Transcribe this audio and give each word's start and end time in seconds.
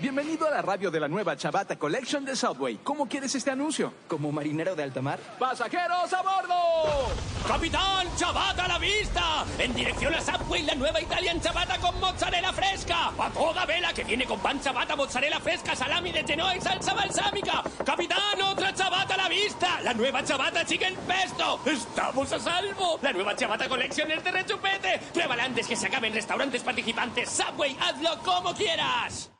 Bienvenido 0.00 0.46
a 0.46 0.50
la 0.50 0.62
radio 0.62 0.92
de 0.92 1.00
la 1.00 1.08
nueva 1.08 1.36
Chavata 1.36 1.76
Collection 1.76 2.24
de 2.24 2.36
Subway. 2.36 2.78
¿Cómo 2.84 3.08
quieres 3.08 3.34
este 3.34 3.50
anuncio? 3.50 3.92
¿Como 4.06 4.30
marinero 4.30 4.76
de 4.76 4.84
alta 4.84 5.02
mar? 5.02 5.18
¡Pasajeros 5.40 6.12
a 6.12 6.22
bordo! 6.22 7.12
¡Capitán, 7.44 8.06
Chavata 8.16 8.66
a 8.66 8.68
la 8.68 8.78
vista! 8.78 9.44
En 9.58 9.74
dirección 9.74 10.14
a 10.14 10.20
Subway, 10.20 10.62
la 10.62 10.76
nueva 10.76 11.00
Italian 11.00 11.40
Chavata 11.40 11.78
con 11.78 11.98
mozzarella 11.98 12.52
fresca. 12.52 13.08
A 13.18 13.30
toda 13.30 13.66
vela 13.66 13.92
que 13.92 14.04
viene 14.04 14.24
con 14.24 14.38
pan 14.38 14.60
Chavata, 14.60 14.94
mozzarella 14.94 15.40
fresca, 15.40 15.74
salami 15.74 16.12
de 16.12 16.22
Genoa 16.22 16.56
y 16.56 16.60
salsa 16.60 16.94
balsámica. 16.94 17.64
¡Capitán, 17.84 18.40
otra 18.42 18.72
Chavata 18.72 19.14
a 19.14 19.16
la 19.16 19.28
vista! 19.28 19.80
La 19.82 19.94
nueva 19.94 20.22
Chavata 20.22 20.64
chicken 20.64 20.94
pesto. 21.08 21.58
¡Estamos 21.66 22.32
a 22.32 22.38
salvo! 22.38 23.00
La 23.02 23.12
nueva 23.12 23.34
Chavata 23.34 23.68
Collection 23.68 24.08
es 24.12 24.22
de 24.22 24.30
rechupete. 24.30 25.00
Pruébala 25.12 25.42
antes 25.42 25.66
que 25.66 25.74
se 25.74 25.88
acaben 25.88 26.14
restaurantes 26.14 26.62
participantes. 26.62 27.28
Subway, 27.30 27.76
hazlo 27.80 28.16
como 28.22 28.54
quieras. 28.54 29.32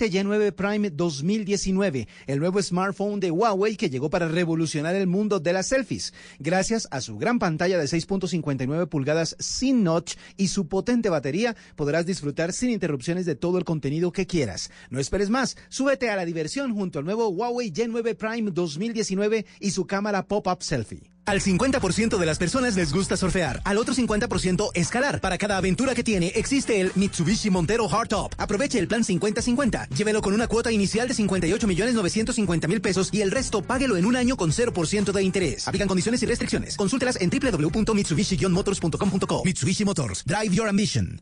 Sorprendente 0.00 0.28
Y9 0.28 0.52
Prime 0.52 0.90
2019, 0.90 2.08
el 2.26 2.38
nuevo 2.38 2.62
smartphone 2.62 3.20
de 3.20 3.30
Huawei 3.30 3.76
que 3.76 3.90
llegó 3.90 4.08
para 4.08 4.28
revolucionar 4.28 4.94
el 4.94 5.06
mundo 5.06 5.40
de 5.40 5.52
las 5.52 5.66
selfies. 5.66 6.14
Gracias 6.38 6.88
a 6.90 7.02
su 7.02 7.18
gran 7.18 7.38
pantalla 7.38 7.76
de 7.76 7.84
6.59 7.84 8.88
pulgadas 8.88 9.36
sin 9.38 9.84
notch 9.84 10.14
y 10.38 10.48
su 10.48 10.68
potente 10.68 11.10
batería, 11.10 11.54
podrás 11.76 12.06
disfrutar 12.06 12.54
sin 12.54 12.70
interrupciones 12.70 13.26
de 13.26 13.34
todo 13.34 13.58
el 13.58 13.64
contenido 13.64 14.10
que 14.10 14.26
quieras. 14.26 14.70
No 14.88 15.00
esperes 15.00 15.28
más, 15.28 15.58
súbete 15.68 16.08
a 16.08 16.16
la 16.16 16.24
diversión 16.24 16.74
junto 16.74 16.98
al 16.98 17.04
nuevo 17.04 17.28
Huawei 17.28 17.70
Y9 17.70 18.16
Prime 18.16 18.50
2019 18.52 19.44
y 19.60 19.70
su 19.72 19.86
cámara 19.86 20.26
pop-up 20.26 20.62
selfie. 20.62 21.10
Al 21.26 21.40
50% 21.40 22.18
de 22.18 22.26
las 22.26 22.38
personas 22.38 22.76
les 22.76 22.92
gusta 22.92 23.16
surfear, 23.16 23.60
al 23.64 23.78
otro 23.78 23.94
50% 23.94 24.70
escalar. 24.74 25.20
Para 25.20 25.38
cada 25.38 25.56
aventura 25.56 25.94
que 25.94 26.04
tiene, 26.04 26.32
existe 26.34 26.80
el 26.80 26.92
Mitsubishi 26.94 27.50
Montero 27.50 27.88
Hardtop. 27.88 28.34
Aproveche 28.36 28.78
el 28.78 28.88
plan 28.88 29.04
50-50. 29.04 29.88
Llévelo 29.90 30.20
con 30.22 30.34
una 30.34 30.48
cuota 30.48 30.70
inicial 30.70 31.08
de 31.08 31.14
58 31.14 31.66
millones 31.66 31.94
950 31.94 32.68
mil 32.68 32.80
pesos 32.80 33.08
y 33.12 33.22
el 33.22 33.30
resto 33.30 33.62
páguelo 33.62 33.96
en 33.96 34.06
un 34.06 34.16
año 34.16 34.36
con 34.36 34.50
0% 34.50 35.12
de 35.12 35.22
interés. 35.22 35.66
Aplican 35.66 35.88
condiciones 35.88 36.22
y 36.22 36.26
restricciones. 36.26 36.76
Consúltelas 36.76 37.18
en 37.20 37.30
www.mitsubishi-motors.com.co. 37.30 39.42
Mitsubishi 39.44 39.84
Motors. 39.84 40.24
Drive 40.26 40.54
your 40.54 40.68
ambition. 40.68 41.20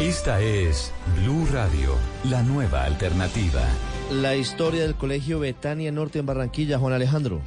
Esta 0.00 0.40
es 0.40 0.90
Blue 1.20 1.46
Radio, 1.52 1.94
la 2.24 2.42
nueva 2.42 2.84
alternativa. 2.84 3.62
La 4.10 4.34
historia 4.34 4.82
del 4.82 4.94
Colegio 4.94 5.38
Betania 5.38 5.92
Norte 5.92 6.20
en 6.20 6.26
Barranquilla, 6.26 6.78
Juan 6.78 6.94
Alejandro. 6.94 7.42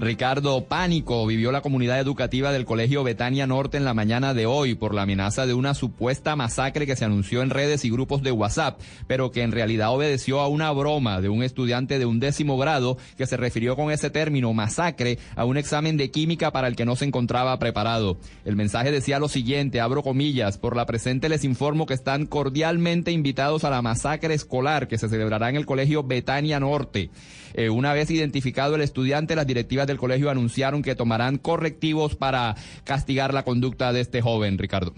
Ricardo 0.00 0.64
Pánico 0.64 1.24
vivió 1.24 1.52
la 1.52 1.60
comunidad 1.60 2.00
educativa 2.00 2.50
del 2.50 2.64
Colegio 2.64 3.04
Betania 3.04 3.46
Norte 3.46 3.76
en 3.76 3.84
la 3.84 3.94
mañana 3.94 4.34
de 4.34 4.44
hoy 4.44 4.74
por 4.74 4.92
la 4.92 5.02
amenaza 5.02 5.46
de 5.46 5.54
una 5.54 5.72
supuesta 5.72 6.34
masacre 6.34 6.84
que 6.84 6.96
se 6.96 7.04
anunció 7.04 7.42
en 7.42 7.50
redes 7.50 7.84
y 7.84 7.90
grupos 7.90 8.20
de 8.24 8.32
WhatsApp, 8.32 8.80
pero 9.06 9.30
que 9.30 9.42
en 9.42 9.52
realidad 9.52 9.92
obedeció 9.92 10.40
a 10.40 10.48
una 10.48 10.72
broma 10.72 11.20
de 11.20 11.28
un 11.28 11.44
estudiante 11.44 12.00
de 12.00 12.06
un 12.06 12.18
décimo 12.18 12.58
grado 12.58 12.98
que 13.16 13.26
se 13.26 13.36
refirió 13.36 13.76
con 13.76 13.92
ese 13.92 14.10
término 14.10 14.52
masacre 14.52 15.20
a 15.36 15.44
un 15.44 15.56
examen 15.56 15.96
de 15.96 16.10
química 16.10 16.50
para 16.50 16.66
el 16.66 16.74
que 16.74 16.86
no 16.86 16.96
se 16.96 17.04
encontraba 17.04 17.56
preparado. 17.60 18.16
El 18.44 18.56
mensaje 18.56 18.90
decía 18.90 19.20
lo 19.20 19.28
siguiente, 19.28 19.80
abro 19.80 20.02
comillas, 20.02 20.58
por 20.58 20.74
la 20.74 20.86
presente 20.86 21.28
les 21.28 21.44
informo 21.44 21.86
que 21.86 21.94
están 21.94 22.26
cordialmente 22.26 23.12
invitados 23.12 23.62
a 23.62 23.70
la 23.70 23.80
masacre 23.80 24.34
escolar 24.34 24.88
que 24.88 24.98
se 24.98 25.08
celebrará 25.08 25.50
en 25.50 25.56
el 25.56 25.66
Colegio 25.66 26.02
Betania 26.02 26.58
Norte. 26.58 27.10
Eh, 27.54 27.70
una 27.70 27.92
vez 27.92 28.10
identificado 28.10 28.74
el 28.74 28.82
estudiante, 28.82 29.36
las 29.36 29.46
directivas 29.46 29.86
del 29.86 29.96
colegio 29.96 30.28
anunciaron 30.30 30.82
que 30.82 30.94
tomarán 30.94 31.38
correctivos 31.38 32.16
para 32.16 32.56
castigar 32.84 33.32
la 33.32 33.44
conducta 33.44 33.92
de 33.92 34.00
este 34.00 34.20
joven, 34.20 34.58
Ricardo. 34.58 34.92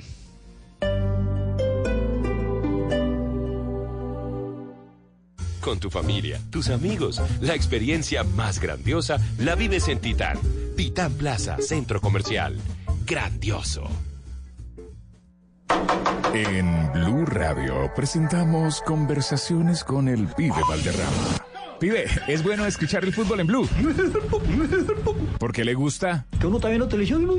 Con 5.60 5.80
tu 5.80 5.90
familia, 5.90 6.40
tus 6.50 6.70
amigos, 6.70 7.20
la 7.40 7.54
experiencia 7.54 8.22
más 8.22 8.60
grandiosa 8.60 9.18
la 9.38 9.56
vives 9.56 9.88
en 9.88 9.98
Titán. 9.98 10.38
Titán 10.76 11.12
Plaza, 11.14 11.56
Centro 11.60 12.00
Comercial. 12.00 12.56
Grandioso. 13.04 13.88
En 16.32 16.92
Blue 16.92 17.26
Radio 17.26 17.90
presentamos 17.96 18.80
conversaciones 18.82 19.82
con 19.82 20.08
el 20.08 20.28
pibe 20.28 20.60
Valderrama. 20.68 21.45
Pibe, 21.78 22.06
es 22.26 22.42
bueno 22.42 22.64
escuchar 22.64 23.04
el 23.04 23.12
fútbol 23.12 23.40
en 23.40 23.46
Blue. 23.46 23.68
¿Por 25.38 25.52
qué 25.52 25.64
le 25.64 25.74
gusta? 25.74 26.24
Que 26.40 26.46
uno 26.46 26.58
también 26.58 26.80
lo 26.80 26.88
televisión 26.88 27.22
y 27.22 27.26
no. 27.26 27.36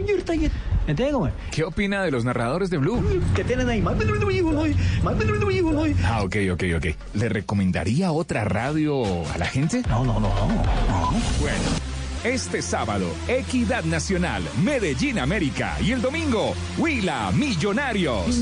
¿Entiendes? 0.87 1.33
¿Qué 1.51 1.63
opina 1.63 2.03
de 2.03 2.11
los 2.11 2.23
narradores 2.23 2.69
de 2.69 2.77
Blue? 2.77 3.03
Que 3.35 3.43
tienen 3.43 3.67
ahí 3.67 3.81
Ah, 6.05 6.23
ok, 6.23 6.35
ok, 6.53 6.63
ok. 6.77 6.85
¿Le 7.15 7.29
recomendaría 7.29 8.11
otra 8.11 8.45
radio 8.45 9.03
a 9.33 9.37
la 9.37 9.45
gente? 9.45 9.81
No, 9.89 10.05
no, 10.05 10.19
no, 10.19 10.29
no. 10.29 10.63
Bueno. 11.39 11.87
Este 12.23 12.61
sábado, 12.61 13.05
Equidad 13.27 13.83
Nacional, 13.85 14.43
Medellín 14.63 15.19
América. 15.19 15.77
Y 15.81 15.91
el 15.91 16.01
domingo, 16.01 16.55
Huila 16.77 17.31
Millonarios. 17.31 18.39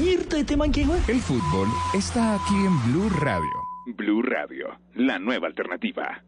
El 1.07 1.21
fútbol 1.21 1.67
está 1.93 2.35
aquí 2.35 2.55
en 2.55 2.91
Blue 2.91 3.09
Radio. 3.09 3.64
Blue 3.85 4.23
Radio, 4.23 4.79
la 4.95 5.19
nueva 5.19 5.47
alternativa. 5.47 6.23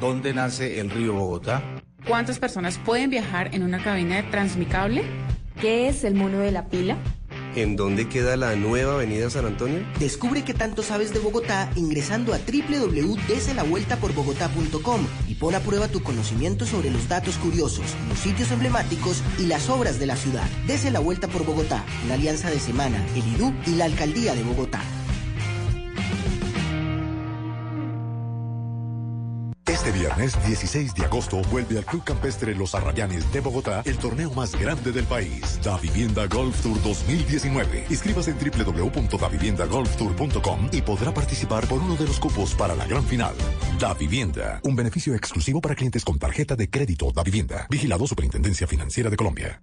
¿Dónde 0.00 0.34
nace 0.34 0.80
el 0.80 0.90
río 0.90 1.14
Bogotá? 1.14 1.62
¿Cuántas 2.06 2.38
personas 2.40 2.78
pueden 2.78 3.10
viajar 3.10 3.54
en 3.54 3.62
una 3.62 3.82
cabina 3.82 4.16
de 4.16 4.22
transmicable? 4.24 5.02
¿Qué 5.60 5.88
es 5.88 6.02
el 6.04 6.14
mono 6.14 6.38
de 6.40 6.50
la 6.50 6.66
pila? 6.68 6.96
¿En 7.54 7.76
dónde 7.76 8.08
queda 8.08 8.36
la 8.36 8.56
nueva 8.56 8.94
avenida 8.94 9.30
San 9.30 9.46
Antonio? 9.46 9.84
Descubre 9.98 10.42
qué 10.44 10.54
tanto 10.54 10.82
sabes 10.82 11.12
de 11.12 11.18
Bogotá 11.20 11.68
ingresando 11.76 12.32
a 12.32 12.38
www.deselavueltaporbogotá.com 12.38 15.06
y 15.28 15.34
pon 15.34 15.54
a 15.54 15.60
prueba 15.60 15.88
tu 15.88 16.02
conocimiento 16.02 16.64
sobre 16.64 16.90
los 16.90 17.06
datos 17.08 17.36
curiosos, 17.38 17.94
los 18.08 18.18
sitios 18.18 18.50
emblemáticos 18.52 19.22
y 19.38 19.44
las 19.46 19.68
obras 19.68 20.00
de 20.00 20.06
la 20.06 20.16
ciudad. 20.16 20.48
Dese 20.66 20.90
la 20.90 21.00
vuelta 21.00 21.28
por 21.28 21.44
Bogotá, 21.44 21.84
una 22.04 22.14
alianza 22.14 22.48
de 22.50 22.58
Semana, 22.58 23.04
el 23.14 23.26
IDU 23.34 23.52
y 23.66 23.74
la 23.76 23.84
Alcaldía 23.84 24.34
de 24.34 24.42
Bogotá. 24.42 24.80
Este 29.80 29.92
viernes 29.92 30.36
16 30.46 30.92
de 30.92 31.06
agosto 31.06 31.40
vuelve 31.50 31.78
al 31.78 31.86
Club 31.86 32.04
Campestre 32.04 32.54
Los 32.54 32.74
Arrayanes 32.74 33.32
de 33.32 33.40
Bogotá 33.40 33.80
el 33.86 33.96
torneo 33.96 34.30
más 34.34 34.54
grande 34.54 34.92
del 34.92 35.06
país, 35.06 35.58
Da 35.64 35.78
Vivienda 35.78 36.26
Golf 36.26 36.60
Tour 36.60 36.82
2019. 36.82 37.86
Inscríbase 37.88 38.32
en 38.32 38.36
www.daviviendagolftour.com 38.36 40.68
y 40.70 40.82
podrá 40.82 41.14
participar 41.14 41.66
por 41.66 41.80
uno 41.80 41.96
de 41.96 42.04
los 42.04 42.20
cupos 42.20 42.54
para 42.54 42.76
la 42.76 42.86
gran 42.86 43.04
final. 43.04 43.34
Da 43.78 43.94
Vivienda, 43.94 44.60
un 44.64 44.76
beneficio 44.76 45.14
exclusivo 45.14 45.62
para 45.62 45.74
clientes 45.74 46.04
con 46.04 46.18
tarjeta 46.18 46.56
de 46.56 46.68
crédito 46.68 47.10
Da 47.10 47.22
Vivienda. 47.22 47.66
Vigilado 47.70 48.06
Superintendencia 48.06 48.66
Financiera 48.66 49.08
de 49.08 49.16
Colombia. 49.16 49.62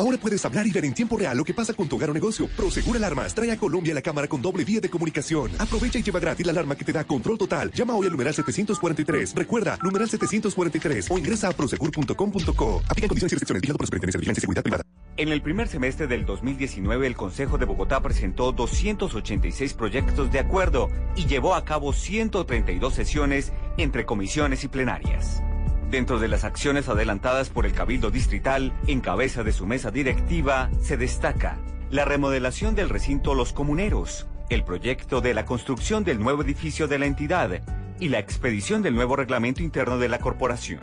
Ahora 0.00 0.16
puedes 0.16 0.42
hablar 0.46 0.66
y 0.66 0.70
ver 0.70 0.86
en 0.86 0.94
tiempo 0.94 1.18
real 1.18 1.36
lo 1.36 1.44
que 1.44 1.52
pasa 1.52 1.74
con 1.74 1.86
tu 1.86 1.96
hogar 1.96 2.08
o 2.08 2.14
negocio. 2.14 2.48
Prosegur 2.56 2.96
Alarmas 2.96 3.34
trae 3.34 3.50
a 3.50 3.58
Colombia 3.58 3.92
la 3.92 4.00
cámara 4.00 4.28
con 4.28 4.40
doble 4.40 4.64
vía 4.64 4.80
de 4.80 4.88
comunicación. 4.88 5.50
Aprovecha 5.58 5.98
y 5.98 6.02
lleva 6.02 6.18
gratis 6.18 6.46
la 6.46 6.52
alarma 6.52 6.74
que 6.74 6.86
te 6.86 6.92
da 6.94 7.04
control 7.04 7.36
total. 7.36 7.70
Llama 7.72 7.94
hoy 7.94 8.06
al 8.06 8.12
numeral 8.12 8.32
743. 8.32 9.34
Recuerda, 9.34 9.78
numeral 9.82 10.08
743 10.08 11.10
o 11.10 11.18
ingresa 11.18 11.48
a 11.48 11.52
prosegur.com.co. 11.52 12.82
Aplica 12.88 13.08
condiciones 13.08 13.32
y 13.32 13.34
restricciones. 13.34 13.60
Vigilado 13.60 13.76
por 13.76 13.86
Superintendencia 13.88 14.16
de 14.16 14.20
Vigilancia 14.20 14.40
y 14.40 14.44
Seguridad 14.44 14.62
Privada. 14.62 14.84
En 15.18 15.28
el 15.28 15.42
primer 15.42 15.68
semestre 15.68 16.06
del 16.06 16.24
2019, 16.24 17.06
el 17.06 17.14
Consejo 17.14 17.58
de 17.58 17.66
Bogotá 17.66 18.00
presentó 18.00 18.52
286 18.52 19.74
proyectos 19.74 20.32
de 20.32 20.38
acuerdo 20.38 20.88
y 21.14 21.26
llevó 21.26 21.54
a 21.54 21.66
cabo 21.66 21.92
132 21.92 22.94
sesiones 22.94 23.52
entre 23.76 24.06
comisiones 24.06 24.64
y 24.64 24.68
plenarias. 24.68 25.42
Dentro 25.90 26.20
de 26.20 26.28
las 26.28 26.44
acciones 26.44 26.88
adelantadas 26.88 27.48
por 27.48 27.66
el 27.66 27.72
Cabildo 27.72 28.12
Distrital, 28.12 28.72
en 28.86 29.00
cabeza 29.00 29.42
de 29.42 29.52
su 29.52 29.66
mesa 29.66 29.90
directiva, 29.90 30.70
se 30.80 30.96
destaca 30.96 31.58
la 31.90 32.04
remodelación 32.04 32.76
del 32.76 32.88
recinto 32.88 33.34
Los 33.34 33.52
Comuneros, 33.52 34.28
el 34.50 34.62
proyecto 34.62 35.20
de 35.20 35.34
la 35.34 35.44
construcción 35.44 36.04
del 36.04 36.20
nuevo 36.20 36.42
edificio 36.42 36.86
de 36.86 37.00
la 37.00 37.06
entidad 37.06 37.60
y 37.98 38.08
la 38.08 38.20
expedición 38.20 38.82
del 38.82 38.94
nuevo 38.94 39.16
reglamento 39.16 39.64
interno 39.64 39.98
de 39.98 40.08
la 40.08 40.20
corporación. 40.20 40.78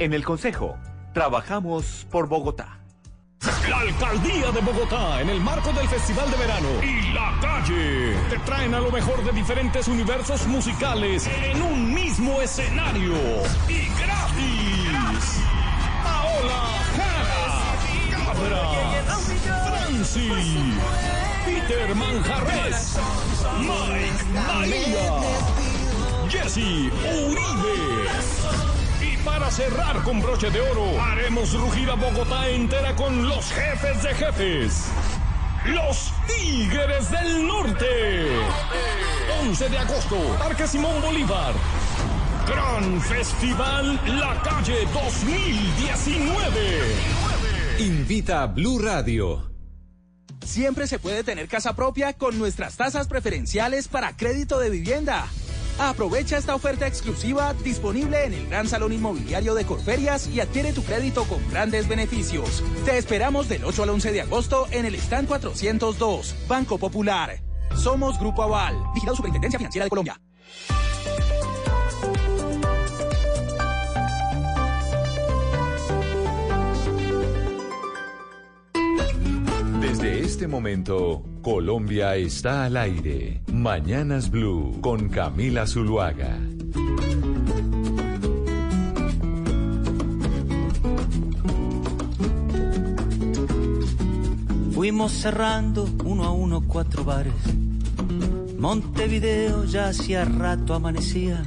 En 0.00 0.12
el 0.12 0.24
Consejo, 0.24 0.76
trabajamos 1.12 2.04
por 2.10 2.26
Bogotá. 2.28 2.83
La 3.68 3.80
Alcaldía 3.80 4.50
de 4.52 4.60
Bogotá, 4.60 5.20
en 5.20 5.28
el 5.28 5.40
marco 5.40 5.72
del 5.72 5.88
Festival 5.88 6.30
de 6.30 6.36
Verano. 6.36 6.68
Y 6.82 7.12
La 7.12 7.38
Calle, 7.40 8.16
te 8.30 8.38
traen 8.40 8.74
a 8.74 8.80
lo 8.80 8.90
mejor 8.90 9.22
de 9.24 9.32
diferentes 9.32 9.86
universos 9.88 10.46
musicales 10.46 11.26
en 11.26 11.60
un 11.62 11.92
mismo 11.92 12.40
escenario. 12.40 13.14
Y 13.68 13.88
gratis. 14.00 15.40
Paola 16.02 16.62
Jara, 16.96 17.74
Cabra, 18.10 18.66
Franci, 19.66 20.30
Peter 21.44 21.94
Manjarres, 21.94 22.98
Mike 23.58 24.24
María, 24.32 25.20
Jesse 26.30 26.90
Uribe. 27.28 28.73
Para 29.24 29.50
cerrar 29.50 30.02
con 30.02 30.20
broche 30.20 30.50
de 30.50 30.60
oro, 30.60 31.00
haremos 31.00 31.54
rugir 31.54 31.88
a 31.90 31.94
Bogotá 31.94 32.48
entera 32.48 32.94
con 32.94 33.26
los 33.26 33.50
jefes 33.52 34.02
de 34.02 34.14
jefes. 34.14 34.84
Los 35.66 36.12
Tigres 36.26 37.10
del 37.10 37.46
Norte. 37.46 38.26
11 39.40 39.68
de 39.70 39.78
agosto, 39.78 40.16
Parque 40.38 40.66
Simón 40.66 41.00
Bolívar. 41.00 41.54
Gran 42.46 43.00
Festival 43.00 43.98
La 44.18 44.42
Calle 44.42 44.86
2019. 44.92 46.94
Invita 47.78 48.42
a 48.42 48.46
Blue 48.46 48.78
Radio. 48.78 49.50
Siempre 50.44 50.86
se 50.86 50.98
puede 50.98 51.24
tener 51.24 51.48
casa 51.48 51.74
propia 51.74 52.12
con 52.12 52.38
nuestras 52.38 52.76
tasas 52.76 53.08
preferenciales 53.08 53.88
para 53.88 54.14
crédito 54.14 54.58
de 54.58 54.68
vivienda. 54.68 55.26
Aprovecha 55.78 56.36
esta 56.36 56.54
oferta 56.54 56.86
exclusiva 56.86 57.52
disponible 57.52 58.24
en 58.24 58.32
el 58.32 58.46
Gran 58.46 58.68
Salón 58.68 58.92
Inmobiliario 58.92 59.54
de 59.54 59.64
Corferias 59.64 60.28
y 60.28 60.40
adquiere 60.40 60.72
tu 60.72 60.84
crédito 60.84 61.24
con 61.24 61.40
grandes 61.50 61.88
beneficios. 61.88 62.62
Te 62.84 62.96
esperamos 62.96 63.48
del 63.48 63.64
8 63.64 63.82
al 63.82 63.90
11 63.90 64.12
de 64.12 64.20
agosto 64.20 64.68
en 64.70 64.86
el 64.86 64.94
stand 64.94 65.26
402, 65.26 66.36
Banco 66.46 66.78
Popular. 66.78 67.40
Somos 67.76 68.20
Grupo 68.20 68.44
Aval, 68.44 68.76
vigilado 68.94 69.16
Superintendencia 69.16 69.58
Financiera 69.58 69.84
de 69.84 69.90
Colombia. 69.90 70.20
Este 80.24 80.48
momento, 80.48 81.22
Colombia 81.42 82.16
está 82.16 82.64
al 82.64 82.78
aire. 82.78 83.42
Mañanas 83.52 84.30
Blue 84.30 84.80
con 84.80 85.10
Camila 85.10 85.66
Zuluaga. 85.66 86.38
Fuimos 94.72 95.12
cerrando 95.12 95.88
uno 96.04 96.24
a 96.24 96.32
uno 96.32 96.62
cuatro 96.66 97.04
bares. 97.04 97.34
Montevideo 98.58 99.64
ya 99.64 99.88
hacía 99.88 100.24
rato 100.24 100.72
amanecía. 100.72 101.42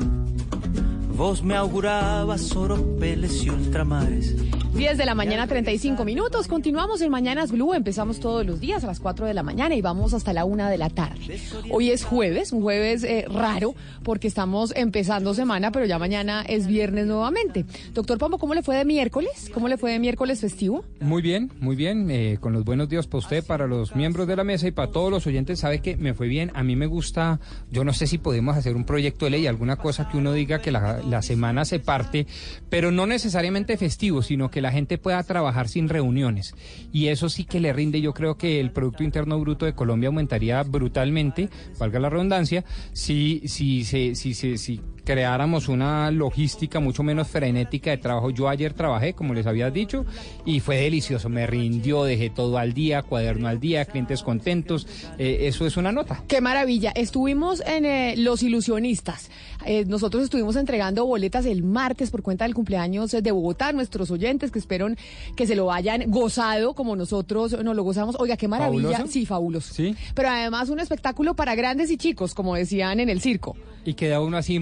Vos 1.16 1.44
me 1.44 1.56
augurabas 1.56 2.56
oropeles 2.56 3.44
y 3.44 3.50
ultramares. 3.50 4.47
10 4.78 4.96
de 4.96 5.06
la 5.08 5.16
mañana, 5.16 5.48
35 5.48 6.06
minutos. 6.06 6.48
Continuamos 6.48 7.02
en 7.02 7.10
Mañanas 7.10 7.52
Blue. 7.52 7.74
Empezamos 7.74 8.20
todos 8.20 8.46
los 8.46 8.60
días 8.60 8.84
a 8.84 8.88
las 8.88 9.00
4 9.00 9.26
de 9.26 9.34
la 9.34 9.42
mañana 9.42 9.74
y 9.74 9.82
vamos 9.82 10.14
hasta 10.14 10.34
la 10.34 10.46
1 10.46 10.70
de 10.70 10.78
la 10.78 10.92
tarde. 10.92 11.40
Hoy 11.72 11.90
es 11.90 12.06
jueves, 12.06 12.52
un 12.52 12.62
jueves 12.62 13.04
eh, 13.04 13.26
raro 13.28 13.74
porque 14.04 14.28
estamos 14.28 14.72
empezando 14.76 15.34
semana, 15.34 15.72
pero 15.72 15.88
ya 15.88 15.98
mañana 15.98 16.44
es 16.48 16.68
viernes 16.68 17.08
nuevamente. 17.08 17.66
Doctor 17.96 18.20
Pombo, 18.20 18.38
¿cómo 18.38 18.54
le 18.54 18.62
fue 18.62 18.76
de 18.76 18.86
miércoles? 18.86 19.50
¿Cómo 19.52 19.68
le 19.68 19.78
fue 19.78 19.94
de 19.94 19.98
miércoles 19.98 20.42
festivo? 20.42 20.86
Muy 21.00 21.24
bien, 21.24 21.52
muy 21.60 21.76
bien. 21.76 22.12
eh, 22.12 22.38
con 22.40 22.54
los 22.54 22.64
buenos 22.64 22.88
días 22.88 23.08
para 23.08 23.18
usted, 23.18 23.44
para 23.44 23.66
los 23.66 23.96
miembros 23.96 24.28
de 24.28 24.36
la 24.36 24.44
mesa 24.44 24.68
y 24.68 24.72
para 24.72 24.92
todos 24.92 25.10
los 25.10 25.26
oyentes. 25.26 25.60
Sabe 25.60 25.80
que 25.80 25.98
me 25.98 26.14
fue 26.14 26.28
bien. 26.28 26.52
A 26.54 26.62
mí 26.62 26.76
me 26.76 26.86
gusta, 26.86 27.40
yo 27.72 27.84
no 27.84 27.94
sé 27.94 28.06
si 28.06 28.20
podemos 28.20 28.56
hacer 28.56 28.76
un 28.76 28.86
proyecto 28.86 29.26
de 29.26 29.32
ley, 29.32 29.48
alguna 29.48 29.78
cosa 29.78 30.08
que 30.08 30.18
uno 30.18 30.34
diga 30.34 30.62
que 30.62 30.70
la, 30.70 31.00
la 31.02 31.24
semana 31.24 31.66
se 31.66 31.80
parte, 31.80 32.28
pero 32.70 32.92
no 32.92 33.08
necesariamente 33.08 33.76
festivo, 33.76 34.22
sino 34.22 34.52
que 34.52 34.62
la 34.62 34.67
gente 34.72 34.98
pueda 34.98 35.22
trabajar 35.24 35.68
sin 35.68 35.90
reuniones. 35.90 36.56
Y 36.92 37.08
eso 37.08 37.30
sí 37.30 37.44
que 37.44 37.60
le 37.60 37.74
rinde. 37.74 38.02
Yo 38.02 38.14
creo 38.14 38.38
que 38.38 38.60
el 38.60 38.72
Producto 38.72 39.04
Interno 39.04 39.40
Bruto 39.40 39.66
de 39.66 39.74
Colombia 39.74 40.08
aumentaría 40.08 40.62
brutalmente, 40.64 41.50
valga 41.80 42.00
la 42.00 42.10
redundancia, 42.10 42.64
si, 42.94 43.42
si, 43.46 43.84
se 43.84 44.16
si, 44.16 44.34
si, 44.34 44.58
si 44.58 44.82
creáramos 45.08 45.70
una 45.70 46.12
logística 46.12 46.82
mucho 46.82 47.02
menos 47.02 47.30
frenética 47.30 47.92
de 47.92 47.98
trabajo. 47.98 48.30
Yo 48.30 48.50
ayer 48.50 48.74
trabajé, 48.74 49.14
como 49.14 49.34
les 49.34 49.48
había 49.48 49.72
dicho, 49.72 50.06
y 50.46 50.60
fue 50.60 50.82
delicioso. 50.82 51.30
Me 51.30 51.48
rindió, 51.48 52.04
dejé 52.04 52.30
todo 52.30 52.58
al 52.58 52.74
día, 52.74 53.04
cuaderno 53.04 53.48
al 53.48 53.62
día, 53.62 53.86
clientes 53.86 54.22
contentos. 54.22 54.86
Eh, 55.18 55.48
eso 55.48 55.66
es 55.66 55.78
una 55.78 55.94
nota. 55.94 56.26
Qué 56.28 56.42
maravilla. 56.42 56.92
Estuvimos 56.94 57.64
en 57.66 57.86
eh, 57.86 58.16
Los 58.18 58.44
Ilusionistas. 58.44 59.32
Eh, 59.66 59.86
nosotros 59.86 60.24
estuvimos 60.24 60.58
entregando 60.58 61.06
boletas 61.06 61.46
el 61.46 61.64
martes 61.64 62.12
por 62.12 62.22
cuenta 62.22 62.44
del 62.44 62.54
cumpleaños 62.54 63.12
de 63.12 63.32
Bogotá, 63.32 63.72
nuestros 63.72 64.12
oyentes 64.12 64.52
que 64.52 64.60
espero 64.60 64.90
que 65.38 65.48
se 65.48 65.56
lo 65.56 65.72
hayan 65.72 66.12
gozado 66.12 66.74
como 66.74 66.98
nosotros 66.98 67.58
nos 67.64 67.76
lo 67.78 67.84
gozamos. 67.84 68.18
Oiga, 68.20 68.36
qué 68.36 68.50
maravilla. 68.50 68.90
¿Fabuloso? 68.90 69.12
Sí, 69.14 69.26
fabuloso. 69.26 69.74
Sí. 69.74 69.96
Pero 70.14 70.30
además 70.30 70.68
un 70.68 70.82
espectáculo 70.82 71.34
para 71.34 71.56
grandes 71.56 71.90
y 71.92 71.98
chicos, 71.98 72.34
como 72.34 72.56
decían 72.56 73.00
en 73.00 73.08
el 73.08 73.22
circo. 73.22 73.56
Y 73.86 73.94
queda 73.94 74.20
uno 74.20 74.36
así 74.36 74.54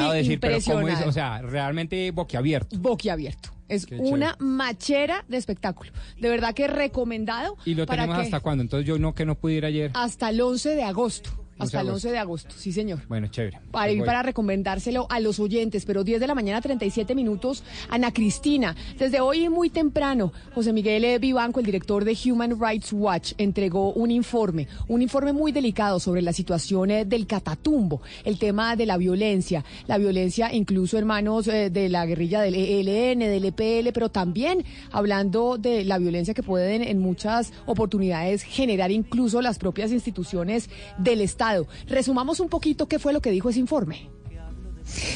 impresionado 0.00 0.12
Sí, 0.12 0.16
de 0.16 0.22
decir, 0.22 0.40
pero 0.40 0.58
¿cómo 0.64 0.88
es? 0.88 1.06
O 1.06 1.12
sea, 1.12 1.42
realmente 1.42 2.10
boquiabierto. 2.10 2.76
Boquiabierto. 2.78 3.50
Es 3.68 3.86
Qué 3.86 3.96
una 3.96 4.36
machera 4.38 5.24
de 5.28 5.38
espectáculo. 5.38 5.92
De 6.20 6.28
verdad 6.28 6.52
que 6.54 6.66
recomendado. 6.66 7.56
¿Y 7.64 7.74
lo 7.74 7.86
para 7.86 8.02
tenemos 8.02 8.20
que- 8.20 8.24
hasta 8.26 8.40
cuándo? 8.40 8.62
Entonces 8.62 8.86
yo 8.86 8.98
no 8.98 9.14
que 9.14 9.24
no 9.24 9.34
pude 9.36 9.54
ir 9.54 9.64
ayer. 9.64 9.90
Hasta 9.94 10.28
el 10.28 10.40
11 10.42 10.74
de 10.76 10.82
agosto. 10.82 11.30
11 11.58 11.64
Hasta 11.64 11.80
el 11.80 11.88
agosto. 11.88 12.08
11 12.08 12.12
de 12.12 12.18
agosto, 12.18 12.54
sí 12.56 12.72
señor. 12.72 13.00
Bueno, 13.08 13.28
chévere. 13.28 13.60
Para 13.70 13.92
ir 13.92 14.04
para 14.04 14.22
recomendárselo 14.22 15.06
a 15.10 15.20
los 15.20 15.38
oyentes, 15.38 15.84
pero 15.84 16.04
10 16.04 16.20
de 16.20 16.26
la 16.26 16.34
mañana, 16.34 16.60
37 16.60 17.14
minutos. 17.14 17.62
Ana 17.88 18.12
Cristina, 18.12 18.74
desde 18.98 19.20
hoy 19.20 19.48
muy 19.48 19.70
temprano, 19.70 20.32
José 20.54 20.72
Miguel 20.72 21.04
E. 21.04 21.18
Vivanco, 21.18 21.60
el 21.60 21.66
director 21.66 22.04
de 22.04 22.16
Human 22.24 22.58
Rights 22.60 22.92
Watch, 22.92 23.32
entregó 23.38 23.92
un 23.92 24.10
informe, 24.10 24.68
un 24.88 25.02
informe 25.02 25.32
muy 25.32 25.52
delicado 25.52 26.00
sobre 26.00 26.22
la 26.22 26.32
situación 26.32 26.90
eh, 26.90 27.04
del 27.04 27.26
catatumbo, 27.26 28.02
el 28.24 28.38
tema 28.38 28.76
de 28.76 28.86
la 28.86 28.96
violencia, 28.96 29.64
la 29.86 29.98
violencia 29.98 30.52
incluso 30.52 30.98
en 30.98 31.06
manos 31.06 31.48
eh, 31.48 31.70
de 31.70 31.88
la 31.88 32.06
guerrilla 32.06 32.40
del 32.40 32.54
ELN, 32.54 33.20
del 33.20 33.44
EPL, 33.44 33.92
pero 33.92 34.10
también 34.10 34.64
hablando 34.90 35.58
de 35.58 35.84
la 35.84 35.98
violencia 35.98 36.34
que 36.34 36.42
pueden 36.42 36.82
en 36.82 36.98
muchas 36.98 37.52
oportunidades 37.66 38.42
generar 38.42 38.90
incluso 38.90 39.42
las 39.42 39.58
propias 39.58 39.92
instituciones 39.92 40.70
del 40.98 41.20
Estado. 41.20 41.51
Resumamos 41.86 42.40
un 42.40 42.48
poquito 42.48 42.86
qué 42.86 42.98
fue 42.98 43.12
lo 43.12 43.20
que 43.20 43.30
dijo 43.30 43.50
ese 43.50 43.60
informe. 43.60 44.10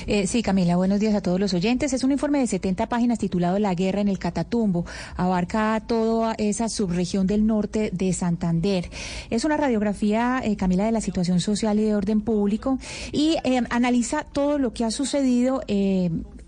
Eh, 0.07 0.27
sí, 0.27 0.43
Camila, 0.43 0.77
buenos 0.77 1.01
días 1.01 1.15
a 1.15 1.21
todos 1.21 1.41
los 1.41 1.55
oyentes. 1.55 1.93
Es 1.93 2.05
un 2.05 2.13
informe 2.13 2.39
de 2.39 2.47
70 2.47 2.89
páginas 2.89 3.19
titulado 3.19 3.59
La 3.59 3.75
guerra 3.75 4.01
en 4.01 4.09
el 4.09 4.19
Catatumbo. 4.19 4.87
Abarca 5.17 5.83
toda 5.87 6.35
esa 6.39 6.69
subregión 6.69 7.27
del 7.27 7.47
norte 7.47 7.91
de 7.93 8.13
Santander. 8.13 8.91
Es 9.31 9.45
una 9.45 9.57
radiografía, 9.57 10.41
eh, 10.45 10.57
Camila, 10.57 10.85
de 10.85 10.93
la 10.93 11.01
situación 11.01 11.41
social 11.41 11.79
y 11.79 11.85
de 11.85 11.95
orden 11.95 12.21
público 12.21 12.79
y 13.13 13.37
eh, 13.45 13.63
analiza 13.71 14.25
todo 14.25 14.59
lo 14.59 14.73
que 14.73 14.85
ha 14.85 14.91
sucedido. 14.91 15.63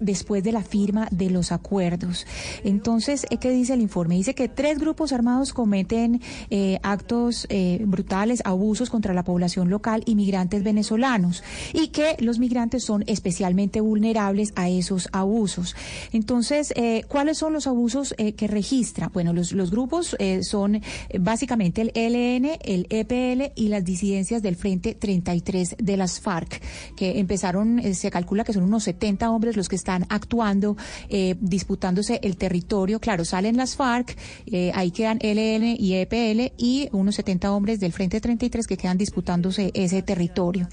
Después 0.00 0.44
de 0.44 0.52
la 0.52 0.62
firma 0.62 1.08
de 1.10 1.30
los 1.30 1.52
acuerdos. 1.52 2.26
Entonces, 2.64 3.26
eh, 3.30 3.38
¿qué 3.38 3.50
dice 3.50 3.74
el 3.74 3.80
informe? 3.80 4.14
Dice 4.14 4.34
que 4.34 4.48
tres 4.48 4.78
grupos 4.78 5.12
armados 5.12 5.52
cometen 5.52 6.20
eh, 6.50 6.78
actos 6.82 7.46
eh, 7.48 7.82
brutales, 7.84 8.42
abusos 8.44 8.90
contra 8.90 9.14
la 9.14 9.24
población 9.24 9.70
local 9.70 10.02
y 10.06 10.14
migrantes 10.14 10.62
venezolanos 10.62 11.42
y 11.72 11.88
que 11.88 12.16
los 12.20 12.38
migrantes 12.38 12.84
son 12.84 13.04
especialmente 13.06 13.80
vulnerables 13.80 14.52
a 14.56 14.68
esos 14.68 15.08
abusos. 15.12 15.74
Entonces, 16.12 16.72
¿cuáles 17.08 17.38
son 17.38 17.52
los 17.52 17.66
abusos 17.66 18.14
que 18.36 18.46
registra? 18.46 19.10
Bueno, 19.12 19.32
los, 19.32 19.52
los 19.52 19.70
grupos 19.70 20.16
son 20.42 20.80
básicamente 21.18 21.82
el 21.82 21.92
ELN, 21.94 22.50
el 22.62 22.86
EPL 22.90 23.52
y 23.54 23.68
las 23.68 23.84
disidencias 23.84 24.42
del 24.42 24.56
Frente 24.56 24.94
33 24.94 25.76
de 25.78 25.96
las 25.96 26.20
FARC, 26.20 26.60
que 26.96 27.18
empezaron, 27.18 27.82
se 27.94 28.10
calcula 28.10 28.44
que 28.44 28.52
son 28.52 28.64
unos 28.64 28.84
70 28.84 29.30
hombres 29.30 29.56
los 29.56 29.68
que 29.68 29.76
están 29.76 29.87
están 29.88 30.04
actuando, 30.10 30.76
eh, 31.08 31.34
disputándose 31.40 32.20
el 32.22 32.36
territorio. 32.36 33.00
Claro, 33.00 33.24
salen 33.24 33.56
las 33.56 33.74
FARC, 33.74 34.18
eh, 34.46 34.70
ahí 34.74 34.90
quedan 34.90 35.18
LN 35.22 35.76
y 35.78 35.94
EPL 35.94 36.52
y 36.58 36.90
unos 36.92 37.14
70 37.14 37.50
hombres 37.52 37.80
del 37.80 37.92
Frente 37.94 38.20
33 38.20 38.66
que 38.66 38.76
quedan 38.76 38.98
disputándose 38.98 39.70
ese 39.72 40.02
territorio. 40.02 40.68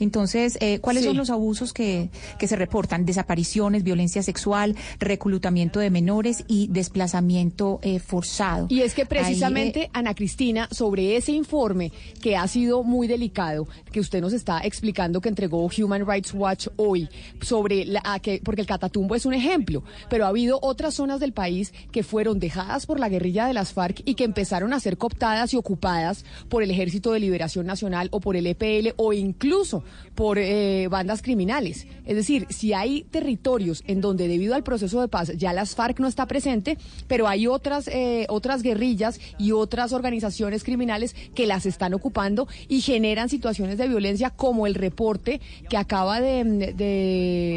Entonces, 0.00 0.58
eh, 0.60 0.80
¿cuáles 0.80 1.04
Sí. 1.04 1.08
son 1.10 1.16
los 1.16 1.30
abusos 1.30 1.72
que, 1.72 2.10
que 2.40 2.48
se 2.48 2.56
reportan? 2.56 3.06
Desapariciones, 3.06 3.84
violencia 3.84 4.22
sexual, 4.24 4.74
reclutamiento 4.98 5.78
de 5.78 5.90
menores 5.90 6.42
y 6.48 6.66
desplazamiento 6.66 7.78
eh, 7.82 8.00
forzado. 8.00 8.66
Y 8.68 8.80
es 8.80 8.94
que 8.94 9.02
Ahí, 9.02 9.08
precisamente, 9.08 9.82
eh, 9.84 9.90
Ana 9.92 10.14
Cristina, 10.14 10.68
sobre 10.72 11.16
ese 11.16 11.30
informe 11.30 11.92
que 12.20 12.36
ha 12.36 12.48
sido 12.48 12.82
muy 12.82 13.06
delicado, 13.06 13.68
que 13.92 14.00
usted 14.00 14.20
nos 14.20 14.32
está 14.32 14.60
explicando 14.64 15.20
que 15.20 15.28
entregó 15.28 15.70
Human 15.78 16.04
Rights 16.04 16.34
Watch 16.34 16.66
hoy, 16.76 17.08
sobre 17.40 17.84
la, 17.84 18.02
a 18.04 18.18
que, 18.18 18.40
porque 18.42 18.55
el 18.60 18.66
Catatumbo 18.66 19.14
es 19.14 19.26
un 19.26 19.34
ejemplo, 19.34 19.82
pero 20.08 20.24
ha 20.24 20.28
habido 20.28 20.58
otras 20.62 20.94
zonas 20.94 21.20
del 21.20 21.32
país 21.32 21.72
que 21.92 22.02
fueron 22.02 22.38
dejadas 22.38 22.86
por 22.86 22.98
la 23.00 23.08
guerrilla 23.08 23.46
de 23.46 23.54
las 23.54 23.72
FARC 23.72 24.02
y 24.04 24.14
que 24.14 24.24
empezaron 24.24 24.72
a 24.72 24.80
ser 24.80 24.98
cooptadas 24.98 25.52
y 25.54 25.56
ocupadas 25.56 26.24
por 26.48 26.62
el 26.62 26.70
Ejército 26.70 27.12
de 27.12 27.20
Liberación 27.20 27.66
Nacional 27.66 28.08
o 28.12 28.20
por 28.20 28.36
el 28.36 28.46
EPL 28.46 28.94
o 28.96 29.12
incluso 29.12 29.82
por 30.14 30.38
eh, 30.38 30.88
bandas 30.90 31.22
criminales. 31.22 31.86
Es 32.06 32.16
decir, 32.16 32.46
si 32.50 32.72
hay 32.72 33.02
territorios 33.10 33.82
en 33.86 34.00
donde 34.00 34.28
debido 34.28 34.54
al 34.54 34.62
proceso 34.62 35.00
de 35.00 35.08
paz 35.08 35.32
ya 35.36 35.52
las 35.52 35.74
FARC 35.74 35.98
no 36.00 36.08
está 36.08 36.26
presente, 36.26 36.78
pero 37.08 37.28
hay 37.28 37.46
otras, 37.46 37.88
eh, 37.88 38.26
otras 38.28 38.62
guerrillas 38.62 39.20
y 39.38 39.52
otras 39.52 39.92
organizaciones 39.92 40.64
criminales 40.64 41.14
que 41.34 41.46
las 41.46 41.66
están 41.66 41.94
ocupando 41.94 42.48
y 42.68 42.80
generan 42.80 43.28
situaciones 43.28 43.78
de 43.78 43.88
violencia 43.88 44.30
como 44.30 44.66
el 44.66 44.74
reporte 44.74 45.40
que 45.68 45.76
acaba 45.76 46.20
de- 46.20 46.46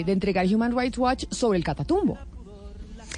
de 0.05 0.11
entregar 0.11 0.45
Human 0.47 0.77
Rights 0.77 0.88
Watch 0.97 1.25
sobre 1.31 1.57
el 1.57 1.63
Catatumbo. 1.63 2.17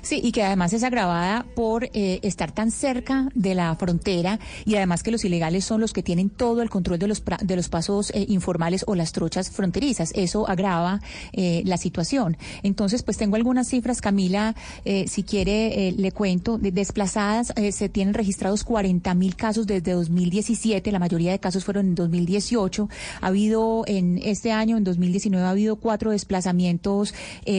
Sí, 0.02 0.20
y 0.24 0.32
que 0.32 0.44
además 0.44 0.74
es 0.74 0.84
agravada 0.84 1.46
por 1.56 1.86
eh, 1.94 2.20
estar 2.24 2.52
tan 2.52 2.72
cerca 2.72 3.30
de 3.36 3.56
la 3.56 3.76
frontera 3.76 4.40
y 4.66 4.76
además 4.76 5.04
que 5.04 5.12
los 5.12 5.24
ilegales 5.26 5.66
son 5.66 5.82
los 5.82 5.94
que 5.94 6.04
tienen 6.04 6.30
todo 6.30 6.62
el 6.62 6.70
control 6.70 7.00
de 7.00 7.08
los, 7.08 7.24
de 7.42 7.56
los 7.56 7.70
pasos 7.70 8.12
eh, 8.12 8.26
informales 8.28 8.84
o 8.88 8.96
las 8.96 9.12
trochas 9.12 9.50
fronterizas. 9.50 10.12
Eso 10.16 10.50
agrava 10.50 11.02
eh, 11.34 11.62
la 11.66 11.78
situación. 11.78 12.38
Entonces, 12.64 13.04
pues 13.04 13.18
tengo 13.18 13.36
algunas 13.36 13.68
cifras, 13.68 14.02
Camila, 14.02 14.56
eh, 14.86 15.06
si 15.08 15.24
quiere 15.24 15.88
eh, 15.88 15.92
le 15.92 16.12
cuento. 16.12 16.58
De 16.58 16.72
desplazadas 16.72 17.54
eh, 17.56 17.72
se 17.72 17.90
tienen 17.90 18.14
registrados 18.14 18.64
40 18.64 19.14
mil 19.14 19.36
casos 19.36 19.68
desde 19.68 19.92
2017, 19.92 20.92
la 20.92 21.00
mayoría 21.00 21.32
de 21.32 21.40
casos 21.40 21.64
fueron 21.64 21.88
en 21.88 21.96
2018. 21.96 22.90
Ha 23.22 23.28
habido 23.28 23.84
en 23.88 24.20
este 24.24 24.52
año, 24.52 24.78
en 24.78 24.84
2019, 24.84 25.46
ha 25.46 25.50
habido 25.50 25.76
cuatro 25.76 26.12
desplazamientos 26.12 27.14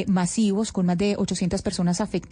masivos 0.06 0.72
con 0.72 0.86
más 0.86 0.98
de 0.98 1.16
800 1.16 1.62
personas 1.62 2.00
afectadas. 2.00 2.31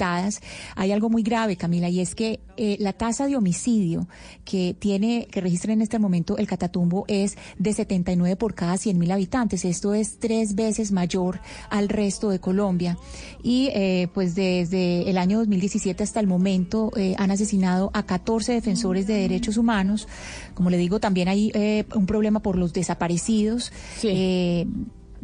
Hay 0.76 0.92
algo 0.92 1.10
muy 1.10 1.22
grave, 1.22 1.56
Camila, 1.56 1.88
y 1.88 2.00
es 2.00 2.14
que 2.14 2.40
eh, 2.56 2.76
la 2.80 2.92
tasa 2.92 3.26
de 3.26 3.36
homicidio 3.36 4.08
que 4.44 4.74
tiene, 4.78 5.28
que 5.30 5.40
registra 5.40 5.72
en 5.72 5.82
este 5.82 5.98
momento 5.98 6.38
el 6.38 6.46
Catatumbo 6.46 7.04
es 7.08 7.36
de 7.58 7.72
79 7.72 8.36
por 8.36 8.54
cada 8.54 8.76
100 8.76 8.98
mil 8.98 9.10
habitantes. 9.10 9.64
Esto 9.64 9.92
es 9.94 10.18
tres 10.18 10.54
veces 10.54 10.92
mayor 10.92 11.40
al 11.68 11.88
resto 11.88 12.30
de 12.30 12.40
Colombia. 12.40 12.96
Y 13.42 13.68
eh, 13.74 14.08
pues 14.14 14.34
desde 14.34 15.08
el 15.08 15.18
año 15.18 15.38
2017 15.38 16.02
hasta 16.02 16.20
el 16.20 16.26
momento 16.26 16.90
eh, 16.96 17.14
han 17.18 17.30
asesinado 17.30 17.90
a 17.92 18.04
14 18.04 18.52
defensores 18.52 19.06
de 19.06 19.14
derechos 19.14 19.56
humanos. 19.56 20.08
Como 20.54 20.70
le 20.70 20.78
digo, 20.78 21.00
también 21.00 21.28
hay 21.28 21.50
eh, 21.54 21.84
un 21.94 22.06
problema 22.06 22.40
por 22.40 22.56
los 22.56 22.72
desaparecidos. 22.72 23.72
Eh, 24.02 24.66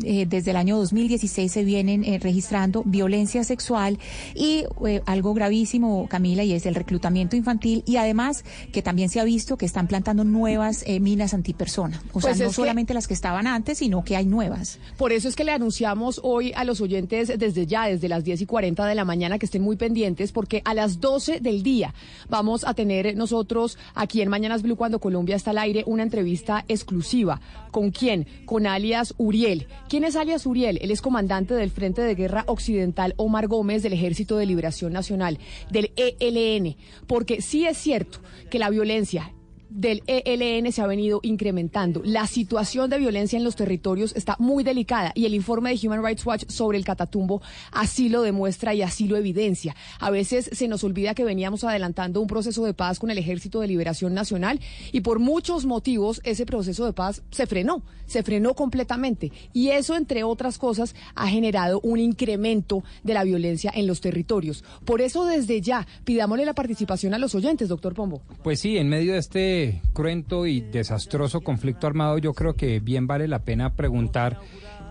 eh, 0.05 0.27
desde 0.29 0.51
el 0.53 0.57
año 0.57 0.77
2016 0.79 1.51
se 1.51 1.65
vienen 1.65 2.05
eh, 2.05 2.19
registrando 2.21 2.83
violencia 2.85 3.45
sexual 3.45 3.99
y 4.35 4.65
eh, 4.87 5.03
algo 5.07 5.35
gravísimo, 5.35 6.07
Camila, 6.09 6.45
y 6.45 6.53
es 6.53 6.67
el 6.67 6.75
reclutamiento 6.75 7.37
infantil 7.37 7.83
y 7.87 7.97
además 7.97 8.45
que 8.73 8.83
también 8.83 9.09
se 9.09 9.21
ha 9.21 9.25
visto 9.25 9.57
que 9.57 9.67
están 9.67 9.87
plantando 9.87 10.25
nuevas 10.25 10.85
minas 11.01 11.35
antipersona. 11.35 12.03
O 12.13 12.21
sea, 12.21 12.31
Pues 12.31 12.41
no 12.41 12.49
que- 12.49 12.55
solamente 12.55 12.95
las 12.95 13.07
que 13.09 13.15
estaban 13.15 13.47
antes, 13.47 13.79
sino 13.79 14.05
que 14.05 14.17
hay 14.17 14.27
nuevas. 14.27 14.79
Por 14.97 15.13
eso 15.13 15.29
es 15.29 15.37
que 15.37 15.45
le 15.45 15.53
anunciamos 15.53 16.21
hoy 16.23 16.53
a 16.55 16.65
los 16.65 16.81
oyentes 16.81 17.33
desde 17.39 17.67
ya, 17.67 17.87
desde 17.87 18.09
las 18.09 18.25
10 18.25 18.41
y 18.43 18.47
40 18.47 18.87
de 18.87 18.95
la 18.95 19.05
mañana, 19.05 19.39
que 19.39 19.47
estén 19.47 19.63
muy 19.63 19.77
pendientes, 19.77 20.33
porque 20.33 20.63
a 20.65 20.75
las 20.75 21.01
12 21.01 21.41
del 21.41 21.63
día 21.63 21.95
vamos 22.29 22.65
a 22.65 22.75
tener 22.75 23.17
nosotros 23.17 23.79
aquí 23.95 24.21
en 24.23 24.29
Mañanas 24.29 24.63
Blue, 24.63 24.77
cuando 24.77 24.99
Colombia 25.01 25.37
está 25.37 25.51
al 25.51 25.59
aire, 25.59 25.85
una 25.87 26.03
entrevista 26.03 26.65
exclusiva. 26.69 27.41
¿Con 27.71 27.91
quién? 27.91 28.27
Con 28.47 28.67
alias 28.67 29.15
Uriel. 29.19 29.67
¿Quién 29.89 30.03
es 30.03 30.17
alias 30.17 30.47
Uriel? 30.47 30.81
Él 30.83 30.91
es 30.91 31.01
comandante 31.01 31.55
del 31.55 31.71
Frente 31.71 32.03
de 32.03 32.17
Guerra 32.17 32.43
Occidental 32.49 33.15
Omar 33.19 33.47
Gómez 33.47 33.85
del 33.85 33.93
Ejército 33.93 34.37
de 34.37 34.45
Liberación 34.45 34.93
Nacional, 34.93 35.39
del 35.71 35.93
ELN. 35.97 36.77
Porque 37.07 37.41
sí 37.41 37.67
es 37.67 37.79
cierto 37.79 38.19
que 38.51 38.59
la 38.59 38.69
violencia 38.69 39.33
del 39.69 40.03
ELN 40.07 40.71
se 40.73 40.83
ha 40.83 40.87
venido 40.87 41.21
incrementando. 41.23 42.03
La 42.05 42.27
situación 42.27 42.91
de 42.91 42.99
violencia 42.99 43.37
en 43.37 43.45
los 43.45 43.57
territorios 43.57 44.15
está 44.17 44.37
muy 44.39 44.65
delicada 44.65 45.13
y 45.15 45.27
el 45.27 45.35
informe 45.35 45.75
de 45.75 45.87
Human 45.87 46.05
Rights 46.05 46.25
Watch 46.25 46.45
sobre 46.49 46.79
el 46.79 46.85
Catatumbo 46.85 47.43
así 47.73 48.09
lo 48.09 48.23
demuestra 48.23 48.75
y 48.75 48.83
así 48.83 49.09
lo 49.09 49.17
evidencia. 49.17 49.75
A 49.99 50.11
veces 50.11 50.51
se 50.53 50.69
nos 50.69 50.85
olvida 50.85 51.15
que 51.15 51.25
veníamos 51.25 51.65
adelantando 51.65 52.21
un 52.21 52.27
proceso 52.27 52.65
de 52.65 52.75
paz 52.75 52.99
con 52.99 53.11
el 53.11 53.19
Ejército 53.19 53.61
de 53.61 53.69
Liberación 53.69 54.15
Nacional 54.15 54.61
y 54.93 55.01
por 55.01 55.19
muchos 55.19 55.67
motivos 55.67 56.21
ese 56.25 56.47
proceso 56.47 56.85
de 56.87 56.93
paz 56.93 57.23
se 57.31 57.47
frenó, 57.47 57.83
se 58.07 58.23
frenó 58.23 58.55
completamente 58.55 59.33
y 59.53 59.69
eso 59.69 59.97
entre 59.97 60.25
otras 60.25 60.59
cosas 60.59 60.95
ha 61.15 61.29
generado 61.29 61.81
un 61.81 61.99
incremento 61.99 62.85
de 63.03 63.15
la 63.15 63.25
violencia 63.25 63.73
en 63.75 63.87
los 63.87 64.01
territorios. 64.01 64.65
Por 64.85 65.01
eso 65.01 65.25
desde 65.25 65.61
ya 65.61 65.87
pidámosle 66.05 66.45
la 66.45 66.55
participación 66.55 67.15
a 67.15 67.19
los 67.19 67.35
oyentes, 67.35 67.69
doctor 67.69 67.95
Pombo. 67.95 68.23
Pues 68.43 68.61
sí, 68.61 68.77
en 68.77 68.89
medio 68.89 69.13
de 69.13 69.19
este 69.19 69.56
cruento 69.93 70.47
y 70.47 70.61
desastroso 70.61 71.41
conflicto 71.41 71.87
armado, 71.87 72.19
yo 72.19 72.35
creo 72.35 72.55
que 72.55 72.81
bien 72.81 73.07
vale 73.07 73.29
la 73.29 73.41
pena 73.41 73.75
preguntar, 73.75 74.41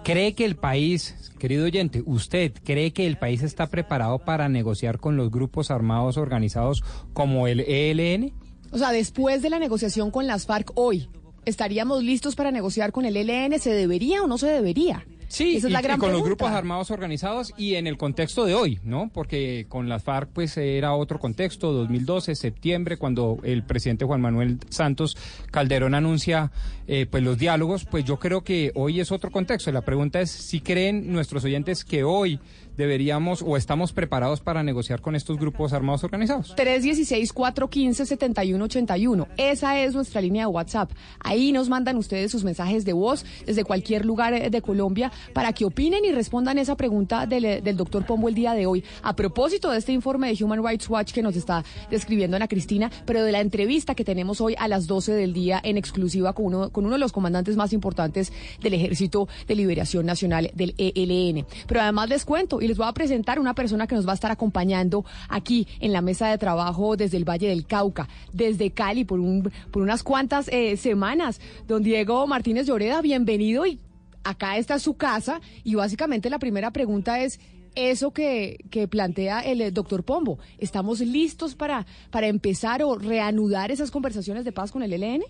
¿cree 0.03 0.34
que 0.34 0.45
el 0.45 0.55
país, 0.55 1.31
querido 1.39 1.65
oyente, 1.65 2.03
usted 2.05 2.53
cree 2.63 2.93
que 2.93 3.07
el 3.07 3.17
país 3.17 3.43
está 3.43 3.67
preparado 3.67 4.19
para 4.19 4.50
negociar 4.50 5.00
con 5.00 5.17
los 5.17 5.31
grupos 5.31 5.72
armados 5.72 6.17
organizados 6.17 6.84
como 7.13 7.48
el 7.48 7.62
ELN? 7.62 8.34
O 8.72 8.77
sea, 8.77 8.91
después 8.91 9.41
de 9.41 9.50
la 9.50 9.60
negociación 9.60 10.12
con 10.12 10.27
las 10.27 10.45
FARC 10.45 10.72
hoy, 10.75 11.10
¿estaríamos 11.45 12.03
listos 12.03 12.36
para 12.36 12.51
negociar 12.51 12.91
con 12.91 13.05
el 13.05 13.17
ELN? 13.17 13.60
¿Se 13.60 13.72
debería 13.72 14.24
o 14.24 14.27
no 14.27 14.38
se 14.38 14.48
debería? 14.48 15.05
Sí, 15.27 15.58
Esa 15.58 15.67
es 15.67 15.72
y- 15.72 15.74
la 15.74 15.79
y 15.79 15.84
gran 15.84 16.00
con 16.00 16.12
los 16.12 16.24
grupos 16.24 16.51
armados 16.51 16.91
organizados 16.91 17.53
y 17.58 17.75
en 17.75 17.88
el 17.88 17.98
contexto 17.98 18.46
de 18.46 18.53
hoy, 18.55 18.79
¿no? 18.84 19.10
Porque 19.13 19.65
con 19.70 19.89
las 19.89 20.03
FARC 20.03 20.29
pues 20.32 20.55
era 20.58 20.94
otro 20.94 21.20
contexto, 21.20 21.74
2012, 21.74 22.36
septiembre, 22.36 22.98
cuando 22.98 23.39
el 23.44 23.63
presidente 23.63 24.05
Juan 24.05 24.22
Manuel 24.22 24.60
Santos 24.70 25.17
Calderón 25.51 25.96
anuncia 25.96 26.51
eh, 26.88 27.08
pues 27.10 27.24
los 27.24 27.38
diálogos, 27.38 27.86
pues 27.86 28.05
yo 28.05 28.20
creo 28.20 28.44
que 28.44 28.72
hoy 28.75 29.00
es 29.00 29.12
otro 29.12 29.32
contexto. 29.32 29.72
La 29.72 29.82
pregunta 29.82 30.22
es 30.22 30.29
si 30.32 30.62
creen 30.62 31.12
nuestros 31.12 31.44
oyentes 31.44 31.84
que 31.84 32.03
hoy 32.03 32.39
deberíamos 32.77 33.41
o 33.41 33.58
estamos 33.58 33.91
preparados 33.94 34.41
para 34.41 34.62
negociar 34.63 35.01
con 35.01 35.15
estos 35.15 35.38
grupos 35.38 35.74
armados 35.74 36.03
organizados. 36.03 36.55
316-415-7181. 36.55 39.27
Esa 39.38 39.79
es 39.79 39.96
nuestra 39.96 40.22
línea 40.22 40.44
de 40.44 40.48
WhatsApp. 40.48 40.91
Ahí 41.20 41.51
nos 41.51 41.70
mandan 41.70 41.98
ustedes 41.98 42.32
sus 42.32 42.44
mensajes 42.44 42.86
de 42.86 42.94
voz 42.94 43.25
desde 43.46 43.63
cualquier 43.63 44.05
lugar 44.05 44.34
eh, 44.34 44.50
de 44.50 44.62
Colombia 44.62 45.12
para 45.34 45.53
que 45.53 45.65
opinen 45.65 46.05
y 46.05 46.12
respondan 46.12 46.58
esa 46.58 46.75
pregunta 46.75 47.25
del, 47.25 47.46
eh, 47.46 47.62
del 47.62 47.77
doctor 47.77 48.05
Pombo 48.05 48.29
el 48.29 48.36
día 48.36 48.53
de 48.53 48.65
hoy. 48.65 48.84
A 49.03 49.15
propósito 49.15 49.72
de 49.72 49.77
este 49.77 49.94
informe 49.94 50.34
de 50.34 50.44
Human 50.44 50.65
Rights 50.65 50.89
Watch 50.89 51.13
que 51.13 51.22
nos 51.22 51.36
está 51.36 51.63
describiendo 51.89 52.38
Ana 52.38 52.48
Cristina, 52.48 52.91
pero 53.05 53.24
de 53.24 53.32
la 53.32 53.41
entrevista 53.41 53.96
que 53.96 54.03
tenemos 54.03 54.41
hoy 54.41 54.55
a 54.58 54.67
las 54.67 54.88
12 54.88 55.13
del 55.13 55.34
día 55.34 55.62
en 55.63 55.77
exclusiva 55.77 56.34
con 56.34 56.46
uno, 56.46 56.72
con 56.72 56.86
uno 56.86 56.94
de 56.94 57.00
los 57.00 57.12
comandantes 57.12 57.55
más 57.55 57.74
importantes 57.74 58.32
del 58.62 58.74
Ejército 58.74 59.27
de 59.48 59.55
Liberación 59.55 60.05
Nacional 60.05 60.51
del 60.53 60.74
ELN. 60.77 61.46
Pero 61.67 61.82
además 61.82 62.10
les 62.10 62.25
cuento 62.25 62.62
y 62.65 62.67
les 62.67 62.77
voy 62.77 62.88
a 62.88 62.93
presentar 62.93 63.39
una 63.39 63.53
persona 63.53 63.86
que 63.86 63.95
nos 63.95 64.07
va 64.07 64.12
a 64.12 64.15
estar 64.15 64.31
acompañando 64.31 65.05
aquí 65.29 65.67
en 65.79 65.93
la 65.93 66.01
mesa 66.01 66.27
de 66.29 66.38
trabajo 66.38 66.98
desde 66.98 67.17
el 67.17 67.24
Valle 67.24 67.48
del 67.48 67.67
Cauca, 67.67 68.10
desde 68.34 68.72
Cali, 68.72 69.05
por, 69.05 69.19
un, 69.19 69.51
por 69.72 69.84
unas 69.84 70.01
cuantas 70.03 70.48
eh, 70.50 70.75
semanas. 70.75 71.39
Don 71.67 71.84
Diego 71.84 72.25
Martínez 72.25 72.65
Lloreda, 72.65 73.01
bienvenido 73.01 73.67
y 73.67 73.79
acá 74.24 74.57
está 74.57 74.79
su 74.79 74.98
casa 74.98 75.41
y 75.63 75.75
básicamente 75.75 76.29
la 76.31 76.39
primera 76.39 76.72
pregunta 76.72 77.19
es 77.22 77.39
eso 77.75 78.12
que, 78.12 78.57
que 78.72 78.88
plantea 78.88 79.41
el 79.41 79.62
eh, 79.62 79.69
doctor 79.69 80.03
Pombo. 80.03 80.39
¿Estamos 80.57 81.01
listos 81.01 81.53
para, 81.53 81.86
para 82.10 82.27
empezar 82.27 82.81
o 82.81 82.98
reanudar 82.98 83.69
esas 83.69 83.91
conversaciones 83.91 84.43
de 84.43 84.51
paz 84.51 84.72
con 84.72 84.81
el 84.81 84.91
ELN? 84.91 85.24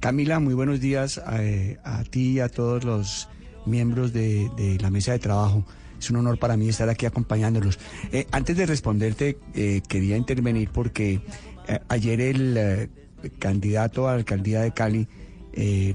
Camila, 0.00 0.40
muy 0.40 0.54
buenos 0.54 0.80
días 0.80 1.20
eh, 1.38 1.78
a, 1.84 2.02
ti 2.02 2.32
y 2.32 2.40
a 2.40 2.48
todos 2.48 2.82
los 2.82 3.28
miembros 3.64 4.12
de 4.12 4.76
la 4.80 4.90
mesa 4.90 5.12
de 5.12 5.20
trabajo. 5.20 5.64
Es 5.98 6.10
un 6.10 6.16
honor 6.16 6.38
para 6.38 6.56
mí 6.56 6.68
estar 6.68 6.88
aquí 6.88 7.06
acompañándolos. 7.06 7.78
Eh, 8.12 8.26
antes 8.30 8.56
de 8.56 8.66
responderte, 8.66 9.38
eh, 9.54 9.80
quería 9.88 10.16
intervenir 10.16 10.70
porque 10.70 11.20
eh, 11.68 11.80
ayer 11.88 12.20
el 12.20 12.90
candidato 13.38 14.08
a 14.08 14.12
la 14.12 14.18
alcaldía 14.18 14.60
de 14.60 14.72
Cali, 14.72 15.08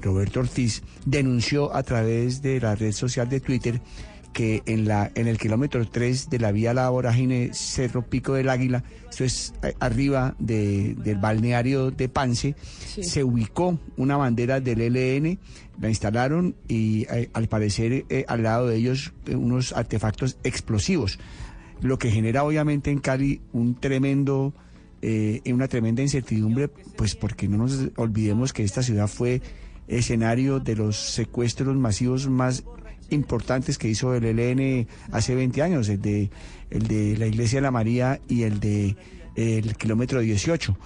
Roberto 0.02 0.40
Ortiz, 0.40 0.82
denunció 1.04 1.74
a 1.74 1.82
través 1.82 2.40
de 2.40 2.60
la 2.60 2.74
red 2.74 2.92
social 2.92 3.28
de 3.28 3.40
Twitter 3.40 3.80
que 4.32 4.62
en, 4.66 4.86
la, 4.86 5.10
en 5.14 5.26
el 5.26 5.38
kilómetro 5.38 5.86
3 5.88 6.30
de 6.30 6.38
la 6.38 6.52
vía 6.52 6.72
La 6.72 6.88
Vorágine 6.88 7.50
Cerro 7.52 8.02
Pico 8.02 8.34
del 8.34 8.48
Águila, 8.48 8.84
esto 9.10 9.24
es 9.24 9.52
eh, 9.62 9.74
arriba 9.80 10.34
de- 10.38 10.94
del 10.94 11.18
balneario 11.18 11.90
de 11.90 12.08
Pance, 12.08 12.54
Sí. 12.86 13.02
se 13.02 13.24
ubicó 13.24 13.78
una 13.96 14.16
bandera 14.16 14.60
del 14.60 14.80
ELN, 14.80 15.38
la 15.80 15.88
instalaron 15.88 16.54
y 16.68 17.06
eh, 17.10 17.28
al 17.32 17.48
parecer 17.48 18.04
eh, 18.08 18.24
al 18.28 18.42
lado 18.44 18.68
de 18.68 18.76
ellos 18.76 19.12
eh, 19.26 19.34
unos 19.34 19.72
artefactos 19.72 20.38
explosivos, 20.44 21.18
lo 21.80 21.98
que 21.98 22.10
genera 22.10 22.44
obviamente 22.44 22.90
en 22.90 23.00
Cali 23.00 23.40
un 23.52 23.74
tremendo, 23.74 24.52
eh, 25.02 25.40
una 25.46 25.66
tremenda 25.66 26.02
incertidumbre, 26.02 26.68
pues 26.68 27.16
porque 27.16 27.48
no 27.48 27.56
nos 27.56 27.88
olvidemos 27.96 28.52
que 28.52 28.62
esta 28.62 28.82
ciudad 28.82 29.08
fue 29.08 29.40
escenario 29.88 30.60
de 30.60 30.76
los 30.76 30.96
secuestros 30.96 31.74
masivos 31.76 32.28
más 32.28 32.62
importantes 33.10 33.78
que 33.78 33.88
hizo 33.88 34.14
el 34.14 34.24
ELN 34.24 34.86
hace 35.12 35.34
20 35.34 35.62
años, 35.62 35.88
el 35.88 36.00
de, 36.00 36.30
el 36.70 36.86
de 36.86 37.16
la 37.16 37.26
Iglesia 37.26 37.58
de 37.58 37.62
la 37.62 37.70
María 37.70 38.20
y 38.28 38.42
el 38.42 38.60
de 38.60 38.96
el 39.36 39.76
kilómetro 39.76 40.20
18. 40.20 40.76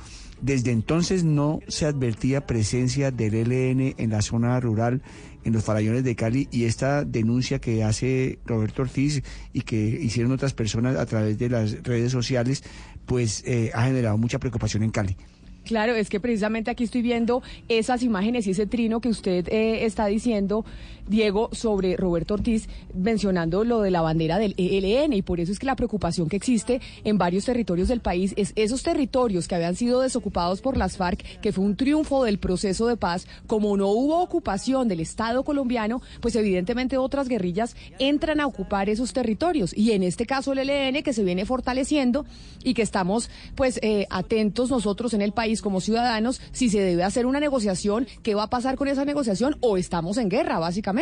Desde 0.40 0.72
entonces 0.72 1.24
no 1.24 1.60
se 1.68 1.86
advertía 1.86 2.46
presencia 2.46 3.10
del 3.10 3.34
ELN 3.34 3.94
en 3.96 4.10
la 4.10 4.20
zona 4.20 4.58
rural, 4.60 5.02
en 5.44 5.52
los 5.52 5.64
farallones 5.64 6.04
de 6.04 6.16
Cali, 6.16 6.48
y 6.50 6.64
esta 6.64 7.04
denuncia 7.04 7.60
que 7.60 7.82
hace 7.82 8.38
Roberto 8.44 8.82
Ortiz 8.82 9.22
y 9.52 9.62
que 9.62 9.76
hicieron 9.76 10.32
otras 10.32 10.52
personas 10.52 10.96
a 10.96 11.06
través 11.06 11.38
de 11.38 11.48
las 11.48 11.82
redes 11.82 12.12
sociales, 12.12 12.62
pues 13.06 13.42
eh, 13.46 13.70
ha 13.74 13.84
generado 13.86 14.18
mucha 14.18 14.38
preocupación 14.38 14.82
en 14.82 14.90
Cali. 14.90 15.16
Claro, 15.64 15.94
es 15.94 16.10
que 16.10 16.20
precisamente 16.20 16.70
aquí 16.70 16.84
estoy 16.84 17.00
viendo 17.00 17.42
esas 17.68 18.02
imágenes 18.02 18.46
y 18.46 18.50
ese 18.50 18.66
trino 18.66 19.00
que 19.00 19.08
usted 19.08 19.48
eh, 19.48 19.86
está 19.86 20.06
diciendo, 20.06 20.64
Diego, 21.06 21.50
sobre 21.52 21.96
Roberto 21.96 22.34
Ortiz, 22.34 22.68
mencionando 22.94 23.64
lo 23.64 23.82
de 23.82 23.90
la 23.90 24.00
bandera 24.00 24.38
del 24.38 24.54
ELN. 24.56 25.12
Y 25.12 25.22
por 25.22 25.40
eso 25.40 25.52
es 25.52 25.58
que 25.58 25.66
la 25.66 25.76
preocupación 25.76 26.28
que 26.28 26.36
existe 26.36 26.80
en 27.04 27.18
varios 27.18 27.44
territorios 27.44 27.88
del 27.88 28.00
país 28.00 28.32
es 28.36 28.52
esos 28.56 28.82
territorios 28.82 29.48
que 29.48 29.54
habían 29.54 29.76
sido 29.76 30.00
desocupados 30.00 30.60
por 30.60 30.76
las 30.76 30.96
FARC, 30.96 31.40
que 31.40 31.52
fue 31.52 31.64
un 31.64 31.76
triunfo 31.76 32.24
del 32.24 32.38
proceso 32.38 32.86
de 32.86 32.96
paz, 32.96 33.26
como 33.46 33.76
no 33.76 33.88
hubo 33.88 34.22
ocupación 34.22 34.88
del 34.88 35.00
Estado 35.00 35.44
colombiano, 35.44 36.00
pues 36.20 36.36
evidentemente 36.36 36.96
otras 36.96 37.28
guerrillas 37.28 37.76
entran 37.98 38.40
a 38.40 38.46
ocupar 38.46 38.88
esos 38.88 39.12
territorios. 39.12 39.76
Y 39.76 39.92
en 39.92 40.02
este 40.02 40.26
caso 40.26 40.52
el 40.52 40.70
ELN, 40.70 41.02
que 41.02 41.12
se 41.12 41.24
viene 41.24 41.44
fortaleciendo 41.44 42.24
y 42.62 42.74
que 42.74 42.82
estamos 42.82 43.30
pues 43.54 43.78
eh, 43.82 44.06
atentos 44.10 44.70
nosotros 44.70 45.12
en 45.14 45.22
el 45.22 45.32
país 45.32 45.60
como 45.60 45.80
ciudadanos 45.80 46.40
si 46.52 46.70
se 46.70 46.80
debe 46.80 47.02
hacer 47.02 47.26
una 47.26 47.40
negociación, 47.40 48.06
qué 48.22 48.34
va 48.34 48.44
a 48.44 48.50
pasar 48.50 48.76
con 48.76 48.88
esa 48.88 49.04
negociación 49.04 49.56
o 49.60 49.76
estamos 49.76 50.16
en 50.16 50.28
guerra, 50.28 50.58
básicamente. 50.58 50.93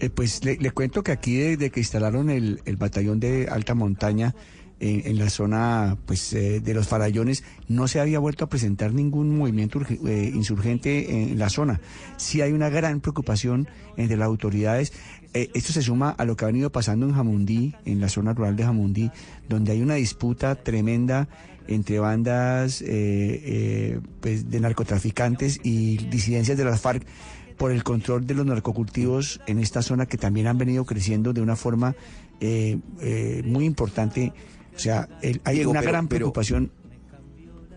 Eh, 0.00 0.10
pues 0.10 0.44
le, 0.44 0.70
cuento 0.72 1.02
que 1.02 1.12
aquí 1.12 1.36
desde 1.36 1.70
que 1.70 1.80
instalaron 1.80 2.28
el, 2.28 2.60
el 2.64 2.76
batallón 2.76 3.20
de 3.20 3.48
alta 3.48 3.74
montaña 3.74 4.34
en, 4.80 5.02
en 5.06 5.18
la 5.18 5.30
zona 5.30 5.96
pues 6.04 6.32
eh, 6.32 6.60
de 6.60 6.74
los 6.74 6.88
farallones 6.88 7.44
no 7.68 7.86
se 7.86 8.00
había 8.00 8.18
vuelto 8.18 8.44
a 8.44 8.48
presentar 8.48 8.92
ningún 8.92 9.38
movimiento 9.38 9.80
eh, 10.06 10.32
insurgente 10.34 11.30
en 11.32 11.38
la 11.38 11.48
zona. 11.48 11.80
Sí 12.16 12.40
hay 12.42 12.52
una 12.52 12.68
gran 12.68 13.00
preocupación 13.00 13.68
entre 13.96 14.16
las 14.16 14.26
autoridades. 14.26 14.92
Esto 15.32 15.72
se 15.72 15.82
suma 15.82 16.10
a 16.10 16.24
lo 16.24 16.36
que 16.36 16.44
ha 16.44 16.48
venido 16.48 16.70
pasando 16.70 17.06
en 17.06 17.14
Jamundí, 17.14 17.74
en 17.84 18.00
la 18.00 18.08
zona 18.08 18.34
rural 18.34 18.54
de 18.54 18.62
Jamundí, 18.62 19.10
donde 19.48 19.72
hay 19.72 19.82
una 19.82 19.94
disputa 19.94 20.54
tremenda 20.54 21.28
entre 21.66 21.98
bandas 21.98 22.84
pues, 24.20 24.50
de 24.50 24.60
narcotraficantes 24.60 25.58
y 25.64 25.96
disidencias 25.96 26.56
de 26.56 26.64
las 26.64 26.80
FARC 26.80 27.04
por 27.56 27.70
el 27.72 27.82
control 27.84 28.26
de 28.26 28.34
los 28.34 28.46
narcocultivos 28.46 29.40
en 29.46 29.58
esta 29.58 29.82
zona 29.82 30.06
que 30.06 30.16
también 30.18 30.46
han 30.46 30.58
venido 30.58 30.84
creciendo 30.84 31.32
de 31.32 31.40
una 31.40 31.56
forma 31.56 31.94
eh, 32.40 32.78
eh, 33.00 33.42
muy 33.46 33.64
importante. 33.64 34.32
O 34.74 34.78
sea, 34.78 35.08
el- 35.22 35.40
hay 35.44 35.56
Diego, 35.56 35.70
una 35.70 35.80
pero- 35.80 35.92
gran 35.92 36.08
pero- 36.08 36.18
preocupación. 36.18 36.70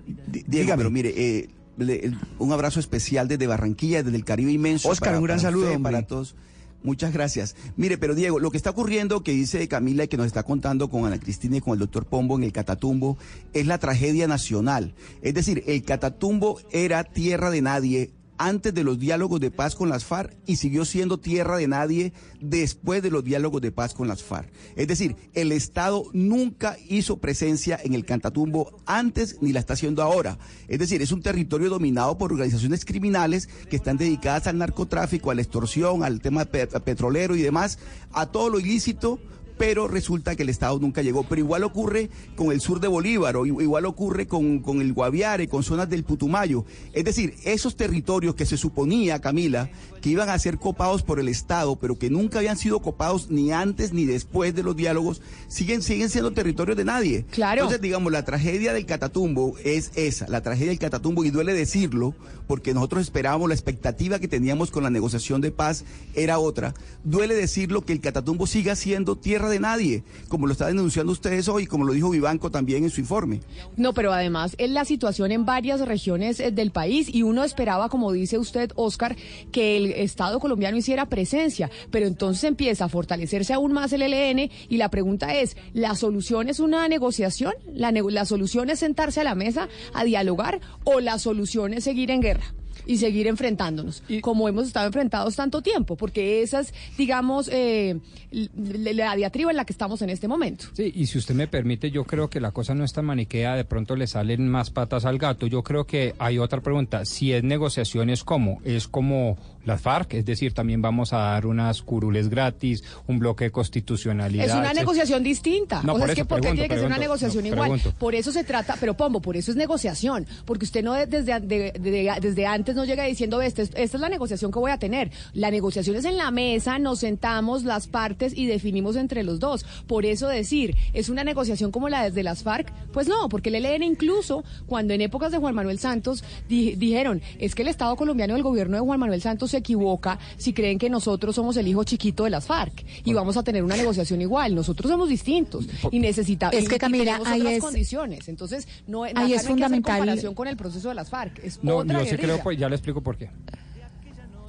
Di- 0.05 0.43
Diego, 0.47 0.47
dígame. 0.47 0.77
pero 0.77 0.89
mire, 0.91 1.13
eh, 1.15 1.49
le- 1.77 2.11
un 2.39 2.51
abrazo 2.51 2.79
especial 2.79 3.27
desde 3.27 3.45
Barranquilla, 3.47 4.03
desde 4.03 4.17
el 4.17 4.25
Caribe 4.25 4.51
inmenso. 4.51 4.89
Oscar, 4.89 5.09
para- 5.09 5.19
un 5.19 5.25
gran 5.25 5.37
para 5.37 5.49
saludo, 5.51 5.67
usted, 5.67 5.81
para 5.81 6.01
todos. 6.07 6.35
Muchas 6.83 7.11
gracias. 7.11 7.55
Mire, 7.75 7.97
pero 7.97 8.15
Diego, 8.15 8.39
lo 8.39 8.51
que 8.51 8.57
está 8.57 8.69
ocurriendo, 8.69 9.21
que 9.23 9.31
dice 9.31 9.67
Camila 9.67 10.03
y 10.05 10.07
que 10.07 10.15
nos 10.15 10.27
está 10.27 10.43
contando 10.43 10.89
con 10.89 11.05
Ana 11.05 11.19
Cristina 11.19 11.57
y 11.57 11.61
con 11.61 11.73
el 11.73 11.79
doctor 11.79 12.05
Pombo 12.05 12.37
en 12.37 12.43
el 12.43 12.51
Catatumbo, 12.53 13.17
es 13.53 13.65
la 13.67 13.77
tragedia 13.79 14.27
nacional. 14.27 14.93
Es 15.21 15.33
decir, 15.33 15.63
el 15.67 15.81
Catatumbo 15.83 16.59
era 16.71 17.03
tierra 17.03 17.49
de 17.49 17.61
nadie 17.61 18.11
antes 18.37 18.73
de 18.73 18.83
los 18.83 18.99
diálogos 18.99 19.39
de 19.39 19.51
paz 19.51 19.75
con 19.75 19.89
las 19.89 20.05
FARC 20.05 20.35
y 20.45 20.57
siguió 20.57 20.85
siendo 20.85 21.19
tierra 21.19 21.57
de 21.57 21.67
nadie 21.67 22.13
después 22.39 23.01
de 23.01 23.09
los 23.11 23.23
diálogos 23.23 23.61
de 23.61 23.71
paz 23.71 23.93
con 23.93 24.07
las 24.07 24.23
FARC. 24.23 24.49
Es 24.75 24.87
decir, 24.87 25.15
el 25.33 25.51
Estado 25.51 26.03
nunca 26.13 26.77
hizo 26.87 27.17
presencia 27.17 27.79
en 27.83 27.93
el 27.93 28.05
Catatumbo 28.05 28.81
antes 28.85 29.37
ni 29.41 29.53
la 29.53 29.59
está 29.59 29.73
haciendo 29.73 30.03
ahora. 30.03 30.37
Es 30.67 30.79
decir, 30.79 31.01
es 31.01 31.11
un 31.11 31.21
territorio 31.21 31.69
dominado 31.69 32.17
por 32.17 32.31
organizaciones 32.31 32.85
criminales 32.85 33.47
que 33.69 33.75
están 33.75 33.97
dedicadas 33.97 34.47
al 34.47 34.57
narcotráfico, 34.57 35.31
a 35.31 35.35
la 35.35 35.41
extorsión, 35.41 36.03
al 36.03 36.21
tema 36.21 36.45
pe- 36.45 36.67
petrolero 36.67 37.35
y 37.35 37.41
demás, 37.41 37.79
a 38.11 38.27
todo 38.27 38.49
lo 38.49 38.59
ilícito 38.59 39.19
pero 39.57 39.87
resulta 39.87 40.35
que 40.35 40.43
el 40.43 40.49
Estado 40.49 40.79
nunca 40.79 41.01
llegó. 41.01 41.23
Pero 41.23 41.39
igual 41.39 41.63
ocurre 41.63 42.09
con 42.35 42.51
el 42.51 42.61
sur 42.61 42.79
de 42.79 42.87
Bolívar, 42.87 43.35
o 43.37 43.45
igual 43.45 43.85
ocurre 43.85 44.27
con, 44.27 44.59
con 44.59 44.81
el 44.81 44.93
Guaviare, 44.93 45.47
con 45.47 45.63
zonas 45.63 45.89
del 45.89 46.03
Putumayo. 46.03 46.65
Es 46.93 47.05
decir, 47.05 47.35
esos 47.43 47.75
territorios 47.75 48.35
que 48.35 48.45
se 48.45 48.57
suponía, 48.57 49.19
Camila, 49.19 49.69
que 50.01 50.09
iban 50.09 50.29
a 50.29 50.39
ser 50.39 50.57
copados 50.57 51.03
por 51.03 51.19
el 51.19 51.27
Estado, 51.27 51.75
pero 51.75 51.97
que 51.97 52.09
nunca 52.09 52.39
habían 52.39 52.57
sido 52.57 52.81
copados 52.81 53.29
ni 53.29 53.51
antes 53.51 53.93
ni 53.93 54.05
después 54.05 54.55
de 54.55 54.63
los 54.63 54.75
diálogos, 54.75 55.21
siguen, 55.47 55.81
siguen 55.81 56.09
siendo 56.09 56.31
territorios 56.31 56.77
de 56.77 56.85
nadie. 56.85 57.25
Claro. 57.31 57.61
Entonces, 57.61 57.81
digamos, 57.81 58.11
la 58.11 58.25
tragedia 58.25 58.73
del 58.73 58.85
Catatumbo 58.85 59.55
es 59.63 59.91
esa, 59.95 60.27
la 60.27 60.41
tragedia 60.41 60.69
del 60.69 60.79
Catatumbo, 60.79 61.23
y 61.23 61.29
duele 61.29 61.53
decirlo, 61.53 62.13
porque 62.47 62.73
nosotros 62.73 63.01
esperábamos, 63.01 63.49
la 63.49 63.55
expectativa 63.55 64.19
que 64.19 64.27
teníamos 64.27 64.71
con 64.71 64.83
la 64.83 64.89
negociación 64.89 65.41
de 65.41 65.51
paz 65.51 65.83
era 66.13 66.39
otra. 66.39 66.73
Duele 67.03 67.35
decirlo 67.35 67.81
que 67.81 67.93
el 67.93 68.01
Catatumbo 68.01 68.47
siga 68.47 68.75
siendo 68.75 69.17
tierra 69.17 69.49
de 69.49 69.59
nadie, 69.59 70.03
como 70.29 70.47
lo 70.47 70.53
está 70.53 70.67
denunciando 70.67 71.11
ustedes 71.11 71.47
hoy, 71.47 71.67
como 71.67 71.85
lo 71.85 71.93
dijo 71.93 72.09
Vivanco 72.09 72.51
también 72.51 72.83
en 72.83 72.89
su 72.89 73.01
informe. 73.01 73.41
No, 73.75 73.93
pero 73.93 74.13
además 74.13 74.55
es 74.57 74.69
la 74.69 74.85
situación 74.85 75.31
en 75.31 75.45
varias 75.45 75.81
regiones 75.81 76.39
eh, 76.39 76.51
del 76.51 76.71
país 76.71 77.13
y 77.13 77.23
uno 77.23 77.43
esperaba, 77.43 77.89
como 77.89 78.11
dice 78.11 78.37
usted, 78.37 78.71
Oscar, 78.75 79.15
que 79.51 79.77
el 79.77 79.91
Estado 79.97 80.39
colombiano 80.39 80.77
hiciera 80.77 81.07
presencia, 81.07 81.69
pero 81.91 82.07
entonces 82.07 82.43
empieza 82.43 82.85
a 82.85 82.89
fortalecerse 82.89 83.53
aún 83.53 83.73
más 83.73 83.93
el 83.93 84.01
ELN 84.01 84.49
y 84.69 84.77
la 84.77 84.89
pregunta 84.89 85.33
es, 85.35 85.57
¿la 85.73 85.95
solución 85.95 86.49
es 86.49 86.59
una 86.59 86.87
negociación? 86.87 87.53
¿La, 87.73 87.91
la 87.91 88.25
solución 88.25 88.69
es 88.69 88.79
sentarse 88.79 89.21
a 89.21 89.23
la 89.23 89.35
mesa 89.35 89.69
a 89.93 90.03
dialogar 90.03 90.59
o 90.83 90.99
la 90.99 91.19
solución 91.19 91.73
es 91.73 91.83
seguir 91.83 92.11
en 92.11 92.21
guerra? 92.21 92.53
y 92.87 92.97
seguir 92.97 93.27
enfrentándonos, 93.27 94.01
como 94.21 94.47
hemos 94.47 94.67
estado 94.67 94.87
enfrentados 94.87 95.35
tanto 95.35 95.61
tiempo, 95.61 95.95
porque 95.95 96.41
esa 96.41 96.61
es, 96.61 96.73
digamos, 96.97 97.49
eh, 97.51 97.99
la 98.31 99.15
diatriba 99.15 99.51
en 99.51 99.57
la 99.57 99.65
que 99.65 99.73
estamos 99.73 100.01
en 100.01 100.09
este 100.09 100.27
momento. 100.27 100.65
Sí, 100.73 100.91
y 100.95 101.05
si 101.07 101.17
usted 101.17 101.35
me 101.35 101.47
permite, 101.47 101.91
yo 101.91 102.05
creo 102.05 102.29
que 102.29 102.39
la 102.39 102.51
cosa 102.51 102.73
no 102.73 102.85
está 102.85 103.01
maniquea, 103.01 103.55
de 103.55 103.65
pronto 103.65 103.95
le 103.95 104.07
salen 104.07 104.47
más 104.47 104.71
patas 104.71 105.05
al 105.05 105.17
gato. 105.17 105.47
Yo 105.47 105.63
creo 105.63 105.85
que 105.85 106.15
hay 106.17 106.39
otra 106.39 106.61
pregunta, 106.61 107.05
si 107.05 107.33
es 107.33 107.43
negociaciones, 107.43 108.23
¿cómo? 108.23 108.61
¿Es 108.63 108.87
como 108.87 109.37
las 109.67 109.81
FARC? 109.81 110.13
Es 110.15 110.25
decir, 110.25 110.53
también 110.53 110.81
vamos 110.81 111.13
a 111.13 111.17
dar 111.17 111.45
unas 111.45 111.81
curules 111.81 112.29
gratis, 112.29 112.83
un 113.05 113.19
bloque 113.19 113.45
de 113.45 113.51
constitucionalidad. 113.51 114.45
Es 114.45 114.51
una 114.51 114.61
etcétera. 114.61 114.81
negociación 114.81 115.23
distinta. 115.23 115.81
No, 115.83 115.93
o 115.93 115.95
sea, 115.97 116.01
por 116.03 116.09
es 116.09 116.15
que 116.15 116.21
eso 116.21 116.27
¿por 116.27 116.37
qué 116.37 116.41
pregunto, 116.41 116.61
tiene 116.61 116.69
que 116.73 116.79
ser 116.79 116.85
una 116.87 116.97
negociación 116.97 117.43
no, 117.43 117.47
igual? 117.49 117.69
pregunto. 117.71 117.93
Por 117.99 118.15
eso 118.15 118.31
se 118.31 118.43
trata, 118.43 118.75
pero 118.79 118.95
Pombo, 118.95 119.21
por 119.21 119.37
eso 119.37 119.51
es 119.51 119.57
negociación. 119.57 120.25
Porque 120.45 120.65
usted 120.65 120.83
no 120.83 120.93
desde, 120.93 121.39
de- 121.39 121.71
de- 121.71 122.17
desde 122.21 122.45
antes 122.47 122.75
no 122.75 122.85
llega 122.85 123.03
diciendo, 123.03 123.37
"Ve, 123.37 123.45
esta 123.47 123.61
es, 123.61 123.71
esta 123.75 123.97
es 123.97 124.01
la 124.01 124.09
negociación 124.09 124.51
que 124.51 124.59
voy 124.59 124.71
a 124.71 124.77
tener. 124.79 125.11
La 125.33 125.51
negociación 125.51 125.95
es 125.97 126.05
en 126.05 126.17
la 126.17 126.31
mesa, 126.31 126.79
nos 126.79 126.99
sentamos 126.99 127.63
las 127.63 127.87
partes 127.87 128.33
y 128.35 128.45
definimos 128.47 128.95
entre 128.95 129.23
los 129.23 129.39
dos. 129.39 129.65
Por 129.87 130.05
eso 130.05 130.27
decir, 130.27 130.75
¿es 130.93 131.09
una 131.09 131.23
negociación 131.23 131.71
como 131.71 131.89
la 131.89 132.03
desde 132.03 132.23
las 132.23 132.43
FARC? 132.43 132.71
Pues 132.93 133.07
no, 133.07 133.29
porque 133.29 133.49
el 133.49 133.55
ELN 133.55 133.83
incluso, 133.83 134.43
cuando 134.65 134.93
en 134.93 135.01
épocas 135.01 135.31
de 135.31 135.37
Juan 135.37 135.53
Manuel 135.55 135.79
Santos 135.79 136.23
di- 136.47 136.75
dijeron, 136.75 137.21
es 137.39 137.53
que 137.55 137.61
el 137.63 137.67
Estado 137.67 137.95
colombiano, 137.95 138.35
el 138.35 138.43
gobierno 138.43 138.77
de 138.77 138.81
Juan 138.81 138.99
Manuel 138.99 139.21
Santos 139.21 139.51
se 139.57 139.59
equivoca 139.59 140.19
si 140.37 140.53
creen 140.53 140.77
que 140.77 140.89
nosotros 140.89 141.35
somos 141.35 141.57
el 141.57 141.67
hijo 141.67 141.83
chiquito 141.83 142.23
de 142.25 142.29
las 142.29 142.45
FARC 142.45 142.85
y 143.03 143.13
vamos 143.13 143.37
a 143.37 143.43
tener 143.43 143.63
una 143.63 143.75
negociación 143.75 144.21
igual. 144.21 144.53
Nosotros 144.53 144.89
somos 144.91 145.09
distintos 145.09 145.65
y 145.91 145.99
necesitamos 145.99 146.55
Es 146.55 146.69
que, 146.69 146.77
Camila, 146.77 147.19
ahí 147.25 147.41
otras 147.41 147.53
es- 147.55 147.61
condiciones. 147.61 148.27
Entonces, 148.29 148.67
no, 148.87 149.03
ahí 149.03 149.11
es 149.11 149.17
que 149.27 149.35
hacer 149.37 149.49
fundamental- 149.51 149.97
comparación 149.99 150.33
con 150.35 150.47
el 150.47 150.55
proceso 150.57 150.89
de 150.89 150.95
las 150.95 151.09
FARC. 151.09 151.39
Es 151.43 151.63
No, 151.63 151.77
otra 151.77 152.03
yo 152.03 152.09
sí 152.11 152.17
creo, 152.17 152.39
pues 152.43 152.57
ya 152.59 152.69
le 152.69 152.75
explico 152.75 153.01
por 153.01 153.17
qué. 153.17 153.29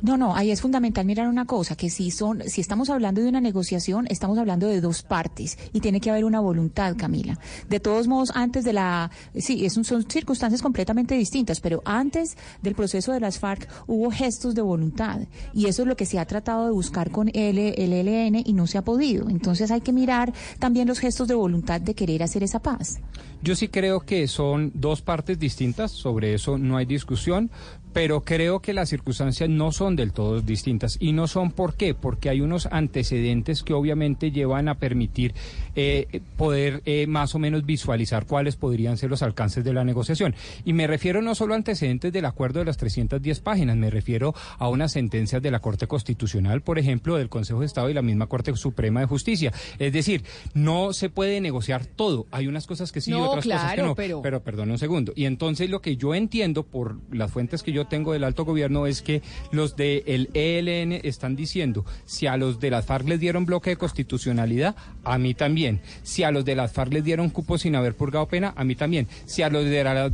No, 0.02 0.16
no, 0.16 0.36
ahí 0.36 0.50
es 0.50 0.60
fundamental 0.60 1.04
mirar 1.04 1.28
una 1.28 1.44
cosa, 1.44 1.74
que 1.74 1.90
si 1.90 2.10
son, 2.10 2.42
si 2.46 2.60
estamos 2.60 2.88
hablando 2.88 3.20
de 3.20 3.28
una 3.28 3.40
negociación, 3.40 4.06
estamos 4.08 4.38
hablando 4.38 4.68
de 4.68 4.80
dos 4.80 5.02
partes 5.02 5.58
y 5.72 5.80
tiene 5.80 6.00
que 6.00 6.10
haber 6.10 6.24
una 6.24 6.40
voluntad, 6.40 6.94
Camila. 6.96 7.38
De 7.68 7.80
todos 7.80 8.06
modos, 8.06 8.30
antes 8.34 8.64
de 8.64 8.72
la, 8.72 9.10
sí, 9.36 9.68
son 9.70 9.84
circunstancias 9.84 10.62
completamente 10.62 11.14
distintas, 11.16 11.60
pero 11.60 11.82
antes 11.84 12.36
del 12.62 12.74
proceso 12.74 13.12
de 13.12 13.20
las 13.20 13.38
FARC 13.38 13.68
hubo 13.86 14.10
gestos 14.10 14.54
de 14.54 14.62
voluntad 14.62 15.20
y 15.52 15.66
eso 15.66 15.82
es 15.82 15.88
lo 15.88 15.96
que 15.96 16.06
se 16.06 16.18
ha 16.18 16.26
tratado 16.26 16.66
de 16.66 16.72
buscar 16.72 17.10
con 17.10 17.28
el, 17.34 17.58
el 17.58 17.92
ELN 17.92 18.42
y 18.44 18.52
no 18.52 18.66
se 18.66 18.78
ha 18.78 18.82
podido. 18.82 19.28
Entonces 19.28 19.70
hay 19.70 19.80
que 19.80 19.92
mirar 19.92 20.32
también 20.58 20.86
los 20.86 21.00
gestos 21.00 21.26
de 21.26 21.34
voluntad 21.34 21.80
de 21.80 21.94
querer 21.94 22.22
hacer 22.22 22.42
esa 22.42 22.60
paz. 22.60 23.00
Yo 23.42 23.54
sí 23.54 23.68
creo 23.68 24.00
que 24.00 24.26
son 24.26 24.72
dos 24.74 25.00
partes 25.00 25.38
distintas, 25.38 25.92
sobre 25.92 26.34
eso 26.34 26.58
no 26.58 26.76
hay 26.76 26.86
discusión, 26.86 27.50
pero 27.98 28.20
creo 28.22 28.60
que 28.60 28.72
las 28.72 28.88
circunstancias 28.88 29.48
no 29.48 29.72
son 29.72 29.96
del 29.96 30.12
todo 30.12 30.40
distintas. 30.40 30.96
¿Y 31.00 31.12
no 31.12 31.26
son 31.26 31.50
por 31.50 31.74
qué? 31.74 31.94
Porque 31.94 32.28
hay 32.30 32.40
unos 32.40 32.66
antecedentes 32.70 33.62
que 33.62 33.72
obviamente 33.74 34.30
llevan 34.30 34.68
a 34.68 34.76
permitir 34.76 35.34
eh, 35.74 36.20
poder 36.36 36.82
eh, 36.86 37.06
más 37.08 37.34
o 37.34 37.38
menos 37.38 37.66
visualizar 37.66 38.26
cuáles 38.26 38.56
podrían 38.56 38.96
ser 38.98 39.10
los 39.10 39.22
alcances 39.22 39.64
de 39.64 39.72
la 39.72 39.84
negociación. 39.84 40.34
Y 40.64 40.72
me 40.74 40.86
refiero 40.86 41.22
no 41.22 41.34
solo 41.34 41.54
a 41.54 41.56
antecedentes 41.56 42.12
del 42.12 42.24
acuerdo 42.24 42.60
de 42.60 42.66
las 42.66 42.76
310 42.76 43.40
páginas, 43.40 43.76
me 43.76 43.90
refiero 43.90 44.34
a 44.58 44.68
unas 44.68 44.92
sentencias 44.92 45.42
de 45.42 45.50
la 45.50 45.58
Corte 45.58 45.86
Constitucional, 45.88 46.60
por 46.62 46.78
ejemplo, 46.78 47.16
del 47.16 47.28
Consejo 47.28 47.60
de 47.60 47.66
Estado 47.66 47.90
y 47.90 47.94
la 47.94 48.02
misma 48.02 48.26
Corte 48.26 48.54
Suprema 48.56 49.00
de 49.00 49.06
Justicia. 49.06 49.52
Es 49.78 49.92
decir, 49.92 50.22
no 50.54 50.92
se 50.92 51.10
puede 51.10 51.40
negociar 51.40 51.84
todo. 51.84 52.26
Hay 52.30 52.46
unas 52.46 52.66
cosas 52.66 52.92
que 52.92 53.00
sí 53.00 53.10
y 53.10 53.14
No, 53.14 53.28
otras 53.30 53.44
cosas 53.44 53.60
que 53.70 53.74
claro, 53.74 53.88
no. 53.88 53.94
pero- 53.94 54.22
pero 54.22 54.40
perdón 54.42 54.70
un 54.70 54.78
segundo. 54.78 55.12
Y 55.16 55.24
entonces 55.24 55.68
lo 55.68 55.80
que 55.80 55.96
yo 55.96 56.14
entiendo 56.14 56.62
por 56.62 56.96
las 57.12 57.30
fuentes 57.32 57.62
que 57.62 57.72
yo 57.72 57.87
tengo 57.88 58.12
del 58.12 58.24
alto 58.24 58.44
gobierno 58.44 58.86
es 58.86 59.02
que 59.02 59.22
los 59.52 59.76
del 59.76 60.30
ELN 60.34 60.92
están 61.04 61.36
diciendo, 61.36 61.84
si 62.04 62.26
a 62.26 62.36
los 62.36 62.60
de 62.60 62.70
las 62.70 62.86
FARC 62.86 63.08
les 63.08 63.20
dieron 63.20 63.46
bloque 63.46 63.70
de 63.70 63.76
constitucionalidad, 63.76 64.76
a 65.04 65.18
mí 65.18 65.34
también. 65.34 65.80
Si 66.02 66.22
a 66.22 66.30
los 66.30 66.44
de 66.44 66.54
las 66.56 66.72
FARC 66.72 66.92
les 66.92 67.04
dieron 67.04 67.30
cupo 67.30 67.58
sin 67.58 67.74
haber 67.76 67.94
purgado 67.96 68.26
pena, 68.26 68.52
a 68.56 68.64
mí 68.64 68.74
también. 68.74 69.08
Si 69.26 69.42
a 69.42 69.50
los 69.50 69.64
de 69.64 69.84
la, 69.84 70.10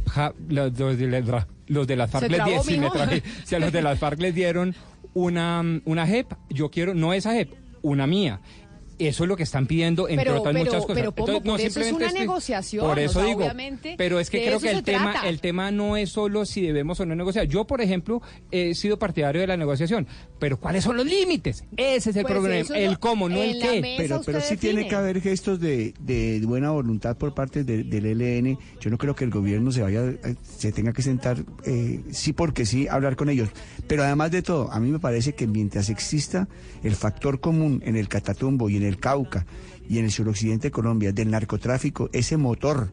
los 0.48 0.76
de 0.76 1.22
la- 1.22 1.46
los 1.66 1.86
de 1.86 1.96
las 1.96 2.10
FARC 2.10 2.24
¿Se 2.26 2.30
les 2.30 2.44
dieron, 2.44 2.64
si, 2.64 2.72
me 2.72 2.78
mijo? 2.80 2.92
trabé. 2.92 3.22
si 3.44 3.54
a 3.54 3.58
los 3.58 3.72
de 3.72 3.80
las 3.82 3.98
FARC 3.98 4.20
les 4.20 4.34
dieron 4.34 4.74
una, 5.14 5.62
una 5.84 6.06
JEP, 6.06 6.32
yo 6.50 6.70
quiero, 6.70 6.94
no 6.94 7.12
esa 7.14 7.32
JEP, 7.32 7.52
una 7.82 8.06
mía. 8.06 8.40
Eso 8.98 9.24
es 9.24 9.28
lo 9.28 9.36
que 9.36 9.42
están 9.42 9.66
pidiendo, 9.66 10.08
entre 10.08 10.24
Pero- 10.26 10.38
otras 10.40 10.52
pero- 10.54 10.64
muchas 10.64 10.82
cosas. 10.82 10.94
pero, 10.96 11.12
por 11.12 11.30
eso 11.60 11.80
es 11.80 11.92
una 11.92 12.06
estoy- 12.06 12.20
negociación, 12.20 12.86
Por 12.86 12.98
o 12.98 13.00
eso 13.00 13.14
sea, 13.20 13.24
digo. 13.24 13.40
obviamente, 13.40 13.94
Pero 13.98 14.20
es 14.20 14.30
que 14.30 14.44
creo 14.44 14.60
que 14.60 14.70
el 14.70 14.82
tema, 14.84 15.12
trata. 15.12 15.28
el 15.28 15.40
tema 15.40 15.70
no 15.72 15.96
es 15.96 16.10
solo 16.10 16.44
si 16.44 16.60
debemos 16.62 17.00
o 17.00 17.06
no 17.06 17.14
negociar. 17.16 17.46
Yo, 17.46 17.64
por 17.66 17.80
ejemplo, 17.80 18.22
he 18.52 18.74
sido 18.74 18.98
partidario 18.98 19.40
de 19.40 19.46
la 19.48 19.56
negociación, 19.56 20.06
pero 20.38 20.58
¿cuáles 20.60 20.84
son 20.84 20.96
los 20.96 21.06
límites? 21.06 21.64
Ese 21.76 22.10
es 22.10 22.16
el 22.16 22.22
Pues 22.22 22.34
problema. 22.34 22.76
el 22.78 22.98
cómo, 23.00 23.28
no 23.28 23.42
el 23.42 23.60
qué. 23.60 23.94
Pero, 23.96 24.20
pero 24.24 24.40
sí 24.40 24.56
tiene 24.56 24.86
que 24.88 24.94
haber 24.94 25.20
gestos 25.20 25.58
de, 25.60 25.92
de 26.00 26.40
buena 26.44 26.70
voluntad 26.70 27.16
por 27.16 27.34
parte 27.34 27.64
de- 27.64 27.82
del 27.84 28.06
ELN. 28.06 28.58
Yo 28.80 28.90
no 28.90 28.98
creo 28.98 29.14
que 29.16 29.24
el 29.24 29.30
gobierno 29.30 29.72
se 29.72 29.82
vaya, 29.82 30.04
eh, 30.04 30.36
se 30.56 30.70
tenga 30.72 30.92
que 30.92 31.02
sentar, 31.02 31.38
eh, 31.64 32.00
sí 32.12 32.32
porque 32.32 32.64
sí, 32.64 32.86
a 32.86 32.94
hablar 32.94 33.16
con 33.16 33.28
ellos. 33.28 33.48
Pero 33.88 34.04
además 34.04 34.30
de 34.30 34.42
todo, 34.42 34.70
a 34.70 34.78
mí 34.78 34.90
me 34.90 34.98
parece 35.00 35.34
que 35.34 35.46
mientras 35.46 35.88
exista 35.90 36.46
el 36.84 36.94
factor 36.94 37.40
común 37.40 37.82
en 37.84 37.96
el 37.96 38.08
Catatumbo 38.08 38.70
y 38.70 38.76
en 38.76 38.83
el 38.84 38.98
Cauca 38.98 39.46
y 39.88 39.98
en 39.98 40.06
el 40.06 40.10
suroccidente 40.10 40.68
de 40.68 40.72
Colombia 40.72 41.12
del 41.12 41.30
narcotráfico, 41.30 42.10
ese 42.12 42.36
motor 42.36 42.92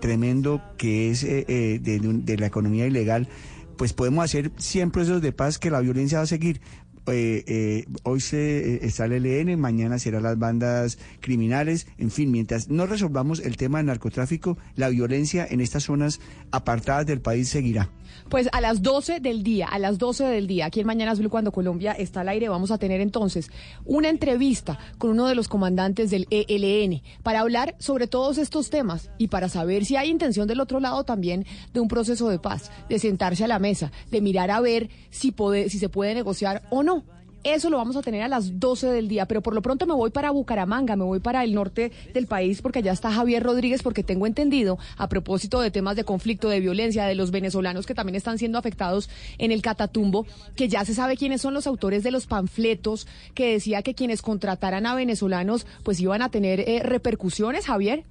tremendo 0.00 0.60
que 0.76 1.10
es 1.10 1.24
eh, 1.24 1.44
eh, 1.48 1.78
de, 1.80 1.98
de 2.00 2.36
la 2.36 2.46
economía 2.46 2.86
ilegal, 2.86 3.28
pues 3.76 3.92
podemos 3.92 4.24
hacer 4.24 4.52
100 4.56 4.90
procesos 4.90 5.22
de 5.22 5.32
paz 5.32 5.58
que 5.58 5.70
la 5.70 5.80
violencia 5.80 6.18
va 6.18 6.24
a 6.24 6.26
seguir. 6.26 6.60
Eh, 7.06 7.44
eh, 7.46 7.84
hoy 8.02 8.20
se, 8.20 8.86
está 8.86 9.04
el 9.04 9.26
ELN, 9.26 9.60
mañana 9.60 9.98
serán 9.98 10.22
las 10.22 10.38
bandas 10.38 10.98
criminales, 11.20 11.86
en 11.98 12.10
fin, 12.10 12.30
mientras 12.30 12.70
no 12.70 12.86
resolvamos 12.86 13.40
el 13.40 13.58
tema 13.58 13.78
del 13.78 13.86
narcotráfico, 13.86 14.56
la 14.74 14.88
violencia 14.88 15.46
en 15.48 15.60
estas 15.60 15.84
zonas 15.84 16.20
apartadas 16.50 17.04
del 17.06 17.20
país 17.20 17.48
seguirá. 17.48 17.90
Pues 18.28 18.48
a 18.52 18.60
las 18.60 18.82
12 18.82 19.20
del 19.20 19.42
día, 19.42 19.66
a 19.66 19.78
las 19.78 19.98
12 19.98 20.24
del 20.24 20.46
día, 20.46 20.66
aquí 20.66 20.80
en 20.80 20.86
Mañanas 20.86 21.18
Blue, 21.18 21.30
cuando 21.30 21.52
Colombia 21.52 21.92
está 21.92 22.20
al 22.22 22.28
aire, 22.28 22.48
vamos 22.48 22.70
a 22.70 22.78
tener 22.78 23.00
entonces 23.00 23.50
una 23.84 24.08
entrevista 24.08 24.78
con 24.98 25.10
uno 25.10 25.26
de 25.26 25.34
los 25.34 25.48
comandantes 25.48 26.10
del 26.10 26.26
ELN 26.30 27.02
para 27.22 27.40
hablar 27.40 27.74
sobre 27.78 28.06
todos 28.06 28.38
estos 28.38 28.70
temas 28.70 29.10
y 29.18 29.28
para 29.28 29.48
saber 29.48 29.84
si 29.84 29.96
hay 29.96 30.10
intención 30.10 30.48
del 30.48 30.60
otro 30.60 30.80
lado 30.80 31.04
también 31.04 31.46
de 31.72 31.80
un 31.80 31.88
proceso 31.88 32.28
de 32.28 32.38
paz, 32.38 32.70
de 32.88 32.98
sentarse 32.98 33.44
a 33.44 33.48
la 33.48 33.58
mesa, 33.58 33.92
de 34.10 34.20
mirar 34.20 34.50
a 34.50 34.60
ver 34.60 34.90
si, 35.10 35.32
puede, 35.32 35.70
si 35.70 35.78
se 35.78 35.88
puede 35.88 36.14
negociar 36.14 36.62
o 36.70 36.82
no. 36.82 37.13
Eso 37.44 37.68
lo 37.68 37.76
vamos 37.76 37.94
a 37.96 38.00
tener 38.02 38.22
a 38.22 38.28
las 38.28 38.58
12 38.58 38.86
del 38.86 39.06
día, 39.06 39.26
pero 39.26 39.42
por 39.42 39.54
lo 39.54 39.60
pronto 39.60 39.86
me 39.86 39.92
voy 39.92 40.10
para 40.10 40.30
Bucaramanga, 40.30 40.96
me 40.96 41.04
voy 41.04 41.20
para 41.20 41.44
el 41.44 41.54
norte 41.54 41.92
del 42.14 42.26
país 42.26 42.62
porque 42.62 42.78
allá 42.78 42.92
está 42.92 43.12
Javier 43.12 43.42
Rodríguez 43.42 43.82
porque 43.82 44.02
tengo 44.02 44.26
entendido 44.26 44.78
a 44.96 45.10
propósito 45.10 45.60
de 45.60 45.70
temas 45.70 45.94
de 45.94 46.04
conflicto, 46.04 46.48
de 46.48 46.60
violencia, 46.60 47.04
de 47.04 47.14
los 47.14 47.30
venezolanos 47.30 47.84
que 47.84 47.94
también 47.94 48.16
están 48.16 48.38
siendo 48.38 48.56
afectados 48.56 49.10
en 49.36 49.52
el 49.52 49.60
Catatumbo, 49.60 50.26
que 50.56 50.68
ya 50.68 50.86
se 50.86 50.94
sabe 50.94 51.18
quiénes 51.18 51.42
son 51.42 51.52
los 51.52 51.66
autores 51.66 52.02
de 52.02 52.10
los 52.10 52.26
panfletos 52.26 53.06
que 53.34 53.52
decía 53.52 53.82
que 53.82 53.94
quienes 53.94 54.22
contrataran 54.22 54.86
a 54.86 54.94
venezolanos 54.94 55.66
pues 55.82 56.00
iban 56.00 56.22
a 56.22 56.30
tener 56.30 56.60
eh, 56.60 56.80
repercusiones, 56.82 57.66
Javier. 57.66 58.04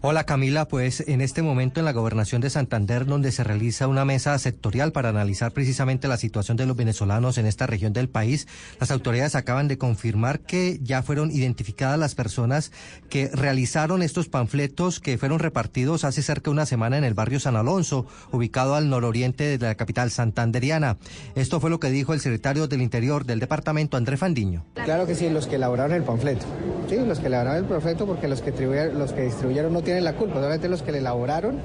Hola 0.00 0.22
Camila, 0.22 0.68
pues 0.68 1.02
en 1.08 1.20
este 1.20 1.42
momento 1.42 1.80
en 1.80 1.84
la 1.84 1.92
gobernación 1.92 2.40
de 2.40 2.50
Santander, 2.50 3.04
donde 3.04 3.32
se 3.32 3.42
realiza 3.42 3.88
una 3.88 4.04
mesa 4.04 4.38
sectorial 4.38 4.92
para 4.92 5.08
analizar 5.08 5.50
precisamente 5.50 6.06
la 6.06 6.16
situación 6.16 6.56
de 6.56 6.66
los 6.66 6.76
venezolanos 6.76 7.36
en 7.36 7.46
esta 7.46 7.66
región 7.66 7.92
del 7.92 8.08
país, 8.08 8.46
las 8.78 8.92
autoridades 8.92 9.34
acaban 9.34 9.66
de 9.66 9.76
confirmar 9.76 10.38
que 10.38 10.78
ya 10.84 11.02
fueron 11.02 11.32
identificadas 11.32 11.98
las 11.98 12.14
personas 12.14 12.70
que 13.10 13.28
realizaron 13.32 14.04
estos 14.04 14.28
panfletos 14.28 15.00
que 15.00 15.18
fueron 15.18 15.40
repartidos 15.40 16.04
hace 16.04 16.22
cerca 16.22 16.44
de 16.44 16.52
una 16.52 16.66
semana 16.66 16.96
en 16.96 17.02
el 17.02 17.14
barrio 17.14 17.40
San 17.40 17.56
Alonso, 17.56 18.06
ubicado 18.30 18.76
al 18.76 18.90
nororiente 18.90 19.58
de 19.58 19.66
la 19.66 19.74
capital 19.74 20.12
santanderiana. 20.12 20.96
Esto 21.34 21.58
fue 21.58 21.70
lo 21.70 21.80
que 21.80 21.90
dijo 21.90 22.14
el 22.14 22.20
secretario 22.20 22.68
del 22.68 22.82
Interior 22.82 23.24
del 23.24 23.40
departamento, 23.40 23.96
André 23.96 24.16
Fandiño. 24.16 24.64
Claro 24.74 25.08
que 25.08 25.16
sí, 25.16 25.28
los 25.28 25.48
que 25.48 25.56
elaboraron 25.56 25.92
el 25.92 26.04
panfleto. 26.04 26.46
Sí, 26.88 26.98
los 27.04 27.18
que 27.18 27.26
elaboraron 27.26 27.64
el 27.64 27.68
panfleto 27.68 28.06
porque 28.06 28.28
los 28.28 28.42
que, 28.42 28.52
los 28.94 29.12
que 29.12 29.22
distribuyeron 29.22 29.72
no 29.72 29.82
tienen 29.88 30.04
la 30.04 30.12
culpa, 30.12 30.34
solamente 30.34 30.68
los 30.68 30.82
que 30.82 30.92
le 30.92 30.98
elaboraron, 30.98 31.60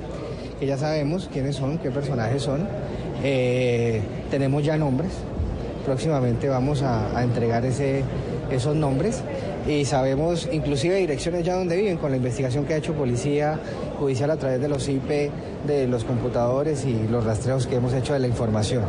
que 0.57 0.65
ya 0.65 0.77
sabemos 0.77 1.29
quiénes 1.29 1.57
son, 1.57 1.77
qué 1.77 1.91
personajes 1.91 2.41
son. 2.41 2.65
Eh, 3.21 4.01
tenemos 4.31 4.63
ya 4.63 4.77
nombres. 4.77 5.11
Próximamente 5.85 6.47
vamos 6.47 6.83
a, 6.83 7.17
a 7.17 7.21
entregar 7.21 7.65
ese, 7.65 8.01
esos 8.49 8.77
nombres 8.77 9.21
y 9.67 9.83
sabemos 9.83 10.47
inclusive 10.53 10.95
direcciones 10.95 11.43
ya 11.43 11.55
donde 11.55 11.75
viven 11.75 11.97
con 11.97 12.11
la 12.11 12.15
investigación 12.15 12.63
que 12.63 12.75
ha 12.75 12.77
hecho 12.77 12.93
Policía 12.93 13.59
Judicial 13.99 14.31
a 14.31 14.37
través 14.37 14.61
de 14.61 14.69
los 14.69 14.87
IP, 14.87 15.29
de 15.67 15.85
los 15.89 16.05
computadores 16.05 16.85
y 16.85 17.05
los 17.09 17.25
rastreos 17.25 17.67
que 17.67 17.75
hemos 17.75 17.91
hecho 17.93 18.13
de 18.13 18.19
la 18.19 18.27
información. 18.27 18.83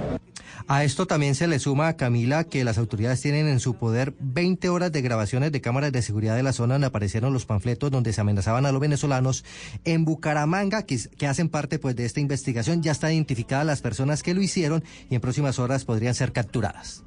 A 0.67 0.83
esto 0.83 1.07
también 1.07 1.35
se 1.35 1.47
le 1.47 1.59
suma 1.59 1.89
a 1.89 1.97
Camila 1.97 2.45
que 2.45 2.65
las 2.65 2.79
autoridades 2.79 3.21
tienen 3.21 3.49
en 3.49 3.61
su 3.61 3.75
poder 3.75 4.15
20 4.19 4.71
horas 4.71 4.91
de 4.93 5.03
grabaciones 5.03 5.53
de 5.53 5.61
cámaras 5.61 5.93
de 5.93 6.01
seguridad 6.01 6.37
de 6.37 6.43
la 6.43 6.55
zona 6.55 6.75
donde 6.75 6.87
aparecieron 6.87 7.35
los 7.35 7.45
panfletos 7.45 7.91
donde 7.91 8.15
se 8.15 8.23
amenazaban 8.23 8.65
a 8.65 8.73
los 8.73 8.81
venezolanos. 8.81 9.45
En 9.85 10.07
Bucaramanga, 10.07 10.85
que, 10.85 10.99
que 11.19 11.27
hacen 11.27 11.51
parte 11.51 11.79
pues 11.79 11.97
de 11.97 12.07
esta 12.07 12.21
investigación, 12.21 12.83
ya 12.83 12.93
están 12.93 13.13
identificadas 13.13 13.67
las 13.67 13.83
personas 13.83 14.23
que 14.23 14.33
lo 14.33 14.41
hicieron 14.41 14.83
y 15.11 15.15
en 15.15 15.21
próximas 15.21 15.59
horas 15.59 15.85
podrían 15.85 16.15
ser 16.15 16.33
capturadas. 16.33 17.05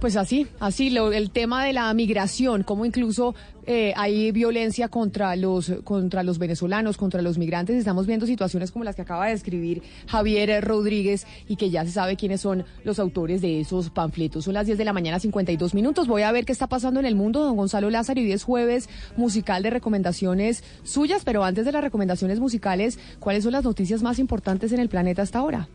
Pues 0.00 0.16
así, 0.16 0.46
así, 0.60 0.90
lo- 0.90 1.12
el 1.12 1.30
tema 1.30 1.64
de 1.64 1.72
la 1.72 1.92
migración, 1.94 2.62
como 2.62 2.84
incluso 2.84 3.34
eh, 3.66 3.94
hay 3.96 4.32
violencia 4.32 4.88
contra 4.88 5.34
los, 5.34 5.72
contra 5.82 6.22
los 6.22 6.38
venezolanos, 6.38 6.98
contra 6.98 7.22
los 7.22 7.38
migrantes. 7.38 7.76
Estamos 7.76 8.06
viendo 8.06 8.26
situaciones 8.26 8.70
como 8.70 8.84
las 8.84 8.96
que 8.96 9.00
acaba 9.00 9.24
de 9.24 9.32
describir 9.32 9.82
Javier 10.06 10.62
Rodríguez 10.62 11.26
y 11.48 11.56
que 11.56 11.70
ya 11.70 11.86
se 11.86 11.90
sabe 11.92 12.16
quiénes 12.16 12.42
son 12.42 12.66
los 12.84 12.98
autores 12.98 13.40
de 13.40 13.60
esos 13.60 13.88
panfletos. 13.88 14.44
Son 14.44 14.52
las 14.52 14.66
10 14.66 14.76
de 14.76 14.84
la 14.84 14.92
mañana, 14.92 15.18
52 15.20 15.72
minutos. 15.72 16.06
Voy 16.06 16.20
a 16.20 16.32
ver 16.32 16.44
qué 16.44 16.52
está 16.52 16.66
pasando 16.66 17.00
en 17.00 17.06
el 17.06 17.14
mundo. 17.14 17.42
Don 17.42 17.56
Gonzalo 17.56 17.88
Lázaro, 17.88 18.20
y 18.20 18.30
es 18.30 18.44
jueves 18.44 18.90
musical 19.16 19.62
de 19.62 19.70
recomendaciones 19.70 20.64
suyas, 20.82 21.22
pero 21.24 21.44
antes 21.44 21.64
de 21.64 21.72
las 21.72 21.82
recomendaciones 21.82 22.40
musicales, 22.40 22.98
¿cuáles 23.20 23.44
son 23.44 23.52
las 23.52 23.64
noticias 23.64 24.02
más 24.02 24.18
importantes 24.18 24.70
en 24.72 24.80
el 24.80 24.90
planeta 24.90 25.22
hasta 25.22 25.38
ahora? 25.38 25.66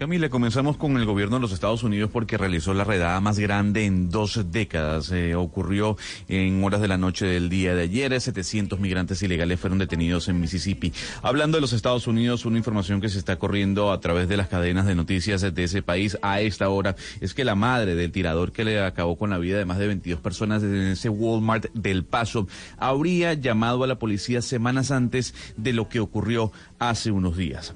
Camila, 0.00 0.30
comenzamos 0.30 0.78
con 0.78 0.96
el 0.96 1.04
gobierno 1.04 1.36
de 1.36 1.42
los 1.42 1.52
Estados 1.52 1.82
Unidos 1.82 2.08
porque 2.10 2.38
realizó 2.38 2.72
la 2.72 2.84
redada 2.84 3.20
más 3.20 3.38
grande 3.38 3.84
en 3.84 4.08
dos 4.08 4.50
décadas. 4.50 5.12
Eh, 5.12 5.34
ocurrió 5.34 5.98
en 6.26 6.64
horas 6.64 6.80
de 6.80 6.88
la 6.88 6.96
noche 6.96 7.26
del 7.26 7.50
día 7.50 7.74
de 7.74 7.82
ayer. 7.82 8.18
700 8.18 8.80
migrantes 8.80 9.22
ilegales 9.22 9.60
fueron 9.60 9.78
detenidos 9.78 10.28
en 10.28 10.40
Mississippi. 10.40 10.90
Hablando 11.20 11.58
de 11.58 11.60
los 11.60 11.74
Estados 11.74 12.06
Unidos, 12.06 12.46
una 12.46 12.56
información 12.56 13.02
que 13.02 13.10
se 13.10 13.18
está 13.18 13.36
corriendo 13.36 13.92
a 13.92 14.00
través 14.00 14.26
de 14.26 14.38
las 14.38 14.48
cadenas 14.48 14.86
de 14.86 14.94
noticias 14.94 15.42
de 15.42 15.64
ese 15.64 15.82
país 15.82 16.16
a 16.22 16.40
esta 16.40 16.70
hora 16.70 16.96
es 17.20 17.34
que 17.34 17.44
la 17.44 17.54
madre 17.54 17.94
del 17.94 18.10
tirador 18.10 18.52
que 18.52 18.64
le 18.64 18.82
acabó 18.82 19.18
con 19.18 19.28
la 19.28 19.36
vida 19.36 19.58
de 19.58 19.66
más 19.66 19.76
de 19.76 19.86
22 19.88 20.18
personas 20.18 20.62
en 20.62 20.76
ese 20.76 21.10
Walmart 21.10 21.66
del 21.74 22.04
Paso 22.04 22.48
habría 22.78 23.34
llamado 23.34 23.84
a 23.84 23.86
la 23.86 23.98
policía 23.98 24.40
semanas 24.40 24.92
antes 24.92 25.34
de 25.58 25.74
lo 25.74 25.90
que 25.90 26.00
ocurrió 26.00 26.52
hace 26.78 27.10
unos 27.10 27.36
días. 27.36 27.74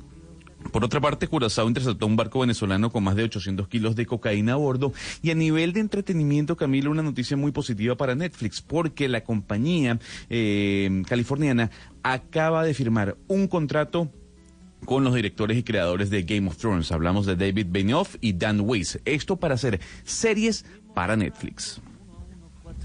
Por 0.73 0.85
otra 0.85 1.01
parte, 1.01 1.29
Curazao 1.29 1.69
interceptó 1.69 2.07
un 2.07 2.17
barco 2.17 2.41
venezolano 2.41 2.91
con 2.91 3.05
más 3.05 3.15
de 3.17 3.25
800 3.25 3.69
kilos 3.69 3.97
de 3.97 4.07
cocaína 4.07 4.55
a 4.55 4.57
bordo. 4.57 4.93
Y 5.23 5.31
a 5.31 5.35
nivel 5.35 5.73
de 5.73 5.81
entretenimiento, 5.81 6.57
Camilo, 6.57 6.91
una 6.91 7.03
noticia 7.03 7.37
muy 7.37 7.53
positiva 7.53 7.97
para 7.97 8.15
Netflix, 8.15 8.61
porque 8.61 9.09
la 9.09 9.23
compañía 9.23 9.99
eh, 10.31 11.03
californiana 11.07 11.71
acaba 12.03 12.65
de 12.65 12.75
firmar 12.75 13.17
un 13.29 13.47
contrato 13.47 14.11
con 14.85 15.05
los 15.05 15.15
directores 15.15 15.57
y 15.57 15.63
creadores 15.63 16.11
de 16.11 16.23
Game 16.23 16.49
of 16.49 16.57
Thrones. 16.57 16.93
Hablamos 16.93 17.27
de 17.27 17.37
David 17.37 17.67
Benioff 17.71 18.17
y 18.21 18.35
Dan 18.35 18.61
Weiss. 18.61 19.01
Esto 19.05 19.37
para 19.37 19.55
hacer 19.55 19.81
series 20.05 20.65
para 20.95 21.17
Netflix. 21.17 21.81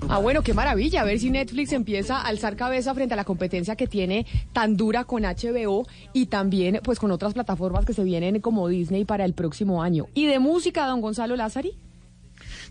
Ah, 0.08 0.18
bueno, 0.18 0.42
qué 0.42 0.54
maravilla. 0.54 1.02
A 1.02 1.06
ver 1.06 1.20
si 1.20 1.30
Netflix 1.30 1.74
empieza 1.74 2.18
a 2.18 2.28
alzar 2.28 2.56
cabeza 2.56 2.94
frente 2.94 3.14
a 3.14 3.18
la 3.18 3.26
competencia 3.26 3.76
que 3.76 3.88
tiene 3.88 4.26
tan 4.54 4.78
dura 4.78 5.04
con 5.04 5.24
HBO 5.24 5.86
y 6.14 6.28
también 6.28 6.80
pues 6.84 7.00
con 7.00 7.12
otras 7.12 7.34
plataformas 7.34 7.86
que 7.86 7.94
se 7.94 8.04
vienen 8.04 8.40
como 8.42 8.68
Disney 8.68 9.06
para 9.06 9.26
el 9.26 9.34
próximo 9.34 9.84
año. 9.84 10.08
¿Y 10.14 10.26
de 10.26 10.40
música, 10.40 10.86
don 10.88 11.02
Gonzalo 11.02 11.36
Lázari? 11.36 11.78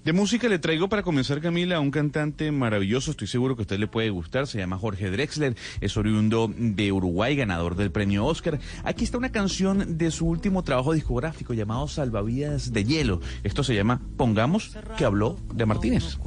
De 0.04 0.12
música 0.12 0.48
le 0.48 0.58
traigo 0.58 0.88
para 0.88 1.02
comenzar, 1.02 1.40
Camila, 1.40 1.76
a 1.76 1.80
un 1.80 1.90
cantante 1.90 2.50
maravilloso, 2.50 3.10
estoy 3.10 3.26
seguro 3.26 3.56
que 3.56 3.62
a 3.62 3.64
usted 3.64 3.78
le 3.78 3.88
puede 3.88 4.10
gustar, 4.10 4.46
se 4.46 4.58
llama 4.58 4.78
Jorge 4.78 5.10
Drexler, 5.10 5.56
es 5.80 5.96
oriundo 5.96 6.50
de 6.56 6.92
Uruguay, 6.92 7.36
ganador 7.36 7.76
del 7.76 7.90
premio 7.90 8.24
Oscar. 8.24 8.58
Aquí 8.84 9.04
está 9.04 9.18
una 9.18 9.32
canción 9.32 9.98
de 9.98 10.10
su 10.10 10.26
último 10.26 10.62
trabajo 10.62 10.92
discográfico 10.94 11.52
llamado 11.52 11.88
Salvavidas 11.88 12.72
de 12.72 12.84
Hielo. 12.84 13.20
Esto 13.44 13.62
se 13.62 13.74
llama 13.74 14.00
Pongamos, 14.16 14.76
que 14.96 15.04
habló 15.04 15.36
de 15.52 15.66
Martínez. 15.66 16.18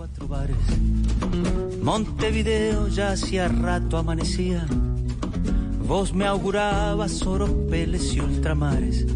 Montevideo 1.82 2.88
ya 2.88 3.12
hacía 3.12 3.48
rato 3.48 3.98
amanecía. 3.98 4.66
Vos 5.88 6.14
me 6.14 6.26
augurabas 6.26 7.22
oropeles 7.24 8.14
y 8.14 8.20
ultramares. 8.20 9.08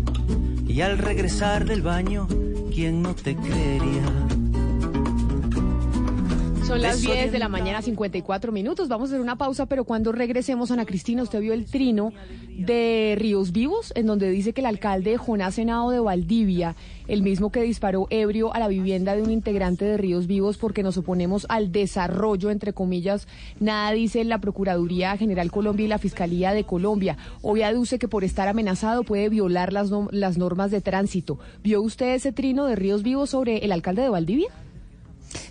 Y 0.68 0.82
al 0.82 0.98
regresar 0.98 1.66
del 1.66 1.82
baño, 1.82 2.28
¿quién 2.74 3.02
no 3.02 3.14
te 3.16 3.36
creería? 3.36 4.45
Son 6.66 6.82
las 6.82 7.00
10 7.00 7.32
de 7.32 7.38
la 7.38 7.48
mañana, 7.48 7.84
54 7.84 8.52
minutos. 8.52 8.88
Vamos 8.88 9.10
a 9.10 9.14
hacer 9.14 9.22
una 9.22 9.38
pausa, 9.38 9.68
pero 9.68 9.84
cuando 9.84 10.12
regresemos, 10.12 10.72
Ana 10.72 10.86
Cristina, 10.86 11.22
usted 11.22 11.40
vio 11.40 11.54
el 11.54 11.66
trino 11.66 12.12
de 12.58 13.16
Ríos 13.20 13.52
Vivos, 13.52 13.94
en 13.96 14.08
donde 14.08 14.32
dice 14.32 14.52
que 14.52 14.62
el 14.62 14.66
alcalde 14.66 15.16
Jonás 15.18 15.56
Senado 15.56 15.92
de 15.92 16.00
Valdivia, 16.00 16.76
el 17.08 17.22
mismo 17.22 17.52
que 17.52 17.62
disparó 17.62 18.08
ebrio 18.10 18.52
a 18.56 18.60
la 18.60 18.68
vivienda 18.68 19.16
de 19.16 19.22
un 19.22 19.30
integrante 19.30 19.86
de 19.86 19.98
Ríos 19.98 20.26
Vivos 20.26 20.58
porque 20.58 20.82
nos 20.82 20.98
oponemos 20.98 21.46
al 21.50 21.72
desarrollo, 21.72 22.50
entre 22.50 22.74
comillas, 22.74 23.28
nada 23.60 23.92
dice 23.92 24.24
la 24.24 24.40
Procuraduría 24.40 25.16
General 25.18 25.52
Colombia 25.52 25.86
y 25.86 25.90
la 25.90 26.00
Fiscalía 26.00 26.52
de 26.54 26.64
Colombia. 26.64 27.16
Hoy 27.44 27.62
aduce 27.62 28.00
que 28.00 28.08
por 28.08 28.24
estar 28.24 28.48
amenazado 28.48 29.04
puede 29.04 29.30
violar 29.30 29.72
las, 29.72 29.92
las 30.10 30.40
normas 30.40 30.72
de 30.72 30.82
tránsito. 30.82 31.38
¿Vio 31.64 31.84
usted 31.84 32.16
ese 32.16 32.32
trino 32.32 32.66
de 32.66 32.76
Ríos 32.76 33.04
Vivos 33.04 33.30
sobre 33.30 33.60
el 33.60 33.72
alcalde 33.72 34.02
de 34.02 34.10
Valdivia? 34.10 34.50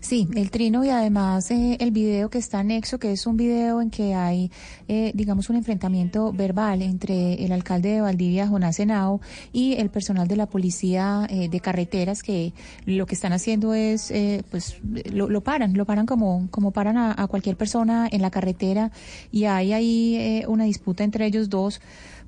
Sí, 0.01 0.29
el 0.35 0.51
trino 0.51 0.85
y 0.85 0.90
además 0.90 1.51
eh, 1.51 1.77
el 1.81 1.90
video 1.90 2.29
que 2.31 2.38
está 2.38 2.61
anexo, 2.61 2.99
que 2.99 3.12
es 3.12 3.27
un 3.27 3.37
video 3.37 3.81
en 3.81 3.90
que 3.90 4.14
hay, 4.14 4.51
eh, 4.88 5.12
digamos, 5.14 5.51
un 5.51 5.57
enfrentamiento 5.57 6.33
verbal 6.33 6.83
entre 6.83 7.44
el 7.44 7.53
alcalde 7.53 7.90
de 7.90 8.01
Valdivia, 8.01 8.47
Jonás 8.47 8.77
Senao, 8.77 9.20
y 9.53 9.75
el 9.75 9.90
personal 9.90 10.29
de 10.29 10.37
la 10.37 10.47
policía 10.47 11.27
eh, 11.31 11.49
de 11.49 11.61
carreteras, 11.61 12.23
que 12.23 12.53
lo 12.87 13.07
que 13.07 13.14
están 13.14 13.33
haciendo 13.33 13.75
es, 13.75 14.12
pues, 14.51 14.77
lo, 15.11 15.40
paran, 15.40 15.75
lo 15.75 15.85
paran 15.85 16.07
como, 16.07 16.49
como 16.51 16.70
paran 16.70 16.97
a, 16.97 17.14
a, 17.16 17.27
cualquier 17.27 17.57
persona 17.57 18.09
en 18.11 18.23
la 18.23 18.31
carretera, 18.31 18.90
y 19.33 19.44
hay 19.44 19.73
ahí 19.73 20.44
una 20.47 20.64
disputa 20.64 21.05
entre 21.05 21.27
ellos 21.27 21.49
dos 21.49 21.81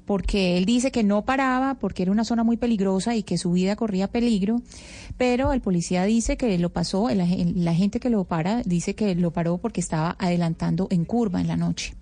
porque 0.06 0.56
él 0.56 0.64
dice 0.64 0.90
que 0.90 1.02
no 1.02 1.24
paraba 1.24 1.74
porque 1.74 2.04
era 2.04 2.12
una 2.12 2.24
zona 2.24 2.44
muy 2.44 2.56
peligrosa 2.56 3.14
y 3.14 3.22
que 3.22 3.36
su 3.36 3.52
vida 3.52 3.76
corría 3.76 4.08
peligro, 4.08 4.62
pero 5.16 5.52
el 5.52 5.60
policía 5.60 6.04
dice 6.04 6.36
que 6.36 6.56
lo 6.58 6.70
pasó, 6.70 7.08
la 7.10 7.74
gente 7.74 8.00
que 8.00 8.10
lo 8.10 8.24
para 8.24 8.62
dice 8.62 8.94
que 8.94 9.14
lo 9.14 9.32
paró 9.32 9.58
porque 9.58 9.80
estaba 9.80 10.16
adelantando 10.18 10.86
en 10.90 11.04
curva 11.04 11.40
en 11.40 11.48
la 11.48 11.56
noche. 11.56 11.94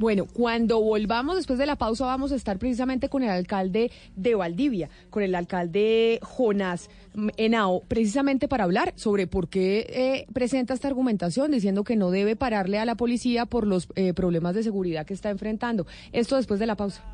Bueno, 0.00 0.24
cuando 0.24 0.80
volvamos 0.80 1.36
después 1.36 1.58
de 1.58 1.66
la 1.66 1.76
pausa 1.76 2.06
vamos 2.06 2.32
a 2.32 2.34
estar 2.34 2.58
precisamente 2.58 3.10
con 3.10 3.22
el 3.22 3.28
alcalde 3.28 3.92
de 4.16 4.34
Valdivia, 4.34 4.88
con 5.10 5.22
el 5.22 5.34
alcalde 5.34 6.20
Jonás 6.22 6.88
Henao, 7.36 7.82
precisamente 7.86 8.48
para 8.48 8.64
hablar 8.64 8.94
sobre 8.96 9.26
por 9.26 9.48
qué 9.48 9.86
eh, 9.90 10.26
presenta 10.32 10.72
esta 10.72 10.88
argumentación 10.88 11.50
diciendo 11.50 11.84
que 11.84 11.96
no 11.96 12.10
debe 12.10 12.34
pararle 12.34 12.78
a 12.78 12.86
la 12.86 12.94
policía 12.94 13.44
por 13.44 13.66
los 13.66 13.88
eh, 13.94 14.14
problemas 14.14 14.54
de 14.54 14.62
seguridad 14.62 15.04
que 15.04 15.12
está 15.12 15.28
enfrentando. 15.28 15.86
Esto 16.12 16.36
después 16.36 16.58
de 16.60 16.66
la 16.66 16.76
pausa 16.76 17.04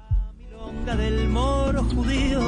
del 0.96 1.28
moro 1.28 1.84
judío 1.84 2.40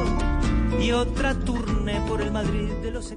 y 0.81 0.93
otra 0.93 1.35
turne 1.35 2.01
por 2.09 2.23
el 2.23 2.31
Madrid 2.31 2.71
de 2.83 2.91
los 2.91 3.13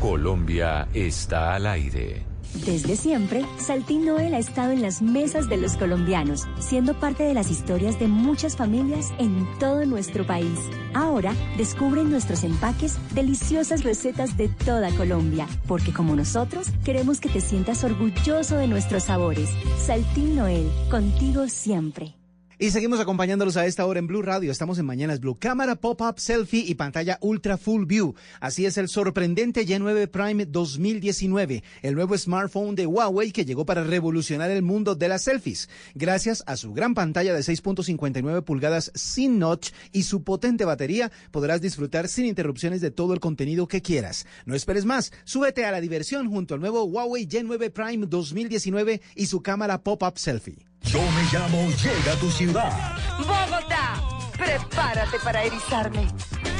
Colombia 0.00 0.88
está 0.92 1.54
al 1.54 1.66
aire. 1.66 2.24
Desde 2.64 2.96
siempre, 2.96 3.44
Saltín 3.58 4.06
Noel 4.06 4.34
ha 4.34 4.38
estado 4.38 4.72
en 4.72 4.82
las 4.82 5.02
mesas 5.02 5.48
de 5.48 5.56
los 5.56 5.76
colombianos, 5.76 6.44
siendo 6.58 6.98
parte 6.98 7.22
de 7.22 7.34
las 7.34 7.50
historias 7.50 7.98
de 7.98 8.08
muchas 8.08 8.56
familias 8.56 9.12
en 9.18 9.46
todo 9.58 9.84
nuestro 9.84 10.26
país. 10.26 10.58
Ahora, 10.94 11.32
descubren 11.56 12.10
nuestros 12.10 12.44
empaques 12.44 12.98
deliciosas 13.14 13.84
recetas 13.84 14.36
de 14.36 14.48
toda 14.48 14.90
Colombia, 14.96 15.46
porque 15.66 15.92
como 15.92 16.16
nosotros, 16.16 16.68
queremos 16.84 17.20
que 17.20 17.28
te 17.28 17.40
sientas 17.40 17.84
orgulloso 17.84 18.56
de 18.56 18.68
nuestros 18.68 19.04
sabores. 19.04 19.50
Saltín 19.78 20.36
Noel, 20.36 20.70
contigo 20.90 21.48
siempre. 21.48 22.14
Y 22.58 22.70
seguimos 22.70 23.00
acompañándolos 23.00 23.58
a 23.58 23.66
esta 23.66 23.84
hora 23.84 23.98
en 23.98 24.06
Blue 24.06 24.22
Radio. 24.22 24.50
Estamos 24.50 24.78
en 24.78 24.86
Mañanas 24.86 25.20
Blue. 25.20 25.36
Cámara 25.38 25.74
pop-up 25.76 26.18
selfie 26.18 26.64
y 26.66 26.74
pantalla 26.74 27.18
ultra 27.20 27.58
full 27.58 27.84
view. 27.84 28.14
Así 28.40 28.64
es 28.64 28.78
el 28.78 28.88
sorprendente 28.88 29.66
Y9 29.66 30.08
Prime 30.08 30.46
2019, 30.46 31.62
el 31.82 31.94
nuevo 31.94 32.16
smartphone 32.16 32.74
de 32.74 32.86
Huawei 32.86 33.30
que 33.30 33.44
llegó 33.44 33.66
para 33.66 33.84
revolucionar 33.84 34.50
el 34.50 34.62
mundo 34.62 34.94
de 34.94 35.06
las 35.06 35.24
selfies. 35.24 35.68
Gracias 35.94 36.42
a 36.46 36.56
su 36.56 36.72
gran 36.72 36.94
pantalla 36.94 37.34
de 37.34 37.40
6.59 37.40 38.42
pulgadas 38.42 38.90
sin 38.94 39.38
notch 39.38 39.72
y 39.92 40.04
su 40.04 40.24
potente 40.24 40.64
batería, 40.64 41.12
podrás 41.32 41.60
disfrutar 41.60 42.08
sin 42.08 42.24
interrupciones 42.24 42.80
de 42.80 42.90
todo 42.90 43.12
el 43.12 43.20
contenido 43.20 43.68
que 43.68 43.82
quieras. 43.82 44.24
No 44.46 44.54
esperes 44.54 44.86
más. 44.86 45.12
Súbete 45.24 45.66
a 45.66 45.72
la 45.72 45.82
diversión 45.82 46.30
junto 46.30 46.54
al 46.54 46.60
nuevo 46.60 46.84
Huawei 46.84 47.28
Y9 47.28 47.70
Prime 47.70 48.06
2019 48.06 49.02
y 49.14 49.26
su 49.26 49.42
cámara 49.42 49.82
pop-up 49.82 50.16
selfie. 50.16 50.64
Yo 50.82 51.00
me 51.00 51.22
llamo 51.32 51.68
Llega 51.70 52.12
a 52.12 52.16
tu 52.16 52.30
ciudad. 52.30 52.96
Bogotá, 53.18 54.00
prepárate 54.36 55.18
para 55.22 55.42
erizarme. 55.44 56.06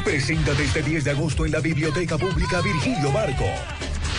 Preséntate 0.04 0.64
este 0.64 0.82
10 0.82 1.04
de 1.04 1.10
agosto 1.10 1.46
en 1.46 1.52
la 1.52 1.60
Biblioteca 1.60 2.16
Pública 2.16 2.60
Virgilio 2.60 3.12
Barco. 3.12 3.46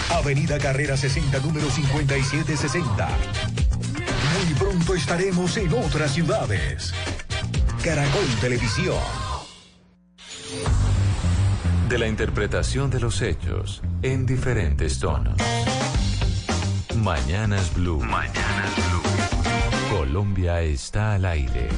Avenida 0.10 0.58
Carrera 0.58 0.96
60, 0.96 1.40
número 1.40 1.70
5760. 1.70 3.08
Muy 3.08 4.54
pronto 4.56 4.96
estaremos 4.96 5.58
en 5.58 5.74
otras 5.74 6.14
ciudades. 6.14 6.94
Caracol 7.84 8.26
Televisión. 8.42 8.98
De 11.90 11.98
la 11.98 12.08
interpretación 12.08 12.90
de 12.90 13.00
los 13.00 13.22
hechos 13.22 13.82
en 14.02 14.26
diferentes 14.26 15.00
tonos. 15.00 15.38
Mañanas 16.98 17.74
Blue. 17.74 18.02
Mañanas 18.04 18.76
Blue. 18.76 19.07
Colombia 19.92 20.62
está 20.62 21.14
al 21.16 21.26
aire. 21.26 21.70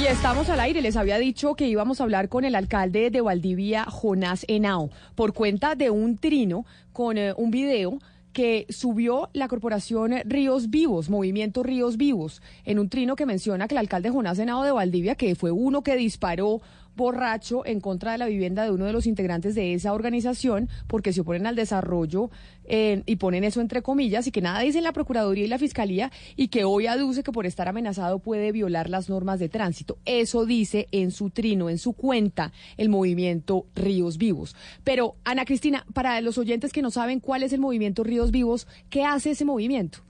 Y 0.00 0.06
estamos 0.06 0.48
al 0.48 0.60
aire. 0.60 0.80
Les 0.80 0.96
había 0.96 1.18
dicho 1.18 1.54
que 1.56 1.66
íbamos 1.66 2.00
a 2.00 2.04
hablar 2.04 2.28
con 2.28 2.44
el 2.44 2.54
alcalde 2.54 3.10
de 3.10 3.20
Valdivia, 3.20 3.84
Jonás 3.84 4.44
Henao, 4.46 4.90
por 5.16 5.32
cuenta 5.32 5.74
de 5.74 5.90
un 5.90 6.16
trino 6.16 6.64
con 6.92 7.18
eh, 7.18 7.34
un 7.36 7.50
video 7.50 7.98
que 8.32 8.66
subió 8.68 9.30
la 9.32 9.48
corporación 9.48 10.14
Ríos 10.24 10.70
Vivos, 10.70 11.10
Movimiento 11.10 11.64
Ríos 11.64 11.96
Vivos, 11.96 12.40
en 12.64 12.78
un 12.78 12.88
trino 12.88 13.16
que 13.16 13.26
menciona 13.26 13.66
que 13.66 13.74
el 13.74 13.78
alcalde 13.78 14.10
Jonás 14.10 14.38
Henao 14.38 14.62
de 14.62 14.70
Valdivia, 14.70 15.16
que 15.16 15.34
fue 15.34 15.50
uno 15.50 15.82
que 15.82 15.96
disparó 15.96 16.60
borracho 16.98 17.64
en 17.64 17.80
contra 17.80 18.12
de 18.12 18.18
la 18.18 18.26
vivienda 18.26 18.64
de 18.64 18.72
uno 18.72 18.84
de 18.84 18.92
los 18.92 19.06
integrantes 19.06 19.54
de 19.54 19.72
esa 19.72 19.94
organización 19.94 20.68
porque 20.88 21.14
se 21.14 21.22
oponen 21.22 21.46
al 21.46 21.56
desarrollo 21.56 22.30
y 22.70 23.16
ponen 23.16 23.44
eso 23.44 23.62
entre 23.62 23.80
comillas 23.80 24.26
y 24.26 24.30
que 24.30 24.42
nada 24.42 24.60
dicen 24.60 24.84
la 24.84 24.92
Procuraduría 24.92 25.46
y 25.46 25.48
la 25.48 25.58
Fiscalía 25.58 26.12
y 26.36 26.48
que 26.48 26.64
hoy 26.64 26.86
aduce 26.86 27.22
que 27.22 27.32
por 27.32 27.46
estar 27.46 27.66
amenazado 27.66 28.18
puede 28.18 28.52
violar 28.52 28.90
las 28.90 29.08
normas 29.08 29.38
de 29.38 29.48
tránsito. 29.48 29.96
Eso 30.04 30.44
dice 30.44 30.86
en 30.90 31.10
su 31.10 31.30
trino, 31.30 31.70
en 31.70 31.78
su 31.78 31.94
cuenta, 31.94 32.52
el 32.76 32.90
movimiento 32.90 33.64
Ríos 33.74 34.18
Vivos. 34.18 34.54
Pero, 34.84 35.14
Ana 35.24 35.46
Cristina, 35.46 35.86
para 35.94 36.20
los 36.20 36.36
oyentes 36.36 36.72
que 36.72 36.82
no 36.82 36.90
saben 36.90 37.20
cuál 37.20 37.42
es 37.42 37.54
el 37.54 37.60
movimiento 37.60 38.04
Ríos 38.04 38.32
Vivos, 38.32 38.66
¿qué 38.90 39.04
hace 39.04 39.30
ese 39.30 39.46
movimiento? 39.46 40.00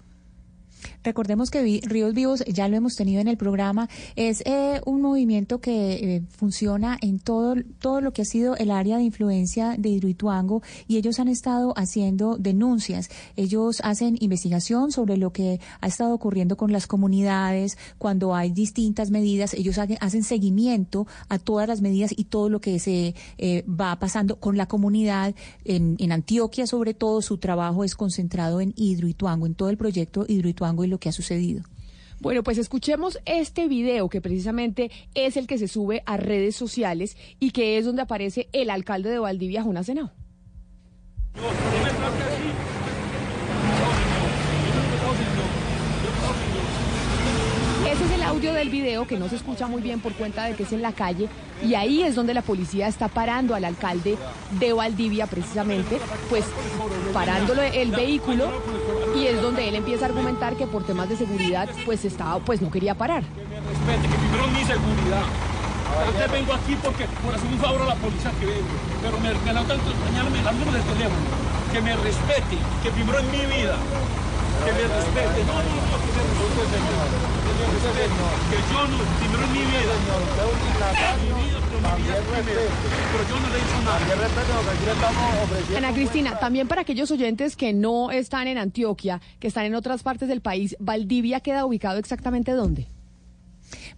Recordemos 1.05 1.51
que 1.51 1.81
Ríos 1.85 2.15
Vivos, 2.15 2.45
ya 2.47 2.69
lo 2.69 2.77
hemos 2.77 2.97
tenido 2.97 3.21
en 3.21 3.29
el 3.29 3.37
programa, 3.37 3.89
es 4.17 4.43
eh, 4.45 4.81
un 4.85 5.01
movimiento 5.01 5.61
que 5.61 6.17
eh, 6.17 6.23
funciona 6.29 6.99
en 7.01 7.19
todo, 7.19 7.55
todo 7.79 8.01
lo 8.01 8.13
que 8.13 8.23
ha 8.23 8.25
sido 8.25 8.57
el 8.57 8.71
área 8.71 8.99
de 8.99 9.05
influencia 9.05 9.75
de 9.79 9.89
Hidroituango 9.89 10.63
y 10.87 10.97
ellos 10.97 11.19
han 11.19 11.29
estado 11.29 11.73
haciendo 11.77 12.37
denuncias. 12.37 13.11
Ellos 13.37 13.81
hacen 13.83 14.17
investigación 14.21 14.93
sobre 14.93 15.17
lo 15.17 15.33
que 15.33 15.61
ha 15.81 15.87
estado 15.87 16.15
ocurriendo 16.15 16.57
con 16.57 16.73
las 16.73 16.87
comunidades, 16.87 17.79
cuando 17.99 18.35
hay 18.35 18.51
distintas 18.51 19.11
medidas, 19.11 19.55
ellos 19.55 19.79
hacen 19.79 20.25
seguimiento 20.25 21.07
a 21.29 21.39
todas 21.39 21.69
las 21.69 21.81
medidas 21.81 22.13
y 22.17 22.25
todo 22.25 22.49
lo 22.49 22.61
que 22.61 22.79
se 22.79 23.15
eh, 23.39 23.65
va 23.69 23.99
pasando 23.99 24.37
con 24.37 24.57
la 24.57 24.67
comunidad. 24.67 25.35
En, 25.65 25.97
en 25.99 26.13
Antioquia, 26.13 26.67
sobre 26.67 26.95
todo, 26.95 27.23
su 27.23 27.39
trabajo 27.39 27.85
es 27.85 27.95
concentrado 27.95 28.61
en 28.61 28.75
Hidroituango, 28.77 29.47
en 29.47 29.55
todo 29.55 29.71
el 29.71 29.77
proyecto 29.77 30.25
Hidroituango 30.29 30.68
y 30.85 30.87
lo 30.89 30.99
que 30.99 31.09
ha 31.09 31.13
sucedido. 31.13 31.65
Bueno, 32.21 32.43
pues 32.43 32.59
escuchemos 32.59 33.19
este 33.27 33.69
video 33.69 34.09
que 34.09 34.21
precisamente 34.21 34.91
es 35.15 35.37
el 35.37 35.47
que 35.47 35.57
se 35.57 35.69
sube 35.69 36.03
a 36.05 36.17
redes 36.17 36.57
sociales 36.57 37.17
y 37.39 37.53
que 37.53 37.79
es 37.79 37.85
donde 37.85 38.03
aparece 38.03 38.49
el 38.53 38.71
alcalde 38.71 39.11
de 39.11 39.21
Valdivia, 39.21 39.63
Jonas 39.63 39.89
Henao. 39.89 40.11
Ese 47.87 48.05
es 48.05 48.11
el 48.11 48.18
audio 48.29 48.53
del 48.53 48.69
video 48.69 49.07
que 49.07 49.19
no 49.19 49.27
se 49.29 49.37
escucha 49.37 49.67
muy 49.67 49.81
bien 49.81 50.01
por 50.01 50.13
cuenta 50.13 50.45
de 50.45 50.55
que 50.55 50.65
es 50.65 50.73
en 50.73 50.83
la 50.83 50.93
calle 50.93 51.29
y 51.65 51.75
ahí 51.75 52.03
es 52.03 52.15
donde 52.15 52.35
la 52.35 52.43
policía 52.43 52.87
está 52.87 53.09
parando 53.09 53.55
al 53.55 53.65
alcalde 53.65 54.19
de 54.61 54.73
Valdivia 54.75 55.27
precisamente, 55.27 55.99
pues 56.29 56.45
parándole 57.15 57.81
el 57.81 57.91
vehículo 57.91 58.51
y 59.17 59.27
es 59.27 59.41
donde 59.41 59.67
él 59.67 59.77
empieza 59.77 60.05
a 60.05 60.09
argumentar 60.09 60.57
que 60.57 60.67
por 60.67 60.85
temas 60.85 61.09
de 61.09 61.17
seguridad 61.17 61.71
pues 61.87 62.05
estaba 62.05 62.39
pues 62.41 62.61
no 62.61 62.71
quería 62.71 62.95
parar. 62.95 63.23
respete, 63.23 64.09
que 64.09 64.15
primero 64.15 64.47
mi 64.49 64.61
seguridad. 64.61 65.25
Antes 66.07 66.31
vengo 66.31 66.53
aquí 66.53 66.77
porque 66.85 67.07
por 67.25 67.35
hacer 67.35 67.49
un 67.51 67.59
favor 67.59 67.81
a 67.81 67.87
la 67.87 67.95
policía 67.95 68.31
que 68.39 68.45
vengo, 68.45 68.77
pero 69.01 69.19
me, 69.21 69.33
me 69.33 69.53
da 69.55 69.65
tanto 69.65 69.89
extrañarme 69.89 70.39
el 70.39 70.45
número 70.45 70.73
de 70.73 70.85
teléfono. 70.85 71.27
Que 71.73 71.81
me 71.81 71.97
respete, 71.97 72.59
que 72.83 72.91
primero 72.91 73.19
en 73.21 73.31
mi 73.31 73.39
vida. 73.39 73.77
Que 74.65 74.73
me 74.73 74.85
respete. 74.85 75.45
No, 75.49 75.55
no, 75.55 75.65
no, 75.65 75.97
que 75.97 76.11
me 76.13 76.23
respete. 76.29 77.48
Ana 85.77 85.93
Cristina, 85.93 86.39
también 86.39 86.69
para 86.69 86.83
aquellos 86.83 87.11
oyentes 87.11 87.57
que 87.57 87.73
no 87.73 88.11
están 88.11 88.47
en 88.49 88.59
Antioquia, 88.59 89.21
que 89.41 89.49
están 89.49 89.65
en 89.65 89.75
otras 89.75 90.03
partes 90.03 90.29
del 90.29 90.41
país, 90.41 90.77
Valdivia 90.79 91.41
queda 91.41 91.65
ubicado 91.65 91.99
exactamente 91.99 92.53
dónde? 92.53 92.89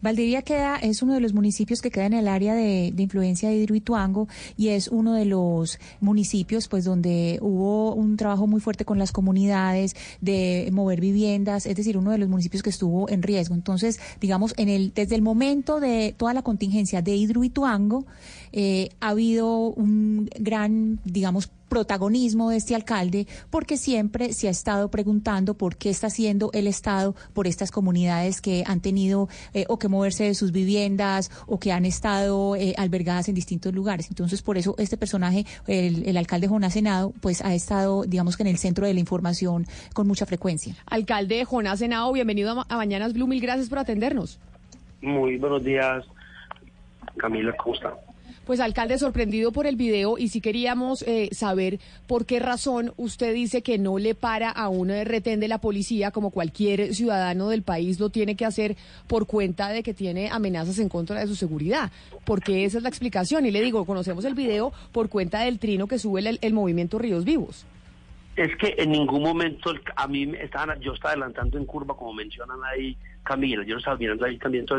Valdivia 0.03 0.43
queda, 0.43 0.77
es 0.77 1.03
uno 1.03 1.15
de 1.15 1.21
los 1.21 1.35
municipios 1.35 1.83
que 1.83 1.91
queda 1.91 2.07
en 2.07 2.15
el 2.15 2.29
área 2.29 2.55
de, 2.55 2.93
de 2.95 3.03
influencia 3.03 3.49
de 3.49 3.57
Hidroituango 3.57 4.29
y 4.57 4.69
es 4.69 4.89
uno 4.89 5.15
de 5.15 5.25
los 5.25 5.79
municipios 6.01 6.69
pues 6.69 6.85
donde 6.85 7.39
hubo 7.43 7.95
un 7.95 8.17
trabajo 8.17 8.47
muy 8.47 8.61
fuerte 8.61 8.85
con 8.85 8.99
las 8.99 9.13
comunidades 9.13 9.95
de 10.21 10.69
mover 10.73 11.01
viviendas, 11.01 11.67
es 11.67 11.77
decir, 11.77 11.97
uno 11.97 12.11
de 12.11 12.19
los 12.19 12.29
municipios 12.29 12.63
que 12.63 12.71
estuvo 12.71 13.09
en 13.09 13.23
riesgo. 13.23 13.55
Entonces, 13.55 14.01
digamos, 14.21 14.55
en 14.57 14.69
el, 14.69 14.93
desde 14.95 15.15
el 15.15 15.23
momento 15.23 15.81
de 15.81 16.15
toda 16.17 16.35
la 16.35 16.43
contingencia 16.43 17.03
de 17.03 17.15
Hidroituango, 17.17 18.07
eh, 18.53 18.91
ha 19.01 19.11
habido 19.11 19.71
un 19.71 20.29
gran, 20.39 21.01
digamos, 21.05 21.51
protagonismo 21.71 22.51
de 22.51 22.59
este 22.59 22.75
alcalde 22.75 23.27
porque 23.49 23.79
siempre 23.79 24.35
se 24.35 24.49
ha 24.49 24.51
estado 24.51 24.91
preguntando 24.91 25.55
por 25.55 25.77
qué 25.77 25.89
está 25.89 26.09
haciendo 26.09 26.51
el 26.53 26.67
Estado 26.67 27.15
por 27.33 27.47
estas 27.47 27.71
comunidades 27.71 28.43
que 28.43 28.65
han 28.67 28.81
tenido 28.81 29.29
eh, 29.55 29.65
o 29.69 29.79
que 29.79 29.89
moverse 29.89 30.25
de 30.25 30.35
sus 30.35 30.53
viviendas 30.53 31.31
o 31.47 31.59
que 31.59 31.73
han 31.73 31.87
estado 31.87 32.57
eh, 32.57 32.75
albergadas 32.77 33.29
en 33.31 33.35
distintos 33.35 33.73
lugares. 33.73 34.09
Entonces, 34.11 34.43
por 34.43 34.59
eso 34.59 34.75
este 34.77 34.99
personaje, 34.99 35.47
el, 35.67 36.07
el 36.07 36.17
alcalde 36.19 36.49
Jonás 36.49 36.75
Senado, 36.75 37.15
pues 37.23 37.41
ha 37.43 37.55
estado, 37.55 38.03
digamos 38.03 38.37
que 38.37 38.43
en 38.43 38.49
el 38.49 38.59
centro 38.59 38.87
de 38.87 38.93
la 38.93 39.01
información 39.01 39.67
con 39.95 40.07
mucha 40.07 40.27
frecuencia. 40.27 40.75
Alcalde 40.87 41.45
Jonás 41.45 41.81
Henao, 41.81 42.13
bienvenido 42.13 42.51
a, 42.51 42.55
Ma- 42.57 42.67
a 42.69 42.77
Mañanas 42.77 43.15
Blue, 43.15 43.29
mil 43.29 43.41
gracias 43.41 43.69
por 43.69 43.79
atendernos. 43.79 44.39
Muy 45.01 45.39
buenos 45.39 45.63
días, 45.65 46.05
Camila, 47.17 47.55
¿cómo 47.57 47.77
está? 47.77 47.95
Pues 48.47 48.59
alcalde, 48.59 48.99
sorprendido 48.99 49.53
por 49.53 49.67
el 49.67 49.77
video 49.77 50.19
y 50.19 50.29
si 50.29 50.41
queríamos 50.41 51.03
eh, 51.03 51.29
saber 51.31 51.79
por 52.09 52.27
qué 52.27 52.41
razón 52.41 52.93
usted 52.97 53.33
dice 53.33 53.63
que 53.63 53.79
no 53.79 53.99
le 53.99 54.17
para 54.17 54.51
a 54.51 54.69
un 54.69 54.91
eh, 54.91 55.05
retén 55.05 55.39
de 55.39 55.47
la 55.47 55.59
policía 55.59 56.11
como 56.11 56.31
cualquier 56.31 56.93
ciudadano 56.95 57.49
del 57.51 57.63
país 57.63 58.01
lo 58.01 58.09
tiene 58.09 58.35
que 58.35 58.45
hacer 58.47 58.77
por 59.07 59.27
cuenta 59.29 59.69
de 59.69 59.85
que 59.85 59.95
tiene 59.95 60.31
amenazas 60.31 60.79
en 60.81 60.89
contra 60.89 61.21
de 61.21 61.29
su 61.29 61.37
seguridad. 61.37 61.93
Porque 62.25 62.65
esa 62.65 62.79
es 62.79 62.83
la 62.83 62.89
explicación. 62.89 63.47
Y 63.47 63.53
le 63.53 63.61
digo, 63.61 63.85
conocemos 63.85 64.25
el 64.25 64.35
video 64.35 64.73
por 64.91 65.11
cuenta 65.11 65.41
del 65.41 65.61
trino 65.61 65.87
que 65.87 65.99
sube 66.01 66.21
el, 66.21 66.39
el 66.43 66.53
movimiento 66.53 66.99
Ríos 66.99 67.25
Vivos. 67.25 67.67
Es 68.37 68.57
que 68.57 68.75
en 68.79 68.91
ningún 68.91 69.23
momento 69.23 69.71
el- 69.71 69.81
a 69.95 70.09
mí 70.09 70.27
me 70.27 70.43
estaban, 70.43 70.81
yo 70.81 70.95
estaba 70.95 71.13
adelantando 71.13 71.57
en 71.59 71.67
curva, 71.67 71.95
como 71.97 72.15
mencionan 72.15 72.59
ahí 72.65 72.97
Camila, 73.23 73.63
yo 73.65 73.75
no 73.75 73.79
estaba 73.79 73.99
mirando 73.99 74.25
ahí 74.25 74.39
también 74.39 74.65
eso. 74.65 74.77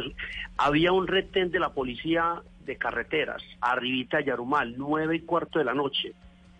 Había 0.58 0.92
un 0.92 1.08
retén 1.08 1.52
de 1.52 1.60
la 1.60 1.70
policía 1.70 2.42
de 2.66 2.78
carreteras, 2.78 3.42
arribita 3.60 4.18
de 4.18 4.26
Yarumal, 4.26 4.76
nueve 4.78 5.16
y 5.16 5.22
cuarto 5.22 5.60
de 5.60 5.66
la 5.66 5.74
noche. 5.74 6.14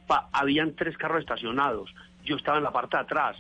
Pa- 0.08 0.28
habían 0.34 0.76
tres 0.76 0.98
carros 0.98 1.20
estacionados, 1.22 1.94
yo 2.24 2.36
estaba 2.36 2.58
en 2.58 2.64
la 2.64 2.72
parte 2.72 2.98
de 2.98 3.04
atrás. 3.04 3.38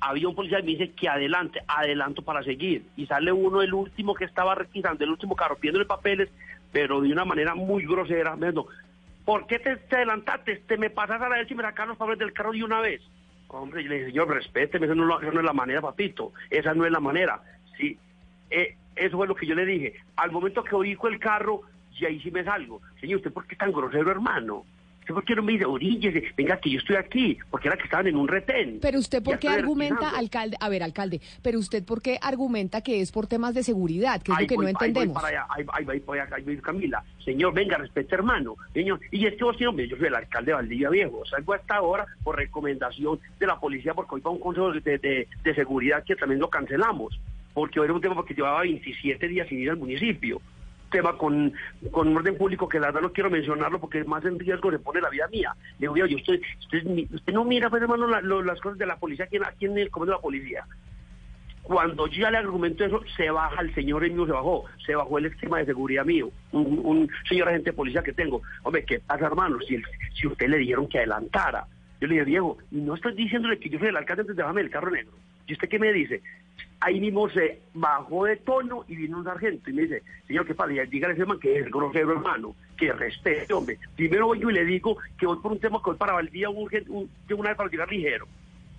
Había 0.00 0.28
un 0.28 0.34
policía 0.34 0.58
que 0.58 0.64
me 0.64 0.70
dice 0.72 0.90
que 0.92 1.08
adelante, 1.08 1.60
adelanto 1.68 2.22
para 2.22 2.42
seguir. 2.42 2.84
Y 2.96 3.06
sale 3.06 3.30
uno, 3.32 3.62
el 3.62 3.72
último 3.72 4.14
que 4.14 4.24
estaba 4.24 4.54
requisando, 4.54 5.04
el 5.04 5.10
último 5.10 5.36
carro, 5.36 5.56
pidiéndole 5.56 5.84
papeles, 5.86 6.28
pero 6.72 7.00
de 7.00 7.12
una 7.12 7.24
manera 7.24 7.54
muy 7.54 7.84
grosera. 7.86 8.34
Me 8.34 8.50
dijo, 8.50 8.66
¿por 9.24 9.46
qué 9.46 9.60
te, 9.60 9.76
te 9.76 9.96
adelantaste? 9.96 10.56
Te 10.66 10.76
me 10.76 10.90
pasas 10.90 11.22
a 11.22 11.28
la 11.28 11.36
vez 11.36 11.48
y 11.50 11.54
me 11.54 11.62
sacan 11.62 11.88
los 11.88 11.96
papeles 11.98 12.18
del 12.18 12.32
carro 12.32 12.50
de 12.50 12.64
una 12.64 12.80
vez. 12.80 13.00
Hombre, 13.46 13.84
yo 13.84 13.90
le 13.90 13.94
dije, 13.96 14.06
señor, 14.08 14.28
respéteme, 14.28 14.86
eso 14.86 14.94
no, 14.96 15.04
no 15.06 15.18
es 15.20 15.44
la 15.44 15.52
manera, 15.52 15.80
papito. 15.80 16.32
Esa 16.50 16.74
no 16.74 16.84
es 16.84 16.90
la 16.90 17.00
manera. 17.00 17.40
Sí, 17.78 17.96
eh, 18.50 18.76
eso 18.96 19.16
fue 19.18 19.28
lo 19.28 19.36
que 19.36 19.46
yo 19.46 19.54
le 19.54 19.64
dije. 19.66 19.94
Al 20.16 20.32
momento 20.32 20.64
que 20.64 20.74
oigo 20.74 21.06
el 21.06 21.20
carro, 21.20 21.60
y 22.00 22.04
ahí 22.06 22.20
sí 22.20 22.30
me 22.30 22.44
salgo. 22.44 22.80
Señor, 23.00 23.18
¿usted 23.18 23.32
por 23.32 23.46
qué 23.46 23.54
es 23.54 23.58
tan 23.58 23.72
grosero, 23.72 24.10
hermano? 24.10 24.64
¿Usted 25.00 25.14
por 25.14 25.24
qué 25.24 25.34
no 25.34 25.42
me 25.42 25.52
dice, 25.52 25.64
oríllese? 25.64 26.22
Venga, 26.36 26.58
que 26.58 26.70
yo 26.70 26.78
estoy 26.78 26.94
aquí, 26.94 27.36
porque 27.50 27.66
era 27.66 27.76
que 27.76 27.82
estaban 27.82 28.06
en 28.06 28.14
un 28.14 28.28
retén. 28.28 28.78
Pero 28.80 29.00
usted, 29.00 29.20
¿por 29.20 29.36
qué 29.40 29.48
argumenta, 29.48 30.10
alcalde? 30.16 30.56
A 30.60 30.68
ver, 30.68 30.84
alcalde, 30.84 31.20
pero 31.42 31.58
usted, 31.58 31.84
¿por 31.84 32.00
qué 32.00 32.20
argumenta 32.22 32.82
que 32.82 33.00
es 33.00 33.10
por 33.10 33.26
temas 33.26 33.52
de 33.52 33.64
seguridad? 33.64 34.22
Que 34.22 34.30
es 34.30 34.38
Ahí 34.38 34.44
lo 34.44 34.48
que 34.50 34.54
voy, 34.54 34.64
no 34.66 34.68
ahí 34.68 34.74
voy 34.74 34.86
entendemos. 34.90 35.14
para 35.20 35.28
allá, 35.28 35.46
ahí, 35.50 35.64
ahí 35.88 36.00
voy, 36.06 36.18
ahí 36.20 36.56
Camila. 36.58 37.02
Señor, 37.24 37.52
venga, 37.52 37.78
respete, 37.78 38.14
hermano. 38.14 38.54
Señor, 38.72 39.00
y 39.10 39.26
es 39.26 39.34
que 39.34 39.42
vos, 39.42 39.56
señor, 39.56 39.74
yo 39.80 39.96
soy 39.96 40.06
el 40.06 40.14
alcalde 40.14 40.52
de 40.52 40.54
Valdivia 40.54 40.90
Viejo. 40.90 41.24
Salgo 41.26 41.52
hasta 41.54 41.74
ahora 41.74 42.06
por 42.22 42.36
recomendación 42.36 43.18
de 43.40 43.46
la 43.48 43.58
policía, 43.58 43.94
porque 43.94 44.14
hoy 44.14 44.20
va 44.20 44.30
un 44.30 44.38
consejo 44.38 44.70
de, 44.72 44.98
de- 44.98 45.26
de 45.42 45.54
seguridad 45.56 46.04
que 46.04 46.14
también 46.14 46.40
lo 46.40 46.48
cancelamos. 46.48 47.18
Porque 47.54 47.80
hoy 47.80 47.86
era 47.86 47.94
un 47.94 48.00
tema 48.00 48.14
porque 48.14 48.34
llevaba 48.34 48.62
27 48.62 49.26
días 49.26 49.48
sin 49.48 49.58
ir 49.58 49.70
al 49.70 49.76
municipio. 49.78 50.40
Tema 50.92 51.16
con, 51.16 51.52
con 51.90 52.16
orden 52.16 52.36
público 52.36 52.68
que 52.68 52.78
la 52.78 52.86
verdad 52.88 53.00
no 53.00 53.12
quiero 53.12 53.30
mencionarlo 53.30 53.80
porque 53.80 54.04
más 54.04 54.24
en 54.24 54.38
riesgo 54.38 54.70
se 54.70 54.78
pone 54.78 55.00
la 55.00 55.10
vida 55.10 55.26
mía. 55.28 55.54
Le 55.78 55.88
digo, 55.88 55.96
yo, 55.96 56.16
usted, 56.16 56.40
usted, 56.60 56.86
usted 57.12 57.32
no 57.32 57.44
mira, 57.44 57.70
pues, 57.70 57.82
hermano, 57.82 58.06
las 58.06 58.60
cosas 58.60 58.78
de 58.78 58.86
la 58.86 58.96
policía, 58.96 59.26
en, 59.30 59.44
aquí 59.44 59.64
en 59.64 59.78
el 59.78 59.90
comando 59.90 60.12
de 60.12 60.18
la 60.18 60.22
policía. 60.22 60.64
Cuando 61.62 62.08
yo 62.08 62.22
ya 62.22 62.30
le 62.30 62.38
argumento 62.38 62.84
eso, 62.84 63.00
se 63.16 63.30
baja 63.30 63.62
el 63.62 63.72
señor 63.74 64.04
el 64.04 64.12
mío, 64.12 64.26
se 64.26 64.32
bajó, 64.32 64.64
se 64.84 64.94
bajó 64.96 65.18
el 65.18 65.26
esquema 65.26 65.58
de 65.58 65.66
seguridad 65.66 66.04
mío, 66.04 66.30
un, 66.50 67.08
señor 67.28 67.48
agente 67.48 67.70
de 67.70 67.76
policía 67.76 68.02
que 68.02 68.12
tengo. 68.12 68.42
Hombre, 68.64 68.84
¿qué 68.84 68.98
pasa, 68.98 69.26
hermano? 69.26 69.58
Si, 69.66 69.76
el- 69.76 69.84
si 70.14 70.26
usted 70.26 70.48
le 70.48 70.58
dijeron 70.58 70.88
que 70.88 70.98
adelantara. 70.98 71.66
Yo 72.00 72.08
le 72.08 72.14
dije, 72.14 72.26
Diego, 72.26 72.58
no 72.72 72.94
estoy 72.96 73.14
diciéndole 73.14 73.60
que 73.60 73.68
yo 73.70 73.78
soy 73.78 73.88
el 73.88 73.96
alcalde 73.96 74.22
antes 74.22 74.36
de 74.36 74.42
bajarme 74.42 74.62
del 74.62 74.70
carro 74.72 74.90
negro. 74.90 75.12
¿Y 75.46 75.52
usted 75.52 75.68
qué 75.68 75.78
me 75.78 75.92
dice? 75.92 76.20
Ahí 76.84 77.00
mismo 77.00 77.28
se 77.30 77.60
bajó 77.74 78.24
de 78.24 78.36
tono 78.38 78.84
y 78.88 78.96
vino 78.96 79.18
un 79.18 79.24
sargento 79.24 79.70
y 79.70 79.72
me 79.72 79.82
dice, 79.82 80.02
señor, 80.26 80.46
¿qué 80.46 80.54
pasa? 80.54 80.72
Dígale 80.72 81.12
a 81.12 81.16
ese 81.16 81.24
man 81.24 81.38
que 81.38 81.60
es 81.60 81.70
grosero, 81.70 82.12
hermano, 82.12 82.56
que 82.76 82.92
respete, 82.92 83.52
hombre. 83.52 83.78
Primero 83.94 84.26
voy 84.26 84.40
yo 84.40 84.50
y 84.50 84.54
le 84.54 84.64
digo 84.64 84.96
que 85.16 85.26
voy 85.26 85.38
por 85.38 85.52
un 85.52 85.60
tema 85.60 85.78
que 85.78 85.90
voy 85.90 85.96
para 85.96 86.14
Valdía 86.14 86.50
un, 86.50 86.68
de 86.68 87.34
una 87.34 87.50
vez 87.50 87.56
para 87.56 87.70
llegar 87.70 87.88
ligero 87.88 88.26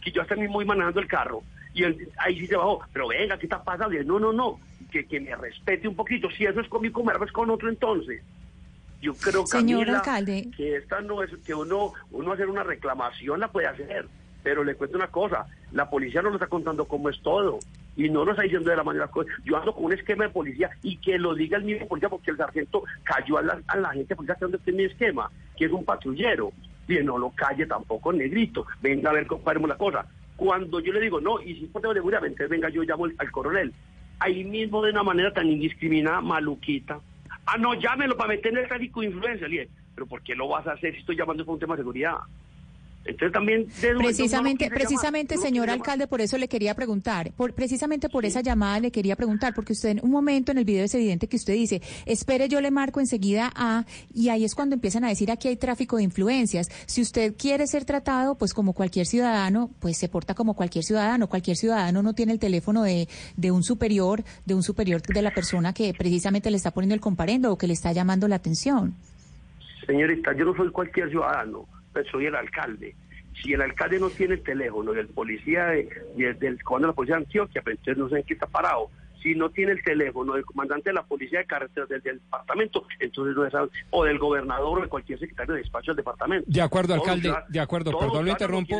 que 0.04 0.12
yo 0.12 0.22
hasta 0.22 0.36
mismo 0.36 0.56
voy 0.56 0.66
manejando 0.66 1.00
el 1.00 1.08
carro. 1.08 1.44
Y 1.74 1.84
él, 1.84 2.10
ahí 2.18 2.40
sí 2.40 2.48
se 2.48 2.56
bajó. 2.56 2.82
Pero 2.92 3.08
venga, 3.08 3.38
¿qué 3.38 3.46
está 3.46 3.64
pasando? 3.64 3.94
Y 3.94 3.98
él, 3.98 4.08
no, 4.08 4.20
no, 4.20 4.34
no. 4.34 4.60
Que, 4.92 5.06
que 5.06 5.20
me 5.20 5.36
respete 5.36 5.88
un 5.88 5.96
poquito. 5.96 6.30
Si 6.30 6.46
eso 6.46 6.60
es 6.60 6.68
conmigo, 6.68 7.04
me 7.04 7.14
es 7.14 7.32
con 7.32 7.50
otro 7.50 7.70
entonces. 7.70 8.22
Yo 9.02 9.14
creo, 9.16 9.46
Señor 9.46 9.82
Camila, 9.82 9.98
alcalde. 9.98 10.50
que 10.56 10.78
esta 10.78 11.02
no 11.02 11.24
es 11.24 11.32
que 11.46 11.54
uno, 11.54 11.94
uno 12.12 12.32
hacer 12.32 12.48
una 12.48 12.64
reclamación 12.64 13.40
la 13.40 13.52
puede 13.52 13.68
hacer. 13.68 14.08
Pero 14.44 14.64
le 14.64 14.76
cuento 14.76 14.98
una 14.98 15.08
cosa, 15.08 15.46
la 15.72 15.90
policía 15.90 16.22
no 16.22 16.30
nos 16.30 16.36
está 16.36 16.48
contando 16.48 16.86
cómo 16.86 17.10
es 17.10 17.20
todo. 17.22 17.60
Y 17.96 18.10
no 18.10 18.26
nos 18.26 18.32
está 18.32 18.44
diciendo 18.44 18.70
de 18.70 18.76
la 18.76 18.84
manera 18.84 19.10
Yo 19.44 19.58
ando 19.58 19.74
con 19.74 19.86
un 19.86 19.94
esquema 19.94 20.26
de 20.26 20.32
policía 20.32 20.70
y 20.82 20.98
que 20.98 21.18
lo 21.18 21.36
diga 21.36 21.58
el 21.58 21.64
mismo 21.64 21.88
policía 21.88 22.10
porque 22.10 22.32
el 22.32 22.38
sargento 22.38 22.84
cayó 23.04 23.38
a 23.38 23.44
la, 23.44 23.62
a 23.68 23.78
la 23.78 23.92
gente 23.92 24.16
policía 24.16 24.36
que 24.36 24.46
donde 24.46 24.58
tiene 24.60 24.84
mi 24.84 24.86
esquema, 24.86 25.30
que 25.56 25.66
es 25.66 25.72
un 25.72 25.86
patrullero. 25.86 26.52
Y 26.88 26.96
no 26.98 27.18
lo 27.18 27.30
calle 27.32 27.66
tampoco, 27.66 28.12
negrito. 28.12 28.66
Venga 28.82 29.10
a 29.10 29.14
ver, 29.14 29.28
comparemos 29.28 29.70
la 29.70 29.78
cosa. 29.78 30.06
Cuando 30.36 30.80
yo 30.80 30.92
le 30.92 31.00
digo, 31.00 31.22
no, 31.22 31.40
y 31.42 31.56
si 31.56 31.66
por 31.68 31.82
de 31.82 31.94
seguridad, 31.94 32.26
entonces 32.26 32.50
venga, 32.50 32.70
yo 32.70 32.84
llamo 32.84 33.06
al, 33.06 33.16
al 33.18 33.32
coronel. 33.32 33.74
Ahí 34.20 34.44
mismo 34.44 34.82
de 34.82 34.92
una 34.92 35.04
manera 35.04 35.32
tan 35.32 35.48
indiscriminada, 35.48 36.22
maluquita. 36.22 37.00
Ah, 37.46 37.58
no, 37.58 37.74
llámelo 37.74 38.18
para 38.18 38.30
meter 38.30 38.52
en 38.52 38.60
el 38.60 38.68
tráfico 38.68 39.02
de 39.02 39.08
influencia. 39.08 39.48
Le 39.48 39.60
dije, 39.60 39.70
pero 39.96 40.08
¿por 40.08 40.22
qué 40.22 40.36
lo 40.36 40.48
vas 40.48 40.66
a 40.68 40.74
hacer 40.74 40.94
si 40.94 41.00
estoy 41.00 41.16
llamando 41.16 41.46
por 41.46 41.54
un 41.54 41.60
tema 41.60 41.76
de 41.76 41.82
seguridad? 41.82 42.18
Entonces 43.06 43.34
también... 43.34 43.68
Precisamente, 43.98 44.70
precisamente, 44.70 45.38
señor 45.38 45.70
alcalde, 45.70 46.08
por 46.08 46.22
eso 46.22 46.38
le 46.38 46.48
quería 46.48 46.74
preguntar, 46.74 47.34
por, 47.34 47.54
precisamente 47.54 48.08
por 48.08 48.26
esa 48.26 48.42
llamada 48.42 48.80
le 48.80 48.92
quería 48.92 49.16
preguntar, 49.16 49.54
porque 49.54 49.74
usted 49.74 49.90
en 49.90 50.00
un 50.04 50.12
momento 50.12 50.52
en 50.52 50.58
el 50.58 50.66
video 50.66 50.86
es 50.86 50.96
evidente 50.96 51.28
que 51.28 51.36
usted 51.36 51.54
dice, 51.54 51.82
espere, 52.06 52.48
yo 52.48 52.62
le 52.62 52.72
marco 52.72 53.00
enseguida 53.00 53.52
a, 53.56 53.86
y 54.14 54.30
ahí 54.30 54.46
es 54.46 54.56
cuando 54.56 54.76
empiezan 54.76 55.04
a 55.04 55.10
decir 55.10 55.32
aquí 55.32 55.50
hay 55.50 55.58
tráfico 55.58 55.98
de 55.98 56.04
influencias. 56.04 56.70
Si 56.86 57.02
usted 57.02 57.36
quiere 57.38 57.68
ser 57.68 57.84
tratado, 57.84 58.36
pues 58.36 58.54
como 58.54 58.74
cualquier 58.74 59.06
ciudadano, 59.06 59.70
pues 59.80 59.98
se 59.98 60.08
porta 60.08 60.34
como 60.34 60.54
cualquier 60.54 60.86
ciudadano. 60.86 61.28
Cualquier 61.28 61.58
ciudadano 61.58 62.04
no 62.04 62.14
tiene 62.14 62.32
el 62.32 62.40
teléfono 62.40 62.84
de, 62.84 63.08
de 63.36 63.52
un 63.52 63.64
superior, 63.64 64.24
de 64.46 64.54
un 64.54 64.64
superior 64.64 65.02
de 65.02 65.22
la 65.22 65.34
persona 65.34 65.74
que 65.74 65.94
precisamente 65.94 66.50
le 66.50 66.58
está 66.58 66.72
poniendo 66.72 66.96
el 66.96 67.02
comparendo 67.02 67.52
o 67.52 67.58
que 67.58 67.68
le 67.68 67.74
está 67.74 67.92
llamando 67.92 68.28
la 68.28 68.36
atención. 68.36 68.96
Señorita, 69.86 70.34
yo 70.38 70.46
no 70.46 70.56
soy 70.56 70.72
cualquier 70.72 71.10
ciudadano, 71.10 71.68
pero 71.94 72.10
soy 72.10 72.26
el 72.26 72.36
alcalde. 72.36 72.96
Si 73.42 73.54
el 73.54 73.62
alcalde 73.62 74.00
no 74.00 74.10
tiene 74.10 74.36
el 74.36 74.44
teléfono 74.44 74.94
del 74.94 75.08
policía 75.08 75.68
de, 75.68 75.90
de- 76.16 76.34
del 76.36 76.62
de 76.88 76.92
la 76.92 76.94
policía 76.94 77.16
de 77.16 77.24
Antioquia, 77.24 77.62
pues 77.62 77.78
entonces 77.78 77.98
no 77.98 78.10
sé 78.10 78.18
en 78.18 78.24
qué 78.24 78.34
está 78.34 78.48
parado. 78.48 78.90
Si 79.24 79.34
no 79.36 79.50
tiene 79.50 79.72
el 79.72 79.84
teléfono 79.84 80.34
del 80.34 80.46
comandante 80.46 80.90
de 80.90 80.94
la 80.94 81.04
policía 81.04 81.40
de 81.40 81.46
carreteras 81.46 81.88
del, 81.90 82.02
del 82.02 82.20
departamento, 82.20 82.86
entonces 83.00 83.36
no 83.36 83.46
es 83.48 83.54
o 83.92 84.04
del 84.04 84.20
gobernador 84.20 84.80
o 84.80 84.82
de 84.82 84.90
cualquier 84.90 85.18
secretario 85.20 85.54
de 85.54 85.62
despacho 85.62 85.92
del 85.92 85.98
departamento. 85.98 86.46
De 86.50 86.62
acuerdo, 86.62 86.96
Todos 86.96 87.08
alcalde, 87.08 87.30
los- 87.30 87.50
de 87.50 87.60
acuerdo, 87.60 87.92
perdón, 87.98 88.26
lo 88.26 88.32
interrumpo. 88.32 88.76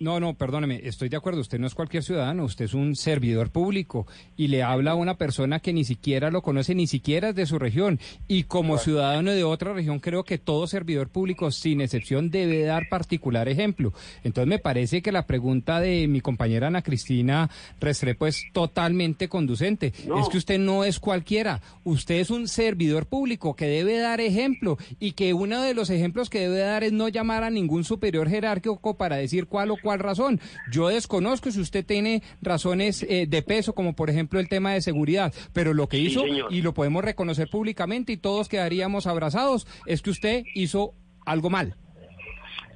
No, 0.00 0.18
no, 0.20 0.34
perdóneme, 0.34 0.80
estoy 0.82 1.08
de 1.08 1.16
acuerdo, 1.16 1.40
usted 1.40 1.58
no 1.60 1.66
es 1.68 1.74
cualquier 1.74 2.02
ciudadano, 2.02 2.44
usted 2.44 2.64
es 2.64 2.74
un 2.74 2.96
servidor 2.96 3.50
público 3.50 4.06
y 4.36 4.48
le 4.48 4.62
habla 4.62 4.92
a 4.92 4.94
una 4.96 5.14
persona 5.16 5.60
que 5.60 5.72
ni 5.72 5.84
siquiera 5.84 6.30
lo 6.30 6.42
conoce, 6.42 6.74
ni 6.74 6.86
siquiera 6.86 7.28
es 7.28 7.34
de 7.36 7.46
su 7.46 7.58
región. 7.58 8.00
Y 8.26 8.44
como 8.44 8.78
ciudadano 8.78 9.30
de 9.30 9.44
otra 9.44 9.72
región, 9.74 10.00
creo 10.00 10.24
que 10.24 10.38
todo 10.38 10.66
servidor 10.66 11.08
público, 11.08 11.50
sin 11.52 11.80
excepción, 11.80 12.30
debe 12.30 12.62
dar 12.62 12.88
particular 12.88 13.48
ejemplo. 13.48 13.92
Entonces 14.24 14.48
me 14.48 14.58
parece 14.58 15.02
que 15.02 15.12
la 15.12 15.26
pregunta 15.26 15.78
de 15.80 16.08
mi 16.08 16.20
compañera 16.20 16.66
Ana 16.66 16.82
Cristina 16.82 17.48
Restrepo 17.80 18.26
es 18.26 18.42
totalmente 18.52 19.28
conducente. 19.28 19.67
No. 20.06 20.20
Es 20.20 20.28
que 20.28 20.38
usted 20.38 20.58
no 20.58 20.84
es 20.84 20.98
cualquiera, 21.00 21.60
usted 21.84 22.16
es 22.16 22.30
un 22.30 22.48
servidor 22.48 23.06
público 23.06 23.54
que 23.54 23.66
debe 23.66 23.98
dar 23.98 24.20
ejemplo 24.20 24.78
y 24.98 25.12
que 25.12 25.34
uno 25.34 25.62
de 25.62 25.74
los 25.74 25.90
ejemplos 25.90 26.30
que 26.30 26.40
debe 26.40 26.58
dar 26.58 26.84
es 26.84 26.92
no 26.92 27.08
llamar 27.08 27.44
a 27.44 27.50
ningún 27.50 27.84
superior 27.84 28.28
jerárquico 28.28 28.96
para 28.96 29.16
decir 29.16 29.46
cuál 29.46 29.70
o 29.70 29.76
cuál 29.82 29.98
razón. 29.98 30.40
Yo 30.70 30.88
desconozco 30.88 31.50
si 31.50 31.60
usted 31.60 31.84
tiene 31.84 32.22
razones 32.40 33.02
eh, 33.08 33.26
de 33.28 33.42
peso, 33.42 33.74
como 33.74 33.94
por 33.94 34.10
ejemplo 34.10 34.40
el 34.40 34.48
tema 34.48 34.72
de 34.72 34.80
seguridad, 34.80 35.32
pero 35.52 35.74
lo 35.74 35.88
que 35.88 35.98
hizo, 35.98 36.24
y 36.26 36.62
lo 36.62 36.74
podemos 36.74 37.04
reconocer 37.04 37.48
públicamente 37.48 38.12
y 38.12 38.16
todos 38.16 38.48
quedaríamos 38.48 39.06
abrazados, 39.06 39.66
es 39.86 40.02
que 40.02 40.10
usted 40.10 40.44
hizo 40.54 40.94
algo 41.24 41.50
mal. 41.50 41.74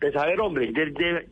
Pues 0.00 0.16
a 0.16 0.26
ver, 0.26 0.40
hombre, 0.40 0.72
de, 0.72 1.26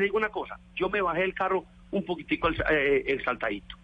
digo 0.00 0.16
una 0.16 0.30
cosa, 0.30 0.58
yo 0.74 0.88
me 0.88 1.02
bajé 1.02 1.24
el 1.24 1.34
carro 1.34 1.64
un 1.90 2.04
poquitico 2.04 2.48
eh, 2.70 3.04
exaltadito, 3.06 3.76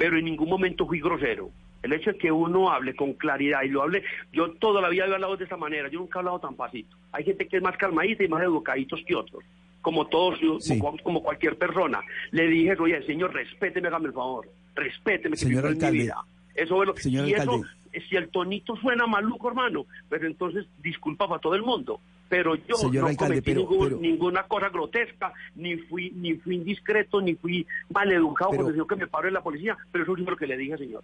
pero 0.00 0.16
en 0.16 0.24
ningún 0.24 0.48
momento 0.48 0.86
fui 0.86 0.98
grosero. 0.98 1.50
El 1.82 1.92
hecho 1.92 2.12
de 2.12 2.16
que 2.16 2.32
uno 2.32 2.70
hable 2.70 2.96
con 2.96 3.12
claridad 3.12 3.64
y 3.64 3.68
lo 3.68 3.82
hable, 3.82 4.02
yo 4.32 4.50
toda 4.52 4.80
la 4.80 4.88
vida 4.88 5.04
he 5.04 5.12
hablado 5.12 5.36
de 5.36 5.44
esta 5.44 5.58
manera, 5.58 5.90
yo 5.90 5.98
nunca 5.98 6.18
he 6.18 6.20
hablado 6.20 6.38
tan 6.40 6.54
pasito. 6.54 6.96
Hay 7.12 7.22
gente 7.22 7.46
que 7.46 7.58
es 7.58 7.62
más 7.62 7.76
calmadita 7.76 8.24
y 8.24 8.28
más 8.28 8.42
educaditos 8.42 8.98
que 9.06 9.14
otros, 9.14 9.44
como 9.82 10.06
todos, 10.06 10.38
como, 10.78 10.96
como 11.02 11.22
cualquier 11.22 11.58
persona. 11.58 12.00
Le 12.30 12.46
dije, 12.46 12.76
oye, 12.78 13.02
señor, 13.02 13.34
respéteme, 13.34 13.88
hágame 13.88 14.06
el 14.06 14.14
favor, 14.14 14.48
respéteme, 14.74 15.36
que 15.36 15.42
Señor 15.42 15.66
en 15.66 15.72
mi 15.72 15.76
alcalde, 15.76 15.98
vida. 15.98 16.24
Eso 16.54 16.82
es 16.82 16.88
lo 16.88 16.96
señor 16.96 17.28
y 17.28 17.32
eso, 17.34 17.42
alcalde. 17.42 17.68
si 18.08 18.16
el 18.16 18.30
tonito 18.30 18.76
suena 18.76 19.06
maluco, 19.06 19.48
hermano, 19.48 19.84
pero 20.08 20.26
entonces 20.26 20.64
disculpa 20.78 21.28
para 21.28 21.42
todo 21.42 21.56
el 21.56 21.62
mundo. 21.62 22.00
Pero 22.30 22.54
yo 22.54 22.76
Señor 22.76 23.02
no 23.02 23.06
alcalde, 23.08 23.42
cometí 23.42 23.44
pero- 23.44 23.60
ningún- 23.68 23.88
pero- 23.88 24.00
ninguna 24.00 24.42
cosa 24.44 24.70
grotesca, 24.70 25.32
ni 25.56 25.76
fui 25.76 26.10
ni 26.12 26.34
fui 26.34 26.54
indiscreto, 26.54 27.20
ni 27.20 27.34
fui 27.34 27.66
maleducado 27.92 28.52
porque 28.52 28.72
dijo 28.72 28.86
que 28.86 28.96
me 28.96 29.06
paró 29.08 29.28
en 29.28 29.34
la 29.34 29.42
policía, 29.42 29.76
pero 29.92 30.04
eso 30.04 30.16
es 30.16 30.20
lo 30.20 30.36
que 30.36 30.46
le 30.46 30.56
dije, 30.56 30.78
señor. 30.78 31.02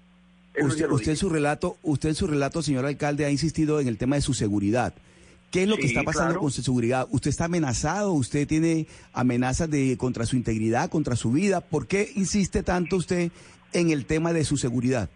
Eso 0.54 0.68
Usted, 0.94 1.10
en 1.10 1.16
su 1.16 1.28
relato, 1.28 1.76
usted 1.82 2.08
en 2.10 2.14
su 2.14 2.26
relato, 2.26 2.62
señor 2.62 2.86
alcalde, 2.86 3.26
ha 3.26 3.30
insistido 3.30 3.78
en 3.80 3.88
el 3.88 3.98
tema 3.98 4.16
de 4.16 4.22
su 4.22 4.32
seguridad. 4.32 4.94
¿Qué 5.50 5.64
es 5.64 5.68
lo 5.68 5.76
que 5.76 5.86
está 5.86 6.02
pasando 6.02 6.28
claro. 6.30 6.40
con 6.40 6.50
su 6.50 6.62
seguridad? 6.62 7.06
¿Usted 7.10 7.28
está 7.30 7.44
amenazado? 7.44 8.12
¿Usted 8.12 8.46
tiene 8.48 8.86
amenazas 9.12 9.70
de 9.70 9.96
contra 9.98 10.24
su 10.26 10.36
integridad, 10.36 10.88
contra 10.90 11.14
su 11.16 11.32
vida? 11.32 11.60
¿Por 11.60 11.86
qué 11.86 12.08
insiste 12.14 12.62
tanto 12.62 12.96
usted 12.96 13.30
en 13.72 13.90
el 13.90 14.06
tema 14.06 14.32
de 14.32 14.44
su 14.44 14.56
seguridad? 14.56 15.10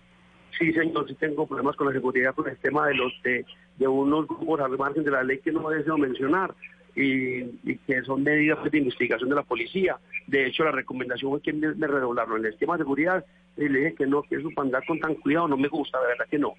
Sí, 0.58 0.72
señor, 0.72 1.08
sí 1.08 1.14
tengo 1.14 1.46
problemas 1.46 1.74
con 1.76 1.86
la 1.86 1.92
seguridad, 1.94 2.34
con 2.34 2.46
el 2.48 2.56
tema 2.58 2.86
de 2.88 2.94
los 2.94 3.12
de, 3.24 3.46
de 3.80 3.88
unos 3.88 4.28
grupos 4.28 4.60
al 4.60 4.78
margen 4.78 5.02
de 5.02 5.10
la 5.10 5.24
ley 5.24 5.38
que 5.38 5.50
no 5.50 5.68
deseo 5.70 5.98
mencionar 5.98 6.54
y, 6.94 7.40
y 7.64 7.76
que 7.86 8.02
son 8.02 8.22
medidas 8.22 8.58
de 8.70 8.78
investigación 8.78 9.28
de 9.30 9.34
la 9.36 9.42
policía. 9.42 9.96
De 10.26 10.46
hecho, 10.46 10.64
la 10.64 10.70
recomendación 10.72 11.30
fue 11.32 11.40
que 11.42 11.52
me, 11.52 11.74
me 11.74 11.86
redoblaron 11.86 12.44
el 12.44 12.56
tema 12.58 12.74
de 12.76 12.84
seguridad 12.84 13.24
y 13.56 13.68
le 13.68 13.78
dije 13.80 13.94
que 13.94 14.06
no, 14.06 14.22
que 14.22 14.36
eso 14.36 14.50
para 14.54 14.66
andar 14.66 14.84
con 14.86 15.00
tan 15.00 15.14
cuidado 15.16 15.48
no 15.48 15.56
me 15.56 15.68
gusta, 15.68 16.00
de 16.00 16.06
verdad 16.08 16.26
que 16.30 16.38
no. 16.38 16.52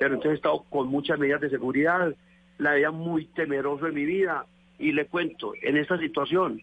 Pero 0.00 0.14
entonces 0.14 0.32
he 0.32 0.36
estado 0.36 0.64
con 0.70 0.88
muchas 0.88 1.18
medidas 1.18 1.40
de 1.40 1.50
seguridad, 1.50 2.14
la 2.58 2.72
veía 2.72 2.90
muy 2.92 3.26
temeroso 3.26 3.86
en 3.88 3.94
mi 3.94 4.04
vida 4.04 4.46
y 4.78 4.92
le 4.92 5.06
cuento, 5.06 5.52
en 5.62 5.76
esta 5.76 5.98
situación 5.98 6.62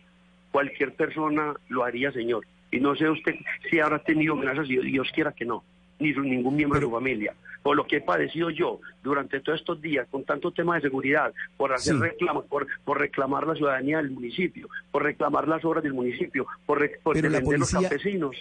cualquier 0.51 0.93
persona 0.95 1.53
lo 1.67 1.83
haría, 1.83 2.11
señor. 2.13 2.45
Y 2.71 2.79
no 2.79 2.95
sé 2.95 3.09
usted 3.09 3.35
si 3.69 3.79
habrá 3.79 3.99
tenido 3.99 4.33
amenazas, 4.33 4.69
y 4.69 4.77
Dios 4.77 5.09
quiera 5.13 5.33
que 5.33 5.43
no, 5.45 5.63
ni 5.99 6.13
su- 6.13 6.21
ningún 6.21 6.55
miembro 6.55 6.79
de 6.79 6.85
su 6.85 6.91
familia. 6.91 7.33
Por 7.65 7.75
lo 7.75 7.87
que 7.87 7.95
he 7.95 8.01
padecido 8.01 8.51
yo 8.51 8.79
durante 9.01 9.39
todos 9.39 9.59
estos 9.59 9.81
días, 9.81 10.07
con 10.11 10.23
tanto 10.23 10.51
tema 10.51 10.75
de 10.75 10.81
seguridad, 10.81 11.33
por 11.57 11.73
hacer 11.73 11.95
Sí. 11.95 11.99
reclamos, 11.99 12.45
por, 12.45 12.67
por 12.83 12.99
reclamar 12.99 13.47
la 13.47 13.55
ciudadanía 13.55 13.97
del 13.97 14.11
municipio, 14.11 14.69
por 14.91 15.01
reclamar 15.01 15.47
las 15.47 15.65
obras 15.65 15.83
del 15.83 15.95
municipio, 15.95 16.45
por, 16.67 16.77
por 17.01 17.15
defender 17.15 17.41
los 17.59 17.71
policía- 17.71 17.89
campesinos. 17.89 18.35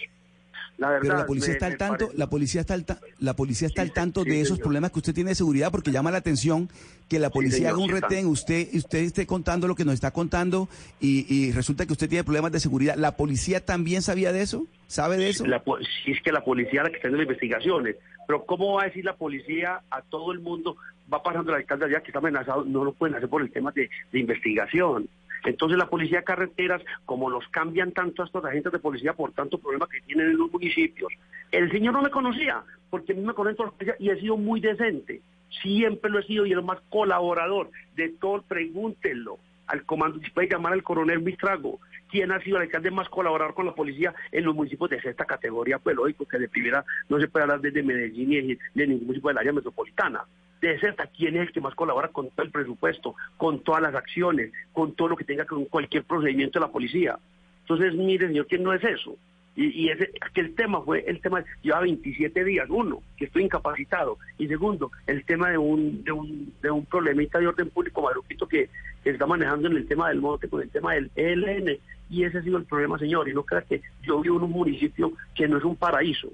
La 0.77 0.89
verdad, 0.89 1.01
Pero 1.03 1.17
la 1.19 1.25
policía 1.25 1.47
me- 1.49 1.53
está 1.53 1.65
al 1.67 1.77
tanto, 1.77 2.05
parece- 2.07 2.17
la 2.17 2.27
policía 2.29 2.61
está 2.61 2.73
al, 2.73 2.83
ta- 2.85 2.99
la 3.19 3.33
policía 3.33 3.67
está 3.69 3.81
Sí, 3.83 3.87
al 3.87 3.93
tanto 3.93 4.23
sí, 4.23 4.29
de 4.29 4.41
esos 4.41 4.57
señor. 4.57 4.63
problemas 4.63 4.91
que 4.91 4.99
usted 4.99 5.13
tiene 5.13 5.29
de 5.29 5.35
seguridad 5.35 5.71
porque 5.71 5.91
llama 5.91 6.11
la 6.11 6.17
atención 6.17 6.69
que 7.07 7.17
la 7.19 7.29
policía 7.29 7.69
haga 7.69 7.77
un 7.77 7.89
retén, 7.89 8.25
usted 8.27 8.67
usted 8.73 8.99
esté 8.99 9.25
contando 9.25 9.67
lo 9.67 9.75
que 9.75 9.85
nos 9.85 9.93
está 9.93 10.11
contando 10.11 10.67
y, 10.99 11.25
y 11.33 11.51
resulta 11.53 11.85
que 11.85 11.93
usted 11.93 12.09
tiene 12.09 12.23
problemas 12.25 12.51
de 12.51 12.59
seguridad. 12.59 12.95
¿La 12.97 13.15
policía 13.15 13.63
también 13.63 14.01
sabía 14.01 14.33
de 14.33 14.41
eso? 14.41 14.65
¿Sabe 14.87 15.15
de 15.17 15.29
eso? 15.29 15.45
La 15.45 15.63
si 16.03 16.11
es 16.11 16.21
que 16.21 16.31
la 16.31 16.43
policía 16.43 16.83
la 16.83 16.89
que 16.89 16.95
está 16.97 17.07
haciendo 17.07 17.17
las 17.19 17.25
investigaciones. 17.27 17.95
Pero 18.27 18.43
¿cómo 18.45 18.73
va 18.73 18.83
a 18.83 18.85
decir 18.87 19.05
la 19.05 19.15
policía 19.15 19.81
a 19.91 20.01
todo 20.01 20.31
el 20.31 20.39
mundo? 20.39 20.75
Va 21.13 21.21
pasando 21.21 21.51
el 21.51 21.57
alcalde 21.57 21.85
allá 21.85 22.01
que 22.01 22.07
está 22.07 22.17
amenazado, 22.19 22.65
no 22.65 22.83
lo 22.83 22.91
pueden 22.93 23.15
hacer 23.15 23.29
por 23.29 23.41
el 23.43 23.51
tema 23.51 23.71
de, 23.71 23.87
de 24.11 24.19
investigación. 24.19 25.07
Entonces 25.45 25.77
la 25.77 25.87
policía 25.87 26.19
de 26.19 26.23
carreteras, 26.23 26.81
como 27.05 27.29
los 27.29 27.47
cambian 27.49 27.91
tanto 27.91 28.21
a 28.21 28.25
estos 28.25 28.43
agentes 28.43 28.71
de 28.71 28.79
policía 28.79 29.13
por 29.13 29.31
tanto 29.31 29.59
problema 29.59 29.87
que 29.87 30.01
tienen 30.01 30.31
en 30.31 30.37
los 30.37 30.51
municipios, 30.51 31.13
el 31.51 31.71
señor 31.71 31.93
no 31.93 32.01
me 32.01 32.09
conocía, 32.09 32.63
porque 32.89 33.13
a 33.13 33.15
mí 33.15 33.21
me 33.21 33.33
conocen 33.33 33.55
todos 33.55 33.69
los 33.69 33.75
policías 33.75 34.01
y 34.01 34.09
he 34.09 34.19
sido 34.19 34.37
muy 34.37 34.59
decente. 34.59 35.21
Siempre 35.61 36.09
lo 36.09 36.19
he 36.19 36.23
sido 36.23 36.45
y 36.45 36.51
el 36.51 36.63
más 36.63 36.79
colaborador 36.89 37.69
de 37.95 38.09
todo, 38.09 38.41
pregúntenlo 38.41 39.37
al 39.67 39.83
comando, 39.83 40.19
si 40.19 40.29
puede 40.29 40.49
llamar 40.49 40.73
al 40.73 40.83
coronel 40.83 41.21
Mistrago, 41.21 41.79
quién 42.09 42.31
ha 42.31 42.39
sido 42.41 42.57
el 42.57 42.63
alcalde 42.63 42.91
más 42.91 43.09
colaborador 43.09 43.55
con 43.55 43.65
la 43.65 43.73
policía 43.73 44.13
en 44.31 44.43
los 44.45 44.55
municipios 44.55 44.89
de 44.89 44.97
esta 44.97 45.25
categoría, 45.25 45.79
pues 45.79 45.95
lógico 45.95 46.25
que 46.25 46.37
de 46.37 46.47
primera 46.47 46.85
no 47.09 47.19
se 47.19 47.27
puede 47.27 47.43
hablar 47.43 47.61
desde 47.61 47.81
Medellín 47.81 48.29
ni 48.29 48.41
de, 48.41 48.59
de 48.73 48.87
ningún 48.87 49.07
municipio 49.07 49.29
del 49.29 49.39
área 49.39 49.53
metropolitana. 49.53 50.23
De 50.65 50.79
sexta, 50.79 51.07
quién 51.07 51.35
es 51.35 51.43
el 51.43 51.51
que 51.51 51.61
más 51.61 51.75
colabora 51.75 52.07
con 52.07 52.29
todo 52.31 52.43
el 52.43 52.51
presupuesto, 52.51 53.13
con 53.37 53.59
todas 53.59 53.83
las 53.83 53.93
acciones, 53.93 54.51
con 54.73 54.93
todo 54.93 55.09
lo 55.09 55.15
que 55.15 55.23
tenga 55.23 55.45
con 55.45 55.65
cualquier 55.65 56.03
procedimiento 56.03 56.59
de 56.59 56.65
la 56.65 56.71
policía. 56.71 57.19
Entonces, 57.61 57.93
mire, 57.93 58.27
señor, 58.27 58.47
que 58.47 58.57
no 58.57 58.73
es 58.73 58.83
eso. 58.83 59.15
Y, 59.55 59.67
y 59.67 59.89
ese, 59.89 60.11
que 60.33 60.41
el 60.41 60.55
tema 60.55 60.81
fue, 60.81 61.05
el 61.07 61.21
tema 61.21 61.45
lleva 61.61 61.81
27 61.81 62.43
días, 62.43 62.67
uno, 62.69 63.03
que 63.15 63.25
estoy 63.25 63.43
incapacitado, 63.43 64.17
y 64.39 64.47
segundo, 64.47 64.91
el 65.05 65.23
tema 65.23 65.51
de 65.51 65.57
un, 65.59 66.03
de 66.03 66.11
un, 66.11 66.53
de 66.61 66.71
un 66.71 66.83
problemita 66.85 67.39
de 67.39 67.47
orden 67.47 67.69
público 67.69 68.01
maluquito 68.01 68.47
que, 68.47 68.69
que 69.03 69.11
está 69.11 69.27
manejando 69.27 69.67
en 69.67 69.77
el 69.77 69.87
tema 69.87 70.09
del 70.09 70.19
monte, 70.19 70.49
con 70.49 70.61
el 70.61 70.69
tema 70.71 70.95
del 70.95 71.11
ELN, 71.15 71.77
y 72.09 72.23
ese 72.23 72.39
ha 72.39 72.41
sido 72.41 72.57
el 72.57 72.65
problema, 72.65 72.97
señor, 72.97 73.29
y 73.29 73.33
no 73.33 73.43
crea 73.43 73.61
que 73.61 73.81
yo 74.01 74.19
vivo 74.19 74.37
en 74.37 74.43
un 74.43 74.51
municipio 74.51 75.13
que 75.35 75.47
no 75.47 75.57
es 75.57 75.63
un 75.63 75.75
paraíso, 75.75 76.29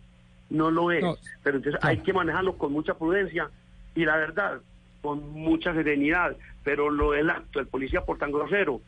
no 0.50 0.72
lo 0.72 0.90
es, 0.92 1.04
No, 1.04 1.16
pero 1.44 1.58
entonces 1.58 1.80
hay 1.84 1.98
que 1.98 2.14
manejarlo 2.14 2.58
con 2.58 2.72
mucha 2.72 2.94
prudencia, 2.94 3.50
y 3.96 4.06
la 4.06 4.18
verdad, 4.18 4.62
con 5.02 5.32
mucha 5.32 5.74
serenidad, 5.74 6.36
pero 6.64 6.90
lo 6.90 7.12
del 7.12 7.30
acto 7.30 7.60
del 7.60 7.68
policía 7.68 8.02
por 8.02 8.18
tan 8.18 8.32
grosero, 8.32 8.82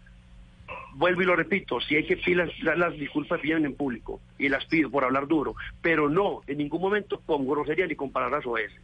vuelvo 0.95 1.21
y 1.21 1.25
lo 1.25 1.35
repito, 1.35 1.79
si 1.81 1.95
hay 1.95 2.05
que 2.05 2.17
pedir 2.17 2.37
las, 2.37 2.77
las- 2.77 2.93
disculpas 2.97 3.39
piden 3.41 3.65
en 3.65 3.75
público 3.75 4.21
y 4.37 4.47
las 4.49 4.65
pido 4.65 4.89
por 4.89 5.03
hablar 5.03 5.27
duro, 5.27 5.55
pero 5.81 6.09
no 6.09 6.41
en 6.47 6.57
ningún 6.59 6.81
momento 6.81 7.19
con 7.25 7.47
grosería 7.47 7.87
ni 7.87 7.95
con 7.95 8.11
palabras 8.11 8.45
oeces. 8.45 8.79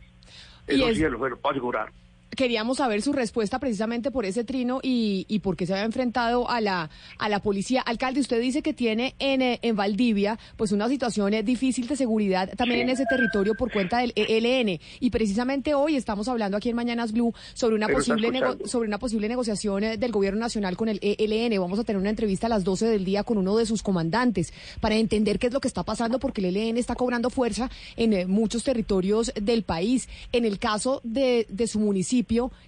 Y 0.67 0.73
Eso 0.75 0.89
es- 0.89 0.97
sí 0.97 1.03
lo 1.03 1.17
puedo 1.19 1.39
asegurar. 1.43 1.91
Queríamos 2.35 2.77
saber 2.77 3.01
su 3.01 3.11
respuesta 3.13 3.59
precisamente 3.59 4.11
por 4.11 4.25
ese 4.25 4.43
trino 4.43 4.79
y, 4.83 5.25
y 5.27 5.39
por 5.39 5.55
qué 5.57 5.65
se 5.65 5.73
había 5.73 5.85
enfrentado 5.85 6.49
a 6.49 6.61
la, 6.61 6.89
a 7.17 7.29
la 7.29 7.39
policía. 7.41 7.81
Alcalde, 7.81 8.19
usted 8.19 8.39
dice 8.39 8.61
que 8.61 8.73
tiene 8.73 9.15
en, 9.19 9.41
eh, 9.41 9.59
en 9.61 9.75
Valdivia 9.75 10.37
pues 10.55 10.71
una 10.71 10.87
situación 10.89 11.33
eh, 11.33 11.43
difícil 11.43 11.87
de 11.87 11.95
seguridad 11.95 12.49
también 12.55 12.81
en 12.81 12.89
ese 12.89 13.05
territorio 13.09 13.55
por 13.55 13.71
cuenta 13.71 13.99
del 13.99 14.13
ELN. 14.15 14.79
Y 14.99 15.09
precisamente 15.09 15.73
hoy 15.73 15.95
estamos 15.95 16.27
hablando 16.27 16.57
aquí 16.57 16.69
en 16.69 16.75
Mañanas 16.75 17.11
Blue 17.11 17.33
sobre 17.53 17.75
una, 17.75 17.87
Pero 17.87 17.97
posible, 17.99 18.29
nego- 18.31 18.67
sobre 18.67 18.87
una 18.87 18.99
posible 18.99 19.27
negociación 19.27 19.83
eh, 19.83 19.97
del 19.97 20.11
gobierno 20.11 20.39
nacional 20.39 20.77
con 20.77 20.87
el 20.89 20.99
ELN. 21.01 21.59
Vamos 21.59 21.79
a 21.79 21.83
tener 21.83 21.99
una 21.99 22.09
entrevista 22.11 22.47
a 22.47 22.49
las 22.49 22.63
12 22.63 22.85
del 22.87 23.05
día 23.05 23.23
con 23.23 23.37
uno 23.37 23.57
de 23.57 23.65
sus 23.65 23.81
comandantes 23.83 24.53
para 24.79 24.95
entender 24.95 25.39
qué 25.39 25.47
es 25.47 25.53
lo 25.53 25.59
que 25.61 25.67
está 25.67 25.83
pasando 25.83 26.19
porque 26.19 26.41
el 26.47 26.55
ELN 26.55 26.77
está 26.77 26.95
cobrando 26.95 27.29
fuerza 27.29 27.69
en 27.97 28.29
muchos 28.29 28.63
territorios 28.63 29.31
del 29.35 29.63
país. 29.63 30.07
En 30.31 30.45
el 30.45 30.59
caso 30.59 31.01
de, 31.03 31.45
de 31.49 31.67
su 31.67 31.79
municipio, 31.79 32.18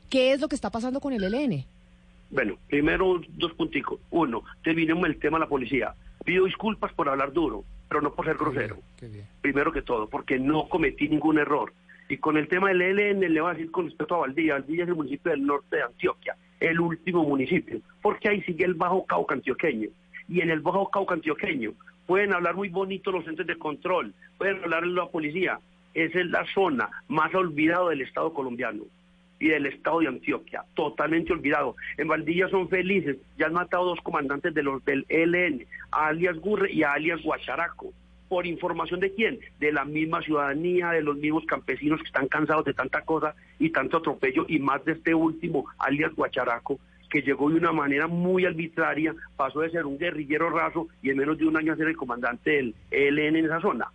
¿qué 0.10 0.34
es 0.34 0.42
lo 0.42 0.48
que 0.48 0.56
está 0.56 0.70
pasando 0.70 1.00
con 1.00 1.14
el 1.14 1.24
ELN? 1.24 1.66
Bueno, 2.30 2.58
primero 2.70 3.22
dos 3.30 3.54
punticos. 3.54 4.00
Uno, 4.10 4.44
terminemos 4.64 5.06
el 5.06 5.18
tema 5.18 5.38
de 5.38 5.46
la 5.46 5.50
policía. 5.50 5.94
Pido 6.24 6.46
disculpas 6.46 6.94
por 6.94 7.10
hablar 7.10 7.34
duro, 7.34 7.66
pero 7.90 8.02
no 8.02 8.14
por 8.14 8.26
ser 8.26 8.38
grosero. 8.38 8.78
Primero 9.42 9.72
que 9.72 9.82
todo, 9.82 10.08
porque 10.08 10.40
no 10.40 10.70
cometí 10.70 11.10
ningún 11.10 11.40
error. 11.40 11.74
Y 12.08 12.18
con 12.18 12.38
el 12.38 12.48
tema 12.48 12.70
del 12.70 12.82
ELN 12.82 13.34
le 13.34 13.42
voy 13.42 13.52
a 13.52 13.54
decir 13.54 13.72
con 13.72 13.86
respecto 13.86 14.16
a 14.16 14.20
Valdivia. 14.20 14.54
Valdivia 14.54 14.84
es 14.84 14.90
el 14.90 14.96
municipio 14.96 15.32
del 15.32 15.46
norte 15.46 15.78
de 15.78 15.84
Antioquia, 15.84 16.36
el 16.60 16.80
último 16.80 17.24
municipio, 17.24 17.80
porque 18.02 18.30
ahí 18.30 18.42
sigue 18.44 18.66
el 18.66 18.76
Bajo 18.76 19.06
Cauca 19.06 19.36
antioqueño. 19.36 19.90
Y 20.28 20.42
en 20.42 20.50
el 20.50 20.62
Bajo 20.62 20.90
Cauca 20.90 21.14
antioqueño 21.14 21.74
pueden 22.08 22.34
hablar 22.34 22.56
muy 22.56 22.70
bonito 22.70 23.12
los 23.12 23.28
entes 23.28 23.48
de 23.48 23.58
control, 23.58 24.14
pueden 24.38 24.64
hablar 24.64 24.86
la 24.88 25.06
policía. 25.08 25.60
Esa 25.94 26.20
es 26.20 26.28
la 26.28 26.46
zona 26.54 26.90
más 27.10 27.34
olvidada 27.36 27.90
del 27.90 28.02
Estado 28.02 28.34
colombiano 28.34 28.84
y 29.42 29.48
del 29.48 29.66
estado 29.66 30.00
de 30.00 30.08
Antioquia, 30.08 30.64
totalmente 30.76 31.34
olvidado. 31.34 31.76
En 31.98 32.08
Valdivia 32.08 32.48
son 32.48 32.70
felices, 32.70 33.18
ya 33.38 33.48
han 33.48 33.54
matado 33.54 33.86
dos 33.86 34.00
comandantes 34.02 34.54
de 34.54 34.62
los 34.62 34.86
del 34.86 35.06
ELN, 35.10 35.66
a 35.92 36.08
alias 36.08 36.38
Gurre 36.38 36.72
y 36.72 36.84
a 36.84 36.94
alias 36.94 37.22
Guacharaco. 37.24 37.92
¿Por 38.30 38.46
información 38.46 39.00
de 39.00 39.12
quién? 39.14 39.40
De 39.60 39.74
la 39.74 39.84
misma 39.84 40.22
ciudadanía, 40.22 40.92
de 40.92 41.02
los 41.02 41.18
mismos 41.18 41.44
campesinos 41.46 42.00
que 42.00 42.08
están 42.08 42.28
cansados 42.28 42.64
de 42.64 42.76
tanta 42.76 43.02
cosa 43.02 43.36
y 43.58 43.72
tanto 43.72 43.98
atropello, 43.98 44.46
y 44.48 44.60
más 44.60 44.86
de 44.86 44.94
este 44.94 45.16
último, 45.16 45.66
alias 45.80 46.14
Guacharaco, 46.16 46.80
que 47.10 47.24
llegó 47.24 47.50
de 47.50 47.58
una 47.58 47.74
manera 47.74 48.08
muy 48.08 48.46
arbitraria, 48.46 49.16
pasó 49.36 49.62
de 49.62 49.72
ser 49.72 49.88
un 49.88 49.98
guerrillero 49.98 50.52
raso 50.52 50.88
y 51.02 51.10
en 51.10 51.18
menos 51.18 51.40
de 51.40 51.48
un 51.48 51.58
año 51.58 51.74
a 51.74 51.78
ser 51.78 51.88
el 51.88 51.98
comandante 51.98 52.52
del 52.52 52.76
ELN 52.92 53.38
en 53.38 53.46
esa 53.46 53.60
zona 53.60 53.92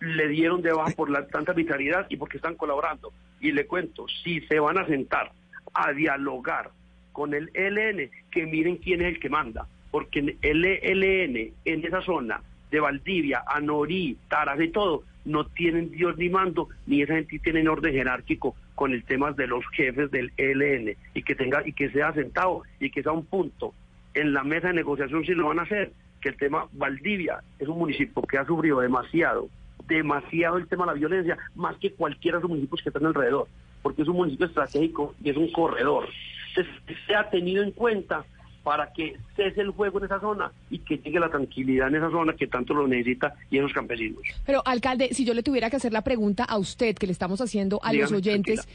le 0.00 0.28
dieron 0.28 0.62
de 0.62 0.72
baja 0.72 0.94
por 0.96 1.10
la 1.10 1.26
tanta 1.26 1.52
arbitrariedad 1.52 2.06
y 2.08 2.16
porque 2.16 2.38
están 2.38 2.54
colaborando. 2.54 3.12
Y 3.40 3.52
le 3.52 3.66
cuento, 3.66 4.06
si 4.22 4.40
se 4.42 4.60
van 4.60 4.78
a 4.78 4.86
sentar 4.86 5.32
a 5.72 5.92
dialogar 5.92 6.70
con 7.12 7.34
el 7.34 7.50
ELN, 7.54 8.10
que 8.30 8.46
miren 8.46 8.76
quién 8.76 9.02
es 9.02 9.14
el 9.14 9.20
que 9.20 9.28
manda, 9.28 9.66
porque 9.90 10.36
el 10.42 10.64
ELN 10.64 11.52
en 11.64 11.84
esa 11.84 12.02
zona 12.02 12.42
de 12.70 12.80
Valdivia, 12.80 13.42
Anorí, 13.46 14.16
Taras 14.28 14.60
y 14.60 14.68
todo, 14.68 15.02
no 15.24 15.44
tienen 15.46 15.90
Dios 15.90 16.16
ni 16.16 16.28
mando, 16.28 16.68
ni 16.86 17.02
esa 17.02 17.14
gente 17.14 17.38
tiene 17.40 17.68
orden 17.68 17.92
jerárquico 17.92 18.54
con 18.74 18.92
el 18.92 19.04
tema 19.04 19.32
de 19.32 19.46
los 19.46 19.64
jefes 19.72 20.10
del 20.10 20.32
ELN 20.36 20.96
y 21.14 21.22
que 21.22 21.34
tenga 21.34 21.66
y 21.66 21.72
que 21.72 21.90
sea 21.90 22.12
sentado 22.14 22.62
y 22.78 22.90
que 22.90 23.02
sea 23.02 23.12
un 23.12 23.26
punto 23.26 23.74
en 24.14 24.32
la 24.32 24.44
mesa 24.44 24.68
de 24.68 24.74
negociación 24.74 25.24
si 25.24 25.32
lo 25.32 25.48
van 25.48 25.58
a 25.58 25.62
hacer, 25.62 25.92
que 26.20 26.30
el 26.30 26.36
tema 26.36 26.66
Valdivia 26.72 27.40
es 27.58 27.68
un 27.68 27.78
municipio 27.78 28.22
que 28.22 28.38
ha 28.38 28.46
sufrido 28.46 28.80
demasiado, 28.80 29.48
demasiado 29.90 30.56
el 30.56 30.66
tema 30.66 30.84
de 30.84 30.92
la 30.92 30.98
violencia, 30.98 31.38
más 31.54 31.76
que 31.76 31.92
cualquiera 31.92 32.38
de 32.38 32.42
los 32.42 32.50
municipios 32.50 32.82
que 32.82 32.88
están 32.88 33.06
alrededor, 33.06 33.48
porque 33.82 34.02
es 34.02 34.08
un 34.08 34.16
municipio 34.16 34.46
estratégico 34.46 35.14
y 35.22 35.30
es 35.30 35.36
un 35.36 35.50
corredor. 35.52 36.08
Entonces, 36.48 36.74
se 37.06 37.14
ha 37.14 37.28
tenido 37.28 37.62
en 37.62 37.72
cuenta 37.72 38.24
para 38.62 38.92
que 38.92 39.16
cese 39.36 39.62
el 39.62 39.70
juego 39.70 39.98
en 39.98 40.04
esa 40.04 40.20
zona 40.20 40.52
y 40.70 40.78
que 40.78 40.98
llegue 40.98 41.18
la 41.18 41.30
tranquilidad 41.30 41.88
en 41.88 41.96
esa 41.96 42.10
zona 42.10 42.34
que 42.34 42.46
tanto 42.46 42.74
lo 42.74 42.86
necesita 42.86 43.34
y 43.50 43.56
en 43.56 43.62
los 43.62 43.72
campesinos. 43.72 44.22
Pero, 44.44 44.62
alcalde, 44.66 45.10
si 45.12 45.24
yo 45.24 45.34
le 45.34 45.42
tuviera 45.42 45.70
que 45.70 45.76
hacer 45.76 45.92
la 45.92 46.02
pregunta 46.02 46.44
a 46.44 46.58
usted, 46.58 46.94
que 46.96 47.06
le 47.06 47.12
estamos 47.12 47.40
haciendo 47.40 47.80
a 47.82 47.92
los 47.92 48.12
oyentes, 48.12 48.68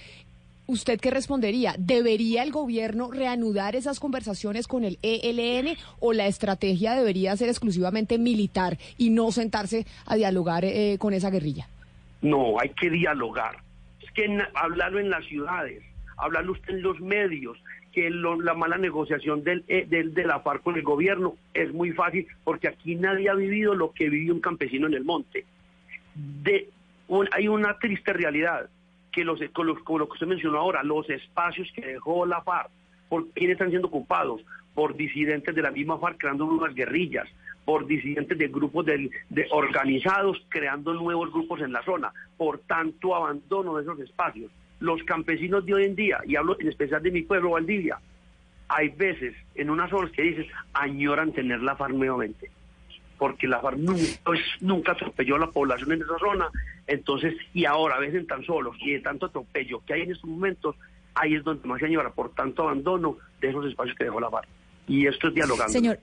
¿usted 0.67 0.99
qué 0.99 1.11
respondería? 1.11 1.75
¿Debería 1.77 2.43
el 2.43 2.51
gobierno 2.51 3.11
reanudar 3.11 3.75
esas 3.75 3.99
conversaciones 3.99 4.67
con 4.67 4.83
el 4.83 4.97
ELN 5.01 5.77
o 5.99 6.13
la 6.13 6.27
estrategia 6.27 6.95
debería 6.95 7.35
ser 7.37 7.49
exclusivamente 7.49 8.17
militar 8.17 8.77
y 8.97 9.09
no 9.09 9.31
sentarse 9.31 9.85
a 10.05 10.15
dialogar 10.15 10.65
eh, 10.65 10.97
con 10.99 11.13
esa 11.13 11.29
guerrilla? 11.29 11.67
No, 12.21 12.59
hay 12.59 12.69
que 12.69 12.89
dialogar. 12.89 13.57
Es 14.01 14.11
que 14.11 14.25
hablarlo 14.53 14.99
en 14.99 15.09
las 15.09 15.25
ciudades, 15.25 15.83
hablarlo 16.17 16.53
usted 16.53 16.75
en 16.75 16.81
los 16.81 16.99
medios, 16.99 17.57
que 17.93 18.09
la 18.09 18.53
mala 18.53 18.77
negociación 18.77 19.43
del, 19.43 19.63
eh, 19.69 19.85
del, 19.87 20.13
de 20.13 20.25
la 20.25 20.41
FARC 20.41 20.61
con 20.63 20.75
el 20.75 20.83
gobierno 20.83 21.35
es 21.53 21.73
muy 21.73 21.91
fácil 21.93 22.27
porque 22.43 22.67
aquí 22.67 22.95
nadie 22.95 23.29
ha 23.29 23.33
vivido 23.35 23.73
lo 23.73 23.93
que 23.93 24.09
vivió 24.09 24.33
un 24.33 24.41
campesino 24.41 24.87
en 24.87 24.95
el 24.95 25.05
monte. 25.05 25.45
Hay 27.31 27.47
una 27.47 27.77
triste 27.79 28.11
realidad 28.11 28.69
que 29.15 29.23
los, 29.23 29.39
con, 29.53 29.65
lo 29.65 29.75
que 30.07 30.13
usted 30.13 30.27
mencionó 30.27 30.59
ahora, 30.59 30.83
los 30.83 31.09
espacios 31.09 31.71
que 31.73 31.85
dejó 31.85 32.25
la 32.25 32.41
FARC, 32.41 32.69
¿por 33.07 33.29
quiénes 33.29 33.53
están 33.53 33.69
siendo 33.69 33.87
ocupados? 33.87 34.41
Por 34.73 34.97
disidentes 34.97 35.55
de 35.55 35.61
la 35.61 35.71
misma 35.71 35.97
FARC 35.97 36.17
creando 36.17 36.45
nuevas 36.45 36.75
guerrillas, 36.75 37.25
por 37.63 37.87
disidentes 37.87 38.37
de 38.37 38.49
grupos 38.49 38.85
de 38.85 39.09
organizados 39.51 40.45
creando 40.49 40.93
nuevos 40.93 41.31
grupos 41.31 41.61
en 41.61 41.71
la 41.71 41.81
zona, 41.83 42.11
por 42.35 42.59
tanto 42.59 43.15
abandono 43.15 43.77
de 43.77 43.83
esos 43.83 43.99
espacios. 44.01 44.51
Los 44.81 45.01
campesinos 45.03 45.65
de 45.65 45.73
hoy 45.73 45.85
en 45.85 45.95
día, 45.95 46.19
y 46.27 46.35
hablo 46.35 46.57
en 46.59 46.67
especial 46.67 47.01
de 47.01 47.11
mi 47.11 47.21
pueblo, 47.21 47.51
Valdivia, 47.51 47.97
hay 48.67 48.89
veces 48.89 49.33
en 49.55 49.69
unas 49.69 49.89
zonas 49.89 50.11
que 50.11 50.23
dices, 50.23 50.47
añoran 50.73 51.31
tener 51.31 51.61
la 51.61 51.77
FARC 51.77 51.93
nuevamente 51.93 52.51
porque 53.17 53.47
la 53.47 53.59
FARC 53.59 53.77
nunca, 53.77 54.03
pues, 54.23 54.41
nunca 54.61 54.91
atropelló 54.93 55.35
a 55.35 55.39
la 55.39 55.51
población 55.51 55.93
en 55.93 56.01
esa 56.01 56.17
zona, 56.19 56.49
entonces, 56.87 57.35
y 57.53 57.65
ahora 57.65 57.95
a 57.95 57.99
veces 57.99 58.27
tan 58.27 58.43
solos 58.43 58.75
y 58.81 58.93
de 58.93 58.99
tanto 58.99 59.27
atropello 59.27 59.81
que 59.85 59.93
hay 59.93 60.01
en 60.01 60.11
estos 60.11 60.29
momentos, 60.29 60.75
ahí 61.15 61.35
es 61.35 61.43
donde 61.43 61.67
más 61.67 61.79
se 61.79 61.85
añora 61.85 62.11
por 62.11 62.33
tanto 62.33 62.63
abandono 62.63 63.17
de 63.41 63.49
esos 63.49 63.65
espacios 63.65 63.97
que 63.97 64.05
dejó 64.05 64.19
la 64.19 64.29
FARC. 64.29 64.47
Y 64.87 65.07
esto 65.07 65.29
es 65.29 65.33
dialogando. 65.33 65.71
Señor, 65.71 65.99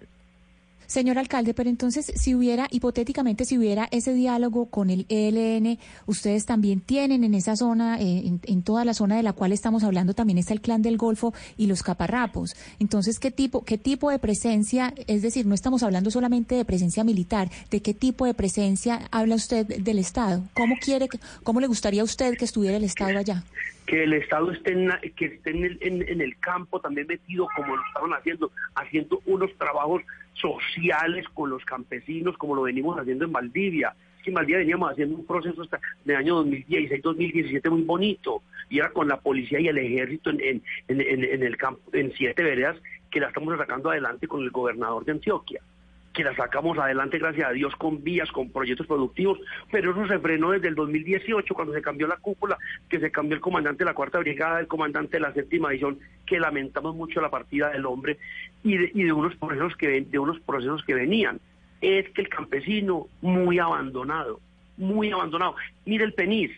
señor 0.86 1.18
alcalde, 1.18 1.54
pero 1.54 1.70
entonces, 1.70 2.12
si 2.14 2.34
hubiera, 2.34 2.68
hipotéticamente, 2.70 3.44
si 3.44 3.58
hubiera 3.58 3.88
ese 3.90 4.14
diálogo 4.14 4.66
con 4.66 4.90
el 4.90 5.06
ELN, 5.08 5.78
ustedes 6.06 6.46
también 6.46 6.80
tienen 6.80 7.24
en 7.24 7.34
esa 7.34 7.56
zona, 7.56 8.00
eh, 8.00 8.26
en, 8.26 8.40
en 8.44 8.62
toda 8.62 8.84
la 8.84 8.94
zona 8.94 9.16
de 9.16 9.22
la 9.22 9.32
cual 9.32 9.52
estamos 9.52 9.84
hablando, 9.84 10.14
también 10.14 10.38
está 10.38 10.52
el 10.52 10.60
clan 10.60 10.82
del 10.82 10.96
Golfo 10.96 11.34
y 11.56 11.66
los 11.66 11.82
caparrapos. 11.82 12.54
Entonces, 12.78 13.18
¿qué 13.18 13.30
tipo, 13.30 13.64
qué 13.64 13.78
tipo 13.78 14.10
de 14.10 14.18
presencia, 14.18 14.92
es 15.06 15.22
decir, 15.22 15.46
no 15.46 15.54
estamos 15.54 15.82
hablando 15.82 16.10
solamente 16.10 16.54
de 16.54 16.64
presencia 16.64 17.04
militar, 17.04 17.48
¿de 17.70 17.80
qué 17.82 17.94
tipo 17.94 18.26
de 18.26 18.34
presencia 18.34 19.00
habla 19.10 19.34
usted 19.34 19.66
del 19.66 19.98
Estado? 19.98 20.44
¿Cómo 20.54 20.76
quiere, 20.80 21.08
cómo 21.42 21.60
le 21.60 21.66
gustaría 21.66 22.02
a 22.02 22.04
usted 22.04 22.36
que 22.36 22.44
estuviera 22.44 22.76
el 22.76 22.84
Estado 22.84 23.18
allá? 23.18 23.44
que 23.86 24.04
el 24.04 24.12
Estado 24.12 24.52
esté 24.52 24.72
en, 24.72 24.90
que 25.16 25.26
esté 25.26 25.50
en 25.50 25.64
el, 25.64 25.78
en 25.82 26.20
el 26.20 26.38
campo 26.38 26.80
también 26.80 27.06
metido 27.06 27.46
como 27.56 27.76
lo 27.76 27.82
estaban 27.88 28.12
haciendo, 28.12 28.50
haciendo 28.74 29.20
unos 29.26 29.52
trabajos 29.58 30.02
sociales 30.42 31.26
con 31.32 31.48
los 31.48 31.64
campesinos 31.64 32.36
como 32.36 32.54
lo 32.54 32.62
venimos 32.62 32.98
haciendo 32.98 33.24
en 33.24 33.32
Valdivia. 33.32 33.94
Es 34.18 34.24
que 34.24 34.30
en 34.30 34.34
Valdivia 34.34 34.58
veníamos 34.58 34.90
haciendo 34.92 35.16
un 35.16 35.24
proceso 35.26 35.62
hasta 35.62 35.80
de 36.04 36.14
año 36.16 36.44
2016-2017 36.44 37.70
muy 37.70 37.82
bonito 37.82 38.42
y 38.68 38.78
era 38.80 38.90
con 38.92 39.08
la 39.08 39.18
policía 39.20 39.60
y 39.60 39.68
el 39.68 39.78
ejército 39.78 40.30
en, 40.30 40.40
en- 40.42 40.62
en- 40.88 41.24
en 41.24 41.42
el 41.42 41.56
campo, 41.56 41.80
en 41.94 42.12
siete 42.12 42.42
veredas 42.42 42.76
que 43.10 43.20
la 43.20 43.28
estamos 43.28 43.56
sacando 43.56 43.90
adelante 43.90 44.28
con 44.28 44.42
el 44.42 44.50
gobernador 44.50 45.04
de 45.04 45.12
Antioquia 45.12 45.62
que 46.12 46.24
la 46.24 46.34
sacamos 46.36 46.78
adelante, 46.78 47.18
gracias 47.18 47.48
a 47.48 47.52
Dios, 47.52 47.74
con 47.76 48.02
vías, 48.02 48.30
con 48.30 48.50
proyectos 48.50 48.86
productivos, 48.86 49.38
pero 49.70 49.92
eso 49.92 50.06
se 50.06 50.18
frenó 50.18 50.50
desde 50.50 50.68
el 50.68 50.74
2018, 50.74 51.54
cuando 51.54 51.72
se 51.72 51.82
cambió 51.82 52.06
la 52.06 52.16
cúpula, 52.16 52.58
que 52.88 53.00
se 53.00 53.10
cambió 53.10 53.34
el 53.34 53.40
comandante 53.40 53.84
de 53.84 53.90
la 53.90 53.94
Cuarta 53.94 54.18
Brigada, 54.18 54.60
el 54.60 54.66
comandante 54.66 55.16
de 55.16 55.20
la 55.20 55.32
Séptima 55.32 55.70
División, 55.70 55.98
que 56.26 56.38
lamentamos 56.38 56.94
mucho 56.94 57.20
la 57.20 57.30
partida 57.30 57.70
del 57.70 57.86
hombre, 57.86 58.18
y 58.62 58.76
de, 58.76 58.90
y 58.94 59.04
de 59.04 59.12
unos 59.12 59.34
procesos 59.36 59.76
que 59.76 60.02
de 60.02 60.18
unos 60.18 60.38
procesos 60.40 60.84
que 60.84 60.94
venían. 60.94 61.40
Es 61.80 62.08
que 62.10 62.22
el 62.22 62.28
campesino 62.28 63.08
muy 63.22 63.58
abandonado, 63.58 64.38
muy 64.76 65.10
abandonado. 65.10 65.56
Mire 65.84 66.04
el 66.04 66.12
PENIS, 66.12 66.52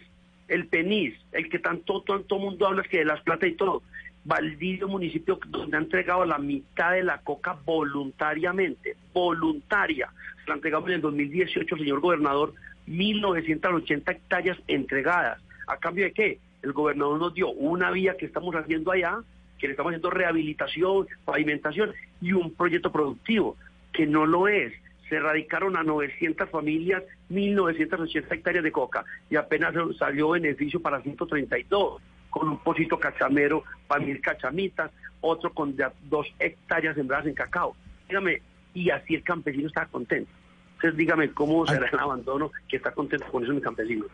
el 0.48 0.66
PENIS, 0.66 1.14
el 1.32 1.48
que 1.48 1.58
tanto, 1.58 2.02
tanto 2.02 2.38
mundo 2.38 2.66
habla 2.66 2.82
es 2.82 2.88
que 2.88 2.98
de 2.98 3.04
las 3.04 3.20
plata 3.22 3.46
y 3.46 3.54
todo. 3.54 3.82
Valdivia, 4.24 4.86
municipio 4.86 5.38
donde 5.48 5.76
ha 5.76 5.80
entregado 5.80 6.24
la 6.24 6.38
mitad 6.38 6.92
de 6.92 7.02
la 7.02 7.18
coca 7.18 7.58
voluntariamente, 7.64 8.96
voluntaria. 9.12 10.08
Se 10.42 10.48
la 10.48 10.54
entregamos 10.54 10.88
en 10.88 10.94
el 10.96 11.00
2018, 11.02 11.76
señor 11.76 12.00
gobernador, 12.00 12.54
1.980 12.88 14.10
hectáreas 14.10 14.58
entregadas. 14.66 15.40
¿A 15.66 15.76
cambio 15.76 16.04
de 16.04 16.12
qué? 16.12 16.38
El 16.62 16.72
gobernador 16.72 17.18
nos 17.18 17.34
dio 17.34 17.50
una 17.50 17.90
vía 17.90 18.16
que 18.16 18.24
estamos 18.24 18.54
haciendo 18.54 18.90
allá, 18.90 19.18
que 19.58 19.66
le 19.66 19.72
estamos 19.72 19.90
haciendo 19.90 20.10
rehabilitación, 20.10 21.06
pavimentación 21.26 21.92
y 22.22 22.32
un 22.32 22.54
proyecto 22.54 22.90
productivo, 22.90 23.56
que 23.92 24.06
no 24.06 24.24
lo 24.24 24.48
es. 24.48 24.72
Se 25.10 25.16
erradicaron 25.16 25.76
a 25.76 25.82
900 25.82 26.48
familias, 26.48 27.02
1.980 27.30 28.32
hectáreas 28.32 28.64
de 28.64 28.72
coca 28.72 29.04
y 29.28 29.36
apenas 29.36 29.74
salió 29.98 30.30
beneficio 30.30 30.80
para 30.80 31.02
132 31.02 32.00
con 32.34 32.48
un 32.48 32.58
pocito 32.58 32.98
cachamero 32.98 33.62
para 33.86 34.04
mil 34.04 34.20
cachamitas, 34.20 34.90
otro 35.20 35.54
con 35.54 35.76
dos 36.10 36.26
hectáreas 36.40 36.96
sembradas 36.96 37.26
en 37.26 37.34
cacao. 37.34 37.76
Dígame, 38.08 38.42
y 38.74 38.90
así 38.90 39.14
el 39.14 39.22
campesino 39.22 39.68
está 39.68 39.86
contento. 39.86 40.32
Entonces 40.74 40.98
dígame 40.98 41.30
cómo 41.30 41.64
será 41.64 41.86
el 41.86 41.98
abandono 41.98 42.50
que 42.68 42.78
está 42.78 42.90
contento 42.90 43.26
con 43.30 43.44
eso 43.44 43.52
mi 43.52 43.60
campesino. 43.60 44.06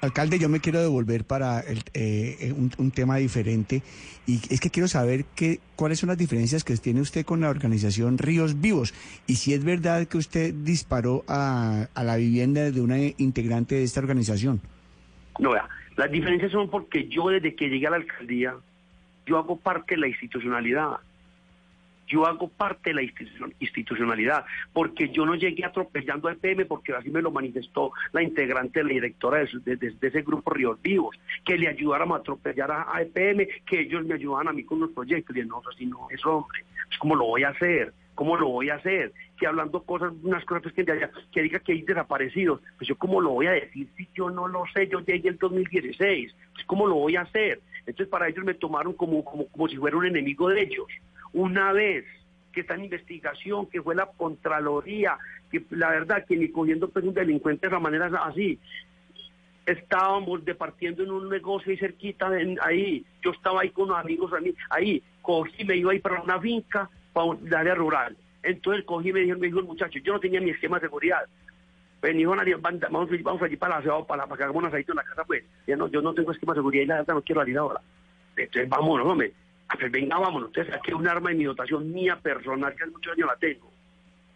Alcalde, 0.00 0.38
yo 0.38 0.48
me 0.48 0.60
quiero 0.60 0.80
devolver 0.80 1.24
para 1.24 1.60
el, 1.60 1.82
eh, 1.92 2.54
un, 2.56 2.72
un 2.78 2.90
tema 2.90 3.16
diferente 3.16 3.82
y 4.26 4.40
es 4.48 4.60
que 4.60 4.70
quiero 4.70 4.88
saber 4.88 5.26
qué, 5.34 5.60
cuáles 5.74 5.98
son 5.98 6.08
las 6.08 6.16
diferencias 6.16 6.64
que 6.64 6.74
tiene 6.78 7.02
usted 7.02 7.26
con 7.26 7.42
la 7.42 7.50
organización 7.50 8.16
Ríos 8.16 8.62
Vivos 8.62 8.94
y 9.26 9.36
si 9.36 9.52
es 9.52 9.62
verdad 9.62 10.06
que 10.06 10.16
usted 10.16 10.54
disparó 10.54 11.22
a, 11.28 11.88
a 11.94 12.04
la 12.04 12.16
vivienda 12.16 12.70
de 12.70 12.80
una 12.80 12.98
integrante 12.98 13.74
de 13.74 13.84
esta 13.84 14.00
organización. 14.00 14.62
No, 15.38 15.50
vea, 15.50 15.68
las 15.96 16.10
diferencias 16.10 16.52
son 16.52 16.68
porque 16.68 17.08
yo 17.08 17.28
desde 17.28 17.54
que 17.54 17.68
llegué 17.68 17.86
a 17.86 17.90
la 17.90 17.96
alcaldía, 17.96 18.54
yo 19.24 19.38
hago 19.38 19.56
parte 19.56 19.94
de 19.94 20.00
la 20.02 20.08
institucionalidad. 20.08 20.98
Yo 22.06 22.24
hago 22.24 22.48
parte 22.48 22.90
de 22.90 22.94
la 22.94 23.02
institucion- 23.02 23.52
institucionalidad, 23.58 24.44
porque 24.72 25.08
yo 25.08 25.26
no 25.26 25.34
llegué 25.34 25.64
atropellando 25.64 26.28
a 26.28 26.32
EPM, 26.32 26.64
porque 26.66 26.92
así 26.92 27.10
me 27.10 27.20
lo 27.20 27.32
manifestó 27.32 27.90
la 28.12 28.22
integrante, 28.22 28.84
la 28.84 28.90
directora 28.90 29.38
de, 29.38 29.94
ese 30.00 30.22
grupo 30.22 30.52
Ríos 30.52 30.80
Vivos, 30.80 31.18
que 31.44 31.58
le 31.58 31.66
ayudáramos 31.66 32.18
a 32.18 32.20
atropellar 32.20 32.70
a, 32.70 33.02
EPM, 33.02 33.48
que 33.66 33.80
ellos 33.80 34.04
me 34.04 34.14
ayudaban 34.14 34.46
a 34.46 34.52
mí 34.52 34.62
con 34.62 34.78
los 34.78 34.92
proyectos. 34.92 35.36
Y 35.36 35.40
no, 35.40 35.60
así 35.68 35.86
no 35.86 36.06
es 36.10 36.24
hombre, 36.24 36.64
pues, 36.86 36.98
¿cómo 36.98 37.16
lo 37.16 37.24
voy 37.24 37.42
a 37.42 37.48
hacer? 37.48 37.92
¿Cómo 38.16 38.36
lo 38.36 38.48
voy 38.48 38.70
a 38.70 38.74
hacer? 38.76 39.12
Que 39.38 39.46
hablando 39.46 39.82
cosas, 39.82 40.12
unas 40.24 40.44
cosas 40.44 40.62
pues, 40.64 40.74
que, 40.74 40.82
de 40.82 41.08
que 41.30 41.42
diga 41.42 41.60
que 41.60 41.72
hay 41.72 41.82
desaparecidos, 41.82 42.60
pues 42.78 42.88
yo 42.88 42.96
cómo 42.96 43.20
lo 43.20 43.30
voy 43.30 43.46
a 43.46 43.52
decir 43.52 43.88
si 43.96 44.08
yo 44.14 44.30
no 44.30 44.48
lo 44.48 44.64
sé, 44.74 44.88
yo 44.88 45.00
llegué 45.00 45.28
el 45.28 45.36
2016, 45.38 46.34
pues 46.54 46.64
cómo 46.66 46.88
lo 46.88 46.94
voy 46.96 47.14
a 47.16 47.20
hacer. 47.20 47.60
Entonces 47.80 48.08
para 48.08 48.26
ellos 48.28 48.44
me 48.44 48.54
tomaron 48.54 48.94
como, 48.94 49.22
como, 49.24 49.46
como 49.46 49.68
si 49.68 49.76
fuera 49.76 49.96
un 49.96 50.06
enemigo 50.06 50.48
de 50.48 50.62
ellos. 50.62 50.86
Una 51.32 51.72
vez 51.72 52.04
que 52.52 52.62
está 52.62 52.74
en 52.74 52.84
investigación, 52.84 53.66
que 53.66 53.82
fue 53.82 53.94
la 53.94 54.06
Contraloría, 54.06 55.18
que 55.50 55.62
la 55.70 55.90
verdad 55.90 56.24
que 56.26 56.36
ni 56.36 56.48
cogiendo 56.48 56.88
pues 56.88 57.04
un 57.04 57.12
delincuente 57.14 57.66
de 57.68 57.68
esa 57.68 57.78
manera 57.80 58.06
así, 58.24 58.58
estábamos 59.66 60.44
departiendo 60.44 61.02
en 61.02 61.10
un 61.10 61.28
negocio 61.28 61.70
ahí 61.70 61.76
cerquita, 61.78 62.40
en- 62.40 62.58
ahí, 62.62 63.04
yo 63.22 63.32
estaba 63.32 63.60
ahí 63.62 63.70
con 63.70 63.84
unos 63.90 63.98
amigos 63.98 64.32
a 64.32 64.40
mí, 64.40 64.54
ahí, 64.70 65.02
cogí, 65.22 65.64
me 65.64 65.76
iba 65.76 65.92
a 65.92 65.94
ir 65.96 66.02
para 66.02 66.22
una 66.22 66.40
finca, 66.40 66.88
para 67.16 67.28
un- 67.28 67.54
área 67.54 67.74
rural. 67.74 68.14
Entonces 68.42 68.84
cogí 68.84 69.08
y 69.08 69.12
me 69.14 69.20
dijo, 69.20 69.38
me 69.38 69.46
dijo 69.46 69.58
el 69.60 69.64
muchacho, 69.64 69.98
yo 70.00 70.12
no 70.12 70.20
tenía 70.20 70.38
mi 70.40 70.50
esquema 70.50 70.76
de 70.76 70.82
seguridad. 70.86 71.22
Pues 71.98 72.12
me 72.12 72.18
dijo, 72.18 72.36
"Nadie, 72.36 72.54
vamos, 72.56 73.08
vamos 73.22 73.42
allí 73.42 73.56
para 73.56 73.80
la 73.80 74.04
para, 74.06 74.26
para 74.26 74.36
que 74.36 74.42
hagamos 74.44 74.62
un 74.62 74.68
asadito 74.68 74.92
en 74.92 74.96
la 74.96 75.02
casa, 75.04 75.24
pues. 75.24 75.42
Yo 75.66 75.76
no, 75.78 75.88
yo 75.88 76.02
no 76.02 76.12
tengo 76.12 76.30
esquema 76.30 76.52
de 76.52 76.58
seguridad 76.58 76.82
y 76.82 76.86
la 76.86 76.96
verdad 76.96 77.14
no 77.14 77.22
quiero 77.22 77.40
salir 77.40 77.56
ahora. 77.56 77.80
Entonces 78.36 78.68
vámonos, 78.68 79.06
hombre. 79.08 79.32
Ah, 79.68 79.76
pues 79.80 79.90
venga, 79.90 80.18
vámonos. 80.18 80.48
Entonces 80.50 80.74
saqué 80.74 80.94
un 80.94 81.08
arma 81.08 81.30
de 81.30 81.36
mi 81.36 81.44
dotación 81.44 81.90
mía 81.90 82.16
personal, 82.22 82.74
que 82.76 82.82
hace 82.84 82.92
muchos 82.92 83.14
años 83.14 83.28
la 83.28 83.36
tengo. 83.36 83.72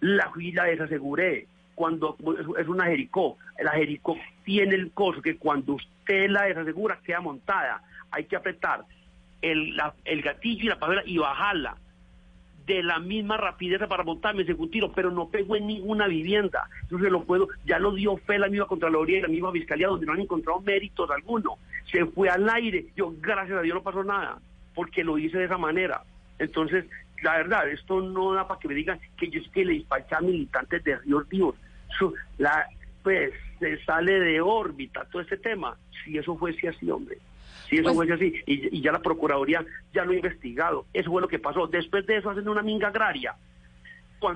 La 0.00 0.30
fui 0.30 0.52
la 0.52 0.64
desaseguré. 0.64 1.46
Cuando 1.74 2.16
es- 2.58 2.66
una 2.68 2.86
Jericó, 2.86 3.36
la 3.62 3.72
Jericó 3.72 4.16
tiene 4.42 4.74
el 4.74 4.90
coso 4.92 5.20
que 5.20 5.36
cuando 5.36 5.74
usted 5.74 6.30
la 6.30 6.44
desasegura 6.44 6.98
queda 7.04 7.20
montada. 7.20 7.82
Hay 8.10 8.24
que 8.24 8.36
apretar 8.36 8.84
el, 9.42 9.78
el 10.06 10.22
gatillo 10.22 10.64
y 10.64 10.68
la 10.68 10.78
pasola 10.78 11.02
y 11.04 11.18
bajarla 11.18 11.76
de 12.74 12.82
la 12.82 12.98
misma 12.98 13.36
rapidez 13.36 13.80
para 13.88 14.04
montarme 14.04 14.42
ese 14.42 14.54
un 14.54 14.70
tiro, 14.70 14.92
pero 14.92 15.10
no 15.10 15.28
pegó 15.28 15.56
en 15.56 15.66
ninguna 15.66 16.06
vivienda. 16.06 16.68
Entonces 16.82 17.10
lo 17.10 17.24
puedo, 17.24 17.48
ya 17.64 17.78
lo 17.78 17.92
dio 17.92 18.16
fe 18.18 18.38
la 18.38 18.48
misma 18.48 18.66
Contraloría 18.66 19.18
y 19.18 19.22
la 19.22 19.28
misma 19.28 19.52
Fiscalía, 19.52 19.88
donde 19.88 20.06
no 20.06 20.12
han 20.12 20.20
encontrado 20.20 20.60
méritos 20.60 21.10
alguno. 21.10 21.58
Se 21.90 22.06
fue 22.06 22.28
al 22.28 22.48
aire. 22.48 22.86
Yo, 22.96 23.12
gracias 23.20 23.58
a 23.58 23.62
Dios, 23.62 23.74
no 23.74 23.82
pasó 23.82 24.04
nada, 24.04 24.38
porque 24.74 25.02
lo 25.02 25.18
hice 25.18 25.38
de 25.38 25.44
esa 25.46 25.58
manera. 25.58 26.02
Entonces, 26.38 26.86
la 27.22 27.36
verdad, 27.38 27.68
esto 27.68 28.00
no 28.00 28.32
da 28.32 28.46
para 28.46 28.60
que 28.60 28.68
me 28.68 28.74
digan 28.74 29.00
que 29.16 29.28
yo 29.28 29.40
es 29.40 29.48
que 29.48 29.64
le 29.64 29.74
disparé 29.74 30.04
a 30.10 30.20
militantes 30.20 30.84
de 30.84 30.96
Ríos 30.98 31.28
Vivos. 31.28 31.56
Eso, 31.94 32.14
la, 32.38 32.66
pues, 33.02 33.32
se 33.58 33.82
sale 33.84 34.20
de 34.20 34.40
órbita 34.40 35.04
todo 35.10 35.22
este 35.22 35.36
tema. 35.36 35.76
Si 36.04 36.16
eso 36.16 36.36
fuese 36.36 36.68
así, 36.68 36.90
hombre. 36.90 37.18
Si 37.70 37.76
eso 37.76 37.94
fuese 37.94 38.14
así, 38.14 38.34
y, 38.46 38.76
y 38.76 38.80
ya 38.82 38.90
la 38.90 39.00
Procuraduría 39.00 39.64
ya 39.94 40.04
lo 40.04 40.10
ha 40.10 40.16
investigado. 40.16 40.86
Eso 40.92 41.10
fue 41.10 41.22
lo 41.22 41.28
que 41.28 41.38
pasó. 41.38 41.68
Después 41.68 42.04
de 42.06 42.16
eso 42.16 42.28
hacen 42.28 42.48
una 42.48 42.62
minga 42.62 42.88
agraria 42.88 43.36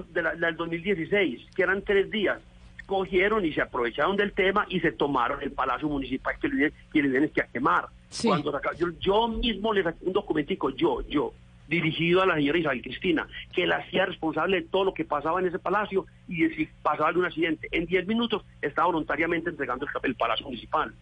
de 0.09 0.23
la, 0.23 0.35
del 0.35 0.57
2016, 0.57 1.49
que 1.55 1.63
eran 1.63 1.83
tres 1.83 2.11
días. 2.11 2.41
Cogieron 2.87 3.45
y 3.45 3.53
se 3.53 3.63
aprovecharon 3.63 4.17
del 4.17 4.33
tema 4.33 4.67
y 4.69 4.81
se 4.81 4.93
tomaron 4.93 5.43
el 5.43 5.53
Palacio 5.53 5.89
Municipal 5.89 6.35
que 6.39 6.49
le, 6.49 6.73
tienen 6.93 7.29
que 7.31 7.43
a 7.43 7.47
quemar. 7.47 7.89
Cuando 8.23 8.61
yo, 8.79 8.89
yo 9.01 9.29
mismo 9.29 9.73
le 9.73 9.83
saqué 9.83 10.05
un 10.05 10.13
documentico, 10.13 10.71
yo, 10.71 11.01
yo, 11.09 11.33
dirigido 11.67 12.23
a 12.23 12.27
la 12.27 12.37
señora 12.37 12.59
Isabel 12.59 12.83
Cristina, 12.83 13.27
que 13.53 13.67
la 13.67 13.79
hacía 13.79 14.07
responsable 14.07 14.61
de 14.61 14.69
todo 14.69 14.85
lo 14.85 14.95
que 14.95 15.05
pasaba 15.05 15.41
en 15.41 15.47
ese 15.47 15.59
palacio 15.59 16.07
y 16.29 16.45
de 16.45 16.55
si 16.55 16.69
pasaba 16.83 17.09
algún 17.09 17.25
accidente. 17.25 17.69
En 17.73 17.87
10 17.87 18.07
minutos 18.07 18.45
estaba 18.61 18.87
voluntariamente 18.87 19.51
entregando 19.51 19.87
el, 19.87 20.11
el 20.11 20.15
Palacio 20.15 20.47
Municipal. 20.47 20.95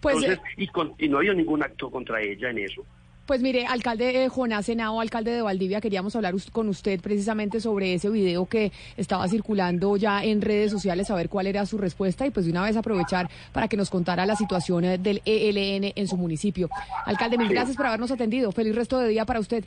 Pues, 0.00 0.16
Entonces, 0.16 0.38
eh, 0.38 0.54
y, 0.58 0.66
con- 0.68 0.94
y 0.98 1.08
no 1.08 1.18
había 1.18 1.32
ningún 1.34 1.62
acto 1.62 1.90
contra 1.90 2.20
ella 2.20 2.50
en 2.50 2.58
eso. 2.58 2.84
Pues 3.26 3.40
mire, 3.40 3.64
alcalde 3.64 4.24
eh, 4.24 4.28
Jonás 4.28 4.66
Senao, 4.66 5.00
alcalde 5.00 5.30
de 5.30 5.40
Valdivia, 5.40 5.80
queríamos 5.80 6.14
hablar 6.14 6.34
us- 6.34 6.50
con 6.50 6.68
usted 6.68 7.00
precisamente 7.00 7.58
sobre 7.58 7.94
ese 7.94 8.10
video 8.10 8.44
que 8.44 8.70
estaba 8.98 9.26
circulando 9.28 9.96
ya 9.96 10.22
en 10.22 10.42
redes 10.42 10.70
sociales, 10.70 11.06
saber 11.06 11.30
cuál 11.30 11.46
era 11.46 11.64
su 11.64 11.78
respuesta 11.78 12.26
y 12.26 12.30
pues 12.30 12.44
de 12.44 12.52
una 12.52 12.62
vez 12.62 12.76
aprovechar 12.76 13.30
para 13.54 13.66
que 13.66 13.78
nos 13.78 13.88
contara 13.88 14.26
la 14.26 14.36
situación 14.36 14.84
eh, 14.84 14.98
del 14.98 15.22
ELN 15.24 15.94
en 15.96 16.06
su 16.06 16.18
municipio. 16.18 16.68
Alcalde, 17.06 17.38
mil 17.38 17.48
Sí. 17.48 17.54
gracias 17.54 17.76
por 17.78 17.86
habernos 17.86 18.10
atendido. 18.10 18.52
Feliz 18.52 18.74
resto 18.74 18.98
de 18.98 19.08
día 19.08 19.24
para 19.24 19.40
usted. 19.40 19.64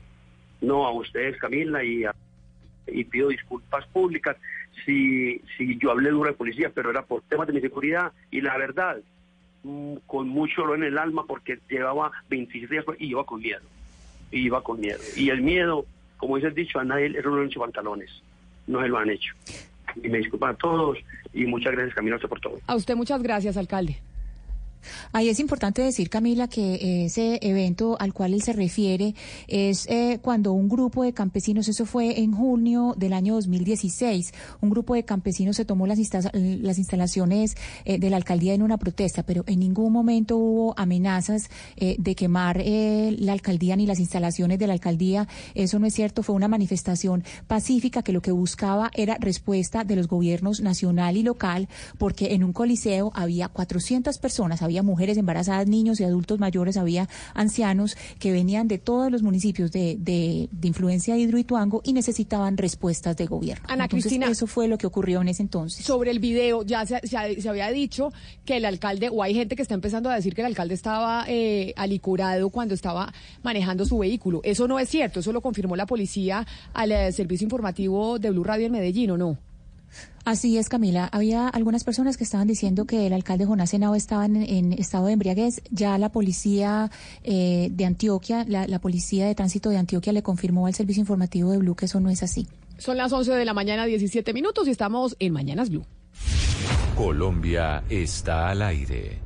No, 0.61 0.85
a 0.85 0.91
ustedes, 0.91 1.35
Camila, 1.37 1.83
y, 1.83 2.03
a- 2.05 2.13
y 2.85 3.05
pido 3.05 3.29
disculpas 3.29 3.87
públicas 3.87 4.37
si, 4.85 5.41
si 5.57 5.79
yo 5.79 5.89
hablé 5.89 6.11
duro 6.11 6.29
de 6.29 6.35
policía, 6.37 6.71
pero 6.73 6.91
era 6.91 7.01
por 7.03 7.23
temas 7.23 7.47
de 7.47 7.53
mi 7.53 7.61
seguridad 7.61 8.11
y 8.29 8.41
la 8.41 8.55
verdad, 8.55 8.97
con 10.05 10.29
mucho 10.29 10.61
dolor 10.61 10.77
en 10.77 10.83
el 10.83 10.97
alma 10.97 11.25
porque 11.27 11.59
llevaba 11.69 12.11
27 12.29 12.73
días 12.73 12.85
y 12.99 13.07
iba 13.07 13.25
con 13.25 13.41
miedo, 13.41 13.61
y 14.31 14.39
iba 14.39 14.63
con 14.63 14.79
miedo. 14.79 14.99
Y 15.15 15.29
el 15.29 15.41
miedo, 15.41 15.85
como 16.17 16.35
dice 16.35 16.49
el 16.49 16.55
dicho, 16.55 16.79
a 16.79 16.85
nadie 16.85 17.09
lo 17.09 17.35
han 17.35 17.47
hecho 17.47 17.59
pantalones, 17.59 18.09
no 18.67 18.81
se 18.81 18.87
lo 18.87 18.97
han 18.97 19.09
hecho. 19.09 19.33
Y 20.01 20.09
me 20.09 20.19
disculpan 20.19 20.51
a 20.51 20.57
todos 20.57 20.97
y 21.33 21.45
muchas 21.45 21.73
gracias, 21.73 21.97
usted 21.97 22.29
por 22.29 22.39
todo. 22.39 22.59
A 22.67 22.75
usted 22.75 22.95
muchas 22.95 23.21
gracias, 23.21 23.57
alcalde. 23.57 23.99
Ahí 25.11 25.29
es 25.29 25.39
importante 25.39 25.81
decir, 25.81 26.09
Camila, 26.09 26.47
que 26.47 27.05
ese 27.05 27.39
evento 27.41 27.97
al 27.99 28.13
cual 28.13 28.33
él 28.33 28.41
se 28.41 28.53
refiere 28.53 29.15
es 29.47 29.85
eh, 29.87 30.19
cuando 30.21 30.53
un 30.53 30.69
grupo 30.69 31.03
de 31.03 31.13
campesinos, 31.13 31.67
eso 31.67 31.85
fue 31.85 32.19
en 32.19 32.31
junio 32.33 32.93
del 32.97 33.13
año 33.13 33.35
2016, 33.35 34.33
un 34.61 34.69
grupo 34.69 34.93
de 34.93 35.03
campesinos 35.03 35.55
se 35.55 35.65
tomó 35.65 35.87
las, 35.87 35.99
insta- 35.99 36.31
las 36.33 36.77
instalaciones 36.77 37.55
eh, 37.85 37.99
de 37.99 38.09
la 38.09 38.17
alcaldía 38.17 38.53
en 38.53 38.61
una 38.61 38.77
protesta, 38.77 39.23
pero 39.23 39.43
en 39.47 39.59
ningún 39.59 39.91
momento 39.93 40.37
hubo 40.37 40.73
amenazas 40.77 41.49
eh, 41.75 41.95
de 41.99 42.15
quemar 42.15 42.61
eh, 42.63 43.15
la 43.19 43.33
alcaldía 43.33 43.75
ni 43.75 43.85
las 43.85 43.99
instalaciones 43.99 44.59
de 44.59 44.67
la 44.67 44.73
alcaldía. 44.73 45.27
Eso 45.55 45.79
no 45.79 45.87
es 45.87 45.93
cierto, 45.93 46.23
fue 46.23 46.35
una 46.35 46.47
manifestación 46.47 47.23
pacífica 47.47 48.03
que 48.03 48.13
lo 48.13 48.21
que 48.21 48.31
buscaba 48.31 48.91
era 48.93 49.17
respuesta 49.19 49.83
de 49.83 49.95
los 49.95 50.07
gobiernos 50.07 50.61
nacional 50.61 51.17
y 51.17 51.23
local, 51.23 51.67
porque 51.97 52.33
en 52.33 52.43
un 52.43 52.53
coliseo 52.53 53.11
había 53.15 53.47
400 53.47 54.17
personas, 54.17 54.61
había 54.61 54.76
mujeres 54.83 55.17
embarazadas, 55.17 55.67
niños 55.67 55.99
y 55.99 56.03
adultos 56.03 56.39
mayores, 56.39 56.77
había 56.77 57.07
ancianos 57.33 57.95
que 58.19 58.31
venían 58.31 58.67
de 58.67 58.77
todos 58.77 59.11
los 59.11 59.23
municipios 59.23 59.71
de, 59.71 59.97
de, 59.99 60.49
de 60.51 60.67
influencia 60.67 61.15
de 61.15 61.21
Hidroituango 61.21 61.81
y 61.83 61.93
necesitaban 61.93 62.57
respuestas 62.57 63.15
de 63.17 63.25
gobierno. 63.25 63.65
Ana 63.67 63.85
Entonces, 63.85 64.05
Cristina, 64.05 64.27
eso 64.31 64.47
fue 64.47 64.67
lo 64.67 64.77
que 64.77 64.87
ocurrió 64.87 65.21
en 65.21 65.29
ese 65.29 65.41
entonces. 65.43 65.85
Sobre 65.85 66.11
el 66.11 66.19
video, 66.19 66.63
ya 66.63 66.85
se, 66.85 66.99
se- 67.07 67.41
se 67.41 67.49
había 67.49 67.69
dicho 67.71 68.11
que 68.45 68.57
el 68.57 68.65
alcalde, 68.65 69.09
o 69.09 69.23
hay 69.23 69.33
gente 69.33 69.55
que 69.55 69.61
está 69.61 69.73
empezando 69.73 70.09
a 70.09 70.15
decir 70.15 70.33
que 70.33 70.41
el 70.41 70.47
alcalde 70.47 70.73
estaba 70.73 71.25
eh, 71.27 71.73
alicurado 71.77 72.49
cuando 72.49 72.73
estaba 72.73 73.13
manejando 73.43 73.85
su 73.85 73.97
vehículo. 73.97 74.41
Eso 74.43 74.67
no 74.67 74.79
es 74.79 74.89
cierto, 74.89 75.19
eso 75.19 75.31
lo 75.31 75.41
confirmó 75.41 75.75
la 75.75 75.85
policía 75.85 76.45
al 76.73 76.91
eh, 76.91 77.11
servicio 77.11 77.45
informativo 77.45 78.19
de 78.19 78.31
Blue 78.31 78.43
Radio 78.43 78.65
en 78.67 78.71
Medellín, 78.71 79.11
¿o 79.11 79.17
no? 79.17 79.37
Así 80.25 80.57
es, 80.57 80.67
Camila. 80.67 81.07
Había 81.11 81.47
algunas 81.47 81.83
personas 81.85 82.17
que 82.17 82.23
estaban 82.23 82.47
diciendo 82.47 82.85
que 82.85 83.07
el 83.07 83.13
alcalde 83.13 83.45
Jonás 83.45 83.73
Henao 83.73 83.95
estaba 83.95 84.25
en, 84.25 84.35
en 84.35 84.73
estado 84.73 85.05
de 85.05 85.13
embriaguez. 85.13 85.61
Ya 85.71 85.97
la 85.97 86.09
policía 86.09 86.91
eh, 87.23 87.69
de 87.71 87.85
Antioquia, 87.85 88.43
la, 88.47 88.67
la 88.67 88.79
policía 88.79 89.25
de 89.25 89.35
tránsito 89.35 89.69
de 89.69 89.77
Antioquia 89.77 90.11
le 90.11 90.23
confirmó 90.23 90.67
al 90.67 90.73
servicio 90.73 90.99
informativo 90.99 91.51
de 91.51 91.59
Blue 91.59 91.75
que 91.75 91.85
eso 91.85 91.99
no 91.99 92.09
es 92.09 92.23
así. 92.23 92.47
Son 92.77 92.97
las 92.97 93.11
11 93.13 93.31
de 93.31 93.45
la 93.45 93.53
mañana, 93.53 93.85
17 93.85 94.33
minutos 94.33 94.67
y 94.67 94.71
estamos 94.71 95.15
en 95.19 95.33
Mañanas 95.33 95.69
Blue. 95.69 95.85
Colombia 96.95 97.83
está 97.89 98.49
al 98.49 98.61
aire. 98.63 99.19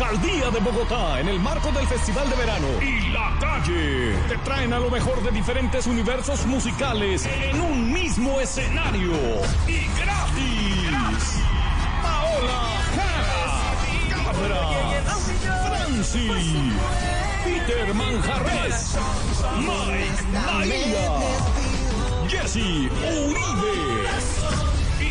Alcaldía 0.00 0.48
de 0.50 0.60
Bogotá, 0.60 1.18
en 1.18 1.28
el 1.28 1.40
marco 1.40 1.72
del 1.72 1.84
Festival 1.88 2.30
de 2.30 2.36
Verano. 2.36 2.68
Y 2.80 3.08
La 3.10 3.36
Calle, 3.40 4.14
te 4.28 4.38
traen 4.44 4.72
a 4.72 4.78
lo 4.78 4.88
mejor 4.90 5.20
de 5.24 5.32
diferentes 5.32 5.88
universos 5.88 6.46
musicales 6.46 7.26
en 7.26 7.60
un 7.60 7.92
mismo 7.92 8.38
escenario. 8.38 9.12
Y 9.66 9.88
gratis. 9.98 11.40
Paola 12.00 12.62
Efra, 14.30 14.62
Franci, 15.66 16.28
Peter 17.44 17.92
Manjarres, 17.92 18.96
Mike 19.58 20.22
María, 20.32 21.18
Jesse 22.28 22.88
Uribe. 23.26 24.67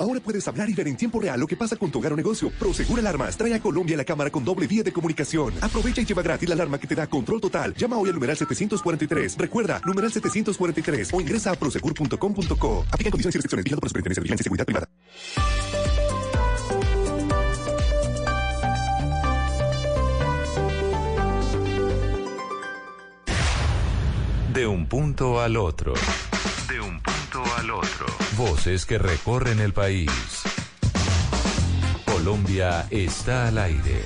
Ahora 0.00 0.20
puedes 0.20 0.46
hablar 0.46 0.70
y 0.70 0.74
ver 0.74 0.86
en 0.86 0.96
tiempo 0.96 1.18
real 1.18 1.40
lo 1.40 1.46
que 1.48 1.56
pasa 1.56 1.74
con 1.74 1.90
tu 1.90 1.98
hogar 1.98 2.12
o 2.12 2.16
negocio. 2.16 2.50
Prosegur 2.50 3.00
Alarmas 3.00 3.36
trae 3.36 3.52
a 3.54 3.60
Colombia 3.60 3.96
la 3.96 4.04
cámara 4.04 4.30
con 4.30 4.44
doble 4.44 4.68
vía 4.68 4.84
de 4.84 4.92
comunicación. 4.92 5.54
Aprovecha 5.60 6.00
y 6.00 6.04
lleva 6.04 6.22
gratis 6.22 6.48
la 6.48 6.54
alarma 6.54 6.78
que 6.78 6.86
te 6.86 6.94
da 6.94 7.08
control 7.08 7.40
total. 7.40 7.74
Llama 7.74 7.98
hoy 7.98 8.08
al 8.08 8.14
numeral 8.14 8.36
743. 8.36 9.36
Recuerda, 9.36 9.80
numeral 9.84 10.12
743 10.12 11.12
o 11.12 11.20
ingresa 11.20 11.50
a 11.50 11.54
prosegur.com.co. 11.56 12.86
Aplica 12.92 13.10
condiciones 13.10 13.34
y 13.34 13.38
restricciones. 13.38 13.64
Vigilado 13.64 13.80
por 13.80 13.88
Superintendencia 13.88 14.20
de 14.20 14.22
Vigilancia 14.22 14.42
y 14.42 14.44
Seguridad 14.44 14.66
Privada. 14.66 14.88
De 24.54 24.66
un 24.66 24.86
punto 24.86 25.40
al 25.40 25.56
otro. 25.56 25.94
De 26.68 26.80
un 26.80 27.00
punto 27.00 27.17
al 27.56 27.70
otro. 27.70 28.06
Voces 28.36 28.86
que 28.86 28.98
recorren 28.98 29.60
el 29.60 29.72
país. 29.72 30.10
Colombia 32.04 32.86
está 32.90 33.48
al 33.48 33.58
aire. 33.58 34.04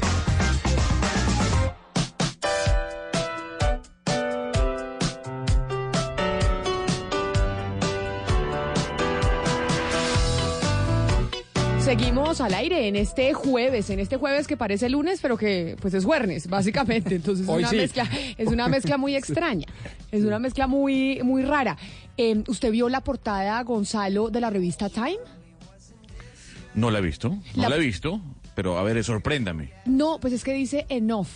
Seguimos 11.80 12.40
al 12.40 12.54
aire 12.54 12.86
en 12.88 12.96
este 12.96 13.34
jueves, 13.34 13.90
en 13.90 13.98
este 13.98 14.16
jueves 14.16 14.46
que 14.46 14.56
parece 14.56 14.88
lunes, 14.88 15.18
pero 15.20 15.36
que 15.36 15.76
pues 15.80 15.92
es 15.92 16.04
jueves, 16.04 16.48
básicamente. 16.48 17.16
Entonces 17.16 17.44
es 17.44 17.50
Hoy 17.52 17.62
una 17.62 17.68
sí. 17.70 17.76
mezcla, 17.76 18.08
es 18.38 18.48
una 18.48 18.68
mezcla 18.68 18.96
muy 18.96 19.16
extraña, 19.16 19.66
es 20.10 20.24
una 20.24 20.38
mezcla 20.38 20.66
muy, 20.66 21.20
muy 21.22 21.42
rara. 21.42 21.76
Eh, 22.16 22.42
¿Usted 22.48 22.70
vio 22.70 22.88
la 22.88 23.00
portada, 23.02 23.62
Gonzalo, 23.62 24.30
de 24.30 24.40
la 24.40 24.50
revista 24.50 24.88
Time? 24.88 25.18
No 26.74 26.90
la 26.90 26.98
he 26.98 27.02
visto, 27.02 27.30
no 27.30 27.40
La- 27.54 27.68
la, 27.68 27.76
he 27.76 27.80
visto, 27.80 28.20
pero 28.54 28.78
a 28.78 28.82
ver, 28.82 29.02
sorpréndame. 29.04 29.70
No, 29.84 30.18
pues 30.20 30.32
es 30.32 30.44
que 30.44 30.52
dice 30.54 30.86
enough. 30.88 31.28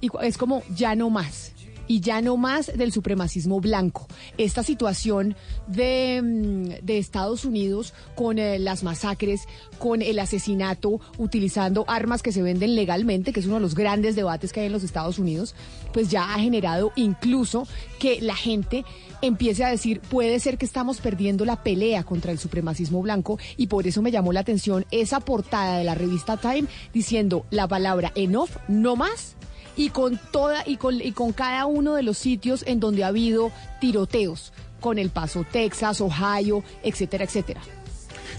Y 0.00 0.08
es 0.22 0.38
como 0.38 0.62
ya 0.74 0.94
no 0.94 1.10
más. 1.10 1.52
Y 1.90 2.00
ya 2.00 2.20
no 2.20 2.36
más 2.36 2.70
del 2.76 2.92
supremacismo 2.92 3.60
blanco. 3.62 4.06
Esta 4.36 4.62
situación 4.62 5.34
de, 5.66 6.20
mm, 6.22 6.84
de 6.84 6.98
Estados 6.98 7.46
Unidos 7.46 7.94
con 8.14 8.38
eh, 8.38 8.58
las 8.58 8.82
masacres, 8.82 9.46
con 9.78 10.02
el 10.02 10.18
asesinato, 10.18 11.00
utilizando 11.16 11.86
armas 11.88 12.22
que 12.22 12.30
se 12.32 12.42
venden 12.42 12.74
legalmente, 12.74 13.32
que 13.32 13.40
es 13.40 13.46
uno 13.46 13.54
de 13.54 13.62
los 13.62 13.74
grandes 13.74 14.16
debates 14.16 14.52
que 14.52 14.60
hay 14.60 14.66
en 14.66 14.72
los 14.72 14.84
Estados 14.84 15.18
Unidos, 15.18 15.54
pues 15.94 16.10
ya 16.10 16.34
ha 16.34 16.38
generado 16.38 16.92
incluso 16.94 17.66
que 17.98 18.20
la 18.20 18.36
gente 18.36 18.84
empiece 19.22 19.64
a 19.64 19.70
decir, 19.70 20.00
puede 20.00 20.40
ser 20.40 20.58
que 20.58 20.66
estamos 20.66 20.98
perdiendo 20.98 21.44
la 21.44 21.62
pelea 21.62 22.04
contra 22.04 22.32
el 22.32 22.38
supremacismo 22.38 23.02
blanco 23.02 23.38
y 23.56 23.66
por 23.66 23.86
eso 23.86 24.02
me 24.02 24.10
llamó 24.10 24.32
la 24.32 24.40
atención 24.40 24.86
esa 24.90 25.20
portada 25.20 25.78
de 25.78 25.84
la 25.84 25.94
revista 25.94 26.36
Time 26.36 26.64
diciendo 26.92 27.46
la 27.50 27.68
palabra 27.68 28.12
enough, 28.14 28.50
no 28.68 28.96
más, 28.96 29.36
y 29.76 29.90
con 29.90 30.20
toda 30.32 30.64
y 30.66 30.76
con, 30.76 31.00
y 31.00 31.12
con 31.12 31.32
cada 31.32 31.66
uno 31.66 31.94
de 31.94 32.02
los 32.02 32.18
sitios 32.18 32.64
en 32.66 32.80
donde 32.80 33.04
ha 33.04 33.08
habido 33.08 33.52
tiroteos, 33.80 34.52
con 34.80 34.98
El 34.98 35.10
Paso, 35.10 35.44
Texas, 35.50 36.00
Ohio, 36.00 36.62
etcétera, 36.82 37.24
etcétera. 37.24 37.60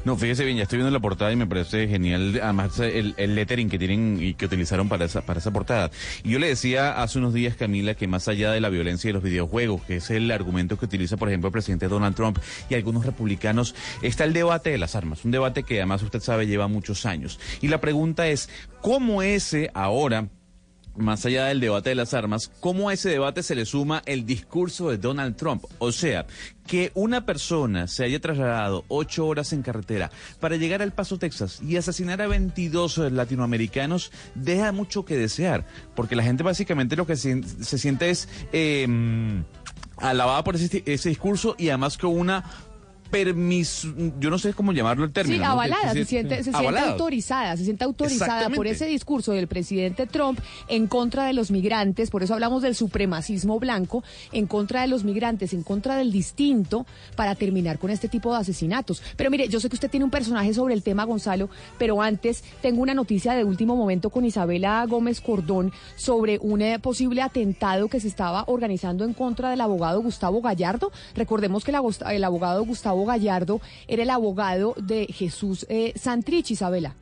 No, 0.05 0.15
fíjese 0.15 0.45
bien, 0.45 0.57
ya 0.57 0.63
estoy 0.63 0.77
viendo 0.77 0.91
la 0.91 1.01
portada 1.01 1.31
y 1.31 1.35
me 1.35 1.45
parece 1.45 1.87
genial, 1.87 2.39
además 2.41 2.79
el, 2.79 3.13
el 3.17 3.35
lettering 3.35 3.69
que 3.69 3.77
tienen 3.77 4.17
y 4.21 4.33
que 4.33 4.45
utilizaron 4.45 4.87
para 4.87 5.05
esa, 5.05 5.21
para 5.21 5.39
esa 5.39 5.51
portada. 5.51 5.91
Y 6.23 6.31
yo 6.31 6.39
le 6.39 6.47
decía 6.47 7.01
hace 7.01 7.19
unos 7.19 7.33
días, 7.33 7.55
Camila, 7.55 7.93
que 7.95 8.07
más 8.07 8.27
allá 8.27 8.51
de 8.51 8.61
la 8.61 8.69
violencia 8.69 9.09
de 9.09 9.13
los 9.13 9.23
videojuegos, 9.23 9.81
que 9.83 9.97
es 9.97 10.09
el 10.09 10.31
argumento 10.31 10.77
que 10.77 10.85
utiliza, 10.85 11.17
por 11.17 11.27
ejemplo, 11.27 11.49
el 11.49 11.53
presidente 11.53 11.87
Donald 11.89 12.15
Trump 12.15 12.37
y 12.69 12.75
algunos 12.75 13.05
republicanos, 13.05 13.75
está 14.01 14.23
el 14.23 14.33
debate 14.33 14.69
de 14.69 14.77
las 14.77 14.95
armas, 14.95 15.25
un 15.25 15.31
debate 15.31 15.63
que 15.63 15.77
además 15.77 16.01
usted 16.01 16.21
sabe 16.21 16.47
lleva 16.47 16.67
muchos 16.67 17.05
años. 17.05 17.39
Y 17.61 17.67
la 17.67 17.81
pregunta 17.81 18.27
es, 18.27 18.49
¿cómo 18.81 19.21
ese 19.21 19.69
ahora 19.73 20.29
más 20.99 21.25
allá 21.25 21.45
del 21.45 21.59
debate 21.59 21.89
de 21.89 21.95
las 21.95 22.13
armas, 22.13 22.51
cómo 22.59 22.89
a 22.89 22.93
ese 22.93 23.09
debate 23.09 23.43
se 23.43 23.55
le 23.55 23.65
suma 23.65 24.01
el 24.05 24.25
discurso 24.25 24.89
de 24.89 24.97
Donald 24.97 25.35
Trump. 25.35 25.65
O 25.79 25.91
sea, 25.91 26.25
que 26.67 26.91
una 26.93 27.25
persona 27.25 27.87
se 27.87 28.03
haya 28.03 28.19
trasladado 28.19 28.85
ocho 28.87 29.25
horas 29.25 29.53
en 29.53 29.63
carretera 29.63 30.11
para 30.39 30.55
llegar 30.55 30.81
al 30.81 30.93
Paso, 30.93 31.17
Texas 31.17 31.61
y 31.61 31.77
asesinar 31.77 32.21
a 32.21 32.27
22 32.27 32.97
latinoamericanos 33.11 34.11
deja 34.35 34.71
mucho 34.71 35.05
que 35.05 35.17
desear, 35.17 35.65
porque 35.95 36.15
la 36.15 36.23
gente 36.23 36.43
básicamente 36.43 36.95
lo 36.95 37.07
que 37.07 37.15
se, 37.15 37.41
siente 37.43 38.09
es 38.09 38.29
eh, 38.53 38.87
alabada 39.97 40.43
por 40.43 40.55
ese, 40.55 40.83
ese 40.85 41.09
discurso 41.09 41.55
y 41.57 41.69
además 41.69 41.97
con 41.97 42.17
una 42.17 42.43
permiso, 43.09 43.87
yo 44.19 44.29
no 44.29 44.37
sé 44.37 44.53
cómo 44.53 44.71
llamarlo 44.71 45.05
el 45.05 45.11
término. 45.11 45.37
Sí, 45.37 45.41
¿no? 45.41 45.51
avalada, 45.51 45.93
que 45.93 45.99
se 45.99 46.05
siente, 46.05 46.43
se 46.43 46.51
siente 46.51 46.79
autorizada, 46.79 47.57
se 47.57 47.63
siente 47.63 47.83
autorizada 47.83 48.49
por 48.49 48.67
ese 48.67 48.85
discurso 48.85 49.33
del 49.33 49.47
presidente 49.47 50.07
Trump 50.07 50.39
en 50.67 50.87
contra 50.87 51.25
de 51.25 51.33
los 51.33 51.51
migrantes, 51.51 52.09
por 52.09 52.23
eso 52.23 52.33
hablamos 52.33 52.61
del 52.61 52.75
supremacismo 52.75 53.59
blanco, 53.59 54.03
en 54.31 54.47
contra 54.47 54.81
de 54.81 54.87
los 54.87 55.03
migrantes, 55.03 55.53
en 55.53 55.63
contra 55.63 55.95
del 55.95 56.11
distinto, 56.11 56.85
para 57.15 57.35
terminar 57.35 57.79
con 57.79 57.89
este 57.89 58.07
tipo 58.07 58.31
de 58.31 58.39
asesinatos. 58.39 59.01
Pero 59.15 59.29
mire, 59.29 59.47
yo 59.47 59.59
sé 59.59 59.69
que 59.69 59.75
usted 59.75 59.89
tiene 59.89 60.03
un 60.03 60.11
personaje 60.11 60.53
sobre 60.53 60.73
el 60.73 60.83
tema, 60.83 61.03
Gonzalo, 61.05 61.49
pero 61.77 62.01
antes 62.01 62.43
tengo 62.61 62.81
una 62.81 62.93
noticia 62.93 63.33
de 63.33 63.43
último 63.43 63.75
momento 63.75 64.09
con 64.09 64.25
Isabela 64.25 64.85
Gómez 64.87 65.21
Cordón 65.21 65.71
sobre 65.95 66.39
un 66.41 66.61
eh, 66.61 66.79
posible 66.79 67.21
atentado 67.21 67.87
que 67.87 67.99
se 67.99 68.07
estaba 68.07 68.43
organizando 68.47 69.03
en 69.03 69.13
contra 69.13 69.49
del 69.49 69.61
abogado 69.61 70.01
Gustavo 70.01 70.41
Gallardo. 70.41 70.91
Recordemos 71.15 71.63
que 71.63 71.71
el 71.71 72.23
abogado 72.23 72.65
Gustavo 72.65 72.98
Gallardo 73.05 73.61
era 73.87 74.03
el 74.03 74.09
abogado 74.09 74.75
de 74.77 75.07
Jesús 75.07 75.65
eh, 75.69 75.93
Santrich, 75.95 76.51
Isabela. 76.51 76.95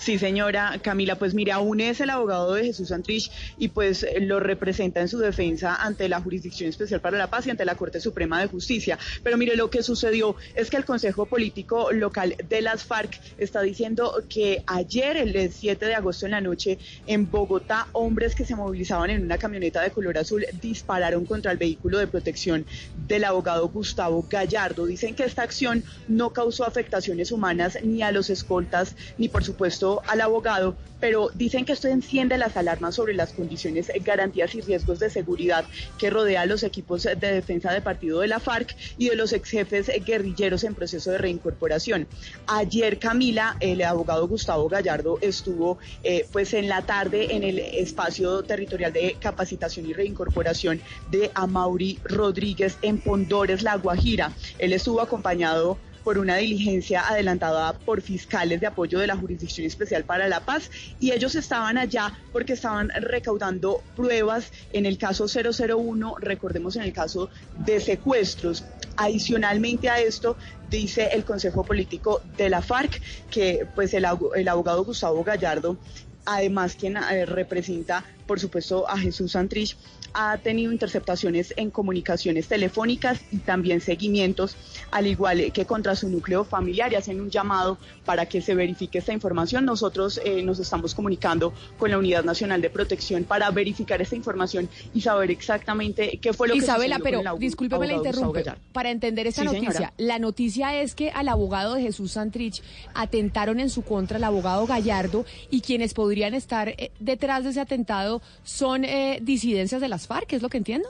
Sí, 0.00 0.18
señora 0.18 0.80
Camila, 0.82 1.16
pues 1.16 1.34
mira, 1.34 1.56
aún 1.56 1.78
es 1.78 2.00
el 2.00 2.08
abogado 2.08 2.54
de 2.54 2.64
Jesús 2.64 2.88
Santrich 2.88 3.30
y 3.58 3.68
pues 3.68 4.06
lo 4.22 4.40
representa 4.40 5.02
en 5.02 5.08
su 5.08 5.18
defensa 5.18 5.76
ante 5.76 6.08
la 6.08 6.22
Jurisdicción 6.22 6.70
Especial 6.70 7.02
para 7.02 7.18
la 7.18 7.28
Paz 7.28 7.46
y 7.46 7.50
ante 7.50 7.66
la 7.66 7.74
Corte 7.74 8.00
Suprema 8.00 8.40
de 8.40 8.46
Justicia. 8.46 8.98
Pero 9.22 9.36
mire, 9.36 9.56
lo 9.56 9.68
que 9.68 9.82
sucedió 9.82 10.36
es 10.54 10.70
que 10.70 10.78
el 10.78 10.86
Consejo 10.86 11.26
Político 11.26 11.92
Local 11.92 12.34
de 12.48 12.62
las 12.62 12.84
FARC 12.84 13.20
está 13.36 13.60
diciendo 13.60 14.24
que 14.30 14.62
ayer, 14.66 15.18
el 15.18 15.52
7 15.52 15.84
de 15.84 15.94
agosto 15.94 16.24
en 16.24 16.32
la 16.32 16.40
noche, 16.40 16.78
en 17.06 17.30
Bogotá, 17.30 17.88
hombres 17.92 18.34
que 18.34 18.46
se 18.46 18.56
movilizaban 18.56 19.10
en 19.10 19.22
una 19.22 19.36
camioneta 19.36 19.82
de 19.82 19.90
color 19.90 20.16
azul 20.16 20.46
dispararon 20.62 21.26
contra 21.26 21.52
el 21.52 21.58
vehículo 21.58 21.98
de 21.98 22.06
protección 22.06 22.64
del 23.06 23.24
abogado 23.24 23.68
Gustavo 23.68 24.24
Gallardo. 24.30 24.86
Dicen 24.86 25.14
que 25.14 25.24
esta 25.24 25.42
acción 25.42 25.84
no 26.08 26.32
causó 26.32 26.64
afectaciones 26.64 27.32
humanas 27.32 27.76
ni 27.82 28.00
a 28.00 28.12
los 28.12 28.30
escoltas, 28.30 28.96
ni 29.18 29.28
por 29.28 29.44
supuesto 29.44 29.89
al 30.06 30.20
abogado, 30.20 30.76
pero 31.00 31.30
dicen 31.34 31.64
que 31.64 31.72
esto 31.72 31.88
enciende 31.88 32.38
las 32.38 32.56
alarmas 32.56 32.94
sobre 32.94 33.14
las 33.14 33.32
condiciones, 33.32 33.88
eh, 33.88 34.00
garantías 34.04 34.54
y 34.54 34.60
riesgos 34.60 34.98
de 35.00 35.10
seguridad 35.10 35.64
que 35.98 36.10
rodea 36.10 36.42
a 36.42 36.46
los 36.46 36.62
equipos 36.62 37.02
de 37.04 37.16
defensa 37.16 37.72
de 37.72 37.80
partido 37.80 38.20
de 38.20 38.28
la 38.28 38.38
FARC 38.38 38.76
y 38.98 39.08
de 39.08 39.16
los 39.16 39.32
ex 39.32 39.50
jefes 39.50 39.88
eh, 39.88 40.02
guerrilleros 40.04 40.64
en 40.64 40.74
proceso 40.74 41.10
de 41.10 41.18
reincorporación. 41.18 42.06
Ayer 42.46 42.98
Camila, 42.98 43.56
el 43.60 43.82
abogado 43.82 44.28
Gustavo 44.28 44.68
Gallardo, 44.68 45.18
estuvo 45.20 45.78
eh, 46.02 46.26
pues 46.30 46.54
en 46.54 46.68
la 46.68 46.82
tarde 46.82 47.34
en 47.34 47.42
el 47.42 47.58
espacio 47.58 48.42
territorial 48.42 48.92
de 48.92 49.16
capacitación 49.18 49.86
y 49.86 49.94
reincorporación 49.94 50.80
de 51.10 51.30
Amauri 51.34 51.98
Rodríguez 52.04 52.76
en 52.82 52.98
Pondores, 52.98 53.62
La 53.62 53.76
Guajira. 53.76 54.32
Él 54.58 54.72
estuvo 54.72 55.00
acompañado 55.00 55.78
por 56.04 56.18
una 56.18 56.36
diligencia 56.36 57.06
adelantada 57.08 57.72
por 57.72 58.00
fiscales 58.00 58.60
de 58.60 58.66
apoyo 58.66 58.98
de 58.98 59.06
la 59.06 59.16
Jurisdicción 59.16 59.66
Especial 59.66 60.04
para 60.04 60.28
la 60.28 60.40
Paz 60.40 60.70
y 60.98 61.12
ellos 61.12 61.34
estaban 61.34 61.78
allá 61.78 62.18
porque 62.32 62.54
estaban 62.54 62.90
recaudando 62.90 63.82
pruebas 63.96 64.52
en 64.72 64.86
el 64.86 64.98
caso 64.98 65.26
001, 65.26 66.16
recordemos 66.20 66.76
en 66.76 66.82
el 66.82 66.92
caso 66.92 67.30
de 67.58 67.80
secuestros. 67.80 68.64
Adicionalmente 68.96 69.88
a 69.88 70.00
esto, 70.00 70.36
dice 70.68 71.10
el 71.12 71.24
Consejo 71.24 71.64
Político 71.64 72.22
de 72.36 72.50
la 72.50 72.62
FARC 72.62 73.00
que 73.30 73.66
pues 73.74 73.94
el, 73.94 74.06
el 74.34 74.48
abogado 74.48 74.84
Gustavo 74.84 75.24
Gallardo 75.24 75.78
además 76.26 76.76
quien 76.78 76.96
eh, 76.96 77.24
representa 77.24 78.04
por 78.30 78.38
supuesto, 78.38 78.88
a 78.88 78.96
Jesús 78.96 79.32
Santrich, 79.32 79.76
ha 80.14 80.36
tenido 80.38 80.72
interceptaciones 80.72 81.54
en 81.56 81.70
comunicaciones 81.70 82.48
telefónicas 82.48 83.20
y 83.30 83.38
también 83.38 83.80
seguimientos, 83.80 84.56
al 84.90 85.06
igual 85.06 85.52
que 85.52 85.64
contra 85.64 85.94
su 85.96 86.08
núcleo 86.08 86.44
familiar 86.44 86.92
y 86.92 86.96
hacen 86.96 87.20
un 87.20 87.30
llamado 87.30 87.78
para 88.04 88.26
que 88.26 88.40
se 88.42 88.54
verifique 88.54 88.98
esta 88.98 89.12
información. 89.12 89.64
Nosotros 89.64 90.20
eh, 90.24 90.42
nos 90.42 90.58
estamos 90.58 90.94
comunicando 90.94 91.52
con 91.78 91.90
la 91.90 91.98
Unidad 91.98 92.24
Nacional 92.24 92.60
de 92.60 92.70
Protección 92.70 93.24
para 93.24 93.50
verificar 93.50 94.00
esta 94.02 94.16
información 94.16 94.68
y 94.94 95.00
saber 95.00 95.30
exactamente 95.30 96.18
qué 96.20 96.32
fue 96.32 96.48
lo 96.48 96.54
que 96.54 96.60
Isabela, 96.60 96.98
pero 97.02 97.22
discúlpeme 97.38 97.86
la 97.86 97.94
interrumpe. 97.94 98.44
Para 98.72 98.90
entender 98.90 99.26
esta 99.26 99.42
Sí, 99.42 99.46
noticia, 99.46 99.72
señora. 99.72 99.92
la 99.96 100.18
noticia 100.18 100.80
es 100.80 100.94
que 100.94 101.10
al 101.10 101.28
abogado 101.28 101.74
de 101.74 101.82
Jesús 101.82 102.12
Santrich 102.12 102.62
atentaron 102.94 103.60
en 103.60 103.70
su 103.70 103.82
contra 103.82 104.18
el 104.18 104.24
abogado 104.24 104.66
Gallardo 104.66 105.24
y 105.50 105.60
quienes 105.60 105.94
podrían 105.94 106.34
estar 106.34 106.68
eh, 106.68 106.90
detrás 106.98 107.44
de 107.44 107.50
ese 107.50 107.60
atentado 107.60 108.22
son 108.42 108.84
eh, 108.84 109.18
disidencias 109.22 109.80
de 109.80 109.88
las 110.00 110.06
FARC, 110.06 110.32
¿es 110.32 110.42
lo 110.42 110.48
que 110.48 110.56
entiendo? 110.56 110.88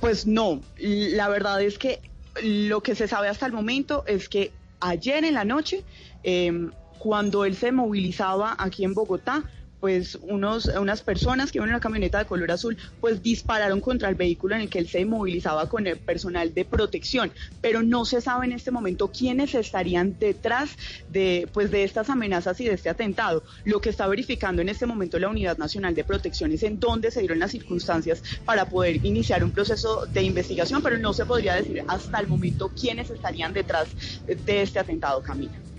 Pues 0.00 0.26
no, 0.26 0.60
la 0.78 1.28
verdad 1.28 1.62
es 1.62 1.78
que 1.78 2.00
lo 2.42 2.82
que 2.82 2.94
se 2.94 3.08
sabe 3.08 3.28
hasta 3.28 3.46
el 3.46 3.52
momento 3.52 4.04
es 4.06 4.28
que 4.28 4.52
ayer 4.80 5.24
en 5.24 5.34
la 5.34 5.44
noche, 5.44 5.84
eh, 6.22 6.68
cuando 6.98 7.44
él 7.44 7.56
se 7.56 7.72
movilizaba 7.72 8.54
aquí 8.58 8.84
en 8.84 8.92
Bogotá, 8.92 9.44
pues 9.80 10.18
unos, 10.22 10.66
unas 10.66 11.02
personas 11.02 11.50
que 11.50 11.58
iban 11.58 11.68
en 11.68 11.74
una 11.74 11.80
camioneta 11.80 12.18
de 12.18 12.26
color 12.26 12.50
azul, 12.50 12.76
pues 13.00 13.22
dispararon 13.22 13.80
contra 13.80 14.08
el 14.08 14.14
vehículo 14.14 14.54
en 14.54 14.62
el 14.62 14.68
que 14.68 14.78
él 14.78 14.88
se 14.88 15.04
movilizaba 15.04 15.68
con 15.68 15.86
el 15.86 15.96
personal 15.96 16.52
de 16.54 16.64
protección. 16.64 17.32
Pero 17.60 17.82
no 17.82 18.04
se 18.04 18.20
sabe 18.20 18.46
en 18.46 18.52
este 18.52 18.70
momento 18.70 19.08
quiénes 19.08 19.54
estarían 19.54 20.16
detrás 20.18 20.76
de, 21.08 21.48
pues, 21.52 21.70
de 21.70 21.84
estas 21.84 22.10
amenazas 22.10 22.60
y 22.60 22.66
de 22.66 22.74
este 22.74 22.90
atentado. 22.90 23.42
Lo 23.64 23.80
que 23.80 23.90
está 23.90 24.06
verificando 24.06 24.62
en 24.62 24.68
este 24.68 24.86
momento 24.86 25.18
la 25.18 25.28
Unidad 25.28 25.58
Nacional 25.58 25.94
de 25.94 26.04
Protección 26.04 26.52
es 26.52 26.62
en 26.62 26.78
dónde 26.78 27.10
se 27.10 27.20
dieron 27.20 27.38
las 27.38 27.50
circunstancias 27.50 28.22
para 28.44 28.68
poder 28.68 29.04
iniciar 29.04 29.42
un 29.44 29.50
proceso 29.50 30.06
de 30.06 30.22
investigación, 30.22 30.82
pero 30.82 30.98
no 30.98 31.12
se 31.12 31.24
podría 31.24 31.54
decir 31.54 31.82
hasta 31.88 32.18
el 32.20 32.28
momento 32.28 32.70
quiénes 32.78 33.10
estarían 33.10 33.52
detrás 33.52 33.88
de 34.26 34.62
este 34.62 34.78
atentado, 34.78 35.22
Camila. 35.22 35.69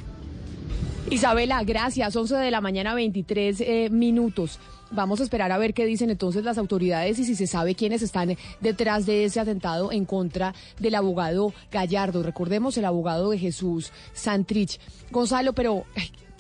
Isabela, 1.12 1.62
gracias. 1.66 2.16
11 2.16 2.38
de 2.38 2.51
la 2.51 2.62
mañana, 2.62 2.95
23 2.95 3.59
eh, 3.59 3.89
minutos. 3.91 4.59
Vamos 4.91 5.20
a 5.20 5.24
esperar 5.24 5.51
a 5.51 5.57
ver 5.57 5.74
qué 5.74 5.86
dicen 5.86 6.09
entonces 6.09 6.45
las 6.45 6.57
autoridades 6.57 7.20
y 7.20 7.26
si 7.26 7.36
se 7.36 7.47
sabe 7.47 7.76
quiénes 7.76 8.01
están 8.01 8.38
detrás 8.62 9.05
de 9.05 9.26
ese 9.26 9.41
atentado 9.41 9.91
en 9.91 10.05
contra 10.05 10.55
del 10.80 10.95
abogado 10.95 11.53
Gallardo. 11.70 12.24
Recordemos 12.24 12.78
el 12.78 12.86
abogado 12.86 13.32
de 13.32 13.39
Jesús 13.39 13.91
Santrich. 14.14 14.80
Gonzalo, 15.12 15.51
pero 15.51 15.84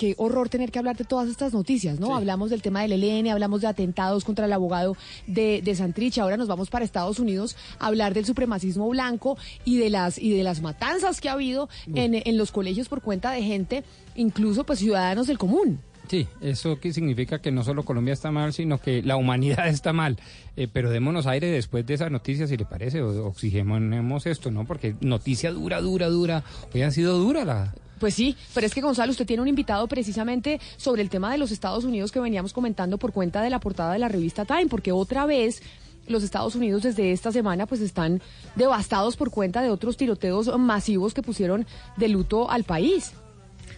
qué 0.01 0.15
horror 0.17 0.49
tener 0.49 0.71
que 0.71 0.79
hablar 0.79 0.97
de 0.97 1.03
todas 1.03 1.29
estas 1.29 1.53
noticias, 1.53 1.99
¿no? 1.99 2.15
Hablamos 2.15 2.49
del 2.49 2.63
tema 2.63 2.81
del 2.81 3.03
ELN, 3.03 3.27
hablamos 3.27 3.61
de 3.61 3.67
atentados 3.67 4.25
contra 4.25 4.47
el 4.47 4.53
abogado 4.53 4.97
de, 5.27 5.61
de 5.61 5.75
Santrich. 5.75 6.17
Ahora 6.17 6.37
nos 6.37 6.47
vamos 6.47 6.71
para 6.71 6.83
Estados 6.83 7.19
Unidos 7.19 7.55
a 7.77 7.85
hablar 7.85 8.15
del 8.15 8.25
supremacismo 8.25 8.89
blanco 8.89 9.37
y 9.63 9.77
de 9.77 9.91
las 9.91 10.17
y 10.17 10.31
de 10.35 10.41
las 10.41 10.59
matanzas 10.59 11.21
que 11.21 11.29
ha 11.29 11.33
habido 11.33 11.69
en, 11.93 12.15
en 12.15 12.35
los 12.35 12.51
colegios 12.51 12.89
por 12.89 13.03
cuenta 13.03 13.29
de 13.29 13.43
gente, 13.43 13.83
incluso 14.15 14.63
pues 14.63 14.79
ciudadanos 14.79 15.27
del 15.27 15.37
común. 15.37 15.79
Sí, 16.07 16.27
eso 16.41 16.79
que 16.79 16.91
significa 16.93 17.39
que 17.39 17.51
no 17.51 17.63
solo 17.63 17.83
Colombia 17.83 18.13
está 18.13 18.31
mal, 18.31 18.53
sino 18.53 18.79
que 18.79 19.03
la 19.03 19.17
humanidad 19.17 19.67
está 19.69 19.93
mal. 19.93 20.17
Eh, 20.57 20.67
pero 20.67 20.89
démonos 20.89 21.27
aire 21.27 21.51
después 21.51 21.85
de 21.85 21.93
esa 21.93 22.09
noticia, 22.09 22.47
si 22.47 22.57
le 22.57 22.65
parece, 22.65 23.03
o 23.03 23.27
oxigenemos 23.27 24.25
esto, 24.25 24.49
¿no? 24.49 24.65
Porque 24.65 24.95
noticia 24.99 25.51
dura, 25.51 25.79
dura, 25.79 26.07
dura. 26.07 26.43
Hoy 26.73 26.81
ha 26.81 26.89
sido 26.89 27.19
dura 27.19 27.45
la... 27.45 27.75
Pues 28.01 28.15
sí, 28.15 28.35
pero 28.55 28.65
es 28.65 28.73
que 28.73 28.81
Gonzalo, 28.81 29.11
usted 29.11 29.27
tiene 29.27 29.43
un 29.43 29.47
invitado 29.47 29.87
precisamente 29.87 30.59
sobre 30.75 31.03
el 31.03 31.09
tema 31.11 31.31
de 31.31 31.37
los 31.37 31.51
Estados 31.51 31.83
Unidos 31.83 32.11
que 32.11 32.19
veníamos 32.19 32.51
comentando 32.51 32.97
por 32.97 33.13
cuenta 33.13 33.43
de 33.43 33.51
la 33.51 33.59
portada 33.59 33.93
de 33.93 33.99
la 33.99 34.07
revista 34.07 34.43
Time, 34.43 34.65
porque 34.65 34.91
otra 34.91 35.27
vez 35.27 35.61
los 36.07 36.23
Estados 36.23 36.55
Unidos 36.55 36.81
desde 36.81 37.11
esta 37.11 37.31
semana 37.31 37.67
pues 37.67 37.79
están 37.79 38.19
devastados 38.55 39.17
por 39.17 39.29
cuenta 39.29 39.61
de 39.61 39.69
otros 39.69 39.97
tiroteos 39.97 40.47
masivos 40.57 41.13
que 41.13 41.21
pusieron 41.21 41.67
de 41.95 42.07
luto 42.09 42.49
al 42.49 42.63
país. 42.63 43.13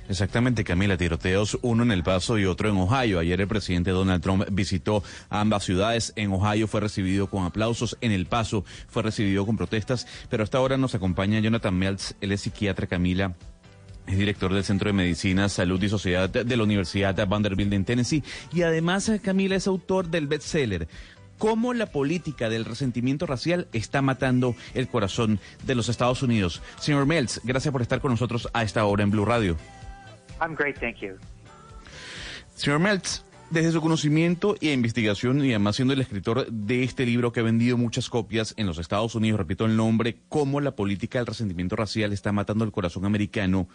Exactamente, 0.07 0.63
Camila, 0.63 0.95
tiroteos, 0.95 1.57
uno 1.61 1.83
en 1.83 1.91
El 1.91 2.03
Paso 2.03 2.37
y 2.37 2.45
otro 2.45 2.69
en 2.69 2.77
Ohio. 2.77 3.19
Ayer 3.19 3.41
el 3.41 3.47
presidente 3.49 3.91
Donald 3.91 4.23
Trump 4.23 4.45
visitó 4.51 5.03
ambas 5.29 5.65
ciudades. 5.65 6.13
En 6.15 6.31
Ohio 6.31 6.69
fue 6.69 6.79
recibido 6.79 7.29
con 7.29 7.43
aplausos, 7.43 7.97
en 7.99 8.13
El 8.13 8.25
Paso 8.25 8.63
fue 8.87 9.03
recibido 9.03 9.45
con 9.45 9.57
protestas, 9.57 10.07
pero 10.29 10.43
hasta 10.43 10.59
ahora 10.59 10.77
nos 10.77 10.95
acompaña 10.95 11.41
Jonathan 11.41 11.77
Meltz, 11.77 12.15
él 12.21 12.31
es 12.31 12.39
psiquiatra, 12.39 12.87
Camila. 12.87 13.35
Es 14.07 14.17
director 14.17 14.53
del 14.53 14.63
Centro 14.63 14.89
de 14.89 14.93
Medicina, 14.93 15.47
Salud 15.49 15.81
y 15.81 15.89
Sociedad 15.89 16.29
de 16.29 16.57
la 16.57 16.63
Universidad 16.63 17.15
de 17.15 17.25
Vanderbilt 17.25 17.73
en 17.73 17.85
Tennessee. 17.85 18.23
Y 18.51 18.63
además, 18.63 19.11
Camila 19.23 19.55
es 19.55 19.67
autor 19.67 20.07
del 20.07 20.27
bestseller 20.27 20.87
cómo 21.37 21.73
la 21.73 21.87
política 21.87 22.47
del 22.47 22.63
resentimiento 22.63 23.25
racial 23.25 23.67
está 23.73 24.01
matando 24.01 24.55
el 24.73 24.87
corazón 24.87 25.39
de 25.65 25.75
los 25.75 25.89
Estados 25.89 26.23
Unidos. 26.23 26.61
Señor 26.79 27.05
Meltz, 27.05 27.41
gracias 27.43 27.71
por 27.71 27.81
estar 27.81 27.99
con 27.99 28.11
nosotros 28.11 28.47
a 28.53 28.63
esta 28.63 28.85
hora 28.85 29.03
en 29.03 29.11
Blue 29.11 29.25
Radio. 29.25 29.57
I'm 30.39 30.55
great, 30.55 30.79
thank 30.79 30.97
you. 31.01 31.17
Señor 32.55 32.79
Meltz, 32.79 33.25
desde 33.49 33.71
su 33.71 33.81
conocimiento 33.81 34.55
e 34.61 34.73
investigación 34.73 35.43
y 35.45 35.49
además 35.49 35.75
siendo 35.75 35.93
el 35.93 36.01
escritor 36.01 36.47
de 36.47 36.83
este 36.83 37.05
libro 37.05 37.31
que 37.31 37.39
ha 37.39 37.43
vendido 37.43 37.77
muchas 37.77 38.09
copias 38.09 38.53
en 38.57 38.65
los 38.65 38.77
Estados 38.79 39.15
Unidos, 39.15 39.39
repito 39.39 39.65
el 39.65 39.75
nombre, 39.75 40.17
cómo 40.29 40.59
la 40.59 40.71
política 40.71 41.19
del 41.19 41.27
resentimiento 41.27 41.75
racial 41.75 42.13
está 42.13 42.31
matando 42.31 42.65
el 42.65 42.71
corazón 42.71 43.05
americano, 43.05 43.67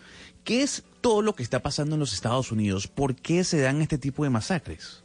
¿qué 0.45 0.63
es 0.63 0.85
todo 1.01 1.23
lo 1.23 1.35
que 1.35 1.43
está 1.43 1.61
pasando 1.61 1.95
en 1.95 2.01
los 2.01 2.13
Estados 2.13 2.51
Unidos? 2.51 2.89
¿Por 2.89 3.15
qué 3.15 3.45
se 3.45 3.61
dan 3.61 3.81
este 3.83 3.99
tipo 3.99 4.25
de 4.25 4.31
masacres? 4.31 5.05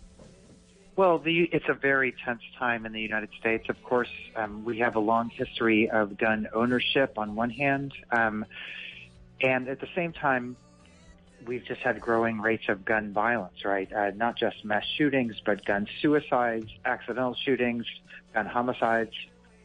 Well, 0.95 1.19
it's 1.25 1.67
a 1.69 1.73
very 1.73 2.13
tense 2.23 2.43
time 2.59 2.85
in 2.85 2.93
the 2.93 3.01
United 3.01 3.29
States. 3.39 3.67
Of 3.67 3.81
course, 3.81 4.11
um, 4.35 4.63
we 4.63 4.77
have 4.79 4.95
a 4.95 4.99
long 4.99 5.31
history 5.31 5.89
of 5.89 6.17
gun 6.19 6.47
ownership 6.53 7.17
on 7.17 7.35
one 7.35 7.49
hand, 7.49 7.93
um, 8.11 8.45
and 9.41 9.67
at 9.67 9.79
the 9.79 9.87
same 9.95 10.13
time, 10.13 10.55
we've 11.47 11.65
just 11.65 11.81
had 11.81 11.99
growing 11.99 12.39
rates 12.39 12.69
of 12.69 12.85
gun 12.85 13.13
violence, 13.13 13.65
right? 13.65 13.91
Uh, 13.91 14.11
not 14.15 14.37
just 14.37 14.63
mass 14.63 14.83
shootings, 14.97 15.35
but 15.45 15.63
gun 15.65 15.87
suicides, 16.01 16.67
accidental 16.85 17.35
shootings, 17.35 17.85
gun 18.33 18.45
homicides. 18.45 19.13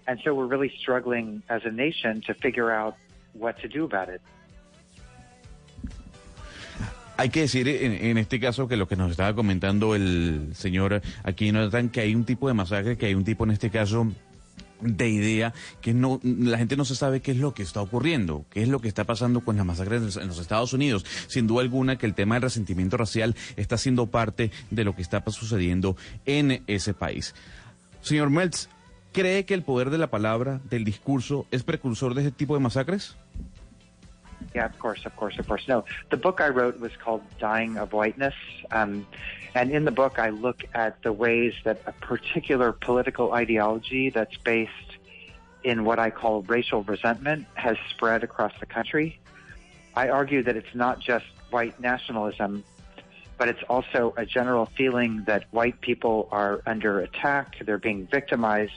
And 0.07 0.19
so 0.25 0.35
we're 0.35 0.47
really 0.47 0.73
struggling 0.81 1.43
as 1.49 1.63
a 1.65 1.71
nation 1.71 2.23
to 2.27 2.35
figure 2.35 2.71
out 2.71 2.97
what 3.35 3.59
to 3.61 3.69
do 3.69 3.85
about 3.85 4.09
it. 4.09 4.21
Hay 7.19 7.31
que 7.31 7.41
decir 7.41 7.67
en, 7.67 7.93
en, 7.93 8.17
este 8.17 8.39
caso 8.39 8.69
que 8.69 8.77
lo 8.77 8.87
que 8.87 8.95
nos 8.95 9.11
estaba 9.11 9.35
comentando 9.35 9.97
el 9.97 10.55
señor 10.55 11.03
aquí 11.25 11.47
Jonathan, 11.47 11.89
que 11.89 12.01
hay 12.01 12.15
un 12.15 12.25
tipo 12.25 12.47
de 12.47 12.55
masacre, 12.55 12.97
que 12.97 13.07
hay 13.07 13.15
un 13.15 13.25
tipo 13.25 13.43
en 13.43 13.51
este 13.51 13.71
caso 13.71 14.07
de 14.81 15.09
idea 15.09 15.55
que 15.81 15.95
no 15.95 16.21
la 16.23 16.59
gente 16.59 16.77
no 16.77 16.85
se 16.85 16.95
sabe 16.95 17.21
qué 17.21 17.33
es 17.33 17.39
lo 17.39 17.55
que 17.55 17.63
está 17.63 17.81
ocurriendo, 17.81 18.45
qué 18.51 18.63
es 18.63 18.69
lo 18.69 18.81
que 18.81 18.89
está 18.89 19.05
pasando 19.05 19.41
con 19.41 19.57
las 19.57 19.67
masacres 19.67 20.17
en 20.17 20.29
los 20.29 20.39
Estados 20.39 20.73
Unidos. 20.73 21.05
Sin 21.27 21.47
duda 21.47 21.63
alguna 21.63 21.97
que 21.97 22.07
el 22.07 22.15
tema 22.15 22.35
del 22.37 22.43
resentimiento 22.43 22.97
racial 22.97 23.37
está 23.57 23.79
siendo 23.79 24.07
parte 24.07 24.51
de 24.71 24.85
lo 24.85 24.95
que 24.95 25.03
está 25.03 25.23
sucediendo 25.31 25.97
en 26.27 26.63
ese 26.67 26.95
país. 26.95 27.35
Señor 28.01 28.31
Meltz, 28.31 28.69
¿cree 29.13 29.45
que 29.45 29.55
el 29.55 29.63
poder 29.63 29.91
de 29.91 29.99
la 29.99 30.11
palabra, 30.11 30.61
del 30.71 30.85
discurso, 30.85 31.47
es 31.51 31.63
precursor 31.63 32.15
de 32.15 32.23
ese 32.23 32.31
tipo 32.31 32.55
de 32.55 32.61
masacres? 32.61 33.17
Yeah, 34.55 34.67
of 34.67 34.79
course, 34.79 35.05
of 35.05 35.15
course, 35.17 35.39
of 35.39 35.47
course. 35.47 35.67
No, 35.69 35.85
the 36.11 36.17
book 36.17 36.41
I 36.41 36.49
wrote 36.49 36.81
was 36.81 36.93
called 36.97 37.23
Dying 37.39 37.77
of 37.77 37.93
Whiteness. 37.93 38.35
Um, 38.71 39.07
and 39.55 39.71
in 39.71 39.85
the 39.85 39.91
book, 39.91 40.19
I 40.19 40.31
look 40.31 40.65
at 40.75 41.03
the 41.03 41.13
ways 41.13 41.55
that 41.65 41.83
a 41.87 41.93
particular 41.93 42.73
political 42.73 43.33
ideology 43.33 44.11
that's 44.11 44.37
based 44.39 44.73
in 45.65 45.85
what 45.85 45.99
I 45.99 46.11
call 46.11 46.43
racial 46.43 46.83
resentment 46.83 47.47
has 47.55 47.77
spread 47.91 48.23
across 48.23 48.53
the 48.61 48.67
country. 48.67 49.19
I 49.95 50.11
argue 50.11 50.43
that 50.45 50.57
it's 50.57 50.75
not 50.75 51.01
just 51.01 51.27
white 51.51 51.81
nationalism, 51.81 52.63
but 53.37 53.49
it's 53.49 53.63
also 53.69 54.15
a 54.17 54.27
general 54.27 54.67
feeling 54.77 55.25
that 55.27 55.45
white 55.51 55.81
people 55.81 56.29
are 56.31 56.63
under 56.67 57.01
attack, 57.01 57.57
they're 57.65 57.79
being 57.79 58.07
victimized 58.07 58.73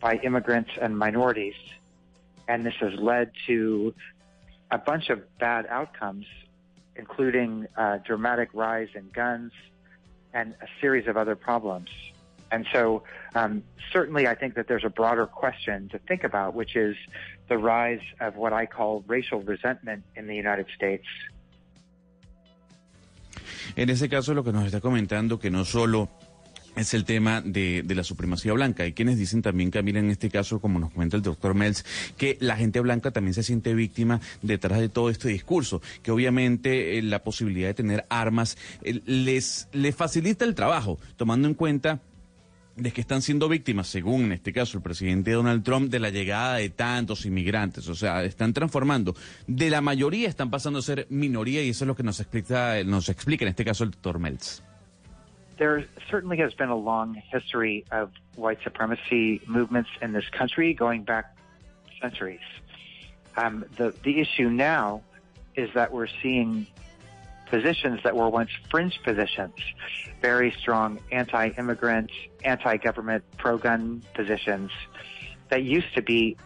by 0.00 0.16
immigrants 0.16 0.70
and 0.80 0.98
minorities. 0.98 1.54
And 2.48 2.64
this 2.64 2.74
has 2.80 2.92
led 2.94 3.30
to 3.46 3.94
a 4.70 4.78
bunch 4.78 5.10
of 5.10 5.20
bad 5.38 5.66
outcomes, 5.68 6.26
including 6.96 7.66
a 7.76 8.00
dramatic 8.04 8.50
rise 8.52 8.88
in 8.94 9.08
guns 9.10 9.52
and 10.32 10.54
a 10.60 10.66
series 10.80 11.06
of 11.06 11.16
other 11.16 11.36
problems. 11.36 11.90
And 12.50 12.66
so, 12.72 13.02
um, 13.34 13.62
certainly, 13.92 14.28
I 14.28 14.34
think 14.34 14.54
that 14.54 14.68
there's 14.68 14.84
a 14.84 14.90
broader 14.90 15.26
question 15.26 15.88
to 15.88 15.98
think 15.98 16.22
about, 16.24 16.54
which 16.54 16.76
is 16.76 16.96
the 17.48 17.58
rise 17.58 18.00
of 18.20 18.36
what 18.36 18.52
I 18.52 18.66
call 18.66 19.02
racial 19.06 19.40
resentment 19.40 20.04
in 20.14 20.26
the 20.26 20.36
United 20.36 20.66
States. 20.74 21.06
En 23.76 23.90
ese 23.90 24.08
caso, 24.08 24.34
lo 24.34 24.44
que 24.44 24.52
nos 24.52 24.64
está 24.66 24.80
comentando, 24.80 25.38
que 25.38 25.50
no 25.50 25.64
solo 25.64 26.08
es 26.76 26.94
el 26.94 27.04
tema 27.04 27.40
de, 27.40 27.82
de, 27.84 27.94
la 27.94 28.04
supremacía 28.04 28.52
blanca. 28.52 28.82
Hay 28.82 28.92
quienes 28.92 29.18
dicen 29.18 29.42
también, 29.42 29.70
Camila, 29.70 30.00
en 30.00 30.10
este 30.10 30.30
caso, 30.30 30.60
como 30.60 30.78
nos 30.78 30.92
comenta 30.92 31.16
el 31.16 31.22
doctor 31.22 31.54
Melz, 31.54 31.84
que 32.16 32.36
la 32.40 32.56
gente 32.56 32.80
blanca 32.80 33.10
también 33.10 33.34
se 33.34 33.42
siente 33.42 33.74
víctima 33.74 34.20
detrás 34.42 34.80
de 34.80 34.88
todo 34.88 35.10
este 35.10 35.28
discurso, 35.28 35.80
que 36.02 36.10
obviamente 36.10 36.98
eh, 36.98 37.02
la 37.02 37.22
posibilidad 37.22 37.68
de 37.68 37.74
tener 37.74 38.06
armas 38.08 38.56
eh, 38.82 39.00
les, 39.06 39.68
facilita 39.96 40.44
el 40.44 40.54
trabajo, 40.54 40.98
tomando 41.16 41.48
en 41.48 41.54
cuenta 41.54 42.00
de 42.76 42.90
que 42.90 43.00
están 43.00 43.22
siendo 43.22 43.48
víctimas, 43.48 43.86
según 43.86 44.24
en 44.24 44.32
este 44.32 44.52
caso 44.52 44.78
el 44.78 44.82
presidente 44.82 45.30
Donald 45.30 45.62
Trump, 45.62 45.90
de 45.90 46.00
la 46.00 46.10
llegada 46.10 46.56
de 46.56 46.70
tantos 46.70 47.24
inmigrantes. 47.24 47.88
O 47.88 47.94
sea, 47.94 48.24
están 48.24 48.52
transformando. 48.52 49.14
De 49.46 49.70
la 49.70 49.80
mayoría 49.80 50.28
están 50.28 50.50
pasando 50.50 50.80
a 50.80 50.82
ser 50.82 51.06
minoría 51.08 51.62
y 51.62 51.68
eso 51.68 51.84
es 51.84 51.88
lo 51.88 51.94
que 51.94 52.02
nos 52.02 52.18
explica, 52.18 52.82
nos 52.82 53.08
explica 53.08 53.44
en 53.44 53.50
este 53.50 53.64
caso 53.64 53.84
el 53.84 53.92
doctor 53.92 54.18
Meltz. 54.18 54.60
There 55.56 55.84
certainly 56.10 56.38
has 56.38 56.52
been 56.54 56.68
a 56.68 56.76
long 56.76 57.14
history 57.30 57.84
of 57.90 58.10
white 58.36 58.58
supremacy 58.64 59.40
movements 59.46 59.90
in 60.02 60.12
this 60.12 60.28
country 60.30 60.74
going 60.74 61.04
back 61.04 61.36
centuries. 62.00 62.40
Um, 63.36 63.64
the, 63.76 63.94
the 64.02 64.20
issue 64.20 64.50
now 64.50 65.02
is 65.54 65.70
that 65.74 65.92
we're 65.92 66.08
seeing 66.22 66.66
positions 67.46 68.00
that 68.02 68.16
were 68.16 68.28
once 68.28 68.50
fringe 68.70 68.98
positions, 69.04 69.54
very 70.20 70.50
strong 70.58 70.98
anti-immigrant, 71.12 72.10
anti-government, 72.44 73.22
pro-gun 73.38 74.02
positions 74.14 74.70
that 75.50 75.62
used 75.62 75.94
to 75.94 76.02
be 76.02 76.36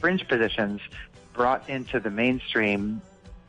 fringe 0.00 0.26
positions 0.28 0.80
brought 1.32 1.68
into 1.68 1.98
the 2.00 2.10
mainstream 2.10 3.00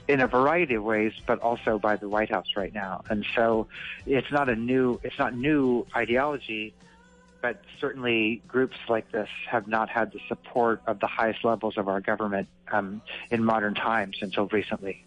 in 0.07 0.21
a 0.21 0.27
variety 0.27 0.75
of 0.75 0.83
ways, 0.83 1.13
but 1.25 1.39
also 1.39 1.79
by 1.79 1.95
the 1.95 2.07
White 2.07 2.29
House 2.29 2.47
right 2.55 2.73
now. 2.73 3.03
And 3.09 3.25
so 3.35 3.67
it's 4.05 4.31
not 4.31 4.49
a 4.49 4.55
new, 4.55 4.99
it's 5.03 5.17
not 5.17 5.35
new 5.35 5.85
ideology, 5.95 6.73
but 7.41 7.61
certainly 7.79 8.41
groups 8.47 8.77
like 8.89 9.11
this 9.11 9.29
have 9.49 9.67
not 9.67 9.89
had 9.89 10.11
the 10.11 10.19
support 10.27 10.81
of 10.87 10.99
the 10.99 11.07
highest 11.07 11.43
levels 11.43 11.77
of 11.77 11.87
our 11.87 12.01
government 12.01 12.47
um, 12.71 13.01
in 13.29 13.43
modern 13.43 13.75
times 13.75 14.17
until 14.21 14.47
recently. 14.47 15.03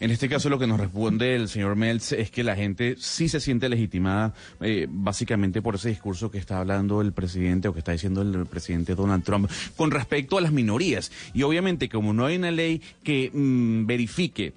En 0.00 0.10
este 0.10 0.30
caso 0.30 0.48
lo 0.48 0.58
que 0.58 0.66
nos 0.66 0.80
responde 0.80 1.36
el 1.36 1.48
señor 1.48 1.76
Meltz 1.76 2.12
es 2.12 2.30
que 2.30 2.42
la 2.42 2.56
gente 2.56 2.96
sí 2.98 3.28
se 3.28 3.38
siente 3.38 3.68
legitimada 3.68 4.32
eh, 4.62 4.86
básicamente 4.88 5.60
por 5.60 5.74
ese 5.74 5.90
discurso 5.90 6.30
que 6.30 6.38
está 6.38 6.58
hablando 6.58 7.02
el 7.02 7.12
presidente 7.12 7.68
o 7.68 7.74
que 7.74 7.80
está 7.80 7.92
diciendo 7.92 8.22
el 8.22 8.46
presidente 8.46 8.94
Donald 8.94 9.24
Trump 9.24 9.50
con 9.76 9.90
respecto 9.90 10.38
a 10.38 10.40
las 10.40 10.52
minorías. 10.52 11.12
Y 11.34 11.42
obviamente 11.42 11.90
como 11.90 12.14
no 12.14 12.24
hay 12.24 12.36
una 12.36 12.50
ley 12.50 12.80
que 13.02 13.30
mm, 13.32 13.84
verifique 13.84 14.54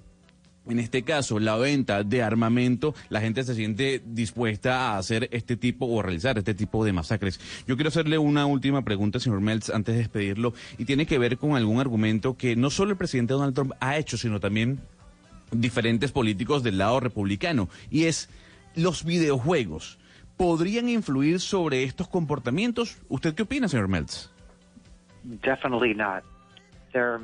en 0.66 0.78
este 0.78 1.02
caso, 1.02 1.38
la 1.38 1.56
venta 1.56 2.04
de 2.04 2.22
armamento, 2.22 2.94
la 3.10 3.20
gente 3.20 3.44
se 3.44 3.54
siente 3.54 4.00
dispuesta 4.02 4.92
a 4.92 4.98
hacer 4.98 5.28
este 5.30 5.58
tipo 5.58 5.84
o 5.84 6.00
a 6.00 6.02
realizar 6.02 6.38
este 6.38 6.54
tipo 6.54 6.86
de 6.86 6.92
masacres. 6.94 7.38
Yo 7.66 7.76
quiero 7.76 7.88
hacerle 7.88 8.16
una 8.16 8.46
última 8.46 8.82
pregunta, 8.82 9.20
señor 9.20 9.42
Meltz, 9.42 9.68
antes 9.68 9.94
de 9.94 9.98
despedirlo, 9.98 10.54
y 10.78 10.86
tiene 10.86 11.04
que 11.04 11.18
ver 11.18 11.36
con 11.36 11.54
algún 11.54 11.80
argumento 11.80 12.38
que 12.38 12.56
no 12.56 12.70
solo 12.70 12.92
el 12.92 12.96
presidente 12.96 13.34
Donald 13.34 13.54
Trump 13.54 13.72
ha 13.80 13.98
hecho, 13.98 14.16
sino 14.16 14.40
también 14.40 14.80
diferentes 15.60 16.12
políticos 16.12 16.62
del 16.62 16.78
lado 16.78 17.00
republicano, 17.00 17.68
y 17.90 18.04
es 18.04 18.28
los 18.74 19.04
videojuegos. 19.04 19.98
¿Podrían 20.36 20.88
influir 20.88 21.40
sobre 21.40 21.84
estos 21.84 22.08
comportamientos? 22.08 22.98
¿Usted 23.08 23.34
qué 23.34 23.42
opina, 23.42 23.68
señor 23.68 23.88
Meltz? 23.88 24.30
Definitely 25.24 25.94
not. 25.94 26.24
There, 26.92 27.20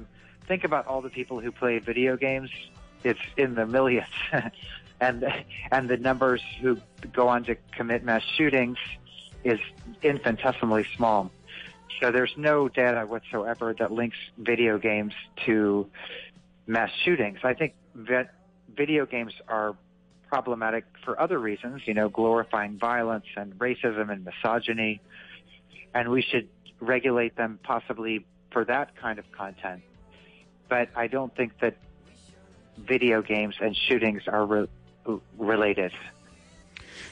think 0.46 0.64
about 0.64 0.86
all 0.86 1.02
the 1.02 1.10
people 1.10 1.40
who 1.40 1.50
play 1.52 1.80
video 1.80 2.16
games. 2.16 2.50
It's 3.02 3.20
in 3.36 3.54
the 3.54 3.66
millions. 3.66 4.08
and 5.00 5.24
and 5.72 5.88
the 5.88 5.96
numbers 5.96 6.42
who 6.60 6.78
go 7.12 7.28
on 7.28 7.44
to 7.44 7.56
commit 7.76 8.04
mass 8.04 8.22
shootings 8.36 8.78
is 9.44 9.58
infinitesimally 10.02 10.86
small. 10.96 11.30
So 12.00 12.10
there's 12.10 12.32
no 12.36 12.68
data 12.68 13.06
whatsoever 13.06 13.74
that 13.78 13.92
links 13.92 14.16
video 14.38 14.78
games 14.78 15.12
to 15.46 15.86
mass 16.70 16.90
shootings. 17.04 17.40
I 17.42 17.54
think 17.54 17.74
that 17.94 18.32
video 18.74 19.04
games 19.04 19.32
are 19.48 19.76
problematic 20.28 20.84
for 21.04 21.20
other 21.20 21.38
reasons, 21.38 21.82
you 21.84 21.94
know, 21.94 22.08
glorifying 22.08 22.78
violence 22.78 23.26
and 23.36 23.58
racism 23.58 24.10
and 24.10 24.24
misogyny. 24.24 25.00
And 25.92 26.08
we 26.10 26.22
should 26.22 26.48
regulate 26.78 27.36
them 27.36 27.58
possibly 27.64 28.24
for 28.52 28.64
that 28.64 28.96
kind 28.96 29.18
of 29.18 29.24
content. 29.32 29.82
But 30.68 30.88
I 30.94 31.08
don't 31.08 31.34
think 31.34 31.58
that 31.60 31.76
video 32.78 33.20
games 33.20 33.56
and 33.60 33.76
shootings 33.76 34.22
are 34.28 34.46
re- 34.46 34.68
related. 35.36 35.92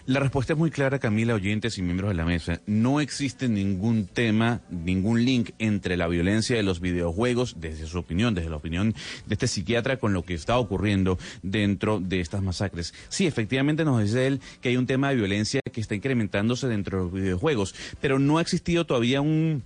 La 0.09 0.21
respuesta 0.21 0.55
es 0.55 0.59
muy 0.59 0.71
clara, 0.71 0.99
Camila, 0.99 1.35
oyentes 1.35 1.77
y 1.77 1.83
miembros 1.83 2.09
de 2.09 2.15
la 2.15 2.25
mesa. 2.25 2.63
No 2.65 3.03
existe 3.03 3.47
ningún 3.47 4.07
tema, 4.07 4.63
ningún 4.71 5.23
link 5.23 5.51
entre 5.59 5.99
la 5.99 6.09
violencia 6.09 6.57
de 6.57 6.63
los 6.63 6.81
videojuegos, 6.81 7.57
desde 7.59 7.87
su 7.87 7.99
opinión, 7.99 8.35
desde 8.35 8.49
la 8.49 8.57
opinión 8.57 8.95
de 9.27 9.35
este 9.35 9.47
psiquiatra, 9.47 9.99
con 9.99 10.15
lo 10.15 10.23
que 10.23 10.33
está 10.33 10.57
ocurriendo 10.57 11.19
dentro 11.43 12.01
de 12.01 12.21
estas 12.21 12.41
masacres. 12.41 12.95
Sí, 13.11 13.27
efectivamente 13.27 13.85
nos 13.85 14.03
dice 14.03 14.27
él 14.27 14.41
que 14.63 14.71
hay 14.71 14.79
un 14.79 14.87
tema 14.87 15.11
de 15.11 15.17
violencia 15.17 15.61
que 15.71 15.83
está 15.83 15.95
incrementándose 15.95 16.69
dentro 16.69 16.97
de 16.97 17.05
los 17.05 17.13
videojuegos, 17.13 17.75
pero 18.01 18.19
no 18.19 18.39
ha 18.39 18.41
existido 18.41 18.87
todavía 18.87 19.21
un 19.21 19.63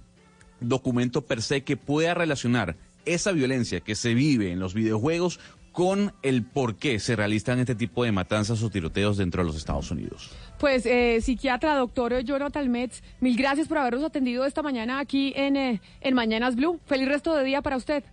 documento 0.59 1.25
per 1.25 1.41
se 1.41 1.63
que 1.63 1.77
pueda 1.77 2.15
relacionar 2.15 2.75
esa 3.05 3.31
violencia 3.31 3.81
que 3.81 3.95
se 3.95 4.13
vive 4.15 4.51
en 4.51 4.59
los 4.59 4.75
videojuegos 4.75 5.39
con 5.73 6.13
el 6.23 6.45
por 6.45 6.77
qué 6.77 6.99
se 6.99 7.17
realizan 7.17 7.59
este 7.59 7.75
tipo 7.75 8.05
de 8.05 8.13
matanzas 8.13 8.63
o 8.63 8.71
tiroteos 8.71 9.17
dentro 9.17 9.43
de 9.43 9.47
los 9.47 9.57
Estados 9.57 9.91
Unidos. 9.91 10.31
Pues, 10.59 10.87
eh, 10.87 11.21
psiquiatra, 11.21 11.75
doctor 11.77 12.21
Jonathan 12.21 12.71
Metz, 12.71 13.03
mil 13.21 13.37
gracias 13.37 13.69
por 13.69 13.79
habernos 13.79 14.05
atendido 14.05 14.45
esta 14.45 14.63
mañana 14.63 15.01
aquí 15.01 15.33
en, 15.35 15.57
eh, 15.57 15.81
en 16.01 16.15
Mañanas 16.15 16.55
Blue. 16.55 16.79
Feliz 16.87 17.09
resto 17.09 17.35
de 17.35 17.45
día 17.45 17.63
para 17.63 17.77
usted. 17.77 18.05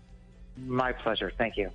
My 0.56 0.94
pleasure. 1.04 1.32
Thank 1.38 1.56
you. 1.56 1.70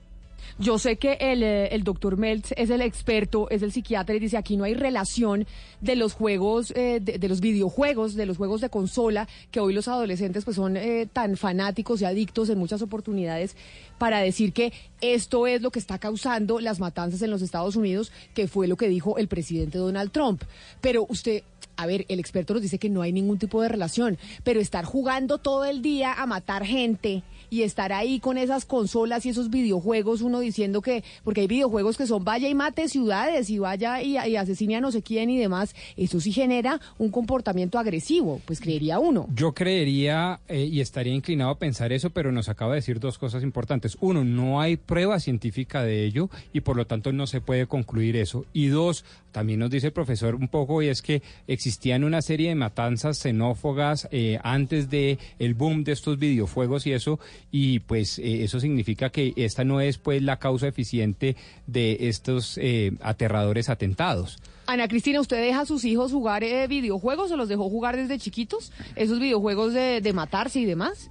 Yo 0.58 0.78
sé 0.78 0.96
que 0.96 1.18
el, 1.20 1.42
eh, 1.42 1.68
el 1.68 1.84
doctor 1.84 2.16
Meltz 2.16 2.52
es 2.56 2.70
el 2.70 2.80
experto, 2.80 3.48
es 3.50 3.62
el 3.62 3.72
psiquiatra 3.72 4.14
y 4.14 4.18
dice 4.18 4.36
aquí 4.36 4.56
no 4.56 4.64
hay 4.64 4.74
relación 4.74 5.46
de 5.80 5.96
los 5.96 6.14
juegos, 6.14 6.70
eh, 6.72 7.00
de, 7.02 7.18
de, 7.18 7.28
los 7.28 7.40
videojuegos, 7.40 8.14
de 8.14 8.26
los 8.26 8.36
juegos 8.36 8.60
de 8.60 8.70
consola, 8.70 9.28
que 9.50 9.60
hoy 9.60 9.74
los 9.74 9.88
adolescentes 9.88 10.44
pues 10.44 10.56
son 10.56 10.76
eh, 10.76 11.08
tan 11.12 11.36
fanáticos 11.36 12.00
y 12.00 12.04
adictos 12.04 12.48
en 12.48 12.58
muchas 12.58 12.82
oportunidades, 12.82 13.56
para 13.98 14.20
decir 14.20 14.52
que 14.52 14.72
esto 15.00 15.46
es 15.46 15.62
lo 15.62 15.70
que 15.70 15.78
está 15.78 15.98
causando 15.98 16.60
las 16.60 16.80
matanzas 16.80 17.22
en 17.22 17.30
los 17.30 17.42
Estados 17.42 17.76
Unidos, 17.76 18.12
que 18.34 18.48
fue 18.48 18.68
lo 18.68 18.76
que 18.76 18.88
dijo 18.88 19.18
el 19.18 19.28
presidente 19.28 19.78
Donald 19.78 20.10
Trump. 20.10 20.42
Pero 20.80 21.06
usted, 21.08 21.42
a 21.76 21.86
ver, 21.86 22.04
el 22.08 22.18
experto 22.20 22.54
nos 22.54 22.62
dice 22.62 22.78
que 22.78 22.90
no 22.90 23.02
hay 23.02 23.12
ningún 23.12 23.38
tipo 23.38 23.60
de 23.62 23.68
relación, 23.68 24.18
pero 24.42 24.60
estar 24.60 24.84
jugando 24.84 25.38
todo 25.38 25.64
el 25.64 25.82
día 25.82 26.12
a 26.12 26.26
matar 26.26 26.64
gente 26.64 27.22
y 27.54 27.62
estar 27.62 27.92
ahí 27.92 28.18
con 28.18 28.36
esas 28.36 28.64
consolas 28.64 29.24
y 29.24 29.28
esos 29.28 29.48
videojuegos, 29.48 30.22
uno 30.22 30.40
diciendo 30.40 30.82
que, 30.82 31.04
porque 31.22 31.42
hay 31.42 31.46
videojuegos 31.46 31.96
que 31.96 32.06
son 32.06 32.24
vaya 32.24 32.48
y 32.48 32.54
mate 32.54 32.88
ciudades 32.88 33.48
y 33.48 33.60
vaya 33.60 34.02
y, 34.02 34.18
y 34.18 34.36
asesine 34.36 34.76
a 34.76 34.80
no 34.80 34.90
sé 34.90 35.02
quién 35.02 35.30
y 35.30 35.38
demás, 35.38 35.74
eso 35.96 36.20
sí 36.20 36.32
genera 36.32 36.80
un 36.98 37.10
comportamiento 37.10 37.78
agresivo, 37.78 38.40
pues 38.44 38.60
creería 38.60 38.98
uno. 38.98 39.28
Yo 39.34 39.52
creería 39.52 40.40
eh, 40.48 40.64
y 40.64 40.80
estaría 40.80 41.14
inclinado 41.14 41.50
a 41.50 41.58
pensar 41.58 41.92
eso, 41.92 42.10
pero 42.10 42.32
nos 42.32 42.48
acaba 42.48 42.72
de 42.72 42.78
decir 42.80 42.98
dos 42.98 43.18
cosas 43.18 43.44
importantes. 43.44 43.96
Uno, 44.00 44.24
no 44.24 44.60
hay 44.60 44.76
prueba 44.76 45.20
científica 45.20 45.82
de 45.84 46.04
ello 46.04 46.30
y 46.52 46.60
por 46.60 46.76
lo 46.76 46.86
tanto 46.86 47.12
no 47.12 47.28
se 47.28 47.40
puede 47.40 47.66
concluir 47.66 48.16
eso. 48.16 48.46
Y 48.52 48.66
dos, 48.66 49.04
también 49.30 49.60
nos 49.60 49.70
dice 49.70 49.88
el 49.88 49.92
profesor 49.92 50.34
un 50.34 50.48
poco 50.48 50.82
y 50.82 50.88
es 50.88 51.02
que 51.02 51.22
existían 51.46 52.04
una 52.04 52.20
serie 52.20 52.48
de 52.48 52.54
matanzas 52.54 53.18
xenófogas 53.18 54.08
eh, 54.10 54.38
antes 54.42 54.90
de 54.90 55.18
el 55.38 55.54
boom 55.54 55.84
de 55.84 55.92
estos 55.92 56.18
videojuegos 56.18 56.86
y 56.86 56.92
eso 56.92 57.18
y 57.50 57.80
pues 57.80 58.18
eh, 58.18 58.44
eso 58.44 58.60
significa 58.60 59.10
que 59.10 59.32
esta 59.36 59.64
no 59.64 59.80
es 59.80 59.98
pues 59.98 60.22
la 60.22 60.38
causa 60.38 60.68
eficiente 60.68 61.36
de 61.66 62.08
estos 62.08 62.58
eh, 62.58 62.92
aterradores 63.00 63.68
atentados. 63.68 64.38
Ana 64.66 64.88
Cristina, 64.88 65.20
¿usted 65.20 65.40
deja 65.42 65.60
a 65.60 65.66
sus 65.66 65.84
hijos 65.84 66.12
jugar 66.12 66.42
eh, 66.42 66.66
videojuegos 66.66 67.30
o 67.30 67.36
los 67.36 67.48
dejó 67.48 67.68
jugar 67.68 67.96
desde 67.96 68.18
chiquitos? 68.18 68.72
¿Esos 68.96 69.20
videojuegos 69.20 69.74
de, 69.74 70.00
de 70.00 70.12
matarse 70.12 70.60
y 70.60 70.64
demás? 70.64 71.10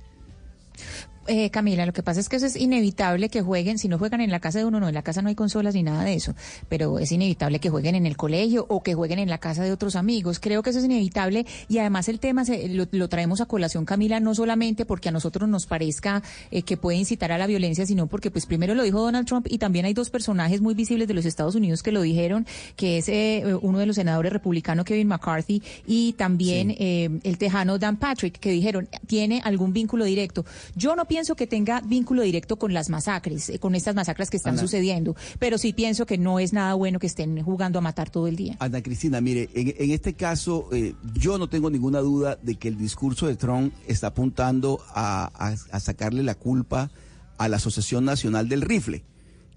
Eh, 1.27 1.49
Camila, 1.51 1.85
lo 1.85 1.93
que 1.93 2.03
pasa 2.03 2.19
es 2.19 2.27
que 2.27 2.35
eso 2.35 2.45
es 2.45 2.57
inevitable 2.57 3.29
que 3.29 3.41
jueguen, 3.41 3.77
si 3.77 3.87
no 3.87 3.97
juegan 3.97 4.19
en 4.19 4.29
la 4.29 4.41
casa 4.41 4.59
de 4.59 4.65
uno, 4.65 4.81
no, 4.81 4.89
en 4.89 4.93
la 4.93 5.03
casa 5.03 5.21
no 5.21 5.29
hay 5.29 5.35
consolas 5.35 5.73
ni 5.73 5.81
nada 5.81 6.03
de 6.03 6.15
eso, 6.15 6.35
pero 6.67 6.99
es 6.99 7.11
inevitable 7.13 7.59
que 7.59 7.69
jueguen 7.69 7.95
en 7.95 8.05
el 8.05 8.17
colegio 8.17 8.65
o 8.67 8.83
que 8.83 8.93
jueguen 8.93 9.19
en 9.19 9.29
la 9.29 9.37
casa 9.37 9.63
de 9.63 9.71
otros 9.71 9.95
amigos. 9.95 10.39
Creo 10.39 10.61
que 10.63 10.71
eso 10.71 10.79
es 10.79 10.85
inevitable 10.85 11.45
y 11.69 11.77
además 11.77 12.09
el 12.09 12.19
tema 12.19 12.43
se, 12.43 12.67
lo, 12.67 12.87
lo, 12.91 13.07
traemos 13.07 13.39
a 13.39 13.45
colación, 13.45 13.85
Camila, 13.85 14.19
no 14.19 14.35
solamente 14.35 14.85
porque 14.85 15.09
a 15.09 15.11
nosotros 15.13 15.47
nos 15.47 15.65
parezca 15.65 16.21
eh, 16.51 16.63
que 16.63 16.75
puede 16.75 16.97
incitar 16.97 17.31
a 17.31 17.37
la 17.37 17.47
violencia, 17.47 17.85
sino 17.85 18.07
porque 18.07 18.29
pues 18.29 18.45
primero 18.45 18.75
lo 18.75 18.83
dijo 18.83 18.99
Donald 18.99 19.25
Trump 19.25 19.47
y 19.49 19.59
también 19.59 19.85
hay 19.85 19.93
dos 19.93 20.09
personajes 20.09 20.59
muy 20.59 20.73
visibles 20.73 21.07
de 21.07 21.13
los 21.13 21.25
Estados 21.25 21.55
Unidos 21.55 21.83
que 21.83 21.93
lo 21.93 22.01
dijeron, 22.01 22.45
que 22.75 22.97
es 22.97 23.07
eh, 23.07 23.43
uno 23.61 23.79
de 23.79 23.85
los 23.85 23.95
senadores 23.95 24.33
republicanos, 24.33 24.85
Kevin 24.85 25.07
McCarthy, 25.07 25.63
y 25.87 26.13
también 26.13 26.75
sí. 26.77 27.19
el 27.23 27.37
tejano 27.37 27.77
Dan 27.77 27.95
Patrick, 27.95 28.39
que 28.39 28.51
dijeron, 28.51 28.89
tiene 29.07 29.41
algún 29.45 29.71
vínculo 29.71 30.03
directo. 30.03 30.45
Yo 30.75 30.95
no 30.97 31.05
pienso 31.13 31.35
que 31.35 31.45
tenga 31.45 31.79
vínculo 31.81 32.23
directo 32.23 32.57
con 32.57 32.73
las 32.73 32.89
masacres, 32.89 33.49
eh, 33.49 33.59
con 33.59 33.75
estas 33.75 33.93
masacres 33.93 34.31
que 34.31 34.37
están 34.37 34.53
Ana. 34.53 34.61
sucediendo, 34.63 35.15
pero 35.37 35.59
sí 35.59 35.71
pienso 35.71 36.07
que 36.07 36.17
no 36.17 36.39
es 36.39 36.53
nada 36.53 36.73
bueno 36.73 36.97
que 36.97 37.05
estén 37.05 37.39
jugando 37.43 37.77
a 37.77 37.81
matar 37.83 38.09
todo 38.09 38.25
el 38.27 38.35
día. 38.35 38.55
Ana 38.59 38.81
Cristina, 38.81 39.21
mire, 39.21 39.47
en, 39.53 39.75
en 39.77 39.91
este 39.91 40.15
caso 40.15 40.69
eh, 40.71 40.95
yo 41.13 41.37
no 41.37 41.47
tengo 41.49 41.69
ninguna 41.69 41.99
duda 41.99 42.39
de 42.41 42.55
que 42.55 42.67
el 42.67 42.79
discurso 42.79 43.27
de 43.27 43.35
Trump 43.35 43.73
está 43.87 44.07
apuntando 44.07 44.79
a, 44.95 45.29
a- 45.35 45.55
a 45.75 45.79
sacarle 45.79 46.23
la 46.23 46.33
culpa 46.33 46.89
a 47.37 47.47
la 47.47 47.57
Asociación 47.57 48.05
Nacional 48.05 48.49
del 48.49 48.61
Rifle, 48.61 49.03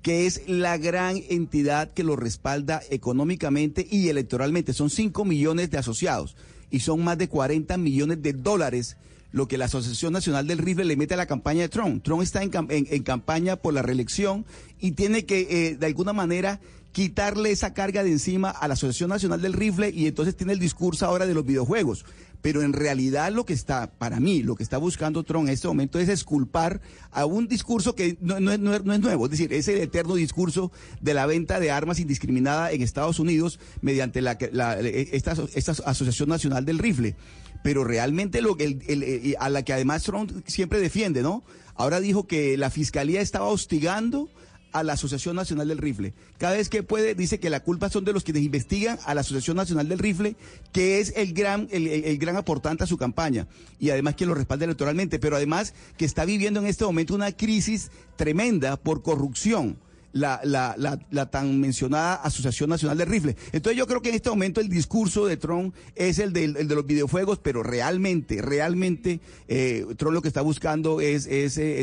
que 0.03 0.27
es 0.27 0.43
la 0.49 0.77
gran 0.77 1.17
entidad 1.31 1.91
que 1.95 2.05
lo 2.05 2.17
respalda 2.17 2.83
económicamente 2.91 3.87
y 3.91 4.09
electoralmente. 4.09 4.75
Son 4.75 4.91
5 4.91 5.25
millones 5.25 5.71
de 5.71 5.79
asociados 5.79 6.37
y 6.71 6.81
son 6.81 7.03
más 7.03 7.17
de 7.17 7.29
40 7.29 7.79
millones 7.79 8.21
de 8.23 8.35
dólares 8.35 8.99
lo 9.37 9.47
que 9.49 9.59
la 9.59 9.67
Asociación 9.67 10.15
Nacional 10.15 10.47
del 10.47 10.59
Rifle 10.59 10.87
le 10.87 10.97
mete 10.97 11.13
a 11.13 11.19
la 11.19 11.27
campaña 11.27 11.61
de 11.61 11.69
Trump. 11.69 12.03
Trump 12.03 12.23
está 12.23 12.43
en, 12.43 12.51
en- 12.71 12.87
en 12.91 13.03
campaña 13.03 13.57
por 13.57 13.75
la 13.75 13.83
reelección 13.83 14.47
y 14.81 14.93
tiene 14.93 15.27
que, 15.27 15.47
eh, 15.69 15.77
de 15.77 15.87
alguna 15.87 16.15
manera, 16.15 16.59
quitarle 16.93 17.51
esa 17.51 17.75
carga 17.75 18.03
de 18.03 18.11
encima 18.11 18.49
a 18.49 18.67
la 18.67 18.73
Asociación 18.75 19.11
Nacional 19.11 19.43
del 19.43 19.53
Rifle 19.53 19.91
y 19.91 20.07
entonces 20.07 20.35
tiene 20.35 20.55
el 20.55 20.59
discurso 20.59 21.05
ahora 21.05 21.27
de 21.27 21.35
los 21.35 21.45
videojuegos. 21.45 22.07
Pero 22.41 22.63
en 22.63 22.73
realidad 22.73 23.31
lo 23.33 23.45
que 23.45 23.53
está, 23.53 23.91
para 23.91 24.21
mí, 24.21 24.43
lo 24.43 24.55
que 24.55 24.63
está 24.63 24.79
buscando 24.79 25.23
Trump 25.23 25.49
en 25.49 25.53
este 25.55 25.69
momento 25.69 25.99
es 25.99 26.09
esculpar 26.09 26.81
a 27.11 27.27
un 27.27 27.49
discurso 27.49 27.95
que 27.95 28.17
no, 28.23 28.41
no 28.41 28.57
no 28.57 28.79
no 28.79 28.93
es 28.95 29.01
nuevo, 29.01 29.25
es 29.27 29.33
decir, 29.33 29.53
es 29.53 29.69
el 29.69 29.79
eterno 29.79 30.15
discurso 30.15 30.71
de 31.03 31.13
la 31.13 31.27
venta 31.27 31.61
de 31.61 31.71
armas 31.71 31.99
indiscriminada 31.99 32.71
en 32.73 32.81
Estados 32.83 33.19
Unidos 33.19 33.59
mediante 33.83 34.23
la, 34.23 34.39
la- 34.53 34.79
esta, 34.81 35.35
esta 35.55 35.73
Asociación 35.73 36.29
Nacional 36.31 36.65
del 36.65 36.79
Rifle. 36.79 37.15
Pero 37.63 37.85
realmente 37.85 38.41
lo 38.43 38.57
que 38.57 38.65
el- 38.65 38.83
el- 38.87 39.03
eh, 39.03 39.35
a 39.39 39.49
la 39.49 39.63
que 39.65 39.73
además 39.73 40.03
Trump 40.05 40.31
siempre 40.47 40.81
defiende, 40.81 41.23
¿no? 41.23 41.45
Ahora 41.75 42.01
dijo 42.01 42.27
que 42.27 42.57
la 42.57 42.71
fiscalía 42.71 43.21
estaba 43.21 43.47
hostigando 43.47 44.29
a 44.73 44.83
la 44.83 44.93
Asociación 44.95 45.37
Nacional 45.37 45.69
del 45.69 45.79
Rifle. 45.79 46.13
Cada 46.37 46.55
vez 46.57 46.69
que 46.69 46.83
puede, 46.83 47.15
dice 47.15 47.41
que 47.41 47.49
la 47.49 47.61
culpa 47.61 47.89
son 47.89 48.05
de 48.05 48.13
los 48.13 48.25
quienes 48.25 48.43
investigan 48.43 48.99
a 49.07 49.15
la 49.15 49.23
Asociación 49.23 49.57
Nacional 49.57 49.89
del 49.89 49.99
Rifle, 49.99 50.37
que 50.73 51.01
es 51.01 51.15
el 51.17 51.33
gran, 51.33 51.67
el- 51.71 51.87
el 51.87 52.19
gran 52.19 52.37
aportante 52.37 52.85
a 52.85 52.87
su 52.87 52.99
campaña, 52.99 53.47
y 53.79 53.89
además 53.91 54.17
que 54.17 54.27
lo 54.27 54.35
respalda 54.35 54.67
electoralmente, 54.67 55.19
pero 55.19 55.37
además 55.37 55.73
que 55.97 56.05
está 56.05 56.27
viviendo 56.27 56.61
en 56.61 56.67
este 56.67 56.85
momento 56.85 57.15
una 57.15 57.33
crisis 57.33 57.91
tremenda 58.17 58.77
por 58.77 59.03
corrupción. 59.03 59.79
La, 60.17 60.41
la, 60.45 60.75
la, 61.11 61.31
tan 61.31 61.61
mencionada 61.61 62.15
Asociación 62.15 62.71
Nacional 62.71 62.97
del 62.97 63.09
Rifle. 63.09 63.37
Entonces 63.53 63.77
yo 63.77 63.87
creo 63.87 64.01
que 64.01 64.09
en 64.09 64.15
este 64.15 64.31
momento 64.31 64.61
el 64.61 64.69
discurso 64.69 65.27
de 65.27 65.37
Trump 65.37 65.75
es 65.95 66.19
el, 66.19 66.33
del- 66.33 66.57
el 66.57 66.69
de 66.69 66.75
los 66.75 66.87
videojuegos, 66.87 67.39
pero 67.43 67.63
realmente, 67.63 68.41
realmente 68.41 69.21
eh, 69.49 69.85
Trump 69.99 70.15
lo 70.15 70.23
que 70.23 70.29
está 70.29 70.41
buscando 70.41 71.01
es, 71.01 71.27
es 71.27 71.59
eh, 71.59 71.83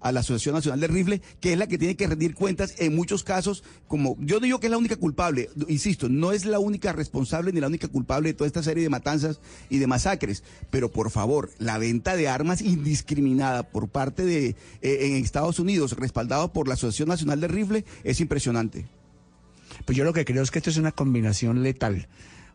a 0.00 0.12
la 0.12 0.20
Asociación 0.20 0.54
Nacional 0.54 0.80
del 0.80 0.90
Rifle, 0.90 1.20
que 1.40 1.52
es 1.52 1.58
la 1.58 1.66
que 1.66 1.76
tiene 1.78 1.96
que 1.96 2.06
rendir 2.06 2.34
cuentas 2.34 2.74
en 2.78 2.94
muchos 2.94 3.24
casos, 3.24 3.62
como 3.88 4.16
yo 4.20 4.40
digo 4.40 4.58
que 4.60 4.66
es 4.68 4.70
la 4.70 4.78
única 4.78 4.96
culpable, 4.96 5.50
insisto, 5.68 6.08
no 6.08 6.32
es 6.32 6.44
la 6.46 6.58
única 6.58 6.92
responsable 6.92 7.52
ni 7.52 7.60
la 7.60 7.66
única 7.68 7.88
culpable 7.88 8.28
de 8.30 8.34
toda 8.34 8.46
esta 8.46 8.62
serie 8.62 8.82
de 8.82 8.88
matanzas 8.90 9.40
y 9.70 9.78
de 9.78 9.86
masacres, 9.86 10.42
pero 10.70 10.90
por 10.90 11.10
favor, 11.10 11.50
la 11.58 11.78
venta 11.78 12.16
de 12.16 12.28
armas 12.28 12.62
indiscriminada 12.62 13.64
por 13.64 13.88
parte 13.88 14.24
de 14.24 14.56
eh, 14.82 14.98
en 15.02 15.14
Estados 15.16 15.58
Unidos, 15.58 15.92
respaldado 15.92 16.52
por 16.52 16.68
la 16.68 16.74
Asociación 16.74 17.08
Nacional 17.08 17.33
del 17.40 17.50
Rifle, 17.50 17.84
es 18.02 18.20
impresionante. 18.20 18.86
Pues 19.84 19.96
yo 19.96 20.04
lo 20.04 20.12
que 20.12 20.24
creo 20.24 20.42
es 20.42 20.50
que 20.50 20.58
esto 20.58 20.70
es 20.70 20.76
una 20.76 20.92
combinación 20.92 21.62
letal. 21.62 22.06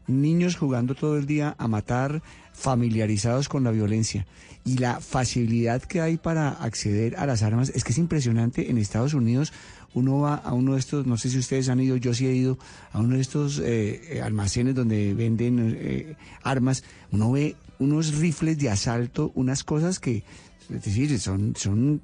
Niños 0.07 0.55
jugando 0.55 0.95
todo 0.95 1.17
el 1.17 1.27
día 1.27 1.55
a 1.59 1.67
matar, 1.67 2.23
familiarizados 2.53 3.47
con 3.47 3.63
la 3.63 3.71
violencia. 3.71 4.25
Y 4.65 4.77
la 4.77 4.99
facilidad 4.99 5.83
que 5.83 6.01
hay 6.01 6.17
para 6.17 6.49
acceder 6.49 7.15
a 7.17 7.25
las 7.25 7.43
armas 7.43 7.71
es 7.75 7.83
que 7.83 7.91
es 7.91 7.97
impresionante. 7.97 8.69
En 8.69 8.77
Estados 8.77 9.13
Unidos 9.13 9.53
uno 9.93 10.19
va 10.19 10.35
a 10.35 10.53
uno 10.53 10.73
de 10.73 10.79
estos, 10.79 11.05
no 11.05 11.17
sé 11.17 11.29
si 11.29 11.39
ustedes 11.39 11.69
han 11.69 11.79
ido, 11.79 11.95
yo 11.97 12.13
sí 12.13 12.27
he 12.27 12.33
ido 12.33 12.59
a 12.91 12.99
uno 12.99 13.15
de 13.15 13.21
estos 13.21 13.59
eh, 13.59 14.17
eh, 14.17 14.21
almacenes 14.21 14.75
donde 14.75 15.13
venden 15.13 15.75
eh, 15.77 16.15
armas. 16.43 16.83
Uno 17.11 17.31
ve 17.31 17.55
unos 17.79 18.15
rifles 18.15 18.57
de 18.57 18.69
asalto, 18.69 19.31
unas 19.35 19.63
cosas 19.63 19.99
que, 19.99 20.23
es 20.69 20.83
decir, 20.83 21.19
son, 21.19 21.55
son 21.55 22.01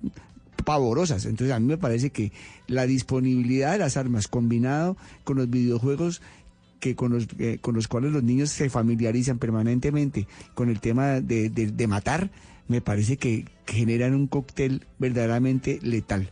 pavorosas. 0.64 1.26
Entonces 1.26 1.56
a 1.56 1.60
mí 1.60 1.68
me 1.68 1.78
parece 1.78 2.10
que 2.10 2.32
la 2.68 2.86
disponibilidad 2.86 3.74
de 3.74 3.80
las 3.80 3.98
armas 3.98 4.28
combinado 4.28 4.98
con 5.24 5.38
los 5.38 5.50
videojuegos 5.50 6.22
que 6.80 6.96
con 6.96 7.14
los, 7.14 7.28
con 7.62 7.74
los 7.76 7.88
cuales 7.88 8.12
los 8.12 8.22
niños 8.24 8.50
se 8.52 8.70
familiarizan 8.70 9.40
permanentemente 9.40 10.28
con 10.54 10.70
el 10.70 10.80
tema 10.80 11.22
de- 11.22 11.50
de 11.50 11.88
matar, 11.88 12.30
me 12.68 12.82
parece 12.82 13.18
que 13.18 13.46
generan 13.66 14.14
un 14.14 14.28
cóctel 14.28 14.86
verdaderamente 15.00 15.80
letal. 15.82 16.32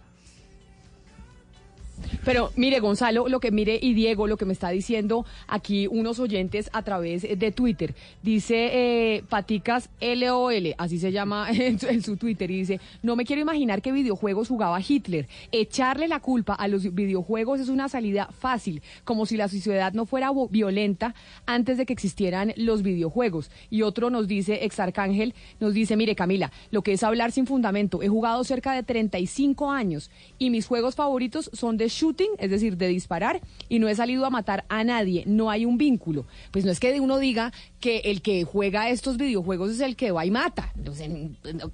Pero 2.24 2.52
mire, 2.56 2.80
Gonzalo, 2.80 3.28
lo 3.28 3.40
que 3.40 3.52
mire 3.52 3.80
y 3.82 3.94
Diego, 3.94 4.28
lo 4.28 4.38
que 4.38 4.46
me 4.46 4.54
está 4.54 4.70
diciendo 4.70 5.26
aquí 5.48 5.88
unos 5.88 6.20
oyentes 6.20 6.70
a 6.74 6.84
través 6.84 7.24
de 7.24 7.52
Twitter. 7.52 7.96
Dice 8.22 8.70
eh, 8.74 9.24
Paticas 9.30 9.90
LOL, 10.02 10.76
así 10.78 11.00
se 11.00 11.12
llama 11.12 11.50
en 11.52 11.80
su, 11.80 11.88
en 11.88 12.02
su 12.02 12.18
Twitter, 12.18 12.50
y 12.52 12.58
dice, 12.60 12.80
no 13.02 13.16
me 13.16 13.26
quiero 13.26 13.42
imaginar 13.42 13.82
qué 13.82 13.92
videojuegos 13.92 14.48
jugaba 14.48 14.80
Hitler. 14.86 15.28
Echarle 15.52 16.08
la 16.08 16.20
culpa 16.20 16.54
a 16.54 16.68
los 16.68 16.94
videojuegos 16.94 17.60
es 17.60 17.70
una 17.70 17.90
salida 17.90 18.30
fácil, 18.38 18.82
como 19.04 19.26
si 19.26 19.38
la 19.38 19.48
sociedad 19.48 19.94
no 19.94 20.06
fuera 20.06 20.32
violenta 20.50 21.16
antes 21.46 21.78
de 21.78 21.86
que 21.86 21.94
existieran 21.94 22.54
los 22.58 22.84
videojuegos. 22.84 23.52
Y 23.70 23.82
otro 23.82 24.10
nos 24.10 24.28
dice, 24.28 24.64
ex 24.64 24.80
arcángel, 24.80 25.34
nos 25.60 25.74
dice, 25.74 25.96
mire 25.96 26.16
Camila, 26.16 26.52
lo 26.72 26.82
que 26.82 26.94
es 26.94 27.04
hablar 27.04 27.32
sin 27.32 27.48
fundamento, 27.48 28.02
he 28.02 28.08
jugado 28.08 28.44
cerca 28.44 28.74
de 28.74 28.84
35 28.84 29.72
años 29.72 30.12
y 30.38 30.50
mis 30.50 30.68
juegos 30.68 30.96
favoritos 30.96 31.50
son 31.54 31.78
de 31.78 31.90
shooting, 31.94 32.32
es 32.38 32.50
decir, 32.50 32.78
de 32.78 32.88
disparar, 32.88 33.42
y 33.70 33.80
no 33.80 33.88
he 33.88 33.96
salido 33.96 34.26
a 34.26 34.30
matar 34.30 34.66
a 34.70 34.84
nadie, 34.84 35.24
no 35.26 35.50
hay 35.50 35.66
un 35.66 35.78
vínculo. 35.78 36.26
Pues 36.52 36.66
no 36.66 36.72
es 36.72 36.80
que 36.80 37.00
uno 37.00 37.18
diga 37.18 37.54
que 37.80 38.00
el 38.06 38.22
que 38.22 38.44
juega 38.44 38.90
estos 38.90 39.18
videojuegos 39.18 39.72
es 39.72 39.80
el 39.80 39.96
que 39.96 40.12
va 40.12 40.26
y 40.26 40.32
mata. 40.32 40.72
Entonces, 40.76 41.10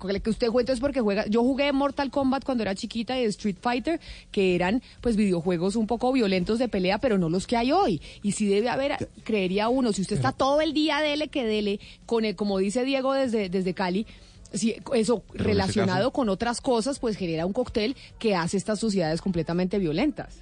el 0.09 0.21
que 0.21 0.29
usted 0.29 0.47
juega 0.47 0.73
es 0.73 0.79
porque 0.79 1.01
juega. 1.01 1.25
Yo 1.27 1.41
jugué 1.41 1.71
Mortal 1.71 2.11
Kombat 2.11 2.43
cuando 2.43 2.63
era 2.63 2.75
chiquita 2.75 3.19
y 3.19 3.23
Street 3.25 3.57
Fighter, 3.61 3.99
que 4.31 4.55
eran 4.55 4.81
pues 5.01 5.15
videojuegos 5.15 5.75
un 5.75 5.87
poco 5.87 6.11
violentos 6.11 6.59
de 6.59 6.67
pelea, 6.67 6.97
pero 6.97 7.17
no 7.17 7.29
los 7.29 7.47
que 7.47 7.57
hay 7.57 7.71
hoy. 7.71 8.01
Y 8.23 8.33
si 8.33 8.47
debe 8.47 8.69
haber, 8.69 9.09
creería 9.23 9.69
uno, 9.69 9.93
si 9.93 10.01
usted 10.01 10.15
está 10.15 10.31
todo 10.31 10.61
el 10.61 10.73
día 10.73 10.99
dele 10.99 11.27
que 11.27 11.45
dele, 11.45 11.79
con 12.05 12.25
el, 12.25 12.35
como 12.35 12.57
dice 12.57 12.83
Diego 12.83 13.13
desde, 13.13 13.49
desde 13.49 13.73
Cali, 13.73 14.05
si 14.53 14.75
eso 14.95 15.23
Pero 15.31 15.43
relacionado 15.43 16.11
con 16.11 16.29
otras 16.29 16.61
cosas, 16.61 16.99
pues 16.99 17.17
genera 17.17 17.45
un 17.45 17.53
cóctel 17.53 17.95
que 18.17 18.35
hace 18.35 18.57
estas 18.57 18.79
sociedades 18.79 19.21
completamente 19.21 19.79
violentas. 19.79 20.41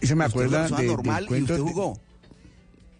Eso 0.00 0.14
me 0.16 0.24
acuerda 0.24 0.68
de, 0.68 0.76
del 0.76 0.86
normal 0.88 1.24
y 1.24 1.26
cuento 1.28 1.54
usted 1.54 1.64
de- 1.64 1.72
jugó. 1.72 2.00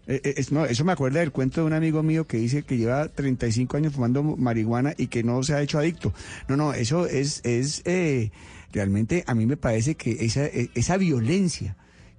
Eh, 0.08 0.20
eh, 0.22 0.34
es- 0.36 0.52
no, 0.52 0.64
eso 0.64 0.84
me 0.84 0.92
acuerda 0.92 1.20
del 1.20 1.32
cuento 1.32 1.60
de 1.60 1.66
un 1.66 1.72
amigo 1.72 2.02
mío 2.02 2.26
que 2.26 2.36
dice 2.38 2.62
que 2.62 2.76
lleva 2.76 3.08
35 3.08 3.76
años 3.76 3.92
fumando 3.92 4.22
marihuana 4.22 4.94
y 4.96 5.08
que 5.08 5.22
no 5.24 5.42
se 5.42 5.54
ha 5.54 5.60
hecho 5.62 5.78
adicto. 5.78 6.12
No, 6.48 6.56
no, 6.56 6.72
eso 6.74 7.06
es, 7.06 7.40
es 7.44 7.82
eh, 7.84 8.30
realmente 8.72 9.24
a 9.26 9.34
mí 9.34 9.46
me 9.46 9.56
parece 9.56 9.96
que 9.96 10.12
esa, 10.24 10.46
eh, 10.46 10.70
esa 10.74 10.96
violencia 10.96 11.76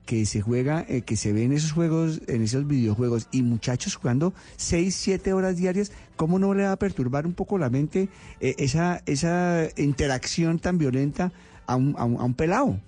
que 0.07 0.25
se 0.25 0.41
juega, 0.41 0.85
eh, 0.87 1.01
que 1.01 1.17
se 1.17 1.33
ve 1.33 1.43
en 1.43 1.51
esos 1.51 1.73
juegos, 1.73 2.21
en 2.27 2.41
esos 2.41 2.65
videojuegos, 2.65 3.27
y 3.31 3.43
muchachos 3.43 3.95
jugando 3.95 4.33
6, 4.55 4.95
7 4.95 5.33
horas 5.33 5.57
diarias, 5.57 5.91
¿cómo 6.15 6.39
no 6.39 6.53
le 6.55 6.63
va 6.63 6.71
a 6.71 6.79
perturbar 6.79 7.27
un 7.27 7.33
poco 7.33 7.57
la 7.59 7.69
mente 7.69 8.07
eh, 8.39 8.55
esa, 8.57 9.03
esa 9.05 9.67
interacción 9.75 10.59
tan 10.59 10.77
violenta 10.77 11.33
a 11.67 11.75
un, 11.75 11.93
a 11.97 12.05
un, 12.05 12.19
a 12.19 12.23
un 12.23 12.33
pelado? 12.33 12.79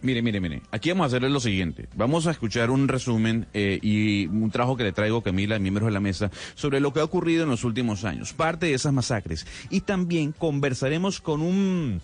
Mire, 0.00 0.20
mire, 0.20 0.40
mire. 0.40 0.62
Aquí 0.72 0.88
vamos 0.88 1.04
a 1.04 1.06
hacerle 1.08 1.28
lo 1.28 1.40
siguiente. 1.40 1.88
Vamos 1.94 2.26
a 2.26 2.32
escuchar 2.32 2.70
un 2.70 2.88
resumen 2.88 3.46
eh, 3.52 3.78
y 3.82 4.26
un 4.26 4.50
trabajo 4.50 4.76
que 4.76 4.82
le 4.82 4.92
traigo 4.92 5.22
Camila, 5.22 5.58
miembros 5.60 5.86
de 5.86 5.92
la 5.92 6.00
mesa, 6.00 6.30
sobre 6.54 6.80
lo 6.80 6.92
que 6.92 7.00
ha 7.00 7.04
ocurrido 7.04 7.44
en 7.44 7.50
los 7.50 7.64
últimos 7.64 8.04
años, 8.04 8.32
parte 8.32 8.66
de 8.66 8.74
esas 8.74 8.92
masacres. 8.92 9.46
Y 9.70 9.82
también 9.82 10.32
conversaremos 10.32 11.20
con 11.20 11.42
un 11.42 12.00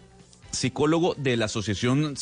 psicólogo 0.51 1.15
de 1.17 1.37
la 1.37 1.47
Asociación 1.47 2.15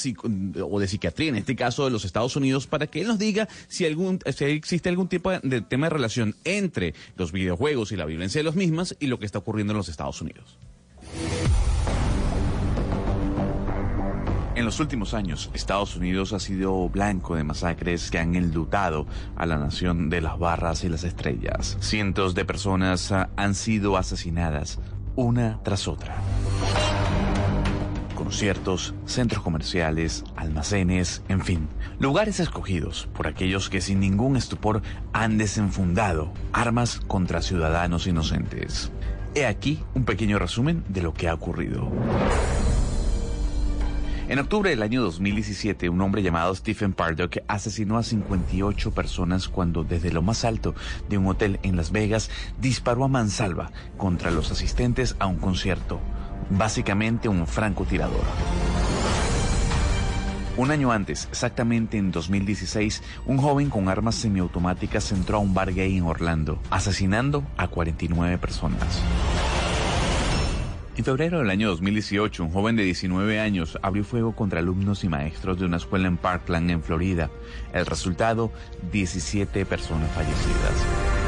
o 0.63 0.81
de 0.81 0.89
Psiquiatría, 0.89 1.29
en 1.29 1.37
este 1.37 1.57
caso 1.57 1.85
de 1.85 1.91
los 1.91 2.05
Estados 2.05 2.37
Unidos, 2.37 2.67
para 2.67 2.87
que 2.87 3.01
él 3.01 3.09
nos 3.09 3.19
diga 3.19 3.49
si, 3.69 3.87
algún, 3.87 4.21
si 4.35 4.45
existe 4.45 4.89
algún 4.89 5.09
tipo 5.09 5.31
de, 5.31 5.41
de 5.43 5.61
tema 5.61 5.87
de 5.87 5.91
relación 5.91 6.37
entre 6.45 6.95
los 7.17 7.33
videojuegos 7.33 7.93
y 7.93 7.97
la 7.97 8.05
violencia 8.05 8.39
de 8.39 8.45
los 8.45 8.57
mismas 8.57 8.97
y 9.01 9.07
lo 9.07 9.19
que 9.19 9.27
está 9.27 9.39
ocurriendo 9.39 9.73
en 9.73 9.79
los 9.79 9.89
Estados 9.89 10.21
Unidos. 10.21 10.59
En 14.57 14.65
los 14.65 14.81
últimos 14.81 15.13
años, 15.13 15.51
Estados 15.53 15.97
Unidos 15.97 16.33
ha 16.33 16.41
sido 16.41 16.89
blanco 16.89 17.37
de 17.37 17.45
masacres 17.45 18.11
que 18.11 18.19
han 18.19 18.35
enlutado 18.37 19.07
a 19.37 19.45
la 19.45 19.59
nación 19.59 20.09
de 20.09 20.23
las 20.23 20.39
barras 20.39 20.83
y 20.83 20.89
las 20.89 21.05
estrellas. 21.05 21.77
Cientos 21.81 22.35
de 22.35 22.47
personas 22.47 23.13
ah, 23.13 23.29
han 23.37 23.55
sido 23.55 23.99
asesinadas 23.99 24.79
una 25.15 25.61
tras 25.63 25.87
otra. 25.87 26.17
Conciertos, 28.27 28.93
centros 29.05 29.41
comerciales, 29.41 30.25
almacenes, 30.35 31.23
en 31.29 31.43
fin, 31.43 31.69
lugares 32.01 32.41
escogidos 32.41 33.09
por 33.15 33.29
aquellos 33.29 33.71
que 33.71 33.81
sin 33.81 34.01
ningún 34.01 34.37
estupor 34.37 34.83
han 35.13 35.39
desenfundado 35.39 36.33
armas 36.53 36.99
contra 37.07 37.41
ciudadanos 37.41 38.09
inocentes. 38.09 38.91
He 39.37 39.47
aquí 39.47 39.79
un 39.95 40.05
pequeño 40.05 40.41
resumen 40.41 40.83
de 40.89 41.03
lo 41.03 41.15
que 41.15 41.29
ha 41.29 41.35
ocurrido. 41.35 41.89
En 44.29 44.41
octubre 44.41 44.71
del 44.71 44.83
año 44.83 45.03
2017, 45.03 45.89
un 45.89 46.01
hombre 46.01 46.21
llamado 46.21 46.53
Stephen 46.53 46.95
Pardock 46.95 47.39
asesinó 47.47 47.97
a 47.97 48.03
58 48.03 48.91
personas 48.91 49.47
cuando 49.47 49.85
desde 49.85 50.13
lo 50.13 50.21
más 50.21 50.45
alto 50.45 50.75
de 51.09 51.17
un 51.17 51.29
hotel 51.29 51.61
en 51.63 51.77
Las 51.77 51.93
Vegas 51.93 52.29
disparó 52.61 53.05
a 53.05 53.09
mansalva 53.09 53.71
contra 53.97 54.33
los 54.33 54.51
asistentes 54.51 55.15
a 55.21 55.27
un 55.27 55.37
concierto, 55.37 56.01
básicamente 56.51 57.29
un 57.29 57.47
francotirador. 57.47 58.25
Un 60.57 60.71
año 60.71 60.91
antes, 60.91 61.29
exactamente 61.31 61.99
en 61.99 62.11
2016, 62.11 63.03
un 63.27 63.37
joven 63.37 63.69
con 63.69 63.91
armas 63.91 64.15
semiautomáticas 64.15 65.13
entró 65.13 65.37
a 65.37 65.41
un 65.41 65.53
bar 65.53 65.75
gay 65.75 65.99
en 65.99 66.05
Orlando, 66.05 66.59
asesinando 66.71 67.45
a 67.59 67.69
49 67.69 68.39
personas. 68.39 69.03
En 70.97 71.05
febrero 71.05 71.41
del 71.41 71.51
año 71.51 71.69
2018, 71.69 72.43
un 72.43 72.51
joven 72.53 72.75
de 72.75 72.85
19 72.85 73.39
años 73.39 73.79
abrió 73.83 74.03
fuego 74.03 74.35
contra 74.35 74.61
alumnos 74.61 75.05
y 75.05 75.11
maestros 75.11 75.59
de 75.59 75.67
una 75.67 75.77
escuela 75.77 76.09
en 76.09 76.17
Parkland, 76.17 76.71
en 76.71 76.83
Florida. 76.83 77.31
El 77.75 77.85
resultado, 77.85 78.51
17 78.93 79.67
personas 79.67 80.11
fallecidas. 80.13 81.26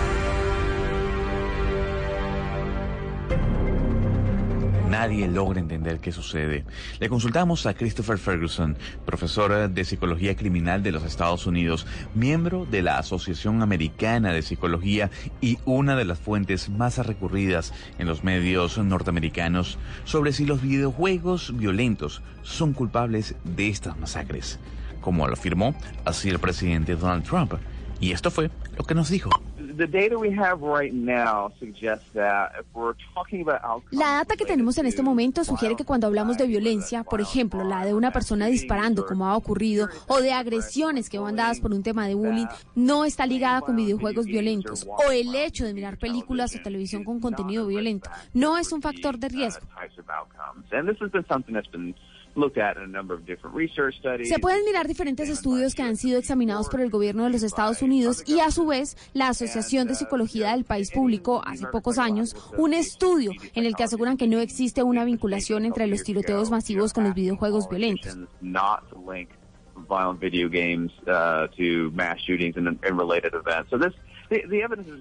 Nadie 4.89 5.28
logra 5.28 5.60
entender 5.60 6.01
qué 6.01 6.12
sucede. 6.12 6.65
Le 6.98 7.10
consultamos 7.10 7.66
a 7.66 7.74
Christopher 7.74 8.16
Ferguson, 8.16 8.74
profesor 9.05 9.69
de 9.69 9.85
Psicología 9.85 10.35
Criminal 10.35 10.82
de 10.82 10.93
los 10.93 11.05
Estados 11.05 11.47
Unidos, 11.47 11.86
miembro 12.15 12.65
de 12.65 12.81
la 12.81 12.97
Asociación 12.97 13.60
Americana 13.60 14.32
de 14.32 14.40
Psicología 14.40 15.10
y 15.43 15.59
una 15.66 15.94
de 15.94 16.06
las 16.06 16.19
fuentes 16.19 16.70
más 16.70 16.97
recurridas 17.06 17.74
en 17.98 18.06
los 18.06 18.24
medios 18.24 18.78
norteamericanos, 18.78 19.78
sobre 20.05 20.32
si 20.32 20.47
los 20.47 20.62
videojuegos 20.62 21.55
violentos 21.59 22.23
son 22.43 22.73
culpables 22.73 23.35
de 23.44 23.69
estas 23.69 23.98
masacres, 23.98 24.59
como 25.02 25.27
lo 25.27 25.35
afirmó 25.35 25.74
así 26.06 26.31
el 26.31 26.39
presidente 26.39 26.97
Donald 26.97 27.24
Trump. 27.24 27.52
Y 28.01 28.12
esto 28.12 28.31
fue 28.31 28.51
lo 28.78 28.85
que 28.85 28.94
nos 28.94 29.10
dijo. 29.10 29.28
La 33.91 34.15
data 34.15 34.37
que 34.37 34.45
tenemos 34.45 34.77
en 34.79 34.87
este 34.87 35.03
momento 35.03 35.45
sugiere 35.45 35.77
que 35.77 35.85
cuando 35.85 36.07
hablamos 36.07 36.37
de 36.37 36.47
violencia, 36.47 37.05
por 37.05 37.21
ejemplo, 37.21 37.65
la 37.65 37.85
de 37.85 37.95
una 37.95 38.11
persona 38.11 38.47
disparando, 38.47 39.07
como 39.07 39.27
ha 39.27 39.37
ocurrido, 39.37 39.89
o 40.09 40.21
de 40.21 40.33
agresiones 40.33 41.09
que 41.09 41.19
van 41.19 41.37
dadas 41.37 41.61
por 41.61 41.73
un 41.73 41.83
tema 41.83 42.07
de 42.07 42.15
bullying, 42.15 42.47
no 42.75 43.05
está 43.05 43.27
ligada 43.27 43.61
con 43.61 43.77
videojuegos 43.77 44.27
violentos, 44.27 44.87
o 44.87 45.11
el 45.11 45.35
hecho 45.35 45.65
de 45.65 45.75
mirar 45.75 45.99
películas 45.99 46.55
o 46.55 46.63
televisión 46.63 47.05
con 47.05 47.21
contenido 47.21 47.67
violento, 47.67 48.11
no 48.35 48.59
es 48.59 48.73
un 48.73 48.83
factor 48.83 49.19
de 49.19 49.29
riesgo. 49.29 49.67
Se 54.29 54.39
pueden 54.39 54.65
mirar 54.65 54.87
diferentes 54.87 55.29
estudios 55.29 55.75
que 55.75 55.83
han 55.83 55.97
sido 55.97 56.19
examinados 56.19 56.69
por 56.69 56.81
el 56.81 56.91
gobierno 56.91 57.25
de 57.25 57.31
los 57.31 57.43
Estados 57.43 57.83
Unidos 57.83 58.23
y 58.27 58.41
a 58.41 58.51
su 58.51 58.67
vez 58.67 58.97
la 59.13 59.29
Asociación 59.29 59.89
de 59.89 59.95
Psicología 59.95 60.53
del 60.53 60.65
país 60.65 60.91
publicó 60.93 61.43
hace 61.45 61.67
pocos 61.67 61.99
años 61.99 62.37
un 62.57 62.75
estudio 62.75 63.33
en 63.55 63.65
el 63.65 63.75
que 63.75 63.85
aseguran 63.85 64.17
que 64.17 64.29
no 64.29 64.39
existe 64.39 64.83
una 64.83 65.05
vinculación 65.05 65.65
entre 65.65 65.87
los 65.87 66.03
tiroteos 66.03 66.51
masivos 66.51 66.93
con 66.93 67.05
los 67.05 67.15
videojuegos 67.15 67.69
violentos. 67.69 68.17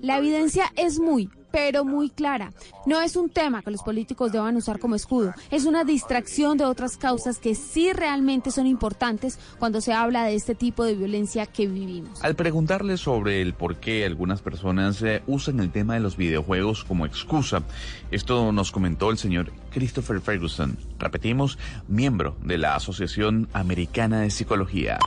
La 0.02 0.18
evidencia 0.18 0.72
es 0.76 1.00
muy, 1.00 1.30
pero 1.52 1.86
muy 1.86 2.10
clara. 2.10 2.52
No 2.86 3.02
es 3.02 3.16
un 3.16 3.30
tema 3.30 3.62
que 3.62 3.72
los 3.72 3.84
políticos 3.84 4.32
deban 4.32 4.56
usar 4.56 4.80
como 4.80 4.96
escudo, 4.96 5.34
es 5.52 5.66
una 5.66 5.84
distracción 5.84 6.58
de 6.58 6.66
otras 6.66 6.98
causas 6.98 7.40
que 7.40 7.56
sí 7.56 7.94
realmente 7.94 8.52
son 8.52 8.68
importantes 8.68 9.40
cuando 9.60 9.82
se 9.82 9.94
habla 9.94 10.26
de 10.26 10.36
este 10.36 10.56
tipo 10.56 10.84
de 10.84 10.96
violencia 10.96 11.46
que 11.46 11.68
vivimos. 11.68 12.24
Al 12.24 12.36
preguntarle 12.36 12.98
sobre 12.98 13.42
el 13.42 13.54
por 13.54 13.78
qué 13.78 14.06
algunas 14.06 14.42
personas 14.42 15.02
eh, 15.02 15.22
usan 15.28 15.60
el 15.60 15.72
tema 15.72 15.96
de 15.96 16.00
los 16.00 16.18
videojuegos 16.18 16.84
como 16.84 17.06
excusa, 17.06 17.64
esto 18.12 18.52
nos 18.52 18.72
comentó 18.72 19.10
el 19.12 19.18
señor 19.18 19.52
Christopher 19.72 20.22
Ferguson, 20.22 20.78
repetimos, 21.00 21.58
miembro 21.88 22.36
de 22.44 22.58
la 22.58 22.76
Asociación 22.76 23.48
Americana 23.54 24.22
de 24.22 24.30
Psicología. 24.30 25.00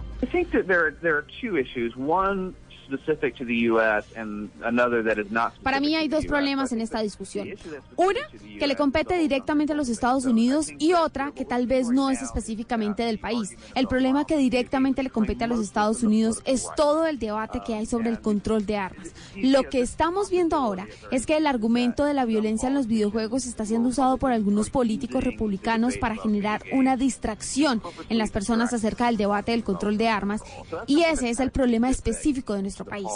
Para 5.62 5.80
mí 5.80 5.94
hay 5.94 6.08
dos 6.08 6.26
problemas 6.26 6.72
en 6.72 6.80
esta 6.80 7.00
discusión. 7.00 7.48
Una, 7.96 8.20
que 8.58 8.66
le 8.66 8.76
compete 8.76 9.18
directamente 9.18 9.72
a 9.72 9.76
los 9.76 9.88
Estados 9.88 10.24
Unidos 10.24 10.68
y 10.78 10.92
otra, 10.92 11.32
que 11.32 11.44
tal 11.44 11.66
vez 11.66 11.88
no 11.88 12.10
es 12.10 12.22
específicamente 12.22 13.02
del 13.02 13.18
país. 13.18 13.56
El 13.74 13.86
problema 13.86 14.24
que 14.24 14.36
directamente 14.36 15.02
le 15.02 15.10
compete 15.10 15.44
a 15.44 15.46
los 15.46 15.60
Estados 15.60 16.02
Unidos 16.02 16.42
es 16.44 16.66
todo 16.76 17.06
el 17.06 17.18
debate 17.18 17.60
que 17.64 17.74
hay 17.74 17.86
sobre 17.86 18.10
el 18.10 18.20
control 18.20 18.66
de 18.66 18.76
armas. 18.76 19.12
Lo 19.36 19.64
que 19.64 19.80
estamos 19.80 20.30
viendo 20.30 20.56
ahora 20.56 20.86
es 21.10 21.26
que 21.26 21.36
el 21.36 21.46
argumento 21.46 22.04
de 22.04 22.14
la 22.14 22.24
violencia 22.24 22.68
en 22.68 22.74
los 22.74 22.86
videojuegos 22.86 23.46
está 23.46 23.64
siendo 23.64 23.88
usado 23.88 24.16
por 24.18 24.32
algunos 24.32 24.70
políticos 24.70 25.24
republicanos 25.24 25.96
para 25.98 26.16
generar 26.16 26.62
una 26.72 26.96
distracción 26.96 27.82
en 28.08 28.18
las 28.18 28.30
personas 28.30 28.72
acerca 28.72 29.06
del 29.06 29.16
debate 29.16 29.52
del 29.52 29.64
control 29.64 29.98
de 29.98 30.08
armas 30.08 30.42
y 30.86 31.02
ese 31.02 31.30
es 31.30 31.40
el 31.40 31.50
problema 31.50 31.90
específico 31.90 32.54
de 32.54 32.62
nuestro 32.62 32.79
país. 32.84 33.08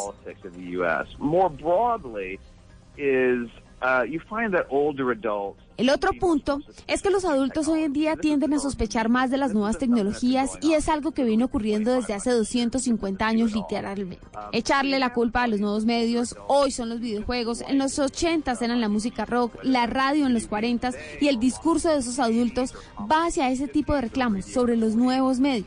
El 5.77 5.91
otro 5.91 6.12
punto 6.12 6.61
es 6.86 7.03
que 7.03 7.11
los 7.11 7.24
adultos 7.24 7.66
hoy 7.69 7.82
en 7.82 7.93
día 7.93 8.16
tienden 8.16 8.55
a 8.55 8.59
sospechar 8.61 9.09
más 9.09 9.31
de 9.31 9.36
las 9.36 9.53
nuevas 9.53 9.77
tecnologías 9.77 10.53
y 10.62 10.74
es 10.74 10.89
algo 10.89 11.12
que 11.12 11.24
viene 11.24 11.45
ocurriendo 11.45 11.93
desde 11.93 12.15
hace 12.15 12.31
250 12.31 13.27
años 13.27 13.53
literalmente. 13.53 14.24
Echarle 14.53 14.99
la 14.99 15.12
culpa 15.12 15.43
a 15.43 15.49
los 15.49 15.61
nuevos 15.61 15.85
medios, 15.85 16.36
hoy 16.47 16.70
son 16.70 16.89
los 16.89 17.01
videojuegos, 17.01 17.62
en 17.62 17.78
los 17.78 17.99
80 17.99 18.53
eran 18.61 18.81
la 18.81 18.89
música 18.89 19.24
rock, 19.27 19.59
la 19.65 19.86
radio 19.86 20.27
en 20.27 20.32
los 20.32 20.47
40 20.47 20.93
y 21.20 21.28
el 21.28 21.41
discurso 21.41 21.91
de 21.91 21.99
esos 21.99 22.19
adultos 22.20 22.73
va 23.11 23.27
hacia 23.27 23.51
ese 23.51 23.66
tipo 23.66 23.95
de 23.95 24.03
reclamos 24.03 24.45
sobre 24.45 24.77
los 24.77 24.95
nuevos 24.95 25.41
medios. 25.41 25.66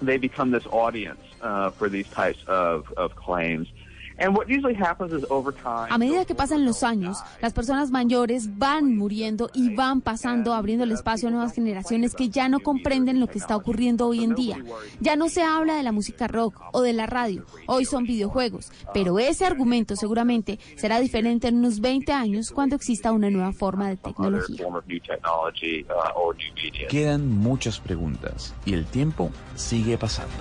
They 0.00 0.16
become 0.16 0.50
this 0.50 0.64
audience 0.70 1.20
uh, 1.40 1.70
for 1.78 1.88
these 1.88 2.06
types 2.14 2.38
of, 2.46 2.84
of 2.96 3.14
claims. 3.16 3.68
A 5.90 5.98
medida 5.98 6.24
que 6.24 6.34
pasan 6.34 6.64
los 6.64 6.82
años, 6.82 7.18
las 7.40 7.52
personas 7.52 7.90
mayores 7.90 8.58
van 8.58 8.96
muriendo 8.96 9.48
y 9.54 9.74
van 9.74 10.00
pasando, 10.00 10.54
abriendo 10.54 10.84
el 10.84 10.92
espacio 10.92 11.28
a 11.28 11.30
nuevas 11.30 11.54
generaciones 11.54 12.14
que 12.14 12.28
ya 12.28 12.48
no 12.48 12.60
comprenden 12.60 13.20
lo 13.20 13.28
que 13.28 13.38
está 13.38 13.56
ocurriendo 13.56 14.08
hoy 14.08 14.24
en 14.24 14.34
día. 14.34 14.56
Ya 15.00 15.16
no 15.16 15.28
se 15.28 15.42
habla 15.42 15.76
de 15.76 15.82
la 15.82 15.92
música 15.92 16.26
rock 16.26 16.60
o 16.72 16.82
de 16.82 16.92
la 16.92 17.06
radio, 17.06 17.44
hoy 17.66 17.84
son 17.84 18.04
videojuegos, 18.04 18.72
pero 18.92 19.18
ese 19.18 19.46
argumento 19.46 19.94
seguramente 19.96 20.58
será 20.76 20.98
diferente 21.00 21.48
en 21.48 21.58
unos 21.58 21.80
20 21.80 22.12
años 22.12 22.50
cuando 22.50 22.76
exista 22.76 23.12
una 23.12 23.30
nueva 23.30 23.52
forma 23.52 23.88
de 23.88 23.96
tecnología. 23.96 24.66
Quedan 26.88 27.28
muchas 27.28 27.80
preguntas 27.80 28.54
y 28.64 28.74
el 28.74 28.86
tiempo 28.86 29.30
sigue 29.54 29.96
pasando. 29.96 30.34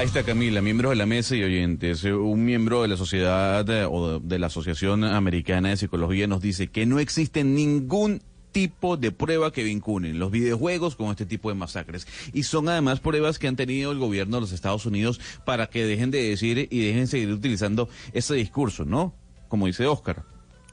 Ahí 0.00 0.06
está 0.06 0.22
Camila, 0.22 0.62
miembro 0.62 0.88
de 0.88 0.96
la 0.96 1.04
mesa 1.04 1.36
y 1.36 1.44
oyentes. 1.44 2.06
Eh, 2.06 2.14
un 2.14 2.42
miembro 2.42 2.80
de 2.80 2.88
la 2.88 2.96
sociedad 2.96 3.68
eh, 3.68 3.84
o 3.84 4.18
de 4.18 4.38
la 4.38 4.46
Asociación 4.46 5.04
Americana 5.04 5.68
de 5.68 5.76
Psicología 5.76 6.26
nos 6.26 6.40
dice 6.40 6.68
que 6.68 6.86
no 6.86 7.00
existe 7.00 7.44
ningún 7.44 8.22
tipo 8.50 8.96
de 8.96 9.12
prueba 9.12 9.52
que 9.52 9.62
vinculen 9.62 10.18
los 10.18 10.30
videojuegos 10.30 10.96
con 10.96 11.10
este 11.10 11.26
tipo 11.26 11.50
de 11.50 11.54
masacres. 11.54 12.06
Y 12.32 12.44
son 12.44 12.70
además 12.70 13.00
pruebas 13.00 13.38
que 13.38 13.46
han 13.46 13.56
tenido 13.56 13.92
el 13.92 13.98
gobierno 13.98 14.38
de 14.38 14.40
los 14.40 14.52
Estados 14.52 14.86
Unidos 14.86 15.20
para 15.44 15.66
que 15.66 15.84
dejen 15.84 16.10
de 16.10 16.30
decir 16.30 16.66
y 16.70 16.82
dejen 16.82 17.06
seguir 17.06 17.30
utilizando 17.30 17.90
ese 18.14 18.34
discurso, 18.36 18.86
¿no? 18.86 19.14
Como 19.48 19.66
dice 19.66 19.86
Oscar 19.86 20.24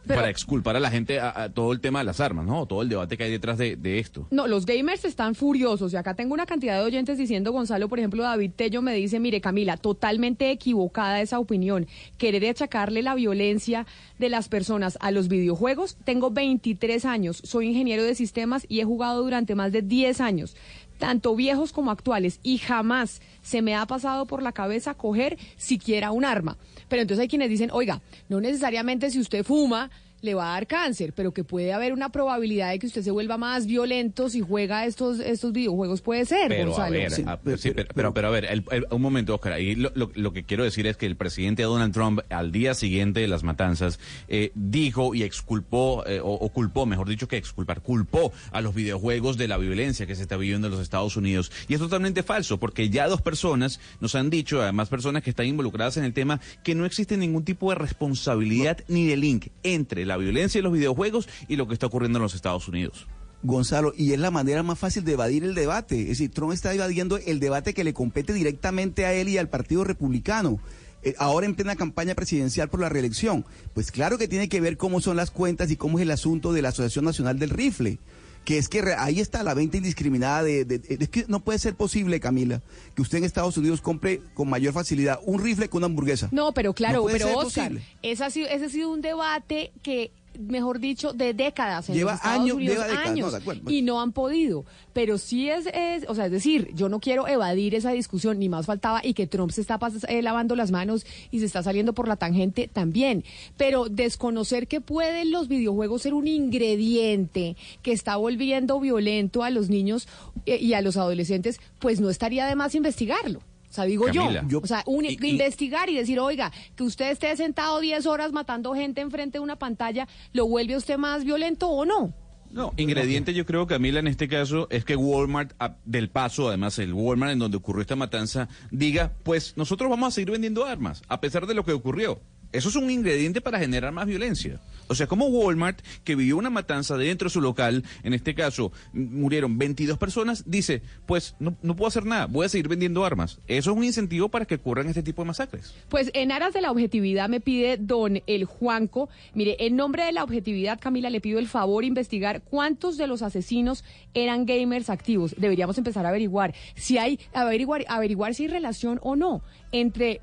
para 0.08 0.30
exculpar 0.30 0.76
a 0.76 0.80
la 0.80 0.90
gente 0.90 1.20
a, 1.20 1.50
todo 1.54 1.72
el 1.72 1.80
tema 1.80 2.00
de 2.00 2.06
las 2.06 2.20
armas, 2.20 2.46
¿no? 2.46 2.66
Todo 2.66 2.82
el 2.82 2.90
debate 2.90 3.18
que 3.18 3.26
hay 3.26 3.32
detrás 3.32 3.58
de, 3.58 4.00
esto. 4.00 4.28
No, 4.32 4.48
los 4.48 4.66
gamers 4.66 5.06
están 5.06 5.36
furiosos. 5.36 5.94
Y 5.94 5.96
acá 5.96 6.14
tengo 6.14 6.34
una 6.34 6.46
cantidad 6.46 6.78
de 6.78 6.86
oyentes 6.86 7.18
diciendo, 7.18 7.52
Gonzalo, 7.52 7.90
por 7.90 8.00
ejemplo, 8.00 8.24
David 8.24 8.52
Tello 8.56 8.82
me 8.82 8.94
dice, 8.94 9.20
mire, 9.20 9.42
Camila, 9.42 9.78
totalmente 9.78 10.52
equivocada 10.52 11.22
esa 11.22 11.40
opinión. 11.40 11.88
Querer 12.18 12.46
achacarle 12.48 13.02
la 13.02 13.16
violencia 13.16 13.86
de 14.20 14.30
las 14.30 14.50
personas 14.50 14.98
a 15.02 15.12
los 15.12 15.28
videojuegos. 15.28 15.98
Tengo 16.04 16.32
23 16.32 17.06
años, 17.06 17.42
soy 17.44 17.68
ingeniero 17.68 18.04
de 18.04 18.16
sistemas 18.16 18.66
y 18.68 18.80
he 18.80 18.86
jugado 18.86 19.24
durante 19.24 19.56
más 19.56 19.72
de 19.72 19.82
10 19.82 20.22
años 20.22 20.56
tanto 20.98 21.36
viejos 21.36 21.74
como 21.74 21.92
actuales, 21.92 22.40
y 22.44 22.58
jamás 22.58 23.22
se 23.42 23.62
me 23.62 23.76
ha 23.76 23.86
pasado 23.86 24.26
por 24.26 24.42
la 24.42 24.52
cabeza 24.52 24.94
coger 24.94 25.38
siquiera 25.56 26.12
un 26.12 26.26
arma. 26.26 26.58
Pero 26.90 27.02
entonces 27.02 27.22
hay 27.22 27.28
quienes 27.28 27.50
dicen, 27.50 27.70
oiga, 27.72 28.02
no 28.30 28.42
necesariamente 28.42 29.10
si 29.10 29.20
usted 29.20 29.44
fuma, 29.44 29.90
le 30.22 30.34
va 30.34 30.50
a 30.50 30.54
dar 30.54 30.68
cáncer, 30.68 31.14
pero 31.14 31.32
que 31.34 31.44
puede 31.44 31.74
haber 31.74 31.94
una 31.94 32.10
probabilidad 32.12 32.72
de 32.72 32.80
que 32.80 32.88
usted 32.88 33.04
se 33.04 33.12
vuelva 33.12 33.38
más 33.38 33.66
violento 33.68 34.30
si 34.30 34.42
juega 34.42 34.86
estos 34.86 35.20
estos 35.20 35.52
videojuegos, 35.54 36.02
puede 36.02 36.26
ser, 36.26 36.48
Pero 36.50 36.64
a 36.64 36.66
Gonzalo. 36.68 36.92
ver, 36.92 37.06
a- 37.54 37.58
sí, 37.58 37.72
pero, 37.72 37.88
pero, 37.94 38.14
pero 38.14 38.28
a 38.28 38.32
ver, 38.32 38.46
el- 38.46 38.64
el- 38.72 38.88
un 38.90 39.02
momento, 39.02 39.36
Oscar, 39.36 39.54
ahí 39.54 39.76
lo, 39.76 39.92
lo- 39.96 40.12
lo 40.16 40.34
que 40.34 40.44
quiero 40.44 40.64
decir 40.64 40.88
es 40.88 40.98
que 40.98 41.06
el 41.06 41.16
presidente 41.16 41.64
Donald 41.64 41.94
Trump, 41.94 42.20
al 42.30 42.52
día 42.52 42.74
siguiente 42.74 43.20
de 43.20 43.28
las 43.28 43.44
matanzas, 43.44 44.00
eh, 44.28 44.52
dijo 44.56 45.14
y 45.14 45.24
exculpó, 45.24 46.04
eh, 46.08 46.20
o, 46.20 46.32
o 46.34 46.50
culpó, 46.50 46.86
mejor 46.86 47.08
dicho 47.08 47.28
que 47.28 47.38
exculpar, 47.38 47.82
culpó 47.82 48.32
a 48.52 48.62
los 48.62 48.74
videojuegos 48.74 49.38
de 49.38 49.48
la 49.48 49.58
violencia 49.58 50.08
que 50.08 50.16
se 50.16 50.24
está 50.24 50.36
viviendo 50.38 50.68
en 50.68 50.72
los 50.72 50.82
Estados 50.82 51.16
Unidos. 51.16 51.52
Y 51.68 51.74
es 51.76 51.80
totalmente 51.80 52.24
falso, 52.24 52.58
porque 52.60 52.90
ya 52.90 53.08
dos 53.08 53.22
personas 53.22 53.80
nos 54.00 54.16
han 54.16 54.30
dicho, 54.30 54.62
además 54.62 54.90
personas 54.90 55.22
que 55.24 55.30
están 55.30 55.46
involucradas 55.46 55.98
en 55.98 56.04
el 56.06 56.14
tema, 56.14 56.40
que 56.64 56.74
no 56.76 56.86
existe 56.86 57.18
ningún 57.18 57.44
tipo 57.44 57.70
de 57.70 57.76
responsabilidad 57.76 58.80
ni 58.88 59.06
de 59.06 59.18
link 59.18 59.48
entre 59.64 60.06
la 60.08 60.18
violencia 60.18 60.60
y 60.60 60.62
los 60.62 60.74
videojuegos 60.74 61.30
y 61.48 61.56
lo 61.56 61.68
que 61.68 61.74
está 61.74 61.86
ocurriendo 61.86 62.18
en 62.18 62.24
los 62.24 62.36
Estados 62.36 62.68
Unidos. 62.68 63.08
Gonzalo, 63.44 63.94
y 63.96 64.14
es 64.14 64.20
la 64.20 64.32
manera 64.32 64.64
más 64.64 64.80
fácil 64.80 65.04
de 65.04 65.14
evadir 65.14 65.44
el 65.44 65.54
debate. 65.54 66.02
Es 66.02 66.08
decir, 66.08 66.32
Trump 66.32 66.54
está 66.54 66.74
evadiendo 66.74 67.18
el 67.18 67.40
debate 67.40 67.74
que 67.74 67.84
le 67.84 67.94
compete 67.94 68.34
directamente 68.34 69.06
a 69.06 69.14
él 69.14 69.30
y 69.30 69.38
al 69.38 69.50
Partido 69.50 69.84
Republicano. 69.84 70.60
Eh, 71.04 71.14
ahora 71.20 71.46
en 71.46 71.56
plena 71.56 71.76
campaña 71.76 72.16
presidencial 72.16 72.70
por 72.70 72.80
la 72.80 72.90
reelección. 72.90 73.46
Pues 73.74 73.92
claro 73.92 74.18
que 74.18 74.28
tiene 74.28 74.50
que 74.50 74.60
ver 74.60 74.78
cómo 74.78 75.00
son 75.00 75.16
las 75.16 75.30
cuentas 75.30 75.70
y 75.70 75.76
cómo 75.76 76.00
es 76.00 76.04
el 76.04 76.12
asunto 76.12 76.52
de 76.52 76.64
la 76.64 76.70
Asociación 76.70 77.06
Nacional 77.06 77.38
del 77.38 77.52
Rifle. 77.52 78.00
Que 78.48 78.58
es 78.58 78.70
que 78.70 78.82
ahí 78.98 79.20
está 79.20 79.44
la 79.44 79.54
venta 79.54 79.76
indiscriminada 79.76 80.42
de, 80.42 80.64
de- 80.64 80.80
de- 80.80 81.04
Es 81.04 81.10
que 81.10 81.26
no 81.28 81.42
puede 81.42 81.60
ser 81.60 81.76
posible, 81.76 82.22
Camila, 82.22 82.62
que 82.96 83.02
usted 83.02 83.18
en 83.18 83.26
Estados 83.26 83.58
Unidos 83.58 83.82
compre 83.82 84.22
con 84.34 84.50
mayor 84.50 84.72
facilidad 84.72 85.20
un 85.26 85.44
rifle 85.44 85.68
que 85.68 85.76
una 85.76 85.88
hamburguesa. 85.88 86.30
No, 86.32 86.54
pero 86.54 86.74
claro, 86.74 87.02
No 87.02 87.08
pero 87.12 87.28
Oscar, 87.38 87.66
posible. 87.74 87.84
ese 88.04 88.24
ha, 88.24 88.30
sido, 88.30 88.48
ese 88.48 88.64
ha 88.68 88.70
sido 88.70 88.90
un 88.90 89.02
debate 89.02 89.74
que, 89.84 90.12
mejor 90.38 90.80
dicho, 90.80 91.14
de 91.14 91.34
décadas 91.34 91.90
en 91.90 91.96
Lleva 91.96 92.12
los 92.12 92.20
Estados 92.22 92.42
años, 92.42 92.56
Unidos, 92.56 92.76
lleva 92.76 92.88
décadas, 92.88 93.10
años, 93.10 93.26
no, 93.26 93.32
de 93.32 93.38
acuerdo. 93.38 93.72
y 93.72 93.82
no 93.82 94.02
han 94.02 94.12
podido. 94.12 94.66
Pero 94.94 95.18
sí 95.18 95.50
es, 95.50 95.68
es, 95.68 96.06
o 96.08 96.16
sea, 96.16 96.26
es 96.26 96.32
decir, 96.32 96.72
yo 96.74 96.90
no 96.90 97.00
quiero 97.00 97.28
evadir 97.28 97.76
esa 97.76 97.92
discusión, 97.92 98.40
ni 98.40 98.50
más 98.50 98.66
faltaba, 98.66 99.02
y 99.06 99.14
que 99.14 99.28
Trump 99.28 99.52
se 99.52 99.62
está 99.62 99.80
pas- 99.80 100.06
eh, 100.10 100.22
lavando 100.22 100.56
las 100.56 100.72
manos 100.72 101.06
y 101.32 101.40
se 101.40 101.46
está 101.46 101.62
saliendo 101.64 101.94
por 101.94 102.08
la 102.08 102.16
tangente 102.16 102.68
también. 102.68 103.24
Pero 103.58 103.90
desconocer 103.90 104.68
que 104.68 104.82
pueden 104.82 105.32
los 105.32 105.48
videojuegos 105.48 106.02
ser 106.02 106.14
un 106.14 106.28
ingrediente 106.28 107.56
que 107.82 107.92
está 107.92 108.16
volviendo 108.18 108.80
violento 108.80 109.44
a 109.44 109.50
los 109.50 109.70
niños 109.70 110.08
eh, 110.46 110.58
y 110.60 110.74
a 110.74 110.82
los 110.82 110.98
adolescentes, 110.98 111.60
pues 111.80 112.00
no 112.00 112.10
estaría 112.10 112.46
de 112.48 112.56
más 112.56 112.76
investigarlo. 112.76 113.42
O 113.78 113.82
sea, 113.84 113.86
digo 113.86 114.06
Camila. 114.06 114.44
yo. 114.48 114.60
O 114.60 114.68
sea, 114.68 114.84
un- 114.88 115.06
Y- 115.06 115.18
y- 115.22 115.28
investigar 115.30 115.90
y 115.90 115.96
decir, 115.96 116.20
oiga, 116.20 116.52
que 116.76 116.84
usted 116.84 117.12
esté 117.12 117.36
sentado 117.38 117.80
10 117.80 118.06
horas 118.08 118.32
matando 118.32 118.74
gente 118.74 119.02
enfrente 119.02 119.38
de 119.38 119.44
una 119.44 119.58
pantalla, 119.58 120.08
¿lo 120.34 120.48
vuelve 120.48 120.74
a 120.74 120.78
usted 120.78 120.98
más 120.98 121.24
violento 121.24 121.68
o 121.70 121.86
no? 121.86 122.14
No, 122.50 122.74
ingrediente 122.78 123.34
yo 123.34 123.46
creo, 123.46 123.68
Camila, 123.68 124.00
en 124.00 124.08
este 124.08 124.28
caso 124.30 124.68
es 124.72 124.86
que 124.86 124.96
Walmart, 124.96 125.52
a- 125.60 125.76
del 125.84 126.10
paso, 126.10 126.48
además 126.48 126.80
el 126.80 126.94
Walmart 126.94 127.34
en 127.34 127.40
donde 127.40 127.58
ocurrió 127.58 127.82
esta 127.82 127.98
matanza, 127.98 128.48
diga, 128.72 129.12
pues 129.24 129.54
nosotros 129.58 129.90
vamos 129.90 130.08
a 130.08 130.12
seguir 130.12 130.32
vendiendo 130.32 130.64
armas, 130.66 131.02
a 131.10 131.20
pesar 131.20 131.46
de 131.46 131.54
lo 131.54 131.66
que 131.66 131.74
ocurrió. 131.74 132.22
Eso 132.52 132.70
es 132.70 132.76
un 132.76 132.90
ingrediente 132.90 133.42
para 133.42 133.60
generar 133.60 133.92
más 133.92 134.06
violencia. 134.06 134.60
O 134.88 134.96
sea, 134.96 135.08
como 135.08 135.28
Walmart, 135.28 135.82
que 136.04 136.16
vivió 136.16 136.38
una 136.38 136.50
matanza 136.50 136.96
dentro 136.98 137.28
de 137.28 137.34
su 137.34 137.42
local, 137.42 137.84
en 138.04 138.14
este 138.14 138.34
caso 138.34 138.72
murieron 138.94 139.58
22 139.58 139.98
personas, 139.98 140.44
dice, 140.48 140.82
pues 141.06 141.36
no, 141.40 141.58
no 141.62 141.76
puedo 141.76 141.90
hacer 141.90 142.06
nada, 142.06 142.26
voy 142.26 142.46
a 142.46 142.50
seguir 142.50 142.70
vendiendo 142.70 143.04
armas. 143.04 143.40
Eso 143.48 143.72
es 143.72 143.78
un 143.78 143.84
incentivo 143.84 144.30
para 144.30 144.46
que 144.46 144.56
ocurran 144.56 144.88
este 144.88 145.04
tipo 145.04 145.22
de 145.22 145.28
masacres. 145.28 145.74
Pues 145.90 146.10
en 146.14 146.32
aras 146.32 146.54
de 146.54 146.62
la 146.62 146.72
objetividad 146.72 147.28
me 147.28 147.42
pide 147.42 147.78
don 147.78 148.22
El 148.28 148.46
Juanco, 148.46 149.10
mire, 149.34 149.58
en 149.60 149.76
nombre 149.76 150.06
de 150.06 150.14
la 150.14 150.24
objetividad, 150.24 150.80
Camila, 150.80 151.10
le 151.10 151.22
pido 151.22 151.40
el 151.40 151.48
favor 151.48 151.84
investigar 151.84 152.42
cuántos 152.42 152.98
de 152.98 153.08
los 153.08 153.22
asesinos 153.22 153.84
eran 154.14 154.46
gamers 154.46 154.90
activos. 154.90 155.36
Deberíamos 155.38 155.78
empezar 155.78 156.06
a 156.06 156.10
averiguar 156.10 156.54
si 156.76 156.98
hay, 156.98 157.20
averiguar, 157.34 157.84
averiguar 157.90 158.34
si 158.34 158.44
hay 158.44 158.50
relación 158.50 159.00
o 159.04 159.16
no 159.16 159.44
entre 159.72 160.22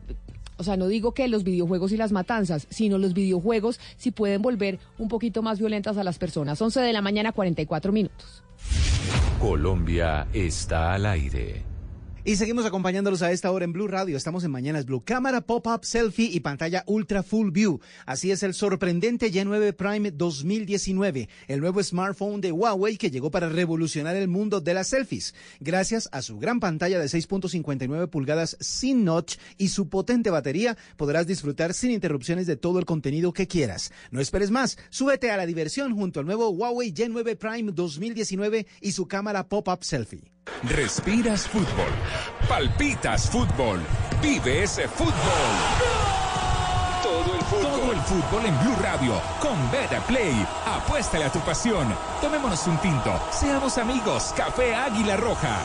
o 0.56 0.64
sea, 0.64 0.76
no 0.76 0.86
digo 0.88 1.12
que 1.12 1.28
los 1.28 1.44
videojuegos 1.44 1.92
y 1.92 1.96
las 1.96 2.12
matanzas, 2.12 2.66
sino 2.70 2.98
los 2.98 3.14
videojuegos 3.14 3.80
si 3.96 4.10
pueden 4.10 4.42
volver 4.42 4.78
un 4.98 5.08
poquito 5.08 5.42
más 5.42 5.58
violentas 5.58 5.96
a 5.96 6.04
las 6.04 6.18
personas. 6.18 6.60
11 6.60 6.80
de 6.80 6.92
la 6.92 7.02
mañana, 7.02 7.32
44 7.32 7.92
minutos. 7.92 8.42
Colombia 9.40 10.26
está 10.32 10.94
al 10.94 11.06
aire. 11.06 11.73
Y 12.26 12.36
seguimos 12.36 12.64
acompañándolos 12.64 13.20
a 13.20 13.32
esta 13.32 13.50
hora 13.50 13.66
en 13.66 13.74
Blue 13.74 13.86
Radio. 13.86 14.16
Estamos 14.16 14.44
en 14.44 14.50
Mañanas 14.50 14.86
Blue. 14.86 15.04
Cámara 15.04 15.42
pop-up 15.42 15.84
selfie 15.84 16.30
y 16.32 16.40
pantalla 16.40 16.82
ultra 16.86 17.22
full 17.22 17.50
view. 17.50 17.80
Así 18.06 18.30
es 18.30 18.42
el 18.42 18.54
sorprendente 18.54 19.30
Y9 19.30 19.74
Prime 19.74 20.10
2019, 20.10 21.28
el 21.48 21.60
nuevo 21.60 21.82
smartphone 21.82 22.40
de 22.40 22.50
Huawei 22.50 22.96
que 22.96 23.10
llegó 23.10 23.30
para 23.30 23.50
revolucionar 23.50 24.16
el 24.16 24.28
mundo 24.28 24.62
de 24.62 24.72
las 24.72 24.88
selfies. 24.88 25.34
Gracias 25.60 26.08
a 26.12 26.22
su 26.22 26.38
gran 26.38 26.60
pantalla 26.60 26.98
de 26.98 27.04
6.59 27.04 28.08
pulgadas 28.08 28.56
sin 28.58 29.04
notch 29.04 29.36
y 29.58 29.68
su 29.68 29.90
potente 29.90 30.30
batería, 30.30 30.78
podrás 30.96 31.26
disfrutar 31.26 31.74
sin 31.74 31.90
interrupciones 31.90 32.46
de 32.46 32.56
todo 32.56 32.78
el 32.78 32.86
contenido 32.86 33.34
que 33.34 33.46
quieras. 33.46 33.92
No 34.10 34.22
esperes 34.22 34.50
más. 34.50 34.78
Súbete 34.88 35.30
a 35.30 35.36
la 35.36 35.44
diversión 35.44 35.94
junto 35.94 36.20
al 36.20 36.26
nuevo 36.26 36.48
Huawei 36.48 36.90
Y9 36.90 37.36
Prime 37.36 37.72
2019 37.72 38.66
y 38.80 38.92
su 38.92 39.06
cámara 39.06 39.46
pop-up 39.46 39.84
selfie. 39.84 40.33
Respiras 40.62 41.46
fútbol. 41.48 41.92
Palpitas 42.48 43.30
fútbol. 43.30 43.80
Vive 44.22 44.62
ese 44.62 44.88
fútbol. 44.88 45.12
Todo 47.02 47.34
el 47.34 47.42
fútbol. 47.42 47.62
Todo 47.62 47.92
el 47.92 48.00
fútbol 48.00 48.46
en 48.46 48.58
Blue 48.60 48.76
Radio 48.80 49.20
con 49.40 49.70
Beta 49.70 50.00
Play. 50.06 50.46
Apuéstale 50.66 51.24
a 51.24 51.32
tu 51.32 51.40
pasión. 51.40 51.94
Tomémonos 52.20 52.66
un 52.66 52.78
tinto. 52.78 53.12
Seamos 53.30 53.78
amigos. 53.78 54.32
Café 54.36 54.74
Águila 54.74 55.16
Roja. 55.16 55.58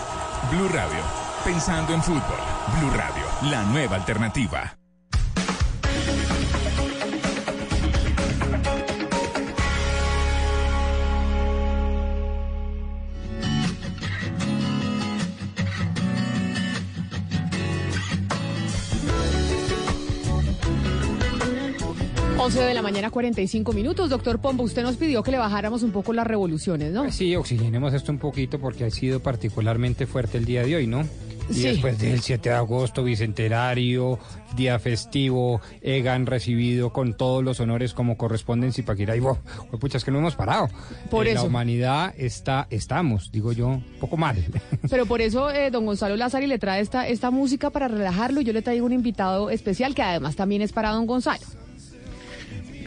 Blue 0.51 0.69
Radio. 0.69 1.03
Pensando 1.43 1.93
en 1.93 2.03
fútbol. 2.03 2.39
Blue 2.77 2.91
Radio. 2.91 3.23
La 3.49 3.64
nueva 3.64 3.95
alternativa. 3.95 4.76
11 22.49 22.63
de 22.63 22.73
la 22.73 22.81
mañana, 22.81 23.11
45 23.11 23.73
minutos. 23.73 24.09
Doctor 24.09 24.39
Pombo, 24.39 24.63
usted 24.63 24.81
nos 24.81 24.95
pidió 24.95 25.21
que 25.21 25.30
le 25.30 25.38
bajáramos 25.38 25.84
un 25.84 25.91
poco 25.91 26.13
las 26.13 26.26
revoluciones, 26.26 26.91
¿no? 26.91 27.11
Sí, 27.11 27.35
oxigenemos 27.35 27.93
esto 27.93 28.11
un 28.11 28.17
poquito 28.17 28.57
porque 28.59 28.85
ha 28.85 28.89
sido 28.89 29.19
particularmente 29.19 30.07
fuerte 30.07 30.39
el 30.39 30.45
día 30.45 30.63
de 30.63 30.76
hoy, 30.77 30.88
¿no? 30.88 31.01
Y 31.51 31.53
Sí. 31.53 31.63
después 31.63 31.99
del 31.99 32.21
7 32.21 32.49
de 32.49 32.55
agosto, 32.55 33.03
bicentenario, 33.03 34.17
día 34.55 34.80
festivo, 34.80 35.61
EGAN 35.84 36.26
recibido 36.26 36.91
con 36.91 37.13
todos 37.15 37.43
los 37.43 37.59
honores 37.59 37.93
como 37.93 38.17
corresponde 38.17 38.65
en 38.65 38.73
Zipaquirá. 38.73 39.15
Y 39.15 39.19
wow, 39.19 39.38
pucha, 39.80 39.99
es 39.99 40.03
que 40.03 40.09
no 40.09 40.17
hemos 40.17 40.35
parado. 40.35 40.69
Por 41.11 41.27
Eh, 41.27 41.34
eso. 41.34 41.43
La 41.43 41.47
humanidad 41.47 42.15
está, 42.17 42.65
estamos, 42.71 43.31
digo 43.31 43.51
yo, 43.51 43.67
un 43.67 43.84
poco 43.99 44.17
mal. 44.17 44.38
Pero 44.89 45.05
por 45.05 45.21
eso 45.21 45.51
eh, 45.51 45.69
don 45.69 45.85
Gonzalo 45.85 46.15
Lázari 46.15 46.47
le 46.47 46.57
trae 46.57 46.81
esta, 46.81 47.07
esta 47.07 47.30
música 47.30 47.69
para 47.69 47.88
relajarlo. 47.88 48.41
y 48.41 48.43
Yo 48.43 48.53
le 48.53 48.63
traigo 48.63 48.88
un 48.88 48.93
invitado 48.93 49.51
especial 49.51 49.93
que 49.93 50.01
además 50.01 50.35
también 50.35 50.63
es 50.63 50.71
para 50.73 50.89
don 50.89 51.05
Gonzalo. 51.05 51.45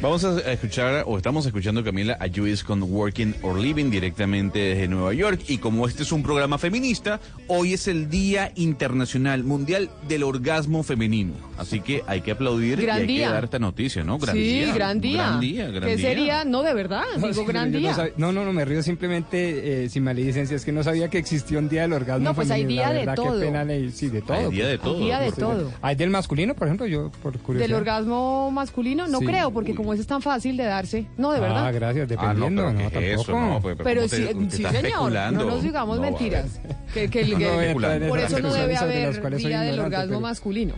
Vamos 0.03 0.25
a 0.25 0.41
escuchar, 0.51 1.05
o 1.07 1.17
estamos 1.17 1.47
escuchando, 1.47 1.85
Camila, 1.85 2.17
a 2.19 2.27
Juice 2.29 2.65
con 2.65 2.83
Working 2.83 3.37
or 3.43 3.57
Living 3.57 3.89
directamente 3.89 4.59
desde 4.59 4.89
Nueva 4.89 5.15
York. 5.15 5.43
Y 5.47 5.59
como 5.59 5.87
este 5.87 6.03
es 6.03 6.11
un 6.11 6.25
programa 6.25 6.59
feminista, 6.59 7.21
hoy 7.47 7.75
es 7.75 7.87
el 7.87 8.11
Día 8.11 8.51
Internacional 8.57 9.45
Mundial 9.45 9.91
del 10.09 10.25
Orgasmo 10.25 10.83
Femenino. 10.83 11.35
Así 11.57 11.79
que 11.79 12.03
hay 12.09 12.21
que 12.21 12.33
aplaudir 12.33 12.83
Gran 12.83 12.99
y 12.99 13.01
hay 13.03 13.07
día. 13.07 13.29
que 13.29 13.33
dar 13.35 13.45
esta 13.45 13.59
noticia, 13.61 14.03
¿no? 14.03 14.19
Gran 14.19 14.35
sí, 14.35 14.43
día. 14.43 14.75
gran 14.75 15.01
día. 15.01 15.17
Gran 15.29 15.41
día, 15.41 15.69
gran 15.71 15.89
¿Qué 15.89 15.97
día. 15.97 16.09
sería? 16.09 16.45
No, 16.45 16.65
de 16.65 16.75
verdad, 16.75 17.05
No, 17.19 17.29
digo 17.29 17.43
sí, 17.43 17.47
gran 17.47 17.71
no 17.71 17.79
día. 17.79 17.95
sab- 17.95 18.13
No, 18.17 18.33
no, 18.33 18.45
no, 18.45 18.53
me 18.53 18.65
río 18.65 18.83
simplemente 18.83 19.85
eh, 19.85 19.89
sin 19.89 20.03
maledicencia. 20.03 20.57
Es 20.57 20.65
que 20.65 20.73
no 20.73 20.83
sabía 20.83 21.11
que 21.11 21.19
existía 21.19 21.61
un 21.61 21.69
día 21.69 21.83
del 21.83 21.93
orgasmo. 21.93 22.25
No, 22.25 22.35
pues 22.35 22.51
hay 22.51 22.63
femenino, 22.63 22.91
día 22.93 23.07
de 23.07 23.15
todo. 23.15 23.39
Qué 23.39 23.45
pena, 23.47 23.63
le- 23.65 23.93
sí, 23.93 24.09
de 24.09 24.21
todo. 24.21 24.37
Hay 24.37 24.51
día 24.51 24.67
de 24.67 24.79
pues. 24.79 24.83
todo. 24.91 24.99
Hay 24.99 25.05
día 25.05 25.19
de 25.21 25.31
todo. 25.33 25.73
¿Hay 25.81 25.95
del 25.95 26.11
masculino, 26.11 26.55
por 26.55 26.67
ejemplo? 26.67 26.87
Yo, 26.89 27.13
por 27.23 27.39
curiosidad. 27.39 27.69
¿Del 27.69 27.75
orgasmo 27.79 28.51
masculino? 28.51 29.07
No 29.07 29.21
Sí. 29.21 29.27
creo, 29.27 29.53
porque 29.53 29.77
como 29.77 29.92
ese 29.93 30.03
es 30.03 30.07
tan 30.09 30.23
fácil 30.23 30.57
de 30.57 30.65
darse. 30.65 31.07
No, 31.17 31.33
de 31.33 31.41
verdad. 31.41 31.67
Ah, 31.67 31.71
gracias, 31.73 32.09
Ah, 32.19 32.33
no, 32.35 32.47
dependiendo. 32.47 32.63
pero 32.63 32.73
no, 32.85 32.91
¿qué 32.91 33.13
es 33.15 33.21
eso? 33.21 33.33
tampoco. 33.33 33.53
No, 33.55 33.61
pues, 33.61 33.77
Pero 33.83 34.01
¿cómo 34.03 34.09
sí, 34.15 34.17
te- 34.51 34.57
sí, 34.57 34.65
señor, 34.65 35.13
no 35.13 35.45
nos 35.45 35.63
digamos 35.63 35.97
No, 35.97 36.03
mentiras. 36.03 36.61
Que, 36.93 37.09
que 37.09 37.25
que- 37.25 37.71
en 37.71 38.09
por 38.09 38.19
eso 38.19 38.39
no 38.41 38.53
debe 38.53 38.77
haber 38.77 39.37
día 39.37 39.61
del 39.63 39.81
orgasmo 39.81 40.07
pero- 40.09 40.21
masculino. 40.21 40.75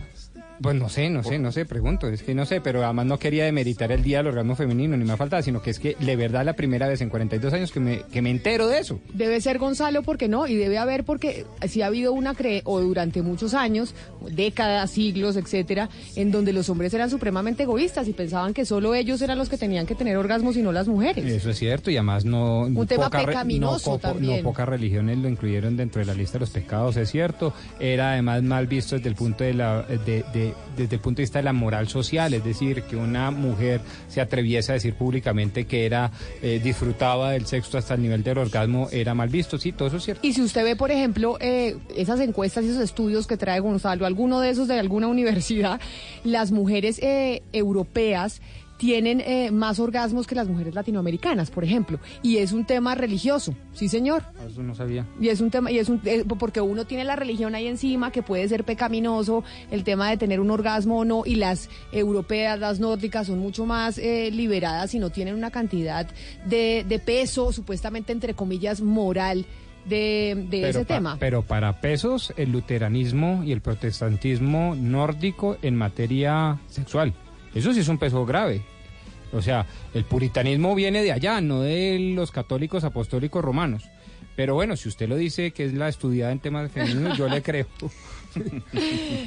Pues 0.61 0.75
no 0.75 0.87
sé, 0.89 1.09
no 1.09 1.21
sé, 1.23 1.37
no 1.37 1.51
sé, 1.51 1.65
pregunto, 1.65 2.07
es 2.07 2.23
que 2.23 2.33
no 2.33 2.45
sé, 2.45 2.61
pero 2.61 2.83
además 2.83 3.05
no 3.05 3.19
quería 3.19 3.45
demeritar 3.45 3.91
el 3.91 4.03
Día 4.03 4.17
del 4.19 4.27
Orgasmo 4.27 4.55
Femenino, 4.55 4.95
ni 4.95 5.03
me 5.03 5.17
falta, 5.17 5.41
sino 5.41 5.61
que 5.61 5.69
es 5.69 5.79
que 5.79 5.95
de 5.99 6.15
verdad 6.15 6.45
la 6.45 6.53
primera 6.53 6.87
vez 6.87 7.01
en 7.01 7.09
42 7.09 7.53
años 7.53 7.71
que 7.71 7.79
me, 7.79 8.01
que 8.11 8.21
me 8.21 8.29
entero 8.31 8.67
de 8.67 8.79
eso. 8.79 8.99
Debe 9.13 9.41
ser 9.41 9.57
Gonzalo, 9.57 10.01
porque 10.03 10.27
no, 10.27 10.47
y 10.47 10.55
debe 10.55 10.77
haber 10.77 11.03
porque 11.03 11.45
sí 11.67 11.81
ha 11.81 11.87
habido 11.87 12.13
una 12.13 12.33
cre 12.35 12.61
o 12.63 12.79
durante 12.79 13.21
muchos 13.21 13.53
años, 13.53 13.93
décadas, 14.31 14.91
siglos, 14.91 15.35
etcétera, 15.35 15.89
en 16.15 16.31
donde 16.31 16.53
los 16.53 16.69
hombres 16.69 16.93
eran 16.93 17.09
supremamente 17.09 17.63
egoístas 17.63 18.07
y 18.07 18.13
pensaban 18.13 18.53
que 18.53 18.65
solo 18.65 18.95
ellos 18.95 19.21
eran 19.21 19.37
los 19.37 19.49
que 19.49 19.57
tenían 19.57 19.85
que 19.85 19.95
tener 19.95 20.15
orgasmos 20.17 20.55
y 20.57 20.61
no 20.61 20.71
las 20.71 20.87
mujeres. 20.87 21.25
Eso 21.25 21.49
es 21.49 21.57
cierto, 21.59 21.91
y 21.91 21.97
además 21.97 22.23
no... 22.25 22.61
Un 22.61 22.87
tema 22.87 23.05
poca 23.05 23.25
pecaminoso 23.25 23.91
no, 23.91 23.99
también. 23.99 24.37
No 24.37 24.43
pocas 24.43 24.67
religiones 24.69 25.17
lo 25.17 25.27
incluyeron 25.29 25.75
dentro 25.77 25.99
de 25.99 26.05
la 26.05 26.13
lista 26.13 26.33
de 26.33 26.39
los 26.41 26.49
pecados, 26.51 26.95
es 26.97 27.11
cierto. 27.11 27.53
Era 27.79 28.13
además 28.13 28.41
mal 28.43 28.67
visto 28.67 28.95
desde 28.95 29.09
el 29.09 29.15
punto 29.15 29.43
de 29.43 29.53
la, 29.53 29.81
de, 29.83 30.23
de- 30.33 30.44
desde 30.75 30.95
el 30.95 31.01
punto 31.01 31.17
de 31.17 31.23
vista 31.23 31.39
de 31.39 31.43
la 31.43 31.53
moral 31.53 31.87
social, 31.87 32.33
es 32.33 32.43
decir, 32.43 32.83
que 32.83 32.95
una 32.95 33.31
mujer 33.31 33.81
se 34.07 34.21
atreviese 34.21 34.71
a 34.71 34.75
decir 34.75 34.93
públicamente 34.95 35.65
que 35.65 35.85
era 35.85 36.11
eh, 36.41 36.59
disfrutaba 36.63 37.31
del 37.31 37.45
sexo 37.45 37.77
hasta 37.77 37.95
el 37.95 38.01
nivel 38.01 38.23
del 38.23 38.37
orgasmo 38.37 38.89
era 38.91 39.13
mal 39.13 39.29
visto, 39.29 39.57
sí, 39.57 39.71
todo 39.71 39.87
eso 39.87 39.97
es 39.97 40.03
cierto. 40.03 40.27
Y 40.27 40.33
si 40.33 40.41
usted 40.41 40.63
ve, 40.63 40.75
por 40.75 40.91
ejemplo, 40.91 41.37
eh, 41.39 41.77
esas 41.95 42.19
encuestas 42.19 42.63
y 42.65 42.69
esos 42.69 42.81
estudios 42.81 43.27
que 43.27 43.37
trae 43.37 43.59
Gonzalo, 43.59 44.05
alguno 44.05 44.39
de 44.39 44.49
esos 44.49 44.67
de 44.67 44.79
alguna 44.79 45.07
universidad, 45.15 45.79
las 46.23 46.51
mujeres 46.51 46.99
eh, 47.01 47.43
europeas 47.53 48.41
tienen 48.77 49.21
eh, 49.21 49.51
más 49.51 49.79
orgasmos 49.79 50.27
que 50.27 50.35
las 50.35 50.47
mujeres 50.49 50.75
latinoamericanas, 50.75 51.49
por 51.49 51.63
ejemplo, 51.63 51.99
y 52.21 52.37
es 52.37 52.51
un 52.51 52.65
tema 52.65 52.93
religioso, 52.93 53.55
sí 53.73 53.87
señor. 53.87 54.23
Eso 54.45 54.61
no 54.63 54.75
sabía. 54.75 55.05
Y 55.19 55.29
es 55.29 55.39
un 55.39 55.49
tema, 55.49 55.71
y 55.71 55.79
es 55.79 55.87
un, 55.87 56.01
eh, 56.05 56.25
porque 56.37 56.59
uno 56.59 56.85
tiene 56.85 57.05
la 57.05 57.15
religión 57.15 57.55
ahí 57.55 57.67
encima 57.67 58.11
que 58.11 58.21
puede 58.21 58.47
ser 58.49 58.63
pecaminoso, 58.65 59.43
el 59.71 59.83
tema 59.85 60.09
de 60.09 60.17
tener 60.17 60.39
un 60.41 60.51
orgasmo 60.51 60.99
o 60.99 61.05
no, 61.05 61.23
y 61.25 61.35
las 61.35 61.69
europeas, 61.93 62.59
las 62.59 62.79
nórdicas 62.79 63.27
son 63.27 63.39
mucho 63.39 63.65
más 63.65 63.97
eh, 63.97 64.29
liberadas 64.31 64.93
y 64.93 64.99
no 64.99 65.09
tienen 65.09 65.35
una 65.35 65.51
cantidad 65.51 66.07
de, 66.45 66.85
de 66.87 66.99
peso, 66.99 67.53
supuestamente 67.53 68.11
entre 68.11 68.33
comillas, 68.33 68.81
moral 68.81 69.45
de, 69.85 70.47
de 70.49 70.69
ese 70.69 70.79
pa- 70.83 70.95
tema. 70.95 71.17
pero 71.19 71.43
para 71.43 71.79
pesos, 71.79 72.33
el 72.37 72.51
luteranismo 72.51 73.43
y 73.45 73.51
el 73.51 73.61
protestantismo 73.61 74.75
nórdico 74.75 75.57
en 75.61 75.75
materia 75.75 76.59
sexual. 76.67 77.13
Eso 77.55 77.73
sí 77.73 77.79
es 77.79 77.87
un 77.87 77.97
peso 77.97 78.25
grave. 78.25 78.61
O 79.33 79.41
sea, 79.41 79.65
el 79.93 80.03
puritanismo 80.03 80.75
viene 80.75 81.01
de 81.01 81.11
allá, 81.11 81.41
no 81.41 81.61
de 81.61 82.13
los 82.15 82.31
católicos 82.31 82.83
apostólicos 82.83 83.43
romanos. 83.43 83.89
Pero 84.35 84.53
bueno, 84.53 84.75
si 84.75 84.89
usted 84.89 85.07
lo 85.07 85.15
dice 85.15 85.51
que 85.51 85.65
es 85.65 85.73
la 85.73 85.87
estudiada 85.87 86.31
en 86.31 86.39
temas 86.39 86.71
femeninos, 86.71 87.17
yo 87.17 87.27
le 87.27 87.41
creo. 87.41 87.67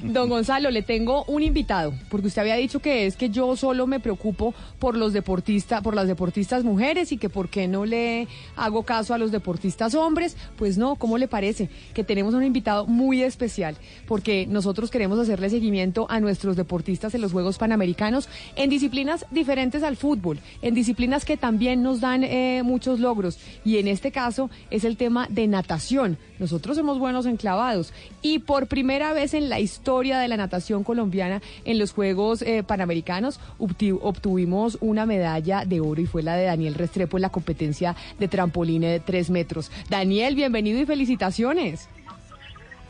Don 0.02 0.28
Gonzalo, 0.28 0.70
le 0.70 0.82
tengo 0.82 1.24
un 1.24 1.42
invitado, 1.42 1.94
porque 2.08 2.28
usted 2.28 2.42
había 2.42 2.56
dicho 2.56 2.80
que 2.80 3.06
es 3.06 3.16
que 3.16 3.30
yo 3.30 3.56
solo 3.56 3.86
me 3.86 4.00
preocupo 4.00 4.54
por 4.78 4.96
los 4.96 5.12
deportistas, 5.12 5.82
por 5.82 5.94
las 5.94 6.06
deportistas 6.06 6.64
mujeres 6.64 7.12
y 7.12 7.18
que 7.18 7.28
por 7.28 7.48
qué 7.48 7.68
no 7.68 7.84
le 7.84 8.28
hago 8.56 8.82
caso 8.82 9.14
a 9.14 9.18
los 9.18 9.32
deportistas 9.32 9.94
hombres. 9.94 10.36
Pues 10.56 10.78
no, 10.78 10.96
¿cómo 10.96 11.18
le 11.18 11.28
parece? 11.28 11.68
Que 11.94 12.04
tenemos 12.04 12.34
un 12.34 12.44
invitado 12.44 12.86
muy 12.86 13.22
especial, 13.22 13.76
porque 14.06 14.46
nosotros 14.46 14.90
queremos 14.90 15.18
hacerle 15.18 15.50
seguimiento 15.50 16.06
a 16.10 16.20
nuestros 16.20 16.56
deportistas 16.56 17.14
en 17.14 17.20
los 17.20 17.32
Juegos 17.32 17.58
Panamericanos 17.58 18.28
en 18.56 18.70
disciplinas 18.70 19.26
diferentes 19.30 19.82
al 19.82 19.96
fútbol, 19.96 20.38
en 20.62 20.74
disciplinas 20.74 21.24
que 21.24 21.36
también 21.36 21.82
nos 21.82 22.00
dan 22.00 22.24
eh, 22.24 22.62
muchos 22.64 23.00
logros. 23.00 23.38
Y 23.64 23.78
en 23.78 23.88
este 23.88 24.12
caso 24.12 24.50
es 24.70 24.84
el 24.84 24.96
tema 24.96 25.26
de 25.30 25.46
natación. 25.46 26.18
Nosotros 26.38 26.76
somos 26.76 26.98
buenos 26.98 27.26
en 27.26 27.36
clavados 27.36 27.92
y 28.22 28.40
por 28.40 28.66
primera 28.66 28.97
vez 28.98 29.32
en 29.34 29.48
la 29.48 29.60
historia 29.60 30.18
de 30.18 30.28
la 30.28 30.36
natación 30.36 30.84
colombiana 30.84 31.40
en 31.64 31.78
los 31.78 31.92
Juegos 31.92 32.42
eh, 32.42 32.62
Panamericanos 32.62 33.40
obtuvimos 33.58 34.76
una 34.80 35.06
medalla 35.06 35.64
de 35.64 35.80
oro 35.80 36.00
y 36.00 36.06
fue 36.06 36.22
la 36.22 36.36
de 36.36 36.44
Daniel 36.44 36.74
Restrepo 36.74 37.16
en 37.16 37.22
la 37.22 37.30
competencia 37.30 37.94
de 38.18 38.28
trampolín 38.28 38.82
de 38.82 39.00
tres 39.00 39.30
metros. 39.30 39.70
Daniel, 39.88 40.34
bienvenido 40.34 40.80
y 40.80 40.86
felicitaciones. 40.86 41.88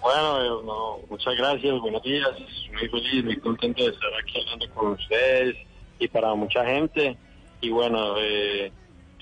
Bueno, 0.00 0.42
eh, 0.42 1.02
muchas 1.10 1.36
gracias, 1.36 1.80
buenos 1.80 2.02
días. 2.02 2.30
Muy 2.72 2.88
feliz, 2.88 3.24
muy 3.24 3.36
contento 3.36 3.84
de 3.84 3.90
estar 3.90 4.10
aquí 4.22 4.40
hablando 4.40 4.74
con 4.74 4.92
ustedes 4.92 5.56
y 5.98 6.08
para 6.08 6.34
mucha 6.34 6.64
gente. 6.64 7.16
Y 7.60 7.70
bueno, 7.70 8.14
eh, 8.18 8.72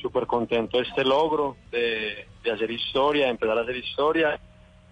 súper 0.01 0.27
contento 0.27 0.81
este 0.81 1.05
logro 1.05 1.57
de, 1.73 2.27
de 2.45 2.53
hacer 2.53 2.71
historia, 2.71 3.25
de 3.25 3.31
empezar 3.33 3.59
a 3.59 3.63
hacer 3.63 3.77
historia 3.77 4.41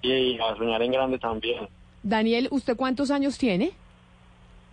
y 0.03 0.39
a 0.39 0.57
soñar 0.57 0.83
en 0.83 0.93
grande 0.93 1.19
también. 1.19 1.69
Daniel, 2.05 2.49
¿usted 2.51 2.77
cuántos 2.77 3.11
años 3.11 3.37
tiene? 3.39 3.73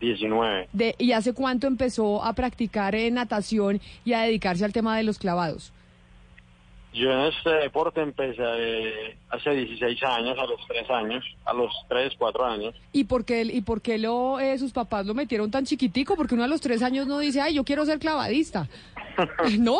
19. 0.02 0.68
De, 0.74 0.95
¿Y 0.98 1.14
hace 1.14 1.34
cuánto 1.34 1.66
empezó 1.66 2.24
a 2.24 2.34
practicar 2.34 2.94
eh, 2.94 3.10
natación 3.10 3.80
y 4.03 4.14
a 4.14 4.22
dedicarse 4.22 4.66
al 4.66 4.74
tema 4.74 4.98
de 4.98 5.03
los 5.03 5.18
clavados? 5.18 5.72
Yo 6.94 7.10
en 7.10 7.32
este 7.34 7.49
deporte 7.49 8.02
empecé 8.02 8.44
eh, 8.44 9.18
hace 9.30 9.52
16 9.52 10.03
años, 10.03 10.38
a 10.38 10.45
los 10.45 10.60
3 10.68 10.90
años, 10.90 11.24
a 11.45 11.53
los 11.53 11.72
3, 11.88 12.14
4 12.18 12.45
años. 12.45 12.76
¿Y 12.91 13.06
por 13.06 13.24
qué, 13.24 13.44
y 13.44 13.62
por 13.62 13.82
qué 13.82 13.98
lo, 13.98 14.41
eh, 14.41 14.58
sus 14.58 14.74
papás 14.74 15.06
lo 15.06 15.14
metieron 15.14 15.49
tan 15.49 15.66
chiquitico? 15.66 16.18
Porque 16.18 16.36
uno 16.36 16.44
a 16.44 16.49
los 16.49 16.60
tres 16.60 16.84
años 16.84 17.08
no 17.08 17.20
dice, 17.20 17.40
ay, 17.40 17.53
yo 17.53 17.64
quiero 17.64 17.86
ser 17.86 17.99
clavadista. 17.99 18.68
no. 19.60 19.80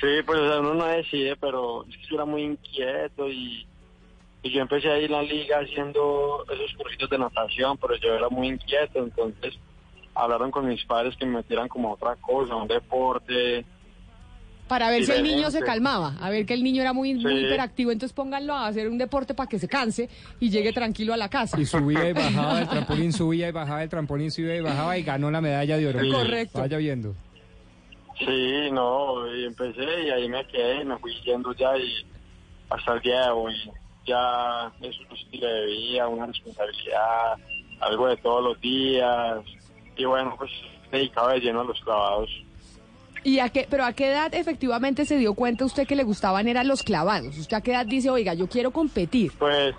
Sí, 0.00 0.22
pues 0.24 0.40
uno 0.40 0.74
no 0.74 0.84
decide, 0.86 1.36
pero 1.36 1.84
yo 1.86 2.14
era 2.14 2.24
muy 2.24 2.42
inquieto 2.42 3.28
y, 3.28 3.66
y 4.48 4.52
yo 4.54 4.60
empecé 4.62 4.90
ahí 4.90 5.04
en 5.04 5.12
la 5.12 5.22
liga 5.22 5.58
haciendo 5.60 6.44
esos 6.52 6.74
cursitos 6.76 7.10
de 7.10 7.18
natación, 7.18 7.76
pero 7.78 7.94
yo 7.96 8.14
era 8.14 8.28
muy 8.28 8.48
inquieto, 8.48 8.98
entonces 8.98 9.54
hablaron 10.14 10.50
con 10.50 10.66
mis 10.66 10.84
padres 10.84 11.14
que 11.16 11.26
me 11.26 11.36
metieran 11.38 11.68
como 11.68 11.90
a 11.90 11.92
otra 11.94 12.16
cosa, 12.16 12.54
un 12.56 12.66
deporte. 12.68 13.64
Para 14.66 14.90
ver 14.90 15.02
si 15.04 15.12
el 15.12 15.22
niño 15.22 15.50
se 15.50 15.60
calmaba, 15.60 16.14
a 16.20 16.28
ver 16.28 16.44
que 16.44 16.52
el 16.52 16.62
niño 16.62 16.82
era 16.82 16.92
muy, 16.92 17.14
muy 17.14 17.38
Sí. 17.38 17.46
hiperactivo, 17.46 17.90
entonces 17.90 18.14
pónganlo 18.14 18.52
a 18.54 18.66
hacer 18.66 18.88
un 18.88 18.98
deporte 18.98 19.32
para 19.32 19.48
que 19.48 19.58
se 19.58 19.66
canse 19.68 20.10
y 20.40 20.50
llegue 20.50 20.72
tranquilo 20.74 21.14
a 21.14 21.16
la 21.16 21.30
casa. 21.30 21.58
Y 21.58 21.64
subía 21.64 22.10
y 22.10 22.12
bajaba 22.14 22.58
del 22.58 22.68
trampolín, 22.68 23.12
subía 23.12 23.48
y 23.48 23.52
bajaba 23.52 23.80
del 23.80 23.88
trampolín, 23.88 24.30
subía 24.30 24.56
y 24.56 24.60
bajaba 24.60 24.98
y 24.98 25.02
ganó 25.04 25.30
la 25.30 25.40
medalla 25.40 25.76
de 25.78 25.86
oro. 25.88 26.00
Correcto. 26.12 26.58
Vaya 26.58 26.76
viendo. 26.76 27.14
Sí, 28.18 28.70
no, 28.72 29.32
y 29.34 29.44
empecé 29.46 29.84
y 30.06 30.10
ahí 30.10 30.28
me 30.28 30.44
quedé, 30.48 30.84
me 30.84 30.98
fui 30.98 31.14
yendo 31.24 31.52
ya 31.54 31.76
y 31.78 32.04
hasta 32.68 32.94
el 32.94 33.00
día 33.00 33.22
de 33.26 33.30
hoy 33.30 33.54
ya 34.08 34.72
es 34.80 34.98
un 35.00 35.16
estilo 35.16 35.46
de 35.46 35.66
vida, 35.66 36.08
una 36.08 36.26
responsabilidad, 36.26 37.36
algo 37.80 38.08
de 38.08 38.16
todos 38.16 38.42
los 38.42 38.60
días 38.60 39.44
y 39.96 40.04
bueno, 40.04 40.34
pues 40.38 40.50
dedicado 40.90 41.28
de 41.28 41.40
lleno 41.40 41.60
a 41.60 41.64
los 41.64 41.80
clavados. 41.80 42.30
¿Y 43.24 43.40
a 43.40 43.48
qué, 43.50 43.66
pero 43.68 43.84
a 43.84 43.92
qué 43.92 44.08
edad 44.08 44.34
efectivamente 44.34 45.04
se 45.04 45.18
dio 45.18 45.34
cuenta 45.34 45.64
usted 45.64 45.86
que 45.86 45.96
le 45.96 46.04
gustaban 46.04 46.48
eran 46.48 46.68
los 46.68 46.82
clavados? 46.82 47.36
¿Usted 47.36 47.56
a 47.56 47.60
qué 47.60 47.72
edad 47.72 47.86
dice, 47.86 48.10
oiga, 48.10 48.34
yo 48.34 48.48
quiero 48.48 48.70
competir? 48.70 49.32
Pues 49.38 49.74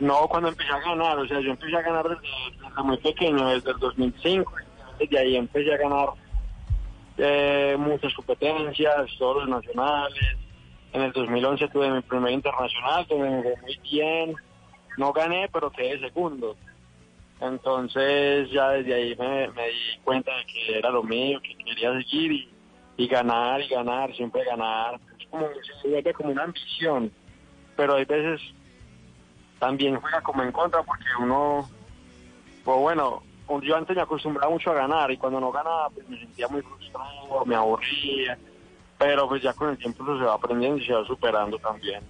no, 0.00 0.26
cuando 0.28 0.48
empecé 0.48 0.70
a 0.72 0.80
ganar, 0.80 1.18
o 1.18 1.26
sea, 1.26 1.40
yo 1.40 1.50
empecé 1.50 1.76
a 1.76 1.82
ganar 1.82 2.08
desde, 2.08 2.22
desde 2.68 2.82
muy 2.82 2.96
pequeño, 2.98 3.48
desde 3.48 3.70
el 3.70 3.78
2005, 3.78 4.52
desde 4.98 5.18
ahí 5.18 5.36
empecé 5.36 5.72
a 5.72 5.78
ganar 5.78 6.08
eh, 7.18 7.76
muchas 7.78 8.12
competencias, 8.14 9.10
todos 9.18 9.44
los 9.44 9.48
nacionales. 9.48 10.36
En 10.92 11.02
el 11.02 11.12
2011 11.12 11.68
tuve 11.68 11.90
mi 11.90 12.02
primer 12.02 12.32
internacional, 12.32 13.06
donde 13.08 13.30
me 13.30 13.42
fue 13.42 13.56
muy 13.62 13.80
bien. 13.82 14.34
No 14.96 15.12
gané, 15.12 15.48
pero 15.52 15.70
quedé 15.70 16.00
segundo. 16.00 16.56
Entonces 17.40 18.50
ya 18.50 18.70
desde 18.70 18.94
ahí 18.94 19.16
me, 19.16 19.48
di 19.48 19.98
cuenta 20.04 20.36
de 20.36 20.44
que 20.46 20.78
era 20.78 20.90
lo 20.90 21.02
mío, 21.02 21.40
que 21.42 21.56
quería 21.56 21.92
seguir 21.98 22.48
y, 22.96 23.08
ganar 23.08 23.62
y 23.62 23.68
ganar, 23.68 24.14
siempre 24.14 24.44
ganar. 24.44 25.00
Es 25.18 25.26
como, 25.28 25.48
se 25.82 26.12
como 26.12 26.30
una 26.30 26.44
ambición, 26.44 27.10
pero 27.76 27.94
hay 27.94 28.04
veces 28.04 28.42
también 29.58 29.98
juega 30.00 30.20
como 30.20 30.42
en 30.42 30.52
contra 30.52 30.82
porque 30.82 31.04
uno, 31.18 31.68
pues 32.62 32.78
bueno, 32.78 33.22
yo 33.62 33.76
antes 33.76 33.96
me 33.96 34.02
acostumbraba 34.02 34.52
mucho 34.52 34.70
a 34.70 34.74
ganar 34.74 35.10
y 35.10 35.16
cuando 35.16 35.40
no 35.40 35.50
ganaba 35.50 35.88
pues 35.90 36.06
me 36.10 36.18
sentía 36.18 36.46
muy 36.48 36.60
frustrado, 36.60 37.44
me 37.46 37.54
aburría, 37.54 38.38
pero 39.00 39.26
pues 39.26 39.42
ya 39.42 39.54
con 39.54 39.70
el 39.70 39.78
tiempo 39.78 40.04
eso 40.04 40.18
se 40.18 40.24
va 40.24 40.34
aprendiendo 40.34 40.76
y 40.76 40.84
se 40.84 40.92
va 40.92 41.06
superando 41.06 41.58
también. 41.58 42.02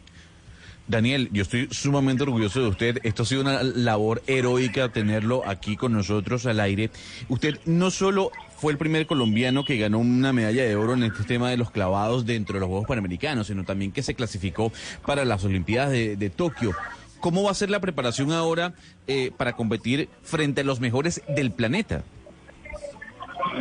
Daniel, 0.89 1.29
yo 1.31 1.43
estoy 1.43 1.69
sumamente 1.71 2.25
orgulloso 2.25 2.61
de 2.61 2.67
usted. 2.67 2.99
Esto 3.05 3.23
ha 3.23 3.27
sido 3.27 3.43
una 3.43 3.62
labor 3.62 4.23
heroica 4.27 4.89
tenerlo 4.89 5.45
aquí 5.47 5.77
con 5.77 5.93
nosotros 5.93 6.47
al 6.47 6.59
aire. 6.59 6.91
Usted 7.29 7.61
no 7.65 7.93
solo 7.93 8.33
fue 8.57 8.73
el 8.73 8.79
primer 8.79 9.07
colombiano 9.07 9.65
que 9.65 9.79
ganó 9.79 10.01
una 10.01 10.33
medalla 10.33 10.65
de 10.65 10.75
oro 10.75 10.95
en 10.95 11.05
este 11.05 11.23
tema 11.23 11.49
de 11.49 11.57
los 11.57 11.71
clavados 11.71 12.27
dentro 12.27 12.55
de 12.55 12.61
los 12.61 12.69
Juegos 12.69 12.89
Panamericanos, 12.89 13.47
sino 13.47 13.62
también 13.62 13.93
que 13.93 14.03
se 14.03 14.17
clasificó 14.17 14.73
para 15.07 15.25
las 15.25 15.45
Olimpiadas 15.45 15.93
de, 15.93 16.17
de 16.17 16.29
Tokio. 16.29 16.73
¿Cómo 17.21 17.45
va 17.45 17.53
a 17.53 17.55
ser 17.55 17.71
la 17.71 17.79
preparación 17.79 18.33
ahora 18.33 18.73
eh, 19.07 19.31
para 19.37 19.53
competir 19.53 20.09
frente 20.23 20.62
a 20.62 20.65
los 20.65 20.81
mejores 20.81 21.23
del 21.29 21.53
planeta? 21.53 22.03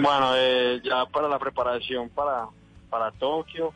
Bueno, 0.01 0.31
eh, 0.35 0.81
ya 0.83 1.05
para 1.05 1.27
la 1.27 1.37
preparación 1.37 2.09
para, 2.09 2.47
para 2.89 3.11
Tokio, 3.11 3.73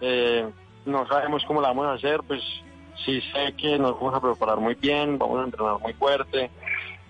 eh, 0.00 0.48
no 0.86 1.06
sabemos 1.06 1.44
cómo 1.46 1.60
la 1.60 1.68
vamos 1.68 1.86
a 1.86 1.92
hacer, 1.94 2.20
pues 2.26 2.42
sí 3.04 3.20
sé 3.32 3.54
que 3.56 3.78
nos 3.78 3.94
vamos 3.94 4.14
a 4.14 4.20
preparar 4.20 4.58
muy 4.58 4.74
bien, 4.74 5.18
vamos 5.18 5.40
a 5.40 5.44
entrenar 5.44 5.78
muy 5.80 5.92
fuerte, 5.94 6.50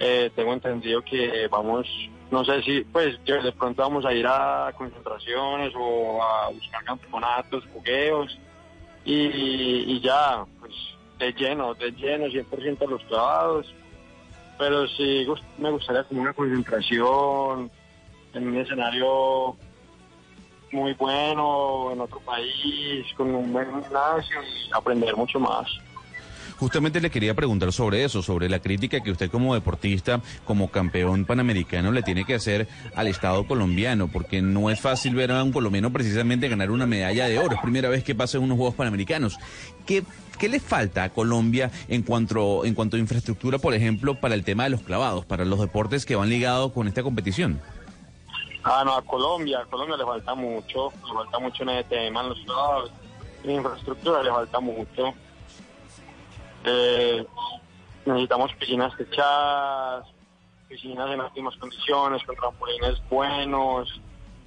Eh, 0.00 0.30
tengo 0.34 0.52
entendido 0.52 1.02
que 1.02 1.46
vamos, 1.48 1.86
no 2.30 2.44
sé 2.44 2.62
si, 2.62 2.80
pues 2.82 3.16
de 3.24 3.52
pronto 3.52 3.80
vamos 3.80 4.04
a 4.04 4.12
ir 4.12 4.26
a 4.26 4.72
concentraciones 4.76 5.72
o 5.76 6.20
a 6.20 6.50
buscar 6.50 6.82
campeonatos, 6.84 7.64
jugueos. 7.72 8.36
Y, 9.04 9.94
y 9.94 10.00
ya, 10.00 10.44
pues 10.58 10.72
de 11.18 11.32
lleno, 11.32 11.74
de 11.74 11.92
lleno, 11.92 12.26
100% 12.26 12.88
los 12.88 13.02
clavados. 13.04 13.72
Pero 14.58 14.86
sí 14.88 15.26
me 15.58 15.70
gustaría 15.70 16.04
como 16.04 16.22
una 16.22 16.32
concentración 16.32 17.70
en 18.34 18.48
un 18.48 18.56
escenario 18.56 19.56
muy 20.74 20.92
bueno, 20.94 21.92
en 21.92 22.00
otro 22.00 22.20
país, 22.20 23.06
con 23.16 23.34
un 23.34 23.52
buen 23.52 23.66
gimnasio 23.66 24.42
y 24.42 24.70
aprender 24.74 25.16
mucho 25.16 25.38
más. 25.38 25.66
Justamente 26.58 27.00
le 27.00 27.10
quería 27.10 27.34
preguntar 27.34 27.72
sobre 27.72 28.04
eso, 28.04 28.22
sobre 28.22 28.48
la 28.48 28.60
crítica 28.60 29.00
que 29.00 29.10
usted 29.10 29.30
como 29.30 29.54
deportista, 29.54 30.20
como 30.44 30.68
campeón 30.68 31.24
panamericano, 31.24 31.90
le 31.90 32.02
tiene 32.02 32.24
que 32.24 32.34
hacer 32.34 32.68
al 32.94 33.08
Estado 33.08 33.46
colombiano, 33.46 34.08
porque 34.08 34.40
no 34.40 34.70
es 34.70 34.80
fácil 34.80 35.14
ver 35.14 35.32
a 35.32 35.42
un 35.42 35.52
colombiano 35.52 35.92
precisamente 35.92 36.48
ganar 36.48 36.70
una 36.70 36.86
medalla 36.86 37.26
de 37.26 37.38
oro. 37.38 37.56
Es 37.56 37.60
primera 37.60 37.88
vez 37.88 38.04
que 38.04 38.14
pasa 38.14 38.38
en 38.38 38.44
unos 38.44 38.56
Juegos 38.56 38.76
Panamericanos. 38.76 39.36
¿Qué, 39.84 40.04
qué 40.38 40.48
le 40.48 40.60
falta 40.60 41.04
a 41.04 41.08
Colombia 41.08 41.70
en 41.88 42.02
cuanto, 42.02 42.64
en 42.64 42.74
cuanto 42.74 42.96
a 42.96 43.00
infraestructura, 43.00 43.58
por 43.58 43.74
ejemplo, 43.74 44.20
para 44.20 44.34
el 44.34 44.44
tema 44.44 44.64
de 44.64 44.70
los 44.70 44.82
clavados, 44.82 45.24
para 45.24 45.44
los 45.44 45.60
deportes 45.60 46.06
que 46.06 46.14
van 46.14 46.28
ligados 46.28 46.72
con 46.72 46.86
esta 46.86 47.02
competición? 47.02 47.60
Ah, 48.64 48.82
no, 48.84 48.94
a 48.94 49.02
Colombia, 49.02 49.60
a 49.60 49.66
Colombia 49.66 49.96
le 49.96 50.04
falta 50.04 50.34
mucho, 50.34 50.90
le 51.06 51.12
falta 51.12 51.38
mucho 51.38 51.62
en 51.64 51.68
ese 51.68 51.84
tema, 51.84 52.22
en 52.22 52.28
los 52.30 52.38
en 53.44 53.50
infraestructura 53.50 54.22
le 54.22 54.30
falta 54.30 54.58
mucho. 54.58 55.14
Eh, 56.64 57.26
necesitamos 58.06 58.54
piscinas 58.54 58.96
techadas, 58.96 60.06
piscinas 60.66 61.10
en 61.10 61.20
óptimas 61.20 61.54
condiciones, 61.56 62.24
con 62.24 62.36
trampolines 62.36 63.02
buenos, 63.10 64.00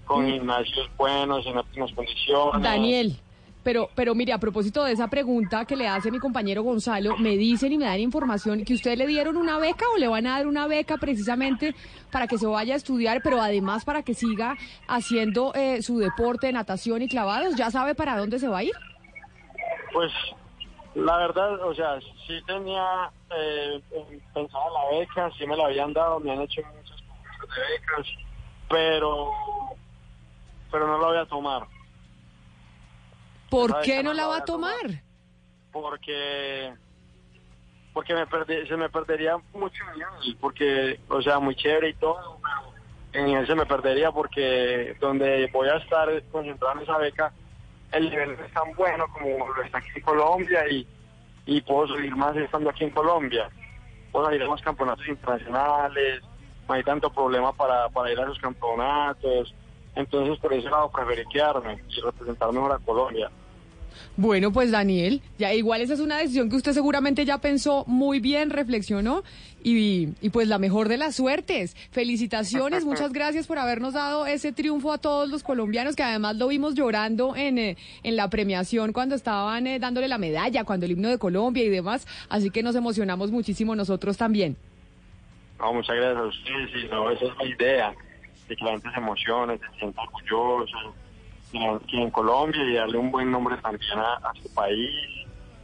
con 0.05 0.25
gimnasios 0.25 0.89
buenos, 0.97 1.45
en 1.45 1.57
óptimas 1.59 1.93
condiciones. 1.93 2.63
Daniel, 2.63 3.19
pero, 3.67 3.89
pero 3.95 4.15
mire, 4.15 4.31
a 4.31 4.37
propósito 4.37 4.85
de 4.85 4.93
esa 4.93 5.09
pregunta 5.09 5.65
que 5.65 5.75
le 5.75 5.89
hace 5.89 6.09
mi 6.09 6.19
compañero 6.19 6.63
Gonzalo, 6.63 7.17
me 7.17 7.35
dicen 7.35 7.73
y 7.73 7.77
me 7.77 7.83
dan 7.83 7.99
información 7.99 8.63
que 8.63 8.73
ustedes 8.73 8.97
le 8.97 9.05
dieron 9.05 9.35
una 9.35 9.57
beca 9.57 9.83
o 9.93 9.97
le 9.97 10.07
van 10.07 10.25
a 10.25 10.37
dar 10.37 10.47
una 10.47 10.67
beca 10.67 10.95
precisamente 10.95 11.75
para 12.09 12.27
que 12.27 12.37
se 12.37 12.47
vaya 12.47 12.75
a 12.75 12.77
estudiar, 12.77 13.19
pero 13.21 13.41
además 13.41 13.83
para 13.83 14.03
que 14.03 14.13
siga 14.13 14.55
haciendo 14.87 15.53
eh, 15.53 15.81
su 15.81 15.97
deporte, 15.97 16.49
natación 16.53 17.01
y 17.01 17.09
clavados. 17.09 17.57
¿Ya 17.57 17.69
sabe 17.69 17.93
para 17.93 18.17
dónde 18.17 18.39
se 18.39 18.47
va 18.47 18.59
a 18.59 18.63
ir? 18.63 18.73
Pues 19.91 20.13
la 20.95 21.17
verdad, 21.17 21.61
o 21.61 21.75
sea, 21.75 21.99
sí 22.25 22.39
tenía 22.47 23.11
eh, 23.35 23.81
pensada 24.33 24.63
la 24.71 24.97
beca, 24.97 25.29
sí 25.37 25.45
me 25.45 25.57
la 25.57 25.65
habían 25.65 25.91
dado, 25.91 26.21
me 26.21 26.31
han 26.31 26.39
hecho 26.39 26.61
muchas 26.73 27.01
propuestas 27.01 27.67
de 27.67 27.73
becas, 27.73 28.07
pero 28.69 29.29
pero 30.71 30.87
no 30.87 30.99
la 30.99 31.07
voy 31.07 31.17
a 31.17 31.25
tomar. 31.25 31.76
¿Por 33.49 33.81
qué 33.81 34.03
no 34.03 34.13
la 34.13 34.27
va 34.27 34.37
a 34.37 34.45
tomar? 34.45 34.75
porque 35.71 36.73
porque 37.93 38.13
me 38.13 38.25
perde- 38.27 38.67
se 38.67 38.77
me 38.77 38.89
perdería 38.89 39.37
mucho 39.53 39.83
porque 40.39 40.99
o 41.09 41.21
sea 41.21 41.39
muy 41.39 41.55
chévere 41.55 41.89
y 41.89 41.93
todo 41.95 42.39
en 43.13 43.29
él 43.29 43.45
se 43.47 43.55
me 43.55 43.65
perdería 43.65 44.11
porque 44.11 44.95
donde 44.99 45.47
voy 45.51 45.67
a 45.69 45.77
estar 45.77 46.09
concentrado 46.31 46.75
en 46.77 46.83
esa 46.83 46.97
beca 46.97 47.31
el 47.91 48.09
nivel 48.09 48.37
no 48.37 48.43
es 48.45 48.53
tan 48.53 48.73
bueno 48.75 49.05
como 49.13 49.53
lo 49.53 49.61
está 49.63 49.77
aquí 49.79 49.89
en 49.95 50.01
Colombia 50.01 50.67
y, 50.69 50.87
y 51.45 51.61
puedo 51.61 51.87
subir 51.87 52.15
más 52.15 52.35
estando 52.35 52.69
aquí 52.69 52.83
en 52.83 52.91
Colombia 52.91 53.49
puedo 54.11 54.25
salir 54.25 54.43
a 54.43 54.47
más 54.47 54.61
campeonatos 54.61 55.07
internacionales 55.07 56.21
no 56.67 56.73
hay 56.73 56.83
tanto 56.83 57.11
problema 57.11 57.53
para, 57.53 57.87
para 57.89 58.11
ir 58.11 58.19
a 58.19 58.23
esos 58.23 58.39
campeonatos 58.39 59.53
entonces 59.97 60.37
por 60.39 60.53
ese 60.53 60.69
lado 60.69 60.89
preferí 60.91 61.23
quedarme 61.31 61.79
y 61.89 62.01
representar 62.01 62.51
mejor 62.51 62.71
a 62.71 62.79
Colombia 62.79 63.29
Bueno, 64.15 64.51
pues 64.51 64.71
Daniel, 64.71 65.21
ya 65.39 65.53
igual 65.53 65.81
esa 65.81 65.95
es 65.95 65.99
una 65.99 66.17
decisión 66.17 66.49
que 66.49 66.55
usted 66.55 66.73
seguramente 66.73 67.25
ya 67.25 67.39
pensó 67.39 67.83
muy 67.87 68.19
bien, 68.19 68.51
reflexionó 68.51 69.23
y, 69.63 70.09
y 70.21 70.29
pues 70.29 70.47
la 70.47 70.59
mejor 70.59 70.87
de 70.87 70.97
las 70.97 71.15
suertes. 71.15 71.75
Felicitaciones, 71.91 72.85
muchas 72.91 73.11
gracias 73.11 73.47
por 73.47 73.57
habernos 73.57 73.93
dado 73.93 74.27
ese 74.27 74.51
triunfo 74.51 74.93
a 74.93 74.99
todos 74.99 75.29
los 75.29 75.43
colombianos 75.43 75.95
que 75.95 76.03
además 76.03 76.35
lo 76.35 76.47
vimos 76.47 76.75
llorando 76.75 77.35
en, 77.35 77.57
eh, 77.57 77.77
en 78.03 78.15
la 78.15 78.29
premiación 78.29 78.93
cuando 78.93 79.15
estaban 79.15 79.65
eh, 79.65 79.79
dándole 79.79 80.07
la 80.07 80.19
medalla, 80.19 80.63
cuando 80.63 80.85
el 80.85 80.91
himno 80.91 81.09
de 81.09 81.17
Colombia 81.17 81.63
y 81.63 81.69
demás, 81.69 82.07
así 82.29 82.51
que 82.51 82.61
nos 82.61 82.75
emocionamos 82.75 83.31
muchísimo 83.31 83.75
nosotros 83.75 84.15
también. 84.15 84.55
No, 85.59 85.73
muchas 85.73 85.95
gracias 85.95 86.17
a 86.17 86.27
ustedes. 86.27 86.69
Sí, 86.71 86.87
no, 86.91 87.09
esa 87.09 87.25
es 87.25 87.31
la 87.37 87.45
idea, 87.45 87.95
de 88.47 88.55
que 88.55 88.63
la 88.65 88.71
gente 88.71 88.89
se 88.91 88.97
emocione, 88.99 89.57
se 89.57 89.79
sienta 89.79 90.01
orgullosa, 90.01 90.77
que- 91.51 91.79
que 91.87 92.01
en 92.01 92.09
Colombia 92.11 92.63
y 92.63 92.73
darle 92.73 92.97
un 92.97 93.11
buen 93.11 93.31
nombre 93.31 93.55
también 93.57 93.99
a, 93.99 94.15
a 94.29 94.33
su 94.41 94.53
país 94.53 94.89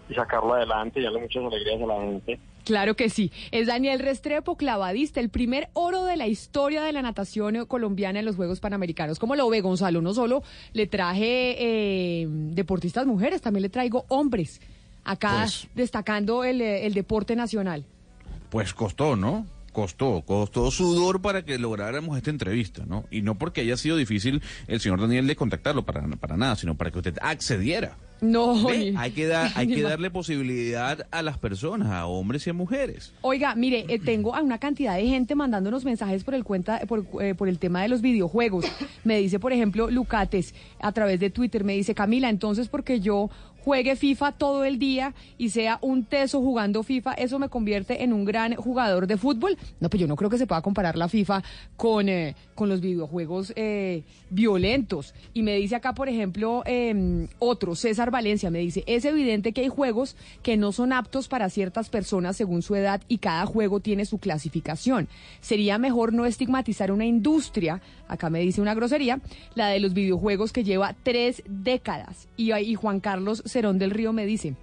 y 0.09 0.13
sacarlo 0.13 0.53
adelante 0.53 0.99
y 0.99 1.03
darle 1.03 1.21
muchas 1.21 1.43
alegrías 1.45 1.81
a 1.81 1.85
la 1.85 1.95
gente. 2.01 2.39
Claro 2.65 2.95
que 2.95 3.09
sí. 3.09 3.29
Es 3.51 3.67
Daniel 3.67 3.99
Restrepo, 3.99 4.55
clavadista, 4.55 5.19
el 5.19 5.29
primer 5.29 5.67
oro 5.73 6.05
de 6.05 6.15
la 6.15 6.27
historia 6.27 6.81
de 6.81 6.93
la 6.93 7.01
natación 7.01 7.65
colombiana 7.65 8.19
en 8.19 8.25
los 8.25 8.37
Juegos 8.37 8.61
Panamericanos. 8.61 9.19
¿Cómo 9.19 9.35
lo 9.35 9.49
ve, 9.49 9.59
Gonzalo? 9.59 10.01
No 10.01 10.13
solo 10.13 10.43
le 10.71 10.87
traje 10.87 11.55
eh, 11.59 12.25
deportistas 12.29 13.05
mujeres, 13.05 13.41
también 13.41 13.63
le 13.63 13.69
traigo 13.69 14.05
hombres. 14.07 14.61
Acá 15.03 15.39
Pues- 15.41 15.67
destacando 15.75 16.45
el, 16.45 16.61
eh, 16.61 16.85
el 16.85 16.93
deporte 16.93 17.35
nacional. 17.35 17.83
Pues 18.49 18.73
costó, 18.73 19.17
¿no? 19.17 19.45
Costó, 19.73 20.21
costó 20.25 20.71
sudor 20.71 21.21
para 21.21 21.43
que 21.43 21.57
lográramos 21.57 22.15
esta 22.15 22.29
entrevista, 22.29 22.83
¿no? 22.87 23.05
Y 23.11 23.23
no 23.23 23.37
porque 23.37 23.61
haya 23.61 23.75
sido 23.75 23.97
difícil 23.97 24.41
el 24.67 24.79
señor 24.79 25.01
Daniel 25.01 25.27
de 25.27 25.35
contactarlo 25.35 25.83
para, 25.83 26.07
para 26.07 26.37
nada, 26.37 26.55
sino 26.55 26.75
para 26.75 26.91
que 26.91 26.99
usted 26.99 27.17
accediera. 27.21 27.97
No, 28.23 28.63
Ve, 28.65 28.93
Hay 28.97 29.11
que, 29.11 29.27
dar, 29.27 29.51
hay 29.55 29.67
que 29.67 29.81
darle 29.81 30.09
posibilidad 30.09 31.05
a 31.11 31.21
las 31.21 31.37
personas, 31.37 31.89
a 31.89 32.05
hombres 32.05 32.47
y 32.47 32.51
a 32.51 32.53
mujeres. 32.53 33.11
Oiga, 33.21 33.53
mire, 33.53 33.85
eh, 33.89 33.99
tengo 33.99 34.33
a 34.33 34.41
una 34.41 34.59
cantidad 34.59 34.95
de 34.95 35.05
gente 35.07 35.35
mandándonos 35.35 35.83
mensajes 35.83 36.23
por 36.23 36.33
el 36.33 36.45
cuenta, 36.45 36.79
por, 36.87 37.05
eh, 37.21 37.35
por 37.35 37.49
el 37.49 37.59
tema 37.59 37.81
de 37.81 37.89
los 37.89 38.01
videojuegos. 38.01 38.65
Me 39.03 39.17
dice, 39.17 39.39
por 39.39 39.51
ejemplo, 39.51 39.91
Lucates 39.91 40.55
a 40.79 40.93
través 40.93 41.19
de 41.19 41.31
Twitter, 41.31 41.65
me 41.65 41.73
dice, 41.73 41.93
Camila, 41.93 42.29
entonces 42.29 42.69
porque 42.69 43.01
yo 43.01 43.29
juegue 43.63 43.95
FIFA 43.95 44.33
todo 44.33 44.65
el 44.65 44.79
día 44.79 45.13
y 45.37 45.49
sea 45.49 45.79
un 45.81 46.03
teso 46.03 46.41
jugando 46.41 46.83
FIFA, 46.83 47.13
¿eso 47.13 47.39
me 47.39 47.49
convierte 47.49 48.03
en 48.03 48.13
un 48.13 48.25
gran 48.25 48.55
jugador 48.55 49.07
de 49.07 49.17
fútbol? 49.17 49.57
No, 49.79 49.89
pues 49.89 50.01
yo 50.01 50.07
no 50.07 50.15
creo 50.15 50.29
que 50.29 50.37
se 50.37 50.47
pueda 50.47 50.61
comparar 50.61 50.97
la 50.97 51.07
FIFA 51.07 51.43
con, 51.77 52.09
eh, 52.09 52.35
con 52.55 52.69
los 52.69 52.81
videojuegos 52.81 53.53
eh, 53.55 54.03
violentos. 54.29 55.13
Y 55.33 55.43
me 55.43 55.55
dice 55.55 55.75
acá, 55.75 55.93
por 55.93 56.09
ejemplo, 56.09 56.63
eh, 56.65 57.27
otro, 57.39 57.75
César 57.75 58.11
Valencia, 58.11 58.49
me 58.49 58.59
dice, 58.59 58.83
es 58.87 59.05
evidente 59.05 59.53
que 59.53 59.61
hay 59.61 59.69
juegos 59.69 60.15
que 60.41 60.57
no 60.57 60.71
son 60.71 60.91
aptos 60.91 61.27
para 61.27 61.49
ciertas 61.49 61.89
personas 61.89 62.35
según 62.35 62.61
su 62.61 62.75
edad 62.75 63.01
y 63.07 63.19
cada 63.19 63.45
juego 63.45 63.79
tiene 63.79 64.05
su 64.05 64.17
clasificación. 64.17 65.07
Sería 65.41 65.77
mejor 65.77 66.13
no 66.13 66.25
estigmatizar 66.25 66.91
una 66.91 67.05
industria, 67.05 67.81
acá 68.13 68.29
me 68.29 68.39
dice 68.39 68.61
una 68.61 68.73
grosería, 68.73 69.19
la 69.55 69.67
de 69.67 69.79
los 69.79 69.93
videojuegos 69.93 70.51
que 70.53 70.63
lleva 70.63 70.95
tres 71.03 71.43
décadas. 71.47 72.27
Y, 72.37 72.75
Juan 72.75 72.99
Carlos 72.99 73.43
Cerón 73.45 73.79
del 73.79 73.91
Río 73.91 74.13
me 74.13 74.25
dice, 74.25 74.55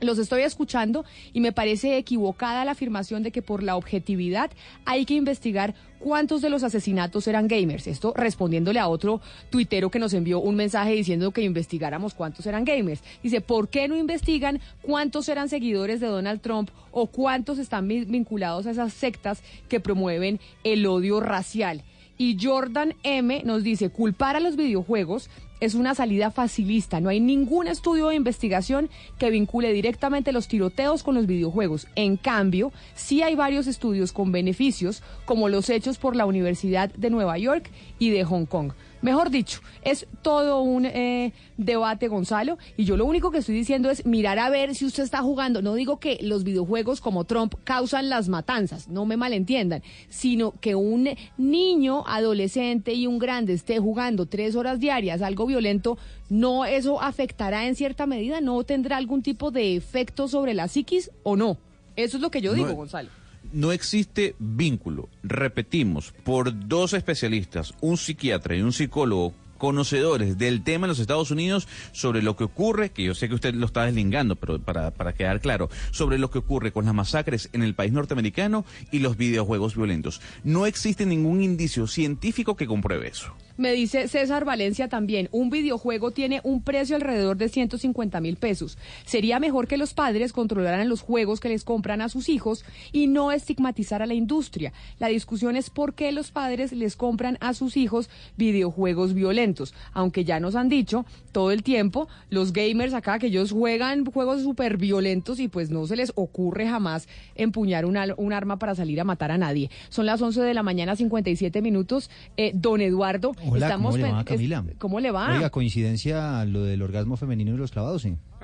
los 0.00 0.18
estoy 0.18 0.42
escuchando 0.42 1.06
y 1.32 1.40
me 1.40 1.52
parece 1.52 1.96
equivocada 1.96 2.66
la 2.66 2.72
afirmación 2.72 3.22
de 3.22 3.30
que 3.30 3.40
por 3.40 3.62
la 3.62 3.76
objetividad 3.76 4.50
hay 4.84 5.06
que 5.06 5.14
investigar 5.14 5.74
cuántos 5.98 6.42
de 6.42 6.50
los 6.50 6.62
asesinatos 6.64 7.26
eran 7.28 7.48
gamers. 7.48 7.86
Esto 7.86 8.12
respondiéndole 8.14 8.78
a 8.78 8.88
otro 8.88 9.22
tuitero 9.48 9.90
que 9.90 9.98
nos 9.98 10.12
envió 10.12 10.38
un 10.38 10.54
mensaje 10.54 10.92
diciendo 10.92 11.30
que 11.30 11.40
investigáramos 11.40 12.12
cuántos 12.12 12.44
eran 12.44 12.66
gamers. 12.66 13.02
Dice, 13.22 13.40
¿por 13.40 13.68
qué 13.70 13.88
no 13.88 13.96
investigan 13.96 14.60
cuántos 14.82 15.30
eran 15.30 15.48
seguidores 15.48 15.98
de 16.00 16.08
Donald 16.08 16.42
Trump 16.42 16.68
o 16.90 17.06
cuántos 17.06 17.58
están 17.58 17.88
vi- 17.88 18.04
vinculados 18.04 18.66
a 18.66 18.72
esas 18.72 18.92
sectas 18.92 19.42
que 19.70 19.80
promueven 19.80 20.40
el 20.62 20.86
odio 20.86 21.20
racial? 21.20 21.82
Y 22.18 22.38
Jordan 22.40 22.94
M 23.02 23.42
nos 23.44 23.62
dice, 23.62 23.90
culpar 23.90 24.36
a 24.36 24.40
los 24.40 24.56
videojuegos 24.56 25.28
es 25.60 25.74
una 25.74 25.94
salida 25.94 26.30
facilista. 26.30 27.00
No 27.00 27.08
hay 27.08 27.20
ningún 27.20 27.66
estudio 27.66 28.08
de 28.08 28.14
investigación 28.14 28.90
que 29.18 29.30
vincule 29.30 29.72
directamente 29.72 30.32
los 30.32 30.48
tiroteos 30.48 31.02
con 31.02 31.14
los 31.14 31.26
videojuegos. 31.26 31.86
En 31.94 32.16
cambio, 32.16 32.72
sí 32.94 33.22
hay 33.22 33.34
varios 33.34 33.66
estudios 33.66 34.12
con 34.12 34.32
beneficios, 34.32 35.02
como 35.24 35.48
los 35.48 35.70
hechos 35.70 35.98
por 35.98 36.16
la 36.16 36.26
Universidad 36.26 36.92
de 36.94 37.10
Nueva 37.10 37.38
York 37.38 37.70
y 37.98 38.10
de 38.10 38.24
Hong 38.24 38.46
Kong. 38.46 38.72
Mejor 39.02 39.30
dicho, 39.30 39.60
es 39.82 40.06
todo 40.22 40.62
un 40.62 40.86
eh, 40.86 41.32
debate, 41.56 42.08
Gonzalo, 42.08 42.58
y 42.76 42.84
yo 42.84 42.96
lo 42.96 43.04
único 43.04 43.30
que 43.30 43.38
estoy 43.38 43.54
diciendo 43.54 43.90
es 43.90 44.06
mirar 44.06 44.38
a 44.38 44.48
ver 44.50 44.74
si 44.74 44.84
usted 44.84 45.02
está 45.02 45.22
jugando. 45.22 45.62
No 45.62 45.74
digo 45.74 45.98
que 45.98 46.18
los 46.22 46.44
videojuegos 46.44 47.00
como 47.00 47.24
Trump 47.24 47.54
causan 47.64 48.08
las 48.08 48.28
matanzas, 48.28 48.88
no 48.88 49.04
me 49.04 49.16
malentiendan, 49.16 49.82
sino 50.08 50.52
que 50.60 50.74
un 50.74 51.10
niño, 51.36 52.04
adolescente 52.06 52.94
y 52.94 53.06
un 53.06 53.18
grande 53.18 53.52
esté 53.52 53.78
jugando 53.78 54.26
tres 54.26 54.56
horas 54.56 54.80
diarias 54.80 55.22
algo 55.22 55.46
violento, 55.46 55.98
no 56.28 56.64
eso 56.64 57.00
afectará 57.00 57.66
en 57.66 57.74
cierta 57.74 58.06
medida, 58.06 58.40
no 58.40 58.64
tendrá 58.64 58.96
algún 58.96 59.22
tipo 59.22 59.50
de 59.50 59.76
efecto 59.76 60.28
sobre 60.28 60.54
la 60.54 60.68
psiquis 60.68 61.10
o 61.22 61.36
no. 61.36 61.58
Eso 61.96 62.16
es 62.16 62.22
lo 62.22 62.30
que 62.30 62.40
yo 62.40 62.52
digo, 62.54 62.72
Gonzalo. 62.74 63.08
No 63.52 63.72
existe 63.72 64.34
vínculo, 64.38 65.08
repetimos, 65.22 66.12
por 66.24 66.68
dos 66.68 66.92
especialistas, 66.92 67.74
un 67.80 67.96
psiquiatra 67.96 68.56
y 68.56 68.62
un 68.62 68.72
psicólogo 68.72 69.34
conocedores 69.56 70.38
del 70.38 70.62
tema 70.62 70.86
en 70.86 70.90
los 70.90 70.98
Estados 70.98 71.30
Unidos 71.30 71.66
sobre 71.92 72.22
lo 72.22 72.36
que 72.36 72.44
ocurre, 72.44 72.90
que 72.90 73.04
yo 73.04 73.14
sé 73.14 73.28
que 73.28 73.34
usted 73.34 73.54
lo 73.54 73.66
está 73.66 73.84
deslingando, 73.84 74.36
pero 74.36 74.60
para, 74.60 74.90
para 74.90 75.14
quedar 75.14 75.40
claro, 75.40 75.70
sobre 75.90 76.18
lo 76.18 76.30
que 76.30 76.38
ocurre 76.38 76.72
con 76.72 76.84
las 76.84 76.94
masacres 76.94 77.48
en 77.52 77.62
el 77.62 77.74
país 77.74 77.92
norteamericano 77.92 78.64
y 78.90 79.00
los 79.00 79.16
videojuegos 79.16 79.76
violentos. 79.76 80.20
No 80.44 80.66
existe 80.66 81.06
ningún 81.06 81.42
indicio 81.42 81.86
científico 81.86 82.56
que 82.56 82.66
compruebe 82.66 83.08
eso. 83.08 83.34
Me 83.58 83.72
dice 83.72 84.06
César 84.08 84.44
Valencia 84.44 84.88
también, 84.88 85.30
un 85.32 85.48
videojuego 85.48 86.10
tiene 86.10 86.40
un 86.44 86.62
precio 86.62 86.94
alrededor 86.94 87.38
de 87.38 87.48
150 87.48 88.20
mil 88.20 88.36
pesos. 88.36 88.76
Sería 89.06 89.40
mejor 89.40 89.66
que 89.66 89.78
los 89.78 89.94
padres 89.94 90.34
controlaran 90.34 90.90
los 90.90 91.00
juegos 91.00 91.40
que 91.40 91.48
les 91.48 91.64
compran 91.64 92.02
a 92.02 92.10
sus 92.10 92.28
hijos 92.28 92.66
y 92.92 93.06
no 93.06 93.32
estigmatizar 93.32 94.02
a 94.02 94.06
la 94.06 94.12
industria. 94.12 94.74
La 94.98 95.08
discusión 95.08 95.56
es 95.56 95.70
por 95.70 95.94
qué 95.94 96.12
los 96.12 96.32
padres 96.32 96.72
les 96.72 96.96
compran 96.96 97.38
a 97.40 97.54
sus 97.54 97.78
hijos 97.78 98.10
videojuegos 98.36 99.14
violentos. 99.14 99.72
Aunque 99.94 100.24
ya 100.24 100.38
nos 100.38 100.54
han 100.54 100.68
dicho 100.68 101.06
todo 101.32 101.50
el 101.50 101.62
tiempo, 101.62 102.08
los 102.28 102.52
gamers 102.52 102.92
acá 102.92 103.18
que 103.18 103.28
ellos 103.28 103.52
juegan 103.52 104.04
juegos 104.04 104.42
súper 104.42 104.76
violentos 104.76 105.40
y 105.40 105.48
pues 105.48 105.70
no 105.70 105.86
se 105.86 105.96
les 105.96 106.12
ocurre 106.14 106.68
jamás 106.68 107.08
empuñar 107.34 107.86
un, 107.86 107.96
un, 108.18 108.32
arma 108.34 108.58
para 108.58 108.74
salir 108.74 109.00
a 109.00 109.04
matar 109.04 109.30
a 109.30 109.38
nadie. 109.38 109.70
Son 109.88 110.04
las 110.04 110.20
11 110.20 110.42
de 110.42 110.52
la 110.52 110.62
mañana, 110.62 110.94
57 110.94 111.62
minutos. 111.62 112.10
Eh, 112.36 112.52
don 112.54 112.82
Eduardo. 112.82 113.32
Hola, 113.48 113.66
Estamos 113.66 113.94
¿cómo 113.94 114.06
le 114.06 114.12
va, 114.12 114.24
Camila? 114.24 114.64
¿Cómo 114.78 115.00
le 115.00 115.10
va? 115.10 115.34
Oiga, 115.34 115.50
coincidencia 115.50 116.44
lo 116.44 116.64
del 116.64 116.82
orgasmo 116.82 117.16
femenino 117.16 117.54
y 117.54 117.56
los 117.56 117.70
clavados, 117.70 118.02
sí. 118.02 118.08
Eh, 118.08 118.35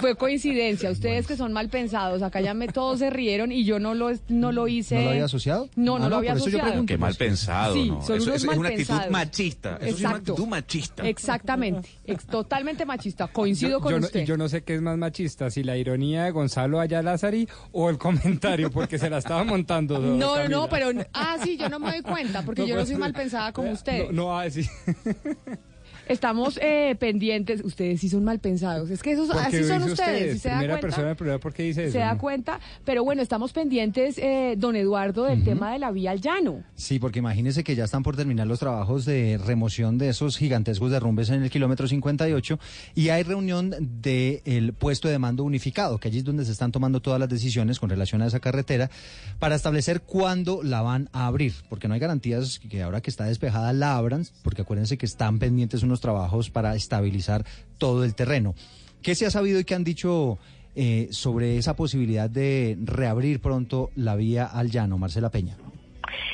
Fue 0.00 0.14
coincidencia. 0.16 0.90
Ustedes 0.90 1.26
que 1.26 1.36
son 1.36 1.52
mal 1.52 1.68
pensados, 1.68 2.22
acá 2.22 2.40
ya 2.40 2.54
me 2.54 2.68
todos 2.68 2.98
se 3.00 3.10
rieron 3.10 3.52
y 3.52 3.64
yo 3.64 3.78
no 3.78 3.94
lo 3.94 4.10
no 4.28 4.52
lo 4.52 4.68
hice. 4.68 4.96
¿No 4.96 5.02
lo 5.02 5.10
había 5.10 5.24
asociado? 5.24 5.68
No, 5.76 5.98
no 5.98 6.04
Ah, 6.06 6.08
lo 6.08 6.10
no, 6.10 6.16
había 6.16 6.30
por 6.32 6.36
eso 6.38 6.44
yo 6.50 6.58
asociado. 6.58 6.70
pregunto, 6.72 6.92
Qué 6.94 6.98
mal 6.98 7.14
pensado, 7.14 7.74
Sí, 7.74 7.88
¿no? 7.90 8.02
son 8.02 8.16
Eso, 8.16 8.24
unos 8.30 8.42
eso 8.42 8.50
es 8.52 8.58
una 8.58 8.68
actitud 8.68 9.00
machista. 9.10 9.76
Eso 9.76 9.84
sí 9.84 9.88
es 9.88 10.00
una 10.00 10.08
Exacto. 10.10 10.32
actitud 10.32 10.48
machista. 10.48 11.08
Exactamente, 11.08 11.88
ex- 12.04 12.26
totalmente 12.26 12.86
machista. 12.86 13.26
Coincido 13.28 13.70
Yo, 13.72 13.80
con 13.80 13.92
yo 13.92 14.00
no, 14.00 14.06
usted. 14.06 14.24
yo 14.24 14.36
no 14.36 14.48
sé 14.48 14.62
qué 14.62 14.74
es 14.76 14.82
más 14.82 14.96
machista, 14.98 15.50
si 15.50 15.62
la 15.62 15.76
ironía 15.76 16.24
de 16.24 16.30
Gonzalo 16.30 16.80
Ayala 16.80 17.12
Lázari 17.12 17.48
o 17.72 17.90
el 17.90 17.98
comentario, 17.98 18.70
porque 18.70 18.98
se 18.98 19.10
la 19.10 19.18
estaba 19.18 19.44
montando. 19.44 19.98
no, 20.00 20.36
no, 20.36 20.48
no, 20.48 20.68
pero 20.68 20.90
ah, 21.12 21.36
sí, 21.42 21.56
yo 21.56 21.68
no 21.68 21.78
me 21.78 21.90
doy 21.92 22.02
cuenta 22.02 22.42
porque 22.42 22.62
No, 22.62 22.68
yo 22.68 22.74
no 22.74 22.80
pues, 22.80 22.88
soy 22.88 22.98
mal 22.98 23.12
pensada 23.12 23.52
como 23.52 23.70
usted. 23.70 24.06
No, 24.10 24.12
no, 24.12 24.38
ah, 24.38 24.48
sí. 24.50 24.66
Estamos 26.08 26.58
eh, 26.62 26.96
pendientes. 26.98 27.62
Ustedes 27.64 28.00
sí 28.00 28.08
son 28.08 28.24
mal 28.24 28.38
pensados. 28.38 28.90
Es 28.90 29.02
que 29.02 29.12
esos 29.12 29.30
así 29.30 29.64
son 29.64 29.82
ustedes. 29.82 29.92
usted, 29.92 30.32
¿sí 30.32 30.38
se 30.38 30.48
da 30.48 30.58
primera 30.58 30.74
cuenta? 30.74 30.86
persona 30.86 31.14
programa, 31.14 31.40
¿por 31.40 31.52
qué 31.52 31.64
dice 31.64 31.84
eso? 31.84 31.92
Se 31.92 31.98
da 31.98 32.16
cuenta, 32.16 32.60
pero 32.84 33.04
bueno, 33.04 33.22
estamos 33.22 33.52
pendientes, 33.52 34.18
eh, 34.18 34.54
don 34.56 34.76
Eduardo, 34.76 35.24
del 35.24 35.42
tema 35.44 35.72
de 35.72 35.78
la 35.78 35.90
vía 35.90 36.12
al 36.12 36.20
llano. 36.20 36.62
Sí, 36.74 36.98
porque 36.98 37.18
imagínese 37.18 37.64
que 37.64 37.74
ya 37.74 37.84
están 37.84 38.02
por 38.02 38.16
terminar 38.16 38.46
los 38.46 38.58
trabajos 38.58 39.04
de 39.04 39.38
remoción 39.44 39.98
de 39.98 40.10
esos 40.10 40.36
gigantescos 40.36 40.90
derrumbes 40.90 41.30
en 41.30 41.42
el 41.42 41.50
kilómetro 41.50 41.88
58 41.88 42.58
y 42.94 43.08
hay 43.08 43.22
reunión 43.22 43.74
del 43.80 44.72
puesto 44.74 45.08
de 45.08 45.18
mando 45.18 45.44
unificado, 45.44 45.98
que 45.98 46.08
allí 46.08 46.18
es 46.18 46.24
donde 46.24 46.44
se 46.44 46.52
están 46.52 46.72
tomando 46.72 47.00
todas 47.00 47.18
las 47.18 47.28
decisiones 47.28 47.80
con 47.80 47.90
relación 47.90 48.22
a 48.22 48.26
esa 48.26 48.40
carretera 48.40 48.90
para 49.38 49.54
establecer 49.54 50.02
cuándo 50.02 50.62
la 50.62 50.82
van 50.82 51.08
a 51.12 51.26
abrir, 51.26 51.54
porque 51.68 51.88
no 51.88 51.94
hay 51.94 52.00
garantías 52.00 52.58
que 52.58 52.82
ahora 52.82 53.00
que 53.00 53.10
está 53.10 53.24
despejada 53.24 53.72
la 53.72 53.96
abran, 53.96 54.24
porque 54.42 54.62
acuérdense 54.62 54.98
que 54.98 55.06
están 55.06 55.38
pendientes 55.38 55.82
unos 55.82 55.95
trabajos 56.00 56.50
para 56.50 56.74
estabilizar 56.74 57.44
todo 57.78 58.04
el 58.04 58.14
terreno. 58.14 58.54
¿Qué 59.02 59.14
se 59.14 59.26
ha 59.26 59.30
sabido 59.30 59.60
y 59.60 59.64
qué 59.64 59.74
han 59.74 59.84
dicho 59.84 60.38
eh, 60.74 61.08
sobre 61.10 61.58
esa 61.58 61.76
posibilidad 61.76 62.28
de 62.28 62.76
reabrir 62.82 63.40
pronto 63.40 63.90
la 63.94 64.16
vía 64.16 64.46
al 64.46 64.70
llano, 64.70 64.98
Marcela 64.98 65.30
Peña? 65.30 65.56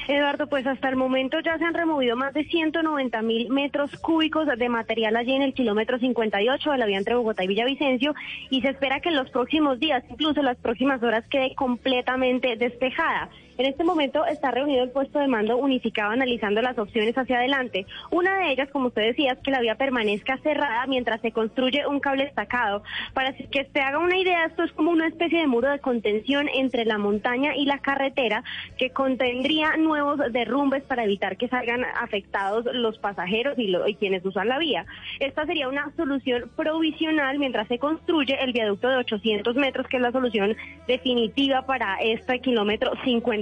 Eduardo, 0.09 0.47
pues 0.49 0.67
hasta 0.67 0.89
el 0.89 0.97
momento 0.97 1.39
ya 1.41 1.59
se 1.59 1.65
han 1.65 1.75
removido 1.75 2.17
más 2.17 2.35
de 2.35 2.45
190 2.45 3.23
mil 3.23 3.51
metros 3.51 3.91
cúbicos 3.99 4.47
de 4.47 4.69
material 4.69 5.17
allí 5.17 5.33
en 5.33 5.43
el 5.43 5.55
kilómetro 5.55 5.99
58 5.99 6.73
de 6.73 6.79
la 6.79 6.87
vía 6.87 6.99
entre 6.99 7.15
Bogotá 7.15 7.45
y 7.45 7.49
Villavicencio 7.49 8.15
y 8.51 8.61
se 8.63 8.71
espera 8.71 9.01
que 9.01 9.11
en 9.11 9.17
los 9.17 9.31
próximos 9.31 9.79
días, 9.79 10.03
incluso 10.11 10.43
las 10.43 10.57
próximas 10.57 11.03
horas, 11.03 11.25
quede 11.29 11.55
completamente 11.55 12.57
despejada. 12.57 13.31
En 13.59 13.67
este 13.67 13.85
momento 13.85 14.25
está 14.27 14.51
reunido 14.51 14.83
el 14.83 14.91
puesto 14.91 15.19
de 15.19 15.29
mando 15.29 15.57
unificado 15.57 16.11
analizando 16.13 16.63
las 16.63 16.79
opciones 16.79 17.17
hacia 17.17 17.39
adelante. 17.39 17.87
Una 18.11 18.39
de 18.39 18.53
ellas, 18.53 18.69
como 18.71 18.89
usted 18.89 19.03
decía, 19.03 19.33
es 19.33 19.39
que 19.41 19.51
la 19.51 19.61
vía 19.61 19.75
permanezca 19.77 20.39
cerrada 20.39 20.87
mientras 20.87 21.21
se 21.21 21.33
construye 21.33 21.87
un 21.87 22.01
cable 22.01 22.25
estacado. 22.25 22.83
Para 23.15 23.33
que 23.35 23.65
se 23.73 23.81
haga 23.81 23.99
una 23.99 24.17
idea, 24.19 24.45
esto 24.47 24.63
es 24.65 24.73
como 24.73 24.91
una 24.91 25.07
especie 25.07 25.41
de 25.41 25.47
muro 25.47 25.69
de 25.71 25.79
contención 25.81 26.49
entre 26.55 26.85
la 26.85 26.99
montaña 26.99 27.55
y 27.57 27.65
la 27.67 27.79
carretera 27.79 28.43
que 28.79 28.91
contendría 28.91 29.77
nuevos 29.77 30.19
derrumbes 30.33 30.83
para 30.85 31.05
evitar 31.05 31.37
que 31.37 31.49
salgan 31.49 31.85
afectados 32.01 32.65
los 32.73 32.99
pasajeros 32.99 33.59
y, 33.59 33.69
lo- 33.69 33.87
y 33.87 33.95
quienes 33.97 34.25
usan 34.25 34.49
la 34.49 34.59
vía. 34.59 34.87
Esta 35.21 35.47
sería 35.47 35.69
una 35.69 35.93
solución 35.97 36.51
provisional 36.57 37.39
mientras 37.39 37.69
se 37.69 37.79
construye 37.79 38.37
el 38.43 38.53
viaducto 38.53 38.89
de 38.89 38.97
800 38.97 39.55
metros, 39.57 39.87
que 39.89 39.97
es 39.99 40.03
la 40.03 40.13
solución 40.13 40.57
definitiva 40.87 41.67
para 41.67 41.97
este 42.01 42.41
kilómetro 42.41 42.93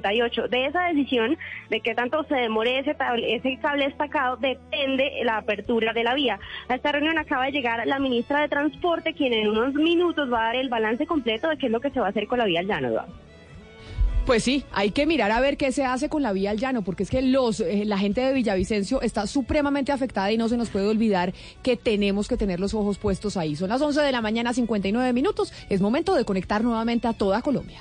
58. 0.01 0.48
De 0.48 0.66
esa 0.66 0.85
decisión, 0.86 1.36
de 1.68 1.81
que 1.81 1.94
tanto 1.94 2.24
se 2.24 2.35
demore 2.35 2.81
ese, 2.81 2.94
cable 3.60 3.85
destacado, 3.86 4.36
depende 4.36 5.12
la 5.24 5.39
apertura 5.39 5.93
de 5.93 6.05
la 6.05 6.14
vía. 6.14 6.39
A 6.68 6.74
esta 6.74 6.93
reunión 6.93 7.18
acaba 7.18 7.47
de 7.47 7.52
llegar 7.52 7.86
la 7.86 7.98
ministra 7.98 8.40
de 8.40 8.48
Transporte, 8.48 9.14
quien 9.14 9.32
en 9.32 9.48
unos 9.48 9.74
minutos 9.74 10.32
va 10.32 10.43
a 10.43 10.47
dar 10.47 10.56
el 10.56 10.68
balance 10.68 11.06
completo 11.06 11.48
de 11.48 11.59
qué 11.59 11.66
es 11.66 11.72
lo 11.72 11.81
que 11.81 11.90
se 11.90 12.01
va 12.01 12.06
a 12.06 12.10
hacer 12.10 12.27
con 12.27 12.39
la 12.39 12.44
vía 12.44 12.60
al 12.60 12.66
llano. 12.66 12.90
Pues 14.27 14.44
sí, 14.44 14.64
hay 14.72 14.90
que 14.90 15.06
mirar 15.06 15.31
a 15.32 15.40
ver 15.40 15.56
qué 15.56 15.72
se 15.72 15.85
hace 15.85 16.09
con 16.09 16.22
la 16.22 16.32
vía 16.32 16.51
al 16.51 16.59
llano, 16.59 16.82
porque 16.82 17.02
es 17.02 17.10
que 17.10 17.22
los, 17.22 17.60
eh, 17.60 17.85
la 17.85 17.98
gente 17.98 18.20
de 18.20 18.32
Villavicencio 18.32 19.01
está 19.01 19.27
supremamente 19.27 19.93
afectada 19.93 20.31
y 20.31 20.36
no 20.36 20.48
se 20.48 20.56
nos 20.56 20.68
puede 20.68 20.86
olvidar 20.86 21.32
que 21.62 21.77
tenemos 21.77 22.28
que 22.28 22.36
tener 22.36 22.60
los 22.60 22.74
ojos 22.74 22.98
puestos 22.98 23.36
ahí. 23.36 23.56
Son 23.56 23.70
las 23.70 23.81
11 23.81 24.01
de 24.01 24.12
la 24.12 24.20
mañana, 24.20 24.52
59 24.52 25.12
minutos. 25.12 25.52
Es 25.68 25.81
momento 25.81 26.14
de 26.14 26.24
conectar 26.24 26.62
nuevamente 26.62 27.09
a 27.09 27.12
toda 27.12 27.43
Colombia. 27.43 27.81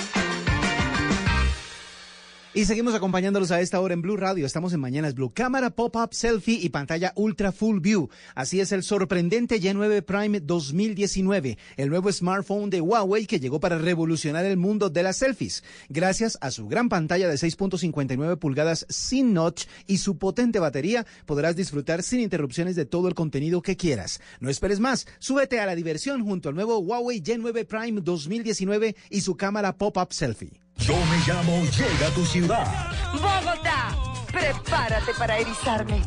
Y 2.53 2.65
seguimos 2.65 2.93
acompañándolos 2.93 3.51
a 3.51 3.61
esta 3.61 3.79
hora 3.79 3.93
en 3.93 4.01
Blue 4.01 4.17
Radio. 4.17 4.45
Estamos 4.45 4.73
en 4.73 4.81
Mañanas 4.81 5.15
Blue. 5.15 5.31
Cámara 5.33 5.69
pop-up 5.69 6.13
selfie 6.13 6.59
y 6.61 6.67
pantalla 6.67 7.13
ultra 7.15 7.53
full 7.53 7.79
view. 7.79 8.09
Así 8.35 8.59
es 8.59 8.73
el 8.73 8.83
sorprendente 8.83 9.61
Y9 9.61 10.01
Prime 10.01 10.41
2019, 10.41 11.57
el 11.77 11.89
nuevo 11.89 12.11
smartphone 12.11 12.69
de 12.69 12.81
Huawei 12.81 13.25
que 13.25 13.39
llegó 13.39 13.61
para 13.61 13.77
revolucionar 13.77 14.43
el 14.43 14.57
mundo 14.57 14.89
de 14.89 15.01
las 15.01 15.15
selfies. 15.15 15.63
Gracias 15.87 16.37
a 16.41 16.51
su 16.51 16.67
gran 16.67 16.89
pantalla 16.89 17.29
de 17.29 17.35
6.59 17.35 18.37
pulgadas 18.37 18.85
sin 18.89 19.33
notch 19.33 19.67
y 19.87 19.99
su 19.99 20.17
potente 20.17 20.59
batería, 20.59 21.05
podrás 21.25 21.55
disfrutar 21.55 22.03
sin 22.03 22.19
interrupciones 22.19 22.75
de 22.75 22.83
todo 22.83 23.07
el 23.07 23.15
contenido 23.15 23.61
que 23.61 23.77
quieras. 23.77 24.19
No 24.41 24.49
esperes 24.49 24.81
más. 24.81 25.07
Súbete 25.19 25.61
a 25.61 25.65
la 25.65 25.75
diversión 25.75 26.25
junto 26.25 26.49
al 26.49 26.55
nuevo 26.55 26.79
Huawei 26.79 27.23
Y9 27.23 27.65
Prime 27.65 28.01
2019 28.01 28.97
y 29.09 29.21
su 29.21 29.37
cámara 29.37 29.77
pop-up 29.77 30.11
selfie. 30.11 30.59
Yo 30.81 30.95
me 30.95 31.17
llamo 31.27 31.63
Llega 31.65 32.07
a 32.07 32.09
tu 32.09 32.25
ciudad. 32.25 32.91
Bogotá, 33.13 33.95
prepárate 34.31 35.13
para 35.17 35.37
erizarme. 35.37 36.01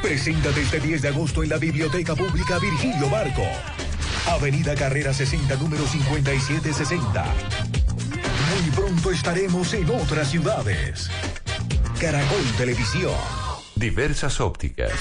Preséntate 0.00 0.62
este 0.62 0.80
10 0.80 1.02
de 1.02 1.08
agosto 1.08 1.42
en 1.42 1.50
la 1.50 1.58
Biblioteca 1.58 2.14
Pública 2.14 2.58
Virgilio 2.58 3.10
Barco. 3.10 3.44
Avenida 4.30 4.74
Carrera 4.74 5.12
60, 5.12 5.56
número 5.56 5.86
5760. 5.86 7.24
Muy 7.24 8.70
pronto 8.70 9.10
estaremos 9.10 9.74
en 9.74 9.90
otras 9.90 10.30
ciudades. 10.30 11.10
Caracol 12.00 12.44
Televisión. 12.56 13.14
Diversas 13.76 14.40
ópticas. 14.40 14.92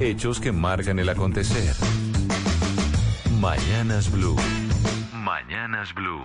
Hechos 0.00 0.38
que 0.38 0.52
marcan 0.52 0.98
el 0.98 1.08
acontecer. 1.08 1.74
Mañanas 3.40 4.10
Blue. 4.10 4.36
Mañanas 5.12 5.94
Blue. 5.94 6.24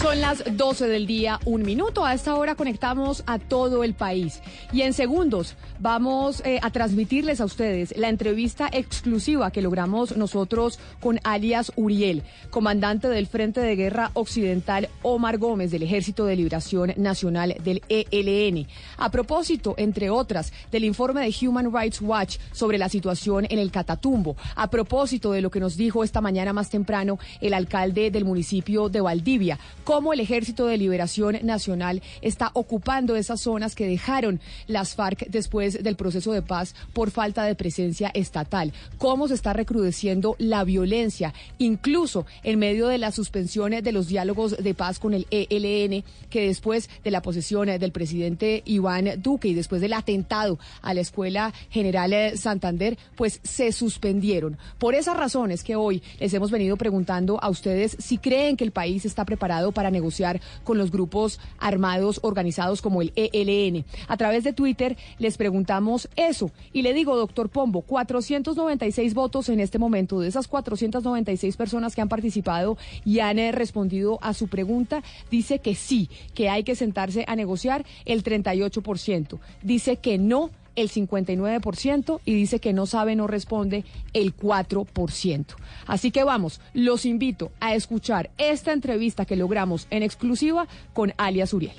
Son 0.00 0.20
las 0.20 0.44
12 0.56 0.86
del 0.86 1.08
día, 1.08 1.40
un 1.44 1.62
minuto. 1.62 2.04
A 2.04 2.14
esta 2.14 2.36
hora 2.36 2.54
conectamos 2.54 3.24
a 3.26 3.40
todo 3.40 3.82
el 3.82 3.94
país. 3.94 4.40
Y 4.72 4.82
en 4.82 4.92
segundos 4.92 5.56
vamos 5.80 6.40
eh, 6.44 6.60
a 6.62 6.70
transmitirles 6.70 7.40
a 7.40 7.44
ustedes 7.44 7.96
la 7.96 8.08
entrevista 8.08 8.68
exclusiva 8.72 9.50
que 9.50 9.60
logramos 9.60 10.16
nosotros 10.16 10.78
con 11.00 11.18
alias 11.24 11.72
Uriel, 11.74 12.22
comandante 12.50 13.08
del 13.08 13.26
Frente 13.26 13.60
de 13.60 13.74
Guerra 13.74 14.12
Occidental 14.14 14.88
Omar 15.02 15.38
Gómez 15.38 15.72
del 15.72 15.82
Ejército 15.82 16.26
de 16.26 16.36
Liberación 16.36 16.94
Nacional 16.96 17.56
del 17.64 17.82
ELN. 17.88 18.68
A 18.98 19.10
propósito, 19.10 19.74
entre 19.78 20.10
otras, 20.10 20.52
del 20.70 20.84
informe 20.84 21.22
de 21.22 21.46
Human 21.46 21.74
Rights 21.74 22.00
Watch 22.00 22.38
sobre 22.52 22.78
la 22.78 22.88
situación 22.88 23.48
en 23.50 23.58
el 23.58 23.72
Catatumbo, 23.72 24.36
a 24.54 24.70
propósito 24.70 25.32
de 25.32 25.40
lo 25.40 25.50
que 25.50 25.58
nos 25.58 25.76
dijo 25.76 26.04
esta 26.04 26.20
mañana 26.20 26.52
más 26.52 26.70
temprano 26.70 27.18
el 27.40 27.52
alcalde 27.52 28.12
del 28.12 28.24
municipio 28.24 28.88
de 28.88 29.00
Valdivia, 29.00 29.58
cómo 29.88 30.12
el 30.12 30.20
Ejército 30.20 30.66
de 30.66 30.76
Liberación 30.76 31.38
Nacional 31.44 32.02
está 32.20 32.50
ocupando 32.52 33.16
esas 33.16 33.40
zonas 33.40 33.74
que 33.74 33.86
dejaron 33.86 34.38
las 34.66 34.94
FARC 34.94 35.28
después 35.30 35.82
del 35.82 35.96
proceso 35.96 36.34
de 36.34 36.42
paz 36.42 36.74
por 36.92 37.10
falta 37.10 37.44
de 37.44 37.54
presencia 37.54 38.10
estatal, 38.12 38.74
cómo 38.98 39.28
se 39.28 39.34
está 39.34 39.54
recrudeciendo 39.54 40.36
la 40.38 40.62
violencia, 40.64 41.32
incluso 41.56 42.26
en 42.42 42.58
medio 42.58 42.88
de 42.88 42.98
las 42.98 43.14
suspensiones 43.14 43.82
de 43.82 43.92
los 43.92 44.08
diálogos 44.08 44.62
de 44.62 44.74
paz 44.74 44.98
con 44.98 45.14
el 45.14 45.26
ELN, 45.30 46.04
que 46.28 46.48
después 46.48 46.90
de 47.02 47.10
la 47.10 47.22
posesión 47.22 47.68
del 47.68 47.90
presidente 47.90 48.62
Iván 48.66 49.22
Duque 49.22 49.48
y 49.48 49.54
después 49.54 49.80
del 49.80 49.94
atentado 49.94 50.58
a 50.82 50.92
la 50.92 51.00
Escuela 51.00 51.54
General 51.70 52.36
Santander, 52.36 52.98
pues 53.16 53.40
se 53.42 53.72
suspendieron. 53.72 54.58
Por 54.76 54.94
esas 54.94 55.16
razones 55.16 55.64
que 55.64 55.76
hoy 55.76 56.02
les 56.20 56.34
hemos 56.34 56.50
venido 56.50 56.76
preguntando 56.76 57.42
a 57.42 57.48
ustedes 57.48 57.96
si 57.98 58.18
creen 58.18 58.58
que 58.58 58.64
el 58.64 58.72
país 58.72 59.06
está 59.06 59.24
preparado 59.24 59.72
para 59.78 59.92
negociar 59.92 60.40
con 60.64 60.76
los 60.76 60.90
grupos 60.90 61.38
armados 61.56 62.18
organizados 62.24 62.82
como 62.82 63.00
el 63.00 63.12
ELN. 63.14 63.84
A 64.08 64.16
través 64.16 64.42
de 64.42 64.52
Twitter 64.52 64.96
les 65.20 65.36
preguntamos 65.36 66.08
eso 66.16 66.50
y 66.72 66.82
le 66.82 66.92
digo, 66.94 67.16
doctor 67.16 67.48
Pombo, 67.48 67.82
496 67.82 69.14
votos 69.14 69.48
en 69.50 69.60
este 69.60 69.78
momento 69.78 70.18
de 70.18 70.26
esas 70.26 70.48
496 70.48 71.56
personas 71.56 71.94
que 71.94 72.00
han 72.00 72.08
participado 72.08 72.76
y 73.04 73.20
han 73.20 73.38
eh, 73.38 73.52
respondido 73.52 74.18
a 74.20 74.34
su 74.34 74.48
pregunta, 74.48 75.04
dice 75.30 75.60
que 75.60 75.76
sí, 75.76 76.10
que 76.34 76.48
hay 76.48 76.64
que 76.64 76.74
sentarse 76.74 77.24
a 77.28 77.36
negociar 77.36 77.86
el 78.04 78.24
38%. 78.24 79.38
Dice 79.62 79.98
que 79.98 80.18
no 80.18 80.50
el 80.80 80.90
59% 80.90 82.20
y 82.24 82.34
dice 82.34 82.60
que 82.60 82.72
no 82.72 82.86
sabe, 82.86 83.16
no 83.16 83.26
responde 83.26 83.84
el 84.12 84.36
4%. 84.36 85.46
Así 85.86 86.10
que 86.10 86.24
vamos, 86.24 86.60
los 86.72 87.04
invito 87.04 87.50
a 87.60 87.74
escuchar 87.74 88.30
esta 88.38 88.72
entrevista 88.72 89.24
que 89.24 89.36
logramos 89.36 89.86
en 89.90 90.02
exclusiva 90.02 90.68
con 90.92 91.12
alias 91.16 91.52
Uriel. 91.52 91.76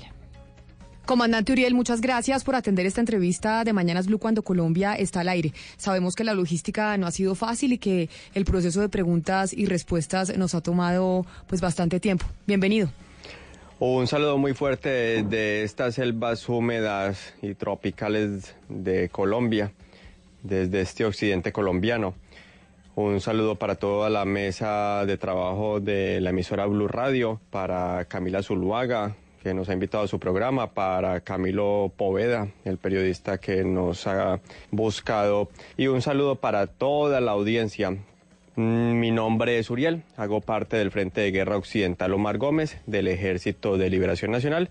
Comandante 1.06 1.54
Uriel, 1.54 1.74
muchas 1.74 2.02
gracias 2.02 2.44
por 2.44 2.56
atender 2.56 2.86
esta 2.86 3.00
entrevista 3.00 3.64
de 3.64 3.74
Mañanas 3.74 4.06
Blue 4.06 4.20
cuando 4.20 4.44
Colombia 4.44 4.94
está 4.94 5.22
al 5.22 5.30
aire. 5.30 5.54
Sabemos 5.76 6.14
que 6.14 6.24
la 6.24 6.36
logística 6.36 6.96
no 6.98 7.08
ha 7.08 7.12
sido 7.12 7.34
fácil 7.34 7.74
y 7.74 7.78
que 7.80 8.10
el 8.36 8.46
proceso 8.46 8.80
de 8.80 8.90
preguntas 8.90 9.52
y 9.52 9.66
respuestas 9.66 10.38
nos 10.38 10.54
ha 10.54 10.62
tomado 10.62 11.26
pues 11.48 11.62
bastante 11.62 12.00
tiempo. 12.00 12.28
Bienvenido. 12.46 12.92
Un 13.82 14.08
saludo 14.08 14.38
muy 14.38 14.54
fuerte 14.54 15.24
de 15.24 15.64
estas 15.64 15.96
selvas 15.96 16.50
húmedas 16.50 17.34
y 17.42 17.54
tropicales 17.54 18.54
de 18.68 19.08
Colombia, 19.08 19.72
desde 20.44 20.82
este 20.82 21.06
occidente 21.06 21.54
colombiano. 21.54 22.14
Un 22.96 23.22
saludo 23.22 23.56
para 23.56 23.76
toda 23.76 24.10
la 24.10 24.26
mesa 24.26 25.06
de 25.06 25.18
trabajo 25.18 25.80
de 25.80 26.20
la 26.20 26.32
emisora 26.32 26.66
Blue 26.66 26.90
Radio, 26.90 27.40
para 27.52 28.04
Camila 28.04 28.44
Zuluaga, 28.44 29.16
que 29.42 29.54
nos 29.54 29.70
ha 29.70 29.74
invitado 29.74 30.04
a 30.04 30.08
su 30.10 30.20
programa, 30.20 30.74
para 30.74 31.22
Camilo 31.22 31.90
Poveda, 31.96 32.50
el 32.66 32.80
periodista 32.80 33.38
que 33.38 33.64
nos 33.64 34.08
ha 34.08 34.42
buscado, 34.72 35.52
y 35.78 35.88
un 35.88 36.02
saludo 36.02 36.36
para 36.36 36.68
toda 36.68 37.22
la 37.22 37.32
audiencia. 37.32 37.98
Mm, 38.60 39.00
mi 39.00 39.10
nombre 39.10 39.58
es 39.58 39.70
Uriel, 39.70 40.04
hago 40.18 40.42
parte 40.42 40.76
del 40.76 40.92
Frente 40.92 41.22
de 41.22 41.32
Guerra 41.32 41.56
Occidental 41.56 42.12
Omar 42.12 42.38
Gómez 42.38 42.76
del 42.88 43.08
Ejército 43.08 43.78
de 43.78 43.90
Liberación 43.90 44.32
Nacional 44.32 44.68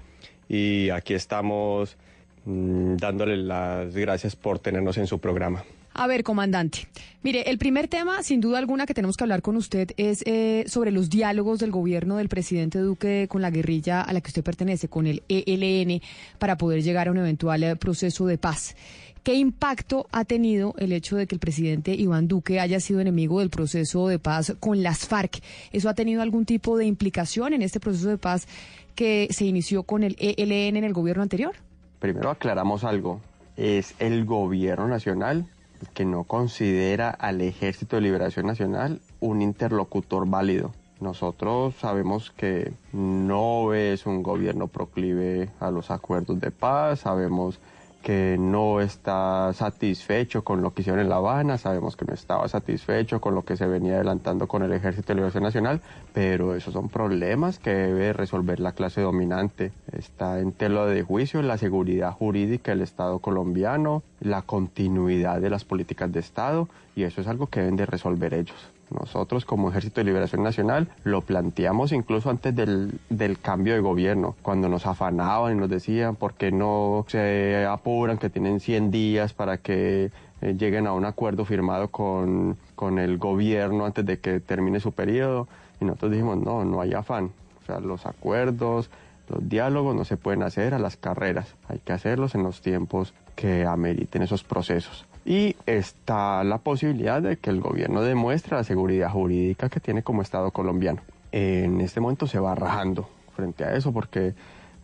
y 0.47 0.91
aquí 0.91 1.15
estamos 1.15 1.97
mm, 2.45 2.97
dándole 2.97 3.39
las 3.39 3.95
gracias 3.97 4.37
por 4.37 4.59
tenernos 4.59 4.99
en 4.99 5.07
su 5.07 5.21
programa. 5.21 5.65
A 5.95 6.07
ver, 6.07 6.23
comandante. 6.23 6.87
Mire, 7.23 7.51
el 7.51 7.59
primer 7.59 7.89
tema, 7.89 8.23
sin 8.23 8.41
duda 8.41 8.59
alguna, 8.59 8.87
que 8.87 8.95
tenemos 8.95 9.17
que 9.17 9.25
hablar 9.25 9.43
con 9.43 9.57
usted 9.57 9.91
es 9.97 10.23
eh, 10.27 10.65
sobre 10.69 10.93
los 10.93 11.11
diálogos 11.11 11.59
del 11.59 11.73
gobierno 11.73 12.19
del 12.19 12.29
presidente 12.29 12.79
Duque 12.79 13.27
con 13.29 13.43
la 13.43 13.51
guerrilla 13.51 14.03
a 14.03 14.13
la 14.13 14.21
que 14.21 14.29
usted 14.29 14.45
pertenece, 14.45 14.89
con 14.89 15.09
el 15.09 15.25
ELN, 15.29 16.01
para 16.39 16.57
poder 16.57 16.85
llegar 16.85 17.09
a 17.09 17.11
un 17.11 17.19
eventual 17.19 17.65
eh, 17.65 17.75
proceso 17.75 18.27
de 18.27 18.39
paz. 18.39 18.77
¿Qué 19.23 19.35
impacto 19.35 20.07
ha 20.13 20.25
tenido 20.25 20.75
el 20.79 20.93
hecho 20.93 21.17
de 21.17 21.27
que 21.27 21.35
el 21.35 21.41
presidente 21.41 21.95
Iván 21.95 22.29
Duque 22.29 22.61
haya 22.61 22.81
sido 22.81 23.01
enemigo 23.01 23.41
del 23.41 23.51
proceso 23.51 24.09
de 24.09 24.19
paz 24.19 24.55
con 24.61 24.83
las 24.83 25.07
FARC? 25.07 25.43
¿Eso 25.73 25.89
ha 25.89 25.95
tenido 25.95 26.23
algún 26.23 26.45
tipo 26.45 26.77
de 26.77 26.87
implicación 26.87 27.53
en 27.53 27.63
este 27.63 27.81
proceso 27.81 28.09
de 28.09 28.19
paz 28.19 28.47
que 28.95 29.29
se 29.31 29.45
inició 29.45 29.83
con 29.83 30.03
el 30.03 30.17
ELN 30.19 30.77
en 30.77 30.85
el 30.85 30.93
gobierno 30.93 31.23
anterior? 31.23 31.55
Primero 31.99 32.31
aclaramos 32.31 32.85
algo. 32.85 33.21
Es 33.57 33.95
el 33.99 34.25
gobierno 34.25 34.89
nacional 34.89 35.47
que 35.95 36.05
no 36.05 36.25
considera 36.25 37.11
al 37.11 37.41
Ejército 37.41 37.97
de 37.97 38.03
Liberación 38.03 38.47
Nacional 38.47 39.01
un 39.21 39.43
interlocutor 39.43 40.29
válido. 40.29 40.73
Nosotros 41.01 41.77
sabemos 41.77 42.33
que 42.33 42.73
no 42.93 43.73
es 43.73 44.07
un 44.07 44.23
gobierno 44.23 44.67
proclive 44.67 45.51
a 45.61 45.71
los 45.71 45.91
acuerdos 45.91 46.41
de 46.41 46.51
paz, 46.51 47.01
sabemos 47.01 47.61
que 48.03 48.37
no 48.39 48.81
está 48.81 49.53
satisfecho 49.53 50.45
con 50.45 50.63
lo 50.63 50.73
que 50.73 50.83
hicieron 50.83 51.01
en 51.01 51.09
La 51.09 51.17
Habana, 51.17 51.59
sabemos 51.59 51.97
que 51.97 52.05
no 52.05 52.15
estaba 52.15 52.49
satisfecho 52.49 53.21
con 53.21 53.35
lo 53.35 53.45
que 53.45 53.57
se 53.57 53.67
venía 53.67 53.97
adelantando 53.97 54.47
con 54.47 54.63
el 54.63 54.73
Ejército 54.73 55.09
de 55.09 55.17
Liberación 55.17 55.43
Nacional, 55.43 55.81
pero 56.13 56.55
esos 56.55 56.73
son 56.73 56.89
problemas 56.89 57.59
que 57.59 57.71
debe 57.71 58.13
resolver 58.13 58.61
la 58.61 58.73
clase 58.73 59.01
dominante. 59.01 59.73
Está 59.93 60.39
en 60.39 60.53
tela 60.53 60.87
de 60.87 61.03
juicio 61.03 61.43
la 61.43 61.59
seguridad 61.59 62.13
jurídica 62.13 62.71
del 62.71 62.83
Estado 62.83 63.19
colombiano, 63.19 64.03
la 64.21 64.43
continuidad 64.43 65.41
de 65.41 65.51
las 65.51 65.65
políticas 65.65 66.13
de 66.13 66.21
Estado, 66.21 66.69
y 66.95 67.03
eso 67.03 67.21
es 67.21 67.27
algo 67.27 67.49
que 67.49 67.61
deben 67.61 67.77
de 67.77 67.87
resolver 67.87 68.35
ellos. 68.35 68.78
Nosotros 68.91 69.45
como 69.45 69.71
Ejército 69.71 70.01
de 70.01 70.05
Liberación 70.05 70.43
Nacional 70.43 70.89
lo 71.05 71.21
planteamos 71.21 71.93
incluso 71.93 72.31
antes 72.31 72.55
del, 72.55 72.99
del, 73.11 73.39
cambio 73.39 73.75
de 73.75 73.81
gobierno, 73.81 74.35
cuando 74.43 74.69
nos 74.69 74.87
afanaban 74.87 75.57
y 75.57 75.61
nos 75.61 75.69
decían 75.69 76.17
por 76.17 76.35
qué 76.35 76.51
no 76.51 77.05
se 77.09 77.67
apuran, 77.67 78.19
que 78.19 78.31
tienen 78.31 78.61
100 78.61 78.91
días 78.91 79.35
para 79.35 79.59
que 79.59 80.11
eh, 80.41 80.55
lleguen 80.59 80.87
a 80.87 80.93
un 80.93 81.05
acuerdo 81.05 81.45
firmado 81.45 81.89
con, 81.89 82.57
con 82.75 82.99
el 82.99 83.19
gobierno 83.19 83.85
antes 83.85 84.07
de 84.07 84.19
que 84.21 84.41
termine 84.41 84.81
su 84.81 84.93
periodo. 84.93 85.49
Y 85.81 85.85
nosotros 85.85 86.13
dijimos, 86.13 86.39
no, 86.39 86.65
no 86.65 86.81
hay 86.81 86.95
afán. 86.95 87.31
O 87.63 87.67
sea, 87.67 87.81
los 87.81 88.07
acuerdos, 88.07 88.91
los 89.29 89.49
diálogos 89.49 89.95
no 89.95 90.05
se 90.05 90.17
pueden 90.17 90.43
hacer 90.43 90.73
a 90.75 90.79
las 90.79 90.97
carreras, 90.97 91.55
hay 91.69 91.79
que 91.79 91.93
hacerlos 91.93 92.35
en 92.35 92.43
los 92.43 92.63
tiempos 92.63 93.13
que 93.37 93.67
ameriten 93.67 94.23
esos 94.23 94.43
procesos 94.43 95.05
y 95.25 95.57
está 95.67 96.45
la 96.45 96.59
posibilidad 96.59 97.21
de 97.21 97.37
que 97.37 97.51
el 97.51 97.61
gobierno 97.61 98.03
demuestre 98.03 98.57
la 98.57 98.65
seguridad 98.65 99.11
jurídica 99.11 99.69
que 99.69 99.81
tiene 99.81 100.03
como 100.03 100.23
Estado 100.23 100.51
colombiano. 100.51 101.01
En 101.33 101.81
este 101.81 102.01
momento 102.01 102.27
se 102.27 102.39
va 102.39 102.55
rajando 102.55 103.09
frente 103.35 103.65
a 103.65 103.75
eso 103.75 103.93
porque 103.93 104.35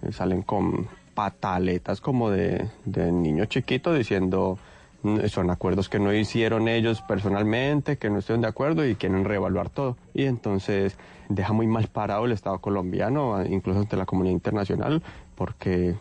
eh, 0.03 0.13
salen 0.13 0.43
con 0.43 0.87
pataletas 1.15 2.01
como 2.01 2.31
de, 2.31 2.69
de 2.85 3.13
niño 3.13 3.47
chiquito 3.47 3.95
diciendo 3.95 4.59
mm, 5.03 5.27
son 5.27 5.51
acuerdos 5.51 5.89
que 5.89 5.99
no 5.99 6.13
hicieron 6.13 6.69
ellos 6.69 7.03
personalmente, 7.03 7.97
que 7.97 8.11
no 8.11 8.19
estén 8.19 8.43
de 8.43 8.49
acuerdo 8.49 8.87
y 8.87 8.97
quieren 8.97 9.25
reevaluar 9.25 9.71
todo. 9.71 9.97
Y 10.13 10.25
entonces 10.25 10.97
deja 11.29 11.53
muy 11.53 11.67
mal 11.67 11.89
parado 11.89 12.27
el 12.27 12.33
Estado 12.33 12.59
colombiano, 12.59 13.45
incluso 13.47 13.81
ante 13.81 13.97
la 13.97 14.07
comunidad 14.07 14.35
internacional, 14.35 15.03
porque 15.35 15.95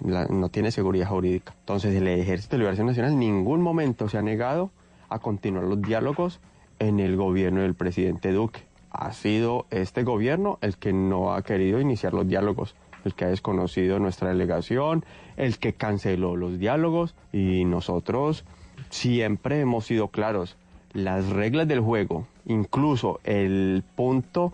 no 0.00 0.48
tiene 0.48 0.70
seguridad 0.70 1.08
jurídica. 1.08 1.54
Entonces 1.60 1.94
el 1.94 2.06
Ejército 2.08 2.56
de 2.56 2.58
Liberación 2.58 2.86
Nacional 2.86 3.12
en 3.12 3.20
ningún 3.20 3.62
momento 3.62 4.08
se 4.08 4.18
ha 4.18 4.22
negado 4.22 4.70
a 5.08 5.18
continuar 5.18 5.64
los 5.64 5.80
diálogos 5.82 6.40
en 6.78 7.00
el 7.00 7.16
gobierno 7.16 7.62
del 7.62 7.74
presidente 7.74 8.32
Duque. 8.32 8.62
Ha 8.90 9.12
sido 9.12 9.66
este 9.70 10.02
gobierno 10.02 10.58
el 10.62 10.76
que 10.76 10.92
no 10.92 11.34
ha 11.34 11.42
querido 11.42 11.80
iniciar 11.80 12.12
los 12.12 12.26
diálogos, 12.26 12.74
el 13.04 13.14
que 13.14 13.24
ha 13.24 13.28
desconocido 13.28 13.98
nuestra 13.98 14.30
delegación, 14.30 15.04
el 15.36 15.58
que 15.58 15.74
canceló 15.74 16.36
los 16.36 16.58
diálogos 16.58 17.14
y 17.32 17.64
nosotros 17.64 18.44
siempre 18.88 19.60
hemos 19.60 19.86
sido 19.86 20.08
claros. 20.08 20.56
Las 20.92 21.28
reglas 21.28 21.68
del 21.68 21.80
juego, 21.80 22.26
incluso 22.46 23.20
el 23.22 23.84
punto 23.94 24.52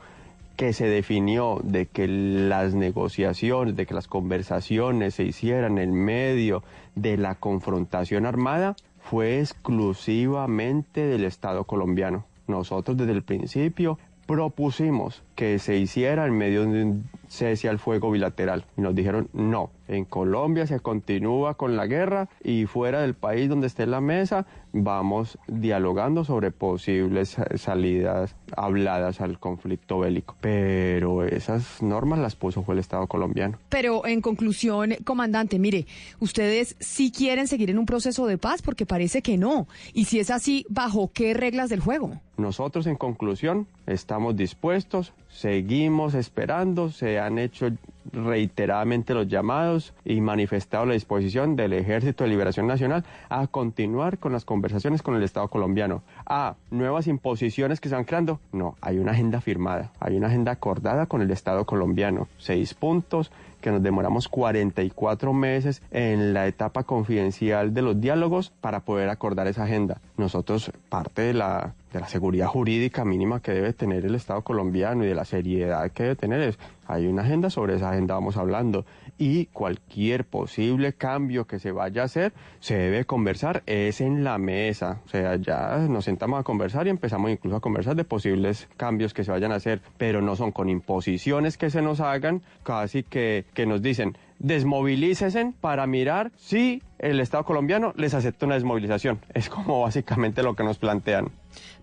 que 0.56 0.72
se 0.72 0.86
definió 0.86 1.60
de 1.62 1.86
que 1.86 2.08
las 2.08 2.74
negociaciones, 2.74 3.76
de 3.76 3.86
que 3.86 3.94
las 3.94 4.08
conversaciones 4.08 5.14
se 5.14 5.24
hicieran 5.24 5.78
en 5.78 5.92
medio 5.92 6.62
de 6.94 7.16
la 7.16 7.34
confrontación 7.34 8.26
armada, 8.26 8.74
fue 8.98 9.40
exclusivamente 9.40 11.06
del 11.06 11.24
Estado 11.24 11.64
colombiano. 11.64 12.24
Nosotros 12.48 12.96
desde 12.96 13.12
el 13.12 13.22
principio 13.22 13.98
propusimos 14.26 15.22
que 15.36 15.60
se 15.60 15.76
hiciera 15.76 16.26
en 16.26 16.36
medio 16.36 16.62
de 16.62 16.82
un 16.82 17.04
cese 17.28 17.68
al 17.68 17.78
fuego 17.78 18.10
bilateral. 18.10 18.64
Y 18.76 18.80
nos 18.80 18.94
dijeron, 18.94 19.28
no, 19.32 19.70
en 19.88 20.04
Colombia 20.04 20.66
se 20.66 20.80
continúa 20.80 21.54
con 21.54 21.76
la 21.76 21.86
guerra 21.86 22.28
y 22.42 22.66
fuera 22.66 23.02
del 23.02 23.14
país 23.14 23.48
donde 23.48 23.66
esté 23.66 23.86
la 23.86 24.00
mesa 24.00 24.46
vamos 24.72 25.38
dialogando 25.46 26.24
sobre 26.24 26.50
posibles 26.50 27.36
salidas 27.54 28.36
habladas 28.56 29.20
al 29.20 29.38
conflicto 29.38 30.00
bélico. 30.00 30.36
Pero 30.40 31.24
esas 31.24 31.82
normas 31.82 32.18
las 32.18 32.36
puso 32.36 32.62
fue 32.62 32.74
el 32.74 32.80
Estado 32.80 33.06
colombiano. 33.06 33.58
Pero 33.68 34.06
en 34.06 34.20
conclusión, 34.20 34.94
comandante, 35.04 35.58
mire, 35.58 35.86
ustedes 36.20 36.76
sí 36.78 37.10
quieren 37.10 37.48
seguir 37.48 37.70
en 37.70 37.78
un 37.78 37.86
proceso 37.86 38.26
de 38.26 38.38
paz 38.38 38.62
porque 38.62 38.86
parece 38.86 39.22
que 39.22 39.38
no. 39.38 39.66
Y 39.92 40.04
si 40.06 40.20
es 40.20 40.30
así, 40.30 40.66
¿bajo 40.68 41.10
qué 41.12 41.34
reglas 41.34 41.70
del 41.70 41.80
juego? 41.80 42.20
Nosotros 42.36 42.86
en 42.86 42.96
conclusión 42.96 43.66
estamos 43.86 44.36
dispuestos, 44.36 45.14
seguimos 45.36 46.14
esperando, 46.14 46.90
se 46.90 47.20
han 47.20 47.38
hecho 47.38 47.68
reiteradamente 48.12 49.12
los 49.12 49.28
llamados 49.28 49.92
y 50.04 50.20
manifestado 50.20 50.86
la 50.86 50.94
disposición 50.94 51.56
del 51.56 51.74
Ejército 51.74 52.24
de 52.24 52.30
Liberación 52.30 52.66
Nacional 52.66 53.04
a 53.28 53.46
continuar 53.46 54.18
con 54.18 54.32
las 54.32 54.44
conversaciones 54.44 55.02
con 55.02 55.14
el 55.14 55.22
Estado 55.22 55.48
colombiano. 55.48 56.02
A 56.24 56.54
nuevas 56.70 57.06
imposiciones 57.06 57.80
que 57.80 57.88
van 57.88 58.04
creando. 58.04 58.40
No, 58.52 58.76
hay 58.80 58.98
una 58.98 59.12
agenda 59.12 59.40
firmada, 59.40 59.92
hay 60.00 60.16
una 60.16 60.28
agenda 60.28 60.52
acordada 60.52 61.06
con 61.06 61.20
el 61.20 61.30
Estado 61.30 61.66
colombiano. 61.66 62.28
Seis 62.38 62.72
puntos 62.72 63.30
que 63.66 63.72
nos 63.72 63.82
demoramos 63.82 64.28
44 64.28 65.32
meses 65.32 65.82
en 65.90 66.32
la 66.32 66.46
etapa 66.46 66.84
confidencial 66.84 67.74
de 67.74 67.82
los 67.82 68.00
diálogos 68.00 68.52
para 68.60 68.84
poder 68.84 69.08
acordar 69.08 69.48
esa 69.48 69.64
agenda. 69.64 70.00
Nosotros, 70.16 70.70
parte 70.88 71.22
de 71.22 71.34
la, 71.34 71.74
de 71.92 71.98
la 71.98 72.06
seguridad 72.06 72.46
jurídica 72.46 73.04
mínima 73.04 73.40
que 73.40 73.50
debe 73.50 73.72
tener 73.72 74.06
el 74.06 74.14
Estado 74.14 74.42
colombiano 74.42 75.02
y 75.02 75.08
de 75.08 75.16
la 75.16 75.24
seriedad 75.24 75.90
que 75.90 76.04
debe 76.04 76.14
tener 76.14 76.42
es, 76.42 76.60
hay 76.86 77.08
una 77.08 77.22
agenda, 77.22 77.50
sobre 77.50 77.74
esa 77.74 77.90
agenda 77.90 78.14
vamos 78.14 78.36
hablando 78.36 78.84
y 79.18 79.46
cualquier 79.46 80.24
posible 80.24 80.92
cambio 80.92 81.46
que 81.46 81.58
se 81.58 81.72
vaya 81.72 82.02
a 82.02 82.04
hacer 82.06 82.32
se 82.60 82.76
debe 82.76 83.04
conversar, 83.04 83.62
es 83.66 84.00
en 84.00 84.24
la 84.24 84.38
mesa, 84.38 85.00
o 85.06 85.08
sea, 85.08 85.36
ya 85.36 85.86
nos 85.88 86.04
sentamos 86.04 86.40
a 86.40 86.42
conversar 86.42 86.86
y 86.86 86.90
empezamos 86.90 87.30
incluso 87.30 87.56
a 87.56 87.60
conversar 87.60 87.96
de 87.96 88.04
posibles 88.04 88.68
cambios 88.76 89.14
que 89.14 89.24
se 89.24 89.30
vayan 89.30 89.52
a 89.52 89.56
hacer, 89.56 89.80
pero 89.98 90.20
no 90.20 90.36
son 90.36 90.52
con 90.52 90.68
imposiciones 90.68 91.56
que 91.56 91.70
se 91.70 91.82
nos 91.82 92.00
hagan, 92.00 92.42
casi 92.62 93.02
que, 93.02 93.44
que 93.54 93.66
nos 93.66 93.82
dicen, 93.82 94.16
desmovilícesen 94.38 95.52
para 95.52 95.86
mirar 95.86 96.30
si 96.36 96.82
el 96.98 97.20
Estado 97.20 97.44
colombiano 97.44 97.92
les 97.96 98.14
acepta 98.14 98.46
una 98.46 98.54
desmovilización. 98.54 99.20
Es 99.34 99.48
como 99.48 99.80
básicamente 99.80 100.42
lo 100.42 100.54
que 100.54 100.64
nos 100.64 100.78
plantean. 100.78 101.30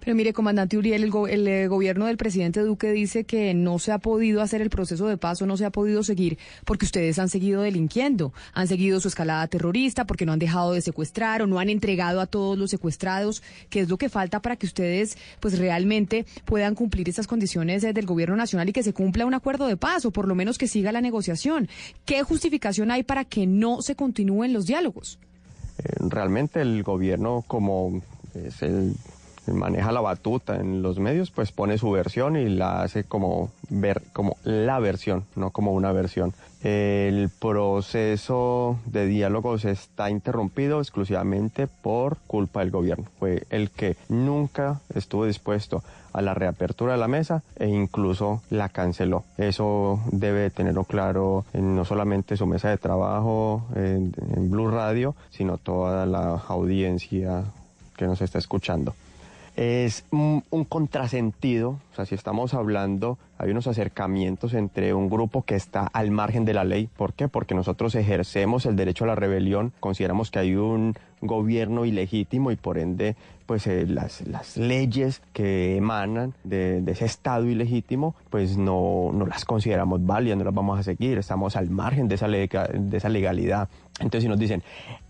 Pero 0.04 0.18
mire, 0.18 0.34
comandante 0.34 0.78
Uriel, 0.78 1.10
el, 1.30 1.48
eh, 1.48 1.68
gobierno 1.68 2.08
del 2.08 2.18
presidente 2.18 2.60
Duque 2.60 2.92
dice 2.92 3.24
que 3.24 3.54
no 3.54 3.80
se 3.80 3.94
ha 3.94 4.00
podido 4.00 4.42
hacer 4.42 4.62
el 4.62 4.70
proceso 4.70 5.08
de 5.08 5.16
paso, 5.16 5.46
no 5.46 5.56
se 5.56 5.64
ha 5.64 5.70
podido 5.70 6.04
seguir 6.04 6.38
porque 6.66 6.84
ustedes 6.84 7.20
han 7.20 7.30
seguido 7.30 7.62
delinquiendo, 7.62 8.34
han 8.54 8.68
seguido 8.68 9.00
su 9.00 9.08
escalada 9.08 9.48
terrorista, 9.48 10.04
porque 10.06 10.26
no 10.26 10.34
han 10.34 10.40
dejado 10.40 10.74
de 10.74 10.82
secuestrar 10.82 11.42
o 11.42 11.48
no 11.48 11.58
han 11.58 11.70
entregado 11.70 12.20
a 12.20 12.26
todos 12.26 12.58
los 12.58 12.70
secuestrados, 12.70 13.44
que 13.70 13.80
es 13.80 13.88
lo 13.88 13.98
que 13.98 14.10
falta 14.10 14.42
para 14.42 14.58
que 14.58 14.66
ustedes 14.66 15.18
pues 15.40 15.58
realmente 15.58 16.26
puedan 16.44 16.76
cumplir 16.76 17.08
esas 17.08 17.26
condiciones 17.26 17.82
del 17.82 18.06
gobierno 18.06 18.36
nacional 18.36 18.68
y 18.68 18.74
que 18.74 18.84
se 18.84 18.94
cumpla 18.94 19.26
un 19.26 19.36
acuerdo 19.36 19.68
de 19.68 19.78
paz 19.78 20.04
o 20.06 20.12
por 20.12 20.28
lo 20.28 20.36
menos 20.36 20.58
que 20.58 20.68
siga 20.68 20.92
la 20.92 21.00
negociación. 21.00 21.70
¿Qué 22.04 22.24
justificación 22.24 22.92
hay 22.92 23.04
para 23.04 23.24
que 23.24 23.48
no 23.48 23.82
se 23.82 23.96
continúen 23.96 24.52
los 24.52 24.66
diálogos? 24.66 25.18
Eh, 25.78 25.94
realmente 26.10 26.60
el 26.60 26.84
gobierno 26.84 27.46
como 27.48 28.02
es 28.36 28.62
el 28.62 28.96
maneja 29.48 29.92
la 29.92 30.02
batuta 30.02 30.56
en 30.56 30.82
los 30.82 31.00
medios, 31.00 31.32
pues 31.32 31.52
pone 31.52 31.78
su 31.78 31.92
versión 31.92 32.38
y 32.38 32.50
la 32.50 32.82
hace 32.82 33.04
como 33.04 33.52
ver 33.70 34.02
como 34.14 34.38
la 34.44 34.80
versión, 34.80 35.26
no 35.36 35.52
como 35.52 35.74
una 35.74 35.92
versión. 35.92 36.34
El 36.64 37.30
proceso 37.30 38.80
de 38.86 39.06
diálogos 39.06 39.66
está 39.66 40.10
interrumpido 40.10 40.80
exclusivamente 40.80 41.68
por 41.68 42.18
culpa 42.26 42.62
del 42.62 42.72
gobierno. 42.72 43.06
Fue 43.20 43.44
el 43.50 43.70
que 43.70 43.98
nunca 44.08 44.80
estuvo 44.96 45.26
dispuesto 45.26 45.84
a 46.14 46.22
la 46.22 46.34
reapertura 46.34 46.94
de 46.94 47.00
la 47.00 47.10
mesa 47.10 47.44
e 47.58 47.68
incluso 47.68 48.42
la 48.50 48.70
canceló. 48.70 49.26
Eso 49.38 50.00
debe 50.12 50.52
tenerlo 50.52 50.86
claro 50.86 51.44
en 51.54 51.76
no 51.76 51.84
solamente 51.84 52.38
su 52.38 52.46
mesa 52.46 52.70
de 52.70 52.78
trabajo 52.78 53.66
en, 53.76 54.14
en 54.34 54.50
Blue 54.50 54.70
Radio, 54.70 55.16
sino 55.32 55.58
toda 55.58 56.06
la 56.06 56.42
audiencia 56.48 57.44
que 57.98 58.06
nos 58.06 58.22
está 58.22 58.40
escuchando 58.40 58.96
es 59.56 60.06
un, 60.12 60.44
contrasentido, 60.68 61.80
o 61.92 61.96
sea, 61.96 62.06
si 62.06 62.16
estamos 62.16 62.54
hablando, 62.54 63.18
hay 63.44 63.52
unos 63.52 63.68
acercamientos 63.68 64.54
entre 64.54 64.94
un 64.94 65.10
grupo 65.10 65.44
que 65.44 65.56
está 65.56 65.88
al 65.88 66.12
margen 66.12 66.46
de 66.46 66.54
la 66.54 66.64
ley. 66.64 66.90
¿Por 66.96 67.14
qué? 67.14 67.28
Porque 67.28 67.56
nosotros 67.56 67.94
ejercemos 67.96 68.66
el 68.66 68.76
derecho 68.76 69.04
a 69.04 69.08
la 69.08 69.16
rebelión, 69.16 69.74
consideramos 69.80 70.32
que 70.32 70.40
hay 70.40 70.56
un 70.56 70.96
gobierno 71.22 71.86
ilegítimo 71.86 72.52
y 72.52 72.56
por 72.56 72.78
ende, 72.78 73.16
pues 73.46 73.68
eh, 73.68 73.86
las, 73.88 74.26
las, 74.28 74.58
leyes 74.58 75.22
que 75.34 75.78
emanan 75.78 76.34
de, 76.44 76.84
ese 76.88 77.06
Estado 77.06 77.46
ilegítimo, 77.46 78.16
pues 78.30 78.58
no, 78.58 79.12
no 79.14 79.26
las 79.26 79.46
consideramos 79.46 80.06
válidas, 80.06 80.38
no 80.38 80.44
las 80.44 80.54
vamos 80.54 80.80
a 80.80 80.84
seguir, 80.84 81.18
estamos 81.18 81.56
al 81.56 81.70
margen 81.70 82.08
de 82.08 82.16
esa, 82.16 82.28
de 82.28 82.98
esa 82.98 83.10
legalidad. 83.10 83.70
Entonces, 84.00 84.24
si 84.24 84.30
nos 84.30 84.40
dicen, 84.40 84.64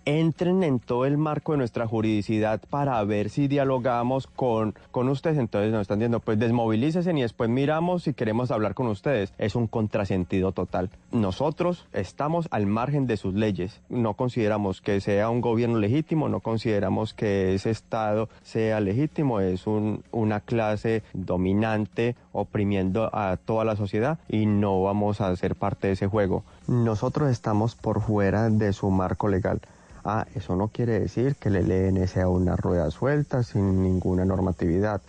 entren 0.05 0.63
en 0.63 0.79
todo 0.79 1.05
el 1.05 1.17
marco 1.17 1.53
de 1.53 1.57
nuestra 1.57 1.87
juridicidad 1.87 2.61
para 2.69 3.01
ver 3.03 3.29
si 3.29 3.47
dialogamos 3.47 4.27
con, 4.27 4.75
con 4.91 5.07
ustedes. 5.09 5.37
Entonces 5.37 5.71
nos 5.71 5.81
están 5.81 5.99
diciendo, 5.99 6.19
pues 6.19 6.37
desmovilícese 6.37 7.11
y 7.11 7.21
después 7.21 7.49
miramos 7.49 8.03
si 8.03 8.13
queremos 8.23 8.51
hablar 8.51 8.73
con 8.73 8.87
ustedes. 8.87 9.33
Es 9.37 9.53
un 9.53 9.67
contrasentido 9.67 10.53
total. 10.53 10.89
Nosotros 11.11 11.87
estamos 11.91 12.47
al 12.51 12.67
margen 12.67 13.05
de 13.05 13.17
sus 13.17 13.33
leyes. 13.33 13.81
No 13.89 14.13
consideramos 14.13 14.79
que 14.79 15.01
sea 15.01 15.29
un 15.29 15.41
gobierno 15.41 15.77
legítimo, 15.77 16.29
no 16.29 16.39
consideramos 16.39 17.13
que 17.13 17.53
ese 17.53 17.71
Estado 17.71 18.29
sea 18.41 18.79
legítimo. 18.79 19.41
Es 19.41 19.67
un, 19.67 20.05
una 20.13 20.39
clase 20.39 21.03
dominante 21.11 22.15
oprimiendo 22.31 23.13
a 23.13 23.35
toda 23.35 23.65
la 23.65 23.75
sociedad 23.75 24.19
y 24.29 24.45
no 24.45 24.81
vamos 24.81 25.19
a 25.19 25.35
ser 25.35 25.55
parte 25.55 25.87
de 25.87 25.93
ese 25.93 26.07
juego. 26.07 26.45
Nosotros 26.67 27.29
estamos 27.29 27.75
por 27.75 27.99
fuera 27.99 28.49
de 28.49 28.71
su 28.71 28.89
marco 28.89 29.27
legal. 29.27 29.59
Ah, 30.05 30.27
eso 30.33 30.55
no 30.55 30.69
quiere 30.69 30.97
decir 30.97 31.35
que 31.35 31.49
el 31.49 31.57
ELN 31.69 32.07
sea 32.07 32.29
una 32.29 32.55
rueda 32.55 32.89
suelta 32.89 33.43
sin 33.43 33.83
ninguna 33.83 34.23
normatividad. 34.23 35.01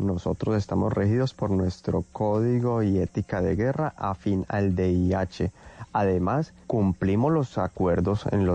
Nosotros 0.00 0.56
estamos 0.56 0.92
regidos 0.92 1.34
por 1.34 1.50
nuestro 1.50 2.04
código 2.10 2.82
y 2.82 2.98
ética 2.98 3.42
de 3.42 3.54
guerra 3.54 3.92
afín 3.98 4.46
al 4.48 4.74
DIH. 4.74 5.50
Además, 5.92 6.54
cumplimos 6.66 7.32
los 7.32 7.58
acuerdos 7.58 8.24
en, 8.32 8.48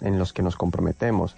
en 0.00 0.18
los 0.18 0.32
que 0.32 0.42
nos 0.42 0.56
comprometemos. 0.56 1.36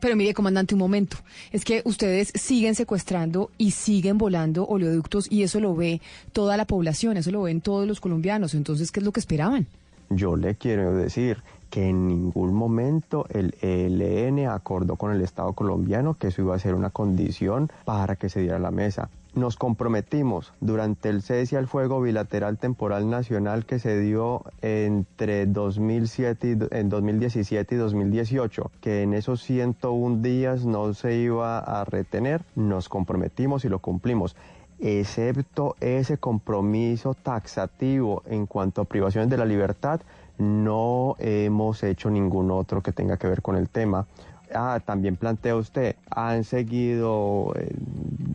Pero 0.00 0.16
mire, 0.16 0.32
comandante, 0.32 0.74
un 0.74 0.78
momento. 0.78 1.18
Es 1.52 1.64
que 1.64 1.82
ustedes 1.84 2.32
siguen 2.34 2.74
secuestrando 2.74 3.50
y 3.58 3.72
siguen 3.72 4.16
volando 4.16 4.66
oleoductos 4.66 5.30
y 5.30 5.42
eso 5.42 5.60
lo 5.60 5.74
ve 5.74 6.00
toda 6.32 6.56
la 6.56 6.66
población, 6.66 7.18
eso 7.18 7.30
lo 7.30 7.42
ven 7.42 7.60
todos 7.60 7.86
los 7.86 8.00
colombianos. 8.00 8.54
Entonces, 8.54 8.90
¿qué 8.90 9.00
es 9.00 9.04
lo 9.04 9.12
que 9.12 9.20
esperaban? 9.20 9.66
Yo 10.08 10.36
le 10.36 10.54
quiero 10.54 10.94
decir 10.94 11.42
que 11.70 11.88
en 11.88 12.08
ningún 12.08 12.54
momento 12.54 13.26
el 13.30 13.54
ELN 13.60 14.48
acordó 14.48 14.96
con 14.96 15.12
el 15.12 15.20
Estado 15.22 15.52
colombiano 15.52 16.14
que 16.14 16.28
eso 16.28 16.42
iba 16.42 16.54
a 16.54 16.58
ser 16.58 16.74
una 16.74 16.90
condición 16.90 17.70
para 17.84 18.16
que 18.16 18.28
se 18.28 18.40
diera 18.40 18.58
la 18.58 18.70
mesa. 18.70 19.10
Nos 19.34 19.56
comprometimos 19.56 20.52
durante 20.60 21.10
el 21.10 21.22
cese 21.22 21.56
al 21.56 21.68
fuego 21.68 22.00
bilateral 22.00 22.58
temporal 22.58 23.08
nacional 23.08 23.66
que 23.66 23.78
se 23.78 24.00
dio 24.00 24.42
entre 24.62 25.46
2007 25.46 26.48
y, 26.48 26.76
en 26.76 26.88
2017 26.88 27.74
y 27.74 27.78
2018, 27.78 28.70
que 28.80 29.02
en 29.02 29.12
esos 29.12 29.42
101 29.42 30.22
días 30.22 30.64
no 30.64 30.92
se 30.94 31.16
iba 31.16 31.58
a 31.58 31.84
retener, 31.84 32.42
nos 32.56 32.88
comprometimos 32.88 33.64
y 33.64 33.68
lo 33.68 33.78
cumplimos 33.78 34.34
excepto 34.80 35.76
ese 35.80 36.18
compromiso 36.18 37.14
taxativo 37.14 38.22
en 38.26 38.46
cuanto 38.46 38.80
a 38.80 38.84
privaciones 38.84 39.28
de 39.28 39.36
la 39.36 39.44
libertad, 39.44 40.00
no 40.38 41.16
hemos 41.18 41.82
hecho 41.82 42.10
ningún 42.10 42.50
otro 42.50 42.82
que 42.82 42.92
tenga 42.92 43.16
que 43.16 43.26
ver 43.26 43.42
con 43.42 43.56
el 43.56 43.68
tema. 43.68 44.06
Ah, 44.54 44.80
también 44.84 45.16
plantea 45.16 45.56
usted, 45.56 45.96
han 46.10 46.44
seguido 46.44 47.52
eh, 47.56 47.74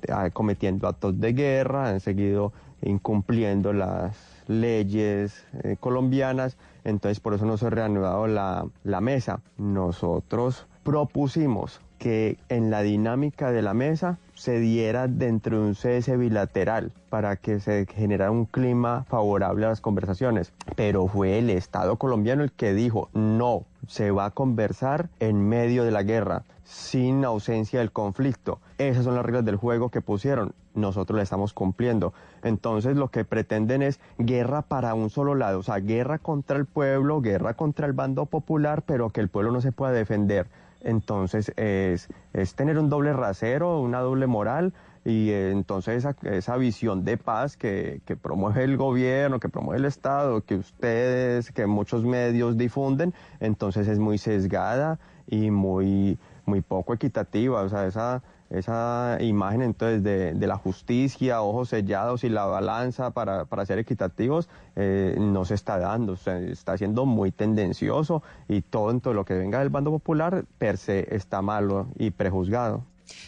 ah, 0.10 0.30
cometiendo 0.32 0.88
actos 0.88 1.20
de 1.20 1.34
guerra, 1.34 1.90
han 1.90 2.00
seguido 2.00 2.54
incumpliendo 2.84 3.74
las 3.74 4.16
leyes 4.48 5.46
eh, 5.64 5.78
colombianas, 5.80 6.58
entonces 6.84 7.20
por 7.20 7.34
eso 7.34 7.46
no 7.46 7.58
se 7.58 7.66
ha 7.66 7.70
reanudado 7.72 8.28
la, 8.28 8.66
la 8.84 9.02
mesa. 9.02 9.40
Nosotros 9.58 10.68
propusimos 10.84 11.82
que 11.98 12.38
en 12.50 12.70
la 12.70 12.82
dinámica 12.82 13.52
de 13.52 13.62
la 13.62 13.74
mesa 13.74 14.20
se 14.44 14.60
diera 14.60 15.08
dentro 15.08 15.58
de 15.58 15.68
un 15.68 15.74
cese 15.74 16.18
bilateral 16.18 16.92
para 17.10 17.38
que 17.38 17.62
se 17.62 17.86
generara 17.86 18.30
un 18.30 18.44
clima 18.44 19.06
favorable 19.08 19.66
a 19.66 19.70
las 19.70 19.80
conversaciones. 19.80 20.52
Pero 20.76 21.08
fue 21.08 21.40
el 21.40 21.50
Estado 21.50 21.96
colombiano 21.96 22.44
el 22.44 22.52
que 22.52 22.74
dijo, 22.74 23.08
no, 23.14 23.64
se 23.88 24.12
va 24.12 24.26
a 24.26 24.32
conversar 24.32 25.08
en 25.22 25.48
medio 25.48 25.86
de 25.86 25.92
la 25.92 26.04
guerra, 26.04 26.44
sin 26.66 27.24
ausencia 27.24 27.80
del 27.80 27.94
conflicto. 27.94 28.60
Esas 28.80 29.06
son 29.06 29.16
las 29.16 29.26
reglas 29.26 29.46
del 29.46 29.56
juego 29.56 29.88
que 29.88 30.02
pusieron. 30.02 30.52
Nosotros 30.76 31.16
la 31.16 31.24
estamos 31.24 31.54
cumpliendo. 31.54 32.14
Entonces 32.44 32.98
lo 32.98 33.08
que 33.08 33.24
pretenden 33.24 33.82
es 33.82 34.02
guerra 34.18 34.62
para 34.62 34.94
un 34.94 35.10
solo 35.10 35.36
lado, 35.36 35.60
o 35.60 35.64
sea, 35.64 35.80
guerra 35.80 36.20
contra 36.20 36.58
el 36.58 36.66
pueblo, 36.66 37.22
guerra 37.22 37.54
contra 37.54 37.88
el 37.88 37.94
bando 37.94 38.26
popular, 38.26 38.84
pero 38.86 39.10
que 39.10 39.22
el 39.22 39.30
pueblo 39.30 39.54
no 39.54 39.62
se 39.62 39.72
pueda 39.72 39.94
defender. 39.94 40.48
Entonces 40.84 41.52
es, 41.56 42.10
es 42.34 42.56
tener 42.56 42.78
un 42.78 42.90
doble 42.90 43.14
rasero, 43.14 43.80
una 43.80 44.00
doble 44.00 44.28
moral 44.28 44.74
y 45.06 45.32
entonces 45.32 46.06
esa, 46.06 46.16
esa 46.30 46.56
visión 46.58 47.04
de 47.04 47.18
paz 47.18 47.58
que, 47.58 48.02
que, 48.06 48.16
promueve 48.16 48.64
el 48.64 48.78
gobierno, 48.78 49.40
que 49.40 49.50
promueve 49.50 49.80
el 49.80 49.86
Estado, 49.86 50.42
que 50.42 50.56
ustedes, 50.56 51.52
que 51.52 51.66
muchos 51.66 52.06
medios 52.06 52.58
difunden, 52.58 53.14
entonces 53.40 53.88
es 53.88 54.00
muy 54.00 54.18
sesgada 54.18 55.00
y 55.28 55.52
muy, 55.52 56.18
muy 56.46 56.62
poco 56.62 56.94
equitativa. 56.94 57.62
O 57.62 57.70
sea, 57.70 57.86
esa, 57.86 58.22
esa 58.54 59.18
imagen 59.20 59.62
entonces 59.62 60.04
de, 60.04 60.34
de 60.34 60.48
la 60.48 60.58
justicia, 60.58 61.42
ojos 61.42 61.70
sellados 61.70 62.24
y 62.24 62.30
la 62.30 62.46
balanza 62.46 63.12
para, 63.12 63.46
para 63.46 63.66
ser 63.66 63.80
equitativos 63.80 64.50
eh, 64.76 65.16
no 65.20 65.46
se 65.46 65.56
está 65.56 65.78
dando, 65.78 66.14
o 66.14 66.18
sea, 66.18 66.40
está 66.40 66.78
siendo 66.78 67.06
muy 67.06 67.32
tendencioso 67.32 68.24
y 68.48 68.62
todo 68.62 69.14
lo 69.14 69.26
que 69.26 69.34
venga 69.34 69.60
del 69.60 69.70
bando 69.70 69.92
popular 69.92 70.46
per 70.58 70.78
se 70.78 71.16
está 71.16 71.42
malo 71.42 71.88
y 71.98 72.12
prejuzgado. 72.12 72.86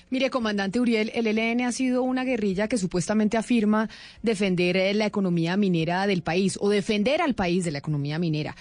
Mire, 0.10 0.30
comandante 0.30 0.80
Uriel, 0.80 1.12
el 1.14 1.28
ELN 1.28 1.62
ha 1.62 1.72
sido 1.72 2.02
una 2.04 2.24
guerrilla 2.24 2.68
que 2.68 2.78
supuestamente 2.78 3.38
afirma 3.38 3.90
defender 4.22 4.78
eh, 4.78 4.94
la 4.94 5.06
economía 5.06 5.58
minera 5.58 6.08
del 6.08 6.22
país 6.22 6.58
o 6.62 6.70
defender 6.70 7.22
al 7.22 7.36
país 7.36 7.66
de 7.66 7.72
la 7.72 7.80
economía 7.80 8.18
minera. 8.18 8.56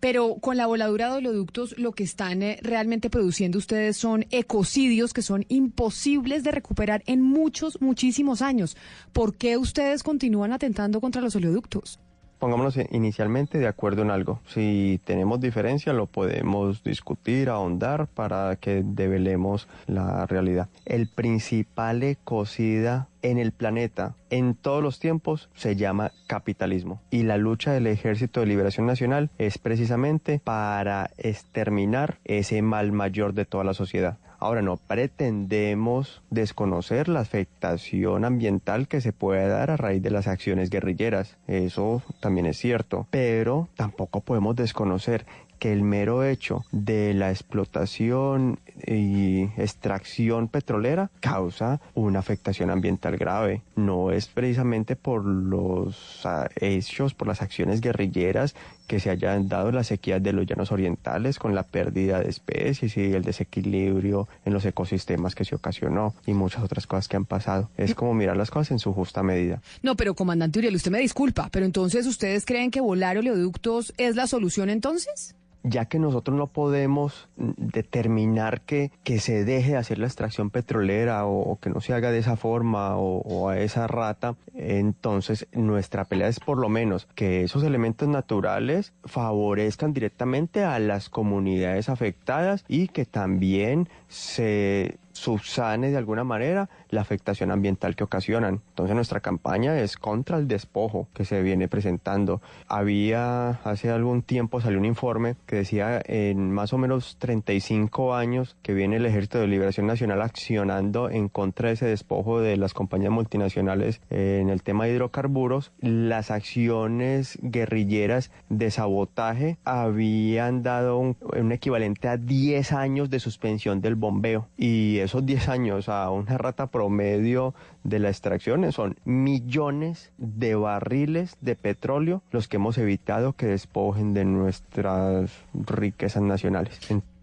Pero 0.00 0.36
con 0.40 0.56
la 0.56 0.66
voladura 0.66 1.10
de 1.10 1.18
oleoductos 1.18 1.78
lo 1.78 1.92
que 1.92 2.04
están 2.04 2.42
eh, 2.42 2.58
realmente 2.62 3.10
produciendo 3.10 3.58
ustedes 3.58 3.96
son 3.96 4.26
ecocidios 4.30 5.12
que 5.12 5.22
son 5.22 5.44
imposibles 5.48 6.42
de 6.42 6.50
recuperar 6.50 7.02
en 7.06 7.22
muchos, 7.22 7.80
muchísimos 7.80 8.42
años. 8.42 8.76
¿Por 9.12 9.36
qué 9.36 9.56
ustedes 9.56 10.02
continúan 10.02 10.52
atentando 10.52 11.00
contra 11.00 11.22
los 11.22 11.36
oleoductos? 11.36 12.00
Pongámonos 12.40 12.76
inicialmente 12.90 13.58
de 13.58 13.68
acuerdo 13.68 14.02
en 14.02 14.10
algo. 14.10 14.40
Si 14.48 15.00
tenemos 15.04 15.40
diferencia, 15.40 15.92
lo 15.92 16.06
podemos 16.06 16.82
discutir, 16.82 17.48
ahondar 17.48 18.08
para 18.08 18.56
que 18.56 18.82
develemos 18.84 19.68
la 19.86 20.26
realidad. 20.26 20.68
El 20.86 21.06
principal 21.06 22.02
ecocida 22.02 23.06
en 23.22 23.38
el 23.38 23.52
planeta 23.52 24.14
en 24.30 24.54
todos 24.54 24.82
los 24.82 24.98
tiempos 24.98 25.50
se 25.54 25.76
llama 25.76 26.12
capitalismo. 26.26 27.00
Y 27.10 27.24
la 27.24 27.36
lucha 27.36 27.72
del 27.72 27.86
Ejército 27.86 28.40
de 28.40 28.46
Liberación 28.46 28.86
Nacional 28.86 29.30
es 29.38 29.58
precisamente 29.58 30.40
para 30.42 31.10
exterminar 31.18 32.18
ese 32.24 32.62
mal 32.62 32.90
mayor 32.92 33.34
de 33.34 33.44
toda 33.44 33.64
la 33.64 33.74
sociedad. 33.74 34.18
Ahora, 34.40 34.62
no 34.62 34.78
pretendemos 34.78 36.22
desconocer 36.30 37.08
la 37.08 37.20
afectación 37.20 38.24
ambiental 38.24 38.88
que 38.88 39.02
se 39.02 39.12
puede 39.12 39.46
dar 39.46 39.70
a 39.70 39.76
raíz 39.76 40.02
de 40.02 40.10
las 40.10 40.26
acciones 40.26 40.70
guerrilleras. 40.70 41.36
Eso 41.46 42.02
también 42.20 42.46
es 42.46 42.56
cierto. 42.56 43.06
Pero 43.10 43.68
tampoco 43.76 44.22
podemos 44.22 44.56
desconocer 44.56 45.26
que 45.60 45.72
el 45.72 45.82
mero 45.82 46.24
hecho 46.24 46.64
de 46.72 47.12
la 47.14 47.30
explotación 47.30 48.58
y 48.86 49.42
extracción 49.60 50.48
petrolera 50.48 51.10
causa 51.20 51.80
una 51.94 52.18
afectación 52.18 52.70
ambiental 52.70 53.18
grave. 53.18 53.62
No 53.76 54.10
es 54.10 54.26
precisamente 54.26 54.96
por 54.96 55.22
los 55.24 56.22
ah, 56.24 56.48
hechos, 56.56 57.12
por 57.12 57.28
las 57.28 57.42
acciones 57.42 57.82
guerrilleras 57.82 58.56
que 58.90 58.98
se 58.98 59.08
hayan 59.08 59.46
dado 59.46 59.70
las 59.70 59.86
sequías 59.86 60.20
de 60.20 60.32
los 60.32 60.44
llanos 60.44 60.72
orientales 60.72 61.38
con 61.38 61.54
la 61.54 61.62
pérdida 61.62 62.18
de 62.18 62.28
especies 62.28 62.96
y 62.96 63.12
el 63.12 63.22
desequilibrio 63.22 64.26
en 64.44 64.52
los 64.52 64.64
ecosistemas 64.64 65.36
que 65.36 65.44
se 65.44 65.54
ocasionó 65.54 66.12
y 66.26 66.34
muchas 66.34 66.64
otras 66.64 66.88
cosas 66.88 67.06
que 67.06 67.16
han 67.16 67.24
pasado. 67.24 67.70
Es 67.76 67.94
como 67.94 68.14
mirar 68.14 68.36
las 68.36 68.50
cosas 68.50 68.72
en 68.72 68.78
su 68.80 68.92
justa 68.92 69.22
medida. 69.22 69.62
No, 69.84 69.94
pero 69.94 70.16
comandante 70.16 70.58
Uriel, 70.58 70.74
usted 70.74 70.90
me 70.90 70.98
disculpa, 70.98 71.50
pero 71.52 71.66
entonces 71.66 72.04
ustedes 72.04 72.44
creen 72.44 72.72
que 72.72 72.80
volar 72.80 73.16
oleoductos 73.16 73.94
es 73.96 74.16
la 74.16 74.26
solución 74.26 74.70
entonces? 74.70 75.36
Ya 75.62 75.84
que 75.84 75.98
nosotros 75.98 76.36
no 76.36 76.46
podemos 76.46 77.28
determinar 77.36 78.62
que, 78.62 78.90
que 79.04 79.20
se 79.20 79.44
deje 79.44 79.72
de 79.72 79.76
hacer 79.76 79.98
la 79.98 80.06
extracción 80.06 80.50
petrolera 80.50 81.26
o, 81.26 81.58
que 81.60 81.70
no 81.70 81.80
se 81.80 81.92
haga 81.92 82.10
de 82.10 82.18
esa 82.18 82.36
forma 82.36 82.96
o, 82.96 83.48
a 83.48 83.58
esa 83.58 83.86
rata, 83.86 84.36
entonces 84.54 85.46
nuestra 85.52 86.04
pelea 86.04 86.28
es 86.28 86.40
por 86.40 86.58
lo 86.58 86.68
menos 86.68 87.06
que 87.14 87.42
esos 87.44 87.62
elementos 87.62 88.08
naturales 88.08 88.92
favorezcan 89.04 89.92
directamente 89.92 90.64
a 90.64 90.78
las 90.78 91.08
comunidades 91.08 91.88
afectadas 91.88 92.64
y 92.68 92.88
que 92.88 93.04
también 93.04 93.88
se 94.08 94.98
subsane 95.12 95.90
de 95.90 95.96
alguna 95.96 96.24
manera 96.24 96.68
la 96.88 97.00
afectación 97.00 97.50
ambiental 97.50 97.96
que 97.96 98.04
ocasionan. 98.04 98.62
Entonces 98.70 98.94
nuestra 98.94 99.20
campaña 99.20 99.78
es 99.80 99.96
contra 99.96 100.38
el 100.38 100.48
despojo 100.48 101.08
que 101.14 101.24
se 101.24 101.42
viene 101.42 101.68
presentando. 101.68 102.40
Había 102.68 103.60
hace 103.64 103.90
algún 103.90 104.22
tiempo 104.22 104.60
salió 104.60 104.78
un 104.78 104.84
informe 104.84 105.36
que 105.46 105.56
decía 105.56 106.00
en 106.04 106.50
más 106.50 106.72
o 106.72 106.78
menos 106.78 107.16
35 107.18 108.14
años 108.14 108.56
que 108.62 108.74
viene 108.74 108.96
el 108.96 109.06
Ejército 109.06 109.38
de 109.38 109.46
Liberación 109.46 109.86
Nacional 109.86 110.22
accionando 110.22 111.10
en 111.10 111.28
contra 111.28 111.68
de 111.68 111.74
ese 111.74 111.86
despojo 111.86 112.40
de 112.40 112.56
las 112.56 112.74
compañías 112.74 113.12
multinacionales 113.12 114.00
en 114.10 114.48
el 114.48 114.62
tema 114.62 114.84
de 114.84 114.92
hidrocarburos, 114.92 115.72
las 115.80 116.30
acciones 116.30 117.38
guerrilleras 117.42 118.30
de 118.48 118.70
sabotaje 118.70 119.58
habían 119.64 120.62
dado 120.62 120.98
un, 120.98 121.16
un 121.20 121.52
equivalente 121.52 122.08
a 122.08 122.16
10 122.16 122.72
años 122.72 123.10
de 123.10 123.20
suspensión 123.20 123.80
del 123.80 123.94
bombeo 123.94 124.48
y 124.56 124.99
esos 125.00 125.24
10 125.24 125.48
años 125.48 125.88
a 125.88 126.10
una 126.10 126.38
rata 126.38 126.68
promedio 126.68 127.54
de 127.84 127.98
la 127.98 128.08
extracción 128.08 128.70
son 128.72 128.96
millones 129.04 130.12
de 130.18 130.54
barriles 130.54 131.36
de 131.40 131.56
petróleo 131.56 132.22
los 132.30 132.48
que 132.48 132.56
hemos 132.56 132.78
evitado 132.78 133.32
que 133.32 133.46
despojen 133.46 134.14
de 134.14 134.24
nuestras 134.24 135.30
riquezas 135.54 136.22
nacionales. 136.22 136.78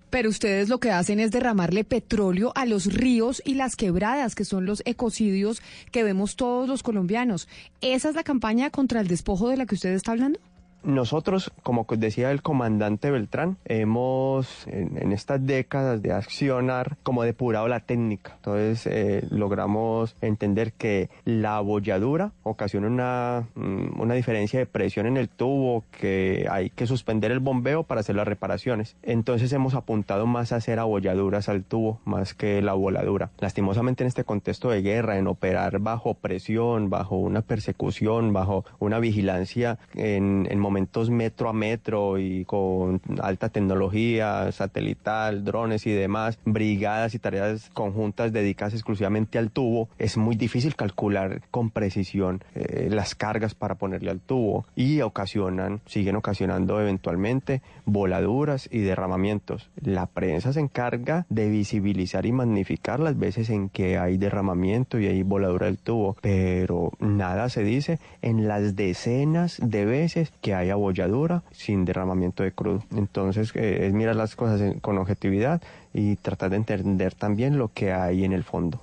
Pero 0.10 0.30
ustedes 0.30 0.70
lo 0.70 0.80
que 0.80 0.91
hacen 0.91 1.20
es 1.20 1.32
derramarle 1.32 1.84
petróleo 1.84 2.54
a 2.56 2.66
los 2.66 2.86
ríos 2.86 3.41
y 3.44 3.56
las 3.56 3.76
quebradas, 3.76 4.36
que 4.36 4.45
son 4.45 4.66
los 4.66 4.82
ecocidios 4.86 5.62
que 5.91 6.04
vemos 6.04 6.38
todos 6.38 6.70
los 6.70 6.82
colombianos. 6.82 7.49
¿Esa 7.82 8.10
es 8.10 8.16
la 8.16 8.24
campaña 8.24 8.70
contra 8.70 9.02
el 9.02 9.08
despojo 9.08 9.49
de 9.49 9.58
la 9.58 9.66
que 9.66 9.76
usted 9.76 9.94
está 9.94 10.14
hablando? 10.14 10.40
Nosotros, 10.88 11.51
como 11.64 11.85
decía 11.97 12.31
el 12.31 12.41
comandante 12.41 13.11
Beltrán, 13.11 13.57
hemos 13.65 14.65
en, 14.68 15.11
estas 15.11 15.45
décadas 15.45 16.01
de 16.01 16.14
accionar 16.14 16.95
como 17.03 17.23
depurado 17.23 17.68
la 17.68 17.81
técnica. 17.81 18.35
Entonces 18.38 18.88
eh, 18.88 19.27
logramos 19.30 20.15
entender 20.22 20.72
que 20.72 21.09
la 21.26 21.57
abolladura 21.57 22.31
ocasiona 22.43 22.88
una, 22.88 23.47
mm, 23.55 23.99
una 23.99 24.14
diferencia 24.14 24.59
de 24.59 24.65
presión 24.65 25.07
en 25.07 25.18
el 25.18 25.27
tubo, 25.27 25.84
que 25.91 26.47
hay 26.49 26.69
que 26.69 26.88
suspender 26.88 27.34
el 27.34 27.41
bombeo 27.41 27.84
para 27.84 27.99
hacer 27.99 28.15
las 28.15 28.26
reparaciones. 28.26 28.95
Entonces 29.03 29.51
hemos 29.51 29.73
apuntado 29.73 30.26
más 30.26 30.53
a 30.53 30.55
hacer 30.55 30.80
abolladuras 30.80 31.49
al 31.49 31.65
tubo, 31.65 31.99
más 32.05 32.34
que 32.34 32.61
la 32.61 32.76
voladura. 32.76 33.30
Lastimosamente 33.39 34.05
en 34.05 34.07
este 34.07 34.23
contexto 34.23 34.69
de 34.69 34.81
guerra, 34.81 35.18
en 35.18 35.27
operar 35.27 35.80
bajo 35.80 36.14
presión, 36.14 36.89
bajo 36.89 37.18
una 37.18 37.41
persecución, 37.41 38.31
bajo 38.31 38.64
una 38.80 38.99
vigilancia 38.99 39.80
en, 39.93 40.47
en 40.49 40.59
momentos 40.59 40.77
metro 41.10 41.49
a 41.49 41.54
metro 41.54 42.20
y 42.20 42.45
con 42.45 43.02
alta 43.22 43.49
tecnología 43.49 44.52
satelital, 44.52 45.44
drones 45.44 45.86
y 45.88 45.91
demás, 45.91 46.40
brigadas 46.45 47.16
y 47.16 47.20
tareas 47.20 47.70
conjuntas 47.74 48.32
dedicadas 48.32 48.74
exclusivamente 48.74 49.38
al 49.38 49.52
tubo, 49.52 49.90
es 49.98 50.18
muy 50.18 50.36
difícil 50.36 50.76
calcular 50.76 51.41
con 51.52 51.70
precisión 51.70 52.44
eh, 52.56 52.90
las 52.91 53.16
cargas 53.16 53.56
para 53.56 53.76
ponerle 53.76 54.12
al 54.12 54.20
tubo 54.20 54.66
y 54.76 55.02
ocasionan, 55.02 55.82
siguen 55.86 56.16
ocasionando 56.16 56.80
eventualmente 56.82 57.62
voladuras 57.86 58.70
y 58.72 58.80
derramamientos. 58.80 59.70
La 59.82 60.06
prensa 60.06 60.54
se 60.54 60.60
encarga 60.60 61.26
de 61.30 61.49
visibilizar 61.49 62.26
y 62.26 62.32
magnificar 62.32 62.99
las 62.99 63.18
veces 63.18 63.49
en 63.49 63.70
que 63.70 63.98
hay 63.98 64.18
derramamiento 64.18 64.99
y 64.99 65.08
hay 65.08 65.24
voladura 65.24 65.68
del 65.68 65.78
tubo, 65.78 66.18
pero 66.22 66.91
nada 66.99 67.49
se 67.49 67.64
dice 67.64 67.99
en 68.22 68.48
las 68.48 68.76
decenas 68.76 69.58
de 69.62 69.86
veces 69.86 70.32
que 70.41 70.54
hay 70.54 70.66
abolladura 70.72 71.44
sin 71.52 71.85
derramamiento 71.85 72.44
de 72.44 72.52
crudo. 72.52 72.84
Entonces 72.95 73.52
eh, 73.56 73.88
es 73.88 73.94
mirar 73.94 74.15
las 74.15 74.35
cosas 74.35 74.61
con 74.81 74.98
objetividad 74.98 75.61
y 75.94 76.15
tratar 76.18 76.52
de 76.52 76.57
entender 76.57 77.14
también 77.14 77.57
lo 77.57 77.72
que 77.73 77.91
hay 77.91 78.23
en 78.23 78.34
el 78.34 78.44
fondo. 78.44 78.81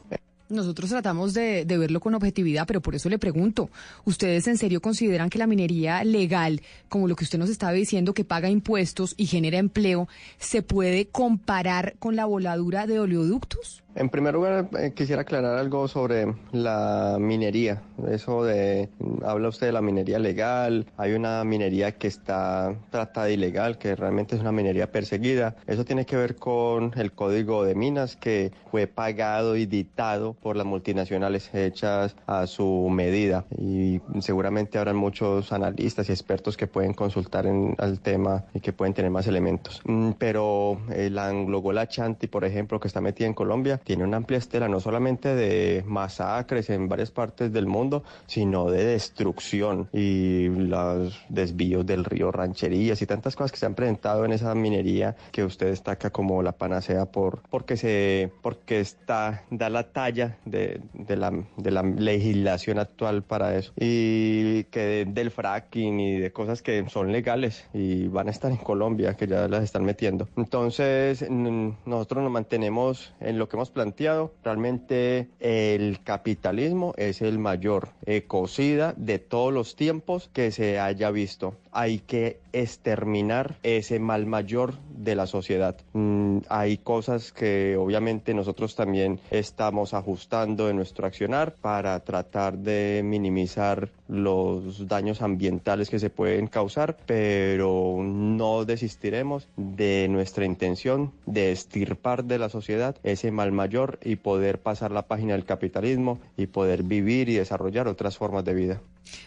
Nosotros 0.50 0.90
tratamos 0.90 1.32
de, 1.32 1.64
de, 1.64 1.78
verlo 1.78 2.00
con 2.00 2.14
objetividad, 2.14 2.66
pero 2.66 2.82
por 2.82 2.94
eso 2.94 3.08
le 3.08 3.18
pregunto, 3.18 3.70
¿ustedes 4.04 4.46
en 4.46 4.58
serio 4.58 4.82
consideran 4.82 5.30
que 5.30 5.38
la 5.38 5.46
minería 5.46 6.04
legal, 6.04 6.60
como 6.88 7.08
lo 7.08 7.16
que 7.16 7.24
usted 7.24 7.38
nos 7.38 7.48
estaba 7.48 7.72
diciendo, 7.72 8.12
que 8.12 8.24
paga 8.24 8.50
impuestos 8.50 9.14
y 9.16 9.26
genera 9.26 9.58
empleo, 9.58 10.06
se 10.38 10.62
puede 10.62 11.06
comparar 11.06 11.94
con 11.98 12.14
la 12.14 12.26
voladura 12.26 12.86
de 12.86 13.00
oleoductos? 13.00 13.83
En 13.96 14.08
primer 14.08 14.34
lugar, 14.34 14.68
eh, 14.78 14.92
quisiera 14.92 15.22
aclarar 15.22 15.56
algo 15.56 15.86
sobre 15.86 16.34
la 16.50 17.16
minería. 17.20 17.82
Eso 18.10 18.42
de, 18.42 18.88
habla 19.24 19.48
usted 19.48 19.68
de 19.68 19.72
la 19.72 19.82
minería 19.82 20.18
legal, 20.18 20.86
hay 20.96 21.12
una 21.12 21.44
minería 21.44 21.92
que 21.92 22.08
está 22.08 22.74
tratada 22.90 23.30
ilegal, 23.30 23.78
que 23.78 23.94
realmente 23.94 24.34
es 24.34 24.40
una 24.40 24.50
minería 24.50 24.90
perseguida. 24.90 25.54
Eso 25.68 25.84
tiene 25.84 26.06
que 26.06 26.16
ver 26.16 26.34
con 26.34 26.92
el 26.96 27.12
código 27.12 27.64
de 27.64 27.76
minas 27.76 28.16
que 28.16 28.50
fue 28.72 28.88
pagado 28.88 29.56
y 29.56 29.66
dictado 29.66 30.32
por 30.32 30.56
las 30.56 30.66
multinacionales 30.66 31.54
hechas 31.54 32.16
a 32.26 32.48
su 32.48 32.88
medida. 32.90 33.44
Y 33.56 34.00
seguramente 34.20 34.78
habrán 34.78 34.96
muchos 34.96 35.52
analistas 35.52 36.08
y 36.08 36.12
expertos 36.12 36.56
que 36.56 36.66
pueden 36.66 36.94
consultar 36.94 37.46
en 37.46 37.76
el 37.78 38.00
tema 38.00 38.44
y 38.54 38.60
que 38.60 38.72
pueden 38.72 38.92
tener 38.92 39.12
más 39.12 39.28
elementos. 39.28 39.80
Mm, 39.84 40.10
Pero 40.18 40.78
el 40.92 41.16
anglogola 41.16 41.86
chanti, 41.86 42.26
por 42.26 42.44
ejemplo, 42.44 42.80
que 42.80 42.88
está 42.88 43.00
metida 43.00 43.28
en 43.28 43.34
Colombia, 43.34 43.80
tiene 43.84 44.04
una 44.04 44.16
amplia 44.16 44.38
estela 44.38 44.68
no 44.68 44.80
solamente 44.80 45.34
de 45.34 45.84
masacres 45.86 46.70
en 46.70 46.88
varias 46.88 47.10
partes 47.10 47.52
del 47.52 47.66
mundo, 47.66 48.02
sino 48.26 48.70
de 48.70 48.84
destrucción 48.84 49.88
y 49.92 50.48
los 50.48 51.20
desvíos 51.28 51.86
del 51.86 52.04
río 52.04 52.32
Rancherías 52.32 53.00
y 53.02 53.06
tantas 53.06 53.36
cosas 53.36 53.52
que 53.52 53.58
se 53.58 53.66
han 53.66 53.74
presentado 53.74 54.24
en 54.24 54.32
esa 54.32 54.54
minería 54.54 55.16
que 55.32 55.44
usted 55.44 55.68
destaca 55.68 56.10
como 56.10 56.42
la 56.42 56.52
panacea 56.52 57.06
por 57.06 57.42
porque 57.50 57.76
se 57.76 58.32
porque 58.42 58.80
está 58.80 59.42
da 59.50 59.68
la 59.68 59.92
talla 59.92 60.38
de, 60.44 60.80
de 60.92 61.16
la, 61.16 61.32
de 61.56 61.70
la 61.70 61.82
legislación 61.82 62.78
actual 62.78 63.22
para 63.22 63.56
eso. 63.56 63.72
Y 63.76 64.64
que 64.64 65.06
del 65.08 65.30
fracking 65.30 66.00
y 66.00 66.18
de 66.18 66.32
cosas 66.32 66.62
que 66.62 66.88
son 66.88 67.12
legales 67.12 67.68
y 67.72 68.08
van 68.08 68.28
a 68.28 68.30
estar 68.30 68.50
en 68.50 68.56
Colombia 68.56 69.14
que 69.14 69.26
ya 69.26 69.48
las 69.48 69.62
están 69.62 69.84
metiendo. 69.84 70.28
Entonces 70.36 71.28
nosotros 71.30 72.22
nos 72.22 72.32
mantenemos 72.32 73.14
en 73.20 73.38
lo 73.38 73.48
que 73.48 73.56
hemos 73.56 73.70
planteado. 73.74 74.32
Realmente 74.42 75.28
el 75.40 76.02
capitalismo 76.02 76.94
es 76.96 77.20
el 77.20 77.38
mayor 77.38 77.90
ecocida 78.06 78.94
de 78.96 79.18
todos 79.18 79.52
los 79.52 79.76
tiempos 79.76 80.30
que 80.32 80.50
se 80.50 80.80
haya 80.80 81.10
visto. 81.10 81.56
Hay 81.74 81.98
que 81.98 82.38
exterminar 82.52 83.56
ese 83.62 83.98
mal 83.98 84.26
mayor 84.26 84.74
de 84.96 85.14
la 85.16 85.26
sociedad. 85.26 85.76
Mm, 85.92 86.38
hay 86.48 86.78
cosas 86.78 87.32
que 87.32 87.76
obviamente 87.76 88.32
nosotros 88.32 88.76
también 88.76 89.18
estamos 89.30 89.92
ajustando 89.92 90.70
en 90.70 90.76
nuestro 90.76 91.06
accionar 91.06 91.54
para 91.60 91.98
tratar 92.00 92.58
de 92.58 93.02
minimizar 93.04 93.90
los 94.08 94.86
daños 94.86 95.20
ambientales 95.20 95.90
que 95.90 95.98
se 95.98 96.10
pueden 96.10 96.46
causar, 96.46 96.96
pero 97.06 97.98
no 98.02 98.64
desistiremos 98.64 99.48
de 99.56 100.06
nuestra 100.08 100.44
intención 100.44 101.12
de 101.26 101.52
estirpar 101.52 102.24
de 102.24 102.38
la 102.38 102.48
sociedad 102.48 102.96
ese 103.02 103.30
mal 103.30 103.52
mayor 103.52 103.98
y 104.02 104.16
poder 104.16 104.60
pasar 104.60 104.92
la 104.92 105.02
página 105.02 105.34
del 105.34 105.44
capitalismo 105.44 106.20
y 106.36 106.46
poder 106.46 106.82
vivir 106.82 107.28
y 107.28 107.34
desarrollar 107.34 107.88
otras 107.88 108.16
formas 108.16 108.44
de 108.44 108.54
vida. 108.54 108.80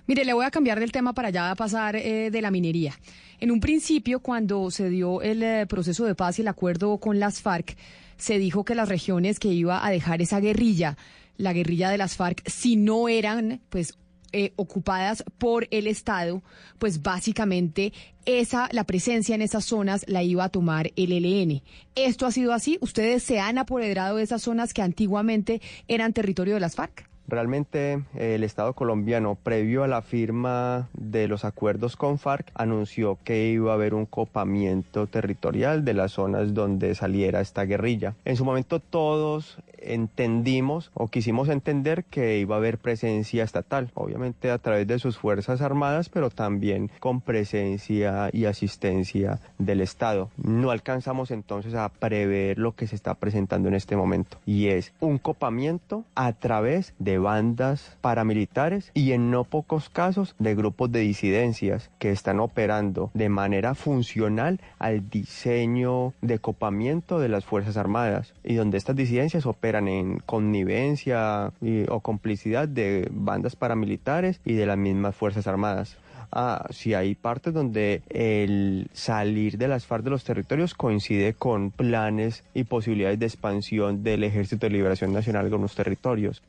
Mire, 0.07 0.25
le 0.25 0.33
voy 0.33 0.45
a 0.45 0.51
cambiar 0.51 0.79
del 0.79 0.91
tema 0.91 1.13
para 1.13 1.29
ya 1.29 1.53
pasar 1.55 1.95
eh, 1.95 2.31
de 2.31 2.36
la 2.41 2.51
minería. 2.51 2.99
En 3.39 3.51
un 3.51 3.59
principio, 3.59 4.19
cuando 4.19 4.71
se 4.71 4.89
dio 4.89 5.21
el 5.21 5.43
eh, 5.43 5.65
proceso 5.67 6.05
de 6.05 6.15
paz 6.15 6.39
y 6.39 6.41
el 6.41 6.47
acuerdo 6.47 6.97
con 6.97 7.19
las 7.19 7.41
FARC, 7.41 7.77
se 8.17 8.39
dijo 8.39 8.65
que 8.65 8.75
las 8.75 8.89
regiones 8.89 9.39
que 9.39 9.49
iba 9.49 9.85
a 9.85 9.91
dejar 9.91 10.21
esa 10.21 10.39
guerrilla, 10.39 10.97
la 11.37 11.53
guerrilla 11.53 11.89
de 11.89 11.99
las 11.99 12.15
FARC, 12.15 12.41
si 12.49 12.75
no 12.75 13.09
eran, 13.09 13.61
pues 13.69 13.97
eh, 14.33 14.53
ocupadas 14.57 15.23
por 15.37 15.67
el 15.71 15.87
Estado, 15.87 16.43
pues 16.79 17.01
básicamente 17.01 17.93
esa, 18.25 18.67
la 18.73 18.83
presencia 18.83 19.35
en 19.35 19.41
esas 19.41 19.63
zonas 19.63 20.03
la 20.07 20.21
iba 20.21 20.43
a 20.43 20.49
tomar 20.49 20.91
el 20.97 21.13
ELN. 21.13 21.61
¿Esto 21.95 22.25
ha 22.25 22.31
sido 22.31 22.53
así? 22.53 22.77
¿Ustedes 22.81 23.23
se 23.23 23.39
han 23.39 23.57
apoderado 23.57 24.17
de 24.17 24.23
esas 24.23 24.41
zonas 24.41 24.73
que 24.73 24.81
antiguamente 24.81 25.61
eran 25.87 26.11
territorio 26.11 26.55
de 26.55 26.59
las 26.59 26.75
FARC? 26.75 27.07
Realmente 27.27 28.03
el 28.15 28.43
Estado 28.43 28.73
colombiano, 28.73 29.35
previo 29.35 29.83
a 29.83 29.87
la 29.87 30.01
firma 30.01 30.87
de 30.93 31.27
los 31.27 31.43
acuerdos 31.43 31.97
con 31.97 32.19
FARC, 32.19 32.51
anunció 32.55 33.17
que 33.23 33.47
iba 33.47 33.71
a 33.71 33.75
haber 33.75 33.93
un 33.93 34.05
copamiento 34.05 35.07
territorial 35.07 35.83
de 35.83 35.93
las 35.93 36.13
zonas 36.13 36.53
donde 36.53 36.95
saliera 36.95 37.41
esta 37.41 37.65
guerrilla. 37.65 38.15
En 38.23 38.37
su 38.37 38.45
momento 38.45 38.79
todos 38.79 39.57
entendimos 39.79 40.91
o 40.93 41.07
quisimos 41.07 41.49
entender 41.49 42.03
que 42.05 42.39
iba 42.39 42.55
a 42.55 42.57
haber 42.59 42.77
presencia 42.77 43.43
estatal, 43.43 43.91
obviamente 43.93 44.51
a 44.51 44.57
través 44.57 44.87
de 44.87 44.99
sus 44.99 45.17
Fuerzas 45.17 45.61
Armadas, 45.61 46.09
pero 46.09 46.29
también 46.29 46.89
con 46.99 47.21
presencia 47.21 48.29
y 48.31 48.45
asistencia 48.45 49.39
del 49.57 49.81
Estado. 49.81 50.29
No 50.37 50.71
alcanzamos 50.71 51.31
entonces 51.31 51.73
a 51.75 51.89
prever 51.89 52.57
lo 52.57 52.73
que 52.73 52.87
se 52.87 52.95
está 52.95 53.15
presentando 53.15 53.67
en 53.67 53.75
este 53.75 53.95
momento 53.95 54.37
y 54.45 54.67
es 54.67 54.93
un 54.99 55.17
copamiento 55.17 56.05
a 56.15 56.33
través 56.33 56.93
de 56.99 57.16
bandas 57.19 57.97
paramilitares 58.01 58.91
y 58.93 59.11
en 59.11 59.31
no 59.31 59.43
pocos 59.43 59.89
casos 59.89 60.35
de 60.39 60.55
grupos 60.55 60.91
de 60.91 60.99
disidencias 60.99 61.89
que 61.99 62.11
están 62.11 62.39
operando 62.39 63.11
de 63.13 63.29
manera 63.29 63.75
funcional 63.75 64.59
al 64.79 65.09
diseño 65.09 66.13
de 66.21 66.39
copamiento 66.39 67.19
de 67.19 67.29
las 67.29 67.45
Fuerzas 67.45 67.77
Armadas 67.77 68.33
y 68.43 68.55
donde 68.55 68.77
estas 68.77 68.95
disidencias 68.95 69.45
operan 69.45 69.87
en 69.87 70.19
connivencia 70.19 71.51
y- 71.61 71.85
o 71.89 71.99
complicidad 72.01 72.67
de 72.67 73.07
bandas 73.11 73.55
paramilitares 73.55 74.39
y 74.45 74.53
de 74.53 74.65
las 74.65 74.77
mismas 74.77 75.15
Fuerzas 75.15 75.47
Armadas. 75.47 75.97
Ah, 76.29 76.65
sí 76.71 76.93
hay 76.93 77.15
partes 77.15 77.53
donde 77.53 78.01
el 78.09 78.89
salir 78.91 79.57
de 79.57 79.69
las 79.69 79.85
FARC 79.85 80.03
de 80.03 80.09
los 80.09 80.25
territorios 80.25 80.73
coincide 80.73 81.33
con 81.33 81.71
planes 81.71 82.43
y 82.53 82.65
posibilidades 82.65 83.17
de 83.19 83.27
expansión 83.27 84.03
del 84.03 84.25
Ejército 84.25 84.65
de 84.65 84.71
Liberación 84.73 85.13
Nacional 85.13 85.49
con 85.49 85.61
los 85.61 85.73
territorios. 85.73 86.41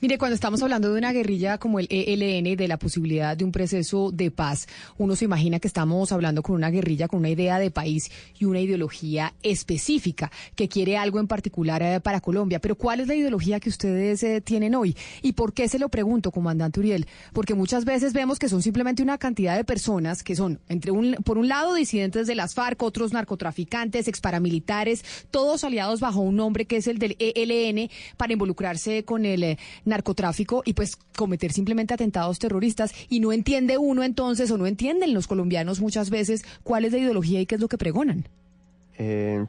Mire, 0.00 0.18
cuando 0.18 0.34
estamos 0.34 0.62
hablando 0.62 0.92
de 0.92 0.98
una 0.98 1.12
guerrilla 1.12 1.58
como 1.58 1.78
el 1.80 1.86
ELN, 1.90 2.56
de 2.56 2.68
la 2.68 2.78
posibilidad 2.78 3.36
de 3.36 3.44
un 3.44 3.52
proceso 3.52 4.10
de 4.12 4.30
paz, 4.30 4.66
uno 4.98 5.16
se 5.16 5.24
imagina 5.24 5.58
que 5.58 5.68
estamos 5.68 6.12
hablando 6.12 6.42
con 6.42 6.54
una 6.54 6.70
guerrilla 6.70 7.08
con 7.08 7.20
una 7.20 7.30
idea 7.30 7.58
de 7.58 7.70
país 7.70 8.10
y 8.38 8.44
una 8.44 8.60
ideología 8.60 9.34
específica 9.42 10.30
que 10.54 10.68
quiere 10.68 10.96
algo 10.96 11.20
en 11.20 11.26
particular 11.26 11.82
eh, 11.82 12.00
para 12.00 12.20
Colombia. 12.20 12.60
Pero 12.60 12.76
¿cuál 12.76 13.00
es 13.00 13.08
la 13.08 13.14
ideología 13.14 13.60
que 13.60 13.68
ustedes 13.68 14.22
eh, 14.22 14.40
tienen 14.40 14.74
hoy? 14.74 14.96
¿Y 15.22 15.32
por 15.32 15.52
qué 15.52 15.68
se 15.68 15.78
lo 15.78 15.88
pregunto, 15.88 16.30
comandante 16.30 16.80
Uriel? 16.80 17.06
Porque 17.32 17.54
muchas 17.54 17.84
veces 17.84 18.12
vemos 18.12 18.38
que 18.38 18.48
son 18.48 18.62
simplemente 18.62 19.02
una 19.02 19.18
cantidad 19.18 19.56
de 19.56 19.64
personas 19.64 20.22
que 20.22 20.36
son, 20.36 20.60
entre 20.68 20.90
un, 20.90 21.14
por 21.24 21.38
un 21.38 21.48
lado, 21.48 21.74
disidentes 21.74 22.26
de 22.26 22.34
las 22.34 22.54
FARC, 22.54 22.82
otros 22.82 23.12
narcotraficantes, 23.12 24.08
exparamilitares, 24.08 25.04
todos 25.30 25.64
aliados 25.64 26.00
bajo 26.00 26.20
un 26.20 26.36
nombre 26.36 26.66
que 26.66 26.76
es 26.76 26.86
el 26.86 26.98
del 26.98 27.16
ELN 27.18 27.90
para 28.16 28.32
involucrarse 28.32 29.04
con 29.04 29.24
el 29.24 29.42
eh, 29.42 29.58
narcotráfico 29.84 30.62
y 30.64 30.74
pues 30.74 30.96
cometer 31.16 31.52
simplemente 31.52 31.94
atentados 31.94 32.38
terroristas 32.38 32.92
y 33.08 33.20
no 33.20 33.32
entiende 33.32 33.78
uno 33.78 34.02
entonces 34.02 34.50
o 34.50 34.58
no 34.58 34.66
entienden 34.66 35.14
los 35.14 35.26
colombianos 35.26 35.80
muchas 35.80 36.10
veces 36.10 36.44
cuál 36.62 36.84
es 36.84 36.92
la 36.92 36.98
ideología 36.98 37.40
y 37.40 37.46
qué 37.46 37.54
es 37.56 37.60
lo 37.60 37.68
que 37.68 37.78
pregonan. 37.78 38.26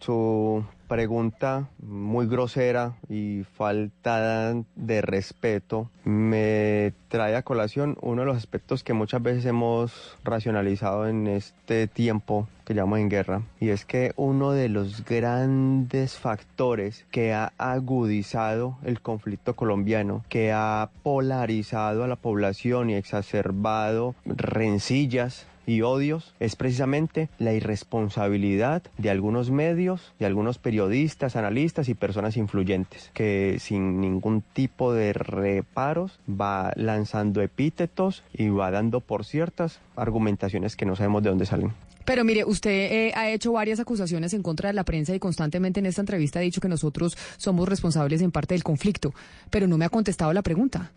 Su 0.02 0.64
pregunta 0.88 1.69
muy 1.80 2.27
grosera 2.27 2.95
y 3.09 3.43
falta 3.55 4.53
de 4.76 5.01
respeto 5.01 5.89
me 6.03 6.93
trae 7.09 7.35
a 7.35 7.43
colación 7.43 7.97
uno 8.01 8.22
de 8.22 8.27
los 8.27 8.38
aspectos 8.38 8.84
que 8.84 8.93
muchas 8.93 9.22
veces 9.22 9.45
hemos 9.45 10.18
racionalizado 10.23 11.07
en 11.07 11.27
este 11.27 11.88
tiempo 11.88 12.47
que 12.65 12.73
llamamos 12.73 12.99
en 12.99 13.09
guerra 13.09 13.41
y 13.59 13.69
es 13.69 13.85
que 13.85 14.14
uno 14.15 14.51
de 14.51 14.69
los 14.69 15.05
grandes 15.05 16.18
factores 16.18 17.05
que 17.11 17.34
ha 17.34 17.53
agudizado 17.57 18.77
el 18.84 19.01
conflicto 19.01 19.55
colombiano, 19.55 20.23
que 20.30 20.51
ha 20.51 20.89
polarizado 21.03 22.03
a 22.03 22.07
la 22.07 22.15
población 22.15 22.89
y 22.89 22.95
exacerbado 22.95 24.15
rencillas 24.26 25.47
y 25.68 25.81
odios 25.81 26.34
es 26.39 26.56
precisamente 26.56 27.30
la 27.38 27.53
irresponsabilidad 27.53 28.81
de 28.98 29.11
algunos 29.11 29.52
medios, 29.52 30.14
de 30.18 30.26
algunos 30.26 30.57
periodistas, 30.57 31.35
analistas 31.35 31.89
y 31.89 31.94
personas 31.94 32.38
influyentes, 32.38 33.11
que 33.14 33.57
sin 33.60 34.02
ningún 34.02 34.41
tipo 34.41 34.94
de 34.94 35.14
reparos 35.14 36.19
va 36.27 36.72
lanzando 36.76 37.41
epítetos 37.41 38.23
y 38.34 38.48
va 38.48 38.72
dando 38.72 39.02
por 39.02 39.26
ciertas 39.26 39.80
argumentaciones 39.95 40.76
que 40.76 40.85
no 40.85 40.95
sabemos 40.95 41.22
de 41.22 41.30
dónde 41.30 41.45
salen. 41.45 41.73
Pero 42.06 42.23
mire, 42.23 42.45
usted 42.45 42.72
eh, 42.72 43.11
ha 43.15 43.30
hecho 43.30 43.52
varias 43.52 43.81
acusaciones 43.81 44.34
en 44.34 44.41
contra 44.41 44.69
de 44.69 44.73
la 44.73 44.85
prensa 44.85 45.14
y 45.14 45.19
constantemente 45.19 45.81
en 45.81 45.88
esta 45.88 46.02
entrevista 46.02 46.39
ha 46.39 46.41
dicho 46.41 46.61
que 46.61 46.69
nosotros 46.69 47.18
somos 47.35 47.68
responsables 47.68 48.22
en 48.22 48.31
parte 48.31 48.56
del 48.56 48.64
conflicto, 48.64 49.14
pero 49.49 49.68
no 49.68 49.77
me 49.77 49.84
ha 49.84 49.89
contestado 49.89 50.31
la 50.31 50.41
pregunta. 50.41 50.94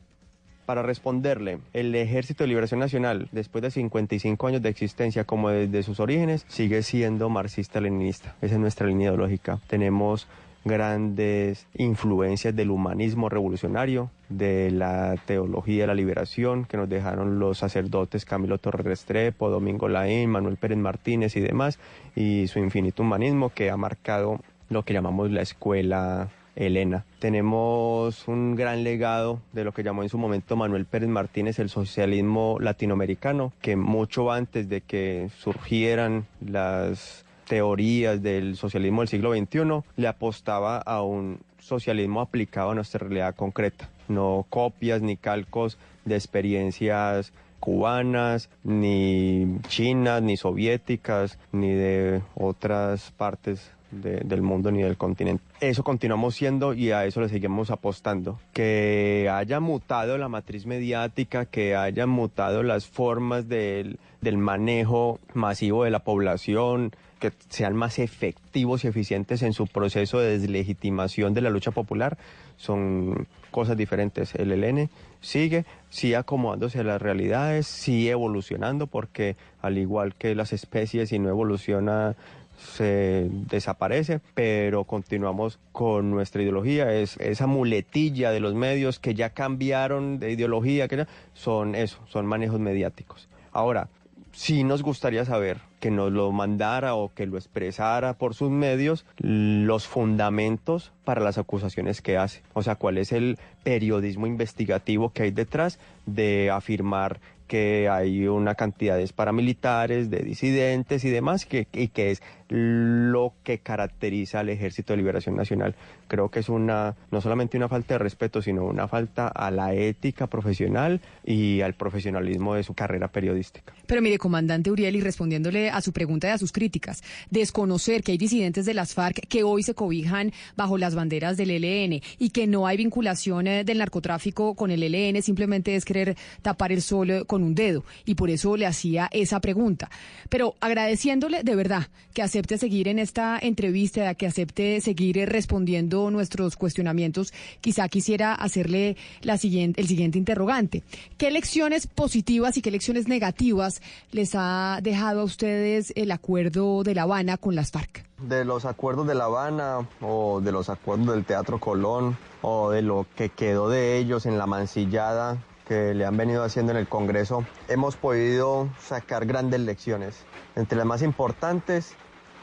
Para 0.66 0.82
responderle, 0.82 1.58
el 1.72 1.94
Ejército 1.94 2.44
de 2.44 2.48
Liberación 2.48 2.80
Nacional, 2.80 3.28
después 3.32 3.62
de 3.62 3.70
55 3.70 4.46
años 4.46 4.62
de 4.62 4.68
existencia 4.68 5.24
como 5.24 5.50
desde 5.50 5.82
sus 5.82 6.00
orígenes, 6.00 6.44
sigue 6.48 6.82
siendo 6.82 7.28
marxista-leninista. 7.28 8.36
Esa 8.40 8.54
es 8.54 8.60
nuestra 8.60 8.86
línea 8.86 9.08
ideológica. 9.08 9.58
Tenemos 9.66 10.28
grandes 10.64 11.66
influencias 11.74 12.54
del 12.54 12.70
humanismo 12.70 13.28
revolucionario, 13.28 14.10
de 14.28 14.70
la 14.70 15.16
teología 15.26 15.82
de 15.82 15.86
la 15.86 15.94
liberación 15.94 16.64
que 16.64 16.76
nos 16.76 16.88
dejaron 16.88 17.38
los 17.38 17.58
sacerdotes 17.58 18.24
Camilo 18.24 18.58
Torres 18.58 18.84
Restrepo, 18.84 19.48
Domingo 19.50 19.88
Laín, 19.88 20.30
Manuel 20.30 20.56
Pérez 20.56 20.78
Martínez 20.78 21.36
y 21.36 21.40
demás, 21.40 21.78
y 22.14 22.46
su 22.48 22.58
infinito 22.58 23.02
humanismo 23.02 23.50
que 23.50 23.70
ha 23.70 23.76
marcado 23.76 24.40
lo 24.68 24.84
que 24.84 24.92
llamamos 24.92 25.30
la 25.30 25.42
escuela 25.42 26.28
Elena. 26.56 27.05
Tenemos 27.18 28.27
un 28.28 28.55
gran 28.56 28.85
legado 28.85 29.40
de 29.52 29.64
lo 29.64 29.72
que 29.72 29.82
llamó 29.82 30.02
en 30.02 30.09
su 30.09 30.18
momento 30.18 30.56
Manuel 30.56 30.86
Pérez 30.86 31.09
Martínez 31.09 31.59
el 31.59 31.70
socialismo 31.70 32.59
latinoamericano, 32.60 33.52
que 33.60 33.77
mucho 33.77 34.31
antes 34.31 34.68
de 34.68 34.81
que 34.81 35.31
surgieran 35.39 36.27
las 36.40 37.24
teorías 37.47 38.22
del 38.22 38.56
socialismo 38.56 39.02
del 39.02 39.09
siglo 39.09 39.35
XXI, 39.35 39.82
le 39.97 40.09
apostaba 40.09 40.78
a 40.78 41.02
un 41.02 41.40
socialismo 41.59 42.20
aplicado 42.20 42.70
a 42.70 42.74
nuestra 42.74 43.01
realidad 43.01 43.35
concreta, 43.35 43.90
no 44.09 44.47
copias 44.48 45.02
ni 45.02 45.16
calcos 45.16 45.78
de 46.05 46.14
experiencias 46.14 47.32
cubanas, 47.59 48.48
ni 48.64 49.59
chinas, 49.68 50.22
ni 50.22 50.36
soviéticas, 50.36 51.39
ni 51.52 51.72
de 51.72 52.22
otras 52.35 53.12
partes 53.12 53.70
del 53.90 54.42
mundo 54.42 54.70
ni 54.70 54.82
del 54.82 54.96
continente. 54.96 55.42
Eso 55.60 55.82
continuamos 55.82 56.34
siendo 56.34 56.74
y 56.74 56.90
a 56.90 57.04
eso 57.04 57.20
le 57.20 57.28
seguimos 57.28 57.70
apostando. 57.70 58.38
Que 58.52 59.28
haya 59.32 59.60
mutado 59.60 60.16
la 60.18 60.28
matriz 60.28 60.66
mediática, 60.66 61.46
que 61.46 61.76
hayan 61.76 62.08
mutado 62.08 62.62
las 62.62 62.86
formas 62.86 63.48
del, 63.48 63.98
del 64.20 64.38
manejo 64.38 65.18
masivo 65.34 65.84
de 65.84 65.90
la 65.90 66.00
población, 66.00 66.92
que 67.20 67.32
sean 67.50 67.76
más 67.76 67.98
efectivos 67.98 68.84
y 68.84 68.88
eficientes 68.88 69.42
en 69.42 69.52
su 69.52 69.66
proceso 69.66 70.18
de 70.18 70.38
deslegitimación 70.38 71.34
de 71.34 71.42
la 71.42 71.50
lucha 71.50 71.70
popular, 71.70 72.18
son 72.56 73.28
cosas 73.50 73.76
diferentes. 73.76 74.34
El 74.34 74.52
ELN 74.52 74.88
sigue, 75.20 75.64
sigue 75.90 76.16
acomodándose 76.16 76.80
a 76.80 76.84
las 76.84 77.00
realidades, 77.00 77.66
sigue 77.66 78.10
evolucionando, 78.10 78.86
porque 78.86 79.36
al 79.60 79.78
igual 79.78 80.14
que 80.14 80.34
las 80.34 80.52
especies, 80.52 81.10
si 81.10 81.18
no 81.18 81.28
evoluciona, 81.28 82.16
se 82.60 83.28
desaparece, 83.30 84.20
pero 84.34 84.84
continuamos 84.84 85.58
con 85.72 86.10
nuestra 86.10 86.42
ideología, 86.42 86.92
es 86.92 87.16
esa 87.18 87.46
muletilla 87.46 88.30
de 88.30 88.40
los 88.40 88.54
medios 88.54 88.98
que 88.98 89.14
ya 89.14 89.30
cambiaron 89.30 90.18
de 90.18 90.32
ideología, 90.32 90.88
que 90.88 90.98
ya 90.98 91.08
son 91.34 91.74
eso, 91.74 91.98
son 92.08 92.26
manejos 92.26 92.60
mediáticos. 92.60 93.28
Ahora, 93.52 93.88
sí 94.32 94.64
nos 94.64 94.82
gustaría 94.82 95.24
saber 95.24 95.58
que 95.80 95.90
nos 95.90 96.12
lo 96.12 96.30
mandara 96.30 96.94
o 96.94 97.12
que 97.12 97.26
lo 97.26 97.36
expresara 97.36 98.12
por 98.14 98.34
sus 98.34 98.50
medios 98.50 99.06
los 99.18 99.86
fundamentos 99.86 100.92
para 101.04 101.22
las 101.22 101.38
acusaciones 101.38 102.02
que 102.02 102.18
hace. 102.18 102.42
O 102.52 102.62
sea, 102.62 102.76
cuál 102.76 102.98
es 102.98 103.12
el 103.12 103.38
periodismo 103.64 104.26
investigativo 104.26 105.10
que 105.10 105.24
hay 105.24 105.30
detrás 105.30 105.78
de 106.06 106.50
afirmar 106.50 107.20
que 107.50 107.88
hay 107.88 108.28
una 108.28 108.54
cantidad 108.54 108.96
de 108.96 109.08
paramilitares, 109.08 110.08
de 110.08 110.20
disidentes 110.20 111.04
y 111.04 111.10
demás, 111.10 111.48
y 111.50 111.88
que 111.88 112.10
es 112.12 112.22
lo 112.51 113.35
que 113.44 113.59
caracteriza 113.59 114.40
al 114.40 114.48
Ejército 114.48 114.93
de 114.93 114.98
Liberación 114.98 115.36
Nacional. 115.36 115.77
Creo 116.09 116.31
que 116.31 116.40
es 116.40 116.48
una, 116.48 116.97
no 117.10 117.20
solamente 117.20 117.56
una 117.56 117.68
falta 117.68 117.94
de 117.94 117.98
respeto, 117.98 118.43
sino 118.43 118.64
una 118.64 118.89
falta 118.89 119.28
a 119.28 119.51
la 119.51 119.72
ética 119.74 120.27
profesional 120.27 121.01
y 121.24 121.60
al 121.60 121.74
profesionalismo 121.74 122.55
de 122.55 122.64
su 122.64 122.74
carrera 122.74 123.09
periodística. 123.09 123.72
Pero 123.86 124.02
mire, 124.02 124.18
comandante 124.18 124.70
Uriel, 124.70 124.97
y 124.97 125.01
respondiéndole 125.01 125.70
a 125.70 125.81
su 125.81 125.93
pregunta 125.93 126.28
y 126.28 126.31
a 126.31 126.39
sus 126.39 126.52
críticas, 126.52 127.02
desconocer 127.31 128.02
que 128.02 128.12
hay 128.12 128.18
disidentes 128.18 128.66
de 128.66 128.74
las 128.74 128.94
FARC 128.94 129.27
que 129.28 129.44
hoy 129.44 129.62
se 129.62 129.74
cobijan 129.74 130.32
bajo 130.56 130.78
las 130.78 130.94
banderas 130.94 131.36
del 131.36 131.51
ELN 131.51 132.01
y 132.18 132.31
que 132.31 132.47
no 132.47 132.66
hay 132.66 132.77
vinculación 132.77 133.47
eh, 133.47 133.64
del 133.64 133.78
narcotráfico 133.78 134.55
con 134.55 134.70
el 134.70 134.82
ELN, 134.82 135.22
simplemente 135.22 135.77
es 135.77 135.85
querer 135.85 136.16
tapar 136.43 136.72
el 136.72 136.82
sol 136.82 137.10
eh, 137.10 137.24
con 137.24 137.43
un 137.43 137.55
dedo. 137.55 137.85
Y 138.05 138.14
por 138.14 138.31
eso 138.31 138.56
le 138.56 138.66
hacía 138.66 139.09
esa 139.12 139.40
pregunta. 139.40 139.90
Pero 140.28 140.55
agradeciéndole 140.60 141.43
de 141.43 141.55
verdad 141.55 141.89
que 142.14 142.22
acepte 142.40 142.56
seguir 142.56 142.88
en 142.88 142.98
esta 142.98 143.38
entrevista, 143.38 144.14
que 144.14 144.26
acepte 144.26 144.80
seguir 144.80 145.18
eh, 145.18 145.26
respondiendo 145.26 146.10
nuestros 146.10 146.56
cuestionamientos, 146.56 147.34
quizá 147.60 147.86
quisiera 147.90 148.32
hacerle 148.34 148.96
la 149.20 149.36
siguiente, 149.36 149.78
el 149.78 149.86
siguiente 149.86 150.16
interrogante. 150.16 150.82
¿Qué 151.18 151.30
lecciones 151.30 151.86
positivas 151.86 152.56
y 152.56 152.62
qué 152.62 152.70
lecciones 152.70 153.08
negativas 153.08 153.82
les 154.10 154.30
ha 154.34 154.78
dejado 154.82 155.20
a 155.20 155.24
ustedes 155.24 155.92
el 155.96 156.12
acuerdo 156.12 156.82
de 156.82 156.94
La 156.94 157.02
Habana 157.02 157.36
con 157.36 157.54
las 157.54 157.72
FARC? 157.72 158.06
De 158.16 158.46
los 158.46 158.64
acuerdos 158.64 159.06
de 159.06 159.14
La 159.14 159.24
Habana 159.26 159.86
o 160.00 160.40
de 160.40 160.50
los 160.50 160.70
acuerdos 160.70 161.08
del 161.08 161.26
Teatro 161.26 161.60
Colón 161.60 162.16
o 162.40 162.70
de 162.70 162.80
lo 162.80 163.06
que 163.16 163.28
quedó 163.28 163.68
de 163.68 163.98
ellos 163.98 164.24
en 164.24 164.38
la 164.38 164.46
mancillada 164.46 165.36
que 165.68 165.92
le 165.94 166.06
han 166.06 166.16
venido 166.16 166.42
haciendo 166.42 166.72
en 166.72 166.78
el 166.78 166.88
Congreso, 166.88 167.44
hemos 167.68 167.96
podido 167.96 168.68
sacar 168.80 169.24
grandes 169.26 169.60
lecciones. 169.60 170.24
Entre 170.56 170.76
las 170.76 170.84
más 170.84 171.00
importantes 171.00 171.94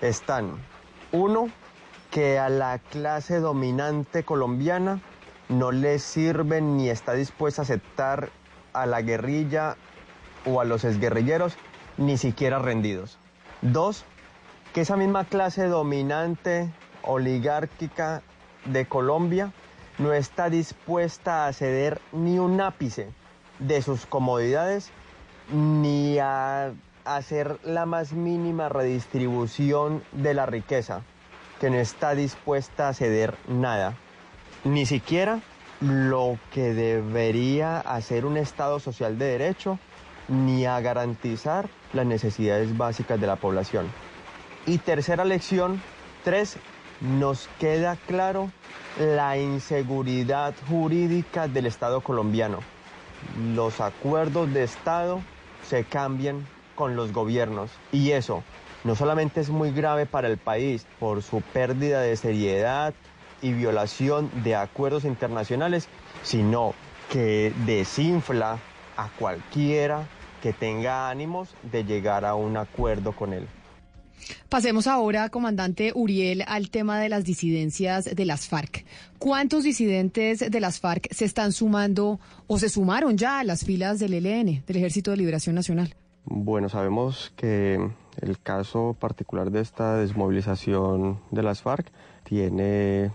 están, 0.01 0.51
uno, 1.11 1.49
que 2.11 2.39
a 2.39 2.49
la 2.49 2.79
clase 2.79 3.39
dominante 3.39 4.23
colombiana 4.23 5.01
no 5.49 5.71
le 5.71 5.99
sirve 5.99 6.61
ni 6.61 6.89
está 6.89 7.13
dispuesta 7.13 7.61
a 7.61 7.63
aceptar 7.63 8.29
a 8.73 8.85
la 8.85 9.01
guerrilla 9.01 9.75
o 10.45 10.61
a 10.61 10.65
los 10.65 10.83
exguerrilleros, 10.83 11.55
ni 11.97 12.17
siquiera 12.17 12.59
rendidos. 12.59 13.17
Dos, 13.61 14.05
que 14.73 14.81
esa 14.81 14.97
misma 14.97 15.25
clase 15.25 15.65
dominante 15.65 16.69
oligárquica 17.01 18.21
de 18.65 18.85
Colombia 18.85 19.51
no 19.97 20.13
está 20.13 20.49
dispuesta 20.49 21.47
a 21.47 21.53
ceder 21.53 21.99
ni 22.11 22.37
un 22.39 22.61
ápice 22.61 23.09
de 23.59 23.81
sus 23.81 24.05
comodidades 24.05 24.91
ni 25.51 26.19
a 26.19 26.73
hacer 27.15 27.59
la 27.63 27.85
más 27.85 28.13
mínima 28.13 28.69
redistribución 28.69 30.03
de 30.11 30.33
la 30.33 30.45
riqueza, 30.45 31.01
que 31.59 31.69
no 31.69 31.77
está 31.77 32.13
dispuesta 32.13 32.89
a 32.89 32.93
ceder 32.93 33.35
nada, 33.47 33.95
ni 34.63 34.85
siquiera 34.85 35.39
lo 35.79 36.37
que 36.51 36.73
debería 36.73 37.79
hacer 37.79 38.25
un 38.25 38.37
Estado 38.37 38.79
social 38.79 39.17
de 39.17 39.25
derecho, 39.25 39.79
ni 40.27 40.65
a 40.65 40.79
garantizar 40.81 41.69
las 41.93 42.05
necesidades 42.05 42.75
básicas 42.77 43.19
de 43.19 43.27
la 43.27 43.37
población. 43.37 43.87
Y 44.65 44.79
tercera 44.79 45.23
lección, 45.23 45.81
tres, 46.23 46.57
nos 46.99 47.47
queda 47.59 47.95
claro 48.07 48.51
la 48.99 49.37
inseguridad 49.37 50.53
jurídica 50.67 51.47
del 51.47 51.67
Estado 51.67 52.01
colombiano. 52.01 52.59
Los 53.53 53.79
acuerdos 53.79 54.51
de 54.53 54.63
Estado 54.63 55.21
se 55.63 55.83
cambian 55.83 56.45
con 56.77 56.95
los 56.95 57.11
gobiernos. 57.11 57.69
Y 57.91 58.11
eso 58.11 58.43
no 58.85 58.95
solamente 58.95 59.41
es 59.41 59.49
muy 59.49 59.71
grave 59.71 60.05
para 60.05 60.29
el 60.29 60.37
país 60.37 60.85
por 60.99 61.21
su 61.21 61.41
pérdida 61.41 61.99
de 61.99 62.15
seriedad 62.15 62.93
y 63.41 63.51
violación 63.51 64.31
de 64.43 64.55
acuerdos 64.55 65.03
internacionales, 65.03 65.89
sino 66.23 66.73
que 67.11 67.51
desinfla 67.65 68.59
a 68.95 69.09
cualquiera 69.19 70.07
que 70.41 70.53
tenga 70.53 71.09
ánimos 71.09 71.49
de 71.63 71.83
llegar 71.83 72.23
a 72.23 72.35
un 72.35 72.55
acuerdo 72.55 73.11
con 73.11 73.33
él. 73.33 73.47
Pasemos 74.49 74.87
ahora, 74.87 75.29
comandante 75.29 75.91
Uriel, 75.93 76.43
al 76.47 76.69
tema 76.69 76.99
de 76.99 77.09
las 77.09 77.23
disidencias 77.23 78.05
de 78.05 78.25
las 78.25 78.47
FARC. 78.47 78.85
¿Cuántos 79.19 79.63
disidentes 79.63 80.39
de 80.39 80.59
las 80.59 80.79
FARC 80.79 81.13
se 81.13 81.25
están 81.25 81.51
sumando 81.51 82.19
o 82.47 82.59
se 82.59 82.69
sumaron 82.69 83.17
ya 83.17 83.39
a 83.39 83.43
las 83.43 83.63
filas 83.63 83.99
del 83.99 84.13
ELN, 84.13 84.63
del 84.65 84.77
Ejército 84.77 85.11
de 85.11 85.17
Liberación 85.17 85.55
Nacional? 85.55 85.95
Bueno, 86.29 86.67
sabemos 86.67 87.31
que 87.37 87.89
el 88.19 88.39
caso 88.39 88.97
particular 88.99 89.49
de 89.49 89.61
esta 89.61 89.95
desmovilización 89.95 91.21
de 91.31 91.41
las 91.41 91.61
FARC 91.61 91.89
tiene 92.25 93.11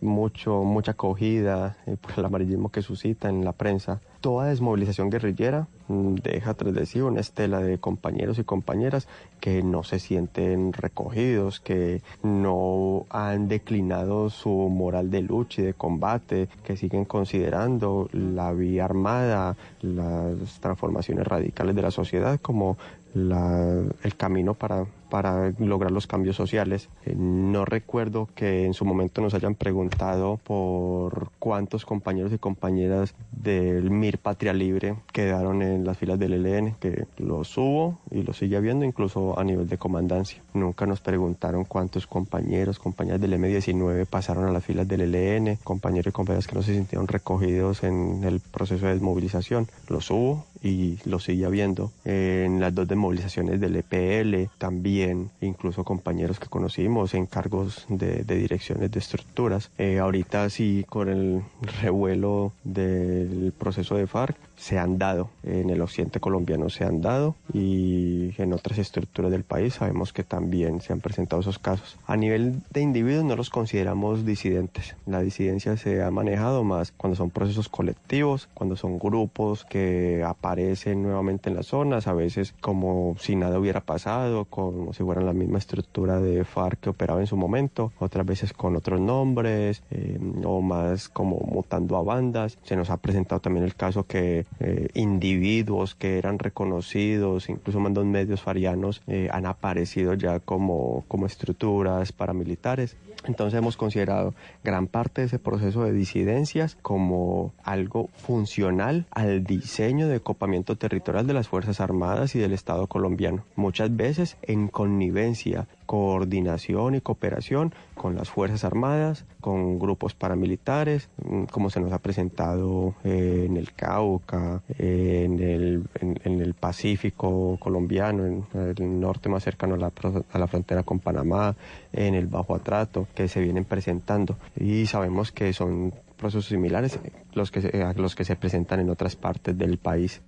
mucho, 0.00 0.62
mucha 0.62 0.92
acogida 0.92 1.76
eh, 1.86 1.96
por 2.00 2.12
el 2.18 2.24
amarillismo 2.24 2.70
que 2.70 2.82
suscita 2.82 3.28
en 3.28 3.44
la 3.44 3.52
prensa. 3.52 4.00
Toda 4.20 4.46
desmovilización 4.46 5.10
guerrillera 5.10 5.68
mm, 5.88 6.14
deja 6.16 6.54
tras 6.54 6.74
de 6.74 6.86
sí 6.86 7.00
una 7.00 7.20
estela 7.20 7.60
de 7.60 7.78
compañeros 7.78 8.38
y 8.38 8.44
compañeras 8.44 9.08
que 9.40 9.62
no 9.62 9.82
se 9.82 9.98
sienten 9.98 10.72
recogidos, 10.72 11.60
que 11.60 12.02
no 12.22 13.06
han 13.10 13.48
declinado 13.48 14.30
su 14.30 14.50
moral 14.50 15.10
de 15.10 15.22
lucha 15.22 15.62
y 15.62 15.66
de 15.66 15.74
combate, 15.74 16.48
que 16.64 16.76
siguen 16.76 17.04
considerando 17.04 18.08
la 18.12 18.52
vía 18.52 18.84
armada, 18.84 19.56
las 19.82 20.60
transformaciones 20.60 21.26
radicales 21.26 21.76
de 21.76 21.82
la 21.82 21.90
sociedad 21.90 22.40
como 22.40 22.76
el 23.14 24.16
camino 24.16 24.54
para, 24.54 24.86
para 25.08 25.52
lograr 25.58 25.90
los 25.90 26.06
cambios 26.06 26.36
sociales. 26.36 26.88
Eh, 27.04 27.14
no 27.16 27.64
recuerdo 27.64 28.28
que 28.34 28.64
en 28.64 28.74
su 28.74 28.84
momento 28.84 29.20
nos 29.20 29.34
hayan 29.34 29.54
preguntado 29.54 30.38
por 30.42 31.30
cuántos 31.38 31.84
compañeros 31.84 32.32
y 32.32 32.38
compañeras 32.38 33.14
del 33.32 33.90
MIR 33.90 34.18
Patria 34.18 34.52
Libre 34.52 34.96
quedaron 35.12 35.62
en 35.62 35.84
las 35.84 35.98
filas 35.98 36.18
del 36.18 36.34
ELN, 36.34 36.74
que 36.80 37.06
los 37.18 37.56
hubo 37.56 37.98
y 38.10 38.22
lo 38.22 38.32
sigue 38.32 38.56
habiendo 38.56 38.84
incluso 38.84 39.38
a 39.38 39.44
nivel 39.44 39.68
de 39.68 39.78
comandancia. 39.78 40.42
Nunca 40.54 40.86
nos 40.86 41.00
preguntaron 41.00 41.64
cuántos 41.64 42.06
compañeros, 42.06 42.78
compañeras 42.78 43.20
del 43.20 43.34
M19 43.34 44.06
pasaron 44.06 44.44
a 44.44 44.52
las 44.52 44.64
filas 44.64 44.88
del 44.88 45.14
ELN, 45.14 45.56
compañeros 45.62 46.08
y 46.08 46.12
compañeras 46.12 46.46
que 46.46 46.54
no 46.54 46.62
se 46.62 46.74
sintieron 46.74 47.08
recogidos 47.08 47.82
en 47.84 48.24
el 48.24 48.40
proceso 48.40 48.86
de 48.86 48.92
desmovilización. 48.92 49.68
Los 49.88 50.10
hubo, 50.10 50.44
y 50.62 50.98
lo 51.04 51.18
sigue 51.18 51.44
habiendo. 51.44 51.92
En 52.04 52.60
las 52.60 52.74
dos 52.74 52.88
desmovilizaciones 52.88 53.60
del 53.60 53.76
EPL 53.76 54.50
también, 54.58 54.95
incluso 55.40 55.84
compañeros 55.84 56.38
que 56.38 56.48
conocimos 56.48 57.14
en 57.14 57.26
cargos 57.26 57.84
de, 57.88 58.24
direcciones 58.24 58.90
de 58.90 58.98
estructuras. 58.98 59.70
Eh, 59.78 59.98
ahorita 59.98 60.48
sí, 60.50 60.84
con 60.88 61.08
el 61.08 61.42
revuelo 61.82 62.52
del 62.64 63.52
proceso 63.56 63.96
de 63.96 64.06
FARC, 64.06 64.36
se 64.56 64.78
han 64.78 64.98
dado, 64.98 65.28
en 65.42 65.70
el 65.70 65.80
occidente 65.80 66.20
colombiano 66.20 66.68
se 66.70 66.84
han 66.84 67.00
dado 67.00 67.34
y 67.52 68.30
en 68.38 68.52
otras 68.52 68.78
estructuras 68.78 69.30
del 69.30 69.44
país 69.44 69.74
sabemos 69.74 70.12
que 70.12 70.24
también 70.24 70.80
se 70.80 70.92
han 70.92 71.00
presentado 71.00 71.40
esos 71.40 71.58
casos. 71.58 71.98
A 72.06 72.16
nivel 72.16 72.62
de 72.70 72.80
individuos 72.80 73.24
no 73.24 73.36
los 73.36 73.50
consideramos 73.50 74.24
disidentes. 74.24 74.96
La 75.06 75.20
disidencia 75.20 75.76
se 75.76 76.02
ha 76.02 76.10
manejado 76.10 76.64
más 76.64 76.92
cuando 76.92 77.16
son 77.16 77.30
procesos 77.30 77.68
colectivos, 77.68 78.48
cuando 78.54 78.76
son 78.76 78.98
grupos 78.98 79.64
que 79.64 80.22
aparecen 80.24 81.02
nuevamente 81.02 81.50
en 81.50 81.56
las 81.56 81.66
zonas, 81.66 82.06
a 82.06 82.12
veces 82.12 82.54
como 82.60 83.16
si 83.18 83.36
nada 83.36 83.58
hubiera 83.58 83.80
pasado, 83.80 84.46
como 84.46 84.92
si 84.92 85.02
fueran 85.02 85.26
la 85.26 85.32
misma 85.32 85.58
estructura 85.58 86.20
de 86.20 86.44
FARC 86.44 86.80
que 86.80 86.90
operaba 86.90 87.20
en 87.20 87.26
su 87.26 87.36
momento, 87.36 87.92
otras 87.98 88.24
veces 88.24 88.52
con 88.52 88.76
otros 88.76 89.00
nombres 89.00 89.82
eh, 89.90 90.18
o 90.44 90.60
más 90.62 91.08
como 91.08 91.38
mutando 91.40 91.96
a 91.96 92.02
bandas. 92.02 92.58
Se 92.62 92.76
nos 92.76 92.90
ha 92.90 92.96
presentado 92.96 93.40
también 93.40 93.64
el 93.64 93.74
caso 93.74 94.06
que 94.06 94.45
eh, 94.58 94.88
individuos 94.94 95.94
que 95.94 96.16
eran 96.16 96.38
reconocidos, 96.38 97.50
incluso 97.50 97.78
mandos 97.78 98.06
medios 98.06 98.40
farianos, 98.40 99.02
eh, 99.06 99.28
han 99.30 99.44
aparecido 99.44 100.14
ya 100.14 100.40
como, 100.40 101.04
como 101.08 101.26
estructuras 101.26 102.12
paramilitares. 102.12 102.96
Entonces 103.26 103.58
hemos 103.58 103.76
considerado 103.76 104.34
gran 104.64 104.86
parte 104.86 105.20
de 105.20 105.26
ese 105.26 105.38
proceso 105.38 105.84
de 105.84 105.92
disidencias 105.92 106.76
como 106.80 107.52
algo 107.64 108.08
funcional 108.16 109.06
al 109.10 109.44
diseño 109.44 110.08
de 110.08 110.20
copamiento 110.20 110.76
territorial 110.76 111.26
de 111.26 111.34
las 111.34 111.48
Fuerzas 111.48 111.80
Armadas 111.80 112.34
y 112.34 112.38
del 112.38 112.52
Estado 112.52 112.86
colombiano, 112.86 113.44
muchas 113.56 113.94
veces 113.94 114.36
en 114.42 114.68
connivencia 114.68 115.66
coordinación 115.86 116.96
y 116.96 117.00
cooperación 117.00 117.74
con 117.94 118.14
las 118.16 118.28
Fuerzas 118.28 118.64
Armadas, 118.64 119.24
con 119.40 119.78
grupos 119.78 120.14
paramilitares, 120.14 121.08
mm, 121.24 121.44
como 121.44 121.70
se 121.70 121.80
nos 121.80 121.92
ha 121.92 121.98
presentado 121.98 122.94
eh, 123.04 123.44
en 123.46 123.56
el 123.56 123.72
Cauca, 123.72 124.62
en, 124.78 125.40
el, 125.40 125.84
en, 126.00 126.40
el, 126.40 126.54
Pacífico 126.54 127.56
colombiano, 127.60 128.26
en 128.26 128.46
el 128.54 129.00
norte 129.00 129.28
más 129.28 129.44
cercano 129.44 129.74
a 129.74 129.78
la, 129.78 129.92
a 130.32 130.38
la 130.38 130.46
frontera 130.46 130.82
con 130.82 130.98
Panamá, 130.98 131.54
en 131.92 132.14
el 132.14 132.26
Bajo 132.26 132.54
Atrato, 132.54 133.06
que 133.14 133.28
se 133.28 133.40
vienen 133.40 133.64
presentando. 133.64 134.36
Y 134.58 134.86
sabemos 134.86 135.32
que 135.32 135.52
son 135.52 135.92
procesos 136.16 136.46
similares 136.46 136.98
los 137.32 137.50
que 137.50 137.82
a 137.82 137.92
los 137.92 138.14
que 138.14 138.24
se 138.24 138.36
presentan 138.36 138.80
en 138.80 138.90
otras 138.90 139.16
partes 139.16 139.56
del 139.56 139.78
país. 139.78 140.22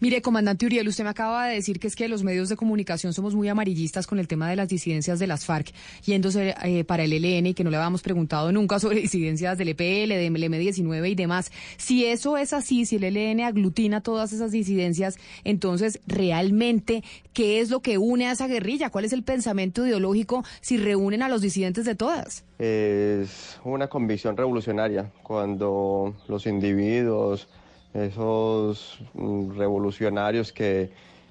Mire, 0.00 0.22
comandante 0.22 0.66
Uriel, 0.66 0.88
usted 0.88 1.04
me 1.04 1.10
acaba 1.10 1.46
de 1.46 1.54
decir 1.54 1.78
que 1.78 1.86
es 1.86 1.96
que 1.96 2.08
los 2.08 2.22
medios 2.22 2.48
de 2.48 2.56
comunicación 2.56 3.12
somos 3.12 3.34
muy 3.34 3.48
amarillistas 3.48 4.06
con 4.06 4.18
el 4.18 4.28
tema 4.28 4.48
de 4.48 4.56
las 4.56 4.68
disidencias 4.68 5.18
de 5.18 5.26
las 5.26 5.44
FARC, 5.44 5.72
yéndose 6.04 6.54
eh, 6.64 6.84
para 6.84 7.04
el 7.04 7.12
ELN 7.12 7.46
y 7.46 7.54
que 7.54 7.64
no 7.64 7.70
le 7.70 7.76
habíamos 7.76 8.02
preguntado 8.02 8.52
nunca 8.52 8.78
sobre 8.80 9.00
disidencias 9.00 9.58
del 9.58 9.68
EPL, 9.68 10.10
del 10.10 10.34
M19 10.34 11.10
y 11.10 11.14
demás. 11.14 11.50
Si 11.76 12.04
eso 12.04 12.36
es 12.36 12.52
así, 12.52 12.86
si 12.86 12.96
el 12.96 13.04
ELN 13.04 13.40
aglutina 13.40 14.00
todas 14.00 14.32
esas 14.32 14.52
disidencias, 14.52 15.18
entonces 15.44 16.00
realmente, 16.06 17.02
¿qué 17.32 17.60
es 17.60 17.70
lo 17.70 17.80
que 17.80 17.98
une 17.98 18.26
a 18.26 18.32
esa 18.32 18.46
guerrilla? 18.46 18.90
¿Cuál 18.90 19.04
es 19.04 19.12
el 19.12 19.22
pensamiento 19.22 19.86
ideológico 19.86 20.44
si 20.60 20.76
reúnen 20.76 21.22
a 21.22 21.28
los 21.28 21.42
disidentes 21.42 21.84
de 21.84 21.94
todas? 21.94 22.44
Es 22.58 23.58
una 23.64 23.88
convicción 23.88 24.36
revolucionaria 24.36 25.10
cuando 25.22 26.14
los 26.28 26.46
individuos 26.46 27.48
esos 27.94 29.00
mm, 29.14 29.56
revolucionarios 29.56 30.52
que 30.52 30.90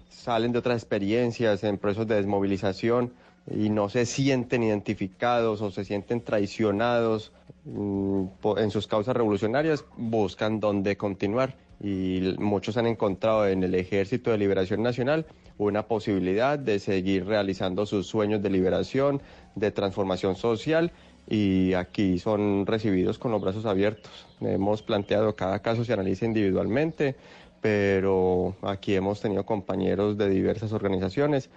salen 0.10 0.52
de 0.52 0.60
otras 0.60 0.81
experiencias 0.81 1.64
en 1.64 1.77
procesos 1.77 2.07
de 2.07 2.15
desmovilización 2.15 3.14
y 3.49 3.69
no 3.69 3.90
se 3.90 4.06
sienten 4.06 4.64
identificados 4.64 5.61
o 5.61 5.72
se 5.72 5.86
sienten 5.86 6.22
traicionados 6.22 7.31
mm, 7.65 8.26
en 8.57 8.72
sus 8.72 8.88
causas 8.88 9.15
revolucionarias, 9.15 9.86
buscan 9.98 10.60
dónde 10.60 10.98
continuar. 10.98 11.56
Y 11.81 12.36
muchos 12.40 12.76
han 12.76 12.88
encontrado 12.88 13.48
en 13.48 13.64
el 13.64 13.73
Ejército 13.73 14.31
de 14.31 14.38
Liberación 14.38 14.84
Nacional 14.84 15.26
una 15.57 15.88
posibilidad 15.88 16.60
de 16.60 16.80
seguir 16.80 17.26
realizando 17.26 17.86
sus 17.86 18.07
sueños 18.07 18.41
de 18.41 18.49
liberación, 18.49 19.22
de 19.56 19.72
transformación 19.72 20.36
social 20.36 20.91
y 21.30 21.73
aquí 21.76 22.18
son 22.18 22.65
recibidos 22.65 23.19
con 23.19 23.31
los 23.31 23.41
brazos 23.41 23.65
abiertos. 23.65 24.26
Hemos 24.41 24.81
planteado 24.81 25.35
cada 25.35 25.60
caso 25.60 25.85
se 25.85 25.93
analiza 25.93 26.26
individualmente, 26.26 27.15
pero 27.61 28.56
aquí 28.64 28.95
hemos 28.95 29.22
tenido 29.22 29.45
compañeros 29.45 30.18
de 30.18 30.27
diversas 30.27 30.73
organizaciones 30.73 31.49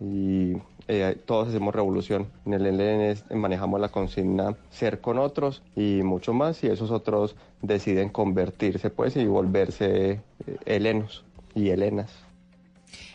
y 0.00 0.54
eh, 0.88 1.16
todos 1.26 1.48
hacemos 1.48 1.74
revolución. 1.74 2.26
En 2.44 2.54
el 2.54 2.66
ELN 2.66 3.38
manejamos 3.38 3.80
la 3.80 3.90
consigna 3.90 4.56
ser 4.70 5.00
con 5.00 5.18
otros 5.18 5.62
y 5.76 6.00
mucho 6.02 6.32
más 6.32 6.64
y 6.64 6.66
esos 6.66 6.90
otros 6.90 7.36
deciden 7.62 8.08
convertirse 8.08 8.90
pues 8.90 9.16
y 9.16 9.26
volverse 9.26 10.10
eh, 10.12 10.20
helenos 10.66 11.24
y 11.54 11.70
helenas. 11.70 12.29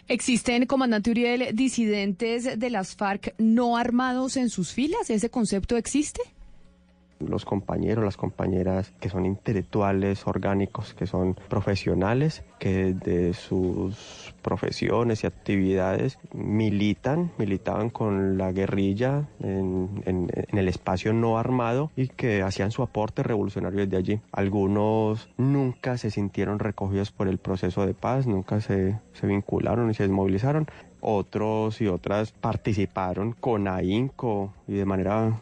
¿Existen, 0.07 0.67
comandante 0.67 1.09
Uriel, 1.09 1.55
disidentes 1.55 2.59
de 2.59 2.69
las 2.69 2.95
FARC 2.95 3.33
no 3.39 3.75
armados 3.75 4.37
en 4.37 4.49
sus 4.51 4.71
filas? 4.71 5.09
¿Ese 5.09 5.31
concepto 5.31 5.77
existe? 5.77 6.21
Los 7.19 7.45
compañeros, 7.45 8.03
las 8.03 8.17
compañeras 8.17 8.93
que 8.99 9.09
son 9.09 9.25
intelectuales, 9.25 10.27
orgánicos, 10.27 10.93
que 10.93 11.07
son 11.07 11.35
profesionales, 11.49 12.43
que 12.59 12.93
de 12.93 13.33
sus 13.33 14.33
profesiones 14.41 15.23
y 15.23 15.27
actividades 15.27 16.19
militan, 16.33 17.31
militaban 17.37 17.89
con 17.89 18.37
la 18.37 18.51
guerrilla 18.51 19.27
en, 19.39 20.03
el 20.51 20.67
espacio 20.67 21.13
no 21.13 21.37
armado 21.37 21.91
y 21.95 22.07
que 22.07 22.41
hacían 22.41 22.71
su 22.71 22.83
aporte 22.83 23.23
revolucionario 23.23 23.79
desde 23.81 23.97
allí. 23.97 24.21
Algunos 24.31 25.29
nunca 25.37 25.97
se 25.97 26.11
sintieron 26.11 26.59
recogidos 26.59 27.11
por 27.11 27.27
el 27.27 27.37
proceso 27.37 27.85
de 27.85 27.93
paz, 27.93 28.27
nunca 28.27 28.61
se 28.61 28.99
vincularon 29.23 29.89
y 29.89 29.93
se 29.93 30.03
desmovilizaron, 30.03 30.67
otros 31.05 31.81
y 31.81 31.87
otras 31.87 32.31
participaron 32.31 33.33
con 33.33 33.67
ahínco 33.67 34.53
y 34.67 34.73
de 34.73 34.85
manera 34.85 35.39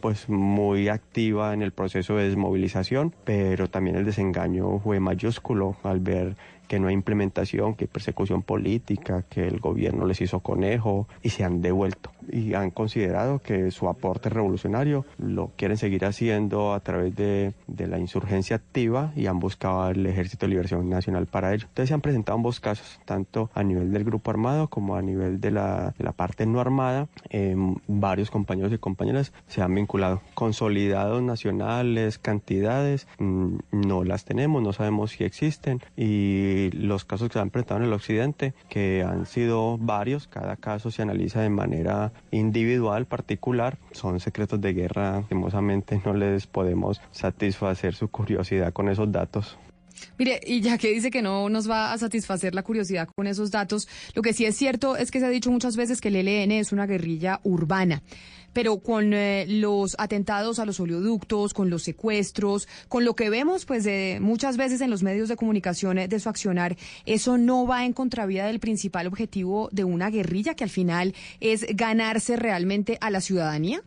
pues 0.00 0.28
muy 0.28 0.88
activa 0.88 1.54
en 1.54 1.62
el 1.62 1.72
proceso 1.72 2.16
de 2.16 2.24
desmovilización, 2.24 3.14
pero 3.24 3.68
también 3.68 3.96
el 3.96 4.04
desengaño 4.04 4.78
fue 4.80 5.00
mayúsculo 5.00 5.76
al 5.82 6.00
ver 6.00 6.36
que 6.68 6.78
no 6.78 6.88
hay 6.88 6.94
implementación, 6.94 7.74
que 7.74 7.84
hay 7.84 7.88
persecución 7.88 8.42
política, 8.42 9.22
que 9.28 9.46
el 9.46 9.60
gobierno 9.60 10.06
les 10.06 10.20
hizo 10.20 10.40
conejo 10.40 11.06
y 11.22 11.30
se 11.30 11.44
han 11.44 11.60
devuelto. 11.60 12.10
Y 12.30 12.54
han 12.54 12.70
considerado 12.70 13.38
que 13.38 13.70
su 13.70 13.88
aporte 13.88 14.28
revolucionario 14.28 15.04
lo 15.18 15.50
quieren 15.56 15.76
seguir 15.76 16.04
haciendo 16.04 16.74
a 16.74 16.80
través 16.80 17.14
de, 17.16 17.52
la 17.66 17.98
insurgencia 17.98 18.56
activa 18.56 19.12
y 19.14 19.26
han 19.26 19.38
buscado 19.38 19.90
el 19.90 20.06
Ejército 20.06 20.46
de 20.46 20.50
Liberación 20.50 20.88
Nacional 20.88 21.26
para 21.26 21.52
ello. 21.52 21.66
Entonces 21.68 21.88
se 21.88 21.94
han 21.94 22.00
presentado 22.00 22.36
ambos 22.36 22.60
casos, 22.60 23.00
tanto 23.04 23.50
a 23.54 23.62
nivel 23.62 23.92
del 23.92 24.04
grupo 24.04 24.30
armado 24.30 24.68
como 24.68 24.96
a 24.96 25.02
nivel 25.02 25.40
de 25.40 25.50
la, 25.50 25.94
parte 26.16 26.46
no 26.46 26.60
armada. 26.60 27.08
Em, 27.30 27.76
varios 27.88 28.30
compañeros 28.30 28.72
y 28.72 28.78
compañeras 28.78 29.32
se 29.48 29.62
han 29.62 29.74
vinculado. 29.74 30.22
Consolidados 30.34 31.22
nacionales, 31.22 32.18
cantidades, 32.18 33.06
mm, 33.18 33.56
no 33.72 34.04
las 34.04 34.24
tenemos, 34.24 34.62
no 34.62 34.72
sabemos 34.72 35.12
si 35.12 35.24
existen 35.24 35.80
y 35.96 36.70
los 36.72 37.04
casos 37.04 37.28
que 37.28 37.34
se 37.34 37.40
han 37.40 37.50
presentado 37.50 37.80
en 37.80 37.86
el 37.86 37.92
occidente, 37.92 38.54
que 38.68 39.04
han 39.06 39.26
sido 39.26 39.78
varios, 39.78 40.26
cada 40.28 40.56
caso 40.56 40.90
se 40.90 41.02
analiza 41.02 41.40
de 41.40 41.50
manera 41.50 42.12
individual, 42.30 43.06
particular, 43.06 43.78
son 43.92 44.20
secretos 44.20 44.60
de 44.60 44.72
guerra, 44.72 45.20
lastimosamente 45.20 46.00
no 46.04 46.14
les 46.14 46.46
podemos 46.46 47.00
satisfacer 47.10 47.94
su 47.94 48.08
curiosidad 48.08 48.72
con 48.72 48.88
esos 48.88 49.10
datos. 49.10 49.58
Mire, 50.18 50.40
y 50.44 50.60
ya 50.60 50.76
que 50.78 50.88
dice 50.88 51.10
que 51.10 51.22
no 51.22 51.48
nos 51.48 51.68
va 51.68 51.92
a 51.92 51.98
satisfacer 51.98 52.54
la 52.54 52.62
curiosidad 52.62 53.08
con 53.14 53.26
esos 53.26 53.50
datos, 53.50 53.88
lo 54.14 54.22
que 54.22 54.32
sí 54.32 54.44
es 54.44 54.56
cierto 54.56 54.96
es 54.96 55.10
que 55.10 55.20
se 55.20 55.26
ha 55.26 55.30
dicho 55.30 55.50
muchas 55.50 55.76
veces 55.76 56.00
que 56.00 56.08
el 56.08 56.16
ELN 56.16 56.52
es 56.52 56.72
una 56.72 56.86
guerrilla 56.86 57.40
urbana 57.44 58.02
pero 58.54 58.78
con 58.78 59.12
eh, 59.12 59.44
los 59.46 59.94
atentados 59.98 60.58
a 60.58 60.64
los 60.64 60.80
oleoductos, 60.80 61.52
con 61.52 61.68
los 61.68 61.82
secuestros, 61.82 62.66
con 62.88 63.04
lo 63.04 63.14
que 63.14 63.28
vemos 63.28 63.66
pues 63.66 63.84
de 63.84 64.18
muchas 64.22 64.56
veces 64.56 64.80
en 64.80 64.88
los 64.88 65.02
medios 65.02 65.28
de 65.28 65.36
comunicación 65.36 65.98
eh, 65.98 66.08
de 66.08 66.18
su 66.18 66.30
accionar, 66.30 66.76
eso 67.04 67.36
no 67.36 67.66
va 67.66 67.84
en 67.84 67.92
contravía 67.92 68.46
del 68.46 68.60
principal 68.60 69.06
objetivo 69.06 69.68
de 69.72 69.84
una 69.84 70.08
guerrilla 70.08 70.54
que 70.54 70.64
al 70.64 70.70
final 70.70 71.14
es 71.40 71.66
ganarse 71.76 72.36
realmente 72.36 72.96
a 73.02 73.10
la 73.10 73.20
ciudadanía. 73.20 73.82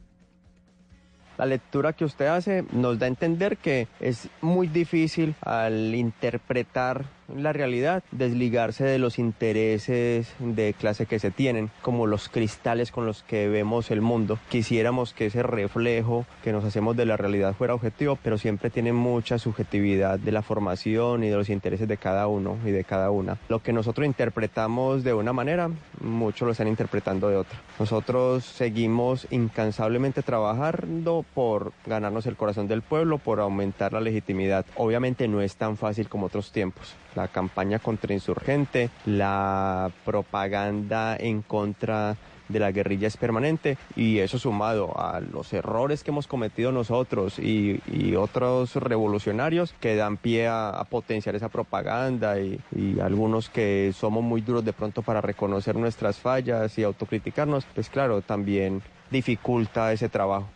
La 1.37 1.45
lectura 1.45 1.93
que 1.93 2.03
usted 2.03 2.25
hace 2.25 2.65
nos 2.71 2.97
da 2.97 3.05
a 3.05 3.09
entender 3.09 3.57
que 3.57 3.87
es 3.99 4.27
muy 4.41 4.67
difícil 4.67 5.35
al 5.41 5.93
interpretar 5.93 7.16
la 7.35 7.53
realidad, 7.53 8.03
desligarse 8.11 8.83
de 8.83 8.99
los 8.99 9.19
intereses 9.19 10.33
de 10.39 10.73
clase 10.73 11.05
que 11.05 11.19
se 11.19 11.31
tienen, 11.31 11.69
como 11.81 12.07
los 12.07 12.29
cristales 12.29 12.91
con 12.91 13.05
los 13.05 13.23
que 13.23 13.47
vemos 13.47 13.91
el 13.91 14.01
mundo. 14.01 14.39
Quisiéramos 14.49 15.13
que 15.13 15.27
ese 15.27 15.43
reflejo 15.43 16.25
que 16.43 16.51
nos 16.51 16.63
hacemos 16.63 16.95
de 16.95 17.05
la 17.05 17.17
realidad 17.17 17.53
fuera 17.53 17.73
objetivo, 17.73 18.17
pero 18.21 18.37
siempre 18.37 18.69
tiene 18.69 18.93
mucha 18.93 19.39
subjetividad 19.39 20.19
de 20.19 20.31
la 20.31 20.41
formación 20.41 21.23
y 21.23 21.29
de 21.29 21.35
los 21.35 21.49
intereses 21.49 21.87
de 21.87 21.97
cada 21.97 22.27
uno 22.27 22.57
y 22.65 22.71
de 22.71 22.83
cada 22.83 23.11
una. 23.11 23.37
Lo 23.49 23.61
que 23.61 23.73
nosotros 23.73 24.05
interpretamos 24.05 25.03
de 25.03 25.13
una 25.13 25.33
manera, 25.33 25.69
muchos 26.01 26.45
lo 26.45 26.51
están 26.51 26.67
interpretando 26.67 27.29
de 27.29 27.37
otra. 27.37 27.59
Nosotros 27.79 28.45
seguimos 28.45 29.27
incansablemente 29.31 30.23
trabajando 30.23 31.25
por 31.33 31.73
ganarnos 31.85 32.25
el 32.25 32.35
corazón 32.35 32.67
del 32.67 32.81
pueblo, 32.81 33.17
por 33.17 33.39
aumentar 33.39 33.93
la 33.93 34.01
legitimidad. 34.01 34.65
Obviamente 34.75 35.27
no 35.27 35.41
es 35.41 35.55
tan 35.55 35.77
fácil 35.77 36.09
como 36.09 36.27
otros 36.27 36.51
tiempos. 36.51 36.95
La 37.17 37.27
campaña 37.27 37.79
contra 37.79 38.13
insurgente, 38.13 38.91
la 39.07 39.89
propaganda 40.05 41.17
en 41.19 41.41
contra 41.41 42.15
de 42.47 42.59
la 42.59 42.71
guerrilla 42.71 43.07
es 43.07 43.17
permanente 43.17 43.75
y 43.95 44.19
eso 44.19 44.37
sumado 44.37 44.93
a 44.99 45.19
los 45.19 45.51
errores 45.51 46.03
que 46.03 46.11
hemos 46.11 46.27
cometido 46.27 46.71
nosotros 46.71 47.39
y, 47.39 47.81
otros 48.15 48.75
revolucionarios 48.75 49.73
que 49.79 49.95
dan 49.95 50.17
pie 50.17 50.47
a, 50.47 50.69
a 50.69 50.83
potenciar 50.83 51.35
esa 51.35 51.49
propaganda 51.49 52.39
y, 52.39 52.59
y, 52.75 52.99
algunos 52.99 53.49
que 53.49 53.91
somos 53.95 54.23
muy 54.23 54.41
duros 54.41 54.63
de 54.63 54.73
pronto 54.73 55.01
para 55.01 55.19
reconocer 55.19 55.75
nuestras 55.75 56.17
fallas 56.19 56.77
y 56.77 56.83
autocriticarnos, 56.83 57.65
pues 57.73 57.89
claro, 57.89 58.21
también 58.21 58.83
dificulta 59.09 59.91
ese 59.91 60.07
trabajo. 60.07 60.47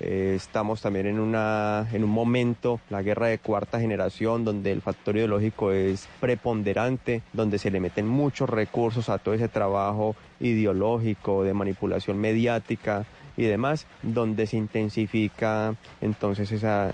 Eh, 0.00 0.34
estamos 0.36 0.80
también 0.80 1.06
en, 1.06 1.18
una, 1.18 1.88
en 1.92 2.04
un 2.04 2.10
momento, 2.10 2.80
la 2.88 3.02
guerra 3.02 3.26
de 3.26 3.38
cuarta 3.38 3.80
generación, 3.80 4.44
donde 4.44 4.70
el 4.72 4.80
factor 4.80 5.16
ideológico 5.16 5.72
es 5.72 6.08
preponderante, 6.20 7.22
donde 7.32 7.58
se 7.58 7.70
le 7.70 7.80
meten 7.80 8.06
muchos 8.06 8.48
recursos 8.48 9.08
a 9.08 9.18
todo 9.18 9.34
ese 9.34 9.48
trabajo 9.48 10.14
ideológico, 10.40 11.42
de 11.42 11.54
manipulación 11.54 12.18
mediática 12.18 13.06
y 13.38 13.44
demás, 13.44 13.86
donde 14.02 14.46
se 14.46 14.58
intensifica 14.58 15.76
entonces 16.02 16.50
esa, 16.52 16.90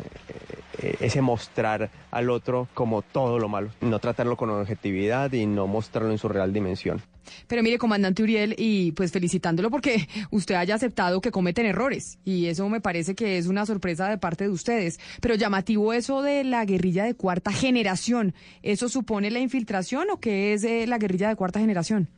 eh, 0.78 0.96
ese 1.00 1.22
mostrar 1.22 1.90
al 2.10 2.30
otro 2.30 2.68
como 2.74 3.02
todo 3.02 3.38
lo 3.38 3.48
malo, 3.48 3.70
no 3.80 3.98
tratarlo 3.98 4.36
con 4.36 4.50
objetividad 4.50 5.32
y 5.32 5.46
no 5.46 5.66
mostrarlo 5.66 6.12
en 6.12 6.18
su 6.18 6.28
real 6.28 6.52
dimensión. 6.52 7.02
Pero 7.46 7.62
mire, 7.62 7.78
comandante 7.78 8.22
Uriel, 8.22 8.54
y 8.58 8.92
pues 8.92 9.10
felicitándolo 9.10 9.70
porque 9.70 10.06
usted 10.30 10.56
haya 10.56 10.74
aceptado 10.74 11.22
que 11.22 11.30
cometen 11.30 11.64
errores. 11.64 12.18
Y 12.22 12.46
eso 12.46 12.68
me 12.68 12.82
parece 12.82 13.14
que 13.14 13.38
es 13.38 13.46
una 13.46 13.64
sorpresa 13.64 14.10
de 14.10 14.18
parte 14.18 14.44
de 14.44 14.50
ustedes. 14.50 15.00
Pero 15.22 15.34
llamativo 15.34 15.94
eso 15.94 16.20
de 16.20 16.44
la 16.44 16.66
guerrilla 16.66 17.04
de 17.04 17.14
cuarta 17.14 17.50
generación. 17.50 18.34
¿Eso 18.62 18.90
supone 18.90 19.30
la 19.30 19.40
infiltración 19.40 20.10
o 20.10 20.20
qué 20.20 20.52
es 20.52 20.64
eh, 20.64 20.86
la 20.86 20.98
guerrilla 20.98 21.28
de 21.28 21.36
cuarta 21.36 21.60
generación? 21.60 22.08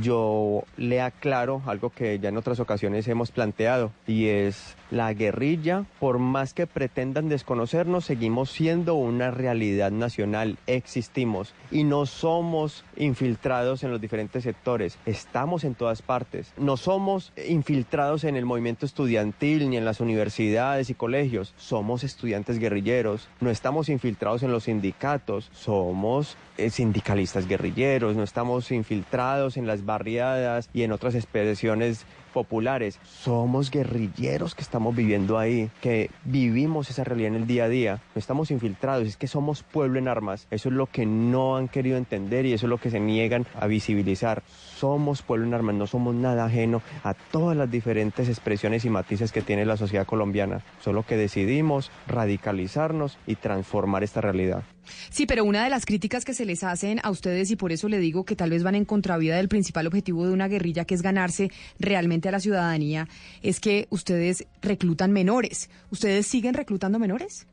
Yo 0.00 0.64
le 0.76 1.00
aclaro 1.00 1.62
algo 1.66 1.90
que 1.90 2.18
ya 2.18 2.28
en 2.28 2.36
otras 2.36 2.60
ocasiones 2.60 3.08
hemos 3.08 3.32
planteado 3.32 3.90
y 4.06 4.26
es 4.26 4.76
la 4.94 5.12
guerrilla, 5.12 5.84
por 5.98 6.18
más 6.18 6.54
que 6.54 6.66
pretendan 6.66 7.28
desconocernos, 7.28 8.04
seguimos 8.04 8.50
siendo 8.50 8.94
una 8.94 9.32
realidad 9.32 9.90
nacional, 9.90 10.56
existimos 10.68 11.52
y 11.72 11.82
no 11.82 12.06
somos 12.06 12.84
infiltrados 12.96 13.82
en 13.82 13.90
los 13.90 14.00
diferentes 14.00 14.44
sectores, 14.44 14.96
estamos 15.04 15.64
en 15.64 15.74
todas 15.74 16.00
partes, 16.00 16.52
no 16.56 16.76
somos 16.76 17.32
infiltrados 17.48 18.22
en 18.22 18.36
el 18.36 18.46
movimiento 18.46 18.86
estudiantil 18.86 19.68
ni 19.68 19.76
en 19.76 19.84
las 19.84 20.00
universidades 20.00 20.90
y 20.90 20.94
colegios, 20.94 21.54
somos 21.56 22.04
estudiantes 22.04 22.60
guerrilleros, 22.60 23.28
no 23.40 23.50
estamos 23.50 23.88
infiltrados 23.88 24.44
en 24.44 24.52
los 24.52 24.64
sindicatos, 24.64 25.50
somos 25.52 26.36
eh, 26.56 26.70
sindicalistas 26.70 27.48
guerrilleros, 27.48 28.14
no 28.14 28.22
estamos 28.22 28.70
infiltrados 28.70 29.56
en 29.56 29.66
las 29.66 29.84
barriadas 29.84 30.70
y 30.72 30.84
en 30.84 30.92
otras 30.92 31.16
expresiones 31.16 32.06
populares. 32.34 33.00
Somos 33.04 33.70
guerrilleros 33.70 34.54
que 34.54 34.60
estamos 34.60 34.83
viviendo 34.92 35.38
ahí, 35.38 35.70
que 35.80 36.10
vivimos 36.24 36.90
esa 36.90 37.04
realidad 37.04 37.34
en 37.34 37.42
el 37.42 37.46
día 37.46 37.64
a 37.64 37.68
día. 37.68 38.00
No 38.14 38.18
estamos 38.18 38.50
infiltrados, 38.50 39.06
es 39.06 39.16
que 39.16 39.28
somos 39.28 39.62
pueblo 39.62 39.98
en 39.98 40.08
armas. 40.08 40.46
Eso 40.50 40.68
es 40.68 40.74
lo 40.74 40.86
que 40.86 41.06
no 41.06 41.56
han 41.56 41.68
querido 41.68 41.96
entender 41.96 42.46
y 42.46 42.52
eso 42.52 42.66
es 42.66 42.70
lo 42.70 42.78
que 42.78 42.90
se 42.90 43.00
niegan 43.00 43.46
a 43.60 43.66
visibilizar. 43.66 44.42
Somos 44.76 45.22
pueblo 45.22 45.46
en 45.46 45.54
armas, 45.54 45.74
no 45.76 45.86
somos 45.86 46.14
nada 46.14 46.46
ajeno 46.46 46.82
a 47.04 47.14
todas 47.14 47.56
las 47.56 47.70
diferentes 47.70 48.28
expresiones 48.28 48.84
y 48.84 48.90
matices 48.90 49.32
que 49.32 49.42
tiene 49.42 49.64
la 49.64 49.76
sociedad 49.76 50.06
colombiana. 50.06 50.62
Solo 50.80 51.04
que 51.04 51.16
decidimos 51.16 51.90
radicalizarnos 52.08 53.18
y 53.26 53.36
transformar 53.36 54.02
esta 54.02 54.20
realidad. 54.20 54.64
Sí, 55.10 55.26
pero 55.26 55.44
una 55.44 55.64
de 55.64 55.70
las 55.70 55.86
críticas 55.86 56.24
que 56.24 56.34
se 56.34 56.44
les 56.44 56.64
hacen 56.64 57.00
a 57.02 57.10
ustedes, 57.10 57.50
y 57.50 57.56
por 57.56 57.72
eso 57.72 57.88
le 57.88 57.98
digo 57.98 58.24
que 58.24 58.36
tal 58.36 58.50
vez 58.50 58.62
van 58.62 58.74
en 58.74 58.84
contravida 58.84 59.36
del 59.36 59.48
principal 59.48 59.86
objetivo 59.86 60.26
de 60.26 60.32
una 60.32 60.48
guerrilla, 60.48 60.84
que 60.84 60.94
es 60.94 61.02
ganarse 61.02 61.50
realmente 61.78 62.28
a 62.28 62.32
la 62.32 62.40
ciudadanía, 62.40 63.08
es 63.42 63.60
que 63.60 63.86
ustedes 63.90 64.46
reclutan 64.62 65.12
menores. 65.12 65.70
¿Ustedes 65.90 66.26
siguen 66.26 66.54
reclutando 66.54 66.98
menores? 66.98 67.46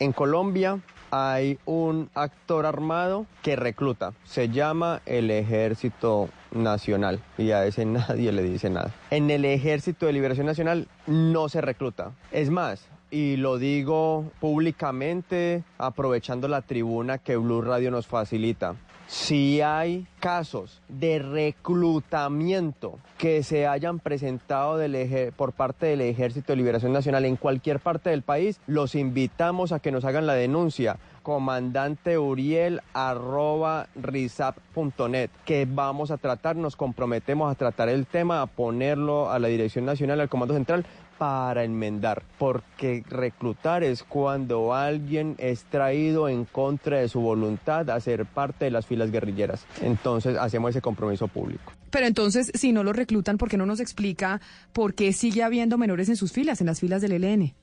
En 0.00 0.12
Colombia 0.12 0.80
hay 1.10 1.58
un 1.64 2.10
actor 2.14 2.66
armado 2.66 3.26
que 3.42 3.54
recluta. 3.54 4.14
Se 4.24 4.48
llama 4.48 5.00
el 5.06 5.30
Ejército 5.30 6.28
Nacional 6.50 7.22
y 7.38 7.52
a 7.52 7.64
ese 7.64 7.84
nadie 7.86 8.32
le 8.32 8.42
dice 8.42 8.68
nada. 8.68 8.92
En 9.10 9.30
el 9.30 9.44
Ejército 9.44 10.06
de 10.06 10.12
Liberación 10.12 10.46
Nacional 10.46 10.88
no 11.06 11.48
se 11.48 11.60
recluta. 11.60 12.12
Es 12.32 12.50
más, 12.50 12.88
y 13.14 13.36
lo 13.36 13.58
digo 13.58 14.32
públicamente 14.40 15.62
aprovechando 15.78 16.48
la 16.48 16.62
tribuna 16.62 17.18
que 17.18 17.36
Blue 17.36 17.62
Radio 17.62 17.92
nos 17.92 18.08
facilita. 18.08 18.74
Si 19.06 19.60
hay 19.60 20.08
casos 20.18 20.82
de 20.88 21.20
reclutamiento 21.20 22.98
que 23.16 23.44
se 23.44 23.68
hayan 23.68 24.00
presentado 24.00 24.78
del 24.78 25.32
por 25.36 25.52
parte 25.52 25.86
del 25.86 26.00
Ejército 26.00 26.52
de 26.52 26.56
Liberación 26.56 26.92
Nacional 26.92 27.24
en 27.24 27.36
cualquier 27.36 27.78
parte 27.78 28.10
del 28.10 28.22
país, 28.22 28.58
los 28.66 28.96
invitamos 28.96 29.70
a 29.70 29.78
que 29.78 29.92
nos 29.92 30.04
hagan 30.04 30.26
la 30.26 30.34
denuncia 30.34 30.98
comandante 31.22 32.18
Uriel 32.18 32.82
arroba 32.92 33.88
risap.net 33.96 35.30
que 35.44 35.66
vamos 35.68 36.10
a 36.10 36.18
tratar, 36.18 36.54
nos 36.54 36.76
comprometemos 36.76 37.50
a 37.50 37.54
tratar 37.54 37.88
el 37.88 38.06
tema, 38.06 38.42
a 38.42 38.46
ponerlo 38.46 39.30
a 39.30 39.38
la 39.38 39.48
Dirección 39.48 39.86
Nacional, 39.86 40.20
al 40.20 40.28
Comando 40.28 40.54
Central 40.54 40.84
para 41.18 41.64
enmendar, 41.64 42.22
porque 42.38 43.04
reclutar 43.08 43.84
es 43.84 44.02
cuando 44.02 44.74
alguien 44.74 45.36
es 45.38 45.64
traído 45.64 46.28
en 46.28 46.44
contra 46.44 46.98
de 46.98 47.08
su 47.08 47.20
voluntad 47.20 47.88
a 47.90 48.00
ser 48.00 48.26
parte 48.26 48.66
de 48.66 48.70
las 48.70 48.86
filas 48.86 49.10
guerrilleras. 49.10 49.66
Entonces 49.80 50.36
hacemos 50.36 50.70
ese 50.70 50.80
compromiso 50.80 51.28
público. 51.28 51.72
Pero 51.90 52.06
entonces, 52.06 52.50
si 52.54 52.72
no 52.72 52.82
lo 52.82 52.92
reclutan, 52.92 53.38
¿por 53.38 53.48
qué 53.48 53.56
no 53.56 53.66
nos 53.66 53.80
explica 53.80 54.40
por 54.72 54.94
qué 54.94 55.12
sigue 55.12 55.42
habiendo 55.42 55.78
menores 55.78 56.08
en 56.08 56.16
sus 56.16 56.32
filas, 56.32 56.60
en 56.60 56.66
las 56.66 56.80
filas 56.80 57.00
del 57.00 57.12
ELN? 57.12 57.54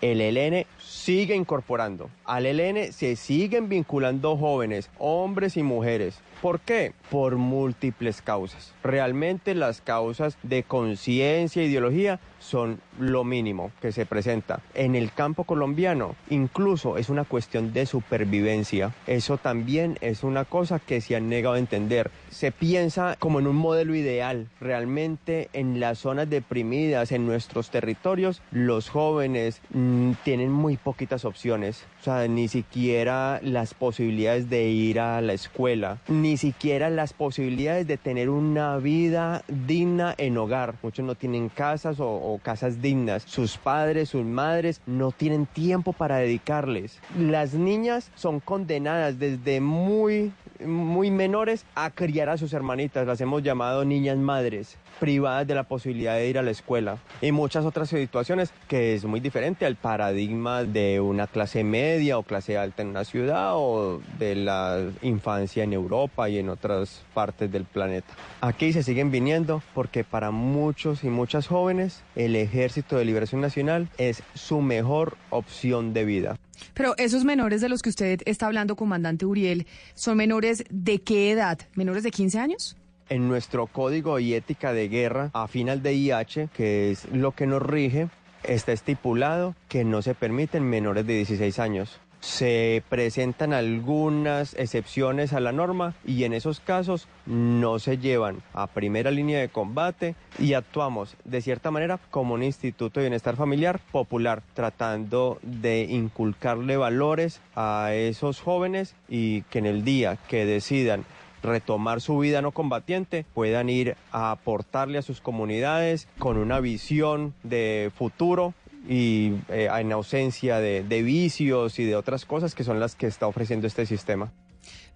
el 0.00 0.20
ELN 0.20 0.66
sigue 0.78 1.34
incorporando. 1.34 2.10
Al 2.24 2.46
ELN 2.46 2.92
se 2.92 3.16
siguen 3.16 3.68
vinculando 3.68 4.36
jóvenes, 4.36 4.90
hombres 4.98 5.56
y 5.56 5.62
mujeres. 5.62 6.18
¿Por 6.46 6.60
qué? 6.60 6.92
Por 7.10 7.38
múltiples 7.38 8.22
causas. 8.22 8.72
Realmente 8.84 9.56
las 9.56 9.80
causas 9.80 10.38
de 10.44 10.62
conciencia 10.62 11.64
ideología 11.64 12.20
son 12.38 12.80
lo 13.00 13.24
mínimo 13.24 13.72
que 13.80 13.90
se 13.90 14.06
presenta. 14.06 14.60
En 14.74 14.94
el 14.94 15.12
campo 15.12 15.42
colombiano 15.42 16.14
incluso 16.30 16.98
es 16.98 17.08
una 17.08 17.24
cuestión 17.24 17.72
de 17.72 17.86
supervivencia. 17.86 18.94
Eso 19.08 19.38
también 19.38 19.98
es 20.00 20.22
una 20.22 20.44
cosa 20.44 20.78
que 20.78 21.00
se 21.00 21.16
han 21.16 21.28
negado 21.28 21.56
a 21.56 21.58
entender. 21.58 22.12
Se 22.30 22.52
piensa 22.52 23.16
como 23.18 23.40
en 23.40 23.48
un 23.48 23.56
modelo 23.56 23.96
ideal. 23.96 24.46
Realmente 24.60 25.48
en 25.52 25.80
las 25.80 25.98
zonas 25.98 26.30
deprimidas, 26.30 27.10
en 27.10 27.26
nuestros 27.26 27.70
territorios, 27.70 28.40
los 28.52 28.88
jóvenes 28.88 29.60
mmm, 29.70 30.12
tienen 30.22 30.52
muy 30.52 30.76
poquitas 30.76 31.24
opciones. 31.24 31.84
O 32.00 32.04
sea, 32.04 32.28
ni 32.28 32.46
siquiera 32.46 33.40
las 33.42 33.74
posibilidades 33.74 34.48
de 34.48 34.68
ir 34.68 35.00
a 35.00 35.20
la 35.20 35.32
escuela, 35.32 35.98
ni 36.06 36.35
siquiera 36.36 36.90
las 36.90 37.12
posibilidades 37.12 37.86
de 37.86 37.96
tener 37.96 38.30
una 38.30 38.76
vida 38.78 39.42
digna 39.48 40.14
en 40.18 40.36
hogar. 40.38 40.74
Muchos 40.82 41.04
no 41.04 41.14
tienen 41.14 41.48
casas 41.48 42.00
o, 42.00 42.08
o 42.08 42.38
casas 42.42 42.82
dignas. 42.82 43.22
Sus 43.26 43.56
padres, 43.56 44.10
sus 44.10 44.24
madres 44.24 44.80
no 44.86 45.12
tienen 45.12 45.46
tiempo 45.46 45.92
para 45.92 46.16
dedicarles. 46.16 46.98
Las 47.18 47.54
niñas 47.54 48.10
son 48.14 48.40
condenadas 48.40 49.18
desde 49.18 49.60
muy 49.60 50.32
muy 50.64 51.10
menores 51.10 51.64
a 51.74 51.90
criar 51.90 52.28
a 52.28 52.38
sus 52.38 52.52
hermanitas, 52.52 53.06
las 53.06 53.20
hemos 53.20 53.42
llamado 53.42 53.84
niñas 53.84 54.16
madres, 54.18 54.76
privadas 55.00 55.46
de 55.46 55.54
la 55.54 55.64
posibilidad 55.64 56.14
de 56.14 56.28
ir 56.28 56.38
a 56.38 56.42
la 56.42 56.50
escuela 56.50 56.98
y 57.20 57.32
muchas 57.32 57.64
otras 57.64 57.88
situaciones 57.88 58.52
que 58.68 58.94
es 58.94 59.04
muy 59.04 59.20
diferente 59.20 59.66
al 59.66 59.76
paradigma 59.76 60.64
de 60.64 61.00
una 61.00 61.26
clase 61.26 61.64
media 61.64 62.18
o 62.18 62.22
clase 62.22 62.56
alta 62.56 62.82
en 62.82 62.88
una 62.88 63.04
ciudad 63.04 63.52
o 63.54 64.00
de 64.18 64.34
la 64.34 64.82
infancia 65.02 65.64
en 65.64 65.72
Europa 65.72 66.28
y 66.28 66.38
en 66.38 66.48
otras 66.48 67.04
partes 67.14 67.50
del 67.50 67.64
planeta. 67.64 68.14
Aquí 68.40 68.72
se 68.72 68.82
siguen 68.82 69.10
viniendo 69.10 69.62
porque 69.74 70.04
para 70.04 70.30
muchos 70.30 71.04
y 71.04 71.08
muchas 71.08 71.46
jóvenes 71.46 72.02
el 72.14 72.36
Ejército 72.36 72.96
de 72.96 73.04
Liberación 73.04 73.40
Nacional 73.40 73.88
es 73.98 74.22
su 74.34 74.60
mejor 74.60 75.16
opción 75.30 75.92
de 75.92 76.04
vida. 76.04 76.36
Pero 76.74 76.94
esos 76.96 77.24
menores 77.24 77.60
de 77.60 77.68
los 77.68 77.82
que 77.82 77.90
usted 77.90 78.20
está 78.26 78.46
hablando, 78.46 78.76
comandante 78.76 79.26
Uriel, 79.26 79.66
¿son 79.94 80.16
menores 80.16 80.64
de 80.70 81.00
qué 81.00 81.30
edad? 81.30 81.58
¿Menores 81.74 82.02
de 82.02 82.10
15 82.10 82.38
años? 82.38 82.76
En 83.08 83.28
nuestro 83.28 83.66
código 83.66 84.18
y 84.18 84.34
ética 84.34 84.72
de 84.72 84.88
guerra, 84.88 85.30
a 85.32 85.46
final 85.46 85.82
de 85.82 85.94
IH, 85.94 86.48
que 86.54 86.90
es 86.90 87.06
lo 87.12 87.32
que 87.32 87.46
nos 87.46 87.62
rige, 87.62 88.08
está 88.42 88.72
estipulado 88.72 89.54
que 89.68 89.84
no 89.84 90.02
se 90.02 90.14
permiten 90.14 90.64
menores 90.64 91.06
de 91.06 91.14
16 91.14 91.58
años. 91.58 92.00
Se 92.26 92.82
presentan 92.88 93.52
algunas 93.52 94.54
excepciones 94.54 95.32
a 95.32 95.38
la 95.38 95.52
norma 95.52 95.94
y 96.04 96.24
en 96.24 96.32
esos 96.32 96.58
casos 96.58 97.06
no 97.24 97.78
se 97.78 97.98
llevan 97.98 98.42
a 98.52 98.66
primera 98.66 99.12
línea 99.12 99.38
de 99.38 99.48
combate 99.48 100.16
y 100.36 100.54
actuamos 100.54 101.16
de 101.24 101.40
cierta 101.40 101.70
manera 101.70 102.00
como 102.10 102.34
un 102.34 102.42
instituto 102.42 102.98
de 102.98 103.04
bienestar 103.06 103.36
familiar 103.36 103.78
popular, 103.92 104.42
tratando 104.54 105.38
de 105.42 105.84
inculcarle 105.84 106.76
valores 106.76 107.40
a 107.54 107.94
esos 107.94 108.40
jóvenes 108.40 108.96
y 109.08 109.42
que 109.42 109.60
en 109.60 109.66
el 109.66 109.84
día 109.84 110.18
que 110.28 110.44
decidan 110.44 111.04
retomar 111.44 112.00
su 112.00 112.18
vida 112.18 112.42
no 112.42 112.50
combatiente, 112.50 113.24
puedan 113.34 113.70
ir 113.70 113.96
a 114.10 114.32
aportarle 114.32 114.98
a 114.98 115.02
sus 115.02 115.20
comunidades 115.20 116.08
con 116.18 116.38
una 116.38 116.58
visión 116.58 117.34
de 117.44 117.92
futuro 117.96 118.52
y 118.88 119.34
eh, 119.48 119.68
en 119.72 119.92
ausencia 119.92 120.58
de, 120.58 121.02
vicios 121.02 121.78
y 121.78 121.84
de 121.84 121.96
otras 121.96 122.24
cosas 122.24 122.54
que 122.54 122.64
son 122.64 122.80
las 122.80 122.94
que 122.94 123.06
está 123.06 123.26
ofreciendo 123.26 123.66
este 123.66 123.86
sistema. 123.86 124.32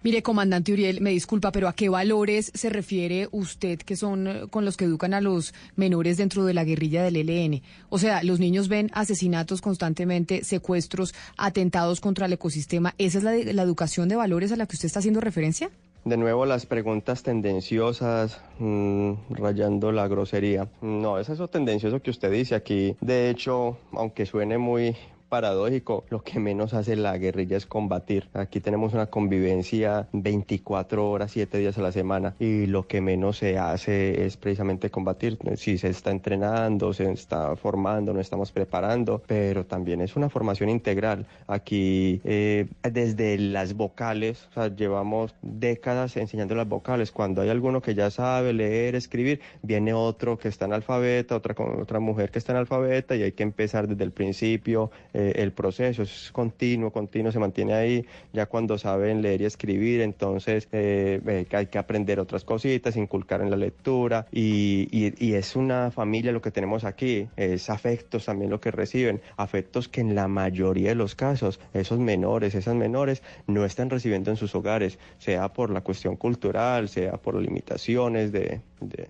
Mire, 0.03 0.23
comandante 0.23 0.73
Uriel, 0.73 0.99
me 0.99 1.11
disculpa, 1.11 1.51
pero 1.51 1.67
¿a 1.67 1.73
qué 1.73 1.87
valores 1.87 2.51
se 2.55 2.69
refiere 2.69 3.29
usted 3.31 3.77
que 3.79 3.95
son 3.95 4.27
eh, 4.27 4.41
con 4.49 4.65
los 4.65 4.75
que 4.75 4.85
educan 4.85 5.13
a 5.13 5.21
los 5.21 5.53
menores 5.75 6.17
dentro 6.17 6.43
de 6.43 6.55
la 6.55 6.63
guerrilla 6.63 7.03
del 7.03 7.17
ELN? 7.17 7.61
O 7.89 7.99
sea, 7.99 8.23
los 8.23 8.39
niños 8.39 8.67
ven 8.67 8.89
asesinatos 8.93 9.61
constantemente, 9.61 10.43
secuestros, 10.43 11.13
atentados 11.37 12.01
contra 12.01 12.25
el 12.25 12.33
ecosistema. 12.33 12.95
¿Esa 12.97 13.19
es 13.19 13.23
la, 13.23 13.33
la 13.53 13.61
educación 13.61 14.09
de 14.09 14.15
valores 14.15 14.51
a 14.51 14.55
la 14.55 14.65
que 14.65 14.75
usted 14.75 14.87
está 14.87 14.99
haciendo 14.99 15.21
referencia? 15.21 15.69
De 16.03 16.17
nuevo 16.17 16.47
las 16.47 16.65
preguntas 16.65 17.21
tendenciosas, 17.21 18.41
mmm, 18.57 19.13
rayando 19.29 19.91
la 19.91 20.07
grosería. 20.07 20.67
No, 20.81 21.19
es 21.19 21.29
eso 21.29 21.47
tendencioso 21.47 22.01
que 22.01 22.09
usted 22.09 22.31
dice 22.31 22.55
aquí. 22.55 22.97
De 23.01 23.29
hecho, 23.29 23.77
aunque 23.91 24.25
suene 24.25 24.57
muy 24.57 24.95
paradójico, 25.31 26.03
lo 26.09 26.23
que 26.23 26.39
menos 26.39 26.73
hace 26.73 26.97
la 26.97 27.17
guerrilla 27.17 27.55
es 27.55 27.65
combatir. 27.65 28.27
Aquí 28.33 28.59
tenemos 28.59 28.93
una 28.93 29.05
convivencia 29.05 30.09
24 30.11 31.09
horas, 31.09 31.31
7 31.31 31.57
días 31.57 31.77
a 31.77 31.81
la 31.81 31.93
semana 31.93 32.35
y 32.37 32.65
lo 32.65 32.85
que 32.85 32.99
menos 32.99 33.37
se 33.37 33.57
hace 33.57 34.25
es 34.25 34.35
precisamente 34.35 34.89
combatir. 34.89 35.37
Si 35.55 35.77
se 35.77 35.87
está 35.87 36.11
entrenando, 36.11 36.91
se 36.91 37.09
está 37.09 37.55
formando, 37.55 38.11
nos 38.11 38.23
estamos 38.23 38.51
preparando, 38.51 39.23
pero 39.25 39.65
también 39.65 40.01
es 40.01 40.17
una 40.17 40.27
formación 40.27 40.67
integral. 40.69 41.25
Aquí 41.47 42.19
eh, 42.25 42.67
desde 42.83 43.37
las 43.37 43.73
vocales, 43.73 44.49
o 44.51 44.53
sea, 44.53 44.67
llevamos 44.75 45.33
décadas 45.41 46.17
enseñando 46.17 46.55
las 46.55 46.67
vocales. 46.67 47.13
Cuando 47.13 47.41
hay 47.41 47.47
alguno 47.47 47.81
que 47.81 47.95
ya 47.95 48.11
sabe 48.11 48.51
leer, 48.51 48.95
escribir, 48.95 49.39
viene 49.61 49.93
otro 49.93 50.37
que 50.37 50.49
está 50.49 50.65
analfabeta, 50.65 51.37
otra, 51.37 51.55
otra 51.79 52.01
mujer 52.01 52.31
que 52.31 52.39
está 52.39 52.51
analfabeta 52.51 53.15
y 53.15 53.23
hay 53.23 53.31
que 53.31 53.43
empezar 53.43 53.87
desde 53.87 54.03
el 54.03 54.11
principio. 54.11 54.91
El 55.29 55.51
proceso 55.51 56.03
es 56.03 56.31
continuo, 56.31 56.91
continuo, 56.91 57.31
se 57.31 57.39
mantiene 57.39 57.73
ahí, 57.73 58.05
ya 58.33 58.47
cuando 58.47 58.77
saben 58.77 59.21
leer 59.21 59.41
y 59.41 59.45
escribir, 59.45 60.01
entonces 60.01 60.67
eh, 60.71 61.21
eh, 61.25 61.45
hay 61.51 61.67
que 61.67 61.77
aprender 61.77 62.19
otras 62.19 62.43
cositas, 62.43 62.95
inculcar 62.97 63.41
en 63.41 63.49
la 63.49 63.57
lectura. 63.57 64.25
Y, 64.31 64.87
y, 64.91 65.13
y, 65.17 65.35
es 65.35 65.55
una 65.55 65.91
familia 65.91 66.31
lo 66.31 66.41
que 66.41 66.51
tenemos 66.51 66.83
aquí, 66.83 67.27
es 67.37 67.69
afectos 67.69 68.25
también 68.25 68.49
lo 68.51 68.59
que 68.59 68.71
reciben, 68.71 69.21
afectos 69.37 69.87
que 69.87 70.01
en 70.01 70.15
la 70.15 70.27
mayoría 70.27 70.89
de 70.89 70.95
los 70.95 71.15
casos 71.15 71.59
esos 71.73 71.99
menores, 71.99 72.55
esas 72.55 72.75
menores 72.75 73.23
no 73.47 73.65
están 73.65 73.89
recibiendo 73.89 74.31
en 74.31 74.37
sus 74.37 74.55
hogares, 74.55 74.99
sea 75.19 75.53
por 75.53 75.69
la 75.69 75.81
cuestión 75.81 76.15
cultural, 76.15 76.89
sea 76.89 77.13
por 77.13 77.35
limitaciones 77.35 78.31
de, 78.31 78.61
de 78.79 79.07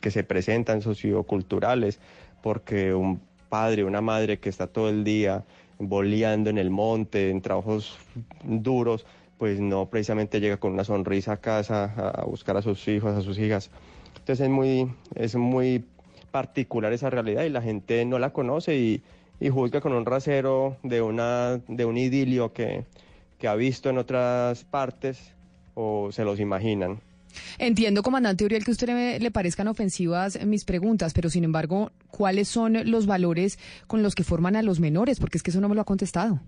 que 0.00 0.10
se 0.10 0.24
presentan 0.24 0.82
socioculturales, 0.82 2.00
porque 2.42 2.94
un 2.94 3.20
padre, 3.50 3.84
una 3.84 4.00
madre 4.00 4.38
que 4.38 4.48
está 4.48 4.66
todo 4.66 4.88
el 4.88 5.04
día 5.04 5.44
boleando 5.78 6.48
en 6.48 6.56
el 6.56 6.70
monte, 6.70 7.28
en 7.28 7.42
trabajos 7.42 7.98
duros, 8.44 9.04
pues 9.36 9.60
no 9.60 9.90
precisamente 9.90 10.40
llega 10.40 10.56
con 10.56 10.72
una 10.72 10.84
sonrisa 10.84 11.32
a 11.32 11.36
casa 11.38 11.84
a 12.14 12.24
buscar 12.24 12.56
a 12.56 12.62
sus 12.62 12.86
hijos, 12.88 13.14
a 13.16 13.20
sus 13.20 13.38
hijas. 13.38 13.70
Entonces 14.18 14.40
es 14.40 14.50
muy, 14.50 14.90
es 15.14 15.34
muy 15.36 15.84
particular 16.30 16.92
esa 16.92 17.10
realidad 17.10 17.44
y 17.44 17.48
la 17.50 17.62
gente 17.62 18.04
no 18.04 18.18
la 18.18 18.30
conoce 18.30 18.76
y, 18.76 19.02
y 19.40 19.48
juzga 19.48 19.80
con 19.80 19.92
un 19.92 20.06
rasero 20.06 20.76
de, 20.82 21.02
una, 21.02 21.58
de 21.68 21.84
un 21.84 21.96
idilio 21.96 22.52
que, 22.52 22.84
que 23.38 23.48
ha 23.48 23.54
visto 23.54 23.88
en 23.90 23.98
otras 23.98 24.64
partes 24.64 25.32
o 25.74 26.12
se 26.12 26.24
los 26.24 26.38
imaginan. 26.38 27.00
Entiendo, 27.58 28.02
comandante 28.02 28.44
Uriel, 28.44 28.64
que 28.64 28.70
a 28.70 28.72
usted 28.72 28.88
le, 28.88 29.20
le, 29.20 29.30
parezcan 29.30 29.68
ofensivas 29.68 30.38
mis 30.44 30.64
preguntas, 30.64 31.12
pero 31.12 31.30
sin 31.30 31.44
embargo, 31.44 31.92
¿cuáles 32.10 32.48
son 32.48 32.90
los 32.90 33.06
valores 33.06 33.58
con 33.86 34.02
los 34.02 34.14
que 34.14 34.24
forman 34.24 34.56
a 34.56 34.62
los 34.62 34.80
menores? 34.80 35.20
Porque 35.20 35.38
es 35.38 35.42
que 35.42 35.50
eso 35.50 35.60
no 35.60 35.68
me 35.68 35.74
lo 35.74 35.80
ha 35.82 35.84
contestado. 35.84 36.40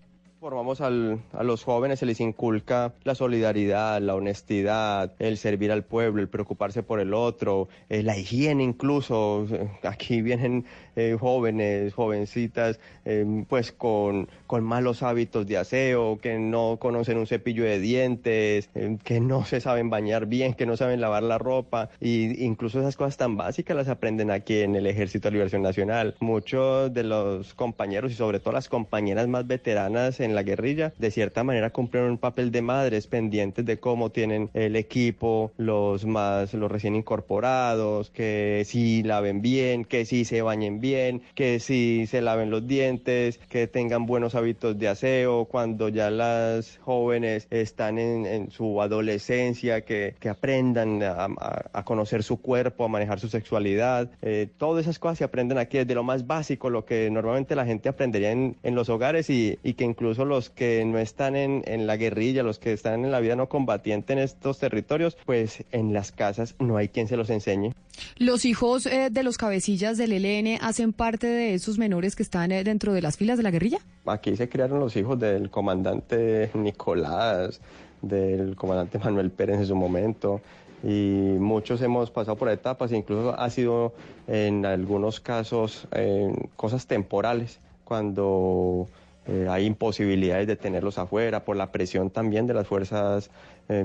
Formamos 0.42 0.80
a 0.80 0.90
los 0.90 1.62
jóvenes, 1.62 2.00
se 2.00 2.06
les 2.06 2.18
inculca 2.18 2.94
la 3.04 3.14
solidaridad, 3.14 4.02
la 4.02 4.16
honestidad, 4.16 5.12
el 5.20 5.38
servir 5.38 5.70
al 5.70 5.84
pueblo, 5.84 6.20
el 6.20 6.28
preocuparse 6.28 6.82
por 6.82 6.98
el 6.98 7.14
otro, 7.14 7.68
eh, 7.88 8.02
la 8.02 8.18
higiene 8.18 8.64
incluso. 8.64 9.46
Aquí 9.84 10.20
vienen 10.20 10.64
eh, 10.94 11.16
jóvenes, 11.18 11.94
jovencitas, 11.94 12.78
eh, 13.06 13.44
pues 13.48 13.72
con, 13.72 14.28
malos 14.60 15.02
hábitos 15.02 15.46
de 15.46 15.56
aseo, 15.56 16.18
que 16.20 16.38
no 16.38 16.76
conocen 16.78 17.16
un 17.16 17.26
cepillo 17.26 17.64
de 17.64 17.78
dientes, 17.78 18.68
eh, 18.74 18.98
que 19.02 19.18
no 19.18 19.46
se 19.46 19.62
saben 19.62 19.88
bañar 19.88 20.26
bien, 20.26 20.52
que 20.52 20.66
no 20.66 20.76
saben 20.76 21.00
lavar 21.00 21.22
la 21.22 21.38
ropa. 21.38 21.88
Y 22.00 22.44
incluso 22.44 22.80
esas 22.80 22.96
cosas 22.96 23.16
tan 23.16 23.38
básicas 23.38 23.74
las 23.74 23.88
aprenden 23.88 24.30
aquí 24.30 24.60
en 24.60 24.76
el 24.76 24.86
Ejército 24.86 25.28
de 25.28 25.32
Liberación 25.32 25.62
Nacional. 25.62 26.14
Muchos 26.20 26.92
de 26.92 27.04
los 27.04 27.54
compañeros 27.54 28.12
y 28.12 28.14
sobre 28.14 28.40
todo 28.40 28.52
las 28.52 28.68
compañeras 28.68 29.26
más 29.28 29.46
veteranas 29.46 30.20
en 30.20 30.31
la 30.34 30.42
guerrilla, 30.42 30.92
de 30.98 31.10
cierta 31.10 31.44
manera 31.44 31.70
cumplen 31.70 32.04
un 32.04 32.18
papel 32.18 32.50
de 32.50 32.62
madres 32.62 33.06
pendientes 33.06 33.64
de 33.64 33.78
cómo 33.78 34.10
tienen 34.10 34.50
el 34.54 34.76
equipo, 34.76 35.52
los 35.56 36.04
más, 36.06 36.54
los 36.54 36.70
recién 36.70 36.96
incorporados, 36.96 38.10
que 38.10 38.62
si 38.66 39.02
laven 39.02 39.42
bien, 39.42 39.84
que 39.84 40.04
si 40.04 40.24
se 40.24 40.42
bañen 40.42 40.80
bien, 40.80 41.22
que 41.34 41.60
si 41.60 42.06
se 42.06 42.20
laven 42.20 42.50
los 42.50 42.66
dientes, 42.66 43.38
que 43.48 43.66
tengan 43.66 44.06
buenos 44.06 44.34
hábitos 44.34 44.78
de 44.78 44.88
aseo, 44.88 45.46
cuando 45.46 45.88
ya 45.88 46.10
las 46.10 46.78
jóvenes 46.78 47.46
están 47.50 47.98
en, 47.98 48.26
en 48.26 48.50
su 48.50 48.80
adolescencia, 48.80 49.82
que, 49.82 50.14
aprendan 50.28 51.02
a, 51.02 51.82
conocer 51.84 52.22
su 52.22 52.40
cuerpo, 52.40 52.84
a 52.84 52.88
manejar 52.88 53.20
su 53.20 53.28
sexualidad. 53.28 54.10
Eh, 54.22 54.48
todas 54.56 54.82
esas 54.82 54.98
cosas 54.98 55.18
se 55.18 55.24
aprenden 55.24 55.58
aquí 55.58 55.78
desde 55.78 55.94
lo 55.94 56.02
más 56.02 56.26
básico, 56.26 56.70
lo 56.70 56.84
que 56.84 57.10
normalmente 57.10 57.54
la 57.54 57.66
gente 57.66 57.88
aprendería 57.88 58.32
en, 58.32 58.56
en 58.62 58.74
los 58.74 58.88
hogares 58.88 59.28
y 59.30 59.56
que 59.74 59.84
incluso 59.84 60.21
los 60.24 60.50
que 60.50 60.84
no 60.84 60.98
están 60.98 61.36
en, 61.36 61.62
en, 61.66 61.86
la 61.86 61.96
guerrilla, 61.96 62.42
los 62.42 62.58
que 62.58 62.72
están 62.72 63.04
en 63.04 63.10
la 63.10 63.20
vida 63.20 63.36
no 63.36 63.48
combatiente 63.48 64.12
en 64.12 64.18
estos 64.18 64.58
territorios, 64.58 65.16
pues 65.24 65.64
en 65.72 65.92
las 65.92 66.12
casas 66.12 66.54
no 66.58 66.76
hay 66.76 66.88
quien 66.88 67.08
se 67.08 67.16
los 67.16 67.30
enseñe. 67.30 67.72
¿Los 68.16 68.44
hijos 68.44 68.86
eh, 68.86 69.08
de 69.10 69.22
los 69.22 69.38
cabecillas 69.38 69.98
del 69.98 70.12
ELN 70.12 70.58
hacen 70.60 70.92
parte 70.92 71.26
de 71.26 71.54
esos 71.54 71.78
menores 71.78 72.16
que 72.16 72.22
están 72.22 72.52
eh, 72.52 72.64
dentro 72.64 72.92
de 72.92 73.02
las 73.02 73.16
filas 73.16 73.36
de 73.36 73.42
la 73.42 73.50
guerrilla? 73.50 73.78
Aquí 74.06 74.36
se 74.36 74.48
criaron 74.48 74.80
los 74.80 74.96
hijos 74.96 75.18
del 75.18 75.50
comandante 75.50 76.50
Nicolás, 76.54 77.60
del 78.00 78.56
comandante 78.56 78.98
Manuel 78.98 79.30
Pérez 79.30 79.58
en 79.58 79.66
su 79.66 79.76
momento 79.76 80.40
y 80.82 81.36
muchos 81.38 81.80
hemos 81.82 82.10
pasado 82.10 82.36
por 82.36 82.48
etapas, 82.48 82.90
incluso 82.92 83.38
ha 83.38 83.48
sido 83.50 83.92
en 84.26 84.66
algunos 84.66 85.20
casos 85.20 85.86
eh, 85.92 86.32
cosas 86.56 86.86
temporales, 86.86 87.60
cuando 87.84 88.88
eh, 89.26 89.46
hay 89.48 89.66
imposibilidades 89.66 90.48
de 90.48 90.56
tenerlos 90.56 90.98
afuera 90.98 91.44
por 91.44 91.56
la 91.56 91.70
presión 91.70 92.10
también 92.10 92.48
de 92.48 92.54
las 92.54 92.66
fuerzas 92.66 93.30
eh, 93.68 93.84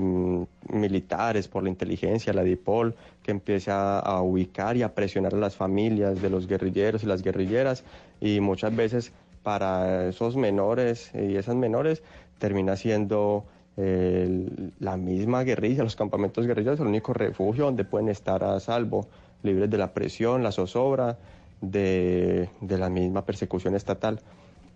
militares, 0.68 1.46
por 1.46 1.62
la 1.62 1.68
inteligencia, 1.68 2.32
la 2.32 2.42
DIPOL, 2.42 2.96
que 3.22 3.30
empieza 3.30 4.00
a, 4.00 4.20
ubicar 4.20 4.76
y 4.76 4.82
a 4.82 4.94
presionar 4.94 5.34
a 5.34 5.38
las 5.38 5.54
familias 5.54 6.20
de 6.20 6.30
los 6.30 6.48
guerrilleros 6.48 7.04
y 7.04 7.06
las 7.06 7.22
guerrilleras 7.22 7.84
y 8.20 8.40
muchas 8.40 8.74
veces 8.74 9.12
para 9.44 10.08
esos 10.08 10.36
menores 10.36 11.12
y 11.14 11.36
esas 11.36 11.54
menores 11.54 12.02
termina 12.38 12.76
siendo 12.76 13.44
la 13.76 14.96
misma 14.96 15.44
guerrilla, 15.44 15.84
los 15.84 15.94
campamentos 15.94 16.44
guerrilleros, 16.44 16.80
el 16.80 16.88
único 16.88 17.12
refugio 17.12 17.66
donde 17.66 17.84
pueden 17.84 18.08
estar 18.08 18.42
a 18.42 18.58
salvo, 18.58 19.06
libres 19.44 19.70
de 19.70 19.78
la 19.78 19.92
presión, 19.94 20.42
la 20.42 20.50
zozobra, 20.50 21.16
de, 21.60 22.50
de 22.60 22.78
la 22.78 22.88
misma 22.88 23.24
persecución 23.24 23.76
estatal. 23.76 24.18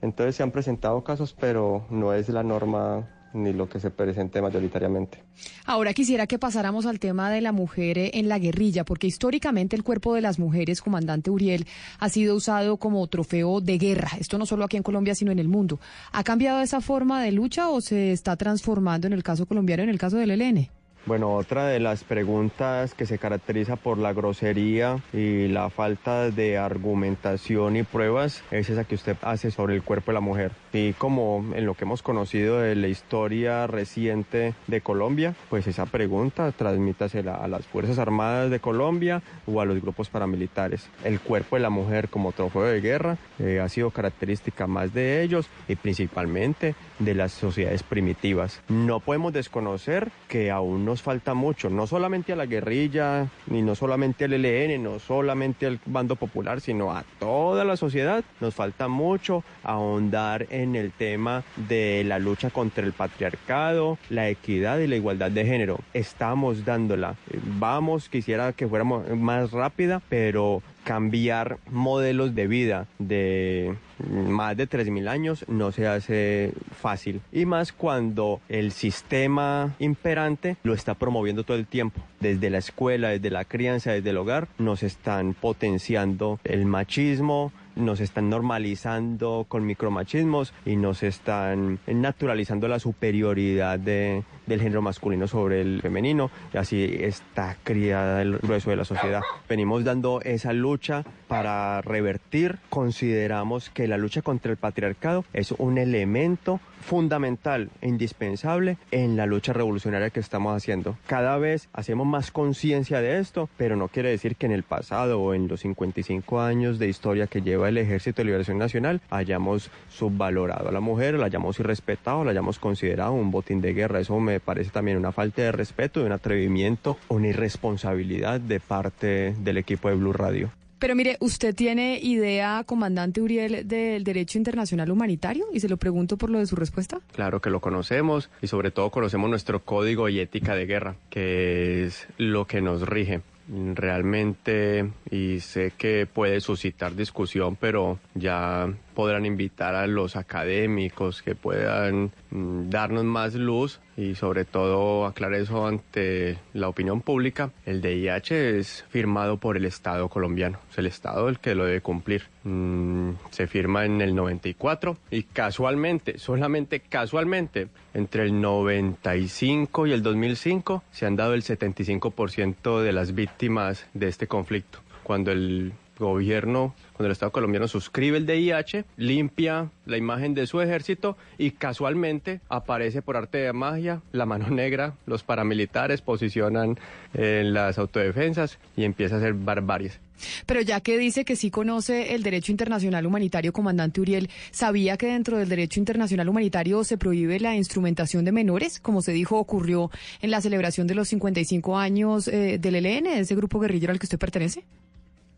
Entonces 0.02 0.36
se 0.36 0.42
han 0.42 0.50
presentado 0.50 1.02
casos, 1.04 1.34
pero 1.38 1.86
no 1.90 2.12
es 2.12 2.28
la 2.28 2.42
norma 2.42 3.08
ni 3.34 3.52
lo 3.52 3.68
que 3.68 3.80
se 3.80 3.90
presente 3.90 4.42
mayoritariamente. 4.42 5.22
Ahora 5.64 5.94
quisiera 5.94 6.26
que 6.26 6.38
pasáramos 6.38 6.86
al 6.86 6.98
tema 6.98 7.30
de 7.30 7.40
la 7.40 7.52
mujer 7.52 7.98
eh, 7.98 8.10
en 8.14 8.28
la 8.28 8.38
guerrilla, 8.38 8.84
porque 8.84 9.06
históricamente 9.06 9.76
el 9.76 9.82
cuerpo 9.82 10.14
de 10.14 10.20
las 10.20 10.38
mujeres, 10.38 10.82
comandante 10.82 11.30
Uriel, 11.30 11.66
ha 11.98 12.08
sido 12.08 12.36
usado 12.36 12.76
como 12.76 13.06
trofeo 13.06 13.60
de 13.60 13.78
guerra. 13.78 14.10
Esto 14.18 14.38
no 14.38 14.46
solo 14.46 14.64
aquí 14.64 14.76
en 14.76 14.82
Colombia, 14.82 15.14
sino 15.14 15.32
en 15.32 15.38
el 15.38 15.48
mundo. 15.48 15.80
¿Ha 16.12 16.24
cambiado 16.24 16.60
esa 16.60 16.80
forma 16.80 17.22
de 17.22 17.32
lucha 17.32 17.70
o 17.70 17.80
se 17.80 18.12
está 18.12 18.36
transformando 18.36 19.06
en 19.06 19.12
el 19.12 19.22
caso 19.22 19.46
colombiano, 19.46 19.82
en 19.82 19.88
el 19.88 19.98
caso 19.98 20.16
del 20.16 20.32
ELN? 20.32 20.68
Bueno, 21.04 21.34
otra 21.34 21.66
de 21.66 21.80
las 21.80 22.04
preguntas 22.04 22.94
que 22.94 23.06
se 23.06 23.18
caracteriza 23.18 23.74
por 23.74 23.98
la 23.98 24.12
grosería 24.12 25.00
y 25.12 25.48
la 25.48 25.68
falta 25.68 26.30
de 26.30 26.58
argumentación 26.58 27.74
y 27.74 27.82
pruebas 27.82 28.44
es 28.52 28.70
esa 28.70 28.84
que 28.84 28.94
usted 28.94 29.16
hace 29.22 29.50
sobre 29.50 29.74
el 29.74 29.82
cuerpo 29.82 30.12
de 30.12 30.14
la 30.14 30.20
mujer. 30.20 30.52
Y 30.72 30.92
como 30.92 31.44
en 31.56 31.66
lo 31.66 31.74
que 31.74 31.86
hemos 31.86 32.02
conocido 32.02 32.60
de 32.60 32.76
la 32.76 32.86
historia 32.86 33.66
reciente 33.66 34.54
de 34.68 34.80
Colombia, 34.80 35.34
pues 35.50 35.66
esa 35.66 35.86
pregunta 35.86 36.52
transmítasela 36.52 37.34
a 37.34 37.48
las 37.48 37.66
Fuerzas 37.66 37.98
Armadas 37.98 38.50
de 38.50 38.60
Colombia 38.60 39.22
o 39.46 39.60
a 39.60 39.64
los 39.64 39.82
grupos 39.82 40.08
paramilitares. 40.08 40.88
El 41.02 41.18
cuerpo 41.18 41.56
de 41.56 41.62
la 41.62 41.70
mujer 41.70 42.10
como 42.10 42.30
trofeo 42.30 42.62
de 42.62 42.80
guerra 42.80 43.16
eh, 43.40 43.58
ha 43.60 43.68
sido 43.68 43.90
característica 43.90 44.68
más 44.68 44.94
de 44.94 45.22
ellos 45.22 45.48
y 45.66 45.74
principalmente 45.74 46.76
de 47.00 47.14
las 47.14 47.32
sociedades 47.32 47.82
primitivas. 47.82 48.62
No 48.68 49.00
podemos 49.00 49.32
desconocer 49.32 50.12
que 50.28 50.52
aún 50.52 50.84
nos 50.92 51.00
falta 51.00 51.32
mucho, 51.32 51.70
no 51.70 51.86
solamente 51.86 52.34
a 52.34 52.36
la 52.36 52.44
guerrilla, 52.44 53.26
ni 53.46 53.62
no 53.62 53.74
solamente 53.74 54.26
al 54.26 54.34
ELN, 54.34 54.82
no 54.82 54.98
solamente 54.98 55.64
al 55.64 55.80
bando 55.86 56.16
popular, 56.16 56.60
sino 56.60 56.92
a 56.92 57.02
toda 57.18 57.64
la 57.64 57.78
sociedad. 57.78 58.22
Nos 58.42 58.54
falta 58.54 58.88
mucho 58.88 59.42
ahondar 59.64 60.46
en 60.50 60.76
el 60.76 60.92
tema 60.92 61.44
de 61.56 62.04
la 62.04 62.18
lucha 62.18 62.50
contra 62.50 62.84
el 62.84 62.92
patriarcado, 62.92 63.96
la 64.10 64.28
equidad 64.28 64.80
y 64.80 64.86
la 64.86 64.96
igualdad 64.96 65.30
de 65.30 65.46
género. 65.46 65.78
Estamos 65.94 66.66
dándola. 66.66 67.14
Vamos, 67.58 68.10
quisiera 68.10 68.52
que 68.52 68.68
fuéramos 68.68 69.08
más 69.16 69.50
rápida, 69.50 70.02
pero 70.10 70.62
cambiar 70.84 71.58
modelos 71.70 72.34
de 72.34 72.46
vida 72.46 72.86
de 72.98 73.76
más 74.08 74.56
de 74.56 74.68
3.000 74.68 75.08
años 75.08 75.44
no 75.48 75.72
se 75.72 75.86
hace 75.86 76.52
fácil. 76.80 77.20
Y 77.32 77.46
más 77.46 77.72
cuando 77.72 78.40
el 78.48 78.72
sistema 78.72 79.74
imperante 79.78 80.56
lo 80.62 80.74
está 80.74 80.94
promoviendo 80.94 81.44
todo 81.44 81.56
el 81.56 81.66
tiempo. 81.66 82.00
Desde 82.20 82.50
la 82.50 82.58
escuela, 82.58 83.10
desde 83.10 83.30
la 83.30 83.44
crianza, 83.44 83.92
desde 83.92 84.10
el 84.10 84.16
hogar, 84.16 84.48
nos 84.58 84.82
están 84.82 85.34
potenciando 85.34 86.40
el 86.44 86.66
machismo, 86.66 87.52
nos 87.76 88.00
están 88.00 88.28
normalizando 88.28 89.46
con 89.48 89.64
micromachismos 89.64 90.52
y 90.64 90.76
nos 90.76 91.02
están 91.02 91.78
naturalizando 91.86 92.68
la 92.68 92.78
superioridad 92.78 93.78
de, 93.78 94.24
del 94.46 94.60
género 94.60 94.82
masculino 94.82 95.28
sobre 95.28 95.60
el 95.60 95.80
femenino 95.82 96.30
y 96.52 96.56
así 96.56 96.96
está 97.00 97.56
criada 97.62 98.22
el 98.22 98.38
grueso 98.38 98.70
de 98.70 98.76
la 98.76 98.84
sociedad. 98.84 99.22
Venimos 99.48 99.84
dando 99.84 100.20
esa 100.22 100.52
lucha 100.52 101.04
para 101.28 101.80
revertir, 101.82 102.58
consideramos 102.68 103.70
que 103.70 103.88
la 103.88 103.96
lucha 103.96 104.22
contra 104.22 104.50
el 104.50 104.58
patriarcado 104.58 105.24
es 105.32 105.52
un 105.52 105.78
elemento 105.78 106.60
fundamental 106.82 107.70
e 107.80 107.88
indispensable 107.88 108.76
en 108.90 109.16
la 109.16 109.24
lucha 109.24 109.52
revolucionaria 109.52 110.10
que 110.10 110.20
estamos 110.20 110.54
haciendo. 110.54 110.96
Cada 111.06 111.38
vez 111.38 111.68
hacemos 111.72 112.06
más 112.06 112.30
conciencia 112.30 113.00
de 113.00 113.18
esto, 113.18 113.48
pero 113.56 113.76
no 113.76 113.88
quiere 113.88 114.10
decir 114.10 114.36
que 114.36 114.46
en 114.46 114.52
el 114.52 114.64
pasado 114.64 115.20
o 115.20 115.32
en 115.32 115.48
los 115.48 115.60
55 115.60 116.40
años 116.40 116.78
de 116.78 116.88
historia 116.88 117.28
que 117.28 117.40
lleva 117.40 117.68
el 117.68 117.78
Ejército 117.78 118.18
de 118.18 118.26
Liberación 118.26 118.58
Nacional 118.58 119.00
hayamos 119.10 119.70
subvalorado 119.88 120.68
a 120.68 120.72
la 120.72 120.80
mujer, 120.80 121.14
la 121.14 121.26
hayamos 121.26 121.58
irrespetado, 121.60 122.24
la 122.24 122.32
hayamos 122.32 122.58
considerado 122.58 123.12
un 123.12 123.30
botín 123.30 123.60
de 123.60 123.72
guerra. 123.72 124.00
Eso 124.00 124.18
me 124.20 124.31
parece 124.40 124.70
también 124.70 124.96
una 124.96 125.12
falta 125.12 125.42
de 125.42 125.52
respeto, 125.52 126.00
de 126.00 126.06
un 126.06 126.12
atrevimiento, 126.12 126.98
una 127.08 127.28
irresponsabilidad 127.28 128.40
de 128.40 128.60
parte 128.60 129.34
del 129.38 129.58
equipo 129.58 129.88
de 129.88 129.94
Blue 129.94 130.12
Radio. 130.12 130.50
Pero 130.82 130.96
mire, 130.96 131.16
¿usted 131.20 131.54
tiene 131.54 132.00
idea, 132.02 132.64
comandante 132.66 133.20
Uriel, 133.20 133.68
del 133.68 134.02
derecho 134.02 134.36
internacional 134.36 134.90
humanitario? 134.90 135.46
Y 135.52 135.60
se 135.60 135.68
lo 135.68 135.76
pregunto 135.76 136.16
por 136.16 136.28
lo 136.28 136.40
de 136.40 136.46
su 136.46 136.56
respuesta. 136.56 136.98
Claro 137.12 137.40
que 137.40 137.50
lo 137.50 137.60
conocemos 137.60 138.30
y 138.40 138.48
sobre 138.48 138.72
todo 138.72 138.90
conocemos 138.90 139.30
nuestro 139.30 139.62
código 139.62 140.08
y 140.08 140.18
ética 140.18 140.56
de 140.56 140.66
guerra, 140.66 140.96
que 141.08 141.84
es 141.84 142.08
lo 142.18 142.48
que 142.48 142.60
nos 142.60 142.82
rige 142.82 143.20
realmente 143.48 144.90
y 145.10 145.40
sé 145.40 145.72
que 145.76 146.06
puede 146.12 146.40
suscitar 146.40 146.94
discusión, 146.94 147.56
pero 147.56 147.98
ya 148.14 148.72
podrán 148.94 149.26
invitar 149.26 149.74
a 149.74 149.86
los 149.86 150.16
académicos 150.16 151.22
que 151.22 151.34
puedan 151.34 152.12
mm, 152.30 152.70
darnos 152.70 153.04
más 153.04 153.34
luz 153.34 153.80
y 153.96 154.14
sobre 154.14 154.44
todo 154.44 155.06
aclarar 155.06 155.40
eso 155.40 155.66
ante 155.66 156.38
la 156.52 156.68
opinión 156.68 157.00
pública. 157.00 157.50
El 157.66 157.82
DIH 157.82 158.58
es 158.58 158.84
firmado 158.88 159.36
por 159.36 159.56
el 159.56 159.64
Estado 159.64 160.08
colombiano, 160.08 160.58
es 160.70 160.78
el 160.78 160.86
Estado 160.86 161.28
el 161.28 161.38
que 161.38 161.54
lo 161.54 161.64
debe 161.64 161.80
cumplir. 161.80 162.24
Mm, 162.44 163.12
se 163.30 163.46
firma 163.46 163.84
en 163.84 164.00
el 164.00 164.14
94 164.14 164.96
y 165.10 165.24
casualmente, 165.24 166.18
solamente 166.18 166.80
casualmente, 166.80 167.68
entre 167.94 168.24
el 168.24 168.40
95 168.40 169.86
y 169.86 169.92
el 169.92 170.02
2005 170.02 170.82
se 170.90 171.06
han 171.06 171.16
dado 171.16 171.34
el 171.34 171.42
75% 171.42 172.80
de 172.80 172.92
las 172.92 173.14
víctimas 173.14 173.86
de 173.94 174.08
este 174.08 174.26
conflicto. 174.26 174.78
Cuando 175.02 175.30
el 175.32 175.72
gobierno, 175.98 176.74
cuando 177.02 177.08
el 177.08 177.14
Estado 177.14 177.32
colombiano 177.32 177.66
suscribe 177.66 178.16
el 178.16 178.26
DIH, 178.26 178.84
limpia 178.96 179.70
la 179.86 179.96
imagen 179.96 180.34
de 180.34 180.46
su 180.46 180.60
ejército 180.60 181.16
y 181.36 181.50
casualmente 181.50 182.40
aparece 182.48 183.02
por 183.02 183.16
arte 183.16 183.38
de 183.38 183.52
magia 183.52 184.02
la 184.12 184.24
mano 184.24 184.50
negra, 184.50 184.94
los 185.06 185.24
paramilitares 185.24 186.00
posicionan 186.00 186.78
en 187.12 187.54
las 187.54 187.78
autodefensas 187.78 188.60
y 188.76 188.84
empieza 188.84 189.16
a 189.16 189.18
hacer 189.18 189.34
barbaries. 189.34 189.98
Pero 190.46 190.60
ya 190.60 190.80
que 190.80 190.96
dice 190.96 191.24
que 191.24 191.34
sí 191.34 191.50
conoce 191.50 192.14
el 192.14 192.22
derecho 192.22 192.52
internacional 192.52 193.04
humanitario, 193.04 193.52
comandante 193.52 194.00
Uriel, 194.00 194.30
¿sabía 194.52 194.96
que 194.96 195.06
dentro 195.06 195.38
del 195.38 195.48
derecho 195.48 195.80
internacional 195.80 196.28
humanitario 196.28 196.84
se 196.84 196.98
prohíbe 196.98 197.40
la 197.40 197.56
instrumentación 197.56 198.24
de 198.24 198.30
menores? 198.30 198.78
Como 198.78 199.02
se 199.02 199.10
dijo, 199.10 199.38
ocurrió 199.38 199.90
en 200.20 200.30
la 200.30 200.40
celebración 200.40 200.86
de 200.86 200.94
los 200.94 201.08
55 201.08 201.76
años 201.76 202.28
eh, 202.28 202.58
del 202.60 202.76
ELN, 202.76 203.08
ese 203.08 203.34
grupo 203.34 203.58
guerrillero 203.58 203.90
al 203.90 203.98
que 203.98 204.06
usted 204.06 204.20
pertenece 204.20 204.62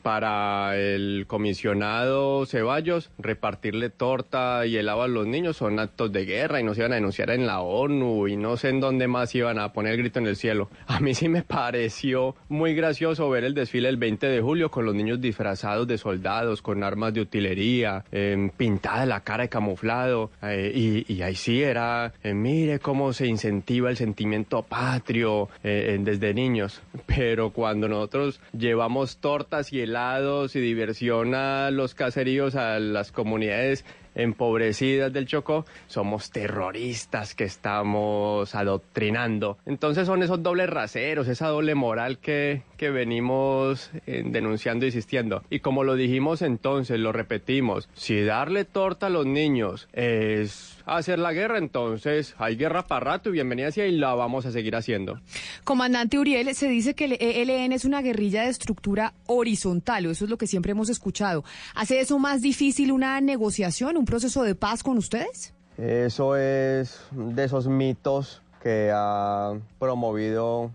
para 0.05 0.77
el 0.77 1.25
comisionado 1.27 2.45
Ceballos, 2.45 3.11
repartirle 3.19 3.89
torta 3.89 4.67
y 4.67 4.77
helado 4.77 5.03
a 5.03 5.09
los 5.09 5.27
niños 5.27 5.57
son 5.57 5.81
actos 5.81 6.13
de 6.13 6.27
guerra 6.27 6.61
y 6.61 6.63
nos 6.63 6.77
iban 6.77 6.93
a 6.93 6.97
denunciar 6.97 7.31
en 7.31 7.47
la 7.47 7.63
ONU 7.63 8.29
y 8.29 8.37
no 8.37 8.59
sé 8.59 8.69
en 8.69 8.81
dónde 8.81 9.09
más 9.09 9.35
iban 9.35 9.59
a 9.59 9.73
poner 9.73 9.95
el 9.95 10.01
grito 10.01 10.19
en 10.19 10.27
el 10.27 10.37
cielo. 10.37 10.69
A 10.87 11.01
mí 11.01 11.15
sí 11.15 11.31
me 11.31 11.43
pareció 11.43 12.37
muy 12.51 12.75
gracioso 12.75 13.31
ver 13.31 13.45
el 13.45 13.55
desfile 13.55 13.89
el 13.89 13.97
20 13.97 14.27
de 14.27 14.43
julio 14.43 14.71
con 14.71 14.85
los 14.85 14.95
niños 14.95 15.23
disfrazados 15.23 15.89
de 15.89 15.97
soldados, 15.97 16.61
con 16.61 16.85
armas 16.85 17.15
de 17.15 17.23
utilería, 17.23 18.05
eh, 18.13 18.51
pintada 18.59 19.07
la 19.07 19.21
cara 19.21 19.45
de 19.45 19.49
camuflado 19.49 20.31
eh, 20.43 21.05
y, 21.09 21.23
ahí 21.23 21.35
sí 21.35 21.63
era, 21.63 22.13
eh, 22.23 22.35
mire 22.35 22.79
cómo 22.79 23.15
se 23.15 23.27
incentiva 23.27 23.89
el 23.89 23.97
sentimiento 23.97 24.63
patrio 24.63 25.49
eh, 25.63 25.97
desde 25.99 26.35
niños. 26.35 26.83
Pero 27.07 27.51
cuando 27.51 27.89
nosotros 27.89 28.39
llevamos 28.53 29.17
tortas 29.17 29.73
y 29.73 29.81
y 29.95 30.59
diversión 30.59 31.37
a 31.37 31.71
los 31.71 31.95
caseríos, 31.95 32.57
a 32.57 32.81
las 32.81 33.13
comunidades 33.13 33.85
empobrecidas 34.17 35.13
del 35.13 35.27
Chocó, 35.27 35.67
somos 35.87 36.31
terroristas 36.31 37.35
que 37.35 37.45
estamos 37.45 38.55
adoctrinando. 38.55 39.59
Entonces 39.67 40.07
son 40.07 40.23
esos 40.23 40.43
dobles 40.43 40.69
raseros, 40.69 41.29
esa 41.29 41.49
doble 41.49 41.75
moral 41.75 42.19
que, 42.19 42.63
que 42.77 42.91
venimos 42.91 43.91
eh, 44.07 44.23
denunciando 44.25 44.85
e 44.85 44.89
insistiendo. 44.89 45.43
Y 45.49 45.61
como 45.61 45.85
lo 45.85 45.95
dijimos 45.95 46.43
entonces, 46.43 46.99
lo 46.99 47.13
repetimos, 47.13 47.89
si 47.95 48.23
darle 48.23 48.65
torta 48.65 49.07
a 49.07 49.11
los 49.11 49.27
niños 49.27 49.89
es 49.93 50.83
hacer 50.87 51.19
la 51.19 51.33
guerra, 51.33 51.59
entonces 51.59 52.35
hay 52.39 52.57
guerra 52.57 52.87
para 52.87 53.01
rato 53.01 53.29
y 53.29 53.33
bienvenida 53.33 53.69
hacia 53.69 53.87
y 53.87 53.97
la 53.97 54.15
vamos 54.15 54.47
a 54.47 54.53
seguir 54.53 54.77
haciendo. 54.77 55.21
Comandante 55.65 56.19
Uriel, 56.19 56.55
se 56.55 56.69
dice 56.69 56.95
que 56.95 57.05
el 57.07 57.13
ELN 57.21 57.73
es 57.73 57.85
una 57.85 58.03
guerrilla 58.03 58.43
de 58.43 58.51
estructura 58.51 59.15
horizontal, 59.27 60.07
o 60.07 60.11
eso 60.11 60.25
es 60.25 60.31
lo 60.31 60.39
que 60.39 60.47
siempre 60.47 60.73
hemos 60.73 60.89
escuchado. 60.89 61.45
¿Hace 61.75 62.01
eso 62.01 62.19
más 62.19 62.43
difícil 62.43 62.93
una 62.93 63.21
negociación, 63.21 63.97
un 63.97 64.05
proceso 64.05 64.43
de 64.43 64.55
paz 64.55 64.83
con 64.83 64.99
ustedes? 64.99 65.55
Eso 65.79 66.37
es 66.37 67.01
de 67.11 67.45
esos 67.45 67.67
mitos 67.67 68.43
que 68.63 68.91
ha 68.95 69.53
promovido 69.79 70.71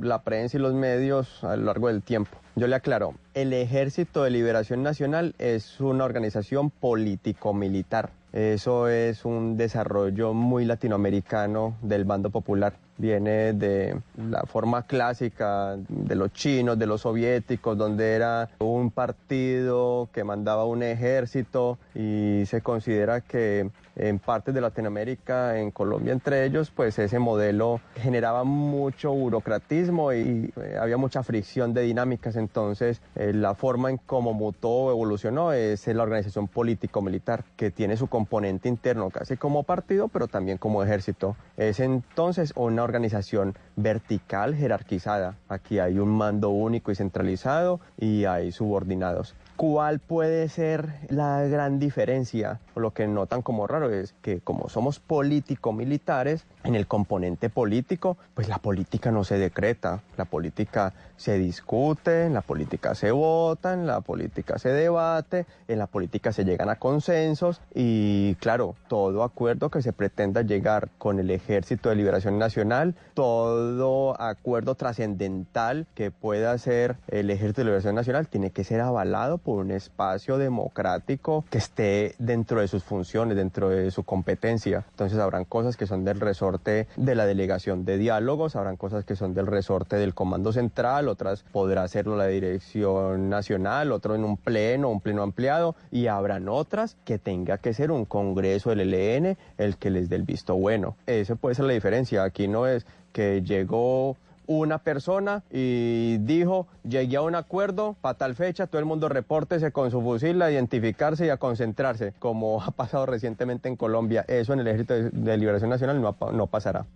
la 0.00 0.22
prensa 0.22 0.56
y 0.56 0.60
los 0.60 0.74
medios 0.74 1.44
a 1.44 1.56
lo 1.56 1.66
largo 1.66 1.88
del 1.88 2.02
tiempo. 2.02 2.36
Yo 2.56 2.66
le 2.66 2.74
aclaro, 2.74 3.14
el 3.34 3.52
Ejército 3.52 4.24
de 4.24 4.30
Liberación 4.30 4.82
Nacional 4.82 5.36
es 5.38 5.78
una 5.78 6.04
organización 6.04 6.70
político-militar. 6.70 8.10
Eso 8.32 8.88
es 8.88 9.24
un 9.24 9.56
desarrollo 9.56 10.34
muy 10.34 10.64
latinoamericano 10.64 11.76
del 11.82 12.04
bando 12.04 12.30
popular. 12.30 12.74
Viene 12.98 13.52
de 13.52 13.96
la 14.16 14.42
forma 14.42 14.82
clásica 14.82 15.76
de 15.88 16.14
los 16.14 16.32
chinos, 16.32 16.78
de 16.78 16.86
los 16.86 17.02
soviéticos, 17.02 17.78
donde 17.78 18.14
era 18.14 18.50
un 18.58 18.90
partido 18.90 20.08
que 20.12 20.24
mandaba 20.24 20.64
un 20.64 20.82
ejército 20.82 21.78
y 21.94 22.42
se 22.46 22.60
considera 22.60 23.20
que 23.20 23.70
en 23.98 24.18
partes 24.18 24.54
de 24.54 24.60
Latinoamérica, 24.60 25.58
en 25.58 25.70
Colombia 25.70 26.12
entre 26.12 26.44
ellos, 26.44 26.70
pues 26.70 26.98
ese 26.98 27.18
modelo 27.18 27.80
generaba 27.96 28.44
mucho 28.44 29.12
burocratismo 29.12 30.12
y 30.12 30.52
eh, 30.56 30.76
había 30.80 30.96
mucha 30.96 31.22
fricción 31.22 31.74
de 31.74 31.82
dinámicas. 31.82 32.36
Entonces, 32.36 33.00
eh, 33.14 33.32
la 33.32 33.54
forma 33.54 33.90
en 33.90 33.98
cómo 33.98 34.32
mutó 34.32 34.68
o 34.68 34.90
evolucionó 34.90 35.52
es 35.52 35.86
la 35.86 36.02
organización 36.02 36.48
político-militar, 36.48 37.44
que 37.56 37.70
tiene 37.70 37.96
su 37.96 38.06
componente 38.06 38.68
interno 38.68 39.10
casi 39.10 39.36
como 39.36 39.62
partido, 39.62 40.08
pero 40.08 40.28
también 40.28 40.58
como 40.58 40.82
ejército. 40.82 41.36
Es 41.56 41.80
entonces 41.80 42.52
una 42.56 42.82
organización 42.82 43.54
vertical, 43.76 44.54
jerarquizada. 44.54 45.36
Aquí 45.48 45.78
hay 45.78 45.98
un 45.98 46.08
mando 46.08 46.50
único 46.50 46.90
y 46.90 46.94
centralizado 46.94 47.80
y 47.98 48.24
hay 48.24 48.52
subordinados. 48.52 49.34
¿Cuál 49.58 49.98
puede 49.98 50.48
ser 50.48 50.94
la 51.08 51.42
gran 51.42 51.80
diferencia? 51.80 52.60
Lo 52.76 52.92
que 52.92 53.08
notan 53.08 53.42
como 53.42 53.66
raro 53.66 53.90
es 53.90 54.14
que 54.22 54.38
como 54.38 54.68
somos 54.68 55.00
político-militares, 55.00 56.46
en 56.62 56.76
el 56.76 56.86
componente 56.86 57.50
político, 57.50 58.16
pues 58.34 58.46
la 58.46 58.58
política 58.58 59.10
no 59.10 59.24
se 59.24 59.36
decreta, 59.36 60.00
la 60.16 60.26
política 60.26 60.94
se 61.18 61.36
discute, 61.36 62.24
en 62.24 62.32
la 62.32 62.40
política 62.40 62.94
se 62.94 63.10
vota, 63.10 63.74
en 63.74 63.86
la 63.86 64.00
política 64.00 64.58
se 64.58 64.70
debate, 64.70 65.44
en 65.66 65.78
la 65.78 65.86
política 65.86 66.32
se 66.32 66.44
llegan 66.44 66.70
a 66.70 66.76
consensos 66.76 67.60
y 67.74 68.36
claro, 68.36 68.76
todo 68.88 69.24
acuerdo 69.24 69.68
que 69.68 69.82
se 69.82 69.92
pretenda 69.92 70.42
llegar 70.42 70.88
con 70.96 71.18
el 71.18 71.30
Ejército 71.30 71.90
de 71.90 71.96
Liberación 71.96 72.38
Nacional, 72.38 72.94
todo 73.14 74.20
acuerdo 74.20 74.76
trascendental 74.76 75.86
que 75.94 76.10
pueda 76.10 76.52
hacer 76.52 76.96
el 77.08 77.30
Ejército 77.30 77.60
de 77.62 77.66
Liberación 77.66 77.96
Nacional 77.96 78.28
tiene 78.28 78.50
que 78.50 78.64
ser 78.64 78.80
avalado 78.80 79.38
por 79.38 79.58
un 79.58 79.72
espacio 79.72 80.38
democrático 80.38 81.44
que 81.50 81.58
esté 81.58 82.14
dentro 82.18 82.60
de 82.60 82.68
sus 82.68 82.84
funciones, 82.84 83.36
dentro 83.36 83.70
de 83.70 83.90
su 83.90 84.04
competencia. 84.04 84.84
Entonces 84.90 85.18
habrán 85.18 85.44
cosas 85.44 85.76
que 85.76 85.86
son 85.86 86.04
del 86.04 86.20
resorte 86.20 86.86
de 86.96 87.14
la 87.16 87.26
delegación 87.26 87.84
de 87.84 87.98
diálogos, 87.98 88.54
habrán 88.54 88.76
cosas 88.76 89.04
que 89.04 89.16
son 89.16 89.34
del 89.34 89.48
resorte 89.48 89.96
del 89.96 90.14
comando 90.14 90.52
central, 90.52 91.07
otras 91.08 91.44
podrá 91.52 91.82
hacerlo 91.82 92.16
la 92.16 92.26
dirección 92.26 93.28
nacional, 93.28 93.92
otro 93.92 94.14
en 94.14 94.24
un 94.24 94.36
pleno, 94.36 94.90
un 94.90 95.00
pleno 95.00 95.22
ampliado, 95.22 95.74
y 95.90 96.06
habrán 96.06 96.48
otras 96.48 96.96
que 97.04 97.18
tenga 97.18 97.58
que 97.58 97.74
ser 97.74 97.90
un 97.90 98.04
congreso 98.04 98.70
del 98.70 98.94
ELN 98.94 99.36
el 99.56 99.76
que 99.76 99.90
les 99.90 100.08
dé 100.08 100.16
el 100.16 100.22
visto 100.22 100.54
bueno. 100.54 100.96
Esa 101.06 101.34
puede 101.34 101.54
ser 101.54 101.64
la 101.64 101.72
diferencia. 101.72 102.22
Aquí 102.22 102.48
no 102.48 102.66
es 102.66 102.86
que 103.12 103.42
llegó 103.42 104.16
una 104.48 104.78
persona 104.78 105.44
y 105.52 106.16
dijo, 106.18 106.66
llegué 106.82 107.18
a 107.18 107.22
un 107.22 107.36
acuerdo 107.36 107.96
para 108.00 108.14
tal 108.14 108.34
fecha, 108.34 108.66
todo 108.66 108.80
el 108.80 108.86
mundo 108.86 109.08
repórtese 109.08 109.70
con 109.70 109.90
su 109.90 110.00
fusil 110.02 110.40
a 110.42 110.50
identificarse 110.50 111.26
y 111.26 111.28
a 111.28 111.36
concentrarse, 111.36 112.14
como 112.18 112.60
ha 112.64 112.70
pasado 112.72 113.06
recientemente 113.06 113.68
en 113.68 113.76
Colombia. 113.76 114.24
Eso 114.26 114.54
en 114.54 114.60
el 114.60 114.68
Ejército 114.68 114.94
de 114.94 115.36
Liberación 115.36 115.70
Nacional 115.70 116.00
no, 116.00 116.16
no 116.32 116.46
pasará. 116.46 116.86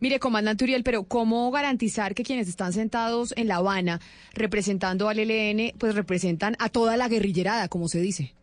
Mire, 0.00 0.18
comandante 0.18 0.64
Uriel, 0.64 0.82
pero 0.82 1.04
¿cómo 1.04 1.50
garantizar 1.50 2.14
que 2.14 2.24
quienes 2.24 2.48
están 2.48 2.72
sentados 2.72 3.34
en 3.36 3.46
La 3.46 3.56
Habana 3.56 4.00
representando 4.32 5.08
al 5.08 5.18
ELN, 5.18 5.76
pues 5.78 5.94
representan 5.94 6.56
a 6.58 6.70
toda 6.70 6.96
la 6.96 7.08
guerrillerada, 7.08 7.68
como 7.68 7.88
se 7.88 8.00
dice? 8.00 8.34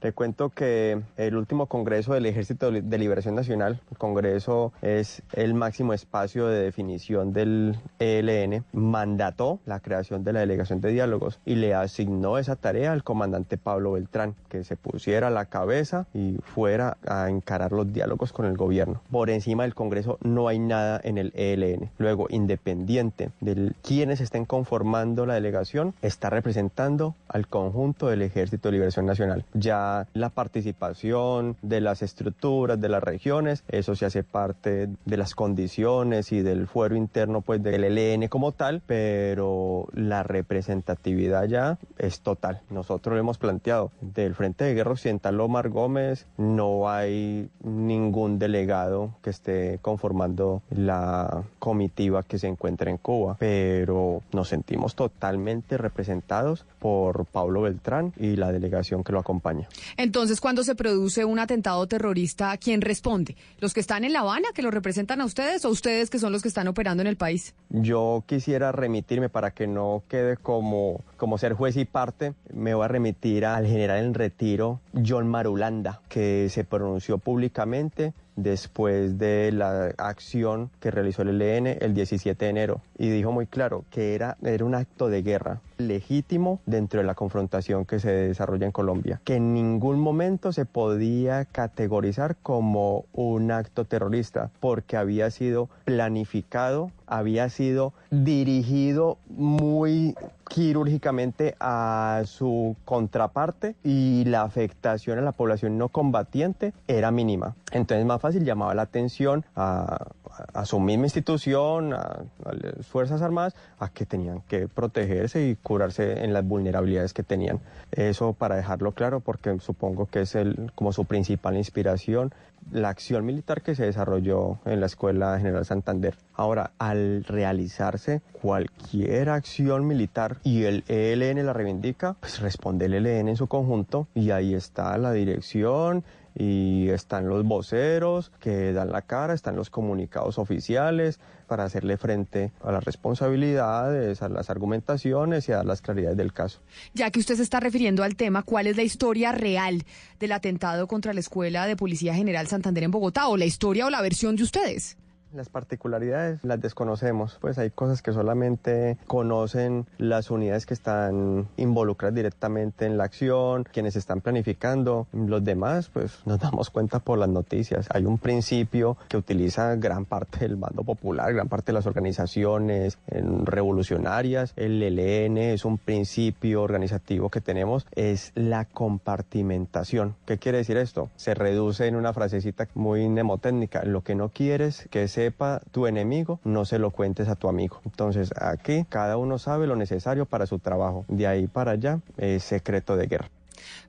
Te 0.00 0.12
cuento 0.12 0.50
que 0.50 1.02
el 1.16 1.36
último 1.36 1.66
Congreso 1.66 2.14
del 2.14 2.26
Ejército 2.26 2.70
de 2.70 2.98
Liberación 2.98 3.34
Nacional, 3.34 3.80
el 3.90 3.98
Congreso 3.98 4.72
es 4.80 5.22
el 5.32 5.54
máximo 5.54 5.92
espacio 5.92 6.46
de 6.46 6.62
definición 6.62 7.32
del 7.32 7.80
ELN, 7.98 8.64
mandató 8.72 9.58
la 9.66 9.80
creación 9.80 10.22
de 10.22 10.32
la 10.32 10.40
delegación 10.40 10.80
de 10.80 10.90
diálogos 10.90 11.40
y 11.44 11.56
le 11.56 11.74
asignó 11.74 12.38
esa 12.38 12.54
tarea 12.54 12.92
al 12.92 13.02
comandante 13.02 13.58
Pablo 13.58 13.92
Beltrán, 13.92 14.36
que 14.48 14.62
se 14.62 14.76
pusiera 14.76 15.26
a 15.26 15.30
la 15.30 15.46
cabeza 15.46 16.06
y 16.14 16.36
fuera 16.44 16.96
a 17.04 17.28
encarar 17.28 17.72
los 17.72 17.92
diálogos 17.92 18.32
con 18.32 18.46
el 18.46 18.56
gobierno. 18.56 19.02
Por 19.10 19.30
encima 19.30 19.64
del 19.64 19.74
Congreso 19.74 20.18
no 20.22 20.46
hay 20.46 20.60
nada 20.60 21.00
en 21.02 21.18
el 21.18 21.32
ELN. 21.34 21.90
Luego, 21.98 22.28
independiente 22.30 23.30
de 23.40 23.72
quienes 23.82 24.20
estén 24.20 24.44
conformando 24.44 25.26
la 25.26 25.34
delegación, 25.34 25.94
está 26.02 26.30
representando 26.30 27.16
al 27.26 27.48
conjunto 27.48 28.06
del 28.06 28.22
Ejército 28.22 28.68
de 28.68 28.72
Liberación 28.72 29.04
Nacional. 29.04 29.44
Ya 29.54 29.87
la 30.12 30.30
participación 30.30 31.56
de 31.62 31.80
las 31.80 32.02
estructuras, 32.02 32.80
de 32.80 32.88
las 32.88 33.02
regiones, 33.02 33.64
eso 33.68 33.94
se 33.94 34.06
hace 34.06 34.22
parte 34.22 34.88
de 35.04 35.16
las 35.16 35.34
condiciones 35.34 36.32
y 36.32 36.42
del 36.42 36.66
fuero 36.66 36.96
interno 36.96 37.40
pues 37.40 37.62
del 37.62 37.84
ELN 37.84 38.28
como 38.28 38.52
tal, 38.52 38.82
pero 38.86 39.86
la 39.92 40.22
representatividad 40.22 41.44
ya 41.44 41.78
es 41.98 42.20
total. 42.20 42.60
Nosotros 42.70 43.14
lo 43.14 43.20
hemos 43.20 43.38
planteado, 43.38 43.90
del 44.00 44.34
Frente 44.34 44.64
de 44.64 44.74
Guerra 44.74 44.92
Occidental 44.92 45.40
Omar 45.40 45.68
Gómez 45.68 46.26
no 46.36 46.90
hay 46.90 47.50
ningún 47.62 48.38
delegado 48.38 49.14
que 49.22 49.30
esté 49.30 49.78
conformando 49.82 50.62
la 50.70 51.44
comitiva 51.58 52.22
que 52.22 52.38
se 52.38 52.48
encuentra 52.48 52.90
en 52.90 52.98
Cuba, 52.98 53.36
pero 53.38 54.22
nos 54.32 54.48
sentimos 54.48 54.94
totalmente 54.94 55.76
representados 55.78 56.66
por 56.78 57.26
Pablo 57.26 57.62
Beltrán 57.62 58.12
y 58.16 58.36
la 58.36 58.52
delegación 58.52 59.04
que 59.04 59.12
lo 59.12 59.20
acompaña. 59.20 59.68
Entonces, 59.96 60.40
cuando 60.40 60.64
se 60.64 60.74
produce 60.74 61.24
un 61.24 61.38
atentado 61.38 61.86
terrorista, 61.86 62.56
¿quién 62.56 62.80
responde? 62.80 63.36
¿Los 63.60 63.74
que 63.74 63.80
están 63.80 64.04
en 64.04 64.12
La 64.12 64.20
Habana, 64.20 64.48
que 64.54 64.62
lo 64.62 64.70
representan 64.70 65.20
a 65.20 65.24
ustedes, 65.24 65.64
o 65.64 65.70
ustedes 65.70 66.10
que 66.10 66.18
son 66.18 66.32
los 66.32 66.42
que 66.42 66.48
están 66.48 66.68
operando 66.68 67.02
en 67.02 67.06
el 67.06 67.16
país? 67.16 67.54
Yo 67.70 68.24
quisiera 68.26 68.72
remitirme 68.72 69.28
para 69.28 69.50
que 69.52 69.66
no 69.66 70.02
quede 70.08 70.36
como, 70.36 71.04
como 71.16 71.38
ser 71.38 71.54
juez 71.54 71.76
y 71.76 71.84
parte, 71.84 72.34
me 72.52 72.74
voy 72.74 72.84
a 72.84 72.88
remitir 72.88 73.44
al 73.44 73.66
general 73.66 74.04
en 74.04 74.14
retiro 74.14 74.80
John 75.06 75.28
Marulanda, 75.28 76.00
que 76.08 76.48
se 76.50 76.64
pronunció 76.64 77.18
públicamente 77.18 78.12
después 78.42 79.18
de 79.18 79.50
la 79.52 79.92
acción 79.98 80.70
que 80.80 80.90
realizó 80.90 81.22
el 81.22 81.40
ELN 81.40 81.66
el 81.80 81.94
17 81.94 82.44
de 82.44 82.50
enero. 82.50 82.80
Y 82.96 83.08
dijo 83.10 83.32
muy 83.32 83.46
claro 83.46 83.84
que 83.90 84.14
era, 84.14 84.36
era 84.42 84.64
un 84.64 84.74
acto 84.74 85.08
de 85.08 85.22
guerra 85.22 85.60
legítimo 85.78 86.60
dentro 86.66 87.00
de 87.00 87.06
la 87.06 87.14
confrontación 87.14 87.84
que 87.84 88.00
se 88.00 88.10
desarrolla 88.10 88.66
en 88.66 88.72
Colombia, 88.72 89.20
que 89.24 89.36
en 89.36 89.54
ningún 89.54 90.00
momento 90.00 90.52
se 90.52 90.64
podía 90.64 91.44
categorizar 91.44 92.36
como 92.36 93.04
un 93.12 93.50
acto 93.50 93.84
terrorista 93.84 94.50
porque 94.60 94.96
había 94.96 95.30
sido 95.30 95.68
planificado, 95.84 96.90
había 97.06 97.48
sido 97.48 97.92
dirigido 98.10 99.18
muy 99.28 100.14
quirúrgicamente 100.48 101.54
a 101.60 102.22
su 102.26 102.76
contraparte 102.84 103.76
y 103.84 104.24
la 104.24 104.42
afectación 104.42 105.18
a 105.18 105.22
la 105.22 105.32
población 105.32 105.78
no 105.78 105.88
combatiente 105.88 106.72
era 106.86 107.10
mínima. 107.10 107.54
Entonces 107.72 108.06
más 108.06 108.20
fácil 108.20 108.44
llamaba 108.44 108.74
la 108.74 108.82
atención 108.82 109.44
a, 109.54 110.06
a 110.52 110.64
su 110.64 110.80
misma 110.80 111.06
institución, 111.06 111.92
a, 111.92 112.24
las 112.44 112.86
Fuerzas 112.86 113.22
Armadas, 113.22 113.54
a 113.78 113.88
que 113.90 114.06
tenían 114.06 114.42
que 114.42 114.68
protegerse 114.68 115.48
y 115.48 115.56
curarse 115.56 116.24
en 116.24 116.32
las 116.32 116.46
vulnerabilidades 116.46 117.12
que 117.12 117.22
tenían. 117.22 117.60
Eso 117.92 118.32
para 118.32 118.56
dejarlo 118.56 118.92
claro, 118.92 119.20
porque 119.20 119.58
supongo 119.60 120.06
que 120.06 120.22
es 120.22 120.34
el, 120.34 120.72
como 120.74 120.92
su 120.92 121.04
principal 121.04 121.56
inspiración 121.56 122.32
la 122.72 122.90
acción 122.90 123.24
militar 123.24 123.62
que 123.62 123.74
se 123.74 123.84
desarrolló 123.84 124.58
en 124.64 124.80
la 124.80 124.86
Escuela 124.86 125.38
General 125.38 125.64
Santander. 125.64 126.16
Ahora, 126.34 126.72
al 126.78 127.24
realizarse 127.24 128.20
cualquier 128.42 129.30
acción 129.30 129.86
militar 129.86 130.36
y 130.44 130.64
el 130.64 130.84
ELN 130.88 131.44
la 131.44 131.52
reivindica, 131.52 132.16
pues 132.20 132.40
responde 132.40 132.86
el 132.86 132.94
ELN 132.94 133.28
en 133.28 133.36
su 133.36 133.46
conjunto 133.46 134.06
y 134.14 134.30
ahí 134.30 134.54
está 134.54 134.96
la 134.98 135.12
dirección 135.12 136.04
y 136.38 136.88
están 136.90 137.28
los 137.28 137.44
voceros 137.44 138.30
que 138.38 138.72
dan 138.72 138.92
la 138.92 139.02
cara, 139.02 139.34
están 139.34 139.56
los 139.56 139.70
comunicados 139.70 140.38
oficiales 140.38 141.18
para 141.48 141.64
hacerle 141.64 141.96
frente 141.96 142.52
a 142.62 142.70
las 142.70 142.84
responsabilidades, 142.84 144.22
a 144.22 144.28
las 144.28 144.48
argumentaciones 144.48 145.48
y 145.48 145.52
a 145.52 145.64
las 145.64 145.82
claridades 145.82 146.16
del 146.16 146.32
caso. 146.32 146.60
Ya 146.94 147.10
que 147.10 147.18
usted 147.18 147.34
se 147.34 147.42
está 147.42 147.58
refiriendo 147.58 148.04
al 148.04 148.14
tema, 148.14 148.44
¿cuál 148.44 148.68
es 148.68 148.76
la 148.76 148.84
historia 148.84 149.32
real 149.32 149.84
del 150.20 150.30
atentado 150.30 150.86
contra 150.86 151.12
la 151.12 151.20
Escuela 151.20 151.66
de 151.66 151.74
Policía 151.74 152.14
General 152.14 152.46
Santander 152.46 152.84
en 152.84 152.92
Bogotá 152.92 153.26
o 153.26 153.36
la 153.36 153.44
historia 153.44 153.86
o 153.86 153.90
la 153.90 154.00
versión 154.00 154.36
de 154.36 154.44
ustedes? 154.44 154.96
Las 155.34 155.50
particularidades 155.50 156.42
las 156.42 156.60
desconocemos, 156.60 157.36
pues 157.40 157.58
hay 157.58 157.70
cosas 157.70 158.00
que 158.00 158.12
solamente 158.12 158.96
conocen 159.06 159.86
las 159.98 160.30
unidades 160.30 160.64
que 160.64 160.72
están 160.72 161.48
involucradas 161.58 162.14
directamente 162.14 162.86
en 162.86 162.96
la 162.96 163.04
acción, 163.04 163.64
quienes 163.64 163.94
están 163.94 164.22
planificando, 164.22 165.06
los 165.12 165.44
demás 165.44 165.90
pues 165.92 166.20
nos 166.24 166.38
damos 166.40 166.70
cuenta 166.70 166.98
por 167.00 167.18
las 167.18 167.28
noticias. 167.28 167.88
Hay 167.92 168.06
un 168.06 168.16
principio 168.16 168.96
que 169.08 169.18
utiliza 169.18 169.76
gran 169.76 170.06
parte 170.06 170.38
del 170.40 170.56
bando 170.56 170.82
popular, 170.82 171.34
gran 171.34 171.48
parte 171.48 171.66
de 171.66 171.74
las 171.74 171.86
organizaciones 171.86 172.98
revolucionarias, 173.44 174.54
el 174.56 174.82
ELN 174.82 175.36
es 175.36 175.66
un 175.66 175.76
principio 175.76 176.62
organizativo 176.62 177.28
que 177.28 177.42
tenemos, 177.42 177.86
es 177.94 178.32
la 178.34 178.64
compartimentación. 178.64 180.14
¿Qué 180.24 180.38
quiere 180.38 180.58
decir 180.58 180.78
esto? 180.78 181.10
Se 181.16 181.34
reduce 181.34 181.86
en 181.86 181.96
una 181.96 182.14
frasecita 182.14 182.66
muy 182.74 183.06
mnemotécnica, 183.08 183.84
lo 183.84 184.02
que 184.02 184.14
no 184.14 184.30
quieres 184.30 184.88
que 184.90 185.00
sepa 185.18 185.60
tu 185.72 185.88
enemigo, 185.88 186.38
no 186.44 186.64
se 186.64 186.78
lo 186.78 186.92
cuentes 186.92 187.26
a 187.26 187.34
tu 187.34 187.48
amigo. 187.48 187.80
Entonces 187.84 188.30
aquí 188.40 188.86
cada 188.88 189.16
uno 189.16 189.38
sabe 189.38 189.66
lo 189.66 189.74
necesario 189.74 190.26
para 190.26 190.46
su 190.46 190.60
trabajo. 190.60 191.04
De 191.08 191.26
ahí 191.26 191.48
para 191.48 191.72
allá 191.72 191.98
es 192.16 192.44
secreto 192.44 192.96
de 192.96 193.08
guerra. 193.08 193.28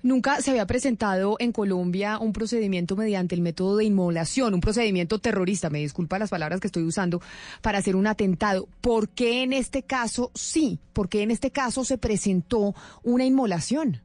Nunca 0.01 0.41
se 0.41 0.49
había 0.49 0.66
presentado 0.66 1.35
en 1.38 1.51
Colombia 1.51 2.17
un 2.17 2.33
procedimiento 2.33 2.95
mediante 2.95 3.35
el 3.35 3.41
método 3.41 3.77
de 3.77 3.85
inmolación, 3.85 4.56
un 4.56 4.61
procedimiento 4.61 5.19
terrorista, 5.19 5.69
me 5.69 5.77
disculpa 5.77 6.17
las 6.17 6.32
palabras 6.32 6.59
que 6.59 6.67
estoy 6.67 6.82
usando, 6.82 7.22
para 7.61 7.77
hacer 7.77 7.95
un 7.95 8.08
atentado. 8.08 8.67
¿Por 8.82 9.09
qué 9.09 9.43
en 9.43 9.53
este 9.53 9.83
caso 9.83 10.32
sí? 10.33 10.80
¿Por 10.93 11.09
qué 11.09 11.22
en 11.22 11.30
este 11.30 11.51
caso 11.51 11.83
se 11.83 11.99
presentó 11.99 12.74
una 13.03 13.25
inmolación? 13.25 14.01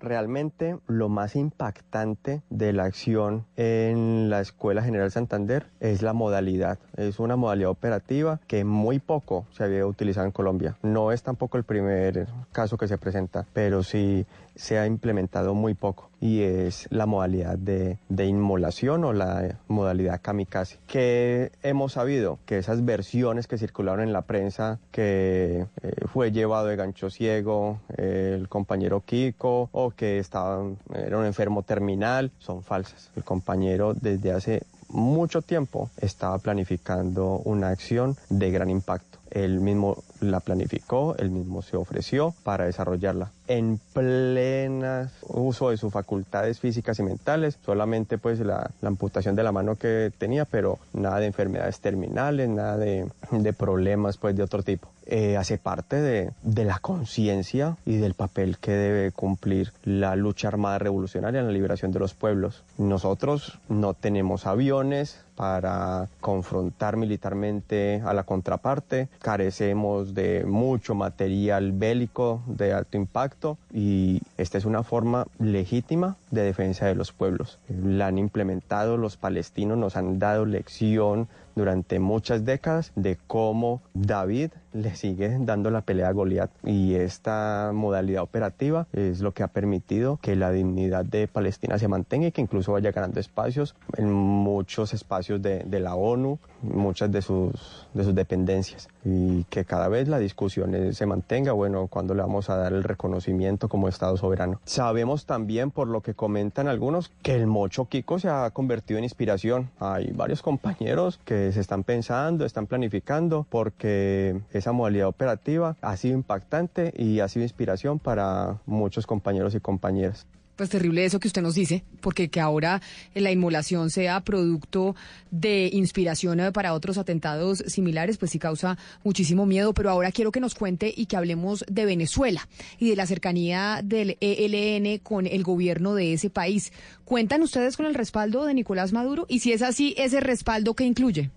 Realmente 0.00 0.78
lo 0.86 1.08
más 1.08 1.36
impactante 1.36 2.42
de 2.48 2.72
la 2.72 2.84
acción 2.84 3.44
en 3.56 4.30
la 4.30 4.40
Escuela 4.40 4.82
General 4.82 5.10
Santander 5.10 5.66
es 5.80 6.00
la 6.02 6.14
modalidad. 6.14 6.78
Es 6.96 7.20
una 7.20 7.36
modalidad 7.36 7.70
operativa 7.70 8.40
que 8.46 8.64
muy 8.64 8.98
poco 8.98 9.46
se 9.52 9.64
había 9.64 9.86
utilizado 9.86 10.26
en 10.26 10.32
Colombia. 10.32 10.76
No 10.82 11.12
es 11.12 11.22
tampoco 11.22 11.58
el 11.58 11.64
primer 11.64 12.26
caso 12.52 12.78
que 12.78 12.88
se 12.88 12.96
presenta, 12.96 13.46
pero 13.52 13.82
sí 13.82 14.26
se 14.60 14.78
ha 14.78 14.86
implementado 14.86 15.54
muy 15.54 15.74
poco 15.74 16.10
y 16.20 16.42
es 16.42 16.86
la 16.90 17.06
modalidad 17.06 17.56
de, 17.56 17.98
de, 18.10 18.26
inmolación 18.26 19.04
o 19.04 19.14
la 19.14 19.58
modalidad 19.68 20.20
kamikaze. 20.20 20.78
Que 20.86 21.50
hemos 21.62 21.94
sabido 21.94 22.38
que 22.44 22.58
esas 22.58 22.84
versiones 22.84 23.46
que 23.46 23.56
circularon 23.56 24.02
en 24.02 24.12
la 24.12 24.22
prensa, 24.22 24.78
que 24.90 25.66
eh, 25.82 25.92
fue 26.12 26.30
llevado 26.30 26.66
de 26.66 26.76
gancho 26.76 27.08
ciego 27.08 27.80
el 27.96 28.48
compañero 28.48 29.00
Kiko 29.00 29.70
o 29.72 29.90
que 29.92 30.18
estaba, 30.18 30.62
era 30.94 31.16
un 31.16 31.24
enfermo 31.24 31.62
terminal, 31.62 32.30
son 32.38 32.62
falsas. 32.62 33.10
El 33.16 33.24
compañero 33.24 33.94
desde 33.94 34.32
hace 34.32 34.62
mucho 34.88 35.40
tiempo 35.40 35.88
estaba 35.96 36.38
planificando 36.38 37.40
una 37.44 37.68
acción 37.68 38.16
de 38.28 38.50
gran 38.50 38.68
impacto. 38.68 39.09
Él 39.30 39.60
mismo 39.60 40.02
la 40.20 40.40
planificó, 40.40 41.14
él 41.18 41.30
mismo 41.30 41.62
se 41.62 41.76
ofreció 41.76 42.34
para 42.42 42.66
desarrollarla 42.66 43.30
en 43.50 43.80
plena 43.92 45.10
uso 45.26 45.70
de 45.70 45.76
sus 45.76 45.92
facultades 45.92 46.60
físicas 46.60 47.00
y 47.00 47.02
mentales, 47.02 47.58
solamente 47.66 48.16
pues 48.16 48.38
la, 48.38 48.70
la, 48.80 48.88
amputación 48.88 49.34
de 49.34 49.42
la 49.42 49.50
mano 49.50 49.74
que 49.74 50.12
tenía, 50.16 50.44
pero 50.44 50.78
nada 50.92 51.18
de 51.18 51.26
enfermedades 51.26 51.80
terminales, 51.80 52.48
nada 52.48 52.76
de, 52.76 53.10
de 53.32 53.52
problemas 53.52 54.18
pues 54.18 54.36
de 54.36 54.44
otro 54.44 54.62
tipo. 54.62 54.88
Eh, 55.06 55.36
hace 55.36 55.58
parte 55.58 55.96
de, 55.96 56.30
de 56.44 56.64
la 56.64 56.78
conciencia 56.78 57.76
y 57.84 57.96
del 57.96 58.14
papel 58.14 58.58
que 58.58 58.70
debe 58.70 59.10
cumplir 59.10 59.72
la 59.82 60.14
lucha 60.14 60.46
armada 60.46 60.78
revolucionaria 60.78 61.40
en 61.40 61.46
la 61.46 61.52
liberación 61.52 61.90
de 61.90 61.98
los 61.98 62.14
pueblos. 62.14 62.62
Nosotros 62.78 63.58
no 63.68 63.94
tenemos 63.94 64.46
aviones 64.46 65.24
para 65.40 66.10
confrontar 66.20 66.98
militarmente 66.98 68.02
a 68.04 68.12
la 68.12 68.24
contraparte, 68.24 69.08
carecemos 69.22 70.12
de 70.12 70.44
mucho 70.44 70.94
material 70.94 71.72
bélico 71.72 72.42
de 72.44 72.74
alto 72.74 72.98
impacto 72.98 73.56
y 73.72 74.20
esta 74.36 74.58
es 74.58 74.66
una 74.66 74.82
forma 74.82 75.26
legítima 75.38 76.18
de 76.30 76.42
defensa 76.42 76.84
de 76.84 76.94
los 76.94 77.12
pueblos. 77.12 77.58
La 77.82 78.08
han 78.08 78.18
implementado 78.18 78.98
los 78.98 79.16
palestinos, 79.16 79.78
nos 79.78 79.96
han 79.96 80.18
dado 80.18 80.44
lección 80.44 81.26
durante 81.54 81.98
muchas 81.98 82.44
décadas 82.44 82.92
de 82.96 83.18
cómo 83.26 83.82
David 83.94 84.50
le 84.72 84.94
sigue 84.94 85.36
dando 85.40 85.70
la 85.70 85.80
pelea 85.80 86.08
a 86.08 86.12
Goliat. 86.12 86.50
Y 86.64 86.94
esta 86.94 87.72
modalidad 87.74 88.22
operativa 88.22 88.86
es 88.92 89.20
lo 89.20 89.32
que 89.32 89.42
ha 89.42 89.48
permitido 89.48 90.18
que 90.22 90.36
la 90.36 90.50
dignidad 90.50 91.04
de 91.04 91.28
Palestina 91.28 91.78
se 91.78 91.88
mantenga 91.88 92.28
y 92.28 92.32
que 92.32 92.40
incluso 92.40 92.72
vaya 92.72 92.92
ganando 92.92 93.20
espacios 93.20 93.74
en 93.96 94.12
muchos 94.12 94.94
espacios 94.94 95.42
de, 95.42 95.64
de 95.64 95.80
la 95.80 95.94
ONU, 95.94 96.38
muchas 96.62 97.10
de 97.10 97.22
sus, 97.22 97.52
de 97.94 98.04
sus 98.04 98.14
dependencias 98.14 98.88
y 99.04 99.44
que 99.44 99.64
cada 99.64 99.88
vez 99.88 100.08
la 100.08 100.18
discusión 100.18 100.92
se 100.92 101.06
mantenga, 101.06 101.52
bueno, 101.52 101.86
cuando 101.86 102.14
le 102.14 102.22
vamos 102.22 102.50
a 102.50 102.56
dar 102.56 102.72
el 102.72 102.82
reconocimiento 102.82 103.68
como 103.68 103.88
Estado 103.88 104.16
soberano. 104.16 104.60
Sabemos 104.64 105.26
también, 105.26 105.70
por 105.70 105.88
lo 105.88 106.00
que 106.00 106.14
comentan 106.14 106.68
algunos, 106.68 107.10
que 107.22 107.34
el 107.34 107.46
mocho 107.46 107.86
Kiko 107.86 108.18
se 108.18 108.28
ha 108.28 108.50
convertido 108.50 108.98
en 108.98 109.04
inspiración. 109.04 109.70
Hay 109.78 110.12
varios 110.12 110.42
compañeros 110.42 111.20
que 111.24 111.52
se 111.52 111.60
están 111.60 111.84
pensando, 111.84 112.44
están 112.44 112.66
planificando, 112.66 113.46
porque 113.48 114.40
esa 114.52 114.72
modalidad 114.72 115.08
operativa 115.08 115.76
ha 115.80 115.96
sido 115.96 116.14
impactante 116.14 116.92
y 116.96 117.20
ha 117.20 117.28
sido 117.28 117.44
inspiración 117.44 117.98
para 117.98 118.58
muchos 118.66 119.06
compañeros 119.06 119.54
y 119.54 119.60
compañeras 119.60 120.26
pues 120.60 120.68
terrible 120.68 121.06
eso 121.06 121.20
que 121.20 121.28
usted 121.28 121.40
nos 121.40 121.54
dice, 121.54 121.84
porque 122.02 122.28
que 122.28 122.38
ahora 122.38 122.82
la 123.14 123.32
inmolación 123.32 123.88
sea 123.88 124.20
producto 124.20 124.94
de 125.30 125.70
inspiración 125.72 126.38
para 126.52 126.74
otros 126.74 126.98
atentados 126.98 127.64
similares, 127.66 128.18
pues 128.18 128.32
sí 128.32 128.38
causa 128.38 128.76
muchísimo 129.02 129.46
miedo. 129.46 129.72
Pero 129.72 129.88
ahora 129.88 130.12
quiero 130.12 130.32
que 130.32 130.38
nos 130.38 130.54
cuente 130.54 130.92
y 130.94 131.06
que 131.06 131.16
hablemos 131.16 131.64
de 131.66 131.86
Venezuela 131.86 132.46
y 132.78 132.90
de 132.90 132.96
la 132.96 133.06
cercanía 133.06 133.80
del 133.82 134.18
ELN 134.20 134.98
con 134.98 135.26
el 135.26 135.44
gobierno 135.44 135.94
de 135.94 136.12
ese 136.12 136.28
país. 136.28 136.74
¿Cuentan 137.06 137.40
ustedes 137.40 137.78
con 137.78 137.86
el 137.86 137.94
respaldo 137.94 138.44
de 138.44 138.52
Nicolás 138.52 138.92
Maduro? 138.92 139.24
Y 139.30 139.38
si 139.38 139.52
es 139.54 139.62
así, 139.62 139.94
ese 139.96 140.20
respaldo 140.20 140.74
que 140.74 140.84
incluye 140.84 141.30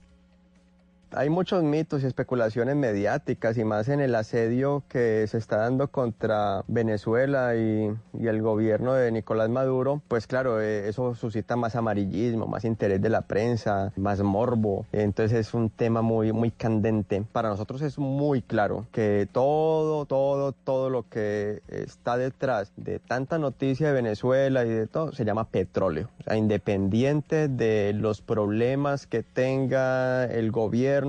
hay 1.15 1.29
muchos 1.29 1.63
mitos 1.63 2.03
y 2.03 2.07
especulaciones 2.07 2.75
mediáticas 2.75 3.57
y 3.57 3.63
más 3.63 3.89
en 3.89 3.99
el 3.99 4.15
asedio 4.15 4.83
que 4.87 5.25
se 5.27 5.37
está 5.37 5.57
dando 5.57 5.87
contra 5.89 6.63
Venezuela 6.67 7.55
y, 7.55 7.91
y 8.19 8.27
el 8.27 8.41
gobierno 8.41 8.93
de 8.93 9.11
Nicolás 9.11 9.49
Maduro, 9.49 10.01
pues 10.07 10.27
claro, 10.27 10.61
eh, 10.61 10.87
eso 10.87 11.15
suscita 11.15 11.55
más 11.55 11.75
amarillismo, 11.75 12.47
más 12.47 12.65
interés 12.65 13.01
de 13.01 13.09
la 13.09 13.21
prensa, 13.21 13.91
más 13.95 14.21
morbo. 14.21 14.85
Entonces 14.91 15.47
es 15.47 15.53
un 15.53 15.69
tema 15.69 16.01
muy, 16.01 16.31
muy 16.31 16.51
candente. 16.51 17.23
Para 17.31 17.49
nosotros 17.49 17.81
es 17.81 17.97
muy 17.97 18.41
claro 18.41 18.87
que 18.91 19.27
todo, 19.31 20.05
todo, 20.05 20.51
todo 20.51 20.89
lo 20.89 21.07
que 21.09 21.61
está 21.67 22.17
detrás 22.17 22.71
de 22.77 22.99
tanta 22.99 23.37
noticia 23.37 23.87
de 23.87 23.93
Venezuela 23.93 24.65
y 24.65 24.69
de 24.69 24.87
todo 24.87 25.11
se 25.11 25.25
llama 25.25 25.45
petróleo. 25.45 26.09
O 26.19 26.23
sea, 26.23 26.37
independiente 26.37 27.47
de 27.47 27.93
los 27.93 28.21
problemas 28.21 29.07
que 29.07 29.23
tenga 29.23 30.25
el 30.25 30.51
gobierno, 30.51 31.02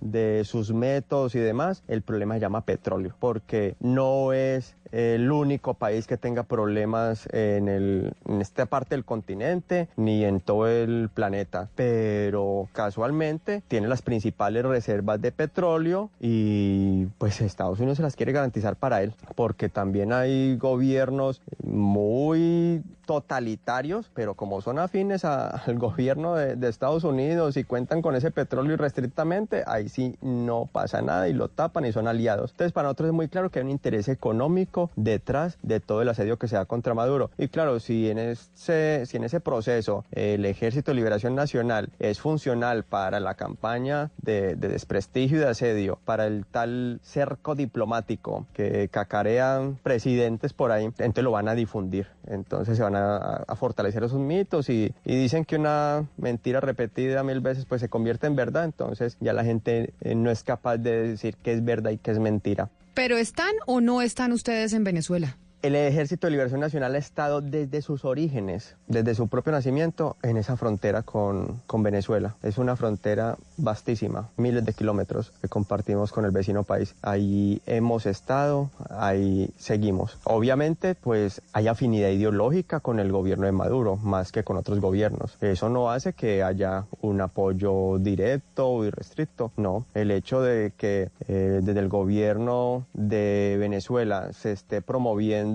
de 0.00 0.42
sus 0.44 0.72
métodos 0.72 1.34
y 1.34 1.38
demás, 1.38 1.82
el 1.88 2.02
problema 2.02 2.34
se 2.34 2.40
llama 2.40 2.64
petróleo, 2.64 3.14
porque 3.18 3.76
no 3.80 4.32
es 4.32 4.76
el 4.92 5.30
único 5.30 5.74
país 5.74 6.06
que 6.06 6.16
tenga 6.16 6.42
problemas 6.42 7.28
en, 7.32 8.12
esta 8.40 8.66
parte 8.66 8.94
del 8.94 9.04
continente 9.04 9.88
ni 9.96 10.24
en 10.24 10.40
todo 10.40 10.68
el 10.68 11.10
planeta, 11.12 11.68
pero 11.74 12.68
casualmente 12.72 13.62
tiene 13.68 13.88
las 13.88 14.02
principales 14.02 14.64
reservas 14.64 15.20
de 15.20 15.32
petróleo 15.32 16.10
y 16.20 17.06
pues 17.18 17.40
Estados 17.40 17.78
Unidos 17.78 17.98
se 17.98 18.02
las 18.02 18.16
quiere 18.16 18.32
garantizar 18.32 18.76
para 18.76 19.02
él, 19.02 19.14
porque 19.34 19.68
también 19.68 20.12
hay 20.12 20.56
gobiernos 20.56 21.42
muy 21.62 22.82
totalitarios, 23.06 24.10
pero 24.14 24.34
como 24.34 24.60
son 24.60 24.78
afines 24.78 25.24
al 25.24 25.78
gobierno 25.78 26.34
de, 26.34 26.56
de, 26.56 26.68
Estados 26.68 27.04
Unidos 27.04 27.56
y 27.56 27.64
cuentan 27.64 28.02
con 28.02 28.14
ese 28.14 28.30
petróleo 28.30 28.74
irrestrictamente, 28.74 29.64
ahí 29.66 29.88
sí 29.88 30.16
no 30.22 30.68
pasa 30.70 31.02
nada 31.02 31.28
y 31.28 31.32
lo 31.32 31.48
tapan 31.48 31.84
y 31.86 31.92
son 31.92 32.06
aliados. 32.06 32.52
Entonces 32.52 32.72
para 32.72 32.86
nosotros 32.86 33.08
es 33.08 33.14
muy 33.14 33.28
claro 33.28 33.50
que 33.50 33.58
hay 33.58 33.64
un 33.64 33.70
interés 33.70 34.08
económico 34.08 34.79
detrás 34.96 35.58
de 35.62 35.80
todo 35.80 36.02
el 36.02 36.08
asedio 36.08 36.38
que 36.38 36.48
se 36.48 36.56
da 36.56 36.64
contra 36.64 36.94
Maduro. 36.94 37.30
Y 37.36 37.48
claro, 37.48 37.80
si 37.80 38.08
en 38.08 38.18
ese, 38.18 39.04
si 39.06 39.16
en 39.16 39.24
ese 39.24 39.40
proceso 39.40 40.04
el 40.12 40.44
Ejército 40.44 40.92
de 40.92 40.96
Liberación 40.96 41.34
Nacional 41.34 41.90
es 41.98 42.20
funcional 42.20 42.84
para 42.84 43.20
la 43.20 43.34
campaña 43.34 44.10
de, 44.22 44.56
de 44.56 44.68
desprestigio 44.68 45.38
y 45.38 45.40
de 45.40 45.48
asedio, 45.48 45.98
para 46.04 46.26
el 46.26 46.46
tal 46.46 47.00
cerco 47.02 47.54
diplomático 47.54 48.46
que 48.54 48.88
cacarean 48.88 49.78
presidentes 49.82 50.52
por 50.52 50.72
ahí, 50.72 50.84
entonces 50.84 51.24
lo 51.24 51.32
van 51.32 51.48
a 51.48 51.54
difundir. 51.54 52.06
Entonces 52.26 52.76
se 52.76 52.82
van 52.82 52.94
a 52.96 53.44
fortalecer 53.56 54.04
esos 54.04 54.20
mitos 54.20 54.68
y, 54.68 54.94
y, 55.04 55.16
dicen 55.16 55.44
que 55.44 55.56
una 55.56 56.06
mentira 56.16 56.60
repetida 56.60 57.22
mil 57.22 57.40
veces 57.40 57.64
pues 57.64 57.80
se 57.80 57.88
convierte 57.88 58.26
en 58.26 58.36
verdad, 58.36 58.64
entonces 58.64 59.16
ya 59.20 59.32
la 59.32 59.44
gente 59.44 59.92
eh, 60.00 60.14
no 60.14 60.30
es 60.30 60.42
capaz 60.42 60.78
de 60.78 61.08
decir 61.08 61.36
qué 61.42 61.52
es 61.52 61.64
verdad 61.64 61.90
y 61.90 61.98
qué 61.98 62.10
es 62.10 62.18
mentira. 62.18 62.68
¿Pero 62.94 63.16
están 63.16 63.52
o 63.66 63.80
no 63.80 64.02
están 64.02 64.32
ustedes 64.32 64.72
en 64.72 64.84
Venezuela? 64.84 65.38
El 65.62 65.74
Ejército 65.74 66.26
de 66.26 66.30
Liberación 66.30 66.60
Nacional 66.60 66.94
ha 66.94 66.98
estado 66.98 67.42
desde 67.42 67.82
sus 67.82 68.06
orígenes, 68.06 68.76
desde 68.88 69.14
su 69.14 69.28
propio 69.28 69.52
nacimiento, 69.52 70.16
en 70.22 70.38
esa 70.38 70.56
frontera 70.56 71.02
con, 71.02 71.60
con, 71.66 71.82
Venezuela. 71.82 72.34
Es 72.42 72.56
una 72.56 72.76
frontera 72.76 73.36
vastísima, 73.58 74.30
miles 74.38 74.64
de 74.64 74.72
kilómetros 74.72 75.32
que 75.42 75.48
compartimos 75.48 76.12
con 76.12 76.24
el 76.24 76.30
vecino 76.30 76.62
país. 76.62 76.94
Ahí 77.02 77.60
hemos 77.66 78.06
estado, 78.06 78.70
ahí 78.88 79.50
seguimos. 79.58 80.16
Obviamente, 80.24 80.94
pues 80.94 81.42
hay 81.52 81.68
afinidad 81.68 82.08
ideológica 82.08 82.80
con 82.80 82.98
el 82.98 83.12
gobierno 83.12 83.44
de 83.44 83.52
Maduro, 83.52 83.96
más 83.96 84.32
que 84.32 84.44
con 84.44 84.56
otros 84.56 84.80
gobiernos. 84.80 85.36
Eso 85.42 85.68
no 85.68 85.90
hace 85.90 86.14
que 86.14 86.42
haya 86.42 86.86
un 87.02 87.20
apoyo 87.20 87.98
directo 87.98 88.66
o 88.66 88.84
irrestricto, 88.86 89.52
no. 89.58 89.84
El 89.92 90.10
hecho 90.10 90.40
de 90.40 90.72
que 90.74 91.10
eh, 91.28 91.60
desde 91.62 91.80
el 91.80 91.90
gobierno 91.90 92.86
de 92.94 93.58
Venezuela 93.60 94.32
se 94.32 94.52
esté 94.52 94.80
promoviendo 94.80 95.49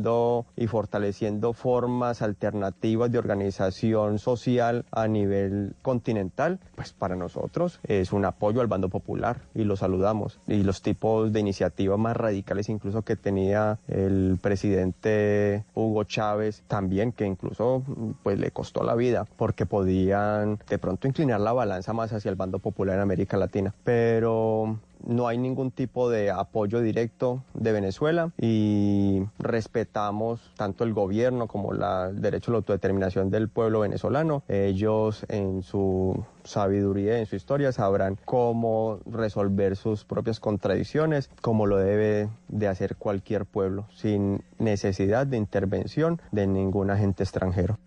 y 0.55 0.67
fortaleciendo 0.67 1.53
formas 1.53 2.21
alternativas 2.21 3.11
de 3.11 3.17
organización 3.17 4.19
social 4.19 4.85
a 4.91 5.07
nivel 5.07 5.75
continental, 5.81 6.59
pues 6.75 6.93
para 6.93 7.15
nosotros 7.15 7.79
es 7.83 8.11
un 8.11 8.25
apoyo 8.25 8.61
al 8.61 8.67
bando 8.67 8.89
popular 8.89 9.41
y 9.53 9.63
lo 9.63 9.75
saludamos. 9.75 10.39
Y 10.47 10.63
los 10.63 10.81
tipos 10.81 11.31
de 11.31 11.39
iniciativas 11.39 11.97
más 11.97 12.17
radicales 12.17 12.69
incluso 12.69 13.03
que 13.03 13.15
tenía 13.15 13.79
el 13.87 14.37
presidente 14.41 15.63
Hugo 15.73 16.03
Chávez 16.03 16.63
también, 16.67 17.11
que 17.11 17.25
incluso 17.25 17.83
pues 18.23 18.39
le 18.39 18.51
costó 18.51 18.83
la 18.83 18.95
vida 18.95 19.25
porque 19.37 19.65
podían 19.65 20.59
de 20.69 20.77
pronto 20.77 21.07
inclinar 21.07 21.39
la 21.39 21.53
balanza 21.53 21.93
más 21.93 22.11
hacia 22.13 22.29
el 22.29 22.35
bando 22.35 22.59
popular 22.59 22.95
en 22.95 23.01
América 23.01 23.37
Latina. 23.37 23.73
Pero 23.83 24.79
no 25.05 25.27
hay 25.27 25.37
ningún 25.37 25.71
tipo 25.71 26.09
de 26.09 26.31
apoyo 26.31 26.81
directo 26.81 27.43
de 27.53 27.71
Venezuela 27.71 28.31
y 28.39 29.23
respetamos 29.39 30.51
tanto 30.55 30.83
el 30.83 30.93
gobierno 30.93 31.47
como 31.47 31.73
la, 31.73 32.09
el 32.09 32.21
derecho 32.21 32.51
a 32.51 32.53
la 32.53 32.57
autodeterminación 32.57 33.29
del 33.29 33.49
pueblo 33.49 33.81
venezolano. 33.81 34.43
Ellos 34.47 35.25
en 35.29 35.63
su 35.63 36.23
sabiduría, 36.43 37.19
en 37.19 37.25
su 37.25 37.35
historia, 37.35 37.71
sabrán 37.71 38.17
cómo 38.25 38.99
resolver 39.05 39.75
sus 39.75 40.05
propias 40.05 40.39
contradicciones, 40.39 41.29
como 41.41 41.65
lo 41.65 41.77
debe 41.77 42.29
de 42.47 42.67
hacer 42.67 42.95
cualquier 42.95 43.45
pueblo, 43.45 43.87
sin 43.95 44.43
necesidad 44.59 45.27
de 45.27 45.37
intervención 45.37 46.21
de 46.31 46.47
ningún 46.47 46.91
agente 46.91 47.23
extranjero. 47.23 47.79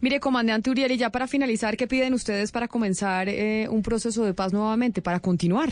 Mire, 0.00 0.18
comandante 0.18 0.70
Uriel, 0.70 0.92
y 0.92 0.96
ya 0.96 1.10
para 1.10 1.26
finalizar, 1.26 1.76
¿qué 1.76 1.86
piden 1.86 2.14
ustedes 2.14 2.52
para 2.52 2.68
comenzar 2.68 3.28
eh, 3.28 3.68
un 3.70 3.82
proceso 3.82 4.24
de 4.24 4.32
paz 4.32 4.52
nuevamente, 4.52 5.02
para 5.02 5.20
continuar? 5.20 5.68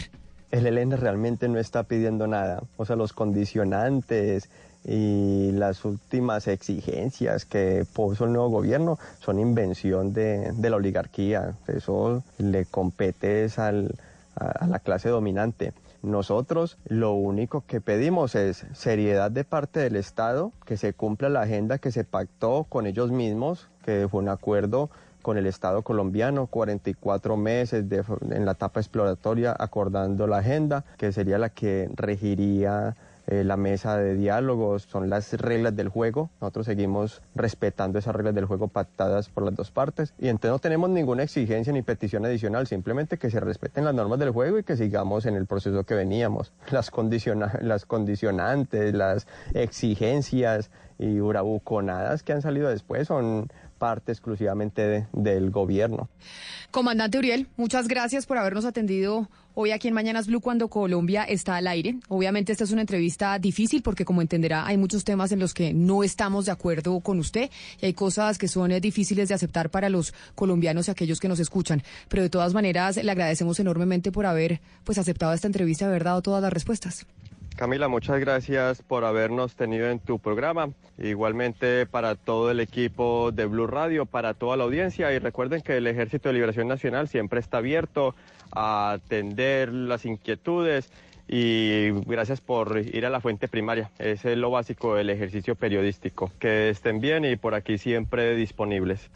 El 0.51 0.67
ELN 0.67 0.93
realmente 0.93 1.49
no 1.49 1.59
está 1.59 1.83
pidiendo 1.85 2.27
nada. 2.27 2.63
O 2.77 2.85
sea, 2.85 2.97
los 2.97 3.13
condicionantes 3.13 4.49
y 4.85 5.51
las 5.53 5.85
últimas 5.85 6.49
exigencias 6.49 7.45
que 7.45 7.85
puso 7.93 8.25
el 8.25 8.33
nuevo 8.33 8.49
gobierno 8.49 8.99
son 9.19 9.39
invención 9.39 10.13
de, 10.13 10.53
la 10.59 10.77
oligarquía. 10.77 11.55
Eso 11.67 12.23
le 12.39 12.65
compete 12.65 13.49
al, 13.57 13.95
a 14.37 14.67
la 14.67 14.79
clase 14.79 15.09
dominante. 15.09 15.73
Nosotros 16.03 16.79
lo 16.87 17.13
único 17.13 17.65
que 17.67 17.81
pedimos 17.81 18.37
es 18.37 18.65
seriedad 18.73 19.33
de 19.33 19.43
parte 19.45 19.81
del 19.81 19.97
Estado, 19.97 20.53
que 20.65 20.77
se 20.77 20.93
cumpla 20.93 21.29
la 21.29 21.43
agenda 21.43 21.79
que 21.79 21.91
se 21.91 22.05
pactó 22.05 22.65
con 22.69 22.87
ellos 22.87 23.11
mismos, 23.11 23.69
que 23.85 24.07
fue 24.09 24.23
un 24.23 24.29
acuerdo 24.29 24.91
con 25.23 25.39
el 25.39 25.47
Estado 25.47 25.83
colombiano, 25.83 26.47
44 26.47 27.37
meses 27.37 27.85
en 28.31 28.45
la 28.45 28.53
etapa 28.53 28.81
exploratoria 28.81 29.55
acordando 29.59 30.27
la 30.27 30.39
agenda, 30.39 30.85
que 30.97 31.13
sería 31.13 31.39
la 31.39 31.51
que 31.51 31.91
regiría 31.95 32.97
eh, 33.31 33.45
la 33.45 33.59
mesa 33.59 33.99
de 33.99 34.15
diálogos, 34.15 34.85
son 34.85 35.11
las 35.11 35.35
reglas 35.35 35.77
del 35.77 35.91
juego. 35.91 36.31
Nosotros 36.41 36.65
seguimos 36.65 37.21
respetando 37.35 37.99
esas 37.99 38.17
reglas 38.17 38.35
del 38.35 38.47
juego 38.47 38.69
pactadas 38.69 39.29
por 39.29 39.45
las 39.45 39.55
dos 39.55 39.71
partes 39.71 40.15
y 40.19 40.29
entonces 40.29 40.51
no 40.51 40.59
tenemos 40.61 40.89
ninguna 40.89 41.25
exigencia 41.25 41.71
ni 41.71 41.83
petición 41.83 42.25
adicional, 42.25 42.67
simplemente 42.67 43.19
que 43.19 43.31
se 43.31 43.39
respeten 43.39 43.85
las 43.85 43.95
normas 43.95 44.19
del 44.19 44.31
juego 44.31 44.59
y 44.59 44.65
que 44.65 44.79
sigamos 44.79 45.27
en 45.27 45.35
el 45.35 45.45
proceso 45.45 45.85
que 45.85 45.95
veníamos. 45.95 46.53
Las, 46.71 46.91
las 47.61 47.85
condicionantes, 47.85 48.95
las 48.95 49.27
exigencias 49.53 50.71
y 50.99 51.21
urabuconadas 51.21 52.23
que 52.23 52.33
han 52.33 52.41
salido 52.41 52.71
después 52.71 53.09
son 53.09 53.49
parte 53.79 54.13
exclusivamente 54.13 55.07
del 55.13 55.51
gobierno. 55.51 56.09
Comandante 56.71 57.19
Uriel, 57.19 57.49
muchas 57.57 57.89
gracias 57.89 58.27
por 58.27 58.37
habernos 58.37 58.65
atendido 58.65 59.29
hoy 59.55 59.71
aquí 59.71 59.89
en 59.89 59.95
Mañanas 59.95 60.27
Blue 60.27 60.41
cuando 60.41 60.69
Colombia 60.69 61.25
está 61.25 61.57
al 61.57 61.67
aire. 61.67 61.97
Obviamente 62.09 62.53
esta 62.53 62.65
es 62.65 62.71
una 62.71 62.83
entrevista 62.83 63.39
difícil 63.39 63.83
porque 63.83 64.05
como 64.05 64.21
entenderá 64.21 64.67
hay 64.67 64.77
muchos 64.77 65.03
temas 65.03 65.33
en 65.33 65.41
los 65.41 65.55
que 65.55 65.73
no 65.73 66.05
estamos 66.05 66.45
de 66.47 66.53
acuerdo 66.53 67.01
con 67.01 67.19
usted 67.19 67.51
y 67.81 67.87
hay 67.87 67.95
cosas 67.95 68.39
que 68.39 68.49
son 68.49 68.71
eh, 68.71 68.81
difíciles 68.81 69.29
de 69.29 69.35
aceptar 69.35 69.71
para 69.71 69.89
los 69.89 70.13
colombianos 70.35 70.89
y 70.89 70.91
aquellos 70.91 71.21
que 71.21 71.29
nos 71.29 71.41
escuchan. 71.41 71.83
Pero 72.09 72.23
de 72.23 72.31
todas 72.31 72.55
maneras 72.55 73.03
le 73.03 73.11
agradecemos 73.11 73.59
enormemente 73.61 74.13
por 74.13 74.27
haber 74.27 74.61
pues 74.85 74.99
aceptado 74.99 75.33
esta 75.33 75.47
entrevista 75.47 75.87
y 75.87 75.89
haber 75.89 76.05
dado 76.05 76.23
todas 76.23 76.43
las 76.43 76.53
respuestas. 76.53 77.07
Camila, 77.59 77.89
muchas 77.89 78.21
gracias 78.21 78.83
por 78.83 79.05
habernos 79.05 79.57
tenido 79.57 79.91
en 79.91 79.99
tu 79.99 80.21
programa. 80.21 80.71
Igualmente 80.97 81.87
para 81.87 82.15
todo 82.15 82.53
el 82.53 82.61
equipo 82.61 83.33
de 83.33 83.47
Blue 83.47 83.67
Radio, 83.67 84.07
para 84.07 84.35
toda 84.35 84.57
la 84.57 84.63
audiencia. 84.63 85.13
Y 85.13 85.19
recuerden 85.19 85.63
que 85.63 85.77
el 85.77 85.89
Ejército 85.89 86.29
de 86.29 86.35
Liberación 86.35 86.69
Nacional 86.69 87.09
siempre 87.09 87.41
está 87.41 87.59
abierto 87.59 88.15
a 88.53 88.93
atender 88.93 89.73
las 89.73 90.05
inquietudes. 90.05 90.93
Y 91.27 91.91
gracias 92.07 92.41
por 92.41 92.79
ir 92.79 93.05
a 93.05 93.11
la 93.11 93.21
fuente 93.21 93.49
primaria. 93.49 93.91
Ese 93.99 94.35
es 94.35 94.39
lo 94.39 94.53
básico 94.53 94.95
del 94.95 95.11
ejercicio 95.11 95.57
periodístico. 95.57 96.31
Que 96.39 96.71
estén 96.71 97.01
bien 97.01 97.25
y 97.25 97.35
por 97.35 97.57
aquí 97.57 97.77
siempre 97.77 98.37
disponibles. 98.37 99.11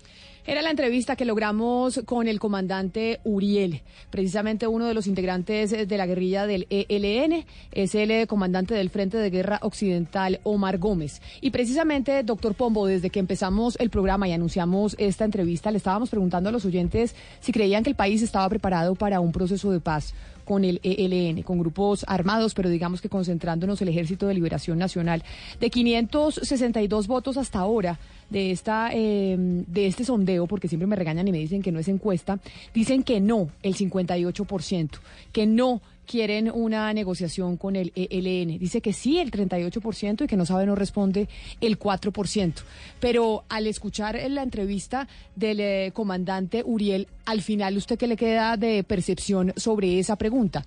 Era 0.44 0.60
la 0.60 0.70
entrevista 0.70 1.14
que 1.14 1.24
logramos 1.24 2.00
con 2.04 2.26
el 2.26 2.40
comandante 2.40 3.20
Uriel, 3.22 3.82
precisamente 4.10 4.66
uno 4.66 4.88
de 4.88 4.94
los 4.94 5.06
integrantes 5.06 5.70
de 5.70 5.96
la 5.96 6.04
guerrilla 6.04 6.48
del 6.48 6.66
ELN, 6.68 7.44
es 7.70 7.94
el 7.94 8.26
comandante 8.26 8.74
del 8.74 8.90
Frente 8.90 9.18
de 9.18 9.30
Guerra 9.30 9.60
Occidental, 9.62 10.40
Omar 10.42 10.78
Gómez. 10.78 11.22
Y 11.40 11.50
precisamente, 11.50 12.24
doctor 12.24 12.56
Pombo, 12.56 12.88
desde 12.88 13.10
que 13.10 13.20
empezamos 13.20 13.76
el 13.78 13.90
programa 13.90 14.26
y 14.26 14.32
anunciamos 14.32 14.96
esta 14.98 15.24
entrevista, 15.24 15.70
le 15.70 15.76
estábamos 15.76 16.10
preguntando 16.10 16.48
a 16.48 16.52
los 16.52 16.64
oyentes 16.64 17.14
si 17.38 17.52
creían 17.52 17.84
que 17.84 17.90
el 17.90 17.96
país 17.96 18.20
estaba 18.20 18.48
preparado 18.48 18.96
para 18.96 19.20
un 19.20 19.30
proceso 19.30 19.70
de 19.70 19.78
paz 19.78 20.12
con 20.44 20.64
el 20.64 20.80
ELN, 20.82 21.42
con 21.42 21.58
grupos 21.58 22.04
armados, 22.08 22.54
pero 22.54 22.68
digamos 22.68 23.00
que 23.00 23.08
concentrándonos 23.08 23.80
el 23.82 23.88
Ejército 23.88 24.26
de 24.26 24.34
Liberación 24.34 24.78
Nacional. 24.78 25.22
De 25.60 25.70
562 25.70 27.06
votos 27.06 27.36
hasta 27.36 27.58
ahora 27.60 27.98
de, 28.30 28.50
esta, 28.50 28.90
eh, 28.92 29.36
de 29.38 29.86
este 29.86 30.04
sondeo, 30.04 30.46
porque 30.46 30.68
siempre 30.68 30.86
me 30.86 30.96
regañan 30.96 31.28
y 31.28 31.32
me 31.32 31.38
dicen 31.38 31.62
que 31.62 31.72
no 31.72 31.78
es 31.78 31.88
encuesta, 31.88 32.40
dicen 32.74 33.02
que 33.02 33.20
no, 33.20 33.48
el 33.62 33.74
58%, 33.76 34.90
que 35.32 35.46
no 35.46 35.80
quieren 36.06 36.50
una 36.52 36.92
negociación 36.92 37.56
con 37.56 37.76
el 37.76 37.92
ELN. 37.94 38.58
Dice 38.58 38.80
que 38.80 38.92
sí, 38.92 39.18
el 39.18 39.30
38% 39.30 40.24
y 40.24 40.26
que 40.26 40.36
no 40.36 40.46
sabe, 40.46 40.66
no 40.66 40.74
responde 40.74 41.28
el 41.60 41.78
4%. 41.78 42.54
Pero 43.00 43.44
al 43.48 43.66
escuchar 43.66 44.18
la 44.30 44.42
entrevista 44.42 45.08
del 45.36 45.60
eh, 45.60 45.90
comandante 45.94 46.62
Uriel, 46.64 47.08
al 47.24 47.42
final, 47.42 47.76
¿usted 47.76 47.98
qué 47.98 48.06
le 48.06 48.16
queda 48.16 48.56
de 48.56 48.84
percepción 48.84 49.52
sobre 49.56 49.98
esa 49.98 50.16
pregunta? 50.16 50.64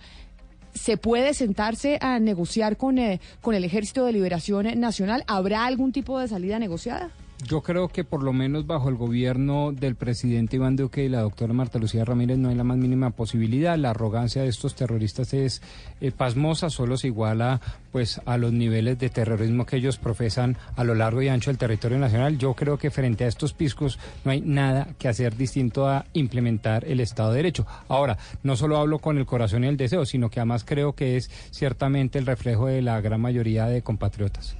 ¿Se 0.73 0.97
puede 0.97 1.33
sentarse 1.33 1.97
a 2.01 2.19
negociar 2.19 2.75
con, 2.75 2.97
eh, 2.97 3.22
con 3.41 3.55
el 3.55 3.64
Ejército 3.64 4.05
de 4.05 4.11
Liberación 4.11 4.80
Nacional? 4.80 5.23
¿Habrá 5.27 5.65
algún 5.65 5.91
tipo 5.91 6.19
de 6.19 6.27
salida 6.27 6.59
negociada? 6.59 7.11
Yo 7.43 7.61
creo 7.61 7.89
que 7.89 8.03
por 8.03 8.23
lo 8.23 8.33
menos 8.33 8.65
bajo 8.65 8.89
el 8.89 8.95
gobierno 8.95 9.72
del 9.72 9.95
presidente 9.95 10.55
Iván 10.55 10.77
Duque 10.77 11.03
y 11.03 11.09
la 11.09 11.22
doctora 11.22 11.53
Marta 11.53 11.77
Lucía 11.77 12.05
Ramírez 12.05 12.38
no 12.38 12.49
hay 12.49 12.55
la 12.55 12.64
más 12.64 12.77
mínima 12.77 13.11
posibilidad. 13.11 13.77
La 13.77 13.91
arrogancia 13.91 14.41
de 14.41 14.47
estos 14.47 14.73
terroristas 14.73 15.33
es 15.33 15.61
eh, 16.01 16.11
pasmosa, 16.11 16.69
solo 16.69 16.97
se 16.97 17.07
iguala 17.07 17.61
pues 17.91 18.19
a 18.25 18.38
los 18.38 18.51
niveles 18.51 18.97
de 18.97 19.09
terrorismo 19.09 19.65
que 19.65 19.75
ellos 19.75 19.97
profesan 19.97 20.57
a 20.75 20.83
lo 20.83 20.95
largo 20.95 21.22
y 21.22 21.27
ancho 21.27 21.51
del 21.51 21.57
territorio 21.57 21.99
nacional. 21.99 22.38
Yo 22.38 22.53
creo 22.53 22.77
que 22.77 22.89
frente 22.89 23.25
a 23.25 23.27
estos 23.27 23.53
piscos 23.53 23.99
no 24.23 24.31
hay 24.31 24.41
nada 24.41 24.88
que 24.97 25.07
hacer 25.07 25.35
distinto 25.35 25.88
a 25.88 26.05
implementar 26.14 26.85
el 26.85 26.99
Estado 26.99 27.31
de 27.31 27.38
Derecho. 27.38 27.67
Ahora, 27.89 28.17
no 28.43 28.55
solo 28.55 28.77
hablo 28.77 28.99
con 28.99 29.17
el 29.17 29.25
corazón 29.25 29.65
y 29.65 29.67
el 29.67 29.77
deseo, 29.77 30.05
sino 30.05 30.30
que 30.30 30.39
además 30.39 30.64
creo 30.64 30.93
que 30.93 31.17
es 31.17 31.30
ciertamente 31.51 32.17
el 32.17 32.25
reflejo 32.25 32.67
de 32.67 32.81
la 32.81 32.99
gran 33.01 33.22
mayoría 33.22 33.67
de 33.67 33.81
compatriotas. 33.81 34.55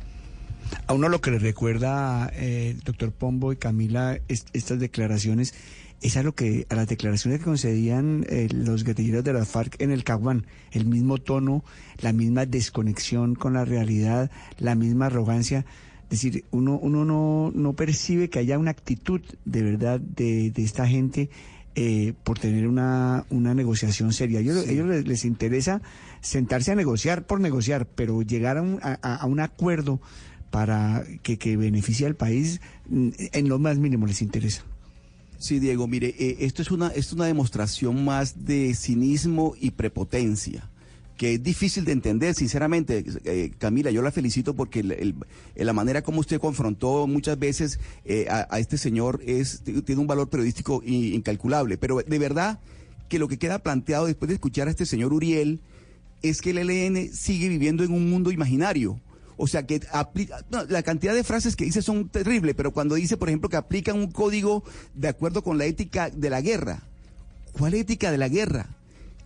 A 0.88 0.94
uno 0.94 1.10
lo 1.10 1.22
que 1.22 1.32
le 1.32 1.40
recuerda, 1.40 2.32
eh, 2.34 2.76
doctor 2.86 3.12
Pombo 3.12 3.52
y 3.52 3.58
Camila, 3.58 4.20
estas 4.28 4.80
declaraciones, 4.80 5.54
es 6.02 6.18
a, 6.18 6.24
lo 6.24 6.36
que, 6.36 6.68
a 6.70 6.76
las 6.76 6.88
declaraciones 6.88 7.40
que 7.40 7.46
concedían 7.46 8.26
eh, 8.30 8.48
los 8.52 8.84
guerrilleros 8.84 9.24
de 9.24 9.34
la 9.34 9.46
FARC 9.46 9.82
en 9.82 9.92
el 9.92 10.04
Caguán. 10.04 10.46
El 10.72 10.86
mismo 10.86 11.18
tono, 11.18 11.64
la 12.00 12.14
misma 12.14 12.46
desconexión 12.46 13.36
con 13.36 13.54
la 13.54 13.66
realidad, 13.66 14.30
la 14.60 14.76
misma 14.76 15.08
arrogancia. 15.08 15.66
Es 16.04 16.22
decir, 16.22 16.46
uno, 16.52 16.78
uno 16.78 17.06
no, 17.06 17.52
no 17.56 17.74
percibe 17.74 18.30
que 18.30 18.40
haya 18.40 18.60
una 18.60 18.72
actitud 18.72 19.22
de 19.46 19.64
verdad 19.64 20.00
de, 20.00 20.52
de 20.52 20.64
esta 20.64 20.88
gente 20.88 21.30
eh, 21.74 22.14
por 22.24 22.38
tener 22.38 22.68
una, 22.68 23.26
una 23.30 23.54
negociación 23.54 24.14
seria. 24.14 24.40
Ellos, 24.40 24.68
ellos 24.68 24.88
les, 24.88 25.08
les, 25.08 25.26
interesa 25.26 25.82
sentarse 26.22 26.72
a 26.72 26.76
negociar 26.76 27.26
por 27.26 27.40
negociar, 27.40 27.88
pero 27.88 28.22
llegar 28.22 28.58
a 28.58 28.62
un, 28.62 28.80
a, 28.82 28.94
a 28.94 29.26
un 29.26 29.40
acuerdo 29.40 30.00
para 30.56 31.04
que, 31.22 31.36
que 31.38 31.58
beneficie 31.58 32.08
al 32.08 32.16
país, 32.16 32.62
mm, 32.88 33.10
en 33.34 33.50
lo 33.50 33.60
más 33.60 33.78
mínimo 33.78 34.08
les 34.08 34.22
interesa. 34.22 34.64
Sí, 35.38 35.60
Diego, 35.60 35.86
mire, 35.86 36.16
eh, 36.18 36.38
esto 36.40 36.62
es 36.62 36.72
una, 36.72 36.88
es 36.88 37.12
una 37.12 37.26
demostración 37.26 38.06
más 38.06 38.46
de 38.46 38.74
cinismo 38.74 39.54
y 39.60 39.72
prepotencia 39.72 40.70
que 41.18 41.34
es 41.34 41.44
difícil 41.44 41.84
de 41.84 41.92
entender, 41.92 42.36
sinceramente. 42.36 43.04
Eh, 43.26 43.52
Camila, 43.58 43.92
yo 43.92 44.02
la 44.02 44.12
felicito 44.12 44.54
porque 44.54 44.82
la 45.56 45.74
manera 45.74 46.02
como 46.04 46.22
usted 46.22 46.40
confrontó 46.40 47.06
muchas 47.06 47.38
veces 47.38 47.80
eh, 48.06 48.28
a, 48.30 48.48
a, 48.50 48.60
este 48.60 48.78
señor 48.78 49.22
es 49.26 49.62
tiene 49.86 50.00
un 50.00 50.08
valor 50.08 50.30
periodístico 50.30 50.82
incalculable. 50.86 51.78
Pero 51.78 51.98
de 51.98 52.20
verdad 52.20 52.60
que 53.10 53.20
lo 53.20 53.28
que 53.28 53.38
queda 53.38 53.60
planteado 53.60 54.06
después 54.06 54.30
de 54.30 54.36
escuchar 54.36 54.70
a 54.70 54.72
este 54.72 54.86
señor 54.86 55.12
Uriel 55.12 55.60
es 56.22 56.42
que 56.42 56.52
el 56.52 56.58
ELN 56.58 57.14
sigue 57.14 57.50
viviendo 57.50 57.84
en 57.84 57.92
un 57.92 58.10
mundo 58.10 58.32
imaginario 58.32 59.00
O 59.38 59.48
sea, 59.48 59.66
que 59.66 59.82
aplica, 59.92 60.46
la 60.70 60.84
cantidad 60.84 61.14
de 61.14 61.24
frases 61.24 61.56
que 61.56 61.66
dice 61.66 61.82
son 61.82 62.10
terribles, 62.10 62.56
pero 62.56 62.72
cuando 62.72 62.96
dice, 62.96 63.18
por 63.18 63.30
ejemplo, 63.30 63.50
que 63.50 63.58
aplican 63.58 63.98
un 63.98 64.12
código 64.12 64.64
de 64.94 65.10
acuerdo 65.10 65.44
con 65.44 65.58
la 65.58 65.66
ética 65.66 66.10
de 66.10 66.30
la 66.30 66.42
guerra. 66.42 66.84
¿Cuál 67.52 67.74
ética 67.74 68.12
de 68.12 68.18
la 68.18 68.30
guerra? 68.30 68.68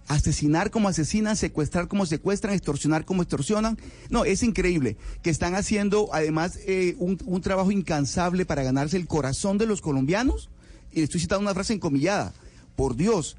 asesinar 0.09 0.71
como 0.71 0.87
asesinan, 0.87 1.37
secuestrar 1.37 1.87
como 1.87 2.05
secuestran, 2.05 2.55
extorsionar 2.55 3.05
como 3.05 3.21
extorsionan. 3.21 3.77
No, 4.09 4.25
es 4.25 4.41
increíble 4.41 4.97
que 5.21 5.29
están 5.29 5.53
haciendo 5.53 6.09
además 6.11 6.59
eh, 6.65 6.95
un, 6.97 7.17
un, 7.25 7.41
trabajo 7.41 7.71
incansable 7.71 8.43
para 8.45 8.63
ganarse 8.63 8.97
el 8.97 9.07
corazón 9.07 9.59
de 9.59 9.67
los 9.67 9.81
colombianos. 9.81 10.49
Y 10.91 11.03
estoy 11.03 11.21
citando 11.21 11.43
una 11.43 11.53
frase 11.53 11.73
encomillada. 11.73 12.33
Por 12.75 12.95
Dios, 12.95 13.37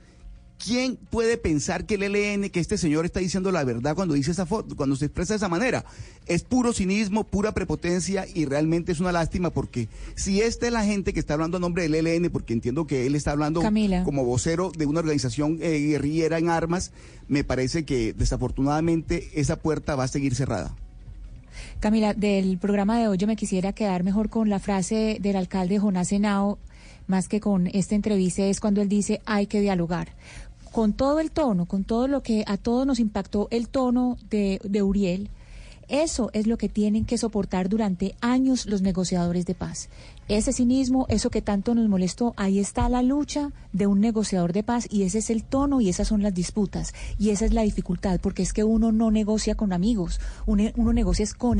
¿quién 0.64 0.96
puede 0.96 1.36
pensar 1.36 1.86
que 1.86 1.94
el 1.94 2.02
ELN, 2.02 2.50
que 2.50 2.60
este 2.60 2.78
señor 2.78 3.04
está 3.04 3.20
diciendo 3.20 3.50
la 3.50 3.64
verdad 3.64 3.94
cuando 3.94 4.14
dice 4.14 4.30
esa 4.30 4.46
foto, 4.46 4.76
cuando 4.76 4.94
se 4.96 5.06
expresa 5.06 5.34
de 5.34 5.38
esa 5.38 5.48
manera? 5.48 5.84
Es 6.26 6.44
puro 6.44 6.72
cinismo, 6.72 7.24
pura 7.24 7.52
prepotencia 7.52 8.26
y 8.32 8.44
realmente 8.44 8.92
es 8.92 9.00
una 9.00 9.12
lástima 9.12 9.50
porque 9.50 9.88
si 10.14 10.40
esta 10.40 10.66
es 10.66 10.72
la 10.72 10.84
gente 10.84 11.12
que 11.12 11.20
está 11.20 11.34
hablando 11.34 11.56
a 11.56 11.60
nombre 11.60 11.88
del 11.88 11.94
ELN, 11.94 12.30
porque 12.30 12.52
entiendo 12.52 12.86
que 12.86 13.06
él 13.06 13.14
está 13.14 13.32
hablando 13.32 13.62
Camila. 13.62 14.04
como 14.04 14.24
vocero 14.24 14.70
de 14.76 14.86
una 14.86 15.00
organización 15.00 15.58
eh, 15.60 15.78
guerrillera 15.78 16.38
en 16.38 16.50
armas, 16.50 16.92
me 17.26 17.42
parece 17.42 17.84
que 17.84 18.12
desafortunadamente 18.12 19.30
esa 19.34 19.56
puerta 19.56 19.96
va 19.96 20.04
a 20.04 20.08
seguir 20.08 20.34
cerrada. 20.34 20.74
Camila, 21.80 22.14
del 22.14 22.58
programa 22.58 22.98
de 22.98 23.08
hoy 23.08 23.18
yo 23.18 23.26
me 23.26 23.36
quisiera 23.36 23.72
quedar 23.72 24.04
mejor 24.04 24.28
con 24.28 24.50
la 24.50 24.58
frase 24.58 25.18
del 25.20 25.36
alcalde 25.36 25.78
Jonás 25.78 26.12
Henao, 26.12 26.58
más 27.06 27.28
que 27.28 27.40
con 27.40 27.66
esta 27.66 27.94
entrevista, 27.96 28.44
es 28.44 28.60
cuando 28.60 28.82
él 28.82 28.88
dice 28.88 29.20
hay 29.24 29.46
que 29.46 29.60
dialogar 29.60 30.12
con 30.72 30.92
todo 30.92 31.20
el 31.20 31.30
tono, 31.30 31.66
con 31.66 31.84
todo 31.84 32.08
lo 32.08 32.22
que 32.22 32.44
a 32.46 32.56
todos 32.56 32.86
nos 32.86 33.00
impactó 33.00 33.48
el 33.50 33.68
tono 33.68 34.16
de, 34.30 34.60
de, 34.64 34.82
Uriel, 34.82 35.30
eso 35.88 36.30
es 36.32 36.46
lo 36.46 36.56
que 36.56 36.68
tienen 36.68 37.04
que 37.04 37.18
soportar 37.18 37.68
durante 37.68 38.14
años 38.20 38.66
los 38.66 38.80
negociadores 38.80 39.44
de 39.44 39.56
paz. 39.56 39.88
Ese 40.28 40.52
cinismo, 40.52 41.06
eso 41.08 41.30
que 41.30 41.42
tanto 41.42 41.74
nos 41.74 41.88
molestó, 41.88 42.32
ahí 42.36 42.60
está 42.60 42.88
la 42.88 43.02
lucha 43.02 43.50
de 43.72 43.88
un 43.88 43.98
negociador 43.98 44.52
de 44.52 44.62
paz 44.62 44.86
y 44.88 45.02
ese 45.02 45.18
es 45.18 45.28
el 45.30 45.42
tono 45.42 45.80
y 45.80 45.88
esas 45.88 46.06
son 46.06 46.22
las 46.22 46.32
disputas 46.32 46.94
y 47.18 47.30
esa 47.30 47.44
es 47.44 47.52
la 47.52 47.62
dificultad, 47.62 48.20
porque 48.20 48.44
es 48.44 48.52
que 48.52 48.62
uno 48.62 48.92
no 48.92 49.10
negocia 49.10 49.56
con 49.56 49.72
amigos, 49.72 50.20
uno, 50.46 50.70
uno 50.76 50.92
negocia 50.92 51.26
con 51.36 51.58